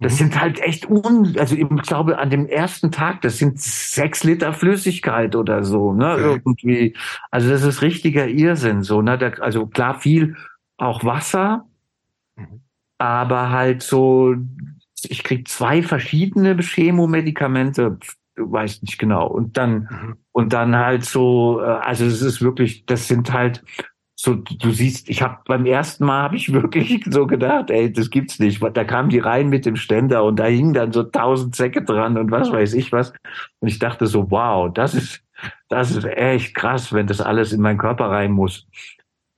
Das 0.00 0.12
mhm. 0.12 0.16
sind 0.16 0.40
halt 0.40 0.60
echt 0.60 0.88
un, 0.88 1.36
also 1.38 1.56
ich 1.56 1.68
glaube 1.82 2.18
an 2.18 2.30
dem 2.30 2.46
ersten 2.46 2.92
Tag, 2.92 3.20
das 3.22 3.38
sind 3.38 3.60
sechs 3.60 4.22
Liter 4.22 4.52
Flüssigkeit 4.52 5.34
oder 5.34 5.64
so, 5.64 5.92
ne, 5.92 6.12
okay. 6.12 6.22
irgendwie. 6.44 6.96
Also 7.30 7.50
das 7.50 7.62
ist 7.64 7.82
richtiger 7.82 8.28
Irrsinn, 8.28 8.82
so, 8.82 9.02
ne, 9.02 9.18
da, 9.18 9.30
also 9.40 9.66
klar 9.66 9.98
viel 9.98 10.36
auch 10.76 11.02
Wasser, 11.04 11.66
mhm. 12.36 12.60
aber 12.98 13.50
halt 13.50 13.82
so, 13.82 14.36
ich 15.02 15.24
krieg 15.24 15.48
zwei 15.48 15.82
verschiedene 15.82 16.56
Chemomedikamente, 16.56 17.98
weiß 18.38 18.82
nicht 18.82 18.98
genau, 18.98 19.26
und 19.26 19.56
dann, 19.56 19.88
mhm. 19.90 20.16
und 20.32 20.52
dann 20.52 20.76
halt 20.76 21.04
so, 21.04 21.60
äh, 21.60 21.64
also 21.64 22.04
es 22.04 22.22
ist 22.22 22.42
wirklich, 22.42 22.86
das 22.86 23.08
sind 23.08 23.32
halt 23.32 23.64
so 24.20 24.34
du 24.34 24.72
siehst, 24.72 25.08
ich 25.08 25.22
habe 25.22 25.38
beim 25.46 25.64
ersten 25.64 26.04
Mal 26.04 26.22
habe 26.22 26.36
ich 26.36 26.52
wirklich 26.52 27.04
so 27.08 27.26
gedacht, 27.28 27.70
ey, 27.70 27.92
das 27.92 28.10
gibt's 28.10 28.40
nicht. 28.40 28.60
Da 28.74 28.82
kamen 28.82 29.10
die 29.10 29.20
rein 29.20 29.48
mit 29.48 29.64
dem 29.64 29.76
Ständer 29.76 30.24
und 30.24 30.40
da 30.40 30.46
hingen 30.46 30.74
dann 30.74 30.90
so 30.90 31.04
tausend 31.04 31.54
Säcke 31.54 31.84
dran 31.84 32.18
und 32.18 32.32
was 32.32 32.50
weiß 32.50 32.74
ich 32.74 32.90
was. 32.90 33.12
Und 33.60 33.68
ich 33.68 33.78
dachte 33.78 34.06
so, 34.08 34.28
wow, 34.28 34.72
das 34.72 34.94
ist 34.94 35.22
das 35.68 35.90
ist 35.90 36.04
echt 36.04 36.54
krass, 36.54 36.92
wenn 36.92 37.06
das 37.06 37.20
alles 37.20 37.52
in 37.52 37.60
meinen 37.60 37.78
Körper 37.78 38.10
rein 38.10 38.32
muss. 38.32 38.66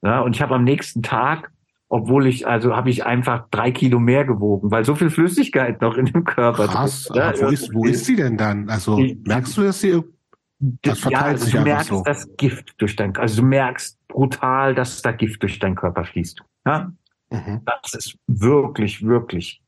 Ja, 0.02 0.20
und 0.20 0.34
ich 0.34 0.42
habe 0.42 0.54
am 0.54 0.64
nächsten 0.64 1.02
Tag, 1.02 1.52
obwohl 1.90 2.28
ich, 2.28 2.46
also 2.46 2.76
habe 2.76 2.88
ich 2.88 3.04
einfach 3.04 3.48
drei 3.50 3.72
Kilo 3.72 3.98
mehr 3.98 4.24
gewogen, 4.24 4.70
weil 4.70 4.84
so 4.84 4.94
viel 4.94 5.10
Flüssigkeit 5.10 5.80
noch 5.82 5.96
in 5.96 6.06
dem 6.06 6.24
Körper 6.24 6.68
Krass, 6.68 7.04
drin, 7.04 7.16
ja, 7.16 7.32
wo, 7.40 7.48
ist, 7.48 7.74
wo 7.74 7.84
ist 7.84 8.04
sie 8.04 8.14
denn 8.14 8.36
dann? 8.36 8.70
Also 8.70 8.96
merkst 8.96 9.56
du, 9.56 9.62
dass 9.62 9.80
sie 9.80 10.00
das 10.60 11.00
verteilt 11.00 11.22
ja, 11.22 11.26
also 11.32 11.44
sich 11.44 11.54
du 11.54 11.60
merkst 11.62 11.88
so. 11.88 12.02
das 12.04 12.36
Gift 12.36 12.74
durch 12.78 12.94
dein, 12.94 13.16
also 13.16 13.42
du 13.42 13.48
merkst 13.48 13.98
brutal, 14.06 14.74
dass 14.74 15.02
da 15.02 15.10
Gift 15.10 15.42
durch 15.42 15.58
deinen 15.58 15.74
Körper 15.74 16.04
fließt. 16.04 16.40
Ja? 16.64 16.92
Mhm. 17.30 17.62
Das 17.64 17.94
ist 17.94 18.16
wirklich, 18.28 19.04
wirklich 19.04 19.60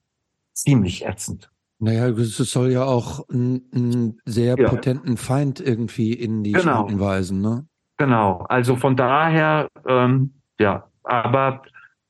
ziemlich 0.52 1.04
ätzend. 1.04 1.50
Naja, 1.80 2.06
es 2.06 2.36
soll 2.36 2.70
ja 2.70 2.84
auch 2.84 3.28
einen 3.30 4.20
sehr 4.24 4.56
ja. 4.56 4.68
potenten 4.68 5.16
Feind 5.16 5.58
irgendwie 5.58 6.12
in 6.12 6.44
die 6.44 6.52
genau. 6.52 6.62
Schranken 6.62 7.00
weisen, 7.00 7.40
ne? 7.40 7.66
Genau. 7.96 8.46
Also 8.48 8.76
von 8.76 8.96
daher, 8.96 9.68
ähm, 9.88 10.34
ja, 10.60 10.86
aber 11.02 11.62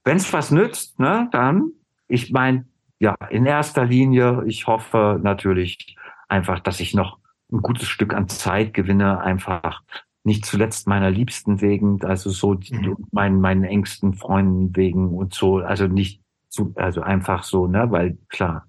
wenn 0.04 0.16
es 0.16 0.32
was 0.32 0.50
nützt, 0.50 0.98
ne, 0.98 1.28
dann, 1.32 1.72
ich 2.08 2.32
meine, 2.32 2.66
ja, 2.98 3.14
in 3.30 3.46
erster 3.46 3.84
Linie, 3.84 4.44
ich 4.46 4.66
hoffe 4.66 5.20
natürlich 5.22 5.96
einfach, 6.28 6.60
dass 6.60 6.80
ich 6.80 6.94
noch 6.94 7.18
ein 7.52 7.62
gutes 7.62 7.88
Stück 7.88 8.14
an 8.14 8.28
Zeit 8.28 8.74
gewinne, 8.74 9.20
einfach 9.20 9.82
nicht 10.24 10.46
zuletzt 10.46 10.86
meiner 10.86 11.10
Liebsten 11.10 11.60
wegen, 11.60 12.02
also 12.04 12.30
so 12.30 12.54
mhm. 12.54 12.96
meinen, 13.10 13.40
meinen 13.40 13.64
engsten 13.64 14.14
Freunden 14.14 14.74
wegen 14.76 15.10
und 15.10 15.34
so, 15.34 15.58
also 15.58 15.86
nicht 15.86 16.22
so, 16.48 16.72
also 16.76 17.02
einfach 17.02 17.42
so, 17.42 17.66
ne, 17.66 17.90
weil 17.90 18.18
klar, 18.28 18.66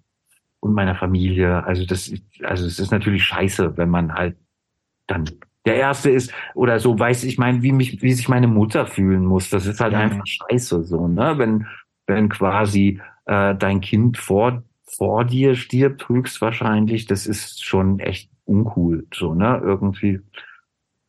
und 0.60 0.74
meiner 0.74 0.96
Familie, 0.96 1.64
also 1.66 1.86
das, 1.86 2.12
also 2.42 2.66
es 2.66 2.80
ist 2.80 2.92
natürlich 2.92 3.24
scheiße, 3.26 3.78
wenn 3.78 3.90
man 3.90 4.14
halt 4.14 4.38
dann 5.08 5.30
der 5.66 5.76
erste 5.76 6.10
ist 6.10 6.34
oder 6.56 6.80
so 6.80 6.98
weiß 6.98 7.24
ich 7.24 7.38
meine, 7.38 7.62
wie 7.64 7.72
mich, 7.72 8.02
wie 8.02 8.14
sich 8.14 8.30
meine 8.30 8.48
Mutter 8.48 8.86
fühlen 8.86 9.26
muss. 9.26 9.50
Das 9.50 9.66
ist 9.66 9.80
halt 9.80 9.94
mhm. 9.94 10.00
einfach 10.00 10.26
scheiße 10.26 10.84
so, 10.84 11.08
ne, 11.08 11.38
wenn 11.38 11.68
wenn 12.06 12.30
quasi 12.30 13.00
äh, 13.26 13.56
dein 13.56 13.82
Kind 13.82 14.18
vor 14.18 14.64
vor 14.98 15.26
dir 15.26 15.56
stirbt 15.56 16.08
höchstwahrscheinlich, 16.08 17.08
das 17.08 17.26
ist 17.26 17.64
schon 17.64 18.00
echt 18.00 18.30
uncool, 18.46 19.08
so, 19.14 19.34
ne, 19.34 19.60
irgendwie. 19.64 20.22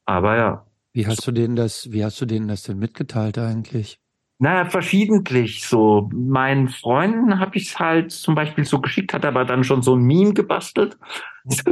Aber 0.06 0.36
ja. 0.36 0.66
Wie 0.92 1.06
hast 1.06 1.26
du 1.26 1.32
denen 1.32 1.56
das, 1.56 1.90
wie 1.92 2.04
hast 2.04 2.20
du 2.20 2.26
denen 2.26 2.48
das 2.48 2.62
denn 2.62 2.78
mitgeteilt 2.78 3.38
eigentlich? 3.38 3.98
Naja, 4.38 4.64
verschiedentlich 4.64 5.64
so. 5.66 6.10
Meinen 6.12 6.68
Freunden 6.68 7.38
habe 7.38 7.56
ich 7.56 7.68
es 7.68 7.78
halt 7.78 8.10
zum 8.10 8.34
Beispiel 8.34 8.64
so 8.64 8.80
geschickt, 8.80 9.14
hat 9.14 9.24
aber 9.24 9.44
dann 9.44 9.64
schon 9.64 9.82
so 9.82 9.94
ein 9.94 10.02
Meme 10.02 10.34
gebastelt. 10.34 10.98
so, 11.44 11.64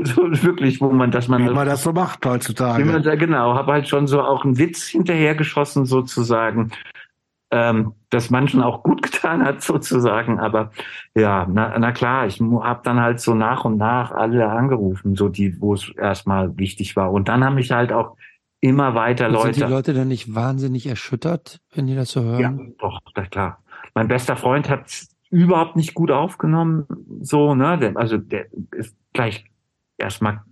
wirklich, 0.42 0.80
wo 0.80 0.90
man, 0.90 1.10
dass 1.10 1.28
man. 1.28 1.44
Wie 1.44 1.50
man 1.52 1.66
das 1.66 1.82
so 1.82 1.92
macht 1.92 2.24
heutzutage. 2.24 2.84
Wie 2.84 2.88
man 2.88 3.02
da, 3.02 3.14
genau, 3.16 3.54
habe 3.54 3.72
halt 3.72 3.88
schon 3.88 4.06
so 4.06 4.22
auch 4.22 4.44
einen 4.44 4.58
Witz 4.58 4.86
hinterhergeschossen 4.86 5.86
sozusagen 5.86 6.72
ähm, 7.52 7.92
das 8.08 8.30
manchen 8.30 8.62
auch 8.62 8.82
gut 8.82 9.02
getan 9.12 9.44
hat 9.44 9.62
sozusagen. 9.62 10.40
Aber 10.40 10.72
ja, 11.14 11.46
na, 11.48 11.78
na 11.78 11.92
klar, 11.92 12.26
ich 12.26 12.40
habe 12.40 12.80
dann 12.82 13.00
halt 13.00 13.20
so 13.20 13.34
nach 13.34 13.64
und 13.64 13.76
nach 13.76 14.10
alle 14.10 14.48
angerufen, 14.48 15.14
so 15.14 15.28
die, 15.28 15.60
wo 15.60 15.74
es 15.74 15.90
erstmal 15.90 16.56
wichtig 16.56 16.96
war. 16.96 17.12
Und 17.12 17.28
dann 17.28 17.44
haben 17.44 17.54
mich 17.54 17.70
halt 17.70 17.92
auch 17.92 18.16
immer 18.62 18.94
weiter 18.94 19.26
und 19.26 19.34
Leute. 19.34 19.54
Sind 19.54 19.66
die 19.66 19.70
Leute 19.70 19.92
dann 19.92 20.08
nicht 20.08 20.34
wahnsinnig 20.34 20.86
erschüttert, 20.86 21.60
wenn 21.74 21.86
die 21.86 21.96
das 21.96 22.10
so 22.10 22.22
hören? 22.22 22.40
Ja, 22.40 22.74
doch, 22.78 23.00
na 23.14 23.26
klar. 23.26 23.62
Mein 23.94 24.08
bester 24.08 24.36
Freund 24.36 24.70
hat 24.70 24.86
überhaupt 25.30 25.76
nicht 25.76 25.94
gut 25.94 26.10
aufgenommen, 26.10 26.86
so, 27.20 27.54
ne, 27.54 27.92
also 27.96 28.18
der 28.18 28.46
ist 28.70 28.96
gleich 29.12 29.44
erstmal 29.98 30.42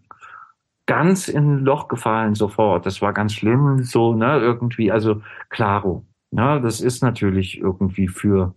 ganz 0.87 1.29
in 1.29 1.59
ein 1.59 1.59
Loch 1.61 1.87
gefallen 1.87 2.35
sofort. 2.35 2.85
Das 2.85 3.01
war 3.01 3.13
ganz 3.13 3.33
schlimm, 3.35 3.85
so, 3.85 4.15
ne, 4.15 4.39
irgendwie, 4.39 4.91
also 4.91 5.23
klaro. 5.49 6.05
Ja, 6.33 6.59
das 6.59 6.81
ist 6.81 7.03
natürlich 7.03 7.59
irgendwie 7.59 8.09
für, 8.09 8.55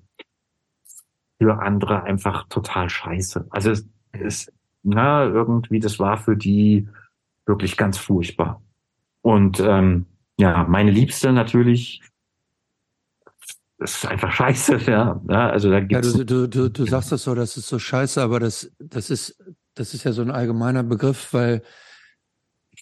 für 1.39 1.61
andere 1.61 2.03
einfach 2.03 2.47
total 2.47 2.89
scheiße. 2.89 3.47
Also 3.51 3.71
es 3.71 3.87
ist, 4.13 4.53
na, 4.81 5.25
irgendwie, 5.25 5.79
das 5.79 5.99
war 5.99 6.17
für 6.17 6.35
die 6.35 6.87
wirklich 7.45 7.77
ganz 7.77 7.97
furchtbar. 7.99 8.61
Und 9.23 9.61
ähm, 9.61 10.05
ja, 10.37 10.65
meine 10.69 10.91
Liebste 10.91 11.31
natürlich, 11.31 12.01
das 13.79 13.95
ist 13.95 14.05
einfach 14.05 14.31
scheiße, 14.31 14.77
ja. 14.87 15.21
ja 15.27 15.49
also 15.49 15.71
da 15.71 15.79
gibt's 15.79 16.11
ja, 16.11 16.23
du, 16.23 16.47
du, 16.47 16.47
du, 16.47 16.69
du 16.69 16.85
sagst 16.85 17.11
das 17.11 17.23
so, 17.23 17.33
das 17.33 17.57
ist 17.57 17.69
so 17.69 17.79
scheiße, 17.79 18.21
aber 18.21 18.39
das, 18.39 18.71
das 18.79 19.09
ist, 19.09 19.41
das 19.75 19.93
ist 19.93 20.03
ja 20.03 20.11
so 20.11 20.21
ein 20.21 20.29
allgemeiner 20.29 20.83
Begriff, 20.83 21.33
weil 21.33 21.63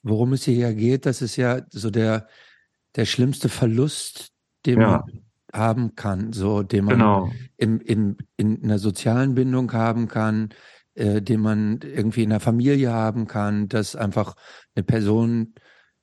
worum 0.03 0.33
es 0.33 0.43
hier 0.43 0.55
ja 0.55 0.71
geht, 0.71 1.05
das 1.05 1.21
ist 1.21 1.35
ja 1.35 1.61
so 1.69 1.91
der, 1.91 2.27
der 2.95 3.05
schlimmste 3.05 3.47
Verlust, 3.47 4.31
den 4.65 4.81
ja. 4.81 4.89
man 4.89 5.21
haben 5.53 5.95
kann, 5.95 6.33
so 6.33 6.63
den 6.63 6.85
man 6.85 6.95
genau. 6.95 7.31
im, 7.57 7.79
im, 7.81 8.17
in 8.35 8.63
einer 8.63 8.79
sozialen 8.79 9.35
Bindung 9.35 9.71
haben 9.73 10.07
kann, 10.07 10.49
äh, 10.95 11.21
den 11.21 11.41
man 11.41 11.81
irgendwie 11.83 12.23
in 12.23 12.31
der 12.31 12.39
Familie 12.39 12.91
haben 12.91 13.27
kann, 13.27 13.67
dass 13.67 13.95
einfach 13.95 14.35
eine 14.75 14.83
Person 14.83 15.53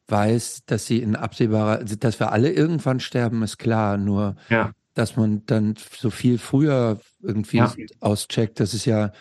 weiß, 0.08 0.64
dass 0.66 0.86
sie 0.86 1.00
in 1.02 1.16
absehbarer, 1.16 1.84
dass 1.84 2.18
wir 2.18 2.32
alle 2.32 2.50
irgendwann 2.50 3.00
sterben, 3.00 3.42
ist 3.42 3.58
klar, 3.58 3.96
nur 3.98 4.36
ja. 4.48 4.72
dass 4.94 5.16
man 5.16 5.44
dann 5.46 5.74
so 5.76 6.10
viel 6.10 6.38
früher 6.38 7.00
irgendwie 7.20 7.58
ja. 7.58 7.74
auscheckt, 8.00 8.60
das 8.60 8.74
ist 8.74 8.86
ja, 8.86 9.12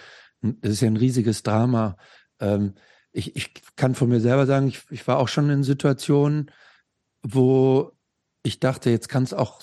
das 0.41 0.72
ist 0.72 0.82
ja 0.82 0.88
ein 0.88 0.98
riesiges 0.98 1.43
Drama. 1.43 1.98
Ähm, 2.40 2.75
ich, 3.11 3.35
ich 3.35 3.53
kann 3.75 3.95
von 3.95 4.09
mir 4.09 4.19
selber 4.19 4.45
sagen, 4.45 4.67
ich, 4.67 4.82
ich 4.90 5.07
war 5.07 5.17
auch 5.17 5.27
schon 5.27 5.49
in 5.49 5.64
Situationen, 5.64 6.51
wo 7.24 7.91
ich 8.43 8.59
dachte, 8.59 8.90
jetzt 8.90 9.09
kann 9.09 9.24
es 9.24 9.33
auch 9.33 9.61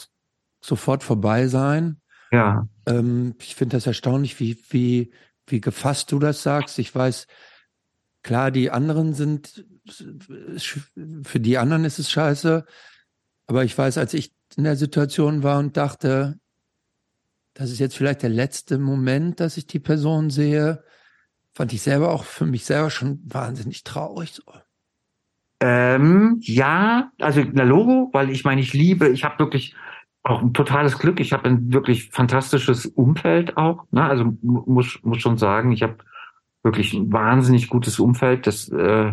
sofort 0.61 1.03
vorbei 1.03 1.47
sein. 1.47 2.01
Ja. 2.33 2.69
Ähm, 2.87 3.35
ich 3.41 3.55
finde 3.55 3.77
das 3.77 3.87
erstaunlich, 3.87 4.41
wie, 4.41 4.59
wie, 4.71 5.13
wie 5.47 5.61
gefasst 5.61 6.11
du 6.13 6.19
das 6.19 6.43
sagst. 6.43 6.79
Ich 6.79 6.95
weiß, 6.95 7.27
klar, 8.25 8.51
die 8.51 8.73
anderen 8.73 9.15
sind, 9.15 9.65
für 11.23 11.39
die 11.39 11.59
anderen 11.59 11.85
ist 11.85 12.01
es 12.01 12.11
scheiße. 12.11 12.65
Aber 13.47 13.65
ich 13.65 13.77
weiß, 13.77 13.99
als 13.99 14.15
ich 14.15 14.33
in 14.57 14.65
der 14.65 14.77
Situation 14.77 15.45
war 15.45 15.61
und 15.61 15.77
dachte, 15.77 16.41
das 17.53 17.71
ist 17.71 17.79
jetzt 17.79 17.97
vielleicht 17.97 18.23
der 18.23 18.31
letzte 18.31 18.79
Moment, 18.79 19.39
dass 19.39 19.57
ich 19.57 19.69
die 19.69 19.79
Person 19.79 20.31
sehe, 20.31 20.83
fand 21.53 21.73
ich 21.73 21.83
selber 21.83 22.11
auch 22.11 22.25
für 22.25 22.47
mich 22.47 22.65
selber 22.65 22.91
schon 22.91 23.21
wahnsinnig 23.25 23.85
traurig. 23.85 24.33
So. 24.33 24.43
Ähm, 25.61 26.39
ja, 26.41 27.13
also 27.21 27.45
na 27.53 27.63
Logo, 27.63 28.11
weil 28.13 28.31
ich 28.31 28.45
meine, 28.45 28.61
ich 28.61 28.73
liebe, 28.73 29.09
ich 29.09 29.23
habe 29.23 29.39
wirklich 29.39 29.77
auch 30.25 30.41
ein 30.41 30.55
totales 30.55 30.99
Glück. 30.99 31.21
Ich 31.21 31.33
habe 31.33 31.45
ein 31.49 31.73
wirklich 31.73 32.11
fantastisches 32.11 32.87
Umfeld 32.87 33.57
auch. 33.57 33.85
Ne? 33.93 34.03
Also 34.03 34.37
muss 34.43 34.99
muss 35.03 35.19
schon 35.21 35.37
sagen, 35.37 35.71
ich 35.71 35.83
habe 35.83 35.99
wirklich 36.65 36.93
ein 36.95 37.13
wahnsinnig 37.13 37.69
gutes 37.69 38.01
Umfeld. 38.01 38.47
Das, 38.47 38.69
äh, 38.71 39.13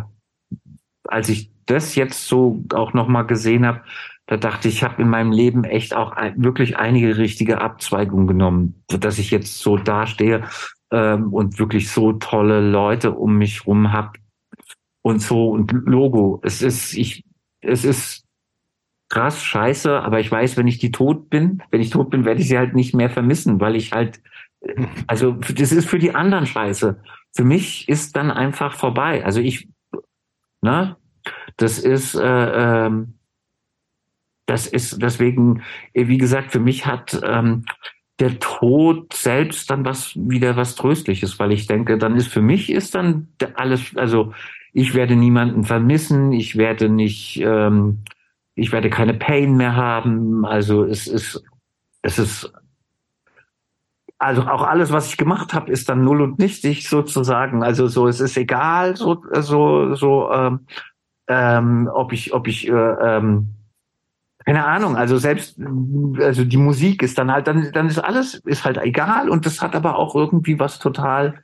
als 1.07 1.29
ich 1.29 1.51
das 1.65 1.95
jetzt 1.95 2.27
so 2.27 2.63
auch 2.73 2.93
noch 2.93 3.07
mal 3.07 3.23
gesehen 3.23 3.65
habe, 3.65 3.81
da 4.25 4.37
dachte 4.37 4.69
ich, 4.69 4.75
ich 4.75 4.83
habe 4.83 5.01
in 5.01 5.09
meinem 5.09 5.31
Leben 5.31 5.65
echt 5.65 5.93
auch 5.93 6.13
ein, 6.13 6.41
wirklich 6.41 6.77
einige 6.77 7.17
richtige 7.17 7.59
Abzweigungen 7.59 8.27
genommen, 8.27 8.83
dass 8.87 9.19
ich 9.19 9.29
jetzt 9.29 9.59
so 9.59 9.77
dastehe 9.77 10.45
ähm, 10.91 11.33
und 11.33 11.59
wirklich 11.59 11.91
so 11.91 12.13
tolle 12.13 12.61
Leute 12.61 13.11
um 13.11 13.37
mich 13.37 13.67
rum 13.67 13.91
habe 13.91 14.19
und 15.01 15.19
so 15.19 15.49
und 15.49 15.71
Logo. 15.71 16.39
Es 16.43 16.61
ist 16.61 16.93
ich, 16.95 17.25
es 17.61 17.83
ist 17.83 18.25
krass 19.09 19.43
scheiße, 19.43 19.99
aber 19.99 20.21
ich 20.21 20.31
weiß, 20.31 20.55
wenn 20.55 20.67
ich 20.67 20.79
die 20.79 20.91
tot 20.91 21.29
bin, 21.29 21.61
wenn 21.69 21.81
ich 21.81 21.89
tot 21.89 22.09
bin, 22.09 22.23
werde 22.23 22.41
ich 22.41 22.47
sie 22.47 22.57
halt 22.57 22.73
nicht 22.73 22.95
mehr 22.95 23.09
vermissen, 23.09 23.59
weil 23.59 23.75
ich 23.75 23.91
halt, 23.91 24.21
also 25.07 25.33
das 25.33 25.73
ist 25.73 25.89
für 25.89 25.99
die 25.99 26.15
anderen 26.15 26.45
scheiße. 26.45 27.01
Für 27.33 27.43
mich 27.43 27.87
ist 27.87 28.15
dann 28.15 28.31
einfach 28.31 28.75
vorbei. 28.75 29.23
Also 29.23 29.39
ich, 29.39 29.67
ne, 30.61 30.97
das 31.57 31.79
ist, 31.79 32.15
äh, 32.15 32.85
ähm, 32.85 33.15
das 34.45 34.67
ist 34.67 35.01
deswegen, 35.01 35.63
wie 35.93 36.17
gesagt, 36.17 36.51
für 36.51 36.59
mich 36.59 36.85
hat 36.85 37.19
ähm, 37.23 37.65
der 38.19 38.39
Tod 38.39 39.13
selbst 39.13 39.69
dann 39.69 39.85
was 39.85 40.13
wieder 40.15 40.55
was 40.55 40.75
Tröstliches, 40.75 41.39
weil 41.39 41.51
ich 41.51 41.67
denke, 41.67 41.97
dann 41.97 42.15
ist 42.15 42.27
für 42.27 42.41
mich 42.41 42.69
ist 42.69 42.95
dann 42.95 43.29
alles, 43.55 43.95
also 43.95 44.33
ich 44.73 44.93
werde 44.93 45.15
niemanden 45.15 45.63
vermissen, 45.63 46.31
ich 46.31 46.57
werde 46.57 46.89
nicht 46.89 47.39
ähm, 47.41 48.03
ich 48.55 48.71
werde 48.71 48.89
keine 48.89 49.13
Pain 49.13 49.55
mehr 49.55 49.75
haben. 49.75 50.45
Also 50.45 50.83
es 50.83 51.07
ist, 51.07 51.43
es 52.01 52.19
ist, 52.19 52.53
also 54.21 54.43
auch 54.43 54.61
alles, 54.61 54.91
was 54.91 55.07
ich 55.07 55.17
gemacht 55.17 55.55
habe, 55.55 55.71
ist 55.71 55.89
dann 55.89 56.03
null 56.03 56.21
und 56.21 56.37
nichtig 56.37 56.87
sozusagen. 56.87 57.63
Also 57.63 57.87
so, 57.87 58.07
es 58.07 58.19
ist 58.19 58.37
egal, 58.37 58.95
so, 58.95 59.23
so, 59.39 59.95
so, 59.95 60.31
ähm, 60.31 60.67
ähm, 61.27 61.89
ob 61.91 62.13
ich, 62.13 62.31
ob 62.31 62.47
ich, 62.47 62.67
äh, 62.67 62.71
ähm, 62.71 63.55
keine 64.45 64.63
Ahnung, 64.65 64.95
also 64.95 65.17
selbst, 65.17 65.59
also 66.19 66.45
die 66.45 66.57
Musik 66.57 67.01
ist 67.01 67.17
dann 67.17 67.31
halt, 67.31 67.47
dann, 67.47 67.71
dann 67.73 67.87
ist 67.87 67.97
alles, 67.97 68.35
ist 68.45 68.63
halt 68.63 68.77
egal 68.77 69.27
und 69.27 69.47
das 69.47 69.59
hat 69.59 69.75
aber 69.75 69.97
auch 69.97 70.13
irgendwie 70.13 70.59
was 70.59 70.77
total, 70.77 71.43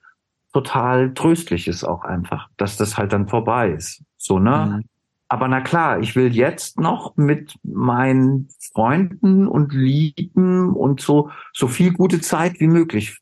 total 0.53 1.15
Tröstliches 1.15 1.83
auch 1.83 2.03
einfach, 2.03 2.47
dass 2.57 2.77
das 2.77 2.95
halt 2.95 3.11
dann 3.11 3.27
vorbei 3.27 3.72
ist. 3.72 4.03
So, 4.17 4.38
ne? 4.38 4.83
Mhm. 4.83 4.97
Aber 5.30 5.47
na 5.47 5.61
klar, 5.61 5.99
ich 5.99 6.15
will 6.15 6.33
jetzt 6.33 6.80
noch 6.80 7.17
mit 7.17 7.56
meinen 7.64 8.47
Freunden 8.73 9.47
und 9.47 9.73
Lieben 9.73 10.73
und 10.73 11.01
so, 11.01 11.31
so 11.53 11.67
viel 11.67 11.91
gute 11.91 12.22
Zeit 12.22 12.59
wie 12.59 12.67
möglich 12.67 13.19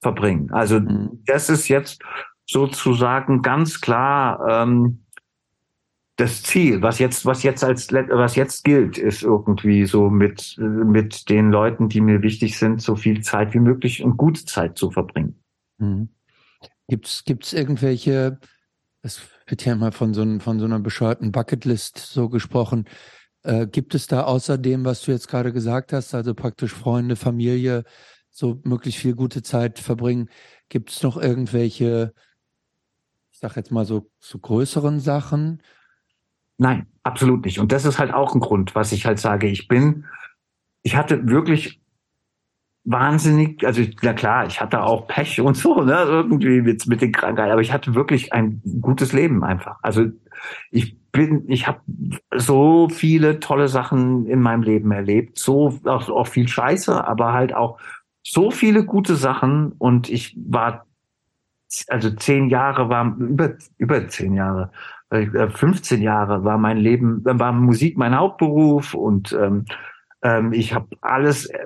verbringen. 0.00 0.50
Also 0.50 0.80
mhm. 0.80 1.22
das 1.26 1.48
ist 1.48 1.68
jetzt 1.68 2.02
sozusagen 2.46 3.42
ganz 3.42 3.80
klar 3.80 4.44
ähm, 4.48 5.04
das 6.16 6.42
Ziel, 6.42 6.82
was 6.82 6.98
jetzt, 6.98 7.24
was 7.24 7.42
jetzt 7.42 7.64
als 7.64 7.90
was 7.92 8.36
jetzt 8.36 8.64
gilt, 8.64 8.98
ist 8.98 9.22
irgendwie 9.22 9.86
so 9.86 10.10
mit 10.10 10.56
mit 10.58 11.30
den 11.30 11.50
Leuten, 11.50 11.88
die 11.88 12.02
mir 12.02 12.22
wichtig 12.22 12.58
sind, 12.58 12.82
so 12.82 12.94
viel 12.94 13.22
Zeit 13.22 13.54
wie 13.54 13.60
möglich 13.60 14.02
und 14.02 14.18
gute 14.18 14.44
Zeit 14.44 14.76
zu 14.76 14.90
verbringen. 14.90 15.42
Mhm. 15.78 16.10
Gibt's 16.88 17.24
gibt's 17.24 17.52
irgendwelche 17.52 18.38
es 19.02 19.22
wird 19.50 19.64
ja 19.64 19.74
mal 19.74 19.92
von 19.92 20.14
so, 20.14 20.38
von 20.38 20.58
so 20.58 20.64
einer 20.64 20.80
bescheuerten 20.80 21.32
Bucketlist 21.32 21.98
so 21.98 22.28
gesprochen. 22.28 22.86
Äh, 23.42 23.66
gibt 23.66 23.94
es 23.94 24.06
da 24.06 24.24
außerdem, 24.24 24.84
was 24.84 25.02
du 25.02 25.12
jetzt 25.12 25.28
gerade 25.28 25.52
gesagt 25.52 25.92
hast, 25.92 26.14
also 26.14 26.34
praktisch 26.34 26.72
Freunde, 26.72 27.16
Familie, 27.16 27.84
so 28.30 28.60
möglichst 28.64 29.00
viel 29.00 29.14
gute 29.14 29.42
Zeit 29.42 29.78
verbringen, 29.78 30.28
gibt 30.68 30.90
es 30.90 31.02
noch 31.02 31.16
irgendwelche, 31.16 32.14
ich 33.32 33.38
sag 33.38 33.56
jetzt 33.56 33.72
mal 33.72 33.84
so, 33.84 34.10
so 34.18 34.38
größeren 34.38 35.00
Sachen? 35.00 35.62
Nein, 36.58 36.86
absolut 37.02 37.44
nicht. 37.44 37.58
Und 37.58 37.72
das 37.72 37.84
ist 37.84 37.98
halt 37.98 38.12
auch 38.12 38.34
ein 38.34 38.40
Grund, 38.40 38.74
was 38.74 38.92
ich 38.92 39.06
halt 39.06 39.18
sage. 39.18 39.48
Ich 39.48 39.66
bin, 39.66 40.04
ich 40.82 40.94
hatte 40.94 41.26
wirklich 41.26 41.79
wahnsinnig, 42.84 43.64
also 43.64 43.82
na 44.02 44.12
klar, 44.12 44.46
ich 44.46 44.60
hatte 44.60 44.82
auch 44.82 45.06
Pech 45.06 45.40
und 45.40 45.56
so, 45.56 45.82
ne, 45.82 46.02
irgendwie 46.06 46.62
mit, 46.62 46.86
mit 46.86 47.02
den 47.02 47.12
Krankheiten, 47.12 47.52
aber 47.52 47.60
ich 47.60 47.72
hatte 47.72 47.94
wirklich 47.94 48.32
ein 48.32 48.62
gutes 48.80 49.12
Leben 49.12 49.44
einfach. 49.44 49.78
Also 49.82 50.06
ich 50.70 50.98
bin, 51.12 51.44
ich 51.48 51.66
habe 51.66 51.80
so 52.34 52.88
viele 52.88 53.40
tolle 53.40 53.68
Sachen 53.68 54.26
in 54.26 54.40
meinem 54.40 54.62
Leben 54.62 54.92
erlebt, 54.92 55.38
so 55.38 55.78
auch, 55.84 56.08
auch 56.08 56.26
viel 56.26 56.48
Scheiße, 56.48 57.06
aber 57.06 57.32
halt 57.32 57.54
auch 57.54 57.78
so 58.22 58.50
viele 58.50 58.84
gute 58.84 59.16
Sachen 59.16 59.72
und 59.72 60.08
ich 60.08 60.36
war, 60.36 60.86
also 61.88 62.10
zehn 62.10 62.48
Jahre 62.48 62.88
war, 62.88 63.16
über, 63.18 63.54
über 63.76 64.08
zehn 64.08 64.34
Jahre, 64.34 64.70
15 65.10 66.00
äh, 66.00 66.04
Jahre 66.04 66.44
war 66.44 66.56
mein 66.56 66.76
Leben, 66.76 67.22
war 67.24 67.52
Musik 67.52 67.98
mein 67.98 68.16
Hauptberuf 68.16 68.94
und 68.94 69.32
ähm, 69.32 69.64
ähm, 70.22 70.52
ich 70.52 70.74
habe 70.74 70.86
alles 71.00 71.46
äh, 71.46 71.58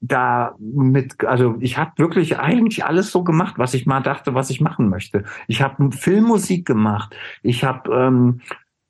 da 0.00 0.54
mit, 0.58 1.24
also 1.24 1.56
ich 1.60 1.76
habe 1.76 1.92
wirklich 1.96 2.38
eigentlich 2.38 2.84
alles 2.84 3.10
so 3.12 3.22
gemacht, 3.22 3.54
was 3.58 3.74
ich 3.74 3.86
mal 3.86 4.00
dachte, 4.00 4.34
was 4.34 4.50
ich 4.50 4.60
machen 4.60 4.88
möchte. 4.88 5.24
Ich 5.46 5.60
habe 5.60 5.92
Filmmusik 5.92 6.66
gemacht. 6.66 7.14
Ich 7.42 7.64
habe, 7.64 7.94
ähm, 7.94 8.40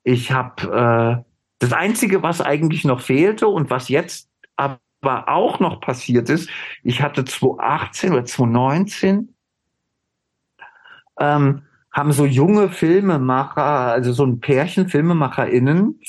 ich 0.03 0.31
habe 0.31 1.23
äh, 1.23 1.31
das 1.59 1.73
Einzige, 1.73 2.23
was 2.23 2.41
eigentlich 2.41 2.85
noch 2.85 3.01
fehlte 3.01 3.47
und 3.47 3.69
was 3.69 3.89
jetzt 3.89 4.29
aber 4.55 4.79
auch 5.01 5.59
noch 5.59 5.81
passiert 5.81 6.29
ist, 6.29 6.49
ich 6.83 7.01
hatte 7.01 7.25
2018 7.25 8.13
oder 8.13 8.25
2019 8.25 9.35
ähm, 11.19 11.63
haben 11.91 12.11
so 12.13 12.25
junge 12.25 12.69
Filmemacher, 12.69 13.63
also 13.63 14.13
so 14.13 14.25
ein 14.25 14.39
Pärchen 14.39 14.87
FilmemacherInnen, 14.87 15.99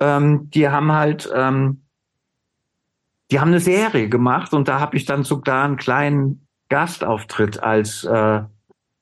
ähm, 0.00 0.50
die 0.50 0.68
haben 0.68 0.92
halt 0.92 1.30
ähm, 1.34 1.81
die 3.32 3.40
haben 3.40 3.48
eine 3.48 3.60
Serie 3.60 4.10
gemacht 4.10 4.52
und 4.52 4.68
da 4.68 4.78
habe 4.78 4.94
ich 4.94 5.06
dann 5.06 5.24
sogar 5.24 5.64
einen 5.64 5.78
kleinen 5.78 6.46
Gastauftritt 6.68 7.62
als 7.62 8.04
äh, 8.04 8.42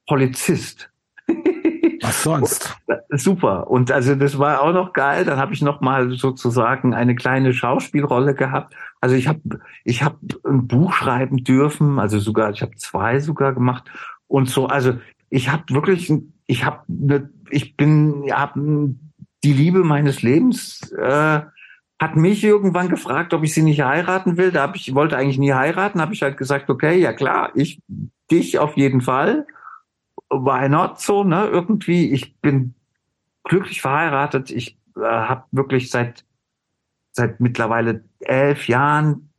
Polizist. 0.06 0.88
Was 2.00 2.22
sonst? 2.22 2.76
Super. 3.10 3.68
Und 3.68 3.90
also 3.90 4.14
das 4.14 4.38
war 4.38 4.62
auch 4.62 4.72
noch 4.72 4.92
geil. 4.92 5.24
Dann 5.24 5.38
habe 5.38 5.52
ich 5.52 5.62
noch 5.62 5.80
mal 5.80 6.12
sozusagen 6.12 6.94
eine 6.94 7.16
kleine 7.16 7.52
Schauspielrolle 7.52 8.34
gehabt. 8.34 8.74
Also 9.00 9.16
ich 9.16 9.26
habe 9.26 9.40
ich 9.84 10.04
habe 10.04 10.18
ein 10.44 10.68
Buch 10.68 10.92
schreiben 10.92 11.38
dürfen. 11.42 11.98
Also 11.98 12.20
sogar 12.20 12.50
ich 12.50 12.62
habe 12.62 12.76
zwei 12.76 13.18
sogar 13.18 13.52
gemacht 13.52 13.90
und 14.28 14.48
so. 14.48 14.66
Also 14.66 14.94
ich 15.28 15.50
habe 15.50 15.64
wirklich 15.70 16.12
ich 16.46 16.64
habe 16.64 16.84
ne, 16.86 17.30
ich 17.50 17.76
bin 17.76 18.24
habe 18.30 18.94
die 19.42 19.52
Liebe 19.52 19.82
meines 19.82 20.22
Lebens 20.22 20.92
äh, 20.92 21.40
hat 22.00 22.16
mich 22.16 22.42
irgendwann 22.42 22.88
gefragt, 22.88 23.34
ob 23.34 23.44
ich 23.44 23.52
sie 23.52 23.62
nicht 23.62 23.82
heiraten 23.82 24.38
will. 24.38 24.50
Da 24.50 24.62
habe 24.62 24.76
ich 24.76 24.94
wollte 24.94 25.18
eigentlich 25.18 25.38
nie 25.38 25.52
heiraten, 25.52 26.00
habe 26.00 26.14
ich 26.14 26.22
halt 26.22 26.38
gesagt, 26.38 26.70
okay, 26.70 26.98
ja 26.98 27.12
klar, 27.12 27.52
ich 27.54 27.80
dich 28.30 28.58
auf 28.58 28.76
jeden 28.78 29.02
Fall. 29.02 29.46
Why 30.30 30.68
not 30.70 30.98
so, 30.98 31.24
ne? 31.24 31.46
Irgendwie, 31.46 32.10
ich 32.10 32.36
bin 32.40 32.74
glücklich 33.44 33.82
verheiratet. 33.82 34.50
Ich 34.50 34.78
äh, 34.96 35.02
habe 35.02 35.44
wirklich 35.52 35.90
seit 35.90 36.24
seit 37.12 37.40
mittlerweile 37.40 38.04
elf 38.20 38.68
Jahren 38.68 39.30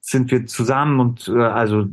sind 0.00 0.30
wir 0.30 0.46
zusammen 0.46 1.00
und 1.00 1.28
äh, 1.28 1.42
also 1.42 1.86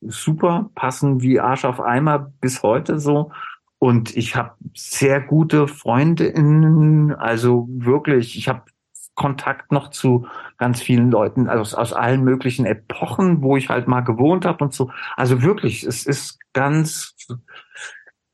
super 0.00 0.70
passen 0.74 1.20
wie 1.20 1.38
Arsch 1.38 1.66
auf 1.66 1.80
Eimer 1.80 2.32
bis 2.40 2.62
heute 2.62 2.98
so. 2.98 3.30
Und 3.78 4.16
ich 4.16 4.36
habe 4.36 4.54
sehr 4.74 5.20
gute 5.20 5.68
Freundinnen, 5.68 7.12
also 7.12 7.68
wirklich, 7.68 8.38
ich 8.38 8.48
habe 8.48 8.62
Kontakt 9.14 9.72
noch 9.72 9.90
zu 9.90 10.26
ganz 10.56 10.80
vielen 10.80 11.10
Leuten 11.10 11.48
also 11.48 11.76
aus 11.76 11.92
allen 11.92 12.24
möglichen 12.24 12.64
Epochen, 12.64 13.42
wo 13.42 13.56
ich 13.56 13.68
halt 13.68 13.88
mal 13.88 14.00
gewohnt 14.00 14.44
habe 14.44 14.64
und 14.64 14.72
so. 14.72 14.90
Also 15.16 15.42
wirklich, 15.42 15.84
es 15.84 16.06
ist 16.06 16.38
ganz, 16.52 17.14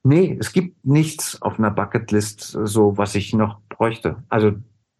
nee, 0.02 0.36
es 0.38 0.52
gibt 0.52 0.84
nichts 0.84 1.42
auf 1.42 1.58
einer 1.58 1.70
Bucketlist, 1.70 2.40
so 2.40 2.96
was 2.96 3.14
ich 3.14 3.34
noch 3.34 3.60
bräuchte. 3.68 4.22
Also 4.28 4.52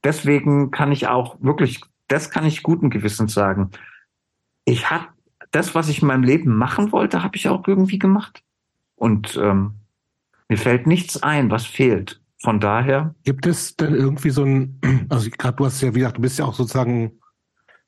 deswegen 0.02 0.70
kann 0.70 0.90
ich 0.90 1.06
auch 1.06 1.36
wirklich, 1.40 1.80
das 2.08 2.30
kann 2.30 2.44
ich 2.44 2.62
guten 2.62 2.90
Gewissens 2.90 3.32
sagen. 3.34 3.70
Ich 4.64 4.90
habe 4.90 5.06
das, 5.52 5.74
was 5.74 5.88
ich 5.88 6.02
in 6.02 6.08
meinem 6.08 6.24
Leben 6.24 6.56
machen 6.56 6.92
wollte, 6.92 7.22
habe 7.22 7.36
ich 7.36 7.48
auch 7.48 7.66
irgendwie 7.66 7.98
gemacht. 7.98 8.42
Und 8.96 9.36
ähm, 9.40 9.74
mir 10.48 10.58
fällt 10.58 10.86
nichts 10.86 11.22
ein, 11.22 11.50
was 11.50 11.66
fehlt. 11.66 12.20
Von 12.40 12.60
daher. 12.60 13.14
Gibt 13.24 13.46
es 13.46 13.76
denn 13.76 13.94
irgendwie 13.94 14.30
so 14.30 14.44
ein, 14.44 14.80
also 15.08 15.28
gerade 15.30 15.56
du 15.56 15.66
hast 15.66 15.80
ja, 15.80 15.94
wie 15.94 16.00
gesagt, 16.00 16.18
du 16.18 16.22
bist 16.22 16.38
ja 16.38 16.44
auch 16.44 16.54
sozusagen 16.54 17.18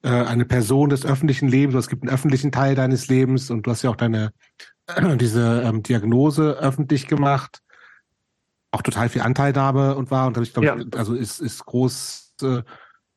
äh, 0.03 0.09
eine 0.09 0.45
Person 0.45 0.91
des 0.91 1.05
öffentlichen 1.05 1.49
Lebens, 1.49 1.77
es 1.77 1.89
gibt 1.89 2.03
einen 2.03 2.13
öffentlichen 2.13 2.51
Teil 2.53 2.75
deines 2.75 3.09
Lebens 3.09 3.51
und 3.51 3.67
du 3.67 3.71
hast 3.71 3.83
ja 3.83 3.91
auch 3.91 3.97
deine 3.97 4.33
äh, 4.87 5.17
diese 5.19 5.63
ähm, 5.63 5.83
Diagnose 5.83 6.59
öffentlich 6.59 7.07
gemacht, 7.07 7.61
auch 8.73 8.83
total 8.83 9.09
viel 9.09 9.23
Anteilnahme 9.23 9.95
und 9.95 10.11
war 10.11 10.27
und 10.27 10.39
ich 10.39 10.53
glaube, 10.53 10.67
ja. 10.67 10.99
also 10.99 11.15
ist 11.15 11.41
ist 11.41 11.65
groß 11.67 12.35
äh, 12.43 12.63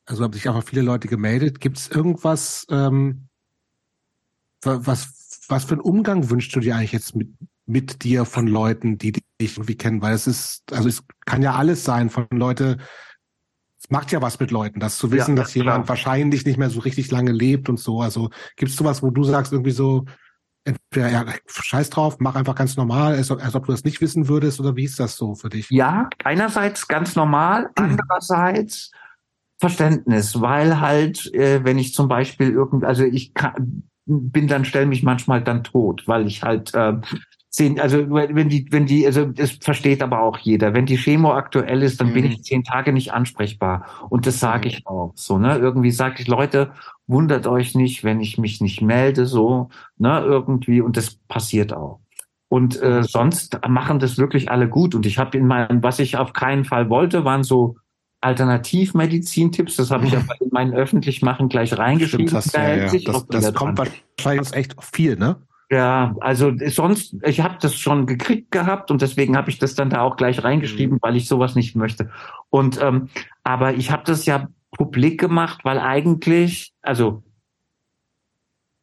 Also 0.05 0.23
haben 0.23 0.33
sich 0.33 0.47
einfach 0.47 0.63
viele 0.63 0.81
Leute 0.81 1.07
gemeldet. 1.07 1.59
Gibt 1.59 1.77
es 1.77 1.89
irgendwas, 1.89 2.65
ähm, 2.69 3.27
was, 4.61 5.45
was 5.47 5.63
für 5.65 5.73
einen 5.73 5.81
Umgang 5.81 6.29
wünschst 6.29 6.55
du 6.55 6.59
dir 6.59 6.75
eigentlich 6.75 6.91
jetzt 6.91 7.15
mit, 7.15 7.29
mit 7.65 8.03
dir 8.03 8.25
von 8.25 8.47
Leuten, 8.47 8.97
die 8.97 9.13
dich 9.43 9.57
irgendwie 9.57 9.75
kennen? 9.75 10.01
Weil 10.01 10.13
es 10.13 10.27
ist, 10.27 10.63
also 10.71 10.89
es 10.89 11.03
kann 11.25 11.41
ja 11.41 11.53
alles 11.53 11.83
sein 11.83 12.09
von 12.09 12.27
Leute, 12.31 12.77
es 13.81 13.89
macht 13.89 14.11
ja 14.11 14.21
was 14.21 14.39
mit 14.39 14.51
Leuten, 14.51 14.79
das 14.79 14.97
zu 14.97 15.11
wissen, 15.11 15.35
ja, 15.35 15.43
dass 15.43 15.53
jemand 15.53 15.89
wahrscheinlich 15.89 16.45
nicht 16.45 16.57
mehr 16.57 16.69
so 16.69 16.79
richtig 16.79 17.11
lange 17.11 17.31
lebt 17.31 17.69
und 17.69 17.79
so. 17.79 18.01
Also 18.01 18.29
gibt 18.55 18.71
es 18.71 18.77
sowas, 18.77 19.03
wo 19.03 19.09
du 19.11 19.23
sagst, 19.23 19.51
irgendwie 19.51 19.71
so, 19.71 20.05
entweder 20.63 21.09
ja, 21.09 21.25
scheiß 21.45 21.89
drauf, 21.89 22.17
mach 22.19 22.35
einfach 22.35 22.55
ganz 22.55 22.77
normal, 22.77 23.15
als, 23.15 23.29
als 23.31 23.55
ob 23.55 23.65
du 23.65 23.71
das 23.71 23.83
nicht 23.83 24.01
wissen 24.01 24.27
würdest, 24.27 24.59
oder 24.59 24.75
wie 24.75 24.85
ist 24.85 24.99
das 24.99 25.15
so 25.15 25.35
für 25.35 25.49
dich? 25.49 25.69
Ja, 25.69 26.09
einerseits 26.23 26.87
ganz 26.87 27.15
normal, 27.15 27.69
andererseits 27.75 28.91
Verständnis, 29.59 30.39
weil 30.41 30.79
halt, 30.79 31.33
äh, 31.33 31.63
wenn 31.63 31.77
ich 31.77 31.93
zum 31.93 32.07
Beispiel 32.07 32.49
irgend, 32.51 32.83
also 32.83 33.03
ich 33.03 33.33
kann, 33.33 33.83
bin 34.05 34.47
dann, 34.47 34.65
stelle 34.65 34.85
mich 34.85 35.03
manchmal 35.03 35.43
dann 35.43 35.63
tot, 35.63 36.03
weil 36.07 36.27
ich 36.27 36.43
halt 36.43 36.73
äh, 36.73 36.93
zehn, 37.53 37.79
also 37.79 38.09
wenn 38.09 38.49
die, 38.49 38.67
wenn 38.71 38.85
die, 38.85 39.05
also 39.05 39.25
das 39.25 39.51
versteht 39.51 40.01
aber 40.01 40.21
auch 40.21 40.39
jeder. 40.39 40.73
Wenn 40.73 40.87
die 40.87 40.97
Chemo 40.97 41.33
aktuell 41.33 41.83
ist, 41.83 42.01
dann 42.01 42.09
mhm. 42.09 42.13
bin 42.13 42.25
ich 42.25 42.43
zehn 42.43 42.63
Tage 42.63 42.91
nicht 42.91 43.13
ansprechbar. 43.13 43.85
Und 44.09 44.25
das 44.25 44.39
sage 44.39 44.67
mhm. 44.67 44.73
ich 44.73 44.87
auch 44.87 45.13
so, 45.15 45.37
ne? 45.37 45.57
Irgendwie 45.57 45.91
sage 45.91 46.15
ich, 46.19 46.27
Leute, 46.27 46.71
wundert 47.05 47.45
euch 47.45 47.75
nicht, 47.75 48.03
wenn 48.03 48.19
ich 48.21 48.37
mich 48.37 48.59
nicht 48.59 48.81
melde, 48.81 49.25
so, 49.27 49.69
ne, 49.97 50.21
irgendwie, 50.21 50.81
und 50.81 50.97
das 50.97 51.15
passiert 51.27 51.73
auch. 51.73 51.99
Und 52.49 52.81
äh, 52.81 52.99
mhm. 52.99 53.03
sonst 53.03 53.59
machen 53.67 53.99
das 53.99 54.17
wirklich 54.17 54.49
alle 54.49 54.67
gut. 54.67 54.95
Und 54.95 55.05
ich 55.05 55.17
habe 55.19 55.37
in 55.37 55.45
meinem, 55.45 55.83
was 55.83 55.99
ich 55.99 56.17
auf 56.17 56.33
keinen 56.33 56.65
Fall 56.65 56.89
wollte, 56.89 57.23
waren 57.23 57.43
so 57.43 57.77
Alternativmedizin-Tipps. 58.21 59.75
Das 59.75 59.91
habe 59.91 60.05
ich 60.05 60.15
aber 60.15 60.39
in 60.39 60.49
meinen 60.51 60.73
öffentlich 60.73 61.21
machen 61.21 61.49
gleich 61.49 61.77
reingeschrieben. 61.77 62.27
Stimmt, 62.27 62.45
das, 62.45 62.51
da 62.51 62.75
ja, 62.75 62.85
ja. 62.85 63.11
das, 63.11 63.27
das 63.27 63.53
kommt 63.53 63.77
wahrscheinlich 63.77 64.53
echt 64.53 64.75
viel, 64.83 65.17
ne? 65.17 65.37
Ja, 65.73 66.15
also 66.19 66.51
sonst, 66.67 67.15
ich 67.23 67.41
habe 67.41 67.55
das 67.59 67.73
schon 67.73 68.05
gekriegt 68.05 68.51
gehabt 68.51 68.91
und 68.91 69.01
deswegen 69.01 69.35
habe 69.35 69.49
ich 69.49 69.57
das 69.57 69.73
dann 69.73 69.89
da 69.89 70.01
auch 70.01 70.17
gleich 70.17 70.43
reingeschrieben, 70.43 70.97
mhm. 70.97 70.99
weil 71.01 71.15
ich 71.15 71.27
sowas 71.27 71.55
nicht 71.55 71.75
möchte. 71.75 72.11
Und 72.51 72.79
ähm, 72.79 73.09
aber 73.43 73.73
ich 73.73 73.89
habe 73.89 74.03
das 74.05 74.27
ja 74.27 74.49
publik 74.71 75.19
gemacht, 75.19 75.61
weil 75.63 75.79
eigentlich, 75.79 76.73
also 76.83 77.23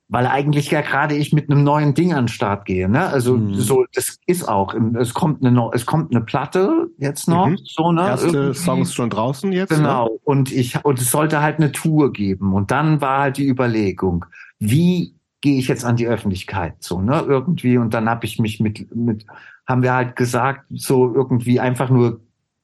weil 0.09 0.27
eigentlich 0.27 0.73
ja 0.73 0.81
gerade 0.81 1.15
ich 1.15 1.33
mit 1.33 1.49
einem 1.49 1.63
neuen 1.63 1.95
Ding 1.95 2.13
an 2.13 2.25
den 2.25 2.29
Start 2.29 2.65
gehe. 2.65 2.89
Ne? 2.89 3.07
Also 3.07 3.37
mhm. 3.37 3.55
so, 3.55 3.85
das 3.95 4.19
ist 4.27 4.49
auch. 4.49 4.75
Es 4.99 5.15
kommt 5.15 5.45
eine, 5.45 5.71
es 5.73 5.87
kommt 5.87 6.11
eine 6.11 6.25
Platte 6.25 6.89
jetzt 6.99 7.29
noch. 7.29 7.47
Mhm. 7.47 7.59
So 7.63 7.93
ne. 7.93 8.09
Erste 8.09 8.27
Irgendwie. 8.27 8.59
Songs 8.59 8.95
schon 8.95 9.11
draußen 9.11 9.53
jetzt. 9.53 9.71
Ne? 9.71 9.77
Genau. 9.77 10.07
Ne? 10.07 10.19
Und 10.25 10.51
ich 10.51 10.85
und 10.85 11.01
es 11.01 11.13
sollte 11.13 11.41
halt 11.41 11.59
eine 11.59 11.71
Tour 11.71 12.13
geben. 12.13 12.53
Und 12.53 12.73
dann 12.73 13.01
war 13.01 13.21
halt 13.21 13.37
die 13.37 13.47
Überlegung, 13.47 14.25
wie 14.59 15.15
gehe 15.41 15.59
ich 15.59 15.69
jetzt 15.69 15.85
an 15.85 15.97
die 15.97 16.07
Öffentlichkeit 16.07 16.75
so 16.81 17.01
ne 17.01 17.25
irgendwie. 17.27 17.79
Und 17.79 17.95
dann 17.95 18.09
habe 18.09 18.27
ich 18.27 18.39
mich 18.39 18.61
mit 18.61 18.95
mit 18.95 19.27
haben 19.67 19.83
wir 19.83 19.95
halt 19.95 20.17
gesagt 20.17 20.67
so 20.71 21.15
irgendwie 21.15 21.61
einfach 21.61 21.91
nur 21.91 22.21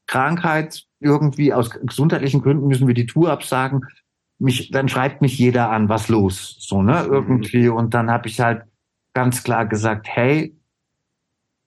Krankheit 0.06 0.84
irgendwie 1.00 1.52
aus 1.52 1.70
gesundheitlichen 1.70 2.42
Gründen 2.42 2.68
müssen 2.68 2.86
wir 2.86 2.94
die 2.94 3.06
Tour 3.06 3.30
absagen. 3.30 3.84
Mich 4.38 4.70
dann 4.70 4.88
schreibt 4.88 5.22
mich 5.22 5.38
jeder 5.38 5.70
an 5.70 5.88
was 5.88 6.08
los 6.08 6.56
so 6.60 6.82
ne 6.82 7.04
mhm. 7.06 7.12
irgendwie. 7.12 7.68
Und 7.68 7.94
dann 7.94 8.10
habe 8.10 8.28
ich 8.28 8.40
halt 8.40 8.62
ganz 9.14 9.42
klar 9.42 9.66
gesagt 9.66 10.06
hey 10.08 10.54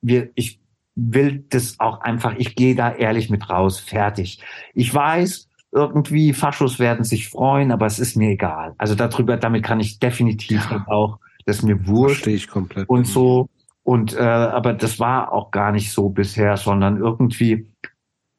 wir 0.01 0.29
ich 0.35 0.59
will 0.95 1.45
das 1.49 1.79
auch 1.79 2.01
einfach 2.01 2.35
ich 2.37 2.55
gehe 2.55 2.75
da 2.75 2.93
ehrlich 2.93 3.29
mit 3.29 3.49
raus 3.49 3.79
fertig. 3.79 4.41
Ich 4.73 4.93
weiß 4.93 5.48
irgendwie 5.71 6.33
Faschos 6.33 6.79
werden 6.79 7.03
sich 7.03 7.29
freuen, 7.29 7.71
aber 7.71 7.85
es 7.85 7.99
ist 7.99 8.15
mir 8.15 8.31
egal. 8.31 8.73
Also 8.77 8.95
darüber, 8.95 9.37
damit 9.37 9.63
kann 9.63 9.79
ich 9.79 9.99
definitiv 9.99 10.69
ja. 10.71 10.85
auch, 10.87 11.19
das 11.45 11.57
ist 11.57 11.63
mir 11.63 11.87
wurscht. 11.87 12.15
Verstehe 12.23 12.35
ich 12.35 12.47
komplett. 12.47 12.89
Und 12.89 13.05
so. 13.05 13.49
Und 13.83 14.15
äh, 14.15 14.19
aber 14.19 14.73
das 14.73 14.99
war 14.99 15.31
auch 15.31 15.51
gar 15.51 15.71
nicht 15.71 15.91
so 15.91 16.09
bisher, 16.09 16.57
sondern 16.57 16.97
irgendwie, 16.97 17.67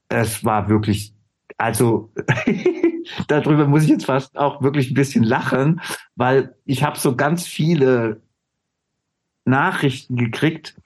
es 0.08 0.44
war 0.44 0.68
wirklich, 0.68 1.14
also 1.56 2.12
darüber 3.28 3.66
muss 3.66 3.84
ich 3.84 3.90
jetzt 3.90 4.06
fast 4.06 4.36
auch 4.36 4.62
wirklich 4.62 4.90
ein 4.90 4.94
bisschen 4.94 5.24
lachen, 5.24 5.80
weil 6.14 6.54
ich 6.64 6.82
habe 6.82 6.98
so 6.98 7.16
ganz 7.16 7.46
viele 7.46 8.22
Nachrichten 9.44 10.16
gekriegt, 10.16 10.76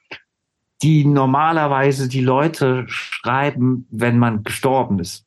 die 0.83 1.05
normalerweise 1.05 2.09
die 2.09 2.21
Leute 2.21 2.85
schreiben, 2.89 3.87
wenn 3.91 4.19
man 4.19 4.45
gestorben 4.45 4.99
ist. 4.99 5.27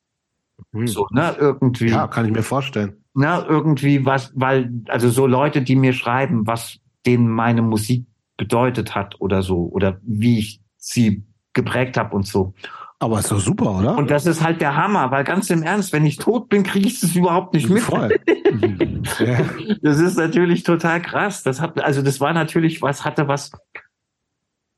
Hm. 0.73 0.87
So, 0.87 1.07
ne, 1.11 1.35
irgendwie. 1.39 1.89
Ja, 1.89 2.07
kann 2.07 2.25
ich 2.25 2.31
mir 2.31 2.43
vorstellen. 2.43 3.03
Ne, 3.13 3.45
irgendwie 3.47 4.05
was, 4.05 4.31
weil, 4.35 4.71
also 4.87 5.09
so 5.09 5.25
Leute, 5.25 5.61
die 5.61 5.75
mir 5.75 5.93
schreiben, 5.93 6.45
was 6.45 6.79
denen 7.05 7.29
meine 7.29 7.61
Musik 7.61 8.05
bedeutet 8.37 8.95
hat 8.95 9.19
oder 9.19 9.41
so, 9.41 9.69
oder 9.71 9.99
wie 10.03 10.39
ich 10.39 10.61
sie 10.77 11.23
geprägt 11.53 11.97
habe 11.97 12.15
und 12.15 12.27
so. 12.27 12.53
Aber 12.99 13.19
ist 13.19 13.31
doch 13.31 13.39
super, 13.39 13.77
oder? 13.77 13.95
Und 13.95 14.09
das 14.09 14.25
ist 14.25 14.43
halt 14.43 14.59
der 14.59 14.75
Hammer, 14.75 15.11
weil 15.11 15.23
ganz 15.23 15.51
im 15.51 15.61
Ernst, 15.61 15.93
wenn 15.93 16.05
ich 16.05 16.17
tot 16.17 16.49
bin, 16.49 16.63
kriege 16.63 16.87
ich 16.87 16.99
das 16.99 17.15
überhaupt 17.15 17.53
nicht 17.53 17.69
mit. 17.69 17.83
Voll. 17.83 18.15
ja. 19.19 19.37
Das 19.83 19.99
ist 19.99 20.17
natürlich 20.17 20.63
total 20.63 21.01
krass. 21.01 21.43
Das 21.43 21.61
hat, 21.61 21.79
also 21.79 22.01
das 22.01 22.19
war 22.19 22.33
natürlich 22.33 22.81
was, 22.81 23.05
hatte 23.05 23.27
was 23.27 23.51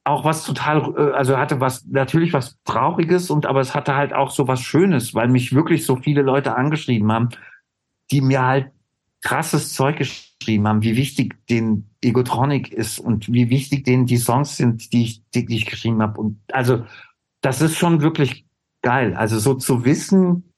auch 0.10 0.26
was 0.26 0.44
total, 0.44 0.94
äh, 0.98 1.12
also 1.14 1.38
hatte 1.38 1.60
was 1.60 1.86
natürlich 1.86 2.34
was 2.34 2.58
Trauriges 2.66 3.30
und 3.30 3.46
aber 3.46 3.62
es 3.62 3.76
hatte 3.76 3.96
halt 3.96 4.14
auch 4.14 4.32
so 4.32 4.48
was 4.48 4.62
Schönes, 4.62 5.14
weil 5.14 5.28
mich 5.28 5.54
wirklich 5.54 5.86
so 5.86 5.96
viele 5.96 6.24
Leute 6.24 6.56
angeschrieben 6.56 7.12
haben, 7.12 7.30
die 8.12 8.22
mir 8.22 8.44
halt 8.44 8.72
krasses 9.22 9.74
Zeug 9.74 9.98
geschrieben 9.98 10.68
haben, 10.68 10.82
wie 10.82 10.96
wichtig 10.96 11.36
den 11.48 11.90
Egotronic 12.02 12.72
ist 12.72 13.00
und 13.00 13.32
wie 13.32 13.50
wichtig 13.50 13.84
denen 13.84 14.06
die 14.06 14.18
Songs 14.18 14.58
sind, 14.58 14.94
die 14.94 15.04
ich, 15.04 15.24
die, 15.36 15.46
die 15.46 15.58
ich 15.58 15.66
geschrieben 15.66 16.02
habe. 16.02 16.20
Und 16.20 16.40
also 16.52 16.86
das 17.42 17.62
ist 17.62 17.78
schon 17.78 18.02
wirklich 18.02 18.46
geil. 18.82 19.14
Also 19.16 19.38
so 19.38 19.54
zu 19.54 19.86
wissen, 19.86 20.54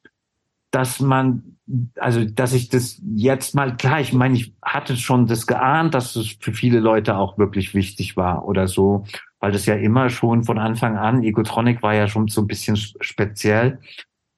dass 0.70 1.00
man, 1.00 1.58
also 2.00 2.24
dass 2.24 2.54
ich 2.54 2.70
das 2.70 3.02
jetzt 3.16 3.56
mal, 3.56 3.76
klar, 3.76 4.00
ich 4.00 4.14
meine, 4.14 4.36
ich 4.36 4.54
hatte 4.62 4.96
schon 4.96 5.28
das 5.28 5.48
geahnt, 5.48 5.94
dass 5.94 6.16
es 6.16 6.38
für 6.40 6.54
viele 6.54 6.80
Leute 6.80 7.18
auch 7.18 7.38
wirklich 7.38 7.74
wichtig 7.74 8.16
war 8.16 8.46
oder 8.46 8.68
so 8.68 9.06
weil 9.42 9.52
das 9.52 9.66
ja 9.66 9.76
immer 9.76 10.10
schon 10.10 10.45
von 10.45 10.58
Anfang 10.58 10.98
an, 10.98 11.24
Egotronic 11.24 11.84
war 11.84 11.94
ja 11.94 12.08
schon 12.08 12.30
so 12.30 12.42
ein 12.42 12.48
bisschen 12.48 12.78
speziell, 12.78 13.80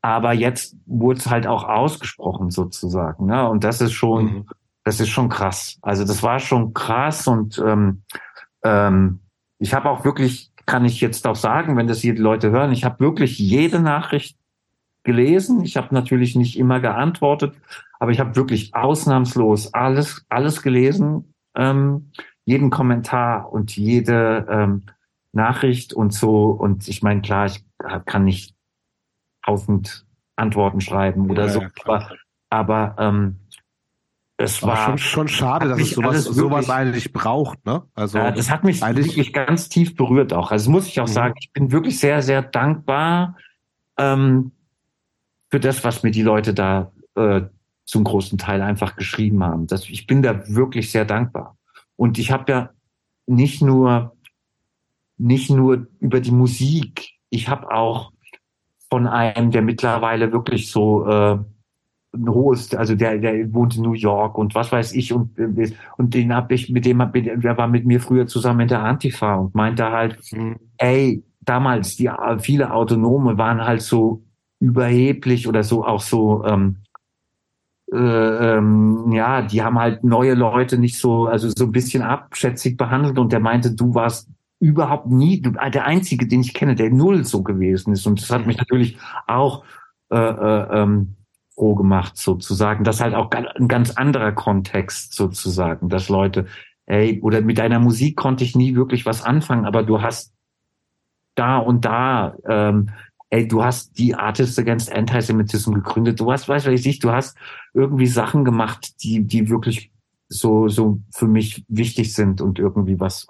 aber 0.02 0.34
jetzt 0.34 0.76
wurde 0.86 1.20
es 1.20 1.30
halt 1.30 1.46
auch 1.46 1.66
ausgesprochen 1.66 2.50
sozusagen. 2.50 3.28
Ne? 3.28 3.48
Und 3.48 3.64
das 3.64 3.82
ist 3.82 3.94
schon, 3.94 4.26
mhm. 4.26 4.46
das 4.84 5.00
ist 5.00 5.10
schon 5.10 5.30
krass. 5.30 5.78
Also 5.82 6.06
das 6.06 6.24
war 6.24 6.40
schon 6.40 6.74
krass 6.74 7.28
und 7.28 7.62
ähm, 7.64 8.02
ähm, 8.64 9.20
ich 9.60 9.74
habe 9.74 9.90
auch 9.90 10.04
wirklich, 10.04 10.52
kann 10.66 10.86
ich 10.86 11.00
jetzt 11.02 11.28
auch 11.28 11.36
sagen, 11.36 11.78
wenn 11.78 11.88
das 11.88 12.00
hier 12.00 12.16
die 12.16 12.22
Leute 12.22 12.50
hören, 12.52 12.72
ich 12.72 12.84
habe 12.84 13.00
wirklich 13.00 13.38
jede 13.38 13.80
Nachricht 13.80 14.38
gelesen. 15.04 15.64
Ich 15.64 15.78
habe 15.78 15.94
natürlich 15.94 16.36
nicht 16.36 16.58
immer 16.58 16.80
geantwortet, 16.80 17.56
aber 18.00 18.12
ich 18.12 18.20
habe 18.20 18.36
wirklich 18.36 18.74
ausnahmslos 18.74 19.74
alles, 19.74 20.26
alles 20.30 20.62
gelesen. 20.62 21.34
Ähm, 21.56 22.12
jeden 22.46 22.70
Kommentar 22.70 23.52
und 23.52 23.76
jede 23.76 24.46
ähm, 24.50 24.84
Nachricht 25.32 25.94
und 25.94 26.14
so. 26.14 26.48
Und 26.48 26.88
ich 26.88 27.02
meine, 27.02 27.22
klar, 27.22 27.46
ich 27.46 27.64
kann 28.06 28.26
nicht 28.26 28.56
tausend 29.46 30.06
Antworten 30.36 30.82
schreiben 30.82 31.30
oder 31.30 31.46
ja, 31.46 31.50
so, 31.50 31.62
ja, 31.62 31.70
aber, 31.84 32.10
aber 32.50 32.96
ähm, 32.98 33.40
es 34.38 34.64
war 34.64 34.78
schon, 34.78 34.98
schon 34.98 35.28
schade, 35.28 35.70
dass 35.70 35.80
es 35.80 35.92
sowas, 35.92 36.24
sowas 36.24 36.70
eigentlich 36.70 37.14
braucht, 37.14 37.64
ne? 37.66 37.84
Also 37.94 38.18
ja, 38.18 38.32
das 38.32 38.50
hat 38.50 38.64
mich 38.64 38.82
wirklich 38.82 39.32
ganz 39.32 39.70
tief 39.70 39.96
berührt 39.96 40.34
auch. 40.34 40.52
Also 40.52 40.72
muss 40.72 40.88
ich 40.88 41.00
auch 41.00 41.08
mhm. 41.08 41.14
sagen, 41.14 41.34
ich 41.40 41.52
bin 41.54 41.72
wirklich 41.72 42.00
sehr, 42.00 42.22
sehr 42.22 42.42
dankbar 42.42 43.38
ähm, 43.98 44.52
für 45.50 45.60
das, 45.60 45.84
was 45.84 46.02
mir 46.02 46.12
die 46.12 46.24
Leute 46.24 46.54
da 46.54 46.92
äh, 47.16 47.42
zum 47.86 48.04
großen 48.04 48.38
Teil 48.38 48.62
einfach 48.62 48.96
geschrieben 48.96 49.44
haben. 49.44 49.68
Das, 49.68 49.88
ich 49.88 50.08
bin 50.08 50.24
da 50.24 50.48
wirklich 50.48 50.92
sehr 50.92 51.06
dankbar. 51.06 51.58
Und 51.96 52.18
ich 52.18 52.32
habe 52.32 52.52
ja 52.52 52.70
nicht 53.26 53.62
nur 53.62 54.16
nicht 55.18 55.50
nur 55.50 55.88
über 56.00 56.20
die 56.20 56.32
Musik. 56.32 57.12
Ich 57.30 57.48
habe 57.48 57.72
auch 57.72 58.12
von 58.90 59.08
einem, 59.08 59.52
der 59.52 59.62
mittlerweile 59.62 60.32
wirklich 60.32 60.70
so 60.70 61.06
äh, 61.08 61.38
ein 62.16 62.30
hohes, 62.30 62.74
also 62.76 62.94
der, 62.96 63.18
der 63.18 63.52
wohnt 63.54 63.76
in 63.76 63.84
New 63.84 63.94
York 63.94 64.38
und 64.38 64.54
was 64.54 64.72
weiß 64.72 64.94
ich 64.94 65.14
und 65.14 65.36
und 65.98 66.14
den 66.14 66.34
habe 66.34 66.54
ich 66.54 66.70
mit 66.70 66.86
dem 66.86 67.00
der 67.00 67.58
war 67.58 67.68
mit 67.68 67.86
mir 67.86 68.00
früher 68.00 68.28
zusammen 68.28 68.62
in 68.62 68.68
der 68.68 68.84
Antifa 68.84 69.36
und 69.36 69.56
meinte 69.56 69.90
halt, 69.90 70.20
mhm. 70.32 70.58
ey, 70.78 71.24
damals 71.42 71.96
die 71.96 72.12
viele 72.40 72.72
Autonome 72.72 73.38
waren 73.38 73.66
halt 73.66 73.82
so 73.82 74.24
überheblich 74.60 75.48
oder 75.48 75.64
so 75.64 75.84
auch 75.84 76.02
so 76.02 76.46
ähm, 76.46 76.78
äh, 77.94 78.58
ähm, 78.58 79.12
ja, 79.12 79.42
die 79.44 79.62
haben 79.62 79.80
halt 79.80 80.04
neue 80.04 80.34
Leute 80.34 80.78
nicht 80.78 80.98
so, 80.98 81.28
also 81.28 81.50
so 81.50 81.66
ein 81.66 81.72
bisschen 81.72 82.02
abschätzig 82.02 82.76
behandelt 82.76 83.20
und 83.20 83.32
der 83.32 83.40
meinte, 83.40 83.72
du 83.72 83.94
warst 83.94 84.30
überhaupt 84.60 85.08
nie, 85.08 85.42
der 85.42 85.86
einzige, 85.86 86.26
den 86.28 86.42
ich 86.42 86.54
kenne, 86.54 86.76
der 86.76 86.90
null 86.90 87.26
so 87.26 87.44
gewesen 87.44 87.94
ist 87.94 88.08
und 88.08 88.22
das 88.22 88.30
hat 88.30 88.48
mich 88.48 88.58
natürlich 88.58 88.98
auch 89.28 89.64
äh, 90.10 90.16
äh, 90.18 90.82
ähm, 90.82 91.16
froh 91.56 91.76
gemacht, 91.76 92.18
sozusagen. 92.18 92.84
Das 92.84 92.96
ist 92.96 93.02
halt 93.02 93.14
auch 93.14 93.30
ein 93.32 93.68
ganz 93.68 93.92
anderer 93.92 94.32
Kontext, 94.32 95.14
sozusagen, 95.14 95.90
dass 95.90 96.10
Leute, 96.10 96.48
ey, 96.86 97.20
oder 97.22 97.42
mit 97.42 97.58
deiner 97.58 97.80
Musik 97.80 98.16
konnte 98.16 98.44
ich 98.44 98.56
nie 98.56 98.76
wirklich 98.76 99.06
was 99.06 99.24
anfangen, 99.24 99.66
aber 99.66 99.84
du 99.84 100.02
hast 100.02 100.34
da 101.36 101.58
und 101.58 101.86
da, 101.86 102.36
ähm, 102.48 102.90
ey, 103.34 103.48
du 103.48 103.64
hast 103.64 103.98
die 103.98 104.14
Artists 104.14 104.60
Against 104.60 104.94
Antisemitism 104.94 105.74
gegründet, 105.74 106.20
du 106.20 106.32
hast, 106.32 106.48
weißt 106.48 106.68
du, 106.68 106.72
ich, 106.72 107.00
du 107.00 107.12
hast 107.12 107.36
irgendwie 107.74 108.06
Sachen 108.06 108.46
gemacht, 108.46 109.04
die, 109.04 109.24
die 109.24 109.50
wirklich 109.50 109.92
so, 110.30 110.68
so 110.68 111.02
für 111.12 111.28
mich 111.28 111.66
wichtig 111.68 112.14
sind 112.14 112.42
und 112.42 112.60
irgendwie 112.60 113.00
was 113.00 113.26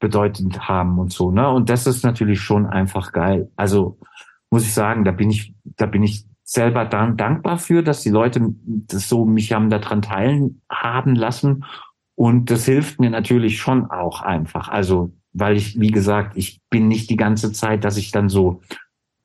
bedeutend 0.00 0.68
haben 0.68 0.98
und 0.98 1.12
so, 1.12 1.30
ne? 1.30 1.48
Und 1.48 1.70
das 1.70 1.86
ist 1.86 2.02
natürlich 2.02 2.40
schon 2.40 2.66
einfach 2.66 3.12
geil. 3.12 3.48
Also, 3.54 4.00
muss 4.50 4.64
ich 4.64 4.74
sagen, 4.74 5.04
da 5.04 5.12
bin 5.12 5.30
ich, 5.30 5.54
da 5.64 5.86
bin 5.86 6.02
ich 6.02 6.24
selber 6.42 6.84
dann 6.84 7.16
dankbar 7.16 7.58
für, 7.58 7.84
dass 7.84 8.02
die 8.02 8.10
Leute 8.10 8.40
das 8.64 9.08
so 9.08 9.24
mich 9.24 9.52
haben 9.52 9.70
daran 9.70 10.02
teilen 10.02 10.62
haben 10.68 11.14
lassen. 11.14 11.64
Und 12.16 12.50
das 12.50 12.64
hilft 12.64 12.98
mir 12.98 13.10
natürlich 13.10 13.58
schon 13.58 13.88
auch 13.88 14.20
einfach. 14.20 14.68
Also, 14.68 15.12
weil 15.32 15.56
ich, 15.56 15.78
wie 15.78 15.92
gesagt, 15.92 16.36
ich 16.36 16.60
bin 16.70 16.88
nicht 16.88 17.08
die 17.08 17.16
ganze 17.16 17.52
Zeit, 17.52 17.84
dass 17.84 17.96
ich 17.96 18.10
dann 18.10 18.28
so 18.28 18.62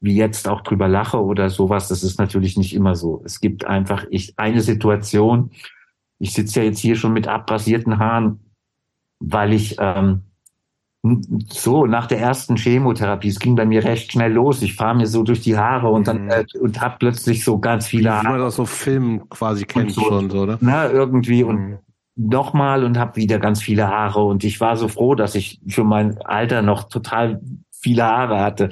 wie 0.03 0.17
jetzt 0.17 0.49
auch 0.49 0.61
drüber 0.61 0.89
lache 0.89 1.23
oder 1.23 1.49
sowas. 1.49 1.87
Das 1.87 2.03
ist 2.03 2.19
natürlich 2.19 2.57
nicht 2.57 2.75
immer 2.75 2.93
so. 2.93 3.21
Es 3.23 3.39
gibt 3.39 3.65
einfach 3.65 4.05
ich 4.09 4.37
eine 4.37 4.59
Situation. 4.59 5.51
Ich 6.19 6.33
sitze 6.33 6.59
ja 6.59 6.65
jetzt 6.65 6.79
hier 6.79 6.97
schon 6.97 7.13
mit 7.13 7.29
abrasierten 7.29 7.99
Haaren, 7.99 8.41
weil 9.19 9.53
ich 9.53 9.77
ähm, 9.79 10.23
so 11.47 11.85
nach 11.85 12.07
der 12.07 12.19
ersten 12.19 12.57
Chemotherapie, 12.57 13.29
es 13.29 13.39
ging 13.39 13.55
bei 13.55 13.65
mir 13.65 13.85
recht 13.85 14.11
schnell 14.11 14.33
los. 14.33 14.61
Ich 14.61 14.75
fahre 14.75 14.95
mir 14.95 15.07
so 15.07 15.23
durch 15.23 15.39
die 15.39 15.57
Haare 15.57 15.87
und 15.87 16.05
dann 16.05 16.25
mhm. 16.25 16.31
äh, 16.31 16.45
und 16.59 16.81
hab 16.81 16.99
plötzlich 16.99 17.45
so 17.45 17.59
ganz 17.59 17.87
viele 17.87 18.11
Haare. 18.11 18.25
Wie 18.25 18.29
man 18.31 18.39
das 18.39 18.57
so 18.57 18.65
Film 18.65 19.29
quasi 19.29 19.63
kennt 19.63 19.93
so, 19.93 20.01
schon 20.01 20.29
so, 20.29 20.45
ne? 20.45 20.57
Na, 20.59 20.89
irgendwie 20.89 21.45
mhm. 21.45 21.49
und 21.49 21.79
nochmal 22.17 22.83
und 22.83 22.99
hab 22.99 23.15
wieder 23.15 23.39
ganz 23.39 23.61
viele 23.61 23.87
Haare 23.87 24.21
und 24.21 24.43
ich 24.43 24.59
war 24.59 24.75
so 24.75 24.89
froh, 24.89 25.15
dass 25.15 25.33
ich 25.33 25.61
für 25.69 25.85
mein 25.85 26.17
Alter 26.23 26.61
noch 26.61 26.89
total 26.89 27.41
viele 27.71 28.03
Haare 28.03 28.41
hatte 28.41 28.69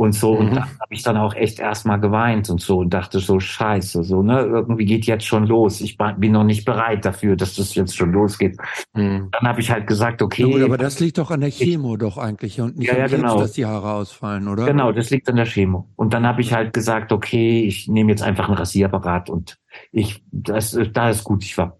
und 0.00 0.12
so. 0.12 0.32
Mhm. 0.32 0.38
Und 0.40 0.54
da 0.56 0.62
habe 0.62 0.94
ich 0.94 1.02
dann 1.02 1.18
auch 1.18 1.34
echt 1.34 1.58
erstmal 1.58 2.00
geweint 2.00 2.48
und 2.48 2.58
so 2.58 2.78
und 2.78 2.88
dachte 2.88 3.18
so, 3.18 3.38
scheiße, 3.38 4.02
so, 4.02 4.22
ne, 4.22 4.40
irgendwie 4.40 4.86
geht 4.86 5.04
jetzt 5.04 5.26
schon 5.26 5.46
los. 5.46 5.82
Ich 5.82 5.98
bin 5.98 6.32
noch 6.32 6.44
nicht 6.44 6.64
bereit 6.64 7.04
dafür, 7.04 7.36
dass 7.36 7.54
das 7.56 7.74
jetzt 7.74 7.94
schon 7.94 8.10
losgeht. 8.12 8.56
Mhm. 8.94 9.28
Dann 9.30 9.46
habe 9.46 9.60
ich 9.60 9.70
halt 9.70 9.86
gesagt, 9.86 10.22
okay. 10.22 10.46
Ja, 10.46 10.48
gut, 10.48 10.62
aber 10.62 10.78
das 10.78 11.00
liegt 11.00 11.18
doch 11.18 11.30
an 11.30 11.42
der 11.42 11.50
Chemo 11.50 11.92
ich, 11.92 11.98
doch 11.98 12.16
eigentlich 12.16 12.58
und 12.62 12.78
nicht 12.78 12.88
ja, 12.88 12.96
ja, 12.96 13.08
genau. 13.08 13.34
Krebs, 13.34 13.42
dass 13.42 13.52
die 13.52 13.66
Haare 13.66 13.92
ausfallen, 13.92 14.48
oder? 14.48 14.64
Genau, 14.64 14.90
das 14.90 15.10
liegt 15.10 15.28
an 15.28 15.36
der 15.36 15.44
Chemo. 15.44 15.86
Und 15.96 16.14
dann 16.14 16.26
habe 16.26 16.40
ich 16.40 16.54
halt 16.54 16.72
gesagt, 16.72 17.12
okay, 17.12 17.62
ich 17.64 17.86
nehme 17.86 18.10
jetzt 18.10 18.22
einfach 18.22 18.48
ein 18.48 18.54
Rasierapparat 18.54 19.28
und 19.28 19.58
ich, 19.92 20.24
das, 20.32 20.78
da 20.94 21.10
ist 21.10 21.24
gut. 21.24 21.44
Ich 21.44 21.58
war 21.58 21.76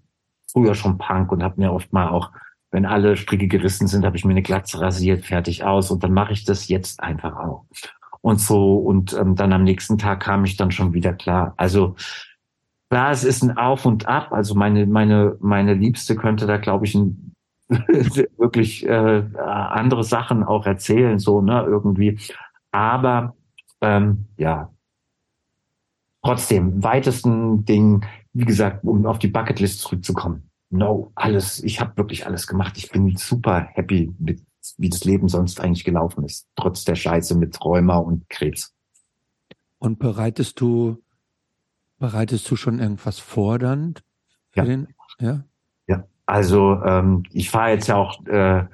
früher 0.53 0.75
schon 0.75 0.99
Punk 0.99 1.33
und 1.33 1.43
habe 1.43 1.59
mir 1.59 1.73
oft 1.73 1.91
mal 1.95 2.09
auch 2.09 2.31
wenn 2.73 2.87
alle 2.87 3.17
Stricke 3.17 3.49
gerissen 3.49 3.89
sind, 3.89 4.05
habe 4.05 4.17
ich 4.17 4.25
mir 4.25 4.31
eine 4.31 4.43
Glatze 4.43 4.81
rasiert, 4.81 5.25
fertig 5.25 5.65
aus 5.65 5.91
und 5.91 6.05
dann 6.05 6.13
mache 6.13 6.33
ich 6.33 6.45
das 6.45 6.69
jetzt 6.69 7.03
einfach 7.03 7.35
auch 7.35 7.65
und 8.23 8.41
so. 8.41 8.77
Und 8.77 9.13
ähm, 9.15 9.35
dann 9.37 9.53
am 9.53 9.65
nächsten 9.65 9.99
Tag 9.99 10.21
kam 10.21 10.45
ich 10.45 10.57
dann 10.57 10.71
schon 10.71 10.93
wieder 10.93 11.13
klar. 11.13 11.55
Also 11.57 11.97
klar, 12.91 13.11
es 13.11 13.25
ist 13.25 13.43
ein 13.43 13.57
Auf 13.57 13.87
und 13.87 14.07
Ab. 14.07 14.33
Also 14.33 14.55
meine, 14.55 14.87
meine, 14.87 15.37
meine 15.41 15.75
Liebste 15.75 16.17
könnte 16.17 16.47
da, 16.47 16.57
glaube 16.59 16.87
ich, 16.87 16.95
ein, 16.95 17.35
wirklich 17.69 18.87
äh, 18.87 19.23
andere 19.39 20.05
Sachen 20.05 20.43
auch 20.43 20.67
erzählen, 20.67 21.19
so, 21.19 21.41
ne, 21.41 21.65
irgendwie. 21.67 22.19
Aber 22.73 23.35
ähm, 23.81 24.27
ja, 24.37 24.71
trotzdem, 26.23 26.83
weitesten 26.83 27.65
Ding, 27.65 28.05
wie 28.33 28.45
gesagt, 28.45 28.85
um 28.85 29.07
auf 29.07 29.19
die 29.19 29.29
Bucketlist 29.29 29.81
zurückzukommen. 29.81 30.51
No, 30.71 31.11
alles, 31.17 31.63
ich 31.65 31.81
habe 31.81 31.97
wirklich 31.97 32.27
alles 32.27 32.47
gemacht. 32.47 32.77
Ich 32.77 32.91
bin 32.91 33.17
super 33.17 33.69
happy 33.73 34.15
mit 34.19 34.41
wie 34.79 34.89
das 34.89 35.05
Leben 35.05 35.29
sonst 35.29 35.61
eigentlich 35.61 35.85
gelaufen 35.85 36.25
ist, 36.25 36.49
trotz 36.57 36.85
der 36.85 36.95
Scheiße 36.95 37.37
mit 37.37 37.63
Rheuma 37.65 37.97
und 37.97 38.29
Krebs. 38.29 38.75
Und 39.79 39.99
bereitest 39.99 40.61
du, 40.61 41.03
bereitest 41.99 42.51
du 42.51 42.57
schon 42.57 42.79
irgendwas 42.79 43.19
fordernd? 43.19 44.03
Ja. 44.55 44.65
Den, 44.65 44.89
ja. 45.19 45.45
Ja. 45.87 46.05
Also 46.27 46.83
ähm, 46.85 47.23
ich 47.31 47.51
fahre 47.51 47.71
jetzt 47.71 47.89
ja 47.89 47.97
auch 47.97 48.25
äh, 48.27 48.65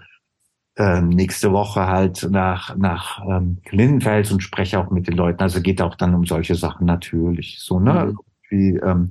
äh, 0.76 1.00
nächste 1.00 1.52
Woche 1.52 1.86
halt 1.86 2.26
nach 2.30 2.76
nach 2.76 3.22
ähm, 3.26 3.58
Lindenfels 3.70 4.30
und 4.30 4.42
spreche 4.42 4.78
auch 4.78 4.90
mit 4.90 5.06
den 5.06 5.16
Leuten. 5.16 5.42
Also 5.42 5.62
geht 5.62 5.80
auch 5.80 5.94
dann 5.94 6.14
um 6.14 6.26
solche 6.26 6.54
Sachen 6.54 6.86
natürlich. 6.86 7.60
So 7.60 7.80
ne, 7.80 8.06
mhm. 8.06 8.18
wie 8.50 8.76
ähm, 8.76 9.10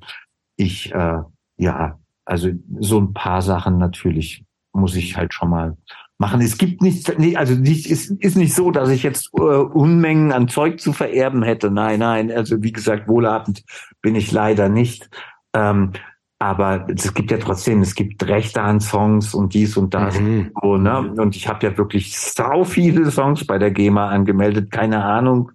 ich 0.57 0.93
äh, 0.93 1.21
ja, 1.57 1.99
also 2.25 2.49
so 2.79 2.99
ein 2.99 3.13
paar 3.13 3.41
Sachen 3.41 3.77
natürlich 3.77 4.45
muss 4.73 4.95
ich 4.95 5.15
halt 5.15 5.33
schon 5.33 5.49
mal 5.49 5.77
machen. 6.17 6.41
Es 6.41 6.57
gibt 6.57 6.81
nichts, 6.81 7.09
also 7.35 7.55
nicht, 7.55 7.87
ist, 7.89 8.09
ist 8.09 8.37
nicht 8.37 8.53
so, 8.53 8.71
dass 8.71 8.89
ich 8.89 9.03
jetzt 9.03 9.29
äh, 9.33 9.41
Unmengen 9.41 10.31
an 10.31 10.47
Zeug 10.47 10.79
zu 10.79 10.93
vererben 10.93 11.43
hätte. 11.43 11.71
Nein, 11.71 11.99
nein, 11.99 12.31
also 12.31 12.61
wie 12.63 12.71
gesagt, 12.71 13.07
wohlhabend 13.07 13.63
bin 14.01 14.15
ich 14.15 14.31
leider 14.31 14.69
nicht. 14.69 15.09
Ähm, 15.53 15.91
aber 16.39 16.87
es 16.93 17.13
gibt 17.13 17.31
ja 17.31 17.37
trotzdem, 17.37 17.81
es 17.81 17.95
gibt 17.95 18.25
Rechte 18.27 18.61
an 18.61 18.81
Songs 18.81 19.33
und 19.33 19.53
dies 19.53 19.77
und 19.77 19.93
das. 19.93 20.19
Mhm. 20.19 20.51
So, 20.61 20.77
ne? 20.77 21.13
Und 21.17 21.35
ich 21.35 21.47
habe 21.47 21.65
ja 21.65 21.77
wirklich 21.77 22.19
sau 22.19 22.65
viele 22.65 23.09
Songs 23.09 23.45
bei 23.45 23.57
der 23.57 23.71
GEMA 23.71 24.09
angemeldet, 24.09 24.69
keine 24.69 25.03
Ahnung. 25.03 25.51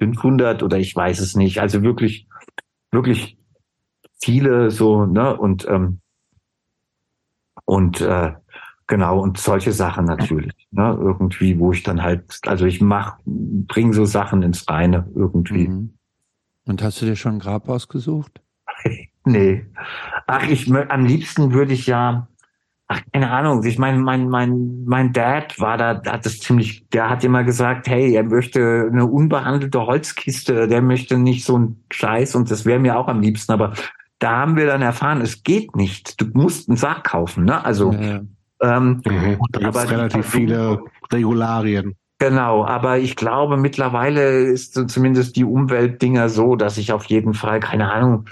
500 0.00 0.62
oder 0.62 0.78
ich 0.78 0.94
weiß 0.94 1.20
es 1.20 1.36
nicht. 1.36 1.60
Also 1.60 1.82
wirklich, 1.82 2.28
wirklich 2.92 3.38
viele 4.20 4.70
so, 4.70 5.06
ne? 5.06 5.36
Und, 5.36 5.66
ähm, 5.68 6.00
und 7.64 8.00
äh, 8.02 8.32
Genau, 8.88 9.20
und 9.20 9.36
solche 9.36 9.72
Sachen 9.72 10.06
natürlich. 10.06 10.54
Ne? 10.70 10.98
Irgendwie, 10.98 11.58
wo 11.58 11.72
ich 11.72 11.82
dann 11.82 12.02
halt, 12.02 12.40
also 12.46 12.64
ich 12.64 12.80
mach, 12.80 13.18
bring 13.26 13.92
so 13.92 14.06
Sachen 14.06 14.42
ins 14.42 14.66
Reine 14.66 15.06
irgendwie. 15.14 15.68
Mhm. 15.68 15.94
Und 16.64 16.82
hast 16.82 17.00
du 17.00 17.06
dir 17.06 17.14
schon 17.14 17.34
ein 17.34 17.38
Grab 17.38 17.68
ausgesucht? 17.68 18.40
nee. 19.26 19.66
Ach, 20.26 20.48
ich 20.48 20.72
am 20.72 21.04
liebsten 21.04 21.52
würde 21.52 21.74
ich 21.74 21.86
ja, 21.86 22.28
ach, 22.86 23.02
keine 23.12 23.30
Ahnung, 23.30 23.62
ich 23.62 23.78
meine, 23.78 23.98
mein, 23.98 24.30
mein, 24.30 24.84
mein 24.86 25.12
Dad 25.12 25.60
war 25.60 25.76
da, 25.76 26.00
hat 26.06 26.24
das 26.24 26.40
ziemlich, 26.40 26.88
der 26.88 27.10
hat 27.10 27.22
immer 27.24 27.44
gesagt, 27.44 27.88
hey, 27.88 28.14
er 28.14 28.24
möchte 28.24 28.88
eine 28.90 29.04
unbehandelte 29.04 29.84
Holzkiste, 29.84 30.66
der 30.66 30.80
möchte 30.80 31.18
nicht 31.18 31.44
so 31.44 31.58
ein 31.58 31.84
Scheiß 31.90 32.34
und 32.36 32.50
das 32.50 32.64
wäre 32.64 32.78
mir 32.78 32.98
auch 32.98 33.08
am 33.08 33.20
liebsten, 33.20 33.52
aber 33.52 33.74
da 34.18 34.38
haben 34.38 34.56
wir 34.56 34.64
dann 34.64 34.80
erfahren, 34.80 35.20
es 35.20 35.42
geht 35.42 35.76
nicht. 35.76 36.18
Du 36.20 36.26
musst 36.32 36.70
einen 36.70 36.78
Sarg 36.78 37.04
kaufen, 37.04 37.44
ne? 37.44 37.62
Also 37.64 37.92
ja. 37.92 38.22
Ähm, 38.60 39.02
mhm, 39.04 39.38
da 39.52 39.60
gibt 39.60 39.76
es 39.76 39.90
relativ 39.90 40.26
viele 40.26 40.80
Regularien. 41.12 41.96
Genau, 42.18 42.64
aber 42.64 42.98
ich 42.98 43.14
glaube, 43.14 43.56
mittlerweile 43.56 44.40
ist 44.40 44.74
zumindest 44.90 45.36
die 45.36 45.44
Umweltdinger 45.44 46.28
so, 46.28 46.56
dass 46.56 46.76
ich 46.76 46.92
auf 46.92 47.04
jeden 47.04 47.32
Fall, 47.32 47.60
keine 47.60 47.92
Ahnung, 47.92 48.28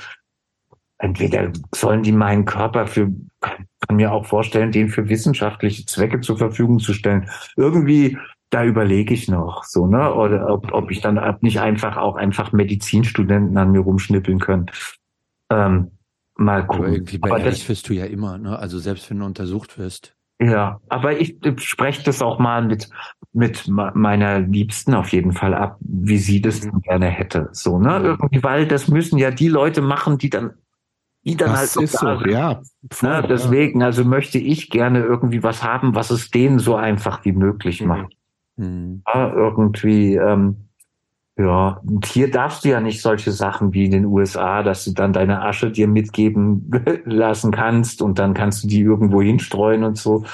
entweder 0.99 1.53
sollen 1.73 2.03
die 2.03 2.13
meinen 2.13 2.45
Körper 2.45 2.89
für, 2.89 3.13
kann, 3.41 3.67
kann 3.87 3.97
mir 3.97 4.13
auch 4.13 4.27
vorstellen, 4.27 4.73
den 4.73 4.89
für 4.89 5.09
wissenschaftliche 5.09 5.87
Zwecke 5.87 6.21
zur 6.21 6.37
Verfügung 6.37 6.81
zu 6.81 6.95
stellen. 6.95 7.31
Irgendwie, 7.57 8.19
da 8.51 8.65
überlege 8.65 9.15
ich 9.15 9.29
noch, 9.29 9.63
so, 9.63 9.87
ne, 9.87 10.13
oder 10.13 10.49
ob, 10.49 10.73
ob 10.73 10.91
ich 10.91 11.01
dann 11.01 11.21
nicht 11.43 11.61
einfach 11.61 11.97
auch 11.97 12.17
einfach 12.17 12.51
Medizinstudenten 12.51 13.57
an 13.57 13.71
mir 13.71 13.81
rumschnippeln 13.81 14.41
können. 14.41 14.67
Ähm, 15.51 15.93
mal 16.35 16.67
gucken. 16.67 16.85
Aber 16.85 16.93
irgendwie 16.93 17.19
bei 17.19 17.31
aber 17.31 17.41
das 17.41 17.69
wirst 17.69 17.89
du 17.89 17.95
ja 17.95 18.07
immer, 18.07 18.37
ne, 18.39 18.59
also 18.59 18.81
selbst 18.81 19.09
wenn 19.11 19.21
du 19.21 19.27
untersucht 19.27 19.79
wirst. 19.79 20.16
Ja, 20.39 20.81
aber 20.89 21.19
ich 21.19 21.39
spreche 21.59 22.05
das 22.05 22.21
auch 22.21 22.39
mal 22.39 22.63
mit 22.63 22.91
mit 23.37 23.69
meiner 23.69 24.41
Liebsten 24.41 24.95
auf 24.95 25.13
jeden 25.13 25.33
Fall 25.33 25.55
ab, 25.55 25.77
wie 25.81 26.17
sie 26.17 26.41
das 26.41 26.65
mhm. 26.65 26.81
gerne 26.81 27.09
hätte. 27.09 27.51
So, 27.53 27.79
ne? 27.79 28.01
Irgendwie, 28.03 28.43
weil 28.43 28.67
das 28.67 28.89
müssen 28.89 29.19
ja 29.19 29.31
die 29.31 29.49
Leute 29.49 29.83
machen, 29.83 30.17
die 30.17 30.31
dann, 30.31 30.55
die 31.23 31.37
dann 31.37 31.51
das 31.51 31.77
halt 31.77 31.85
ist 31.85 31.99
so, 31.99 32.09
ja. 32.31 32.63
Voll, 32.91 33.11
ne? 33.11 33.27
Deswegen, 33.29 33.83
also 33.83 34.05
möchte 34.07 34.39
ich 34.39 34.71
gerne 34.71 35.01
irgendwie 35.01 35.43
was 35.43 35.63
haben, 35.63 35.95
was 35.95 36.11
es 36.11 36.31
denen 36.31 36.59
so 36.59 36.77
einfach 36.77 37.27
wie 37.27 37.33
möglich 37.33 37.83
mhm. 37.83 37.89
macht. 37.89 38.17
Mhm. 38.57 39.03
Ja, 39.07 39.31
irgendwie, 39.35 40.15
ähm, 40.15 40.66
ja, 41.39 41.83
und 41.87 42.07
hier 42.07 42.31
darfst 42.31 42.65
du 42.65 42.71
ja 42.71 42.81
nicht 42.81 43.03
solche 43.03 43.31
Sachen 43.31 43.75
wie 43.75 43.85
in 43.85 43.91
den 43.91 44.07
USA, 44.07 44.63
dass 44.63 44.85
du 44.85 44.93
dann 44.93 45.13
deine 45.13 45.43
Asche 45.43 45.71
dir 45.71 45.87
mitgeben 45.87 46.71
lassen 47.05 47.53
kannst 47.53 48.01
und 48.01 48.19
dann 48.19 48.33
kannst 48.33 48.65
du 48.65 48.69
die 48.69 48.81
irgendwo 48.81 49.21
hinstreuen 49.21 49.85
und 49.85 49.99
so. 49.99 50.25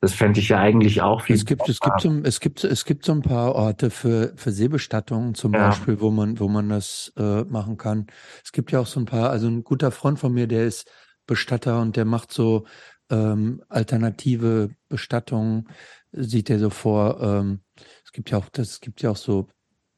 Das 0.00 0.14
fände 0.14 0.40
ich 0.40 0.48
ja 0.48 0.58
eigentlich 0.58 1.02
auch 1.02 1.22
viel. 1.22 1.36
Es 1.36 1.44
gibt, 1.44 1.68
es 1.68 1.80
gibt, 1.80 2.00
so, 2.00 2.10
es 2.22 2.40
gibt, 2.40 2.62
es 2.64 2.84
gibt 2.84 3.04
so 3.04 3.12
ein 3.12 3.22
paar 3.22 3.54
Orte 3.54 3.90
für, 3.90 4.32
für 4.36 4.52
Seebestattungen 4.52 5.34
zum 5.34 5.52
ja. 5.52 5.68
Beispiel, 5.68 6.00
wo 6.00 6.10
man, 6.10 6.38
wo 6.38 6.48
man 6.48 6.68
das 6.68 7.12
äh, 7.16 7.42
machen 7.42 7.76
kann. 7.76 8.06
Es 8.44 8.52
gibt 8.52 8.70
ja 8.70 8.80
auch 8.80 8.86
so 8.86 9.00
ein 9.00 9.06
paar, 9.06 9.30
also 9.30 9.48
ein 9.48 9.64
guter 9.64 9.90
Freund 9.90 10.18
von 10.18 10.32
mir, 10.32 10.46
der 10.46 10.64
ist 10.64 10.88
Bestatter 11.26 11.80
und 11.80 11.96
der 11.96 12.04
macht 12.04 12.32
so 12.32 12.66
ähm, 13.10 13.62
alternative 13.68 14.70
Bestattungen, 14.88 15.68
sieht 16.12 16.50
er 16.50 16.58
so 16.60 16.70
vor. 16.70 17.20
Ähm, 17.20 17.60
es 18.04 18.12
gibt 18.12 18.30
ja 18.30 18.38
auch, 18.38 18.48
das 18.48 18.80
gibt 18.80 19.02
ja 19.02 19.10
auch 19.10 19.16
so 19.16 19.48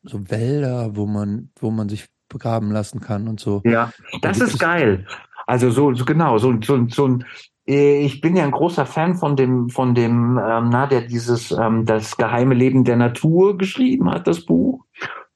so 0.04 0.30
Wälder, 0.30 0.96
wo 0.96 1.06
man, 1.06 1.50
wo 1.58 1.70
man 1.70 1.88
sich 1.88 2.06
begraben 2.28 2.70
lassen 2.70 3.00
kann 3.00 3.28
und 3.28 3.40
so. 3.40 3.62
Ja, 3.64 3.92
das 4.22 4.40
ist 4.40 4.58
geil. 4.58 5.06
Also 5.46 5.70
so, 5.70 5.92
so 5.94 6.04
genau, 6.04 6.38
so, 6.38 6.54
so, 6.62 6.86
so 6.88 7.06
ein 7.06 7.24
äh, 7.66 8.04
ich 8.04 8.20
bin 8.20 8.36
ja 8.36 8.44
ein 8.44 8.50
großer 8.50 8.86
Fan 8.86 9.14
von 9.14 9.36
dem, 9.36 9.68
von 9.68 9.94
dem, 9.94 10.38
ähm, 10.38 10.68
na, 10.70 10.86
der 10.86 11.02
dieses 11.02 11.50
ähm, 11.50 11.86
das 11.86 12.16
geheime 12.16 12.54
Leben 12.54 12.84
der 12.84 12.96
Natur 12.96 13.56
geschrieben 13.56 14.10
hat, 14.10 14.26
das 14.26 14.44
Buch. 14.44 14.84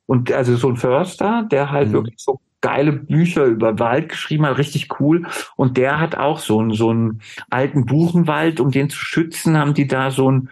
Und 0.07 0.33
also 0.33 0.57
so 0.57 0.69
ein 0.69 0.77
Förster, 0.77 1.47
der 1.51 1.71
halt 1.71 1.89
mhm. 1.89 1.93
wirklich 1.93 2.17
so 2.19 2.41
geile 2.61 2.93
Bücher 2.93 3.45
über 3.45 3.79
Wald 3.79 4.09
geschrieben 4.09 4.47
hat, 4.47 4.59
richtig 4.59 5.01
cool. 5.01 5.27
Und 5.57 5.77
der 5.77 6.01
hat 6.01 6.17
auch 6.17 6.39
so 6.39 6.59
einen 6.59 6.73
so 6.73 6.91
einen 6.91 7.21
alten 7.51 7.87
Buchenwald, 7.87 8.61
um 8.61 8.71
den 8.71 8.91
zu 8.91 8.99
schützen, 8.99 9.57
haben 9.57 9.75
die 9.75 9.87
da 9.87 10.11
so 10.11 10.31
ein 10.31 10.51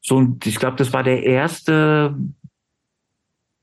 so 0.00 0.20
ein, 0.20 0.38
ich 0.44 0.58
glaube, 0.58 0.76
das 0.76 0.92
war 0.92 1.02
der 1.02 1.24
erste 1.24 2.16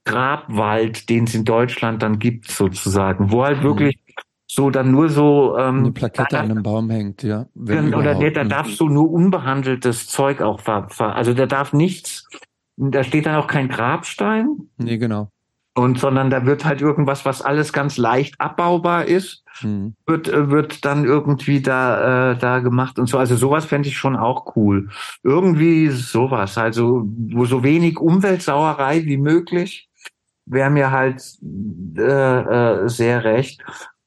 Grabwald, 0.06 1.09
den 1.09 1.25
es 1.25 1.35
in 1.35 1.45
Deutschland 1.45 2.01
dann 2.01 2.19
gibt, 2.19 2.50
sozusagen, 2.50 3.32
wo 3.32 3.43
halt 3.43 3.59
mhm. 3.59 3.64
wirklich 3.64 4.00
so 4.48 4.69
dann 4.69 4.92
nur 4.92 5.09
so 5.09 5.58
ähm, 5.58 5.80
eine 5.80 5.92
Plakette 5.92 6.40
an 6.40 6.51
einem 6.51 6.64
Baum 6.64 6.90
hängt, 6.90 7.24
ja. 7.24 7.48
Oder 7.56 8.16
der, 8.16 8.32
da 8.32 8.43
darf 8.43 8.69
so 8.69 8.88
nur 8.88 9.11
unbehandeltes 9.11 10.08
Zeug 10.08 10.42
auch 10.42 10.61
ver, 10.61 10.88
ver 10.90 11.16
also 11.16 11.34
da 11.34 11.48
darf 11.48 11.74
nichts, 11.74 12.27
da 12.77 13.03
steht 13.03 13.25
dann 13.25 13.35
auch 13.35 13.48
kein 13.48 13.67
Grabstein. 13.67 14.69
Nee, 14.77 14.98
genau. 14.98 15.30
Und 15.77 16.00
sondern 16.00 16.30
da 16.30 16.45
wird 16.45 16.64
halt 16.64 16.80
irgendwas, 16.80 17.25
was 17.25 17.42
alles 17.42 17.74
ganz 17.74 17.98
leicht 17.98 18.40
abbaubar 18.40 19.06
ist, 19.06 19.43
hm. 19.59 19.93
wird 20.06 20.30
äh, 20.30 20.50
wird 20.50 20.85
dann 20.85 21.03
irgendwie 21.03 21.61
da 21.61 22.32
äh, 22.32 22.38
da 22.38 22.59
gemacht 22.59 22.98
und 22.98 23.08
so. 23.08 23.17
Also 23.17 23.35
sowas 23.35 23.66
fände 23.66 23.90
ich 23.90 23.98
schon 23.98 24.16
auch 24.16 24.56
cool. 24.56 24.90
Irgendwie 25.22 25.90
sowas, 25.90 26.58
also 26.58 27.03
wo 27.32 27.43
so 27.43 27.64
wenig 27.64 28.00
Umweltsauerei 28.00 29.03
wie 29.03 29.17
möglich 29.17 29.90
wäre 30.45 30.69
mir 30.69 30.91
halt 30.91 31.22
äh, 31.98 32.01
äh, 32.01 32.90
sehr 32.90 33.24
recht. 33.24 33.64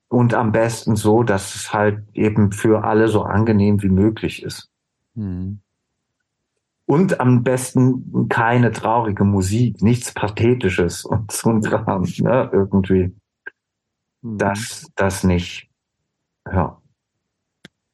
Und 0.09 0.33
am 0.33 0.53
besten 0.53 0.97
so, 0.97 1.23
dass 1.23 1.55
es 1.55 1.73
halt 1.73 2.03
eben 2.15 2.53
für 2.53 2.85
alle 2.85 3.09
so 3.09 3.23
angenehm 3.23 3.83
wie 3.83 3.91
möglich 3.91 4.43
ist. 4.43 4.71
Mhm. 5.15 5.61
Und 6.87 7.21
am 7.21 7.43
besten 7.43 8.31
keine 8.31 8.73
traurige 8.73 9.25
Musik, 9.25 9.83
nichts 9.83 10.15
Pathetisches 10.15 11.05
und 11.05 11.31
so 11.31 11.51
ein 11.51 11.61
Kram, 11.61 12.03
ne, 12.19 12.49
irgendwie. 12.53 13.15
Mhm. 14.23 14.39
Das, 14.39 14.91
das 14.95 15.25
nicht. 15.25 15.69
Ja. 16.51 16.81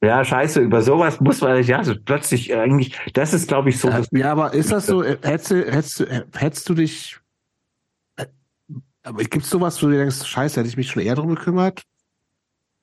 Ja, 0.00 0.22
scheiße, 0.22 0.60
über 0.60 0.82
sowas 0.82 1.18
muss 1.20 1.40
man, 1.40 1.62
ja, 1.62 1.82
so 1.82 1.94
plötzlich 1.98 2.54
eigentlich, 2.54 3.00
das 3.14 3.32
ist, 3.32 3.48
glaube 3.48 3.70
ich, 3.70 3.80
so. 3.80 3.88
Ja, 3.88 4.02
ja, 4.12 4.32
aber 4.32 4.52
ist 4.52 4.70
das 4.70 4.86
so, 4.86 5.02
hättest 5.02 5.50
du, 5.50 5.56
hättest 5.64 6.00
du, 6.00 6.24
hättest 6.34 6.68
du 6.68 6.74
dich, 6.74 7.18
aber 9.04 9.22
gibt's 9.24 9.50
sowas, 9.50 9.82
wo 9.82 9.86
du 9.86 9.96
denkst, 9.96 10.26
scheiße, 10.26 10.58
hätte 10.58 10.68
ich 10.68 10.76
mich 10.76 10.90
schon 10.90 11.02
eher 11.02 11.14
drum 11.14 11.28
gekümmert? 11.28 11.82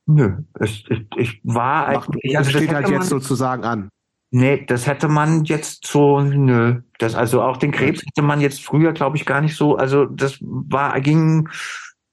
Nö, 0.05 0.37
ich, 0.61 0.89
ich, 0.89 1.07
ich 1.17 1.41
war 1.43 1.87
eigentlich. 1.87 2.37
Also 2.37 2.51
das 2.51 2.61
steht 2.61 2.73
halt 2.73 2.89
jetzt 2.89 3.09
sozusagen 3.09 3.63
an. 3.63 3.89
Nee, 4.33 4.65
das 4.65 4.87
hätte 4.87 5.09
man 5.09 5.43
jetzt 5.43 5.85
so, 5.85 6.21
nö. 6.21 6.81
Das, 6.99 7.15
also 7.15 7.41
auch 7.41 7.57
den 7.57 7.71
Krebs 7.71 8.01
hätte 8.01 8.21
man 8.21 8.39
jetzt 8.39 8.63
früher, 8.63 8.93
glaube 8.93 9.17
ich, 9.17 9.25
gar 9.25 9.41
nicht 9.41 9.55
so. 9.55 9.75
Also 9.75 10.05
das 10.05 10.37
war, 10.41 10.99
ging 11.01 11.49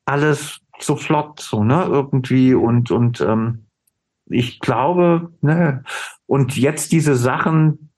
alles 0.05 0.61
so 0.81 0.97
flott, 0.97 1.41
so, 1.41 1.63
ne, 1.63 1.85
irgendwie 1.85 2.55
und, 2.55 2.91
und 2.91 3.21
ähm, 3.21 3.67
ich 4.27 4.59
glaube, 4.59 5.33
ne, 5.43 5.85
und 6.27 6.57
jetzt 6.57 6.93
diese 6.93 7.15
Sachen, 7.15 7.91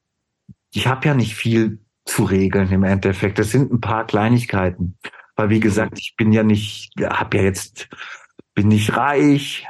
ich 0.73 0.87
habe 0.87 1.07
ja 1.09 1.15
nicht 1.15 1.35
viel 1.35 1.79
zu 2.05 2.25
regeln 2.25 2.71
im 2.71 2.85
Endeffekt. 2.85 3.39
Das 3.39 3.51
sind 3.51 3.73
ein 3.73 3.81
paar 3.81 4.07
Kleinigkeiten. 4.07 4.99
Weil 5.41 5.49
wie 5.49 5.61
gesagt, 5.61 5.99
ich 5.99 6.17
bin 6.19 6.33
ja 6.33 6.43
nicht, 6.43 6.93
habe 7.03 7.39
ja 7.39 7.45
jetzt, 7.45 7.89
bin 8.53 8.69
nicht 8.69 8.95
reich, 8.95 9.67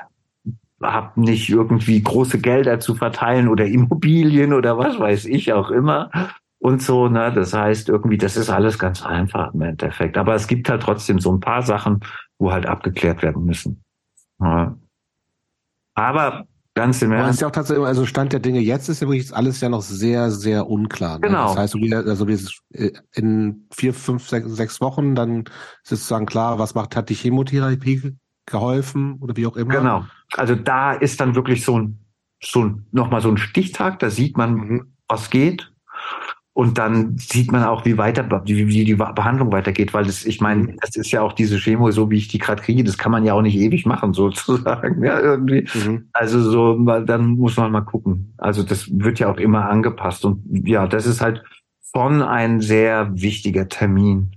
habe 0.83 1.21
nicht 1.21 1.49
irgendwie 1.49 2.03
große 2.03 2.41
Gelder 2.41 2.81
zu 2.81 2.97
verteilen 2.97 3.47
oder 3.47 3.67
Immobilien 3.67 4.53
oder 4.53 4.79
was 4.79 4.99
weiß 4.99 5.27
ich 5.27 5.53
auch 5.53 5.71
immer 5.71 6.11
und 6.59 6.83
so. 6.83 7.07
Ne? 7.07 7.33
Das 7.33 7.55
heißt 7.55 7.89
irgendwie, 7.89 8.19
das 8.19 8.37
ist 8.37 8.51
alles 8.51 8.81
ganz 8.81 9.07
einfach 9.07 9.55
im 9.55 9.63
Endeffekt. 9.63 10.19
Aber 10.19 10.35
es 10.35 10.49
gibt 10.49 10.69
halt 10.69 10.83
trotzdem 10.83 11.21
so 11.21 11.33
ein 11.33 11.39
paar 11.39 11.63
Sachen, 11.63 12.01
wo 12.41 12.51
halt 12.51 12.67
abgeklärt 12.67 13.23
werden 13.23 13.45
müssen. 13.45 13.85
Ja. 14.41 14.77
Aber 15.95 16.47
ganz 16.75 17.03
im 17.03 17.13
Ernst. 17.13 17.41
Ja 17.41 17.49
auch 17.49 17.53
tatsächlich, 17.53 17.85
also 17.85 18.07
Stand 18.07 18.33
der 18.33 18.41
Dinge 18.41 18.61
jetzt 18.61 18.89
ist 18.89 19.01
ja 19.01 19.09
wirklich 19.09 19.35
alles 19.35 19.61
ja 19.61 19.69
noch 19.69 19.83
sehr, 19.83 20.31
sehr 20.31 20.69
unklar. 20.69 21.15
Ne? 21.19 21.29
Genau. 21.29 21.49
Das 21.49 21.57
heißt, 21.57 21.77
also 22.07 22.27
äh, 22.27 22.93
in 23.13 23.67
vier, 23.73 23.95
fünf, 23.95 24.29
sechs, 24.29 24.49
sechs 24.51 24.81
Wochen, 24.81 25.15
dann 25.15 25.41
ist 25.41 25.93
es 25.93 26.01
sozusagen 26.01 26.27
klar, 26.27 26.59
was 26.59 26.75
macht, 26.75 26.97
hat 26.97 27.09
die 27.09 27.15
Chemotherapie 27.15 28.17
geholfen 28.47 29.19
oder 29.21 29.37
wie 29.37 29.47
auch 29.47 29.57
immer. 29.57 29.75
Genau. 29.75 30.05
Also 30.35 30.55
da 30.55 30.93
ist 30.93 31.21
dann 31.21 31.35
wirklich 31.35 31.65
so 31.65 31.79
ein, 31.79 31.99
so 32.43 32.65
ein, 32.65 32.87
nochmal 32.93 33.21
so 33.21 33.31
ein 33.31 33.37
Stichtag, 33.37 33.99
da 33.99 34.11
sieht 34.11 34.37
man, 34.37 34.55
mhm. 34.55 34.93
was 35.09 35.31
geht. 35.31 35.70
Und 36.53 36.79
dann 36.79 37.17
sieht 37.17 37.53
man 37.53 37.63
auch, 37.63 37.85
wie 37.85 37.97
weiter, 37.97 38.43
wie, 38.45 38.69
wie 38.69 38.85
die 38.85 38.97
Behandlung 38.97 39.53
weitergeht, 39.53 39.95
weil 39.95 40.05
das, 40.05 40.25
ich 40.25 40.41
meine, 40.41 40.65
mhm. 40.65 40.77
das 40.81 40.97
ist 40.97 41.11
ja 41.13 41.23
auch 41.23 41.33
diese 41.33 41.59
Chemo, 41.59 41.91
so 41.93 42.11
wie 42.11 42.19
ich 42.19 42.29
die 42.29 42.39
gerade 42.39 42.61
kriege, 42.61 42.83
das 42.83 42.99
kann 42.99 43.13
man 43.13 43.25
ja 43.25 43.35
auch 43.35 43.43
nicht 43.43 43.57
ewig 43.57 43.87
machen, 43.87 44.13
sozusagen, 44.15 45.05
ja, 45.05 45.21
irgendwie. 45.21 45.67
Mhm. 45.75 46.09
Also 46.13 46.41
so, 46.41 46.77
dann 47.01 47.27
muss 47.37 47.57
man 47.57 47.71
mal 47.71 47.83
gucken. 47.83 48.35
Also 48.39 48.63
das 48.63 48.89
wird 48.93 49.21
ja 49.21 49.31
auch 49.31 49.39
immer 49.39 49.69
angepasst 49.69 50.25
und 50.25 50.43
ja, 50.67 50.87
das 50.87 51.07
ist 51.07 51.21
halt 51.21 51.45
schon 51.95 52.23
ein 52.23 52.61
sehr 52.61 53.11
wichtiger 53.15 53.69
Termin. 53.69 54.33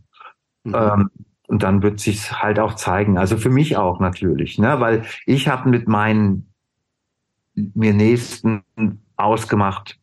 Mhm. 0.64 0.76
Ähm, 0.76 1.10
und 1.48 1.64
dann 1.64 1.84
wird 1.84 2.00
sich 2.00 2.32
halt 2.32 2.60
auch 2.60 2.76
zeigen. 2.76 3.18
Also 3.18 3.38
für 3.38 3.50
mich 3.50 3.78
auch 3.78 4.00
natürlich, 4.00 4.58
ne? 4.58 4.80
weil 4.80 5.04
ich 5.26 5.48
habe 5.48 5.70
mit 5.70 5.88
meinen 5.88 6.48
mir 7.54 7.94
Nächsten 7.94 8.64
ausgemacht, 9.18 10.00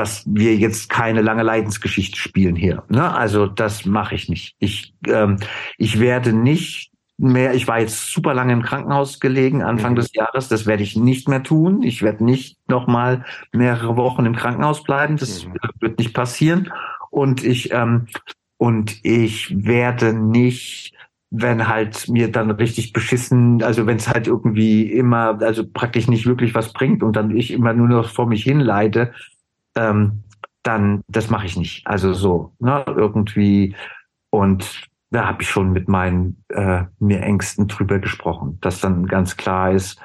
dass 0.00 0.24
wir 0.26 0.56
jetzt 0.56 0.88
keine 0.88 1.20
lange 1.20 1.42
Leidensgeschichte 1.42 2.16
spielen 2.18 2.56
hier. 2.56 2.84
Ne? 2.88 3.14
Also 3.14 3.46
das 3.46 3.84
mache 3.84 4.14
ich 4.14 4.30
nicht. 4.30 4.56
Ich, 4.58 4.94
ähm, 5.06 5.36
ich 5.76 6.00
werde 6.00 6.32
nicht 6.32 6.90
mehr, 7.18 7.52
ich 7.52 7.68
war 7.68 7.80
jetzt 7.80 8.10
super 8.10 8.32
lange 8.32 8.54
im 8.54 8.62
Krankenhaus 8.62 9.20
gelegen, 9.20 9.62
Anfang 9.62 9.92
mhm. 9.92 9.96
des 9.96 10.14
Jahres, 10.14 10.48
das 10.48 10.64
werde 10.64 10.82
ich 10.82 10.96
nicht 10.96 11.28
mehr 11.28 11.42
tun. 11.42 11.82
Ich 11.82 12.00
werde 12.00 12.24
nicht 12.24 12.56
nochmal 12.66 13.26
mehrere 13.52 13.96
Wochen 13.96 14.24
im 14.24 14.34
Krankenhaus 14.34 14.82
bleiben. 14.84 15.18
Das 15.18 15.44
mhm. 15.44 15.52
wird 15.80 15.98
nicht 15.98 16.14
passieren. 16.14 16.72
Und 17.10 17.44
ich 17.44 17.70
ähm, 17.72 18.06
und 18.56 19.04
ich 19.04 19.54
werde 19.66 20.14
nicht, 20.14 20.94
wenn 21.30 21.68
halt 21.68 22.08
mir 22.08 22.32
dann 22.32 22.50
richtig 22.50 22.94
beschissen, 22.94 23.62
also 23.62 23.86
wenn 23.86 23.98
es 23.98 24.08
halt 24.08 24.26
irgendwie 24.26 24.90
immer, 24.90 25.42
also 25.42 25.62
praktisch 25.66 26.08
nicht 26.08 26.24
wirklich 26.24 26.54
was 26.54 26.72
bringt 26.72 27.02
und 27.02 27.16
dann 27.16 27.36
ich 27.36 27.50
immer 27.50 27.74
nur 27.74 27.88
noch 27.88 28.08
vor 28.08 28.26
mich 28.26 28.44
hin 28.44 28.60
leide, 28.60 29.12
ähm, 29.74 30.24
dann 30.62 31.02
das 31.08 31.30
mache 31.30 31.46
ich 31.46 31.56
nicht. 31.56 31.86
Also 31.86 32.12
so, 32.12 32.52
ne, 32.58 32.84
irgendwie. 32.86 33.74
Und 34.30 34.88
da 35.10 35.26
habe 35.26 35.42
ich 35.42 35.50
schon 35.50 35.72
mit 35.72 35.88
meinen 35.88 36.44
äh, 36.48 36.84
mir 36.98 37.20
Ängsten 37.22 37.66
drüber 37.66 37.98
gesprochen, 37.98 38.58
dass 38.60 38.80
dann 38.80 39.06
ganz 39.06 39.36
klar 39.36 39.72
ist, 39.72 40.00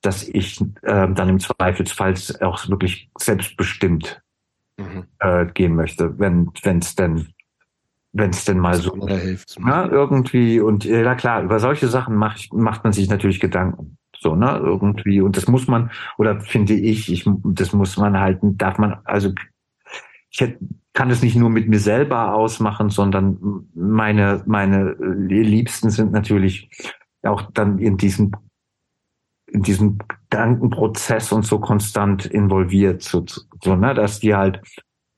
dass 0.00 0.26
ich 0.26 0.60
äh, 0.82 1.08
dann 1.12 1.28
im 1.28 1.40
Zweifelsfall 1.40 2.14
auch 2.40 2.68
wirklich 2.68 3.10
selbstbestimmt 3.18 4.22
mhm. 4.76 5.04
äh, 5.18 5.46
gehen 5.46 5.74
möchte, 5.74 6.18
wenn 6.18 6.50
es 6.64 6.94
denn 6.94 7.28
wenn 8.12 8.30
es 8.30 8.44
denn 8.44 8.58
mal 8.58 8.74
so 8.74 9.06
hilft. 9.06 9.60
Ne, 9.60 9.88
irgendwie 9.92 10.60
und 10.60 10.84
ja 10.84 11.14
klar, 11.14 11.42
über 11.42 11.60
solche 11.60 11.88
Sachen 11.88 12.16
macht, 12.16 12.52
macht 12.52 12.82
man 12.82 12.92
sich 12.92 13.08
natürlich 13.08 13.38
Gedanken. 13.38 13.97
So, 14.20 14.34
ne, 14.34 14.58
irgendwie. 14.62 15.20
Und 15.20 15.36
das 15.36 15.46
muss 15.46 15.68
man, 15.68 15.90
oder 16.16 16.40
finde 16.40 16.74
ich, 16.74 17.12
ich, 17.12 17.24
das 17.44 17.72
muss 17.72 17.96
man 17.96 18.18
halt, 18.18 18.38
darf 18.42 18.78
man, 18.78 18.96
also 19.04 19.32
ich 20.30 20.40
hätte, 20.40 20.58
kann 20.92 21.10
es 21.10 21.22
nicht 21.22 21.36
nur 21.36 21.50
mit 21.50 21.68
mir 21.68 21.78
selber 21.78 22.34
ausmachen, 22.34 22.90
sondern 22.90 23.68
meine, 23.74 24.42
meine 24.46 24.94
Liebsten 24.94 25.90
sind 25.90 26.10
natürlich 26.10 26.68
auch 27.22 27.42
dann 27.52 27.78
in 27.78 27.96
diesem, 27.96 28.32
in 29.46 29.62
diesem 29.62 29.98
Gedankenprozess 29.98 31.30
und 31.32 31.44
so 31.44 31.60
konstant 31.60 32.26
involviert, 32.26 33.02
so, 33.02 33.24
so, 33.62 33.76
ne, 33.76 33.94
dass 33.94 34.18
die 34.18 34.34
halt 34.34 34.60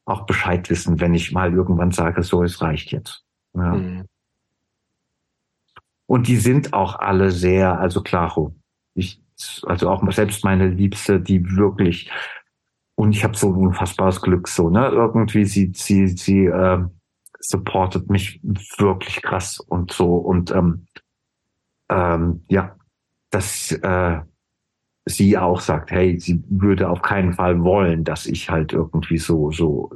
auch 0.05 0.27
Bescheid 0.27 0.69
wissen, 0.69 1.01
wenn 1.01 1.15
ich 1.15 1.33
mal 1.33 1.53
irgendwann 1.53 1.93
sage, 1.93 2.23
so, 2.23 2.43
es 2.43 2.61
reicht 2.61 2.93
jetzt. 2.93 3.25
Ja. 3.55 3.75
Mhm. 3.75 4.05
Und 6.07 6.27
die 6.27 6.37
sind 6.37 6.73
auch 6.73 6.99
alle 6.99 7.31
sehr, 7.31 7.79
also 7.79 8.03
klaro. 8.03 8.55
Also 9.67 9.91
auch 9.91 10.03
selbst 10.13 10.45
meine 10.45 10.69
Liebste, 10.69 11.21
die 11.21 11.57
wirklich, 11.57 12.11
und 12.95 13.13
ich 13.13 13.25
habe 13.25 13.37
so 13.37 13.49
unfassbares 13.49 14.21
Glück, 14.21 14.49
so, 14.49 14.71
ne? 14.71 14.89
Irgendwie 14.89 15.45
sie, 15.45 15.73
sie, 15.75 16.09
sie 16.09 16.47
äh, 16.47 16.85
supportet 17.41 18.11
mich 18.11 18.41
wirklich 18.79 19.23
krass 19.23 19.59
und 19.59 19.93
so. 19.93 20.17
Und 20.17 20.51
ähm, 20.51 20.87
ähm, 21.89 22.45
ja, 22.49 22.77
dass 23.31 23.73
äh, 23.73 24.21
sie 25.07 25.39
auch 25.39 25.61
sagt, 25.61 25.91
hey, 25.91 26.19
sie 26.21 26.43
würde 26.49 26.89
auf 26.89 27.03
keinen 27.03 27.33
Fall 27.33 27.63
wollen, 27.63 28.05
dass 28.05 28.27
ich 28.27 28.51
halt 28.51 28.73
irgendwie 28.73 29.19
so, 29.19 29.51
so 29.51 29.91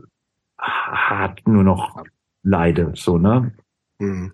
hart 0.59 1.47
nur 1.47 1.63
noch 1.63 2.03
leide, 2.43 2.93
so, 2.95 3.19
ne? 3.19 3.53
Mhm. 3.99 4.33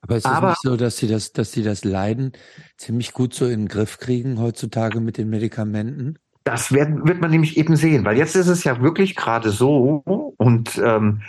Aber 0.00 0.16
ist 0.16 0.26
es 0.26 0.30
Aber- 0.30 0.50
nicht 0.50 0.62
so, 0.62 0.76
dass 0.76 0.96
sie 0.96 1.08
das, 1.08 1.32
dass 1.32 1.52
sie 1.52 1.62
das 1.62 1.84
Leiden 1.84 2.32
ziemlich 2.76 3.12
gut 3.12 3.34
so 3.34 3.46
in 3.46 3.62
den 3.62 3.68
Griff 3.68 3.98
kriegen 3.98 4.38
heutzutage 4.40 5.00
mit 5.00 5.18
den 5.18 5.28
Medikamenten? 5.28 6.18
Das 6.44 6.72
wird, 6.72 7.06
wird 7.06 7.20
man 7.20 7.30
nämlich 7.30 7.58
eben 7.58 7.76
sehen, 7.76 8.04
weil 8.04 8.16
jetzt 8.16 8.34
ist 8.34 8.48
es 8.48 8.64
ja 8.64 8.80
wirklich 8.80 9.16
gerade 9.16 9.50
so 9.50 10.02
und 10.38 10.80
ähm, 10.82 11.20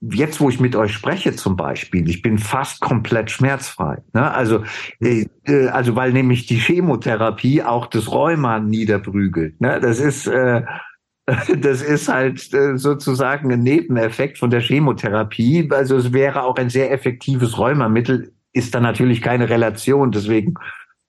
jetzt, 0.00 0.40
wo 0.40 0.48
ich 0.48 0.60
mit 0.60 0.76
euch 0.76 0.92
spreche 0.92 1.34
zum 1.34 1.56
Beispiel, 1.56 2.08
ich 2.08 2.22
bin 2.22 2.38
fast 2.38 2.80
komplett 2.80 3.30
schmerzfrei. 3.30 3.98
Ne? 4.12 4.30
Also, 4.30 4.62
äh, 5.00 5.26
äh, 5.44 5.68
also 5.68 5.96
weil 5.96 6.12
nämlich 6.12 6.46
die 6.46 6.58
Chemotherapie 6.58 7.62
auch 7.62 7.86
das 7.86 8.10
Rheuma 8.10 8.60
niederprügelt. 8.60 9.60
Ne? 9.60 9.80
Das 9.80 9.98
ist 9.98 10.26
äh, 10.26 10.62
das 11.58 11.82
ist 11.82 12.08
halt 12.08 12.52
äh, 12.54 12.76
sozusagen 12.78 13.52
ein 13.52 13.60
Nebeneffekt 13.62 14.38
von 14.38 14.50
der 14.50 14.60
Chemotherapie. 14.60 15.68
Also 15.72 15.96
es 15.96 16.12
wäre 16.12 16.44
auch 16.44 16.56
ein 16.56 16.70
sehr 16.70 16.92
effektives 16.92 17.58
Rheumamittel, 17.58 18.32
ist 18.52 18.74
da 18.74 18.80
natürlich 18.80 19.22
keine 19.22 19.48
Relation, 19.48 20.12
deswegen 20.12 20.54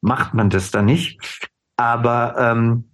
macht 0.01 0.33
man 0.33 0.49
das 0.49 0.71
da 0.71 0.81
nicht. 0.81 1.19
Aber 1.77 2.35
ähm, 2.37 2.85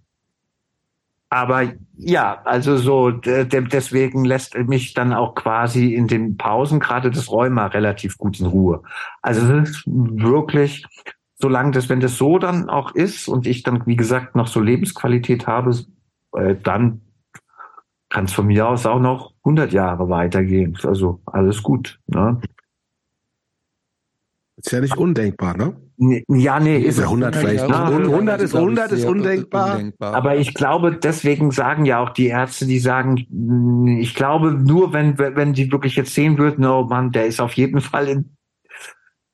aber 1.30 1.72
ja, 1.96 2.42
also 2.44 2.76
so 2.76 3.10
de- 3.10 3.44
deswegen 3.46 4.24
lässt 4.24 4.56
mich 4.56 4.94
dann 4.94 5.12
auch 5.12 5.34
quasi 5.34 5.94
in 5.94 6.06
den 6.06 6.36
Pausen 6.36 6.78
gerade 6.78 7.10
das 7.10 7.28
Rheuma 7.30 7.66
relativ 7.66 8.18
gut 8.18 8.38
in 8.38 8.46
Ruhe. 8.46 8.82
Also 9.20 9.52
es 9.52 9.70
ist 9.70 9.82
wirklich, 9.86 10.84
solange 11.40 11.72
das, 11.72 11.88
wenn 11.88 11.98
das 12.00 12.18
so 12.18 12.38
dann 12.38 12.68
auch 12.68 12.94
ist 12.94 13.26
und 13.28 13.46
ich 13.48 13.64
dann 13.64 13.84
wie 13.86 13.96
gesagt 13.96 14.36
noch 14.36 14.46
so 14.46 14.60
Lebensqualität 14.60 15.46
habe, 15.48 15.76
äh, 16.36 16.54
dann 16.62 17.00
kann 18.14 18.26
es 18.26 18.32
von 18.32 18.46
mir 18.46 18.66
aus 18.68 18.86
auch 18.86 19.00
noch 19.00 19.32
100 19.42 19.72
Jahre 19.72 20.08
weitergehen. 20.08 20.78
Also 20.84 21.20
alles 21.26 21.62
gut. 21.62 21.98
Ne? 22.06 22.40
Ist 24.56 24.70
ja 24.70 24.80
nicht 24.80 24.96
undenkbar, 24.96 25.56
ne? 25.56 25.74
Nee, 25.96 26.24
Ja, 26.28 26.60
nee, 26.60 26.76
ist 26.78 26.90
Ist 26.90 26.98
ja 26.98 27.02
es. 27.04 27.08
100 27.10 27.36
vielleicht. 27.36 27.68
Ja, 27.68 27.88
Und 27.88 28.04
100 28.06 28.40
ist, 28.42 28.50
glaub 28.52 28.62
ich, 28.62 28.68
100 28.78 28.92
ist 28.92 29.04
undenkbar. 29.04 29.72
undenkbar. 29.74 30.14
Aber 30.14 30.36
ich 30.36 30.54
glaube, 30.54 30.96
deswegen 30.96 31.50
sagen 31.50 31.84
ja 31.86 31.98
auch 32.00 32.10
die 32.10 32.28
Ärzte, 32.28 32.66
die 32.66 32.78
sagen, 32.78 33.16
ich 33.98 34.14
glaube, 34.14 34.52
nur 34.52 34.92
wenn, 34.92 35.18
wenn 35.18 35.52
die 35.52 35.70
wirklich 35.72 35.96
jetzt 35.96 36.14
sehen 36.14 36.38
würden, 36.38 36.64
oh 36.64 36.84
Mann, 36.84 37.10
der 37.10 37.26
ist 37.26 37.40
auf 37.40 37.52
jeden 37.54 37.80
Fall 37.80 38.08
in, 38.08 38.36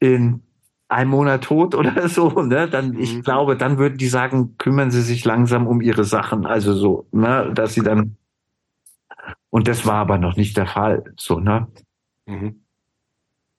in 0.00 0.42
einem 0.88 1.10
Monat 1.10 1.44
tot 1.44 1.74
oder 1.76 2.08
so, 2.08 2.30
ne, 2.42 2.66
dann, 2.68 2.98
ich 2.98 3.16
Mhm. 3.16 3.22
glaube, 3.22 3.56
dann 3.56 3.76
würden 3.78 3.98
die 3.98 4.08
sagen, 4.08 4.56
kümmern 4.56 4.90
sie 4.90 5.02
sich 5.02 5.24
langsam 5.26 5.66
um 5.66 5.80
ihre 5.82 6.04
Sachen, 6.04 6.46
also 6.46 6.72
so, 6.74 7.06
ne, 7.12 7.52
dass 7.54 7.74
sie 7.74 7.82
dann, 7.82 8.16
und 9.50 9.68
das 9.68 9.86
war 9.86 9.96
aber 9.96 10.18
noch 10.18 10.36
nicht 10.36 10.56
der 10.56 10.66
Fall, 10.66 11.04
so, 11.16 11.40
ne. 11.40 11.66
Mhm. 12.26 12.62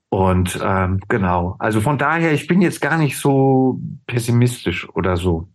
Und 0.09 0.59
ähm, 0.61 0.99
genau, 1.07 1.55
also 1.59 1.79
von 1.79 1.97
daher, 1.97 2.33
ich 2.33 2.47
bin 2.47 2.61
jetzt 2.61 2.81
gar 2.81 2.97
nicht 2.97 3.17
so 3.17 3.79
pessimistisch 4.07 4.89
oder 4.89 5.15
so. 5.15 5.47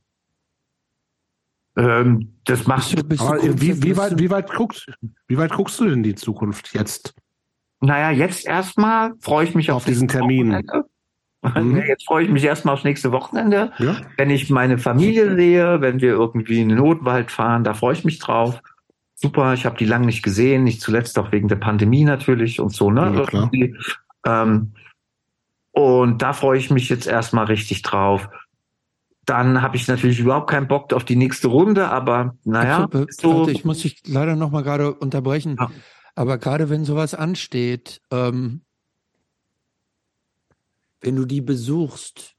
Ähm, 1.77 2.39
das 2.45 2.67
macht 2.67 3.09
Bist 3.09 3.21
du- 3.23 3.61
wie, 3.61 3.83
wie, 3.83 3.97
weit, 3.97 4.19
wie, 4.19 4.31
weit 4.31 4.51
guckst, 4.51 4.91
wie 5.29 5.37
weit 5.37 5.53
guckst 5.53 5.79
du 5.79 5.85
denn 5.85 5.95
in 5.95 6.03
die 6.03 6.15
Zukunft 6.15 6.73
jetzt? 6.73 7.15
Naja, 7.81 8.11
jetzt 8.11 8.47
erstmal 8.47 9.13
freue 9.21 9.45
ich 9.45 9.55
mich 9.55 9.71
auf, 9.71 9.79
Auf 9.79 9.85
diesen 9.85 10.03
nächste 10.07 10.19
Termin. 10.21 10.53
Wochenende. 10.53 10.85
Mhm. 11.43 11.77
Jetzt 11.87 12.07
freue 12.07 12.25
ich 12.25 12.31
mich 12.31 12.43
erstmal 12.43 12.75
aufs 12.75 12.83
nächste 12.83 13.13
Wochenende. 13.13 13.71
Ja? 13.79 13.99
Wenn 14.17 14.31
ich 14.31 14.51
meine 14.51 14.79
Familie 14.79 15.37
sehe, 15.37 15.81
wenn 15.81 16.01
wir 16.01 16.09
irgendwie 16.09 16.61
in 16.63 16.71
den 16.71 16.79
Notwald 16.79 17.31
fahren, 17.31 17.63
da 17.63 17.75
freue 17.75 17.93
ich 17.93 18.05
mich 18.05 18.19
drauf. 18.19 18.61
Super, 19.19 19.55
ich 19.55 19.65
habe 19.65 19.79
die 19.79 19.87
lange 19.87 20.07
nicht 20.07 20.23
gesehen, 20.23 20.65
nicht 20.65 20.83
zuletzt 20.83 21.19
auch 21.19 21.33
wegen 21.33 21.49
der 21.49 21.57
Pandemie 21.57 22.05
natürlich 22.05 22.61
und 22.61 22.75
so, 22.75 22.91
ne? 22.91 23.13
Ja, 23.17 23.25
klar. 23.25 23.51
Ähm, 24.27 24.73
und 25.71 26.21
da 26.21 26.35
freue 26.35 26.59
ich 26.59 26.71
mich 26.71 26.91
jetzt 26.91 27.07
erstmal 27.07 27.47
richtig 27.47 27.81
drauf. 27.81 28.29
Dann 29.25 29.63
habe 29.63 29.77
ich 29.77 29.89
natürlich 29.89 30.21
überhaupt 30.21 30.51
keinen 30.51 30.69
Bock 30.69 30.93
auf 30.93 31.05
die 31.05 31.17
nächste 31.17 31.49
Runde, 31.49 31.89
aber 31.89 32.37
naja, 32.45 32.81
Warte, 32.81 33.07
so, 33.11 33.41
warte, 33.41 33.53
ich 33.53 33.65
muss 33.65 33.81
dich 33.81 34.03
leider 34.07 34.37
noch 34.37 34.51
mal 34.51 34.63
gerade 34.63 34.95
unterbrechen. 34.95 35.57
Ja. 35.59 35.71
Aber 36.15 36.37
gerade 36.39 36.69
wenn 36.69 36.85
sowas 36.85 37.15
ansteht, 37.15 38.03
ähm, 38.11 38.63
wenn 41.01 41.17
du 41.17 41.25
die 41.25 41.41
besuchst, 41.41 42.37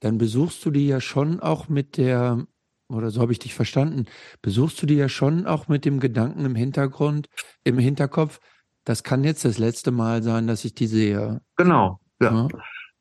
dann 0.00 0.18
besuchst 0.18 0.64
du 0.64 0.70
die 0.70 0.86
ja 0.86 1.00
schon 1.00 1.40
auch 1.40 1.68
mit 1.68 1.96
der, 1.96 2.46
oder 2.94 3.10
so 3.10 3.20
habe 3.20 3.32
ich 3.32 3.38
dich 3.38 3.54
verstanden, 3.54 4.06
besuchst 4.42 4.80
du 4.82 4.86
die 4.86 4.94
ja 4.96 5.08
schon 5.08 5.46
auch 5.46 5.68
mit 5.68 5.84
dem 5.84 6.00
Gedanken 6.00 6.44
im 6.44 6.54
Hintergrund, 6.54 7.28
im 7.64 7.78
Hinterkopf, 7.78 8.40
das 8.84 9.02
kann 9.04 9.24
jetzt 9.24 9.44
das 9.44 9.58
letzte 9.58 9.90
Mal 9.92 10.22
sein, 10.22 10.46
dass 10.46 10.64
ich 10.64 10.74
die 10.74 10.86
sehe. 10.86 11.40
genau. 11.56 12.00
Ja. 12.20 12.32
Ja. 12.32 12.48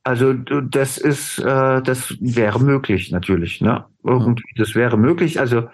Also 0.03 0.33
das 0.33 0.97
ist, 0.97 1.37
äh, 1.39 1.81
das 1.83 2.15
wäre 2.19 2.59
möglich 2.59 3.11
natürlich, 3.11 3.61
ne? 3.61 3.85
Irgendwie, 4.03 4.43
das 4.57 4.73
wäre 4.73 4.97
möglich. 4.97 5.39
Also 5.39 5.69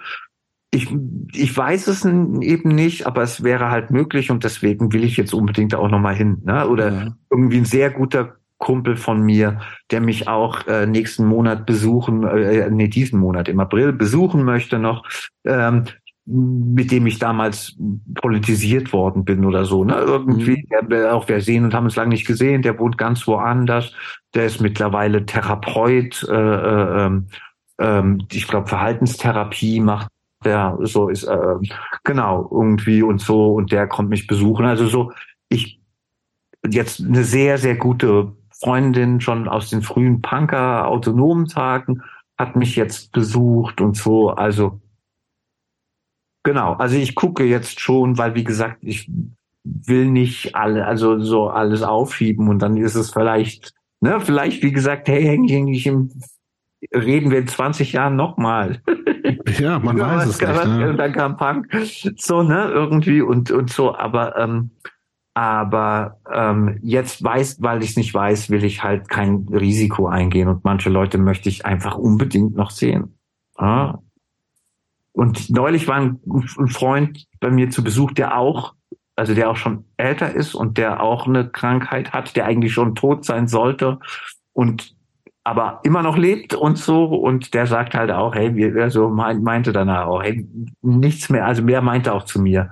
ich, 0.72 0.90
ich 1.34 1.56
weiß 1.56 1.88
es 1.88 2.06
eben 2.06 2.70
nicht, 2.76 3.08
aber 3.08 3.24
es 3.24 3.44
wäre 3.44 3.72
halt 3.72 3.92
möglich 3.92 4.32
und 4.32 4.44
deswegen 4.44 4.94
will 4.94 5.06
ich 5.06 5.18
jetzt 5.18 5.34
unbedingt 5.34 5.76
auch 5.76 5.90
nochmal 5.90 6.16
hin, 6.16 6.42
ne? 6.46 6.68
Oder 6.68 6.92
Ja. 6.94 7.18
irgendwie 7.32 7.58
ein 7.58 7.66
sehr 7.66 7.90
guter 7.92 8.36
Kumpel 8.58 8.98
von 8.98 9.22
mir, 9.22 9.60
der 9.92 10.02
mich 10.02 10.27
auch 10.27 10.66
äh, 10.68 10.86
nächsten 10.86 11.26
Monat 11.26 11.66
besuchen, 11.66 12.24
äh, 12.24 12.69
nee, 12.72 12.88
diesen 12.88 13.19
Monat 13.19 13.48
im 13.48 13.60
April 13.60 13.94
besuchen 13.94 14.44
möchte 14.44 14.80
noch, 14.80 15.06
ähm, 15.45 15.84
mit 16.26 16.92
dem 16.92 17.08
ich 17.08 17.19
damals 17.19 17.77
politisiert 18.16 18.92
worden 18.92 19.24
bin 19.24 19.45
oder 19.45 19.64
so, 19.64 19.86
ne? 19.86 19.95
Irgendwie, 19.95 20.68
der, 20.90 21.16
auch 21.16 21.30
wir 21.30 21.40
sehen 21.40 21.64
und 21.64 21.74
haben 21.74 21.86
uns 21.86 21.95
lange 21.95 22.10
nicht 22.10 22.27
gesehen, 22.27 22.61
der 22.61 22.77
wohnt 22.80 22.98
ganz 22.98 23.26
woanders, 23.27 23.94
der 24.36 24.45
ist 24.45 24.60
mittlerweile 24.60 25.26
Therapeut, 25.26 26.27
äh, 26.30 27.06
äh, 27.06 27.22
ähm, 27.80 28.27
ich 28.32 28.48
glaube 28.48 28.68
Verhaltenstherapie 28.68 29.80
macht 29.80 30.10
der 30.44 30.77
so 30.82 31.10
ist 31.10 31.24
äh, 31.24 31.56
genau 32.03 32.48
irgendwie 32.52 33.02
und 33.02 33.22
so 33.22 33.53
und 33.53 33.72
der 33.72 33.88
kommt 33.88 34.10
mich 34.10 34.27
besuchen. 34.27 34.66
Also 34.66 34.88
so 34.88 35.11
ich 35.50 35.82
jetzt 36.68 37.02
eine 37.02 37.24
sehr 37.24 37.58
sehr 37.58 37.76
gute 37.76 38.34
Freundin 38.60 39.22
schon 39.22 39.48
aus 39.48 39.69
den 39.69 39.82
frühen 39.82 40.22
Punker 40.22 40.88
autonomen 40.88 41.48
Tagen 41.48 42.02
hat 42.38 42.56
mich 42.56 42.76
jetzt 42.76 43.11
besucht 43.11 43.82
und 43.82 43.98
so. 43.98 44.30
Also 44.30 44.80
genau. 46.44 46.74
Also 46.74 46.95
ich 46.98 47.16
gucke 47.16 47.44
jetzt 47.44 47.80
schon, 47.80 48.18
weil 48.18 48.36
wie 48.36 48.44
gesagt 48.44 48.77
ich 48.82 49.10
will 49.64 50.06
nicht 50.06 50.56
alle 50.56 50.86
also 50.86 51.19
so 51.19 51.50
alles 51.50 51.84
aufschieben 51.84 52.48
und 52.48 52.60
dann 52.60 52.77
ist 52.77 52.95
es 52.95 53.11
vielleicht 53.11 53.74
ne 54.02 54.22
vielleicht 54.22 54.64
wie 54.64 54.72
gesagt 54.72 55.08
hey 55.08 55.24
häng 55.24 55.68
ich 55.68 55.86
im 55.88 56.10
reden 56.94 57.32
wir 57.32 57.40
in 57.40 57.48
20 57.48 57.94
Jahren 57.94 58.16
nochmal. 58.16 58.82
Ja, 59.60 59.80
man 59.80 60.00
weiß 60.00 60.27
es 60.27 60.42
nicht. 60.42 60.66
Ne? 60.66 60.90
Und 60.90 60.98
dann 60.98 61.14
kam 61.14 61.38
Punk, 61.38 61.68
so, 62.18 62.44
ne, 62.44 62.69
irgendwie 62.69 63.22
und, 63.22 63.50
und 63.52 63.69
so, 63.69 63.95
aber, 63.95 64.38
ähm, 64.38 64.72
aber 65.38 66.17
ähm, 66.33 66.80
jetzt 66.82 67.24
weiß, 67.24 67.61
weil 67.61 67.83
ich 67.83 67.91
es 67.91 67.95
nicht 67.95 68.11
weiß, 68.11 68.49
will 68.49 68.64
ich 68.64 68.82
halt 68.82 69.07
kein 69.07 69.48
Risiko 69.51 70.07
eingehen 70.07 70.48
und 70.48 70.64
manche 70.64 70.90
Leute 70.90 71.19
möchte 71.19 71.48
ich 71.48 71.64
einfach 71.64 71.95
unbedingt 71.95 72.56
noch 72.56 72.72
sehen. 72.72 73.19
Ja? 73.59 73.99
Und 75.11 75.51
neulich 75.51 75.88
war 75.88 75.98
ein, 75.98 76.19
ein 76.25 76.69
Freund 76.69 77.27
bei 77.40 77.51
mir 77.51 77.69
zu 77.69 77.83
Besuch, 77.83 78.14
der 78.14 78.35
auch, 78.35 78.74
also 79.16 79.35
der 79.35 79.51
auch 79.51 79.57
schon 79.57 79.85
älter 79.98 80.33
ist 80.33 80.56
und 80.56 80.80
der 80.80 81.03
auch 81.03 81.27
eine 81.27 81.48
Krankheit 81.48 82.14
hat, 82.14 82.35
der 82.35 82.45
eigentlich 82.45 82.74
schon 82.74 82.95
tot 82.95 83.24
sein 83.24 83.48
sollte 83.48 83.99
und 84.53 84.95
aber 85.43 85.82
immer 85.83 86.01
noch 86.01 86.17
lebt 86.17 86.56
und 86.56 86.80
so 86.80 87.06
und 87.06 87.53
der 87.53 87.67
sagt 87.67 87.93
halt 87.93 88.09
auch, 88.09 88.33
hey, 88.33 88.56
wir, 88.56 88.75
also 88.82 89.09
mein, 89.09 89.43
meinte 89.43 89.72
danach 89.72 90.07
auch, 90.07 90.24
hey, 90.24 90.49
nichts 90.82 91.30
mehr, 91.30 91.45
also 91.45 91.61
mehr 91.61 91.83
meinte 91.83 92.11
auch 92.11 92.24
zu 92.24 92.41
mir, 92.41 92.72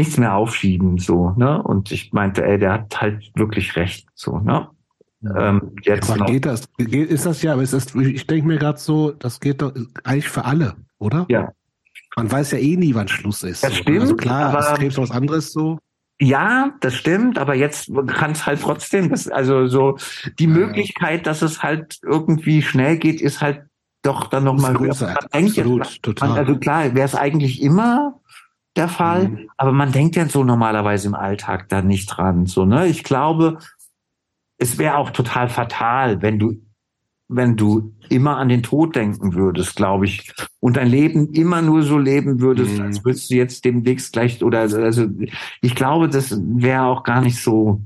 nichts 0.00 0.18
mehr 0.18 0.34
aufschieben, 0.34 0.98
so, 0.98 1.30
ne? 1.36 1.62
Und 1.62 1.92
ich 1.92 2.12
meinte, 2.12 2.44
ey, 2.44 2.58
der 2.58 2.72
hat 2.72 3.00
halt 3.00 3.30
wirklich 3.34 3.76
recht, 3.76 4.08
so, 4.14 4.38
ne? 4.38 4.68
Ähm, 5.36 5.72
jetzt 5.82 6.14
noch, 6.16 6.26
geht 6.26 6.46
das? 6.46 6.66
Geht, 6.78 7.10
ist 7.10 7.26
das 7.26 7.42
ja, 7.42 7.52
aber 7.52 7.62
ist 7.62 7.74
das, 7.74 7.94
ich 7.94 8.26
denke 8.26 8.46
mir 8.46 8.58
gerade 8.58 8.78
so, 8.78 9.10
das 9.10 9.38
geht 9.38 9.60
doch 9.60 9.72
eigentlich 10.04 10.28
für 10.28 10.44
alle, 10.46 10.76
oder? 10.98 11.26
Ja. 11.28 11.52
Man 12.16 12.30
weiß 12.32 12.52
ja 12.52 12.58
eh 12.58 12.76
nie, 12.76 12.94
wann 12.94 13.06
Schluss 13.08 13.42
ist. 13.42 13.62
Das 13.62 13.70
so. 13.72 13.76
stimmt, 13.82 14.00
Also 14.00 14.16
klar, 14.16 14.48
aber- 14.54 14.60
es 14.72 14.78
Krebs 14.78 14.96
was 14.98 15.10
anderes 15.10 15.52
so. 15.52 15.78
Ja, 16.22 16.74
das 16.80 16.94
stimmt, 16.94 17.38
aber 17.38 17.54
jetzt 17.54 17.90
kann 18.08 18.32
es 18.32 18.44
halt 18.44 18.60
trotzdem, 18.60 19.08
das, 19.08 19.26
also 19.28 19.66
so 19.68 19.96
die 20.38 20.44
Ja. 20.44 20.50
Möglichkeit, 20.50 21.26
dass 21.26 21.40
es 21.40 21.62
halt 21.62 21.98
irgendwie 22.02 22.60
schnell 22.62 22.98
geht, 22.98 23.20
ist 23.22 23.40
halt 23.40 23.62
doch 24.02 24.26
dann 24.28 24.44
nochmal 24.44 24.74
größer. 24.74 25.16
Jetzt, 25.32 25.34
Absolut, 25.60 26.02
total. 26.02 26.28
Man, 26.30 26.38
also 26.38 26.56
klar, 26.58 26.94
wäre 26.94 27.06
es 27.06 27.14
eigentlich 27.14 27.62
immer 27.62 28.19
der 28.80 28.88
Fall, 28.88 29.28
Mhm. 29.28 29.50
aber 29.56 29.72
man 29.72 29.92
denkt 29.92 30.16
ja 30.16 30.28
so 30.28 30.42
normalerweise 30.44 31.06
im 31.08 31.14
Alltag 31.14 31.68
da 31.68 31.82
nicht 31.82 32.06
dran. 32.06 32.46
So, 32.46 32.64
ne? 32.64 32.86
Ich 32.86 33.04
glaube, 33.04 33.58
es 34.58 34.78
wäre 34.78 34.96
auch 34.96 35.10
total 35.10 35.48
fatal, 35.48 36.20
wenn 36.22 36.38
du, 36.38 36.54
wenn 37.28 37.56
du 37.56 37.94
immer 38.08 38.38
an 38.38 38.48
den 38.48 38.62
Tod 38.62 38.96
denken 38.96 39.34
würdest, 39.34 39.76
glaube 39.76 40.06
ich, 40.06 40.32
und 40.60 40.76
dein 40.76 40.88
Leben 40.88 41.32
immer 41.32 41.62
nur 41.62 41.82
so 41.82 41.96
leben 41.98 42.40
würdest, 42.40 42.78
Mhm. 42.78 42.84
als 42.86 43.04
würdest 43.04 43.30
du 43.30 43.34
jetzt 43.36 43.64
demnächst 43.64 44.12
gleich 44.12 44.42
oder 44.42 44.60
also 44.60 45.06
ich 45.60 45.74
glaube, 45.74 46.08
das 46.08 46.36
wäre 46.42 46.82
auch 46.84 47.02
gar 47.04 47.20
nicht 47.20 47.40
so 47.40 47.80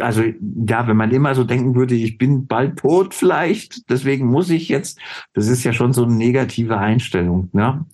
also 0.00 0.22
ja, 0.22 0.86
wenn 0.88 0.96
man 0.96 1.10
immer 1.10 1.34
so 1.34 1.44
denken 1.44 1.74
würde, 1.74 1.94
ich 1.94 2.16
bin 2.16 2.46
bald 2.46 2.78
tot 2.78 3.12
vielleicht, 3.12 3.90
deswegen 3.90 4.26
muss 4.28 4.48
ich 4.48 4.70
jetzt, 4.70 4.98
das 5.34 5.46
ist 5.48 5.62
ja 5.62 5.74
schon 5.74 5.92
so 5.92 6.04
eine 6.04 6.14
negative 6.14 6.78
Einstellung, 6.78 7.50
ne? 7.52 7.84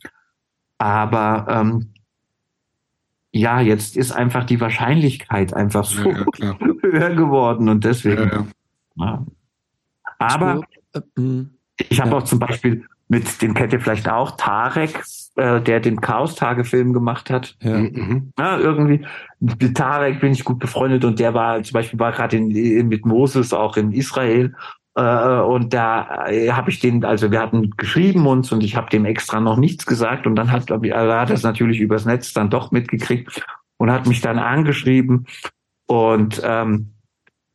Aber 0.79 1.47
ähm, 1.49 1.93
ja, 3.33 3.61
jetzt 3.61 3.97
ist 3.97 4.13
einfach 4.13 4.45
die 4.45 4.61
Wahrscheinlichkeit 4.61 5.53
einfach 5.55 5.85
so 5.85 6.11
Ja, 6.39 6.57
höher 6.83 7.15
geworden 7.15 7.69
und 7.69 7.85
deswegen. 7.85 8.23
Ja, 8.29 8.33
ja. 8.33 8.47
Ja. 8.97 9.27
Aber 10.19 10.63
Äh, 10.95 11.01
mh. 11.17 11.47
ich 11.89 12.01
habe 12.01 12.11
Ja. 12.11 12.17
auch 12.17 12.23
zum 12.25 12.39
Beispiel 12.39 12.85
mit, 13.09 13.41
den 13.43 13.55
kennt 13.55 13.73
ihr 13.73 13.81
vielleicht 13.81 14.09
auch, 14.09 14.33
Tarek, 14.37 15.03
äh, 15.37 15.61
der 15.61 15.81
den 15.81 16.01
Chaos-Tage-Film 16.01 16.93
gemacht 16.93 17.29
hat. 17.31 17.57
ja. 17.61 17.77
Mhm. 17.79 18.33
Ja, 18.39 18.59
irgendwie 18.59 19.07
mit 19.39 19.77
Tarek 19.77 20.21
bin 20.21 20.33
ich 20.33 20.43
gut 20.45 20.59
befreundet 20.59 21.05
und 21.05 21.19
der 21.21 21.35
war 21.35 21.63
zum 21.63 21.75
Beispiel 21.75 21.99
war 22.01 22.13
gerade 22.13 22.41
mit 22.41 23.05
Moses 23.07 23.53
auch 23.53 23.77
in 23.77 23.93
Israel 23.93 24.55
und 25.01 25.75
da 25.75 26.27
äh, 26.27 26.51
habe 26.53 26.71
ich 26.71 26.81
den, 26.81 27.05
also 27.05 27.31
wir 27.31 27.41
hatten 27.41 27.71
geschrieben 27.77 28.27
uns 28.27 28.51
und 28.51 28.63
ich 28.63 28.77
habe 28.77 28.89
dem 28.89 29.05
extra 29.05 29.41
noch 29.41 29.59
nichts 29.59 29.85
gesagt 29.85 30.27
und 30.27 30.37
dann 30.37 30.51
hat 30.51 30.71
er 30.71 31.21
hat 31.21 31.31
das 31.31 31.43
natürlich 31.43 31.81
übers 31.81 32.07
Netz 32.07 32.33
dann 32.33 32.49
doch 32.49 32.71
mitgekriegt 32.71 33.43
und 33.77 33.91
hat 33.91 34.07
mich 34.07 34.23
dann 34.23 34.39
angeschrieben 34.39 35.27
und 35.87 36.41
ähm, 36.43 36.93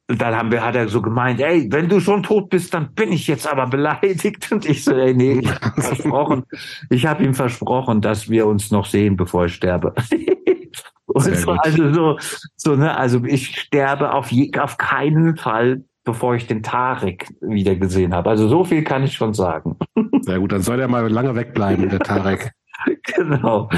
dann 0.07 0.35
haben 0.35 0.51
wir, 0.51 0.63
hat 0.63 0.75
er 0.75 0.87
so 0.89 1.01
gemeint, 1.01 1.39
ey, 1.39 1.67
wenn 1.71 1.89
du 1.89 1.99
schon 1.99 2.23
tot 2.23 2.49
bist, 2.49 2.73
dann 2.73 2.93
bin 2.93 3.11
ich 3.11 3.27
jetzt 3.27 3.47
aber 3.47 3.67
beleidigt. 3.67 4.51
Und 4.51 4.65
ich 4.65 4.83
so, 4.83 4.93
ey, 4.93 5.13
nee, 5.13 5.39
ich 5.39 5.49
hab 5.49 5.77
ihm 5.77 5.83
versprochen, 5.83 6.43
ich 6.89 7.05
habe 7.05 7.23
ihm 7.23 7.33
versprochen, 7.33 8.01
dass 8.01 8.29
wir 8.29 8.45
uns 8.45 8.71
noch 8.71 8.85
sehen, 8.85 9.15
bevor 9.15 9.45
ich 9.45 9.55
sterbe. 9.55 9.93
Und 11.05 11.35
so, 11.35 11.51
also 11.51 11.93
so, 11.93 12.17
so, 12.55 12.75
ne, 12.75 12.95
also 12.95 13.23
ich 13.25 13.59
sterbe 13.59 14.13
auf 14.13 14.31
je, 14.31 14.51
auf 14.57 14.77
keinen 14.77 15.35
Fall, 15.35 15.83
bevor 16.03 16.35
ich 16.35 16.47
den 16.47 16.63
Tarek 16.63 17.27
wieder 17.41 17.75
gesehen 17.75 18.13
habe. 18.13 18.29
Also 18.29 18.47
so 18.47 18.63
viel 18.63 18.83
kann 18.83 19.03
ich 19.03 19.13
schon 19.13 19.33
sagen. 19.33 19.77
Sehr 20.21 20.39
gut, 20.39 20.51
dann 20.51 20.61
soll 20.61 20.77
der 20.77 20.87
mal 20.87 21.07
lange 21.09 21.35
wegbleiben, 21.35 21.89
der 21.89 21.99
Tarek. 21.99 22.51
genau. 23.03 23.69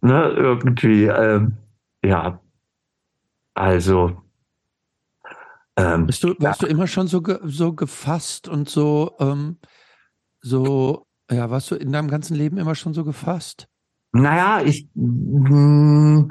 Ne, 0.00 0.28
irgendwie, 0.28 1.04
ähm, 1.04 1.54
ja. 2.04 2.40
Also, 3.54 4.22
ähm, 5.76 6.06
Bist 6.06 6.22
du, 6.22 6.34
warst 6.38 6.62
du 6.62 6.66
immer 6.66 6.86
schon 6.86 7.06
so, 7.06 7.22
ge, 7.22 7.38
so 7.44 7.72
gefasst 7.72 8.48
und 8.48 8.68
so, 8.68 9.12
ähm, 9.20 9.58
so, 10.40 11.06
ja, 11.30 11.50
warst 11.50 11.70
du 11.70 11.76
in 11.76 11.92
deinem 11.92 12.08
ganzen 12.08 12.36
Leben 12.36 12.58
immer 12.58 12.74
schon 12.74 12.94
so 12.94 13.04
gefasst? 13.04 13.68
Naja, 14.12 14.62
ich 14.62 14.88
mh, 14.94 16.28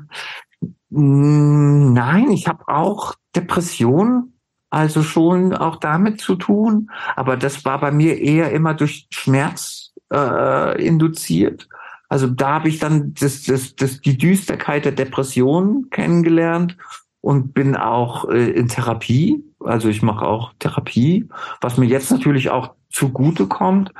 mh, 0.89 1.91
nein, 1.93 2.31
ich 2.31 2.47
habe 2.47 2.67
auch 2.67 3.15
Depressionen, 3.35 4.30
also 4.71 5.03
schon 5.03 5.53
auch 5.53 5.75
damit 5.75 6.21
zu 6.21 6.35
tun, 6.35 6.89
aber 7.15 7.37
das 7.37 7.65
war 7.65 7.79
bei 7.79 7.91
mir 7.91 8.19
eher 8.19 8.51
immer 8.51 8.73
durch 8.73 9.07
Schmerz 9.11 9.91
äh, 10.11 10.83
induziert. 10.83 11.67
Also 12.09 12.27
da 12.27 12.55
habe 12.55 12.69
ich 12.69 12.79
dann 12.79 13.13
das, 13.13 13.43
das, 13.43 13.75
das, 13.75 14.01
die 14.01 14.17
Düsterkeit 14.17 14.85
der 14.85 14.93
Depression 14.93 15.89
kennengelernt 15.91 16.77
und 17.19 17.53
bin 17.53 17.75
auch 17.75 18.29
äh, 18.29 18.51
in 18.51 18.67
Therapie. 18.67 19.43
Also 19.59 19.89
ich 19.89 20.01
mache 20.01 20.25
auch 20.25 20.53
Therapie, 20.59 21.29
was 21.59 21.77
mir 21.77 21.85
jetzt 21.85 22.09
natürlich 22.09 22.49
auch 22.49 22.73
zugute 22.89 23.47
kommt. 23.47 23.93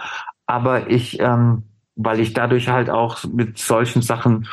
Aber 0.45 0.90
ich, 0.90 1.19
ähm, 1.19 1.64
weil 1.95 2.19
ich 2.19 2.33
dadurch 2.33 2.69
halt 2.69 2.90
auch 2.90 3.24
mit 3.25 3.58
solchen 3.58 4.01
Sachen 4.01 4.48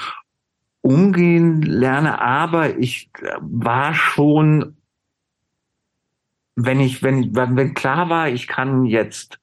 umgehen 0.81 1.63
lerne, 1.63 2.21
aber 2.21 2.79
ich 2.79 3.11
war 3.41 3.95
schon, 3.95 4.78
wenn 6.61 6.81
ich, 6.81 7.03
wenn, 7.05 7.37
wenn, 7.37 7.57
wenn 7.57 7.75
klar 7.75 8.11
war, 8.11 8.29
ich 8.29 8.49
kann 8.49 8.85
jetzt 8.85 9.39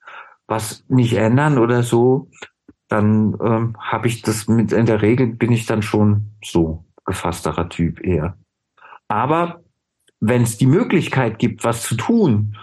was 0.48 0.84
nicht 0.90 1.14
ändern 1.14 1.58
oder 1.58 1.82
so, 1.82 2.30
dann 2.90 3.38
ähm, 3.42 3.76
habe 3.80 4.08
ich 4.08 4.22
das 4.22 4.48
mit, 4.48 4.74
in 4.74 4.86
der 4.86 5.02
Regel 5.02 5.28
bin 5.28 5.52
ich 5.52 5.66
dann 5.66 5.82
schon 5.82 6.32
so 6.44 6.84
gefassterer 7.06 7.70
Typ 7.70 8.02
eher. 8.02 8.38
Aber 9.08 9.62
wenn 10.20 10.42
es 10.42 10.58
die 10.58 10.68
Möglichkeit 10.68 11.40
gibt, 11.40 11.64
was 11.64 11.84
zu 11.84 11.96
tun, 11.96 12.58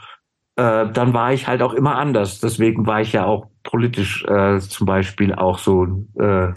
äh, 0.56 0.90
dann 0.90 1.14
war 1.14 1.32
ich 1.32 1.48
halt 1.48 1.62
auch 1.62 1.72
immer 1.72 1.96
anders. 1.96 2.38
Deswegen 2.40 2.86
war 2.86 3.00
ich 3.00 3.14
ja 3.14 3.24
auch 3.24 3.46
politisch 3.62 4.24
äh, 4.26 4.60
zum 4.60 4.86
Beispiel 4.86 5.34
auch 5.34 5.58
so 5.58 6.06
äh, 6.18 6.52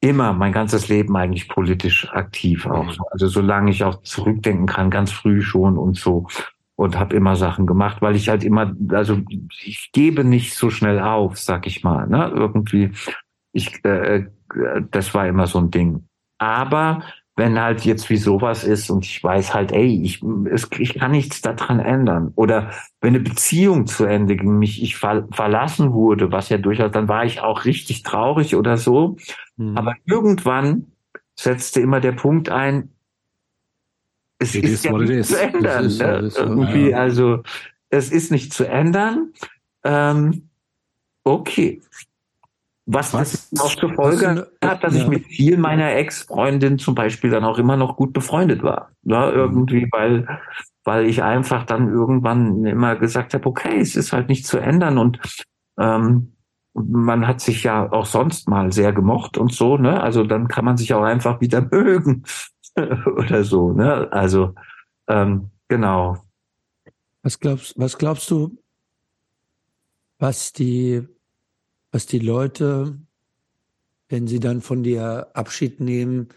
immer 0.00 0.32
mein 0.32 0.52
ganzes 0.52 0.88
Leben 0.88 1.16
eigentlich 1.16 1.48
politisch 1.48 2.10
aktiv 2.10 2.66
auch. 2.66 2.84
Mhm. 2.84 3.04
Also 3.10 3.28
solange 3.28 3.70
ich 3.70 3.84
auch 3.84 4.02
zurückdenken 4.02 4.66
kann, 4.66 4.90
ganz 4.90 5.12
früh 5.12 5.42
schon 5.42 5.76
und 5.76 5.96
so 5.96 6.26
und 6.76 6.98
habe 6.98 7.16
immer 7.16 7.36
Sachen 7.36 7.66
gemacht, 7.66 8.02
weil 8.02 8.16
ich 8.16 8.28
halt 8.28 8.44
immer, 8.44 8.74
also 8.90 9.20
ich 9.62 9.90
gebe 9.92 10.24
nicht 10.24 10.54
so 10.54 10.70
schnell 10.70 11.00
auf, 11.00 11.38
sag 11.38 11.66
ich 11.66 11.84
mal, 11.84 12.06
ne? 12.06 12.32
Irgendwie, 12.34 12.92
ich, 13.52 13.84
äh, 13.84 14.16
äh, 14.16 14.26
das 14.90 15.14
war 15.14 15.26
immer 15.26 15.46
so 15.46 15.58
ein 15.58 15.70
Ding. 15.70 16.06
Aber 16.38 17.02
wenn 17.36 17.58
halt 17.58 17.84
jetzt 17.84 18.10
wie 18.10 18.16
sowas 18.16 18.64
ist 18.64 18.90
und 18.90 19.04
ich 19.04 19.22
weiß 19.22 19.54
halt, 19.54 19.72
ey, 19.72 20.02
ich, 20.02 20.22
es, 20.50 20.68
ich 20.78 20.94
kann 20.94 21.12
nichts 21.12 21.40
daran 21.40 21.80
ändern. 21.80 22.32
Oder 22.34 22.70
wenn 23.00 23.14
eine 23.14 23.20
Beziehung 23.20 23.86
zu 23.86 24.04
Ende 24.04 24.36
ging, 24.36 24.58
mich 24.58 24.82
ich 24.82 24.96
ver 24.96 25.28
verlassen 25.30 25.92
wurde, 25.92 26.30
was 26.30 26.50
ja 26.50 26.58
durchaus, 26.58 26.92
dann 26.92 27.08
war 27.08 27.24
ich 27.24 27.40
auch 27.40 27.64
richtig 27.64 28.02
traurig 28.02 28.54
oder 28.54 28.76
so. 28.76 29.16
Hm. 29.56 29.76
Aber 29.78 29.94
irgendwann 30.04 30.92
setzte 31.34 31.80
immer 31.80 32.00
der 32.00 32.12
Punkt 32.12 32.50
ein, 32.50 32.91
es 34.42 34.54
It 34.54 34.64
ist 34.64 34.72
is 34.72 34.82
ja 34.84 34.92
nicht 34.98 35.10
is. 35.10 35.28
zu 35.28 35.40
ändern. 35.40 35.88
So, 35.88 36.04
ne? 36.04 36.30
so, 36.30 36.40
Irgendwie, 36.42 36.90
ja. 36.90 36.98
also 36.98 37.42
es 37.90 38.10
ist 38.10 38.30
nicht 38.30 38.52
zu 38.52 38.64
ändern. 38.68 39.32
Ähm, 39.84 40.48
okay. 41.24 41.80
Was, 42.86 43.14
Was? 43.14 43.48
das 43.50 43.60
auch 43.60 43.74
zur 43.76 43.94
Folge 43.94 44.28
eine- 44.28 44.46
hat, 44.64 44.82
dass 44.82 44.96
ja. 44.96 45.02
ich 45.02 45.08
mit 45.08 45.26
vielen 45.26 45.60
meiner 45.60 45.92
Ex-Freundinnen 45.94 46.78
zum 46.78 46.94
Beispiel 46.94 47.30
dann 47.30 47.44
auch 47.44 47.58
immer 47.58 47.76
noch 47.76 47.96
gut 47.96 48.12
befreundet 48.12 48.62
war. 48.62 48.90
Ne? 49.02 49.30
Irgendwie, 49.32 49.88
weil, 49.92 50.26
weil 50.84 51.06
ich 51.06 51.22
einfach 51.22 51.64
dann 51.64 51.88
irgendwann 51.88 52.64
immer 52.64 52.96
gesagt 52.96 53.34
habe, 53.34 53.46
okay, 53.46 53.78
es 53.78 53.94
ist 53.94 54.12
halt 54.12 54.28
nicht 54.28 54.46
zu 54.46 54.58
ändern 54.58 54.98
und 54.98 55.20
ähm, 55.78 56.32
man 56.74 57.26
hat 57.26 57.40
sich 57.40 57.62
ja 57.64 57.92
auch 57.92 58.06
sonst 58.06 58.48
mal 58.48 58.72
sehr 58.72 58.92
gemocht 58.92 59.36
und 59.38 59.52
so, 59.52 59.76
ne? 59.76 60.02
Also 60.02 60.24
dann 60.24 60.48
kann 60.48 60.64
man 60.64 60.78
sich 60.78 60.94
auch 60.94 61.02
einfach 61.02 61.40
wieder 61.42 61.60
mögen 61.70 62.24
oder 63.16 63.44
so, 63.44 63.72
ne? 63.72 64.10
Also 64.12 64.54
ähm, 65.08 65.50
genau. 65.68 66.16
Was 67.22 67.38
glaubst, 67.38 67.78
was 67.78 67.98
glaubst 67.98 68.30
du, 68.30 68.58
was 70.18 70.52
die, 70.52 71.06
was 71.90 72.06
die 72.06 72.18
Leute, 72.18 72.98
wenn 74.08 74.26
sie 74.26 74.40
dann 74.40 74.60
von 74.60 74.82
dir 74.82 75.30
Abschied 75.34 75.80
nehmen, 75.80 76.28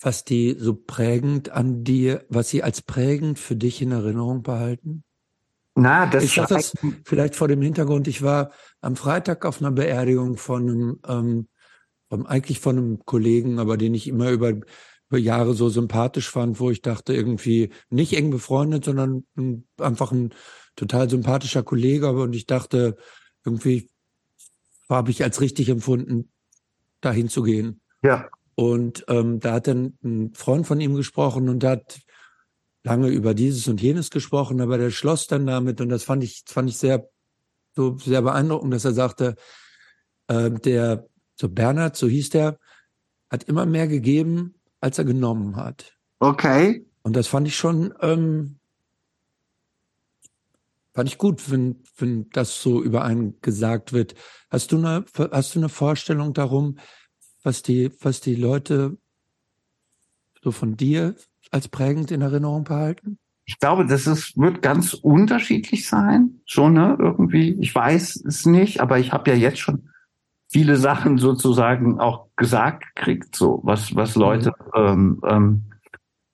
was 0.00 0.24
die 0.24 0.56
so 0.58 0.74
prägend 0.74 1.50
an 1.50 1.82
dir, 1.84 2.24
was 2.28 2.50
sie 2.50 2.62
als 2.62 2.82
prägend 2.82 3.38
für 3.38 3.56
dich 3.56 3.80
in 3.80 3.92
Erinnerung 3.92 4.42
behalten? 4.42 5.04
Na, 5.76 6.06
das 6.06 6.24
ich 6.24 6.34
sag 6.34 6.48
das 6.48 6.74
vielleicht 7.04 7.34
vor 7.34 7.48
dem 7.48 7.60
Hintergrund, 7.60 8.06
ich 8.06 8.22
war 8.22 8.52
am 8.80 8.94
Freitag 8.94 9.44
auf 9.44 9.60
einer 9.60 9.72
Beerdigung 9.72 10.36
von 10.36 10.68
einem, 10.68 11.00
ähm, 11.08 11.48
von, 11.48 11.48
eigentlich 12.22 12.60
von 12.60 12.78
einem 12.78 13.04
Kollegen, 13.04 13.58
aber 13.58 13.76
den 13.76 13.94
ich 13.94 14.08
immer 14.08 14.30
über, 14.30 14.50
über 14.50 15.18
Jahre 15.18 15.54
so 15.54 15.68
sympathisch 15.68 16.30
fand, 16.30 16.60
wo 16.60 16.70
ich 16.70 16.82
dachte, 16.82 17.14
irgendwie 17.14 17.70
nicht 17.90 18.16
eng 18.16 18.30
befreundet, 18.30 18.84
sondern 18.84 19.24
ein, 19.36 19.66
einfach 19.78 20.12
ein 20.12 20.34
total 20.76 21.08
sympathischer 21.10 21.62
Kollege, 21.62 22.10
und 22.10 22.34
ich 22.34 22.46
dachte, 22.46 22.96
irgendwie 23.44 23.90
habe 24.88 25.10
ich 25.10 25.22
als 25.22 25.40
richtig 25.40 25.68
empfunden, 25.68 26.30
dahin 27.00 27.28
zu 27.28 27.42
gehen. 27.42 27.80
ja. 28.02 28.28
Und 28.56 29.04
ähm, 29.08 29.40
da 29.40 29.54
hat 29.54 29.66
dann 29.66 29.98
ein 30.04 30.32
Freund 30.34 30.64
von 30.64 30.80
ihm 30.80 30.94
gesprochen 30.94 31.48
und 31.48 31.64
hat 31.64 32.00
lange 32.84 33.08
über 33.08 33.34
dieses 33.34 33.66
und 33.66 33.82
jenes 33.82 34.10
gesprochen, 34.10 34.60
aber 34.60 34.78
der 34.78 34.90
schloss 34.90 35.26
dann 35.26 35.46
damit 35.46 35.80
und 35.80 35.88
das 35.88 36.04
fand 36.04 36.22
ich, 36.22 36.44
fand 36.46 36.70
ich 36.70 36.76
sehr, 36.76 37.08
so 37.74 37.98
sehr 37.98 38.22
beeindruckend, 38.22 38.72
dass 38.72 38.84
er 38.84 38.92
sagte, 38.92 39.34
äh, 40.28 40.50
der, 40.50 41.06
so 41.36 41.48
Bernhard, 41.48 41.96
so 41.96 42.06
hieß 42.06 42.30
der, 42.30 42.58
hat 43.30 43.44
immer 43.44 43.66
mehr 43.66 43.88
gegeben, 43.88 44.54
als 44.80 44.98
er 44.98 45.04
genommen 45.04 45.56
hat. 45.56 45.96
Okay. 46.20 46.86
Und 47.02 47.16
das 47.16 47.26
fand 47.26 47.46
ich 47.46 47.56
schon, 47.56 47.92
ähm, 48.00 48.58
fand 50.92 51.08
ich 51.08 51.18
gut, 51.18 51.50
wenn, 51.50 51.82
wenn 51.98 52.30
das 52.30 52.62
so 52.62 52.82
über 52.82 53.04
einen 53.04 53.40
gesagt 53.40 53.92
wird. 53.92 54.14
Hast 54.50 54.72
du 54.72 54.78
eine, 54.78 55.04
hast 55.32 55.54
du 55.54 55.58
eine 55.58 55.68
Vorstellung 55.68 56.32
darum, 56.32 56.78
was 57.42 57.62
die, 57.62 57.90
was 58.00 58.20
die 58.20 58.36
Leute 58.36 58.96
so 60.42 60.50
von 60.50 60.76
dir 60.76 61.14
als 61.50 61.68
prägend 61.68 62.10
in 62.10 62.22
Erinnerung 62.22 62.64
behalten? 62.64 63.18
Ich 63.46 63.58
glaube, 63.58 63.86
das 63.86 64.06
ist, 64.06 64.38
wird 64.38 64.62
ganz 64.62 64.94
unterschiedlich 64.94 65.86
sein. 65.86 66.40
Schon, 66.46 66.74
ne? 66.74 66.96
Irgendwie. 66.98 67.54
Ich 67.60 67.74
weiß 67.74 68.24
es 68.26 68.46
nicht, 68.46 68.80
aber 68.80 68.98
ich 68.98 69.12
habe 69.12 69.30
ja 69.30 69.36
jetzt 69.36 69.58
schon 69.58 69.90
viele 70.54 70.76
Sachen 70.76 71.18
sozusagen 71.18 71.98
auch 71.98 72.28
gesagt 72.36 72.84
gekriegt, 72.94 73.34
so 73.34 73.58
was, 73.64 73.96
was 73.96 74.14
Leute 74.14 74.52
ähm, 74.76 75.20
ähm, 75.26 75.64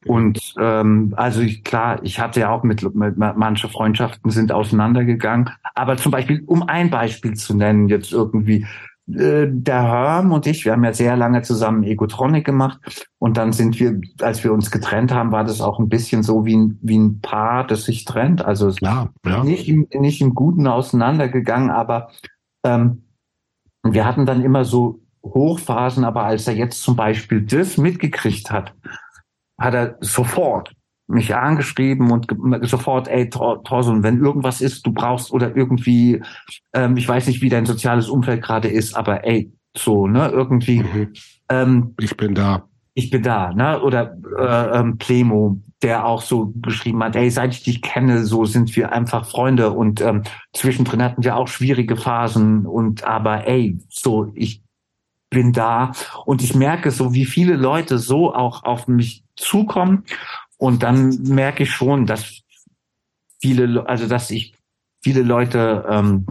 Und 0.05 0.55
ähm, 0.59 1.15
also 1.17 1.41
ich, 1.41 1.65
klar, 1.65 2.01
ich 2.03 2.21
hatte 2.21 2.41
ja 2.41 2.51
auch 2.51 2.63
mit, 2.63 2.83
mit 2.95 3.17
manche 3.17 3.71
Freundschaften 3.71 4.31
sind 4.31 4.53
auseinandergegangen. 4.53 5.49
Aber 5.75 5.97
zum 5.97 6.13
Beispiel, 6.13 6.43
um 6.47 6.63
ein 6.65 6.91
Beispiel 6.91 7.33
zu 7.33 7.57
nennen, 7.57 7.89
jetzt 7.89 8.13
irgendwie, 8.13 8.67
äh, 9.09 9.47
der 9.49 9.83
Herm 9.85 10.33
und 10.33 10.47
ich, 10.47 10.67
wir 10.67 10.73
haben 10.73 10.85
ja 10.85 10.93
sehr 10.93 11.17
lange 11.17 11.41
zusammen 11.41 11.83
Egotronic 11.83 12.45
gemacht 12.45 12.79
und 13.19 13.39
dann 13.39 13.55
sind 13.55 13.81
wir, 13.81 14.03
als 14.21 14.45
wir 14.45 14.53
uns 14.53 14.71
getrennt 14.71 15.15
haben, 15.15 15.33
war 15.33 15.45
das 15.45 15.63
auch 15.63 15.79
ein 15.79 15.89
bisschen 15.89 16.23
so 16.23 16.45
wie 16.45 16.57
ein, 16.57 16.79
wie 16.83 16.99
ein 16.99 17.23
Paar, 17.23 17.67
das 17.67 17.85
sich 17.85 18.05
trennt. 18.05 18.45
Also 18.45 18.71
Klar, 18.71 19.15
ja. 19.25 19.43
nicht, 19.45 19.67
im, 19.67 19.87
nicht 19.95 20.21
im 20.21 20.35
Guten 20.35 20.67
auseinandergegangen, 20.67 21.71
aber 21.71 22.11
ähm, 22.67 23.05
wir 23.83 24.05
hatten 24.05 24.27
dann 24.27 24.43
immer 24.43 24.65
so 24.65 25.01
Hochphasen, 25.25 26.05
aber 26.05 26.25
als 26.25 26.47
er 26.49 26.55
jetzt 26.55 26.83
zum 26.83 26.97
Beispiel 26.97 27.43
das 27.43 27.77
mitgekriegt 27.77 28.51
hat, 28.51 28.75
hat 29.59 29.75
er 29.75 29.97
sofort 30.01 30.73
mich 31.07 31.35
angeschrieben 31.35 32.13
und 32.13 32.29
sofort, 32.63 33.09
ey, 33.09 33.29
Thorson, 33.29 34.03
wenn 34.03 34.21
irgendwas 34.23 34.61
ist, 34.61 34.87
du 34.87 34.93
brauchst 34.93 35.33
oder 35.33 35.57
irgendwie, 35.57 36.23
ähm, 36.73 36.97
ich 36.97 37.09
weiß 37.09 37.27
nicht, 37.27 37.43
wie 37.43 37.49
dein 37.49 37.67
soziales 37.67 38.09
Umfeld 38.09 38.43
gerade 38.43 38.69
ist, 38.69 38.95
aber 38.95 39.25
ey, 39.27 39.53
so, 39.77 40.07
ne, 40.07 40.29
irgendwie. 40.29 40.81
Mhm. 40.83 41.13
Ähm, 41.49 41.95
Ich 42.01 42.17
bin 42.17 42.35
da. 42.35 42.65
ich 42.95 43.11
bin 43.11 43.23
da, 43.23 43.53
ne? 43.53 43.81
Oder 43.83 44.17
äh, 44.39 44.79
ähm, 44.79 44.99
Plemo, 44.99 45.61
der 45.83 46.05
auch 46.07 46.23
so 46.23 46.53
geschrieben 46.57 47.03
hat, 47.03 47.17
ey, 47.17 47.31
seit 47.31 47.55
ich 47.55 47.63
dich 47.63 47.83
kenne, 47.83 48.25
so 48.25 48.45
sind 48.45 48.77
wir 48.77 48.93
einfach 48.93 49.27
Freunde. 49.27 49.71
Und 49.71 50.01
ähm, 50.01 50.25
zwischendrin 50.53 51.03
hatten 51.03 51.25
wir 51.25 51.37
auch 51.37 51.49
schwierige 51.49 51.97
Phasen 51.97 52.67
und 52.67 53.05
aber 53.05 53.47
ey, 53.47 53.79
so 53.89 54.31
ich 54.35 54.63
bin 55.31 55.53
da. 55.53 55.93
Und 56.27 56.43
ich 56.43 56.55
merke 56.55 56.91
so, 56.91 57.15
wie 57.15 57.25
viele 57.25 57.55
Leute 57.57 57.99
so 57.99 58.35
auch 58.35 58.65
auf 58.65 58.89
mich 58.89 59.25
zukommen. 59.37 60.05
Und 60.59 60.83
dann 60.83 61.11
merke 61.23 61.63
ich 61.63 61.71
schon, 61.71 62.05
dass 62.05 62.43
viele, 63.41 63.67
Le- 63.67 63.89
also 63.89 64.07
dass 64.07 64.31
ich 64.31 64.55
viele 65.03 65.23
Leute 65.23 65.87
ähm, 65.89 66.27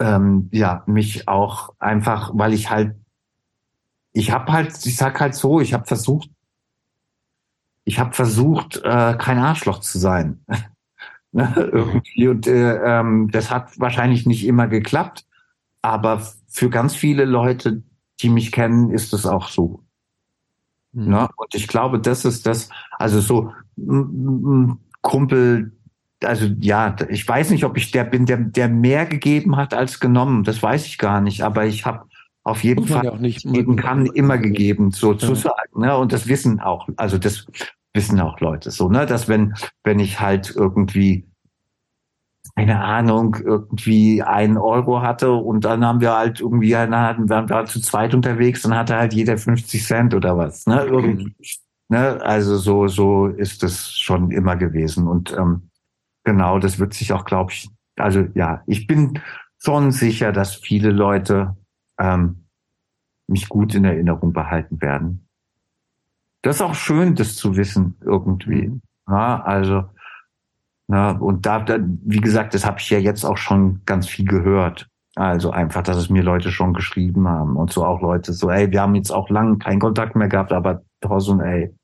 ähm, 0.00 0.48
ja 0.52 0.82
mich 0.86 1.28
auch 1.28 1.74
einfach, 1.78 2.32
weil 2.34 2.52
ich 2.52 2.70
halt 2.70 2.96
ich 4.12 4.30
habe 4.30 4.50
halt, 4.50 4.86
ich 4.86 4.96
sag 4.96 5.20
halt 5.20 5.34
so, 5.34 5.60
ich 5.60 5.74
habe 5.74 5.84
versucht, 5.84 6.30
ich 7.86 8.00
habe 8.00 8.12
versucht, 8.12 8.82
äh, 8.84 9.14
kein 9.16 9.38
Arschloch 9.38 9.80
zu 9.80 9.98
sein. 9.98 10.44
ne, 11.32 11.52
irgendwie. 11.56 12.28
Und 12.28 12.46
äh, 12.46 12.76
ähm, 12.84 13.30
das 13.30 13.50
hat 13.50 13.78
wahrscheinlich 13.78 14.26
nicht 14.26 14.44
immer 14.44 14.66
geklappt, 14.66 15.24
aber 15.82 16.26
für 16.48 16.68
ganz 16.68 16.96
viele 16.96 17.24
Leute, 17.24 17.82
die 18.20 18.28
mich 18.28 18.50
kennen, 18.50 18.90
ist 18.90 19.12
es 19.12 19.24
auch 19.24 19.48
so. 19.48 19.84
Mhm. 20.92 21.10
Ne? 21.10 21.28
Und 21.36 21.54
ich 21.54 21.68
glaube, 21.68 22.00
das 22.00 22.24
ist 22.24 22.44
das, 22.46 22.68
also 22.98 23.20
so 23.20 23.52
Kumpel, 25.02 25.72
also 26.24 26.46
ja, 26.58 26.96
ich 27.08 27.28
weiß 27.28 27.50
nicht, 27.50 27.64
ob 27.64 27.76
ich 27.76 27.92
der 27.92 28.04
bin, 28.04 28.26
der, 28.26 28.38
der 28.38 28.68
mehr 28.68 29.06
gegeben 29.06 29.56
hat 29.56 29.74
als 29.74 30.00
genommen. 30.00 30.42
Das 30.42 30.60
weiß 30.60 30.86
ich 30.86 30.98
gar 30.98 31.20
nicht, 31.20 31.42
aber 31.42 31.66
ich 31.66 31.86
habe 31.86 32.08
auf 32.42 32.62
jeden 32.62 32.86
Fall 32.86 33.04
ja 33.04 33.16
geben 33.16 33.74
kann, 33.74 34.06
immer 34.06 34.38
gegeben, 34.38 34.92
sozusagen. 34.92 35.80
Ne? 35.80 35.96
Und 35.96 36.12
das 36.12 36.28
wissen 36.28 36.60
auch, 36.60 36.88
also 36.96 37.18
das 37.18 37.46
wissen 37.96 38.20
auch 38.20 38.38
Leute 38.38 38.70
so, 38.70 38.88
ne? 38.88 39.06
Dass 39.06 39.26
wenn, 39.26 39.54
wenn 39.82 39.98
ich 39.98 40.20
halt 40.20 40.54
irgendwie, 40.54 41.26
keine 42.54 42.80
Ahnung, 42.80 43.34
irgendwie 43.34 44.22
einen 44.22 44.56
Euro 44.56 45.02
hatte 45.02 45.32
und 45.32 45.64
dann 45.64 45.84
haben 45.84 46.00
wir 46.00 46.16
halt 46.16 46.40
irgendwie, 46.40 46.70
dann 46.70 47.28
waren 47.28 47.48
wir 47.48 47.56
halt 47.56 47.68
zu 47.68 47.80
zweit 47.80 48.14
unterwegs, 48.14 48.62
dann 48.62 48.76
hatte 48.76 48.94
halt 48.96 49.12
jeder 49.12 49.36
50 49.36 49.84
Cent 49.84 50.14
oder 50.14 50.38
was, 50.38 50.66
ne? 50.66 50.84
Irgendwie. 50.84 51.34
Ne? 51.88 52.20
Also 52.22 52.56
so, 52.56 52.86
so 52.88 53.26
ist 53.26 53.62
es 53.64 53.92
schon 53.92 54.30
immer 54.30 54.56
gewesen. 54.56 55.06
Und 55.08 55.32
ähm, 55.32 55.70
genau, 56.24 56.58
das 56.58 56.78
wird 56.78 56.94
sich 56.94 57.12
auch, 57.12 57.24
glaube 57.24 57.52
ich, 57.52 57.68
also 57.96 58.26
ja, 58.34 58.62
ich 58.66 58.86
bin 58.86 59.20
schon 59.58 59.92
sicher, 59.92 60.32
dass 60.32 60.54
viele 60.54 60.90
Leute 60.90 61.56
ähm, 61.98 62.46
mich 63.28 63.48
gut 63.48 63.74
in 63.74 63.84
Erinnerung 63.84 64.32
behalten 64.32 64.80
werden. 64.80 65.25
Das 66.46 66.56
ist 66.56 66.62
auch 66.62 66.74
schön, 66.74 67.14
das 67.14 67.34
zu 67.34 67.56
wissen 67.56 67.96
irgendwie. 68.02 68.72
Ja, 69.08 69.42
also 69.42 69.84
na, 70.88 71.10
und 71.10 71.44
da, 71.44 71.60
da, 71.60 71.78
wie 71.80 72.20
gesagt, 72.20 72.54
das 72.54 72.64
habe 72.64 72.78
ich 72.78 72.88
ja 72.90 72.98
jetzt 72.98 73.24
auch 73.24 73.36
schon 73.36 73.80
ganz 73.84 74.06
viel 74.06 74.24
gehört. 74.24 74.88
Also 75.16 75.50
einfach, 75.50 75.82
dass 75.82 75.96
es 75.96 76.10
mir 76.10 76.22
Leute 76.22 76.52
schon 76.52 76.74
geschrieben 76.74 77.26
haben 77.26 77.56
und 77.56 77.72
so 77.72 77.84
auch 77.84 78.00
Leute 78.00 78.32
so, 78.32 78.50
ey, 78.50 78.70
wir 78.70 78.82
haben 78.82 78.94
jetzt 78.94 79.10
auch 79.10 79.28
lange 79.30 79.58
keinen 79.58 79.80
Kontakt 79.80 80.14
mehr 80.14 80.28
gehabt, 80.28 80.52
aber 80.52 80.82
Thorsten, 81.00 81.40
ey, 81.40 81.74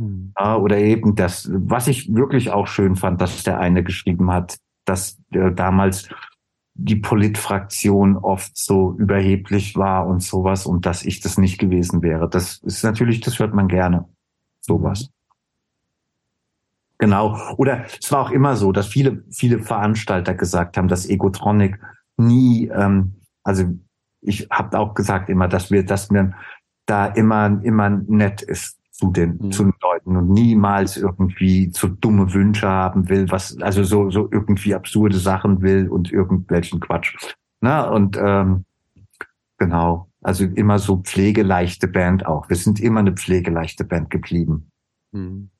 Mhm. 0.00 0.32
ja, 0.38 0.56
oder 0.56 0.78
eben 0.78 1.14
das, 1.14 1.50
was 1.52 1.86
ich 1.86 2.14
wirklich 2.14 2.50
auch 2.50 2.66
schön 2.66 2.96
fand, 2.96 3.20
dass 3.20 3.42
der 3.42 3.60
eine 3.60 3.84
geschrieben 3.84 4.32
hat, 4.32 4.58
dass 4.86 5.20
äh, 5.32 5.52
damals 5.52 6.08
die 6.82 6.96
Politfraktion 6.96 8.16
oft 8.16 8.56
so 8.56 8.94
überheblich 8.98 9.76
war 9.76 10.06
und 10.06 10.22
sowas 10.22 10.66
und 10.66 10.86
dass 10.86 11.04
ich 11.04 11.20
das 11.20 11.36
nicht 11.36 11.58
gewesen 11.58 12.02
wäre. 12.02 12.28
Das 12.28 12.58
ist 12.58 12.82
natürlich, 12.82 13.20
das 13.20 13.38
hört 13.38 13.54
man 13.54 13.68
gerne. 13.68 14.08
Sowas. 14.60 15.10
Genau. 16.98 17.36
Oder 17.56 17.84
es 18.00 18.10
war 18.12 18.20
auch 18.20 18.30
immer 18.30 18.56
so, 18.56 18.72
dass 18.72 18.86
viele, 18.86 19.22
viele 19.30 19.58
Veranstalter 19.60 20.34
gesagt 20.34 20.76
haben, 20.76 20.88
dass 20.88 21.08
Egotronic 21.08 21.78
nie, 22.16 22.68
ähm, 22.68 23.14
also 23.42 23.64
ich 24.20 24.48
habe 24.50 24.78
auch 24.78 24.94
gesagt 24.94 25.28
immer, 25.30 25.48
dass 25.48 25.70
wir, 25.70 25.84
dass 25.84 26.10
mir 26.10 26.34
da 26.86 27.06
immer, 27.06 27.60
immer 27.62 27.90
nett 27.90 28.42
ist 28.42 28.78
zu 28.90 29.10
den, 29.10 29.38
Mhm. 29.38 29.52
zu 29.52 29.64
den 29.64 29.74
Leuten 29.82 29.89
und 30.04 30.30
niemals 30.30 30.96
irgendwie 30.96 31.70
so 31.72 31.88
dumme 31.88 32.32
Wünsche 32.32 32.68
haben 32.68 33.08
will, 33.08 33.30
was, 33.30 33.56
also 33.60 33.84
so, 33.84 34.10
so 34.10 34.28
irgendwie 34.30 34.74
absurde 34.74 35.18
Sachen 35.18 35.62
will 35.62 35.88
und 35.88 36.12
irgendwelchen 36.12 36.80
Quatsch. 36.80 37.16
Na, 37.60 37.88
und 37.88 38.16
ähm, 38.16 38.64
genau, 39.58 40.08
also 40.22 40.44
immer 40.44 40.78
so 40.78 40.98
pflegeleichte 40.98 41.88
Band 41.88 42.26
auch. 42.26 42.48
Wir 42.48 42.56
sind 42.56 42.80
immer 42.80 43.00
eine 43.00 43.12
pflegeleichte 43.12 43.84
Band 43.84 44.10
geblieben. 44.10 44.70
Mhm. 45.12 45.50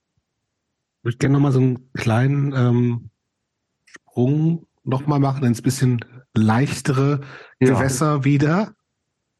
Ich 0.99 1.05
würde 1.05 1.19
gerne 1.19 1.35
nochmal 1.35 1.53
so 1.53 1.61
einen 1.61 1.93
kleinen 1.95 2.53
ähm, 2.55 3.11
Sprung 3.85 4.67
nochmal 4.85 5.21
machen 5.21 5.45
ins 5.45 5.63
bisschen 5.63 6.05
leichtere 6.35 7.21
Ja. 7.61 7.75
Gewässer 7.75 8.25
wieder. 8.25 8.75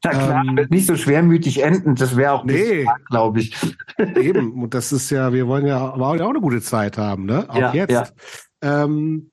Na 0.03 0.09
klar, 0.11 0.43
Ähm, 0.45 0.67
nicht 0.69 0.87
so 0.87 0.95
schwermütig 0.95 1.63
enden, 1.63 1.95
das 1.95 2.15
wäre 2.15 2.33
auch 2.33 2.43
Nee. 2.43 2.87
glaube 3.09 3.41
ich. 3.41 3.55
Eben, 4.15 4.63
und 4.63 4.73
das 4.73 4.91
ist 4.91 5.09
ja, 5.09 5.31
wir 5.33 5.47
wollen 5.47 5.67
ja 5.67 5.93
auch 5.93 6.11
eine 6.11 6.41
gute 6.41 6.61
Zeit 6.61 6.97
haben, 6.97 7.25
ne? 7.25 7.45
Auch 7.49 7.55
Ja, 7.55 7.73
jetzt. 7.73 7.91
ja. 7.91 8.07
Ähm, 8.63 9.31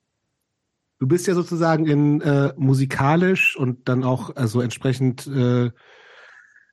du 0.98 1.06
bist 1.06 1.26
ja 1.26 1.34
sozusagen 1.34 1.86
in 1.86 2.20
äh, 2.20 2.52
musikalisch 2.56 3.56
und 3.56 3.88
dann 3.88 4.04
auch 4.04 4.36
also 4.36 4.60
entsprechend 4.60 5.26
äh, 5.26 5.70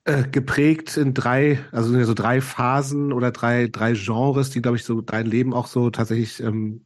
äh, 0.05 0.27
geprägt 0.31 0.97
in 0.97 1.13
drei, 1.13 1.59
also 1.71 1.89
sind 1.89 1.99
ja 1.99 2.05
so 2.05 2.13
drei 2.13 2.41
Phasen 2.41 3.11
oder 3.13 3.31
drei, 3.31 3.67
drei 3.67 3.93
Genres, 3.93 4.49
die, 4.49 4.61
glaube 4.61 4.77
ich, 4.77 4.83
so 4.83 5.01
dein 5.01 5.25
Leben 5.25 5.53
auch 5.53 5.67
so 5.67 5.89
tatsächlich 5.89 6.41
ähm, 6.43 6.85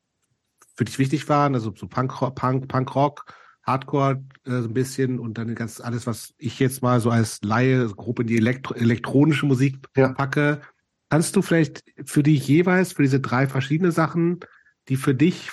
für 0.76 0.86
dich 0.86 1.00
wichtig 1.00 1.28
waren. 1.28 1.56
Also 1.56 1.74
so 1.76 1.88
Punk, 1.88 2.14
Punk, 2.36 2.68
Punk 2.68 2.96
Rock, 2.96 3.26
Hardcore 3.70 4.24
äh, 4.46 4.62
so 4.62 4.68
ein 4.68 4.74
bisschen 4.74 5.20
und 5.20 5.38
dann 5.38 5.54
ganz 5.56 5.80
alles, 5.80 6.08
was 6.08 6.34
ich 6.38 6.60
jetzt 6.60 6.82
mal 6.82 7.00
so 7.00 7.10
als 7.12 7.40
Laie 7.44 7.88
grob 7.88 8.20
in 8.20 8.28
die 8.28 8.38
Elektro 8.38 8.74
elektronische 8.74 9.46
Musik 9.46 9.78
Ja. 9.96 10.10
packe. 10.14 10.62
Kannst 11.10 11.36
du 11.36 11.42
vielleicht 11.42 11.84
für 12.06 12.24
dich 12.24 12.48
jeweils, 12.48 12.94
für 12.94 13.04
diese 13.04 13.20
drei 13.20 13.48
verschiedene 13.48 13.92
Sachen, 13.92 14.40
die 14.88 14.96
für 14.96 15.16
dich 15.16 15.52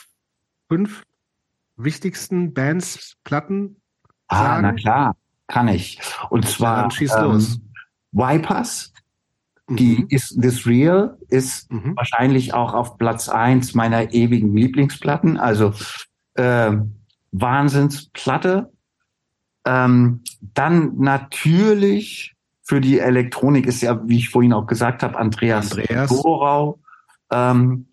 fünf 0.69 1.05
wichtigsten 1.77 2.53
Bands, 2.55 3.17
Platten 3.25 3.81
Ah, 4.29 4.43
sagen? 4.43 4.63
na 4.63 4.73
klar, 4.73 5.17
kann 5.47 5.69
ich. 5.69 6.01
Und 6.31 6.45
Ja, 6.45 6.51
zwar 6.51 6.77
dann 6.83 6.91
schieß 6.91 7.19
los. 7.21 7.61
Vipers, 8.13 8.93
die 9.69 9.99
Mhm. 9.99 10.07
ist 10.09 10.41
This 10.41 10.67
Real, 10.67 11.19
ist 11.29 11.71
Mhm. 11.71 11.97
wahrscheinlich 11.97 12.55
auch 12.55 12.73
auf 12.73 12.97
Platz 12.99 13.29
eins 13.29 13.75
meiner 13.75 14.13
ewigen 14.13 14.57
Lieblingsplatten. 14.57 15.37
Also 15.37 15.75
äh, 16.35 16.73
Wahnsinnsplatte. 17.41 18.73
Ähm, 19.67 20.23
dann 20.41 20.97
natürlich 20.99 22.35
für 22.63 22.81
die 22.81 22.99
Elektronik 22.99 23.67
ist 23.67 23.81
ja, 23.83 24.01
wie 24.09 24.19
ich 24.19 24.31
vorhin 24.31 24.53
auch 24.53 24.67
gesagt 24.67 25.03
habe, 25.03 25.19
Andreas, 25.19 25.73
Andreas. 25.73 26.09
Dorau 26.11 26.79
ähm, 27.31 27.87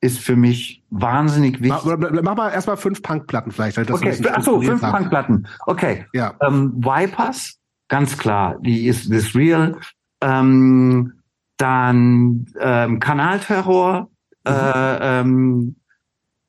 ist 0.00 0.18
für 0.18 0.36
mich 0.36 0.82
wahnsinnig 0.90 1.62
wichtig. 1.62 2.22
mach 2.22 2.36
mal 2.36 2.50
erstmal 2.50 2.76
fünf 2.76 3.02
Punkplatten 3.02 3.52
vielleicht. 3.52 3.78
das 3.78 3.90
Okay, 3.90 4.18
achso, 4.28 4.60
fünf. 4.60 4.80
Punkplatten. 4.82 5.46
Okay, 5.66 6.06
Ja. 6.12 6.34
ähm, 6.40 6.74
Vipers, 6.76 7.58
ganz 7.88 8.16
klar, 8.18 8.58
die 8.60 8.86
ist 8.86 9.08
This 9.10 9.34
Real. 9.34 9.76
Ähm, 10.20 11.12
dann 11.56 12.46
ähm, 12.60 12.98
Kanalterror. 13.00 14.08
Mhm. 14.46 14.52
Äh, 14.52 15.20
ähm, 15.20 15.76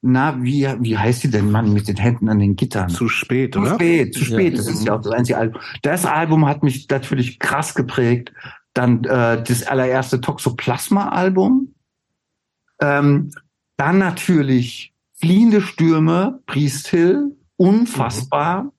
na, 0.06 0.42
wie, 0.44 0.68
wie 0.82 0.98
heißt 0.98 1.24
die 1.24 1.30
denn, 1.32 1.52
Mann, 1.52 1.74
mit 1.74 1.88
den 1.88 1.98
Händen 1.98 2.30
an 2.30 2.40
den 2.40 2.56
Gittern? 2.56 2.90
Zu 2.90 3.10
spät, 3.10 3.54
Zu 3.54 3.62
oder? 3.62 3.74
spät, 3.76 4.14
zu 4.14 4.20
Ja. 4.22 4.26
spät. 4.26 4.58
Das 4.58 4.68
ist 4.68 4.86
ja 4.86 4.96
auch 4.96 5.02
das 5.02 5.12
einzige 5.12 5.38
Album. 5.38 5.62
Das 5.82 6.06
Album 6.06 6.46
hat 6.48 6.64
mich 6.64 6.88
natürlich 6.90 7.40
krass 7.40 7.74
geprägt. 7.76 8.32
dann 8.74 9.04
äh, 9.06 9.42
das 9.42 9.64
allererste 9.66 10.20
Toxoplasma-Album. 10.20 11.74
Ähm, 12.82 13.32
dann 13.78 13.98
natürlich 14.00 14.94
Fliehende 15.18 15.62
Stürme, 15.62 16.42
Priest 16.46 16.90
Hill, 16.90 17.38
unfassbar. 17.56 18.72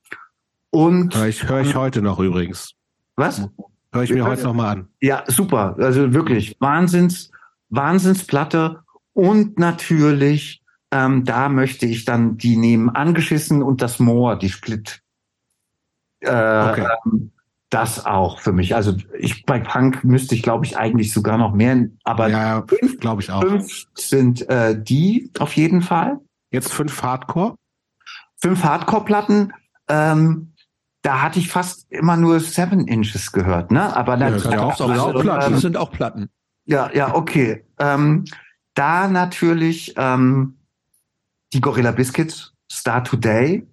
Und 0.70 1.14
Hör 1.16 1.26
ich, 1.28 1.48
hör 1.48 1.62
ich 1.62 1.74
heute 1.74 2.02
noch 2.02 2.18
übrigens. 2.20 2.74
was? 3.16 3.48
Hör 3.92 4.02
ich 4.02 4.10
mir 4.12 4.26
heute 4.26 4.42
noch 4.44 4.52
mal 4.52 4.70
an. 4.72 4.88
Ja, 5.00 5.24
super. 5.28 5.74
Also 5.78 6.12
wirklich 6.12 6.54
Wahnsinns, 6.60 7.30
Wahnsinnsplatte. 7.70 8.80
Und 9.14 9.58
natürlich, 9.58 10.60
ähm, 10.92 11.24
da 11.24 11.48
möchte 11.48 11.86
ich 11.86 12.04
dann 12.04 12.36
die 12.36 12.56
nehmen, 12.56 12.88
angeschissen 12.90 13.62
und 13.62 13.82
das 13.82 13.98
Moor, 13.98 14.36
die 14.38 14.48
Split. 14.50 15.02
Äh, 16.20 16.28
Okay. 16.30 16.86
ähm, 17.04 17.32
das 17.70 18.06
auch 18.06 18.40
für 18.40 18.52
mich. 18.52 18.74
Also 18.76 18.94
ich 19.18 19.44
bei 19.44 19.58
Punk 19.58 20.04
müsste 20.04 20.34
ich, 20.36 20.42
glaube 20.42 20.64
ich, 20.64 20.78
eigentlich 20.78 21.12
sogar 21.12 21.36
noch 21.36 21.52
mehr, 21.52 21.86
aber 22.04 22.28
Ja, 22.28 22.64
fünf, 22.66 22.98
glaube 23.00 23.22
ich 23.22 23.30
auch. 23.32 23.42
fünf 23.42 23.84
sind 23.94 24.48
äh, 24.48 24.80
die 24.80 25.30
auf 25.38 25.52
jeden 25.54 25.82
Fall. 25.82 26.20
Jetzt 26.52 26.72
fünf 26.72 27.02
Hardcore. 27.02 27.56
Fünf 28.40 28.62
Hardcore-Platten. 28.62 29.52
Ähm, 29.88 30.52
da 31.02 31.22
hatte 31.22 31.38
ich 31.40 31.48
fast 31.48 31.90
immer 31.90 32.16
nur 32.16 32.38
Seven 32.40 32.86
Inches 32.86 33.32
gehört, 33.32 33.70
ne? 33.72 33.94
Aber 33.96 34.16
Ja, 34.16 34.30
das 34.30 34.44
ja 34.44 34.60
auch- 34.62 34.72
ist 34.72 34.80
auch 34.80 35.20
Platten. 35.20 35.52
Das 35.52 35.60
sind 35.60 35.76
auch 35.76 35.90
Platten. 35.90 36.30
Ja, 36.66 36.90
ja, 36.94 37.14
okay. 37.14 37.64
Ähm, 37.78 38.24
da 38.74 39.08
natürlich 39.08 39.94
ähm, 39.96 40.56
die 41.56 41.60
Gorilla 41.62 41.90
Biscuits, 41.90 42.52
Start 42.70 43.06
Today, 43.06 43.66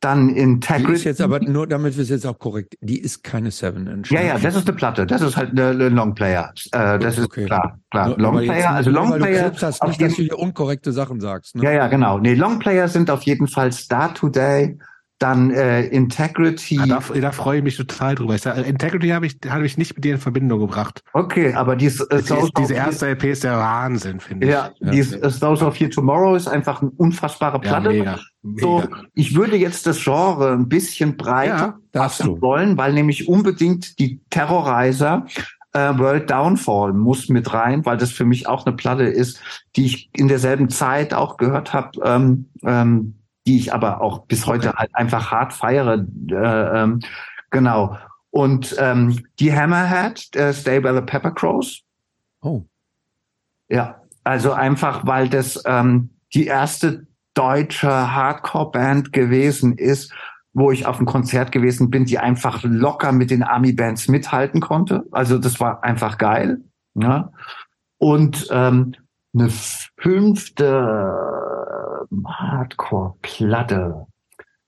dann 0.00 0.28
Die 0.28 0.38
Integrity. 0.38 0.92
ist 0.92 1.04
jetzt 1.04 1.20
aber 1.20 1.40
nur, 1.40 1.66
damit 1.66 1.96
wir 1.96 2.02
es 2.04 2.08
jetzt 2.08 2.24
auch 2.26 2.38
korrekt, 2.38 2.76
die 2.80 3.00
ist 3.00 3.24
keine 3.24 3.50
Seven 3.50 3.86
Inch. 3.88 4.12
ja, 4.12 4.20
ja, 4.20 4.38
das 4.38 4.54
ist 4.54 4.68
eine 4.68 4.76
Platte. 4.76 5.06
Das 5.06 5.22
ist 5.22 5.36
halt 5.36 5.50
eine, 5.50 5.70
eine 5.70 5.88
Longplayer. 5.88 6.52
Äh, 6.70 6.98
das 7.00 7.18
ist 7.18 7.24
Okay. 7.24 7.46
klar, 7.46 7.80
klar. 7.90 8.08
Nur- 8.10 8.18
Longplayer, 8.18 8.70
also 8.70 8.92
weil 8.92 8.94
du 8.94 9.08
Longplayer. 9.10 9.42
Krebs 9.50 9.62
hast, 9.64 9.82
nicht, 9.84 10.00
dass 10.00 10.14
du 10.14 10.22
hier 10.22 10.38
unkorrekte 10.38 10.92
Sachen 10.92 11.20
sagst. 11.20 11.56
Ne? 11.56 11.64
ja, 11.64 11.72
ja, 11.72 11.88
genau. 11.88 12.18
Nee, 12.18 12.34
Longplayer 12.34 12.86
sind 12.86 13.10
auf 13.10 13.22
jeden 13.22 13.48
Fall 13.48 13.72
Start 13.72 14.18
Today, 14.18 14.78
dann 15.18 15.50
äh, 15.50 15.84
Integrity. 15.86 16.76
Ja, 16.76 16.86
da, 16.86 17.00
da 17.20 17.32
freue 17.32 17.58
ich 17.58 17.64
mich 17.64 17.76
total 17.76 18.14
drüber. 18.14 18.34
Ich 18.34 18.42
sag, 18.42 18.64
Integrity 18.66 19.08
habe 19.08 19.26
ich, 19.26 19.36
habe 19.48 19.66
ich 19.66 19.76
nicht 19.76 19.94
mit 19.96 20.04
dir 20.04 20.14
in 20.14 20.20
Verbindung 20.20 20.60
gebracht. 20.60 21.02
okay, 21.12 21.52
aber 21.54 21.76
die 21.76 21.86
ist, 21.86 22.00
äh, 22.00 22.22
Die 22.22 22.34
ist, 22.34 22.52
diese 22.58 22.74
erste 22.74 23.06
LP 23.08 23.24
ist 23.24 23.44
der 23.44 23.56
Wahnsinn, 23.58 24.20
finde 24.20 24.46
ich. 24.46 24.52
Ja, 24.52 24.70
Ja. 24.78 24.90
die 24.92 24.98
ist, 24.98 25.12
äh, 25.12 25.30
Those 25.30 25.64
of 25.66 25.76
Here 25.78 25.90
Tomorrow 25.90 26.36
ist 26.36 26.46
einfach 26.48 26.82
eine 26.82 26.90
unfassbare 26.92 27.54
Ja, 27.54 27.58
Platte. 27.58 27.88
mega. 27.90 28.18
mega. 28.42 28.60
So, 28.66 28.82
ich 29.14 29.34
würde 29.34 29.56
jetzt 29.56 29.86
das 29.86 30.02
Genre 30.02 30.52
ein 30.52 30.68
bisschen 30.68 31.16
breiter 31.16 31.78
Ja, 31.94 32.10
wollen, 32.40 32.76
weil 32.78 32.92
nämlich 32.92 33.28
unbedingt 33.28 33.98
die 33.98 34.20
Terrorizer 34.30 35.26
äh, 35.74 35.98
World 35.98 36.30
Downfall 36.30 36.92
muss 36.94 37.28
mit 37.28 37.52
rein, 37.52 37.84
weil 37.84 37.96
das 37.98 38.10
für 38.10 38.24
mich 38.24 38.46
auch 38.46 38.64
eine 38.64 38.74
Platte 38.74 39.04
ist, 39.04 39.40
die 39.76 39.84
ich 39.86 40.10
in 40.16 40.28
derselben 40.28 40.70
Zeit 40.70 41.12
auch 41.12 41.36
gehört 41.36 41.74
habe, 41.74 41.90
ähm, 42.04 42.46
ähm, 42.64 43.14
die 43.48 43.58
ich 43.58 43.74
aber 43.74 44.00
auch 44.00 44.26
bis 44.26 44.46
heute 44.46 44.74
halt 44.74 44.94
einfach 44.94 45.32
hart 45.32 45.52
feiere. 45.52 46.06
Äh, 46.30 46.82
ähm, 46.82 47.00
genau. 47.50 47.96
Und 48.30 48.76
ähm, 48.78 49.24
die 49.40 49.52
Hammerhead, 49.52 50.36
äh, 50.36 50.52
Stay 50.52 50.80
by 50.80 50.92
the 50.94 51.00
Pepper 51.00 51.32
Crows, 51.32 51.82
Oh, 52.40 52.62
ja, 53.68 54.02
also 54.24 54.52
einfach, 54.52 55.06
weil 55.06 55.28
das 55.28 55.62
ähm, 55.66 56.10
die 56.34 56.46
erste 56.46 57.06
deutsche 57.34 58.14
Hardcore-Band 58.14 59.12
gewesen 59.12 59.76
ist, 59.76 60.12
wo 60.52 60.70
ich 60.70 60.86
auf 60.86 60.96
einem 60.96 61.06
Konzert 61.06 61.52
gewesen 61.52 61.90
bin, 61.90 62.04
die 62.04 62.18
einfach 62.18 62.62
locker 62.64 63.12
mit 63.12 63.30
den 63.30 63.42
Army-Bands 63.42 64.08
mithalten 64.08 64.60
konnte. 64.60 65.04
Also 65.10 65.38
das 65.38 65.60
war 65.60 65.84
einfach 65.84 66.18
geil. 66.18 66.60
Ja? 66.94 67.32
Und 67.98 68.48
ähm, 68.50 68.94
eine 69.34 69.50
fünfte 69.50 70.66
Hardcore-Platte. 72.26 74.06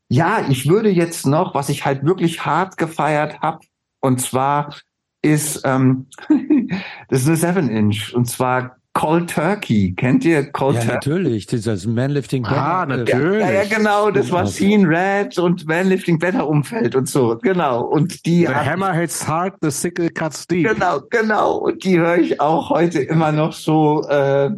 Ja, 0.08 0.44
ich 0.48 0.68
würde 0.68 0.90
jetzt 0.90 1.26
noch, 1.26 1.54
was 1.54 1.68
ich 1.68 1.84
halt 1.84 2.04
wirklich 2.04 2.44
hart 2.44 2.76
gefeiert 2.76 3.40
habe, 3.40 3.60
und 4.00 4.20
zwar 4.20 4.74
ist 5.22 5.62
ähm, 5.64 6.06
das 7.08 7.20
ist 7.22 7.26
eine 7.28 7.36
Seven 7.36 7.68
Inch 7.68 8.14
und 8.14 8.26
zwar 8.26 8.76
Cold 8.92 9.30
Turkey. 9.30 9.94
Kennt 9.96 10.24
ihr 10.24 10.50
Cold 10.50 10.76
ja, 10.76 10.80
Turkey? 10.80 10.94
natürlich. 10.94 11.46
Dieses 11.46 11.86
Manlifting. 11.86 12.44
Ah, 12.46 12.84
Banner, 12.84 12.94
äh, 12.94 12.98
natürlich. 12.98 13.40
Ja, 13.40 13.50
ja, 13.52 13.64
genau, 13.64 14.10
das 14.10 14.32
war. 14.32 14.46
Scene 14.46 14.88
Red 14.88 15.38
und 15.38 15.64
Manlifting 15.66 16.20
Wetter 16.20 16.48
Umfeld 16.48 16.96
und 16.96 17.08
so, 17.08 17.38
genau. 17.40 17.82
Und 17.84 18.26
die 18.26 18.46
The 18.46 18.48
hat- 18.48 18.66
Hammer 18.66 18.92
hits 18.92 19.28
hard, 19.28 19.54
the 19.60 19.70
sickle 19.70 20.10
cuts 20.10 20.46
deep. 20.48 20.66
Genau, 20.68 21.00
genau. 21.08 21.58
Und 21.58 21.84
die 21.84 22.00
höre 22.00 22.16
ich 22.18 22.40
auch 22.40 22.70
heute 22.70 23.00
immer 23.00 23.30
noch 23.30 23.52
so, 23.52 24.02
äh, 24.08 24.50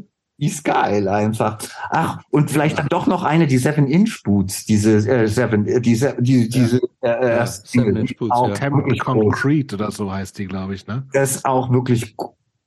ist 0.47 0.65
geil 0.65 1.09
einfach. 1.09 1.59
Ach, 1.91 2.21
und 2.31 2.51
vielleicht 2.51 2.79
dann 2.79 2.89
doch 2.89 3.07
noch 3.07 3.23
eine, 3.23 3.47
die 3.47 3.59
Seven 3.59 3.87
Inch 3.87 4.23
Boots, 4.25 4.65
diese 4.65 4.97
äh, 5.09 5.27
Seven, 5.29 5.67
äh, 5.67 5.81
diese, 5.81 6.17
die, 6.19 6.49
diese 6.49 6.79
äh, 7.01 7.09
Ja, 7.09 7.21
erste 7.21 7.69
Seven 7.69 7.97
Inch 7.97 8.17
Boots, 8.17 8.33
auch 8.33 8.49
ja. 8.49 8.55
Temple. 8.55 8.97
Concrete 8.99 9.77
oder 9.77 9.91
so 9.91 10.12
heißt 10.12 10.39
die, 10.39 10.47
glaube 10.47 10.75
ich, 10.75 10.87
ne? 10.87 11.07
Das 11.12 11.37
ist 11.37 11.45
auch 11.45 11.71
wirklich 11.71 12.17
Die 12.17 12.17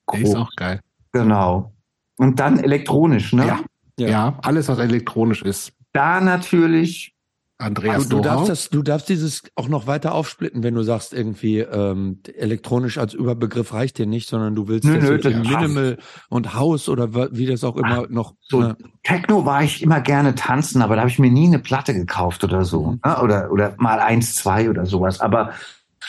groß. 0.06 0.20
ist 0.22 0.36
auch 0.36 0.50
geil. 0.56 0.80
Genau. 1.12 1.74
Und 2.18 2.40
dann 2.40 2.60
elektronisch, 2.60 3.34
ne? 3.34 3.45
Ja. 3.48 3.60
Ja. 3.98 4.08
Ja. 4.10 4.40
alles, 4.44 4.68
was 4.68 4.80
elektronisch 4.80 5.42
ist. 5.42 5.72
Da 5.94 6.20
natürlich, 6.20 7.15
Andreas 7.58 8.09
Du, 8.09 8.17
du, 8.17 8.22
darfst 8.22 8.50
das, 8.50 8.69
du 8.69 8.82
darfst 8.82 9.08
dieses 9.08 9.43
auch 9.56 9.69
noch 9.69 9.88
weiter 9.88 10.14
aufsplitten, 10.14 10.61
wenn 10.61 10.75
du 10.75 10.84
sagst, 10.84 11.14
irgendwie 11.14 11.59
ähm, 11.59 12.19
elektronisch 12.35 12.98
als 12.98 13.14
Überbegriff 13.14 13.74
reicht 13.74 13.98
dir 13.98 14.06
nicht, 14.06 14.27
sondern 14.27 14.56
du 14.56 14.67
willst 14.67 14.85
Nö, 14.85 14.98
nö, 15.00 15.17
das 15.17 15.34
passt. 15.34 15.50
Minimal 15.50 15.98
und 16.30 16.53
Haus 16.53 16.90
oder 16.90 17.14
wie 17.32 17.45
das 17.45 17.64
auch 17.64 17.77
immer 17.77 18.08
noch. 18.09 18.35
so 18.42 18.59
ne? 18.59 18.77
Techno 19.03 19.45
war 19.45 19.64
ich 19.64 19.82
immer 19.82 20.01
gerne 20.01 20.35
tanzen, 20.35 20.82
aber 20.82 20.95
da 20.95 21.01
habe 21.01 21.09
ich 21.09 21.19
mir 21.19 21.32
nie 21.32 21.48
eine 21.48 21.59
Platte 21.59 21.93
gekauft 21.93 22.43
oder 22.43 22.66
so. 22.66 22.88
Mhm. 22.88 23.00
Ne? 23.06 23.22
Oder, 23.22 23.51
oder 23.51 23.74
mal 23.77 24.00
eins, 24.00 24.35
zwei 24.35 24.69
oder 24.69 24.85
sowas. 24.85 25.22
Aber 25.22 25.53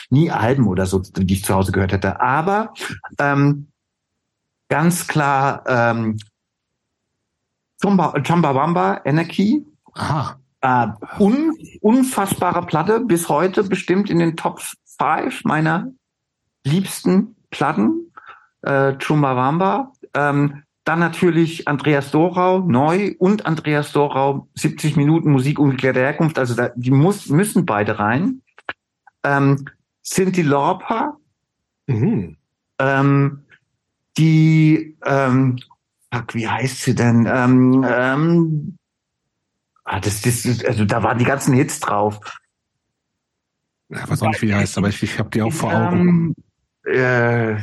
nie 0.09 0.29
Alben 0.29 0.67
oder 0.67 0.85
so, 0.85 0.99
die 0.99 1.33
ich 1.33 1.45
zu 1.45 1.53
Hause 1.53 1.71
gehört 1.71 1.93
hätte. 1.93 2.19
Aber 2.19 2.73
ähm, 3.19 3.67
ganz 4.67 5.07
klar 5.07 5.63
ähm, 5.65 6.17
Chumba, 7.81 8.19
Chumbawamba, 8.21 9.01
Anarchy. 9.05 9.65
Aha. 9.93 10.39
Äh, 10.61 10.87
un, 11.19 11.55
unfassbare 11.81 12.65
Platte, 12.65 12.99
bis 13.01 13.29
heute 13.29 13.63
bestimmt 13.63 14.09
in 14.09 14.19
den 14.19 14.35
Top 14.35 14.61
5 14.99 15.43
meiner 15.43 15.91
liebsten 16.63 17.35
Platten. 17.51 18.11
Äh, 18.61 18.97
Chumbawamba. 18.97 19.93
Ähm, 20.13 20.63
dann 20.83 20.99
natürlich 20.99 21.67
Andreas 21.67 22.11
Dorau, 22.11 22.59
neu 22.59 23.13
und 23.19 23.45
Andreas 23.45 23.91
Dorau, 23.91 24.47
70 24.55 24.95
Minuten 24.95 25.31
Musik 25.31 25.59
ungeklärter 25.59 25.99
Herkunft. 25.99 26.39
Also 26.39 26.55
da, 26.55 26.69
die 26.75 26.91
muss, 26.91 27.27
müssen 27.27 27.65
beide 27.65 27.99
rein. 27.99 28.41
Ähm, 29.23 29.65
Cindy 30.03 30.41
Lauper, 30.41 31.17
Mhm. 31.87 32.37
ähm, 32.79 33.43
die, 34.17 34.97
ähm, 35.05 35.59
fuck, 36.13 36.33
wie 36.33 36.47
heißt 36.47 36.81
sie 36.81 36.95
denn? 36.95 37.27
Ähm, 37.29 37.85
ähm, 37.87 38.77
ah, 39.87 39.99
das, 39.99 40.21
das, 40.21 40.63
also 40.65 40.85
da 40.85 41.01
waren 41.03 41.17
die 41.17 41.25
ganzen 41.25 41.53
Hits 41.53 41.79
drauf. 41.79 42.19
Ja, 43.89 44.07
weiß 44.07 44.21
auch 44.21 44.27
nicht, 44.27 44.41
wie 44.41 44.47
die 44.47 44.55
heißt, 44.55 44.77
aber 44.77 44.89
ich, 44.89 45.01
ich 45.01 45.17
habe 45.17 45.29
die 45.29 45.41
auch 45.41 45.53
vor 45.53 45.73
Augen. 45.73 46.35
Ähm, 46.85 46.93
äh, 46.93 47.57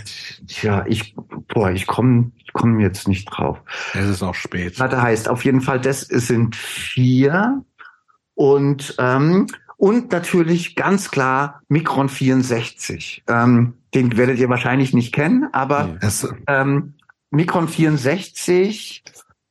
tja, 0.47 0.85
ich, 0.87 1.15
boah, 1.49 1.71
ich 1.71 1.87
komme 1.87 2.33
ich 2.37 2.53
komm 2.53 2.81
jetzt 2.81 3.09
nicht 3.09 3.27
drauf. 3.27 3.61
Es 3.93 4.09
ist 4.09 4.23
auch 4.23 4.35
spät. 4.35 4.77
Platte 4.77 5.01
heißt 5.01 5.29
auf 5.29 5.45
jeden 5.45 5.61
Fall, 5.61 5.81
das 5.81 6.01
sind 6.01 6.57
vier 6.57 7.63
und 8.35 8.95
ähm, 8.99 9.47
und 9.77 10.13
natürlich 10.13 10.77
ganz 10.77 11.11
klar 11.11 11.61
Micron 11.69 12.09
64. 12.09 13.25
Ähm, 13.29 13.75
den 13.93 14.17
werdet 14.17 14.39
ihr 14.39 14.49
wahrscheinlich 14.49 14.95
nicht 14.95 15.13
kennen, 15.13 15.49
aber 15.53 15.99
Nee. 16.01 16.29
Ähm, 16.47 16.95
Micron 17.31 17.69
64 17.69 19.03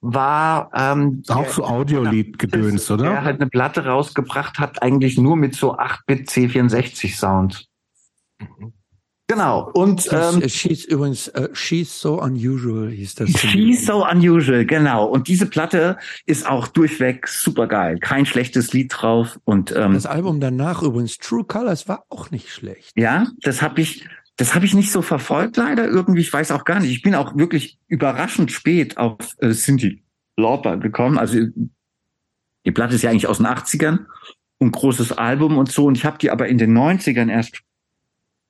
war 0.06 0.70
ähm, 0.76 1.24
auch 1.30 1.48
so 1.50 1.64
Audiolied-Gedöns, 1.64 2.88
der 2.88 2.96
oder? 2.96 3.24
halt 3.24 3.40
eine 3.40 3.50
Platte 3.50 3.86
rausgebracht 3.86 4.60
hat, 4.60 4.84
eigentlich 4.84 5.18
nur 5.18 5.38
mit 5.38 5.56
so 5.56 5.78
8-Bit 5.78 6.30
C64 6.30 7.16
Sound. 7.16 7.68
Genau. 9.28 9.72
Und 9.74 10.12
Das, 10.12 10.36
ähm, 10.36 10.42
äh, 10.42 10.50
she's 10.50 10.84
übrigens, 10.84 11.30
äh, 11.30 11.48
She's 11.54 12.02
So 12.02 12.22
Unusual 12.22 12.90
hieß 12.92 13.16
das. 13.16 13.30
She's 13.30 13.86
so 13.86 14.06
unusual, 14.06 14.66
genau. 14.66 15.06
Und 15.06 15.30
diese 15.30 15.46
Platte 15.46 15.98
ist 16.26 16.46
auch 16.46 16.68
durchweg 16.68 17.26
super 17.30 17.68
geil. 17.68 17.98
Kein 18.00 18.26
schlechtes 18.26 18.74
Lied 18.74 18.94
drauf. 18.94 19.40
Und 19.46 19.74
ähm, 19.76 19.94
Das 19.94 20.06
Album 20.06 20.42
danach 20.42 20.84
übrigens, 20.84 21.18
True 21.18 21.46
Colors, 21.46 21.88
war 21.88 22.04
auch 22.10 22.30
nicht 22.32 22.50
schlecht. 22.50 22.92
ja, 22.98 23.28
das 23.42 23.62
habe 23.62 23.80
ich, 23.80 24.06
das 24.38 24.56
habe 24.56 24.66
ich 24.66 24.74
nicht 24.74 24.92
so 24.92 25.02
verfolgt 25.02 25.58
leider 25.58 25.88
irgendwie. 25.88 26.22
Ich 26.22 26.34
weiß 26.34 26.52
auch 26.52 26.66
gar 26.66 26.80
nicht. 26.80 26.92
Ich 26.92 27.02
bin 27.02 27.16
auch 27.16 27.36
wirklich 27.38 27.80
überraschend 27.88 28.52
spät 28.52 28.98
auf 28.98 29.18
äh, 29.40 29.52
Cindy 29.52 30.04
Lauper 30.36 30.78
gekommen. 30.78 31.18
Also 31.18 31.40
die 32.66 32.72
Platte 32.72 32.96
ist 32.96 33.04
ja 33.04 33.12
eigentlich 33.12 33.28
aus 33.28 33.38
den 33.38 33.48
80ern 33.48 34.06
und 34.58 34.72
großes 34.72 35.12
Album 35.12 35.58
und 35.58 35.72
so. 35.72 35.86
Und 35.86 35.98
ich 35.98 36.06
habe 36.06 36.18
die 36.18 36.32
aber 36.32 36.48
in 36.48 36.58
den 36.58 36.76
90ern 36.76 37.30
erst 37.30 37.62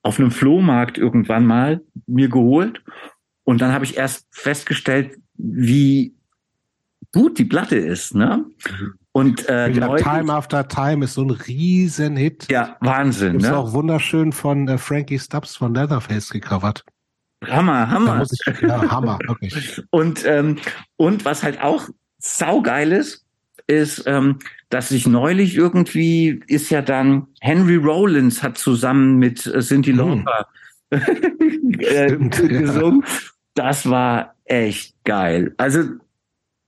auf 0.03 0.19
einem 0.19 0.31
Flohmarkt 0.31 0.97
irgendwann 0.97 1.45
mal 1.45 1.81
mir 2.07 2.29
geholt. 2.29 2.81
Und 3.43 3.61
dann 3.61 3.73
habe 3.73 3.85
ich 3.85 3.97
erst 3.97 4.27
festgestellt, 4.31 5.17
wie 5.35 6.15
gut 7.11 7.37
die 7.39 7.45
Platte 7.45 7.75
ist. 7.75 8.15
Ne? 8.15 8.45
Und 9.13 9.47
äh, 9.47 9.69
neulich- 9.69 10.03
Time 10.03 10.33
After 10.33 10.67
Time 10.67 11.05
ist 11.05 11.13
so 11.13 11.23
ein 11.23 11.29
Riesenhit. 11.29 12.47
ja, 12.51 12.75
Wahnsinn. 12.81 13.35
Ist 13.35 13.43
Ne? 13.43 13.55
auch 13.55 13.71
wunderschön 13.73 14.31
von 14.33 14.67
äh, 14.67 14.77
Frankie 14.77 15.19
Stubbs 15.19 15.55
von 15.55 15.73
Leatherface 15.73 16.29
gecovert. 16.31 16.83
Hammer, 17.47 17.89
Hammer. 17.89 18.23
ich, 18.23 18.61
ja, 18.61 18.89
Hammer, 18.89 19.19
wirklich. 19.27 19.81
Und, 19.91 20.25
ähm, 20.25 20.57
und 20.97 21.25
was 21.25 21.43
halt 21.43 21.61
auch 21.61 21.89
saugeil 22.19 22.91
ist, 22.93 23.25
ist, 23.67 24.03
ähm, 24.07 24.39
dass 24.69 24.89
sich 24.89 25.07
neulich 25.07 25.55
irgendwie 25.55 26.41
ist 26.47 26.69
ja 26.69 26.81
dann 26.81 27.27
Henry 27.41 27.75
Rollins 27.75 28.41
hat 28.43 28.57
zusammen 28.57 29.17
mit 29.19 29.45
äh, 29.45 29.59
Cindy 29.59 29.91
Hm. 29.91 29.97
Lauper 29.99 30.47
äh, 30.89 32.09
Stimmt, 32.09 32.39
ja. 32.39 32.47
gesungen. 32.47 33.03
Das 33.55 33.87
war 33.89 34.35
echt 34.45 34.95
geil. 35.03 35.53
Also 35.57 35.83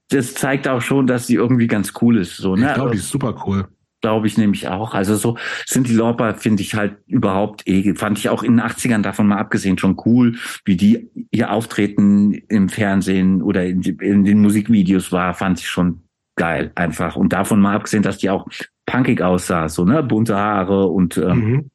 das 0.08 0.34
zeigt 0.34 0.68
auch 0.68 0.80
schon, 0.82 1.06
dass 1.06 1.26
sie 1.26 1.34
irgendwie 1.34 1.66
ganz 1.66 1.92
cool 2.00 2.16
ist. 2.18 2.36
So, 2.36 2.54
Ich 2.54 2.62
ne? 2.62 2.72
glaube, 2.74 2.92
die 2.92 2.98
ist 2.98 3.08
super 3.10 3.42
cool. 3.46 3.66
glaube 4.02 4.26
ich 4.28 4.38
nämlich 4.38 4.68
auch. 4.68 4.94
Also 4.94 5.16
so 5.16 5.36
Cindy 5.66 5.92
Lauper 5.94 6.34
finde 6.34 6.62
ich 6.62 6.74
halt 6.74 6.96
überhaupt 7.06 7.66
eh, 7.66 7.94
fand 7.94 8.18
ich 8.18 8.28
auch 8.28 8.42
in 8.44 8.58
den 8.58 8.66
80ern 8.66 9.02
davon 9.02 9.26
mal 9.26 9.38
abgesehen 9.38 9.78
schon 9.78 9.96
cool, 10.04 10.36
wie 10.64 10.76
die 10.76 11.10
ihr 11.32 11.50
Auftreten 11.50 12.32
im 12.48 12.68
Fernsehen 12.68 13.42
oder 13.42 13.64
in, 13.66 13.82
in 13.82 14.24
den 14.24 14.40
Musikvideos 14.42 15.10
war, 15.12 15.34
fand 15.34 15.58
ich 15.58 15.68
schon 15.68 16.02
geil 16.36 16.70
einfach. 16.76 17.16
Und 17.16 17.32
davon 17.32 17.58
mal 17.60 17.74
abgesehen, 17.74 18.02
dass 18.04 18.18
die 18.18 18.30
auch 18.30 18.46
punkig 18.84 19.22
aussah, 19.22 19.68
so 19.68 19.84
ne, 19.84 20.02
bunte 20.04 20.36
Haare 20.36 20.86
und 20.86 21.16
ähm, 21.18 21.38
Mhm. 21.40 21.70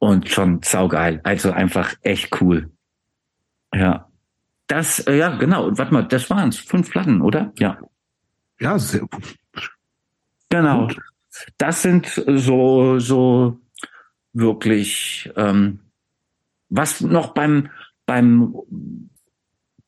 und 0.00 0.28
schon 0.28 0.60
saugeil. 0.64 1.20
Also 1.22 1.52
einfach 1.52 1.94
echt 2.02 2.40
cool. 2.40 2.70
Ja. 3.72 4.09
Das, 4.70 5.00
äh, 5.00 5.16
ja, 5.16 5.36
genau. 5.36 5.76
Warte 5.76 5.92
mal, 5.92 6.06
das 6.06 6.30
waren's. 6.30 6.56
Fünf 6.56 6.90
Platten, 6.90 7.22
oder? 7.22 7.52
Ja. 7.58 7.76
Ja, 8.60 8.78
sehr, 8.78 9.04
Genau. 10.48 10.86
Gut. 10.86 11.00
Das 11.58 11.82
sind 11.82 12.06
so, 12.06 13.00
so 13.00 13.58
wirklich, 14.32 15.28
ähm, 15.34 15.80
was 16.68 17.00
noch 17.00 17.34
beim, 17.34 17.68
beim, 18.06 18.54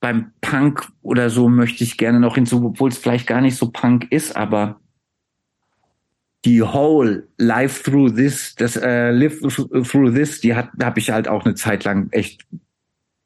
beim 0.01 0.33
Punk 0.41 0.91
oder 1.03 1.31
so 1.31 1.49
möchte 1.49 1.85
ich 1.85 1.97
gerne 1.97 2.19
noch 2.19 2.35
hinzu, 2.35 2.65
obwohl 2.65 2.91
es 2.91 2.99
vielleicht 2.99 3.29
gar 3.29 3.41
nicht 3.41 3.57
so 3.57 3.71
Punk 3.71 4.11
ist, 4.11 4.35
aber 4.35 4.81
die 6.45 6.61
Whole 6.61 7.29
Live 7.39 7.85
Through 7.85 8.17
This, 8.17 8.57
das 8.57 8.77
äh, 8.77 9.13
Live 9.13 9.39
Through 9.39 10.11
This, 10.11 10.41
die 10.41 10.57
hat, 10.57 10.71
habe 10.83 10.99
ich 10.99 11.11
halt 11.11 11.29
auch 11.29 11.45
eine 11.45 11.55
Zeit 11.55 11.85
lang 11.85 12.11
echt 12.11 12.45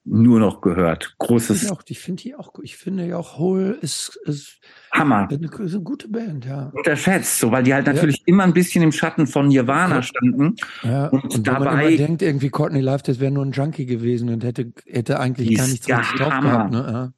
nur 0.08 0.38
noch 0.38 0.60
gehört. 0.60 1.08
Ich 1.10 1.18
Großes 1.18 1.60
finde 1.60 1.72
auch- 1.74 1.82
ich 1.88 1.98
finde 1.98 2.22
die 2.22 2.34
auch, 2.36 2.52
ich 2.62 2.76
finde 2.76 3.04
ja 3.06 3.16
auch 3.18 3.38
Hole 3.38 3.72
ist, 3.72 4.16
ist, 4.24 4.60
Hammer. 4.92 5.28
eine, 5.28 5.46
ist 5.64 5.74
eine 5.74 5.82
gute 5.82 6.08
Band, 6.08 6.44
ja. 6.46 6.70
Unterschätzt, 6.74 7.40
so 7.40 7.50
weil 7.50 7.64
die 7.64 7.74
halt 7.74 7.86
Ja. 7.88 7.92
natürlich 7.92 8.22
immer 8.26 8.44
ein 8.44 8.52
bisschen 8.52 8.82
im 8.84 8.92
Schatten 8.92 9.26
von 9.26 9.48
Nirvana 9.48 9.96
Ja. 9.96 10.02
standen. 10.02 10.54
ja. 10.84 11.08
Und 11.08 11.24
Und, 11.34 11.46
dabei- 11.46 11.64
man 11.64 11.80
immer 11.80 11.96
denkt, 11.96 12.22
irgendwie 12.22 12.50
Courtney 12.50 12.80
Love, 12.80 13.02
das 13.04 13.18
wäre 13.18 13.32
nur 13.32 13.44
ein 13.44 13.50
Junkie 13.52 13.84
gewesen 13.86 14.28
und 14.28 14.44
hätte, 14.44 14.72
hätte 14.86 15.18
eigentlich 15.18 15.56
gar 15.56 15.66
nichts 15.66 15.88
richtig 15.88 16.16
drauf 16.20 16.32
Hammer. 16.32 16.50
gehabt. 16.50 16.70
Ne? 16.72 16.78
Ja. 16.92 17.12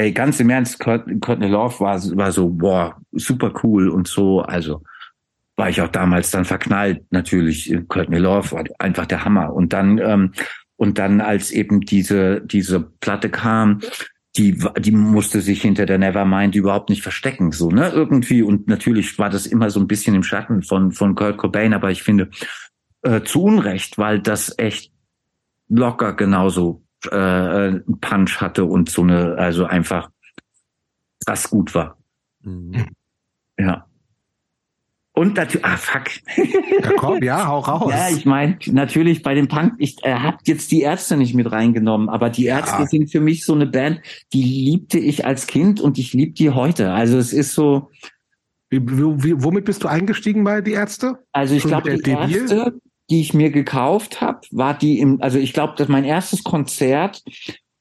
ey, 0.00 0.10
ganz 0.10 0.40
im 0.40 0.50
Ernst, 0.50 0.80
Court- 0.80 1.06
Courtney 1.20 1.46
Love 1.46 1.78
war, 1.78 2.02
war 2.16 2.32
so, 2.32 2.48
boah, 2.50 3.00
super 3.12 3.52
cool 3.62 3.88
und 3.88 4.08
so. 4.08 4.40
Also 4.40 4.82
war 5.56 5.68
ich 5.70 5.80
auch 5.80 5.88
damals 5.88 6.32
dann 6.32 6.44
verknallt, 6.44 7.04
natürlich. 7.12 7.72
Courtney 7.86 8.18
Love 8.18 8.50
war 8.50 8.64
einfach 8.80 9.06
der 9.06 9.24
Hammer. 9.24 9.52
Und 9.54 9.72
dann, 9.72 9.98
ähm, 9.98 10.32
und 10.84 10.98
dann, 10.98 11.22
als 11.22 11.50
eben 11.50 11.80
diese, 11.80 12.42
diese 12.42 12.78
Platte 12.78 13.30
kam, 13.30 13.80
die, 14.36 14.62
die 14.78 14.90
musste 14.90 15.40
sich 15.40 15.62
hinter 15.62 15.86
der 15.86 15.96
Nevermind 15.96 16.54
überhaupt 16.54 16.90
nicht 16.90 17.00
verstecken, 17.00 17.52
so, 17.52 17.70
ne, 17.70 17.88
irgendwie. 17.88 18.42
Und 18.42 18.68
natürlich 18.68 19.18
war 19.18 19.30
das 19.30 19.46
immer 19.46 19.70
so 19.70 19.80
ein 19.80 19.86
bisschen 19.86 20.14
im 20.14 20.22
Schatten 20.22 20.62
von, 20.62 20.92
von 20.92 21.14
Kurt 21.14 21.38
Cobain, 21.38 21.72
aber 21.72 21.90
ich 21.90 22.02
finde, 22.02 22.28
äh, 23.00 23.22
zu 23.22 23.44
Unrecht, 23.44 23.96
weil 23.96 24.20
das 24.20 24.54
echt 24.58 24.92
locker 25.70 26.12
genauso 26.12 26.84
äh, 27.10 27.80
Punch 28.02 28.42
hatte 28.42 28.66
und 28.66 28.90
so 28.90 29.00
eine, 29.00 29.38
also 29.38 29.64
einfach 29.64 30.10
krass 31.24 31.48
gut 31.48 31.74
war. 31.74 31.96
Mhm. 32.42 32.88
Ja. 33.58 33.86
Und 35.16 35.36
natürlich, 35.36 35.64
ah 35.64 35.76
fuck. 35.76 36.04
Ja, 36.36 36.90
komm, 36.96 37.22
ja, 37.22 37.46
hau 37.46 37.58
raus. 37.60 37.92
Ja, 37.94 38.08
ich 38.10 38.24
meine, 38.24 38.58
natürlich 38.72 39.22
bei 39.22 39.34
den 39.34 39.46
Punk, 39.46 39.74
ich 39.78 40.04
äh, 40.04 40.12
hab 40.14 40.40
jetzt 40.46 40.72
die 40.72 40.80
Ärzte 40.80 41.16
nicht 41.16 41.34
mit 41.34 41.52
reingenommen, 41.52 42.08
aber 42.08 42.30
die 42.30 42.46
Ärzte 42.46 42.82
Ja. 42.82 42.86
sind 42.88 43.12
für 43.12 43.20
mich 43.20 43.44
so 43.44 43.54
eine 43.54 43.66
Band, 43.66 44.00
die 44.32 44.42
liebte 44.42 44.98
ich 44.98 45.24
als 45.24 45.46
Kind 45.46 45.80
und 45.80 45.98
ich 45.98 46.12
lieb 46.14 46.34
die 46.34 46.50
heute. 46.50 46.92
Also 46.92 47.16
es 47.16 47.32
ist 47.32 47.54
so, 47.54 47.90
wie, 48.70 48.80
wie, 48.84 49.34
womit 49.42 49.66
bist 49.66 49.84
du 49.84 49.88
eingestiegen 49.88 50.42
bei 50.42 50.60
die 50.60 50.72
Ärzte? 50.72 51.20
also 51.30 51.54
ich 51.54 51.62
glaube, 51.62 51.90
die 51.96 52.02
Debil? 52.02 52.36
erste, 52.36 52.74
die 53.08 53.20
ich 53.20 53.34
mir 53.34 53.50
gekauft 53.50 54.20
habe, 54.20 54.40
war 54.50 54.76
die 54.76 54.98
im, 54.98 55.22
also 55.22 55.38
ich 55.38 55.52
glaube, 55.52 55.74
dass 55.76 55.86
mein 55.86 56.04
erstes 56.04 56.42
Konzert 56.42 57.22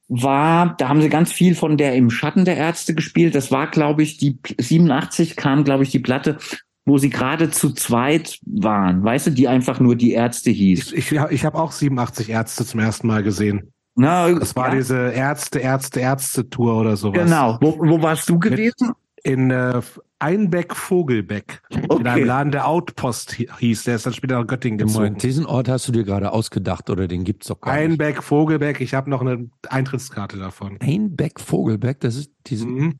war, 0.07 0.75
da 0.77 0.89
haben 0.89 1.01
sie 1.01 1.09
ganz 1.09 1.31
viel 1.31 1.55
von 1.55 1.77
der 1.77 1.95
im 1.95 2.11
Schatten 2.11 2.45
der 2.45 2.57
Ärzte 2.57 2.93
gespielt. 2.93 3.33
Das 3.33 3.49
war, 3.51 3.71
glaube 3.71 4.03
ich, 4.03 4.17
die 4.17 4.37
87 4.59 5.35
kam, 5.35 5.63
glaube 5.63 5.81
ich, 5.81 5.89
die 5.89 5.99
Platte, 5.99 6.37
wo 6.85 6.97
sie 6.97 7.09
gerade 7.09 7.49
zu 7.49 7.71
zweit 7.71 8.39
waren, 8.45 9.03
weißt 9.03 9.27
du, 9.27 9.31
die 9.31 9.47
einfach 9.47 9.79
nur 9.79 9.95
die 9.95 10.11
Ärzte 10.11 10.49
hieß. 10.51 10.91
Ich, 10.93 11.11
ich, 11.11 11.19
ich 11.29 11.45
habe 11.45 11.57
auch 11.57 11.71
87 11.71 12.29
Ärzte 12.29 12.65
zum 12.65 12.79
ersten 12.79 13.07
Mal 13.07 13.23
gesehen. 13.23 13.71
Na, 13.95 14.29
Das 14.31 14.55
war 14.55 14.69
ja, 14.69 14.75
diese 14.75 15.11
Ärzte, 15.11 15.59
Ärzte, 15.59 15.99
Ärzte-Tour 15.99 16.77
oder 16.79 16.97
sowas. 16.97 17.23
Genau. 17.23 17.57
Wo, 17.61 17.77
wo 17.79 18.01
warst 18.01 18.27
du 18.27 18.39
gewesen? 18.39 18.91
In 19.23 19.51
äh, 19.51 19.81
Einbeck-Vogelbeck. 20.19 21.61
In 21.69 21.85
Okay. 21.89 22.07
einem 22.07 22.25
Laden, 22.25 22.51
der 22.51 22.67
Outpost 22.67 23.37
hi- 23.37 23.49
hieß. 23.59 23.83
Der 23.83 23.95
ist 23.95 24.05
dann 24.05 24.13
später 24.13 24.39
nach 24.39 24.47
Göttingen 24.47 24.77
gezogen. 24.77 24.95
Moment, 25.05 25.23
diesen 25.23 25.45
Ort 25.45 25.69
hast 25.69 25.87
du 25.87 25.91
dir 25.91 26.03
gerade 26.03 26.31
ausgedacht 26.31 26.89
oder 26.89 27.07
den 27.07 27.23
gibt's 27.23 27.47
doch 27.47 27.59
gar 27.61 27.73
nicht. 27.75 27.83
Einbeck-Vogelbeck. 27.91 28.81
Ich 28.81 28.93
habe 28.93 29.09
noch 29.09 29.21
eine 29.21 29.49
Eintrittskarte 29.69 30.37
davon. 30.37 30.77
Einbeck 30.81 31.39
Vogelbeck, 31.39 31.99
das 31.99 32.15
ist 32.15 32.31
diese. 32.47 32.67
Mhm. 32.67 32.97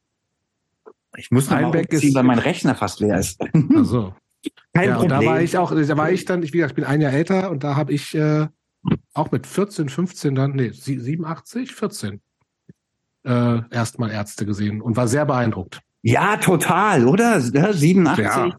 Ich 1.18 1.32
muss 1.32 1.52
Einbeck 1.52 1.92
ist- 1.94 2.14
weil 2.16 2.24
mein 2.24 2.40
Rechner 2.40 2.76
fast 2.76 3.00
leer 3.00 3.18
ist. 3.20 3.40
Also. 3.76 4.14
Kein 4.74 4.90
ja, 4.90 4.96
Problem. 4.96 5.10
da 5.22 5.26
war 5.26 5.42
ich 5.42 5.58
auch, 5.58 5.72
da 5.74 5.98
war 5.98 6.12
ich 6.12 6.26
dann, 6.26 6.44
ich, 6.44 6.52
wie 6.52 6.58
gesagt, 6.58 6.72
ich 6.72 6.76
bin 6.76 6.84
ein 6.84 7.00
Jahr 7.00 7.14
älter 7.14 7.50
und 7.50 7.64
da 7.64 7.76
habe 7.78 7.94
ich 7.94 8.14
äh, 8.14 8.48
auch 9.14 9.32
mit 9.32 9.48
14, 9.48 9.88
15 9.88 10.36
dann, 10.36 10.52
nee, 10.52 10.72
sie- 10.72 11.00
87, 11.00 11.74
14 11.74 12.20
äh, 13.26 13.60
erstmal 13.72 14.12
Ärzte 14.12 14.46
gesehen 14.46 14.82
und 14.82 14.98
war 14.98 15.08
sehr 15.08 15.26
beeindruckt. 15.26 15.80
Ja, 16.02 16.36
total, 16.38 17.08
oder? 17.08 17.40
Ja, 17.40 17.72
87. 17.72 18.26
Ja. 18.26 18.50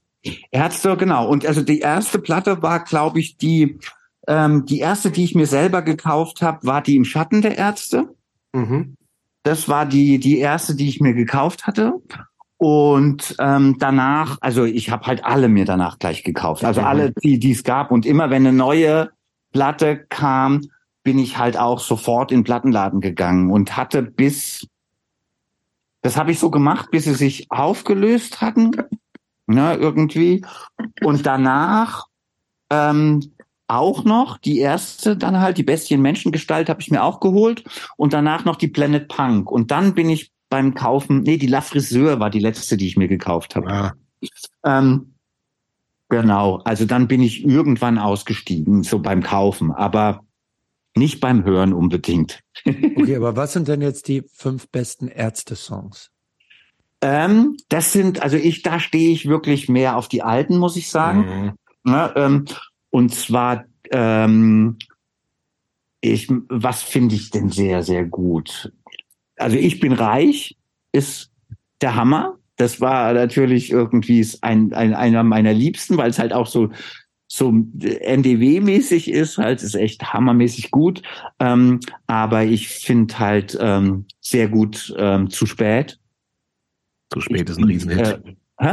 Ärzte, 0.50 0.96
genau. 0.96 1.28
Und 1.28 1.44
also 1.44 1.60
die 1.60 1.80
erste 1.80 2.18
Platte 2.18 2.62
war, 2.62 2.82
glaube 2.82 3.20
ich, 3.20 3.36
die, 3.36 3.78
ähm, 4.26 4.64
die 4.64 4.78
erste, 4.78 5.10
die 5.10 5.24
ich 5.24 5.34
mir 5.34 5.46
selber 5.46 5.82
gekauft 5.82 6.40
habe, 6.40 6.66
war 6.66 6.80
die 6.80 6.96
im 6.96 7.04
Schatten 7.04 7.42
der 7.42 7.58
Ärzte. 7.58 8.08
Mhm. 8.54 8.96
Das 9.42 9.68
war 9.68 9.84
die, 9.84 10.18
die 10.18 10.38
erste, 10.38 10.74
die 10.74 10.88
ich 10.88 11.00
mir 11.00 11.12
gekauft 11.12 11.66
hatte. 11.66 11.92
Und 12.66 13.36
ähm, 13.40 13.76
danach, 13.78 14.38
also 14.40 14.64
ich 14.64 14.88
habe 14.90 15.06
halt 15.06 15.22
alle 15.22 15.50
mir 15.50 15.66
danach 15.66 15.98
gleich 15.98 16.22
gekauft. 16.22 16.64
Also 16.64 16.80
Mhm. 16.80 16.86
alle, 16.86 17.12
die 17.22 17.38
die 17.38 17.50
es 17.50 17.62
gab. 17.62 17.90
Und 17.90 18.06
immer 18.06 18.30
wenn 18.30 18.46
eine 18.46 18.56
neue 18.56 19.10
Platte 19.52 20.06
kam, 20.08 20.62
bin 21.02 21.18
ich 21.18 21.36
halt 21.36 21.58
auch 21.58 21.78
sofort 21.78 22.32
in 22.32 22.38
den 22.38 22.44
Plattenladen 22.44 23.02
gegangen 23.02 23.50
und 23.50 23.76
hatte 23.76 24.00
bis, 24.00 24.66
das 26.00 26.16
habe 26.16 26.30
ich 26.30 26.38
so 26.38 26.50
gemacht, 26.50 26.90
bis 26.90 27.04
sie 27.04 27.12
sich 27.12 27.50
aufgelöst 27.50 28.40
hatten, 28.40 28.70
ne, 29.46 29.74
irgendwie. 29.74 30.42
Und 31.02 31.26
danach 31.26 32.06
ähm, 32.70 33.30
auch 33.68 34.04
noch 34.04 34.38
die 34.38 34.58
erste, 34.58 35.18
dann 35.18 35.38
halt 35.38 35.58
die 35.58 35.64
Bestien 35.64 36.00
Menschengestalt 36.00 36.70
habe 36.70 36.80
ich 36.80 36.90
mir 36.90 37.02
auch 37.02 37.20
geholt 37.20 37.62
und 37.98 38.14
danach 38.14 38.46
noch 38.46 38.56
die 38.56 38.68
Planet 38.68 39.06
Punk. 39.08 39.50
Und 39.50 39.70
dann 39.70 39.92
bin 39.92 40.08
ich 40.08 40.32
beim 40.54 40.74
Kaufen, 40.74 41.22
nee, 41.22 41.36
die 41.36 41.48
La 41.48 41.62
Friseur 41.62 42.20
war 42.20 42.30
die 42.30 42.38
letzte, 42.38 42.76
die 42.76 42.86
ich 42.86 42.96
mir 42.96 43.08
gekauft 43.08 43.56
habe. 43.56 43.68
Ja. 43.68 43.92
Ähm, 44.64 45.16
genau, 46.08 46.60
also 46.64 46.84
dann 46.84 47.08
bin 47.08 47.22
ich 47.22 47.44
irgendwann 47.44 47.98
ausgestiegen, 47.98 48.84
so 48.84 49.00
beim 49.00 49.24
Kaufen, 49.24 49.72
aber 49.72 50.24
nicht 50.94 51.18
beim 51.18 51.42
Hören 51.42 51.72
unbedingt. 51.72 52.40
Okay, 52.96 53.16
aber 53.16 53.34
was 53.34 53.52
sind 53.52 53.66
denn 53.66 53.80
jetzt 53.80 54.06
die 54.06 54.22
fünf 54.32 54.68
besten 54.68 55.08
Ärzte-Songs? 55.08 56.12
Ähm, 57.00 57.56
das 57.68 57.92
sind, 57.92 58.22
also 58.22 58.36
ich, 58.36 58.62
da 58.62 58.78
stehe 58.78 59.10
ich 59.10 59.26
wirklich 59.26 59.68
mehr 59.68 59.96
auf 59.96 60.06
die 60.06 60.22
alten, 60.22 60.56
muss 60.56 60.76
ich 60.76 60.88
sagen. 60.88 61.56
Mhm. 61.82 61.90
Ne, 61.90 62.12
ähm, 62.14 62.44
und 62.90 63.12
zwar, 63.12 63.64
ähm, 63.90 64.78
ich, 66.00 66.30
was 66.48 66.84
finde 66.84 67.16
ich 67.16 67.30
denn 67.30 67.50
sehr, 67.50 67.82
sehr 67.82 68.04
gut? 68.04 68.72
Also 69.36 69.56
ich 69.56 69.80
bin 69.80 69.92
reich, 69.92 70.56
ist 70.92 71.30
der 71.80 71.96
Hammer. 71.96 72.38
Das 72.56 72.80
war 72.80 73.12
natürlich 73.12 73.70
irgendwie 73.70 74.26
ein, 74.42 74.72
ein, 74.72 74.94
einer 74.94 75.24
meiner 75.24 75.52
Liebsten, 75.52 75.96
weil 75.96 76.10
es 76.10 76.18
halt 76.18 76.32
auch 76.32 76.46
so 76.46 76.70
so 77.26 77.50
NDW-mäßig 77.50 79.10
ist, 79.10 79.38
halt 79.38 79.60
ist 79.62 79.74
echt 79.74 80.12
hammermäßig 80.12 80.70
gut. 80.70 81.02
Ähm, 81.40 81.80
aber 82.06 82.44
ich 82.44 82.68
finde 82.68 83.18
halt 83.18 83.58
ähm, 83.60 84.06
sehr 84.20 84.48
gut 84.48 84.94
ähm, 84.96 85.30
zu 85.30 85.46
spät. 85.46 85.98
Zu 87.12 87.20
spät 87.20 87.50
ist 87.50 87.58
ein 87.58 87.64
Riesenhit. 87.64 88.06
Äh, 88.06 88.34
hä? 88.60 88.72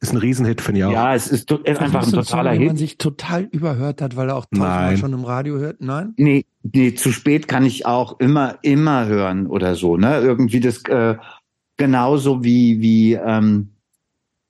Ist 0.00 0.12
ein 0.12 0.18
Riesenhit, 0.18 0.60
finde 0.60 0.80
ich 0.80 0.84
auch. 0.84 0.92
Ja, 0.92 1.14
es 1.14 1.26
ist, 1.26 1.50
ist 1.50 1.80
einfach 1.80 2.06
ein 2.06 2.12
totaler 2.12 2.52
Song, 2.52 2.58
Hit. 2.60 2.68
man 2.68 2.76
sich 2.76 2.98
total 2.98 3.42
überhört 3.50 4.00
hat, 4.00 4.14
weil 4.14 4.28
er 4.28 4.36
auch 4.36 4.46
tausendmal 4.46 4.96
schon 4.96 5.12
im 5.12 5.24
Radio 5.24 5.58
hört. 5.58 5.80
Nein? 5.80 6.14
Nee, 6.16 6.44
nee, 6.62 6.94
zu 6.94 7.10
spät 7.10 7.48
kann 7.48 7.64
ich 7.64 7.84
auch 7.84 8.20
immer, 8.20 8.58
immer 8.62 9.06
hören 9.06 9.48
oder 9.48 9.74
so, 9.74 9.96
ne? 9.96 10.18
Irgendwie 10.20 10.60
das 10.60 10.84
äh, 10.84 11.16
genauso 11.76 12.44
wie, 12.44 12.80
wie, 12.80 13.14
ähm, 13.14 13.70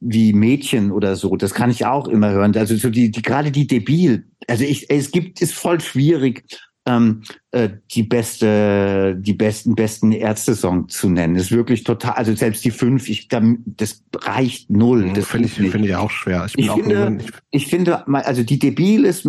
wie 0.00 0.34
Mädchen 0.34 0.90
oder 0.90 1.16
so. 1.16 1.36
Das 1.36 1.54
kann 1.54 1.70
ich 1.70 1.86
auch 1.86 2.08
immer 2.08 2.30
hören. 2.30 2.54
Also 2.54 2.76
so 2.76 2.90
die, 2.90 3.10
die 3.10 3.22
gerade 3.22 3.50
die 3.50 3.66
Debil. 3.66 4.26
Also 4.48 4.64
ich, 4.64 4.90
es 4.90 5.10
gibt, 5.10 5.40
ist 5.40 5.54
voll 5.54 5.80
schwierig, 5.80 6.44
ähm, 6.88 7.22
äh, 7.50 7.68
die 7.90 8.02
beste, 8.02 9.14
die 9.20 9.34
besten, 9.34 9.74
besten 9.74 10.10
Ärzte-Song 10.10 10.88
zu 10.88 11.10
nennen. 11.10 11.34
Das 11.34 11.44
ist 11.44 11.52
wirklich 11.52 11.84
total, 11.84 12.12
also 12.12 12.34
selbst 12.34 12.64
die 12.64 12.70
fünf, 12.70 13.10
ich, 13.10 13.28
das 13.28 14.02
reicht 14.14 14.70
null. 14.70 15.12
Das 15.12 15.26
finde 15.26 15.48
ich, 15.48 15.54
finde 15.54 15.88
ich 15.88 15.94
auch 15.94 16.10
schwer. 16.10 16.46
Ich, 16.46 16.58
ich 16.58 16.70
finde, 16.70 17.10
nur, 17.10 17.20
ich, 17.20 17.30
ich 17.50 17.66
finde, 17.66 18.08
also 18.08 18.42
die 18.42 18.58
Debil 18.58 19.04
ist, 19.04 19.28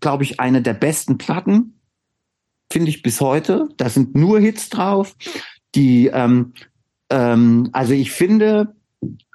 glaube 0.00 0.24
ich, 0.24 0.40
eine 0.40 0.62
der 0.62 0.72
besten 0.72 1.18
Platten, 1.18 1.78
finde 2.72 2.88
ich 2.88 3.02
bis 3.02 3.20
heute. 3.20 3.68
Da 3.76 3.90
sind 3.90 4.14
nur 4.14 4.40
Hits 4.40 4.70
drauf. 4.70 5.14
Die, 5.74 6.06
ähm, 6.06 6.54
ähm, 7.10 7.68
also 7.72 7.92
ich 7.92 8.12
finde, 8.12 8.74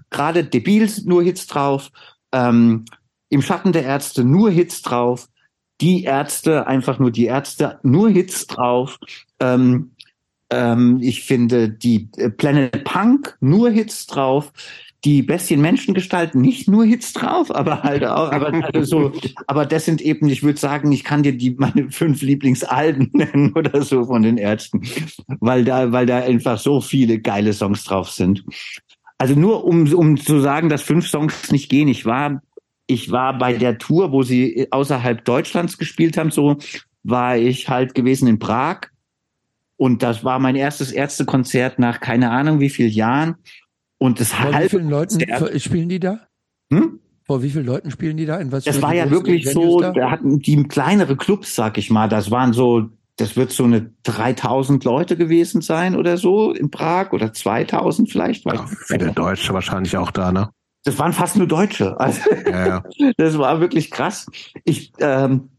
gerade 0.10 0.44
Debil 0.44 0.90
sind 0.90 1.08
nur 1.08 1.22
Hits 1.22 1.46
drauf. 1.46 1.92
Ähm, 2.32 2.86
Im 3.30 3.44
Schatten 3.44 3.74
der 3.74 3.84
Ärzte 3.84 4.24
nur 4.24 4.50
Hits 4.50 4.82
drauf 4.82 5.30
die 5.82 6.04
Ärzte, 6.04 6.68
einfach 6.68 7.00
nur 7.00 7.12
die 7.12 7.26
Ärzte, 7.26 7.80
nur 7.84 8.10
Hits 8.10 8.48
drauf. 8.48 9.00
Ähm, 9.40 9.92
ähm, 10.50 11.00
ich 11.02 11.24
finde 11.24 11.70
die 11.70 12.10
äh, 12.18 12.30
Planet 12.30 12.84
Punk 12.84 13.38
nur 13.40 13.70
Hits 13.70 14.08
drauf. 14.08 14.52
Die 15.06 15.22
Bestien 15.22 15.62
Menschengestalt 15.62 16.36
nicht 16.36 16.68
nur 16.68 16.84
Hits 16.84 17.14
drauf, 17.14 17.56
aber 17.56 17.84
halt 17.84 18.04
auch, 18.04 18.34
aber 18.34 18.52
also 18.66 18.84
so, 18.84 19.14
aber 19.48 19.66
das 19.66 19.86
sind 19.86 20.02
eben, 20.02 20.28
ich 20.28 20.44
würde 20.44 20.60
sagen, 20.60 20.92
ich 20.92 21.06
kann 21.06 21.24
dir 21.24 21.38
die 21.38 21.52
meine 21.52 21.90
fünf 21.90 22.22
Lieblingsalben 22.22 23.10
nennen 23.14 23.54
oder 23.54 23.82
so 23.82 24.04
von 24.04 24.24
den 24.24 24.38
Ärzten, 24.38 24.82
weil 25.40 25.64
da, 25.64 25.94
weil 25.94 26.06
da 26.06 26.18
einfach 26.18 26.60
so 26.60 26.82
viele 26.82 27.20
geile 27.20 27.54
Songs 27.54 27.86
drauf 27.86 28.10
sind. 28.10 28.44
Also 29.18 29.36
nur 29.36 29.64
um, 29.66 29.94
um 29.94 30.18
zu 30.18 30.40
sagen, 30.40 30.68
dass 30.68 30.82
fünf 30.82 31.08
Songs 31.08 31.52
nicht 31.52 31.70
gehen. 31.70 31.88
Ich 31.88 32.06
war 32.06 32.42
ich 32.90 33.12
war 33.12 33.38
bei 33.38 33.54
der 33.54 33.78
Tour, 33.78 34.12
wo 34.12 34.24
sie 34.24 34.68
außerhalb 34.72 35.24
Deutschlands 35.24 35.78
gespielt 35.78 36.18
haben, 36.18 36.32
so 36.32 36.58
war 37.04 37.38
ich 37.38 37.70
halt 37.70 37.94
gewesen 37.94 38.28
in 38.28 38.40
Prag. 38.40 38.88
Und 39.78 40.02
das 40.02 40.24
war 40.24 40.40
mein 40.40 40.56
erstes 40.56 40.92
Ärztekonzert 40.92 41.78
nach 41.78 42.00
keine 42.00 42.32
Ahnung 42.32 42.60
wie 42.60 42.70
vielen 42.70 42.92
Jahren. 42.92 43.36
Und 44.00 44.20
das 44.20 44.34
Vor 44.34 44.60
wie 44.60 44.70
vielen 44.70 44.90
Leuten 44.90 45.20
spielen 45.60 45.88
die 45.88 46.00
da? 46.00 46.22
Hm? 46.74 47.00
Vor 47.26 47.44
wie 47.44 47.52
vielen 47.52 47.68
Leuten 47.68 47.92
spielen 47.92 48.18
die 48.18 48.26
da? 48.26 48.38
In 48.38 48.52
was 48.52 48.64
das 48.64 48.82
war 48.82 48.96
ja 48.96 49.12
wirklich 49.12 49.48
so, 49.48 49.80
da? 49.80 49.92
da 49.92 50.10
hatten 50.10 50.40
die 50.40 50.64
kleinere 50.64 51.16
Clubs, 51.16 51.54
sag 51.54 51.78
ich 51.78 51.92
mal, 51.92 52.10
das 52.10 52.32
waren 52.32 52.54
so, 52.54 52.90
das 53.18 53.36
wird 53.36 53.52
so 53.52 53.66
eine 53.66 53.94
3000 54.02 54.84
Leute 54.84 55.16
gewesen 55.16 55.62
sein 55.62 55.96
oder 55.96 56.18
so 56.18 56.54
in 56.54 56.72
Prag 56.72 57.12
oder 57.12 57.32
2000 57.34 58.10
vielleicht. 58.10 58.46
Ja, 58.46 58.66
viele 58.88 59.12
Deutsche 59.12 59.54
wahrscheinlich 59.54 59.96
auch 59.96 60.10
da, 60.10 60.32
ne? 60.32 60.50
Das 60.84 60.98
waren 60.98 61.14
fast 61.14 61.38
nur 61.38 61.48
Deutsche. 61.48 62.00
Also, 62.00 62.22
ja, 62.46 62.68
ja. 62.68 62.84
Das 63.18 63.38
war 63.38 63.60
wirklich 63.60 63.92
krass. 63.92 64.28
Ich 64.64 64.92
ähm, 65.00 65.50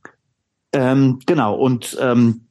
ähm, 0.72 1.18
genau 1.26 1.54
und 1.54 1.96
ähm, 2.00 2.46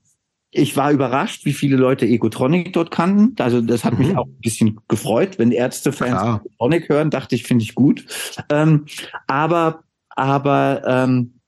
ich 0.51 0.75
war 0.75 0.91
überrascht, 0.91 1.45
wie 1.45 1.53
viele 1.53 1.77
Leute 1.77 2.05
Egotronic 2.05 2.73
dort 2.73 2.89
kannten. 2.89 3.39
Also 3.41 3.61
das 3.61 3.85
hat 3.85 3.93
mhm. 3.93 3.99
mich 3.99 4.17
auch 4.17 4.25
ein 4.25 4.39
bisschen 4.41 4.79
gefreut, 4.87 5.37
wenn 5.37 5.51
Ärztefans 5.51 6.41
Egotronic 6.41 6.89
hören, 6.89 7.11
dachte 7.11 7.35
ich, 7.35 7.43
finde 7.43 7.63
ich 7.63 7.75
gut. 7.75 8.05
Ähm, 8.49 8.85
aber 9.27 9.83
aber 10.09 10.81
ähm, 10.85 11.38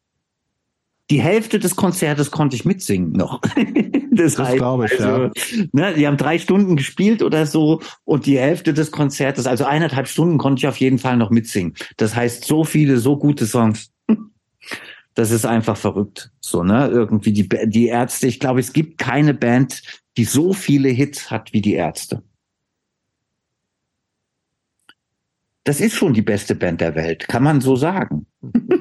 die 1.12 1.22
Hälfte 1.22 1.60
des 1.60 1.76
Konzertes 1.76 2.32
konnte 2.32 2.56
ich 2.56 2.64
mitsingen 2.64 3.12
noch. 3.12 3.42
das, 4.12 4.36
das 4.36 4.56
glaube 4.56 4.86
ich, 4.86 4.94
also, 4.94 5.26
ja. 5.26 5.32
Ne, 5.74 5.94
die 5.94 6.08
haben 6.08 6.16
drei 6.16 6.40
Stunden 6.40 6.78
gespielt 6.78 7.22
oder 7.22 7.46
so 7.46 7.82
und 8.06 8.26
die 8.26 8.40
Hälfte 8.40 8.74
des 8.74 8.92
Konzertes, 8.92 9.46
also 9.46 9.66
eineinhalb 9.66 10.08
Stunden 10.08 10.38
konnte 10.38 10.62
ich 10.62 10.68
auf 10.68 10.78
jeden 10.78 11.00
Fall 11.00 11.18
noch 11.18 11.30
mitsingen. 11.30 11.76
Das 11.98 12.16
heißt, 12.16 12.46
so 12.46 12.64
viele, 12.64 12.98
so 12.98 13.18
gute 13.18 13.46
Songs. 13.46 13.92
Das 15.14 15.32
ist 15.32 15.46
einfach 15.46 15.76
verrückt. 15.76 16.32
So, 16.40 16.64
ne? 16.64 16.88
Irgendwie 16.88 17.34
die, 17.34 17.50
die 17.66 17.88
Ärzte, 17.88 18.28
ich 18.28 18.40
glaube, 18.40 18.62
es 18.62 18.72
gibt 18.72 18.98
keine 18.98 19.34
Band, 19.34 19.82
die 20.16 20.24
so 20.24 20.54
viele 20.54 20.88
Hits 20.88 21.30
hat 21.30 21.52
wie 21.52 21.60
die 21.60 21.74
Ärzte. 21.74 22.24
Das 25.66 25.82
ist 25.82 25.96
schon 25.96 26.14
die 26.14 26.22
beste 26.22 26.56
Band 26.56 26.80
der 26.80 26.96
Welt, 26.96 27.28
kann 27.28 27.44
man 27.44 27.60
so 27.60 27.76
sagen. 27.76 28.26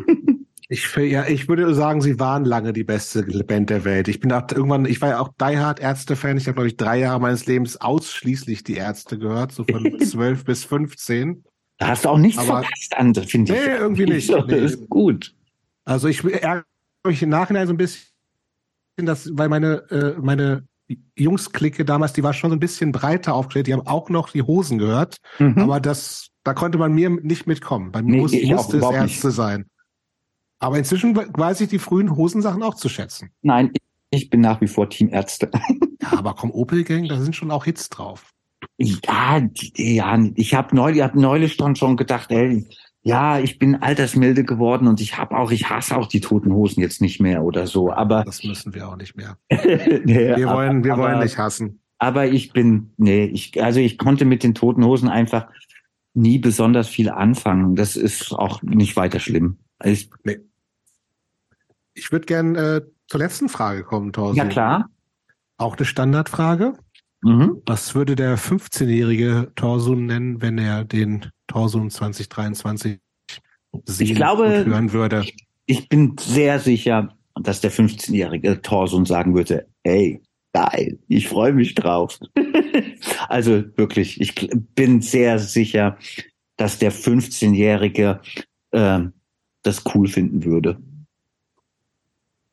Ich, 0.72 0.94
ja, 0.94 1.26
ich 1.26 1.48
würde 1.48 1.74
sagen, 1.74 2.00
sie 2.00 2.20
waren 2.20 2.44
lange 2.44 2.72
die 2.72 2.84
beste 2.84 3.24
Band 3.24 3.70
der 3.70 3.84
Welt. 3.84 4.06
Ich 4.06 4.20
bin 4.20 4.30
auch 4.30 4.44
irgendwann, 4.52 4.84
ich 4.84 5.00
war 5.00 5.08
ja 5.08 5.18
auch 5.18 5.30
Die 5.30 5.58
Hard 5.58 5.80
Ärzte-Fan. 5.80 6.36
Ich 6.36 6.46
habe, 6.46 6.54
glaube 6.54 6.68
ich, 6.68 6.76
drei 6.76 7.00
Jahre 7.00 7.20
meines 7.20 7.46
Lebens 7.46 7.80
ausschließlich 7.80 8.62
die 8.62 8.76
Ärzte 8.76 9.18
gehört, 9.18 9.50
so 9.50 9.64
von 9.64 9.98
zwölf 10.00 10.44
bis 10.44 10.64
fünfzehn. 10.64 11.42
Da 11.78 11.88
hast 11.88 12.04
du 12.04 12.10
auch 12.10 12.18
nichts 12.18 12.38
Aber, 12.38 12.62
verpasst, 12.62 12.96
andere, 12.96 13.26
finde 13.26 13.52
ich. 13.52 13.66
Nee, 13.66 13.74
irgendwie 13.74 14.04
nicht. 14.04 14.30
Nee. 14.30 14.42
Das 14.46 14.74
ist 14.74 14.88
gut. 14.88 15.34
Also 15.84 16.06
ich 16.06 16.22
ärgere 16.22 16.64
mich 17.04 17.20
im 17.20 17.30
Nachhinein 17.30 17.66
so 17.66 17.72
ein 17.72 17.76
bisschen, 17.76 18.06
dass, 18.96 19.28
weil 19.36 19.48
meine, 19.48 19.90
äh, 19.90 20.20
meine 20.20 20.68
Jungs-Clique 21.16 21.84
damals, 21.84 22.12
die 22.12 22.22
war 22.22 22.32
schon 22.32 22.50
so 22.50 22.56
ein 22.56 22.60
bisschen 22.60 22.92
breiter 22.92 23.34
aufgestellt. 23.34 23.66
Die 23.66 23.72
haben 23.72 23.88
auch 23.88 24.08
noch 24.08 24.30
die 24.30 24.42
Hosen 24.42 24.78
gehört. 24.78 25.16
Mhm. 25.40 25.58
Aber 25.58 25.80
das, 25.80 26.28
da 26.44 26.54
konnte 26.54 26.78
man 26.78 26.92
mir 26.92 27.10
nicht 27.10 27.48
mitkommen. 27.48 27.90
Bei 27.90 28.02
mir 28.02 28.12
nee, 28.12 28.20
muss, 28.20 28.32
musste 28.32 28.76
es 28.76 28.88
Ärzte 28.88 29.32
sein. 29.32 29.66
Aber 30.60 30.78
inzwischen 30.78 31.16
weiß 31.16 31.62
ich 31.62 31.68
die 31.68 31.78
frühen 31.78 32.14
Hosensachen 32.14 32.62
auch 32.62 32.74
zu 32.74 32.88
schätzen. 32.88 33.30
Nein, 33.42 33.72
ich 34.10 34.28
bin 34.28 34.40
nach 34.40 34.60
wie 34.60 34.68
vor 34.68 34.88
Team 34.90 35.08
Ärzte. 35.08 35.50
ja, 36.02 36.18
aber 36.18 36.34
komm, 36.34 36.50
Opel 36.50 36.84
Gang, 36.84 37.08
da 37.08 37.18
sind 37.18 37.34
schon 37.34 37.50
auch 37.50 37.64
Hits 37.64 37.88
drauf. 37.88 38.30
Ja, 38.76 39.40
ja, 39.76 40.18
ich 40.34 40.54
habe 40.54 40.76
neulich, 40.76 41.02
hab 41.02 41.14
neulich 41.14 41.54
schon 41.54 41.76
schon 41.76 41.96
gedacht, 41.96 42.30
ey, 42.30 42.66
ja, 43.02 43.38
ich 43.38 43.58
bin 43.58 43.76
altersmilde 43.76 44.44
geworden 44.44 44.86
und 44.86 45.00
ich 45.00 45.16
habe 45.16 45.36
auch, 45.36 45.50
ich 45.50 45.70
hasse 45.70 45.96
auch 45.96 46.06
die 46.06 46.20
toten 46.20 46.52
Hosen 46.52 46.82
jetzt 46.82 47.00
nicht 47.00 47.20
mehr 47.20 47.42
oder 47.42 47.66
so. 47.66 47.90
Aber 47.90 48.24
das 48.24 48.44
müssen 48.44 48.74
wir 48.74 48.88
auch 48.88 48.96
nicht 48.96 49.16
mehr. 49.16 49.38
nee, 49.50 50.36
wir 50.36 50.48
wollen, 50.48 50.84
wir 50.84 50.92
aber, 50.92 51.04
wollen 51.04 51.20
nicht 51.20 51.38
hassen. 51.38 51.80
Aber 51.98 52.26
ich 52.26 52.52
bin, 52.52 52.92
nee, 52.98 53.24
ich, 53.24 53.62
also 53.62 53.80
ich 53.80 53.96
konnte 53.96 54.26
mit 54.26 54.42
den 54.42 54.54
toten 54.54 54.84
Hosen 54.84 55.08
einfach 55.08 55.48
nie 56.12 56.38
besonders 56.38 56.88
viel 56.88 57.08
anfangen. 57.08 57.76
Das 57.76 57.96
ist 57.96 58.32
auch 58.32 58.62
nicht 58.62 58.96
weiter 58.96 59.20
schlimm. 59.20 59.58
Ich, 59.82 60.10
nee. 60.24 60.38
Ich 61.94 62.12
würde 62.12 62.26
gern 62.26 62.54
äh, 62.56 62.82
zur 63.08 63.20
letzten 63.20 63.48
Frage 63.48 63.82
kommen, 63.82 64.12
Thorsten. 64.12 64.38
Ja, 64.38 64.46
klar. 64.46 64.90
Auch 65.56 65.76
eine 65.76 65.84
Standardfrage. 65.84 66.74
Mhm. 67.22 67.62
Was 67.66 67.94
würde 67.94 68.16
der 68.16 68.38
15-jährige 68.38 69.52
Torsun 69.54 70.06
nennen, 70.06 70.40
wenn 70.40 70.58
er 70.58 70.84
den 70.84 71.26
Torsun 71.48 71.90
2023 71.90 72.98
sehen 73.84 74.06
ich 74.06 74.14
glaube, 74.14 74.44
und 74.44 74.66
hören 74.66 74.92
würde? 74.92 75.20
Ich, 75.20 75.36
ich 75.66 75.88
bin 75.88 76.16
sehr 76.18 76.58
sicher, 76.60 77.14
dass 77.34 77.60
der 77.60 77.72
15-jährige 77.72 78.62
Torsun 78.62 79.04
sagen 79.04 79.34
würde, 79.34 79.66
ey, 79.82 80.22
geil, 80.52 80.98
ich 81.08 81.28
freue 81.28 81.52
mich 81.52 81.74
drauf. 81.74 82.18
also 83.28 83.64
wirklich, 83.76 84.20
ich 84.20 84.50
bin 84.74 85.02
sehr 85.02 85.38
sicher, 85.38 85.98
dass 86.56 86.78
der 86.78 86.92
15-jährige 86.92 88.20
äh, 88.70 89.00
das 89.62 89.84
cool 89.94 90.08
finden 90.08 90.44
würde. 90.44 90.78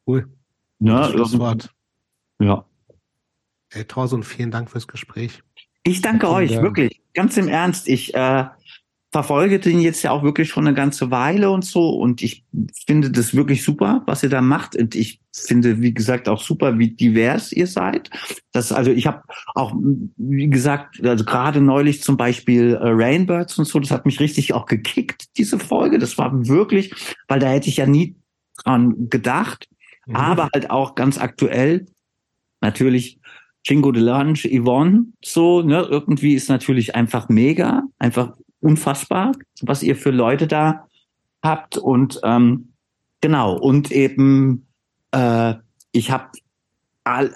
Cool. 0.07 0.27
Ja, 0.79 1.09
Schlusswort. 1.09 1.69
Ja. 2.39 2.65
Hey, 3.69 3.83
Thorson, 3.83 4.23
vielen 4.23 4.51
Dank 4.51 4.71
fürs 4.71 4.87
Gespräch. 4.87 5.43
Ich 5.83 6.01
danke 6.01 6.29
euch, 6.29 6.51
Dank. 6.51 6.63
wirklich. 6.63 7.01
Ganz 7.13 7.35
im 7.35 7.49
Ernst. 7.49 7.89
Ich 7.89 8.13
äh, 8.13 8.45
verfolge 9.11 9.59
den 9.59 9.79
jetzt 9.79 10.03
ja 10.03 10.11
auch 10.11 10.23
wirklich 10.23 10.49
schon 10.49 10.67
eine 10.67 10.75
ganze 10.75 11.11
Weile 11.11 11.49
und 11.49 11.65
so. 11.65 11.89
Und 11.89 12.21
ich 12.21 12.45
finde 12.85 13.09
das 13.09 13.33
wirklich 13.33 13.63
super, 13.63 14.03
was 14.05 14.23
ihr 14.23 14.29
da 14.29 14.41
macht. 14.41 14.75
Und 14.75 14.95
ich 14.95 15.21
finde, 15.33 15.81
wie 15.81 15.93
gesagt, 15.93 16.29
auch 16.29 16.41
super, 16.41 16.77
wie 16.79 16.91
divers 16.91 17.51
ihr 17.51 17.67
seid. 17.67 18.09
Das, 18.53 18.71
also 18.71 18.91
ich 18.91 19.07
habe 19.07 19.23
auch, 19.55 19.73
wie 20.17 20.49
gesagt, 20.49 21.05
also 21.05 21.25
gerade 21.25 21.59
neulich 21.59 22.01
zum 22.01 22.15
Beispiel 22.15 22.75
äh, 22.75 22.79
Rainbirds 22.81 23.57
und 23.57 23.65
so, 23.65 23.79
das 23.79 23.91
hat 23.91 24.05
mich 24.05 24.19
richtig 24.19 24.53
auch 24.53 24.65
gekickt, 24.65 25.37
diese 25.37 25.59
Folge. 25.59 25.99
Das 25.99 26.17
war 26.17 26.47
wirklich, 26.47 26.93
weil 27.27 27.39
da 27.39 27.49
hätte 27.49 27.69
ich 27.69 27.77
ja 27.77 27.85
nie 27.85 28.15
dran 28.63 29.09
gedacht. 29.09 29.67
Mhm. 30.07 30.15
Aber 30.15 30.49
halt 30.53 30.71
auch 30.71 30.95
ganz 30.95 31.17
aktuell 31.17 31.85
natürlich 32.61 33.19
Jingo 33.63 33.91
de 33.91 34.01
Lunch, 34.01 34.45
Yvonne, 34.45 35.07
so, 35.23 35.61
ne, 35.61 35.85
irgendwie 35.89 36.33
ist 36.33 36.49
natürlich 36.49 36.95
einfach 36.95 37.29
mega, 37.29 37.83
einfach 37.99 38.35
unfassbar, 38.59 39.33
was 39.61 39.83
ihr 39.83 39.95
für 39.95 40.11
Leute 40.11 40.47
da 40.47 40.87
habt 41.43 41.77
und 41.77 42.19
ähm, 42.23 42.69
Genau, 43.21 43.57
und 43.57 43.91
eben, 43.91 44.67
äh, 45.11 45.55
ich 45.91 46.11
habe 46.11 46.29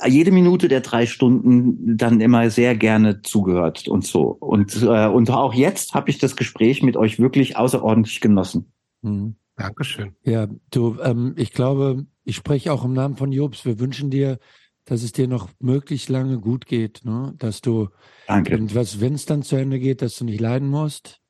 jede 0.05 0.31
Minute 0.31 0.67
der 0.67 0.81
drei 0.81 1.05
Stunden 1.05 1.97
dann 1.97 2.19
immer 2.19 2.49
sehr 2.49 2.75
gerne 2.75 3.21
zugehört 3.21 3.87
und 3.87 4.05
so. 4.05 4.23
Und, 4.39 4.83
äh, 4.83 5.07
und 5.07 5.29
auch 5.31 5.53
jetzt 5.53 5.93
habe 5.93 6.09
ich 6.09 6.17
das 6.17 6.35
Gespräch 6.35 6.83
mit 6.83 6.97
euch 6.97 7.19
wirklich 7.19 7.55
außerordentlich 7.55 8.19
genossen. 8.19 8.71
Mhm. 9.01 9.35
Dankeschön. 9.55 10.15
Ja, 10.23 10.47
du, 10.71 10.97
ähm, 11.01 11.33
ich 11.37 11.53
glaube, 11.53 12.05
ich 12.23 12.35
spreche 12.35 12.71
auch 12.71 12.85
im 12.85 12.93
Namen 12.93 13.15
von 13.15 13.31
Jobs. 13.31 13.65
Wir 13.65 13.79
wünschen 13.79 14.09
dir, 14.09 14.39
dass 14.85 15.03
es 15.03 15.11
dir 15.11 15.27
noch 15.27 15.49
möglichst 15.59 16.09
lange 16.09 16.39
gut 16.39 16.65
geht, 16.65 17.01
ne? 17.03 17.33
dass 17.37 17.61
du, 17.61 17.89
Danke. 18.27 18.57
Und 18.57 18.75
was, 18.75 18.99
wenn 18.99 19.13
es 19.13 19.25
dann 19.25 19.43
zu 19.43 19.55
Ende 19.55 19.79
geht, 19.79 20.01
dass 20.01 20.17
du 20.17 20.25
nicht 20.25 20.39
leiden 20.39 20.69
musst 20.69 21.21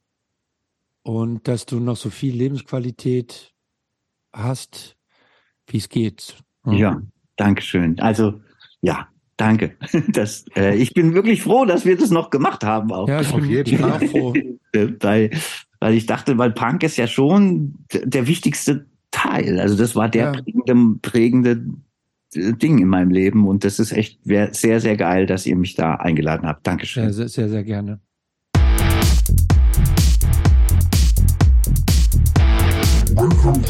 und 1.04 1.48
dass 1.48 1.66
du 1.66 1.80
noch 1.80 1.98
so 1.98 2.10
viel 2.10 2.36
Lebensqualität 2.36 3.54
hast, 4.34 4.98
wie 5.68 5.78
es 5.78 5.90
geht. 5.90 6.38
Ne? 6.66 6.78
Ja, 6.78 7.02
danke 7.36 7.62
schön. 7.62 8.00
Also, 8.00 8.42
ja, 8.82 9.08
danke. 9.38 9.78
Das, 10.10 10.46
äh, 10.56 10.76
ich 10.76 10.94
bin 10.94 11.14
wirklich 11.14 11.42
froh, 11.42 11.66
dass 11.66 11.86
wir 11.86 11.98
das 11.98 12.10
noch 12.10 12.30
gemacht 12.30 12.64
haben. 12.64 12.92
Auch. 12.92 13.08
Ja, 13.08 13.22
ich 13.22 13.34
bin, 13.34 13.64
bin 13.64 13.84
auch 13.84 14.04
froh. 14.04 14.34
weil, 14.74 15.32
weil 15.80 15.94
ich 15.94 16.06
dachte, 16.06 16.38
weil 16.38 16.52
Punk 16.52 16.84
ist 16.84 16.98
ja 16.98 17.08
schon 17.08 17.76
der 17.92 18.28
wichtigste 18.28 18.88
Teil. 19.22 19.60
Also 19.60 19.76
das 19.76 19.96
war 19.96 20.10
der 20.10 20.34
ja. 20.34 20.42
prägende, 20.42 21.00
prägende 21.02 21.64
Ding 22.34 22.80
in 22.80 22.88
meinem 22.88 23.12
Leben 23.12 23.48
und 23.48 23.64
das 23.64 23.80
ist 23.80 23.92
echt 23.92 24.20
sehr, 24.24 24.80
sehr 24.80 24.98
geil, 24.98 25.26
dass 25.26 25.46
ihr 25.46 25.56
mich 25.56 25.76
da 25.76 25.96
eingeladen 25.96 26.48
habt. 26.48 26.66
Dankeschön. 26.66 27.04
Ja, 27.04 27.12
sehr, 27.12 27.28
sehr, 27.28 27.50
sehr 27.50 27.64
gerne. 27.64 28.00
Welcome 33.14 33.62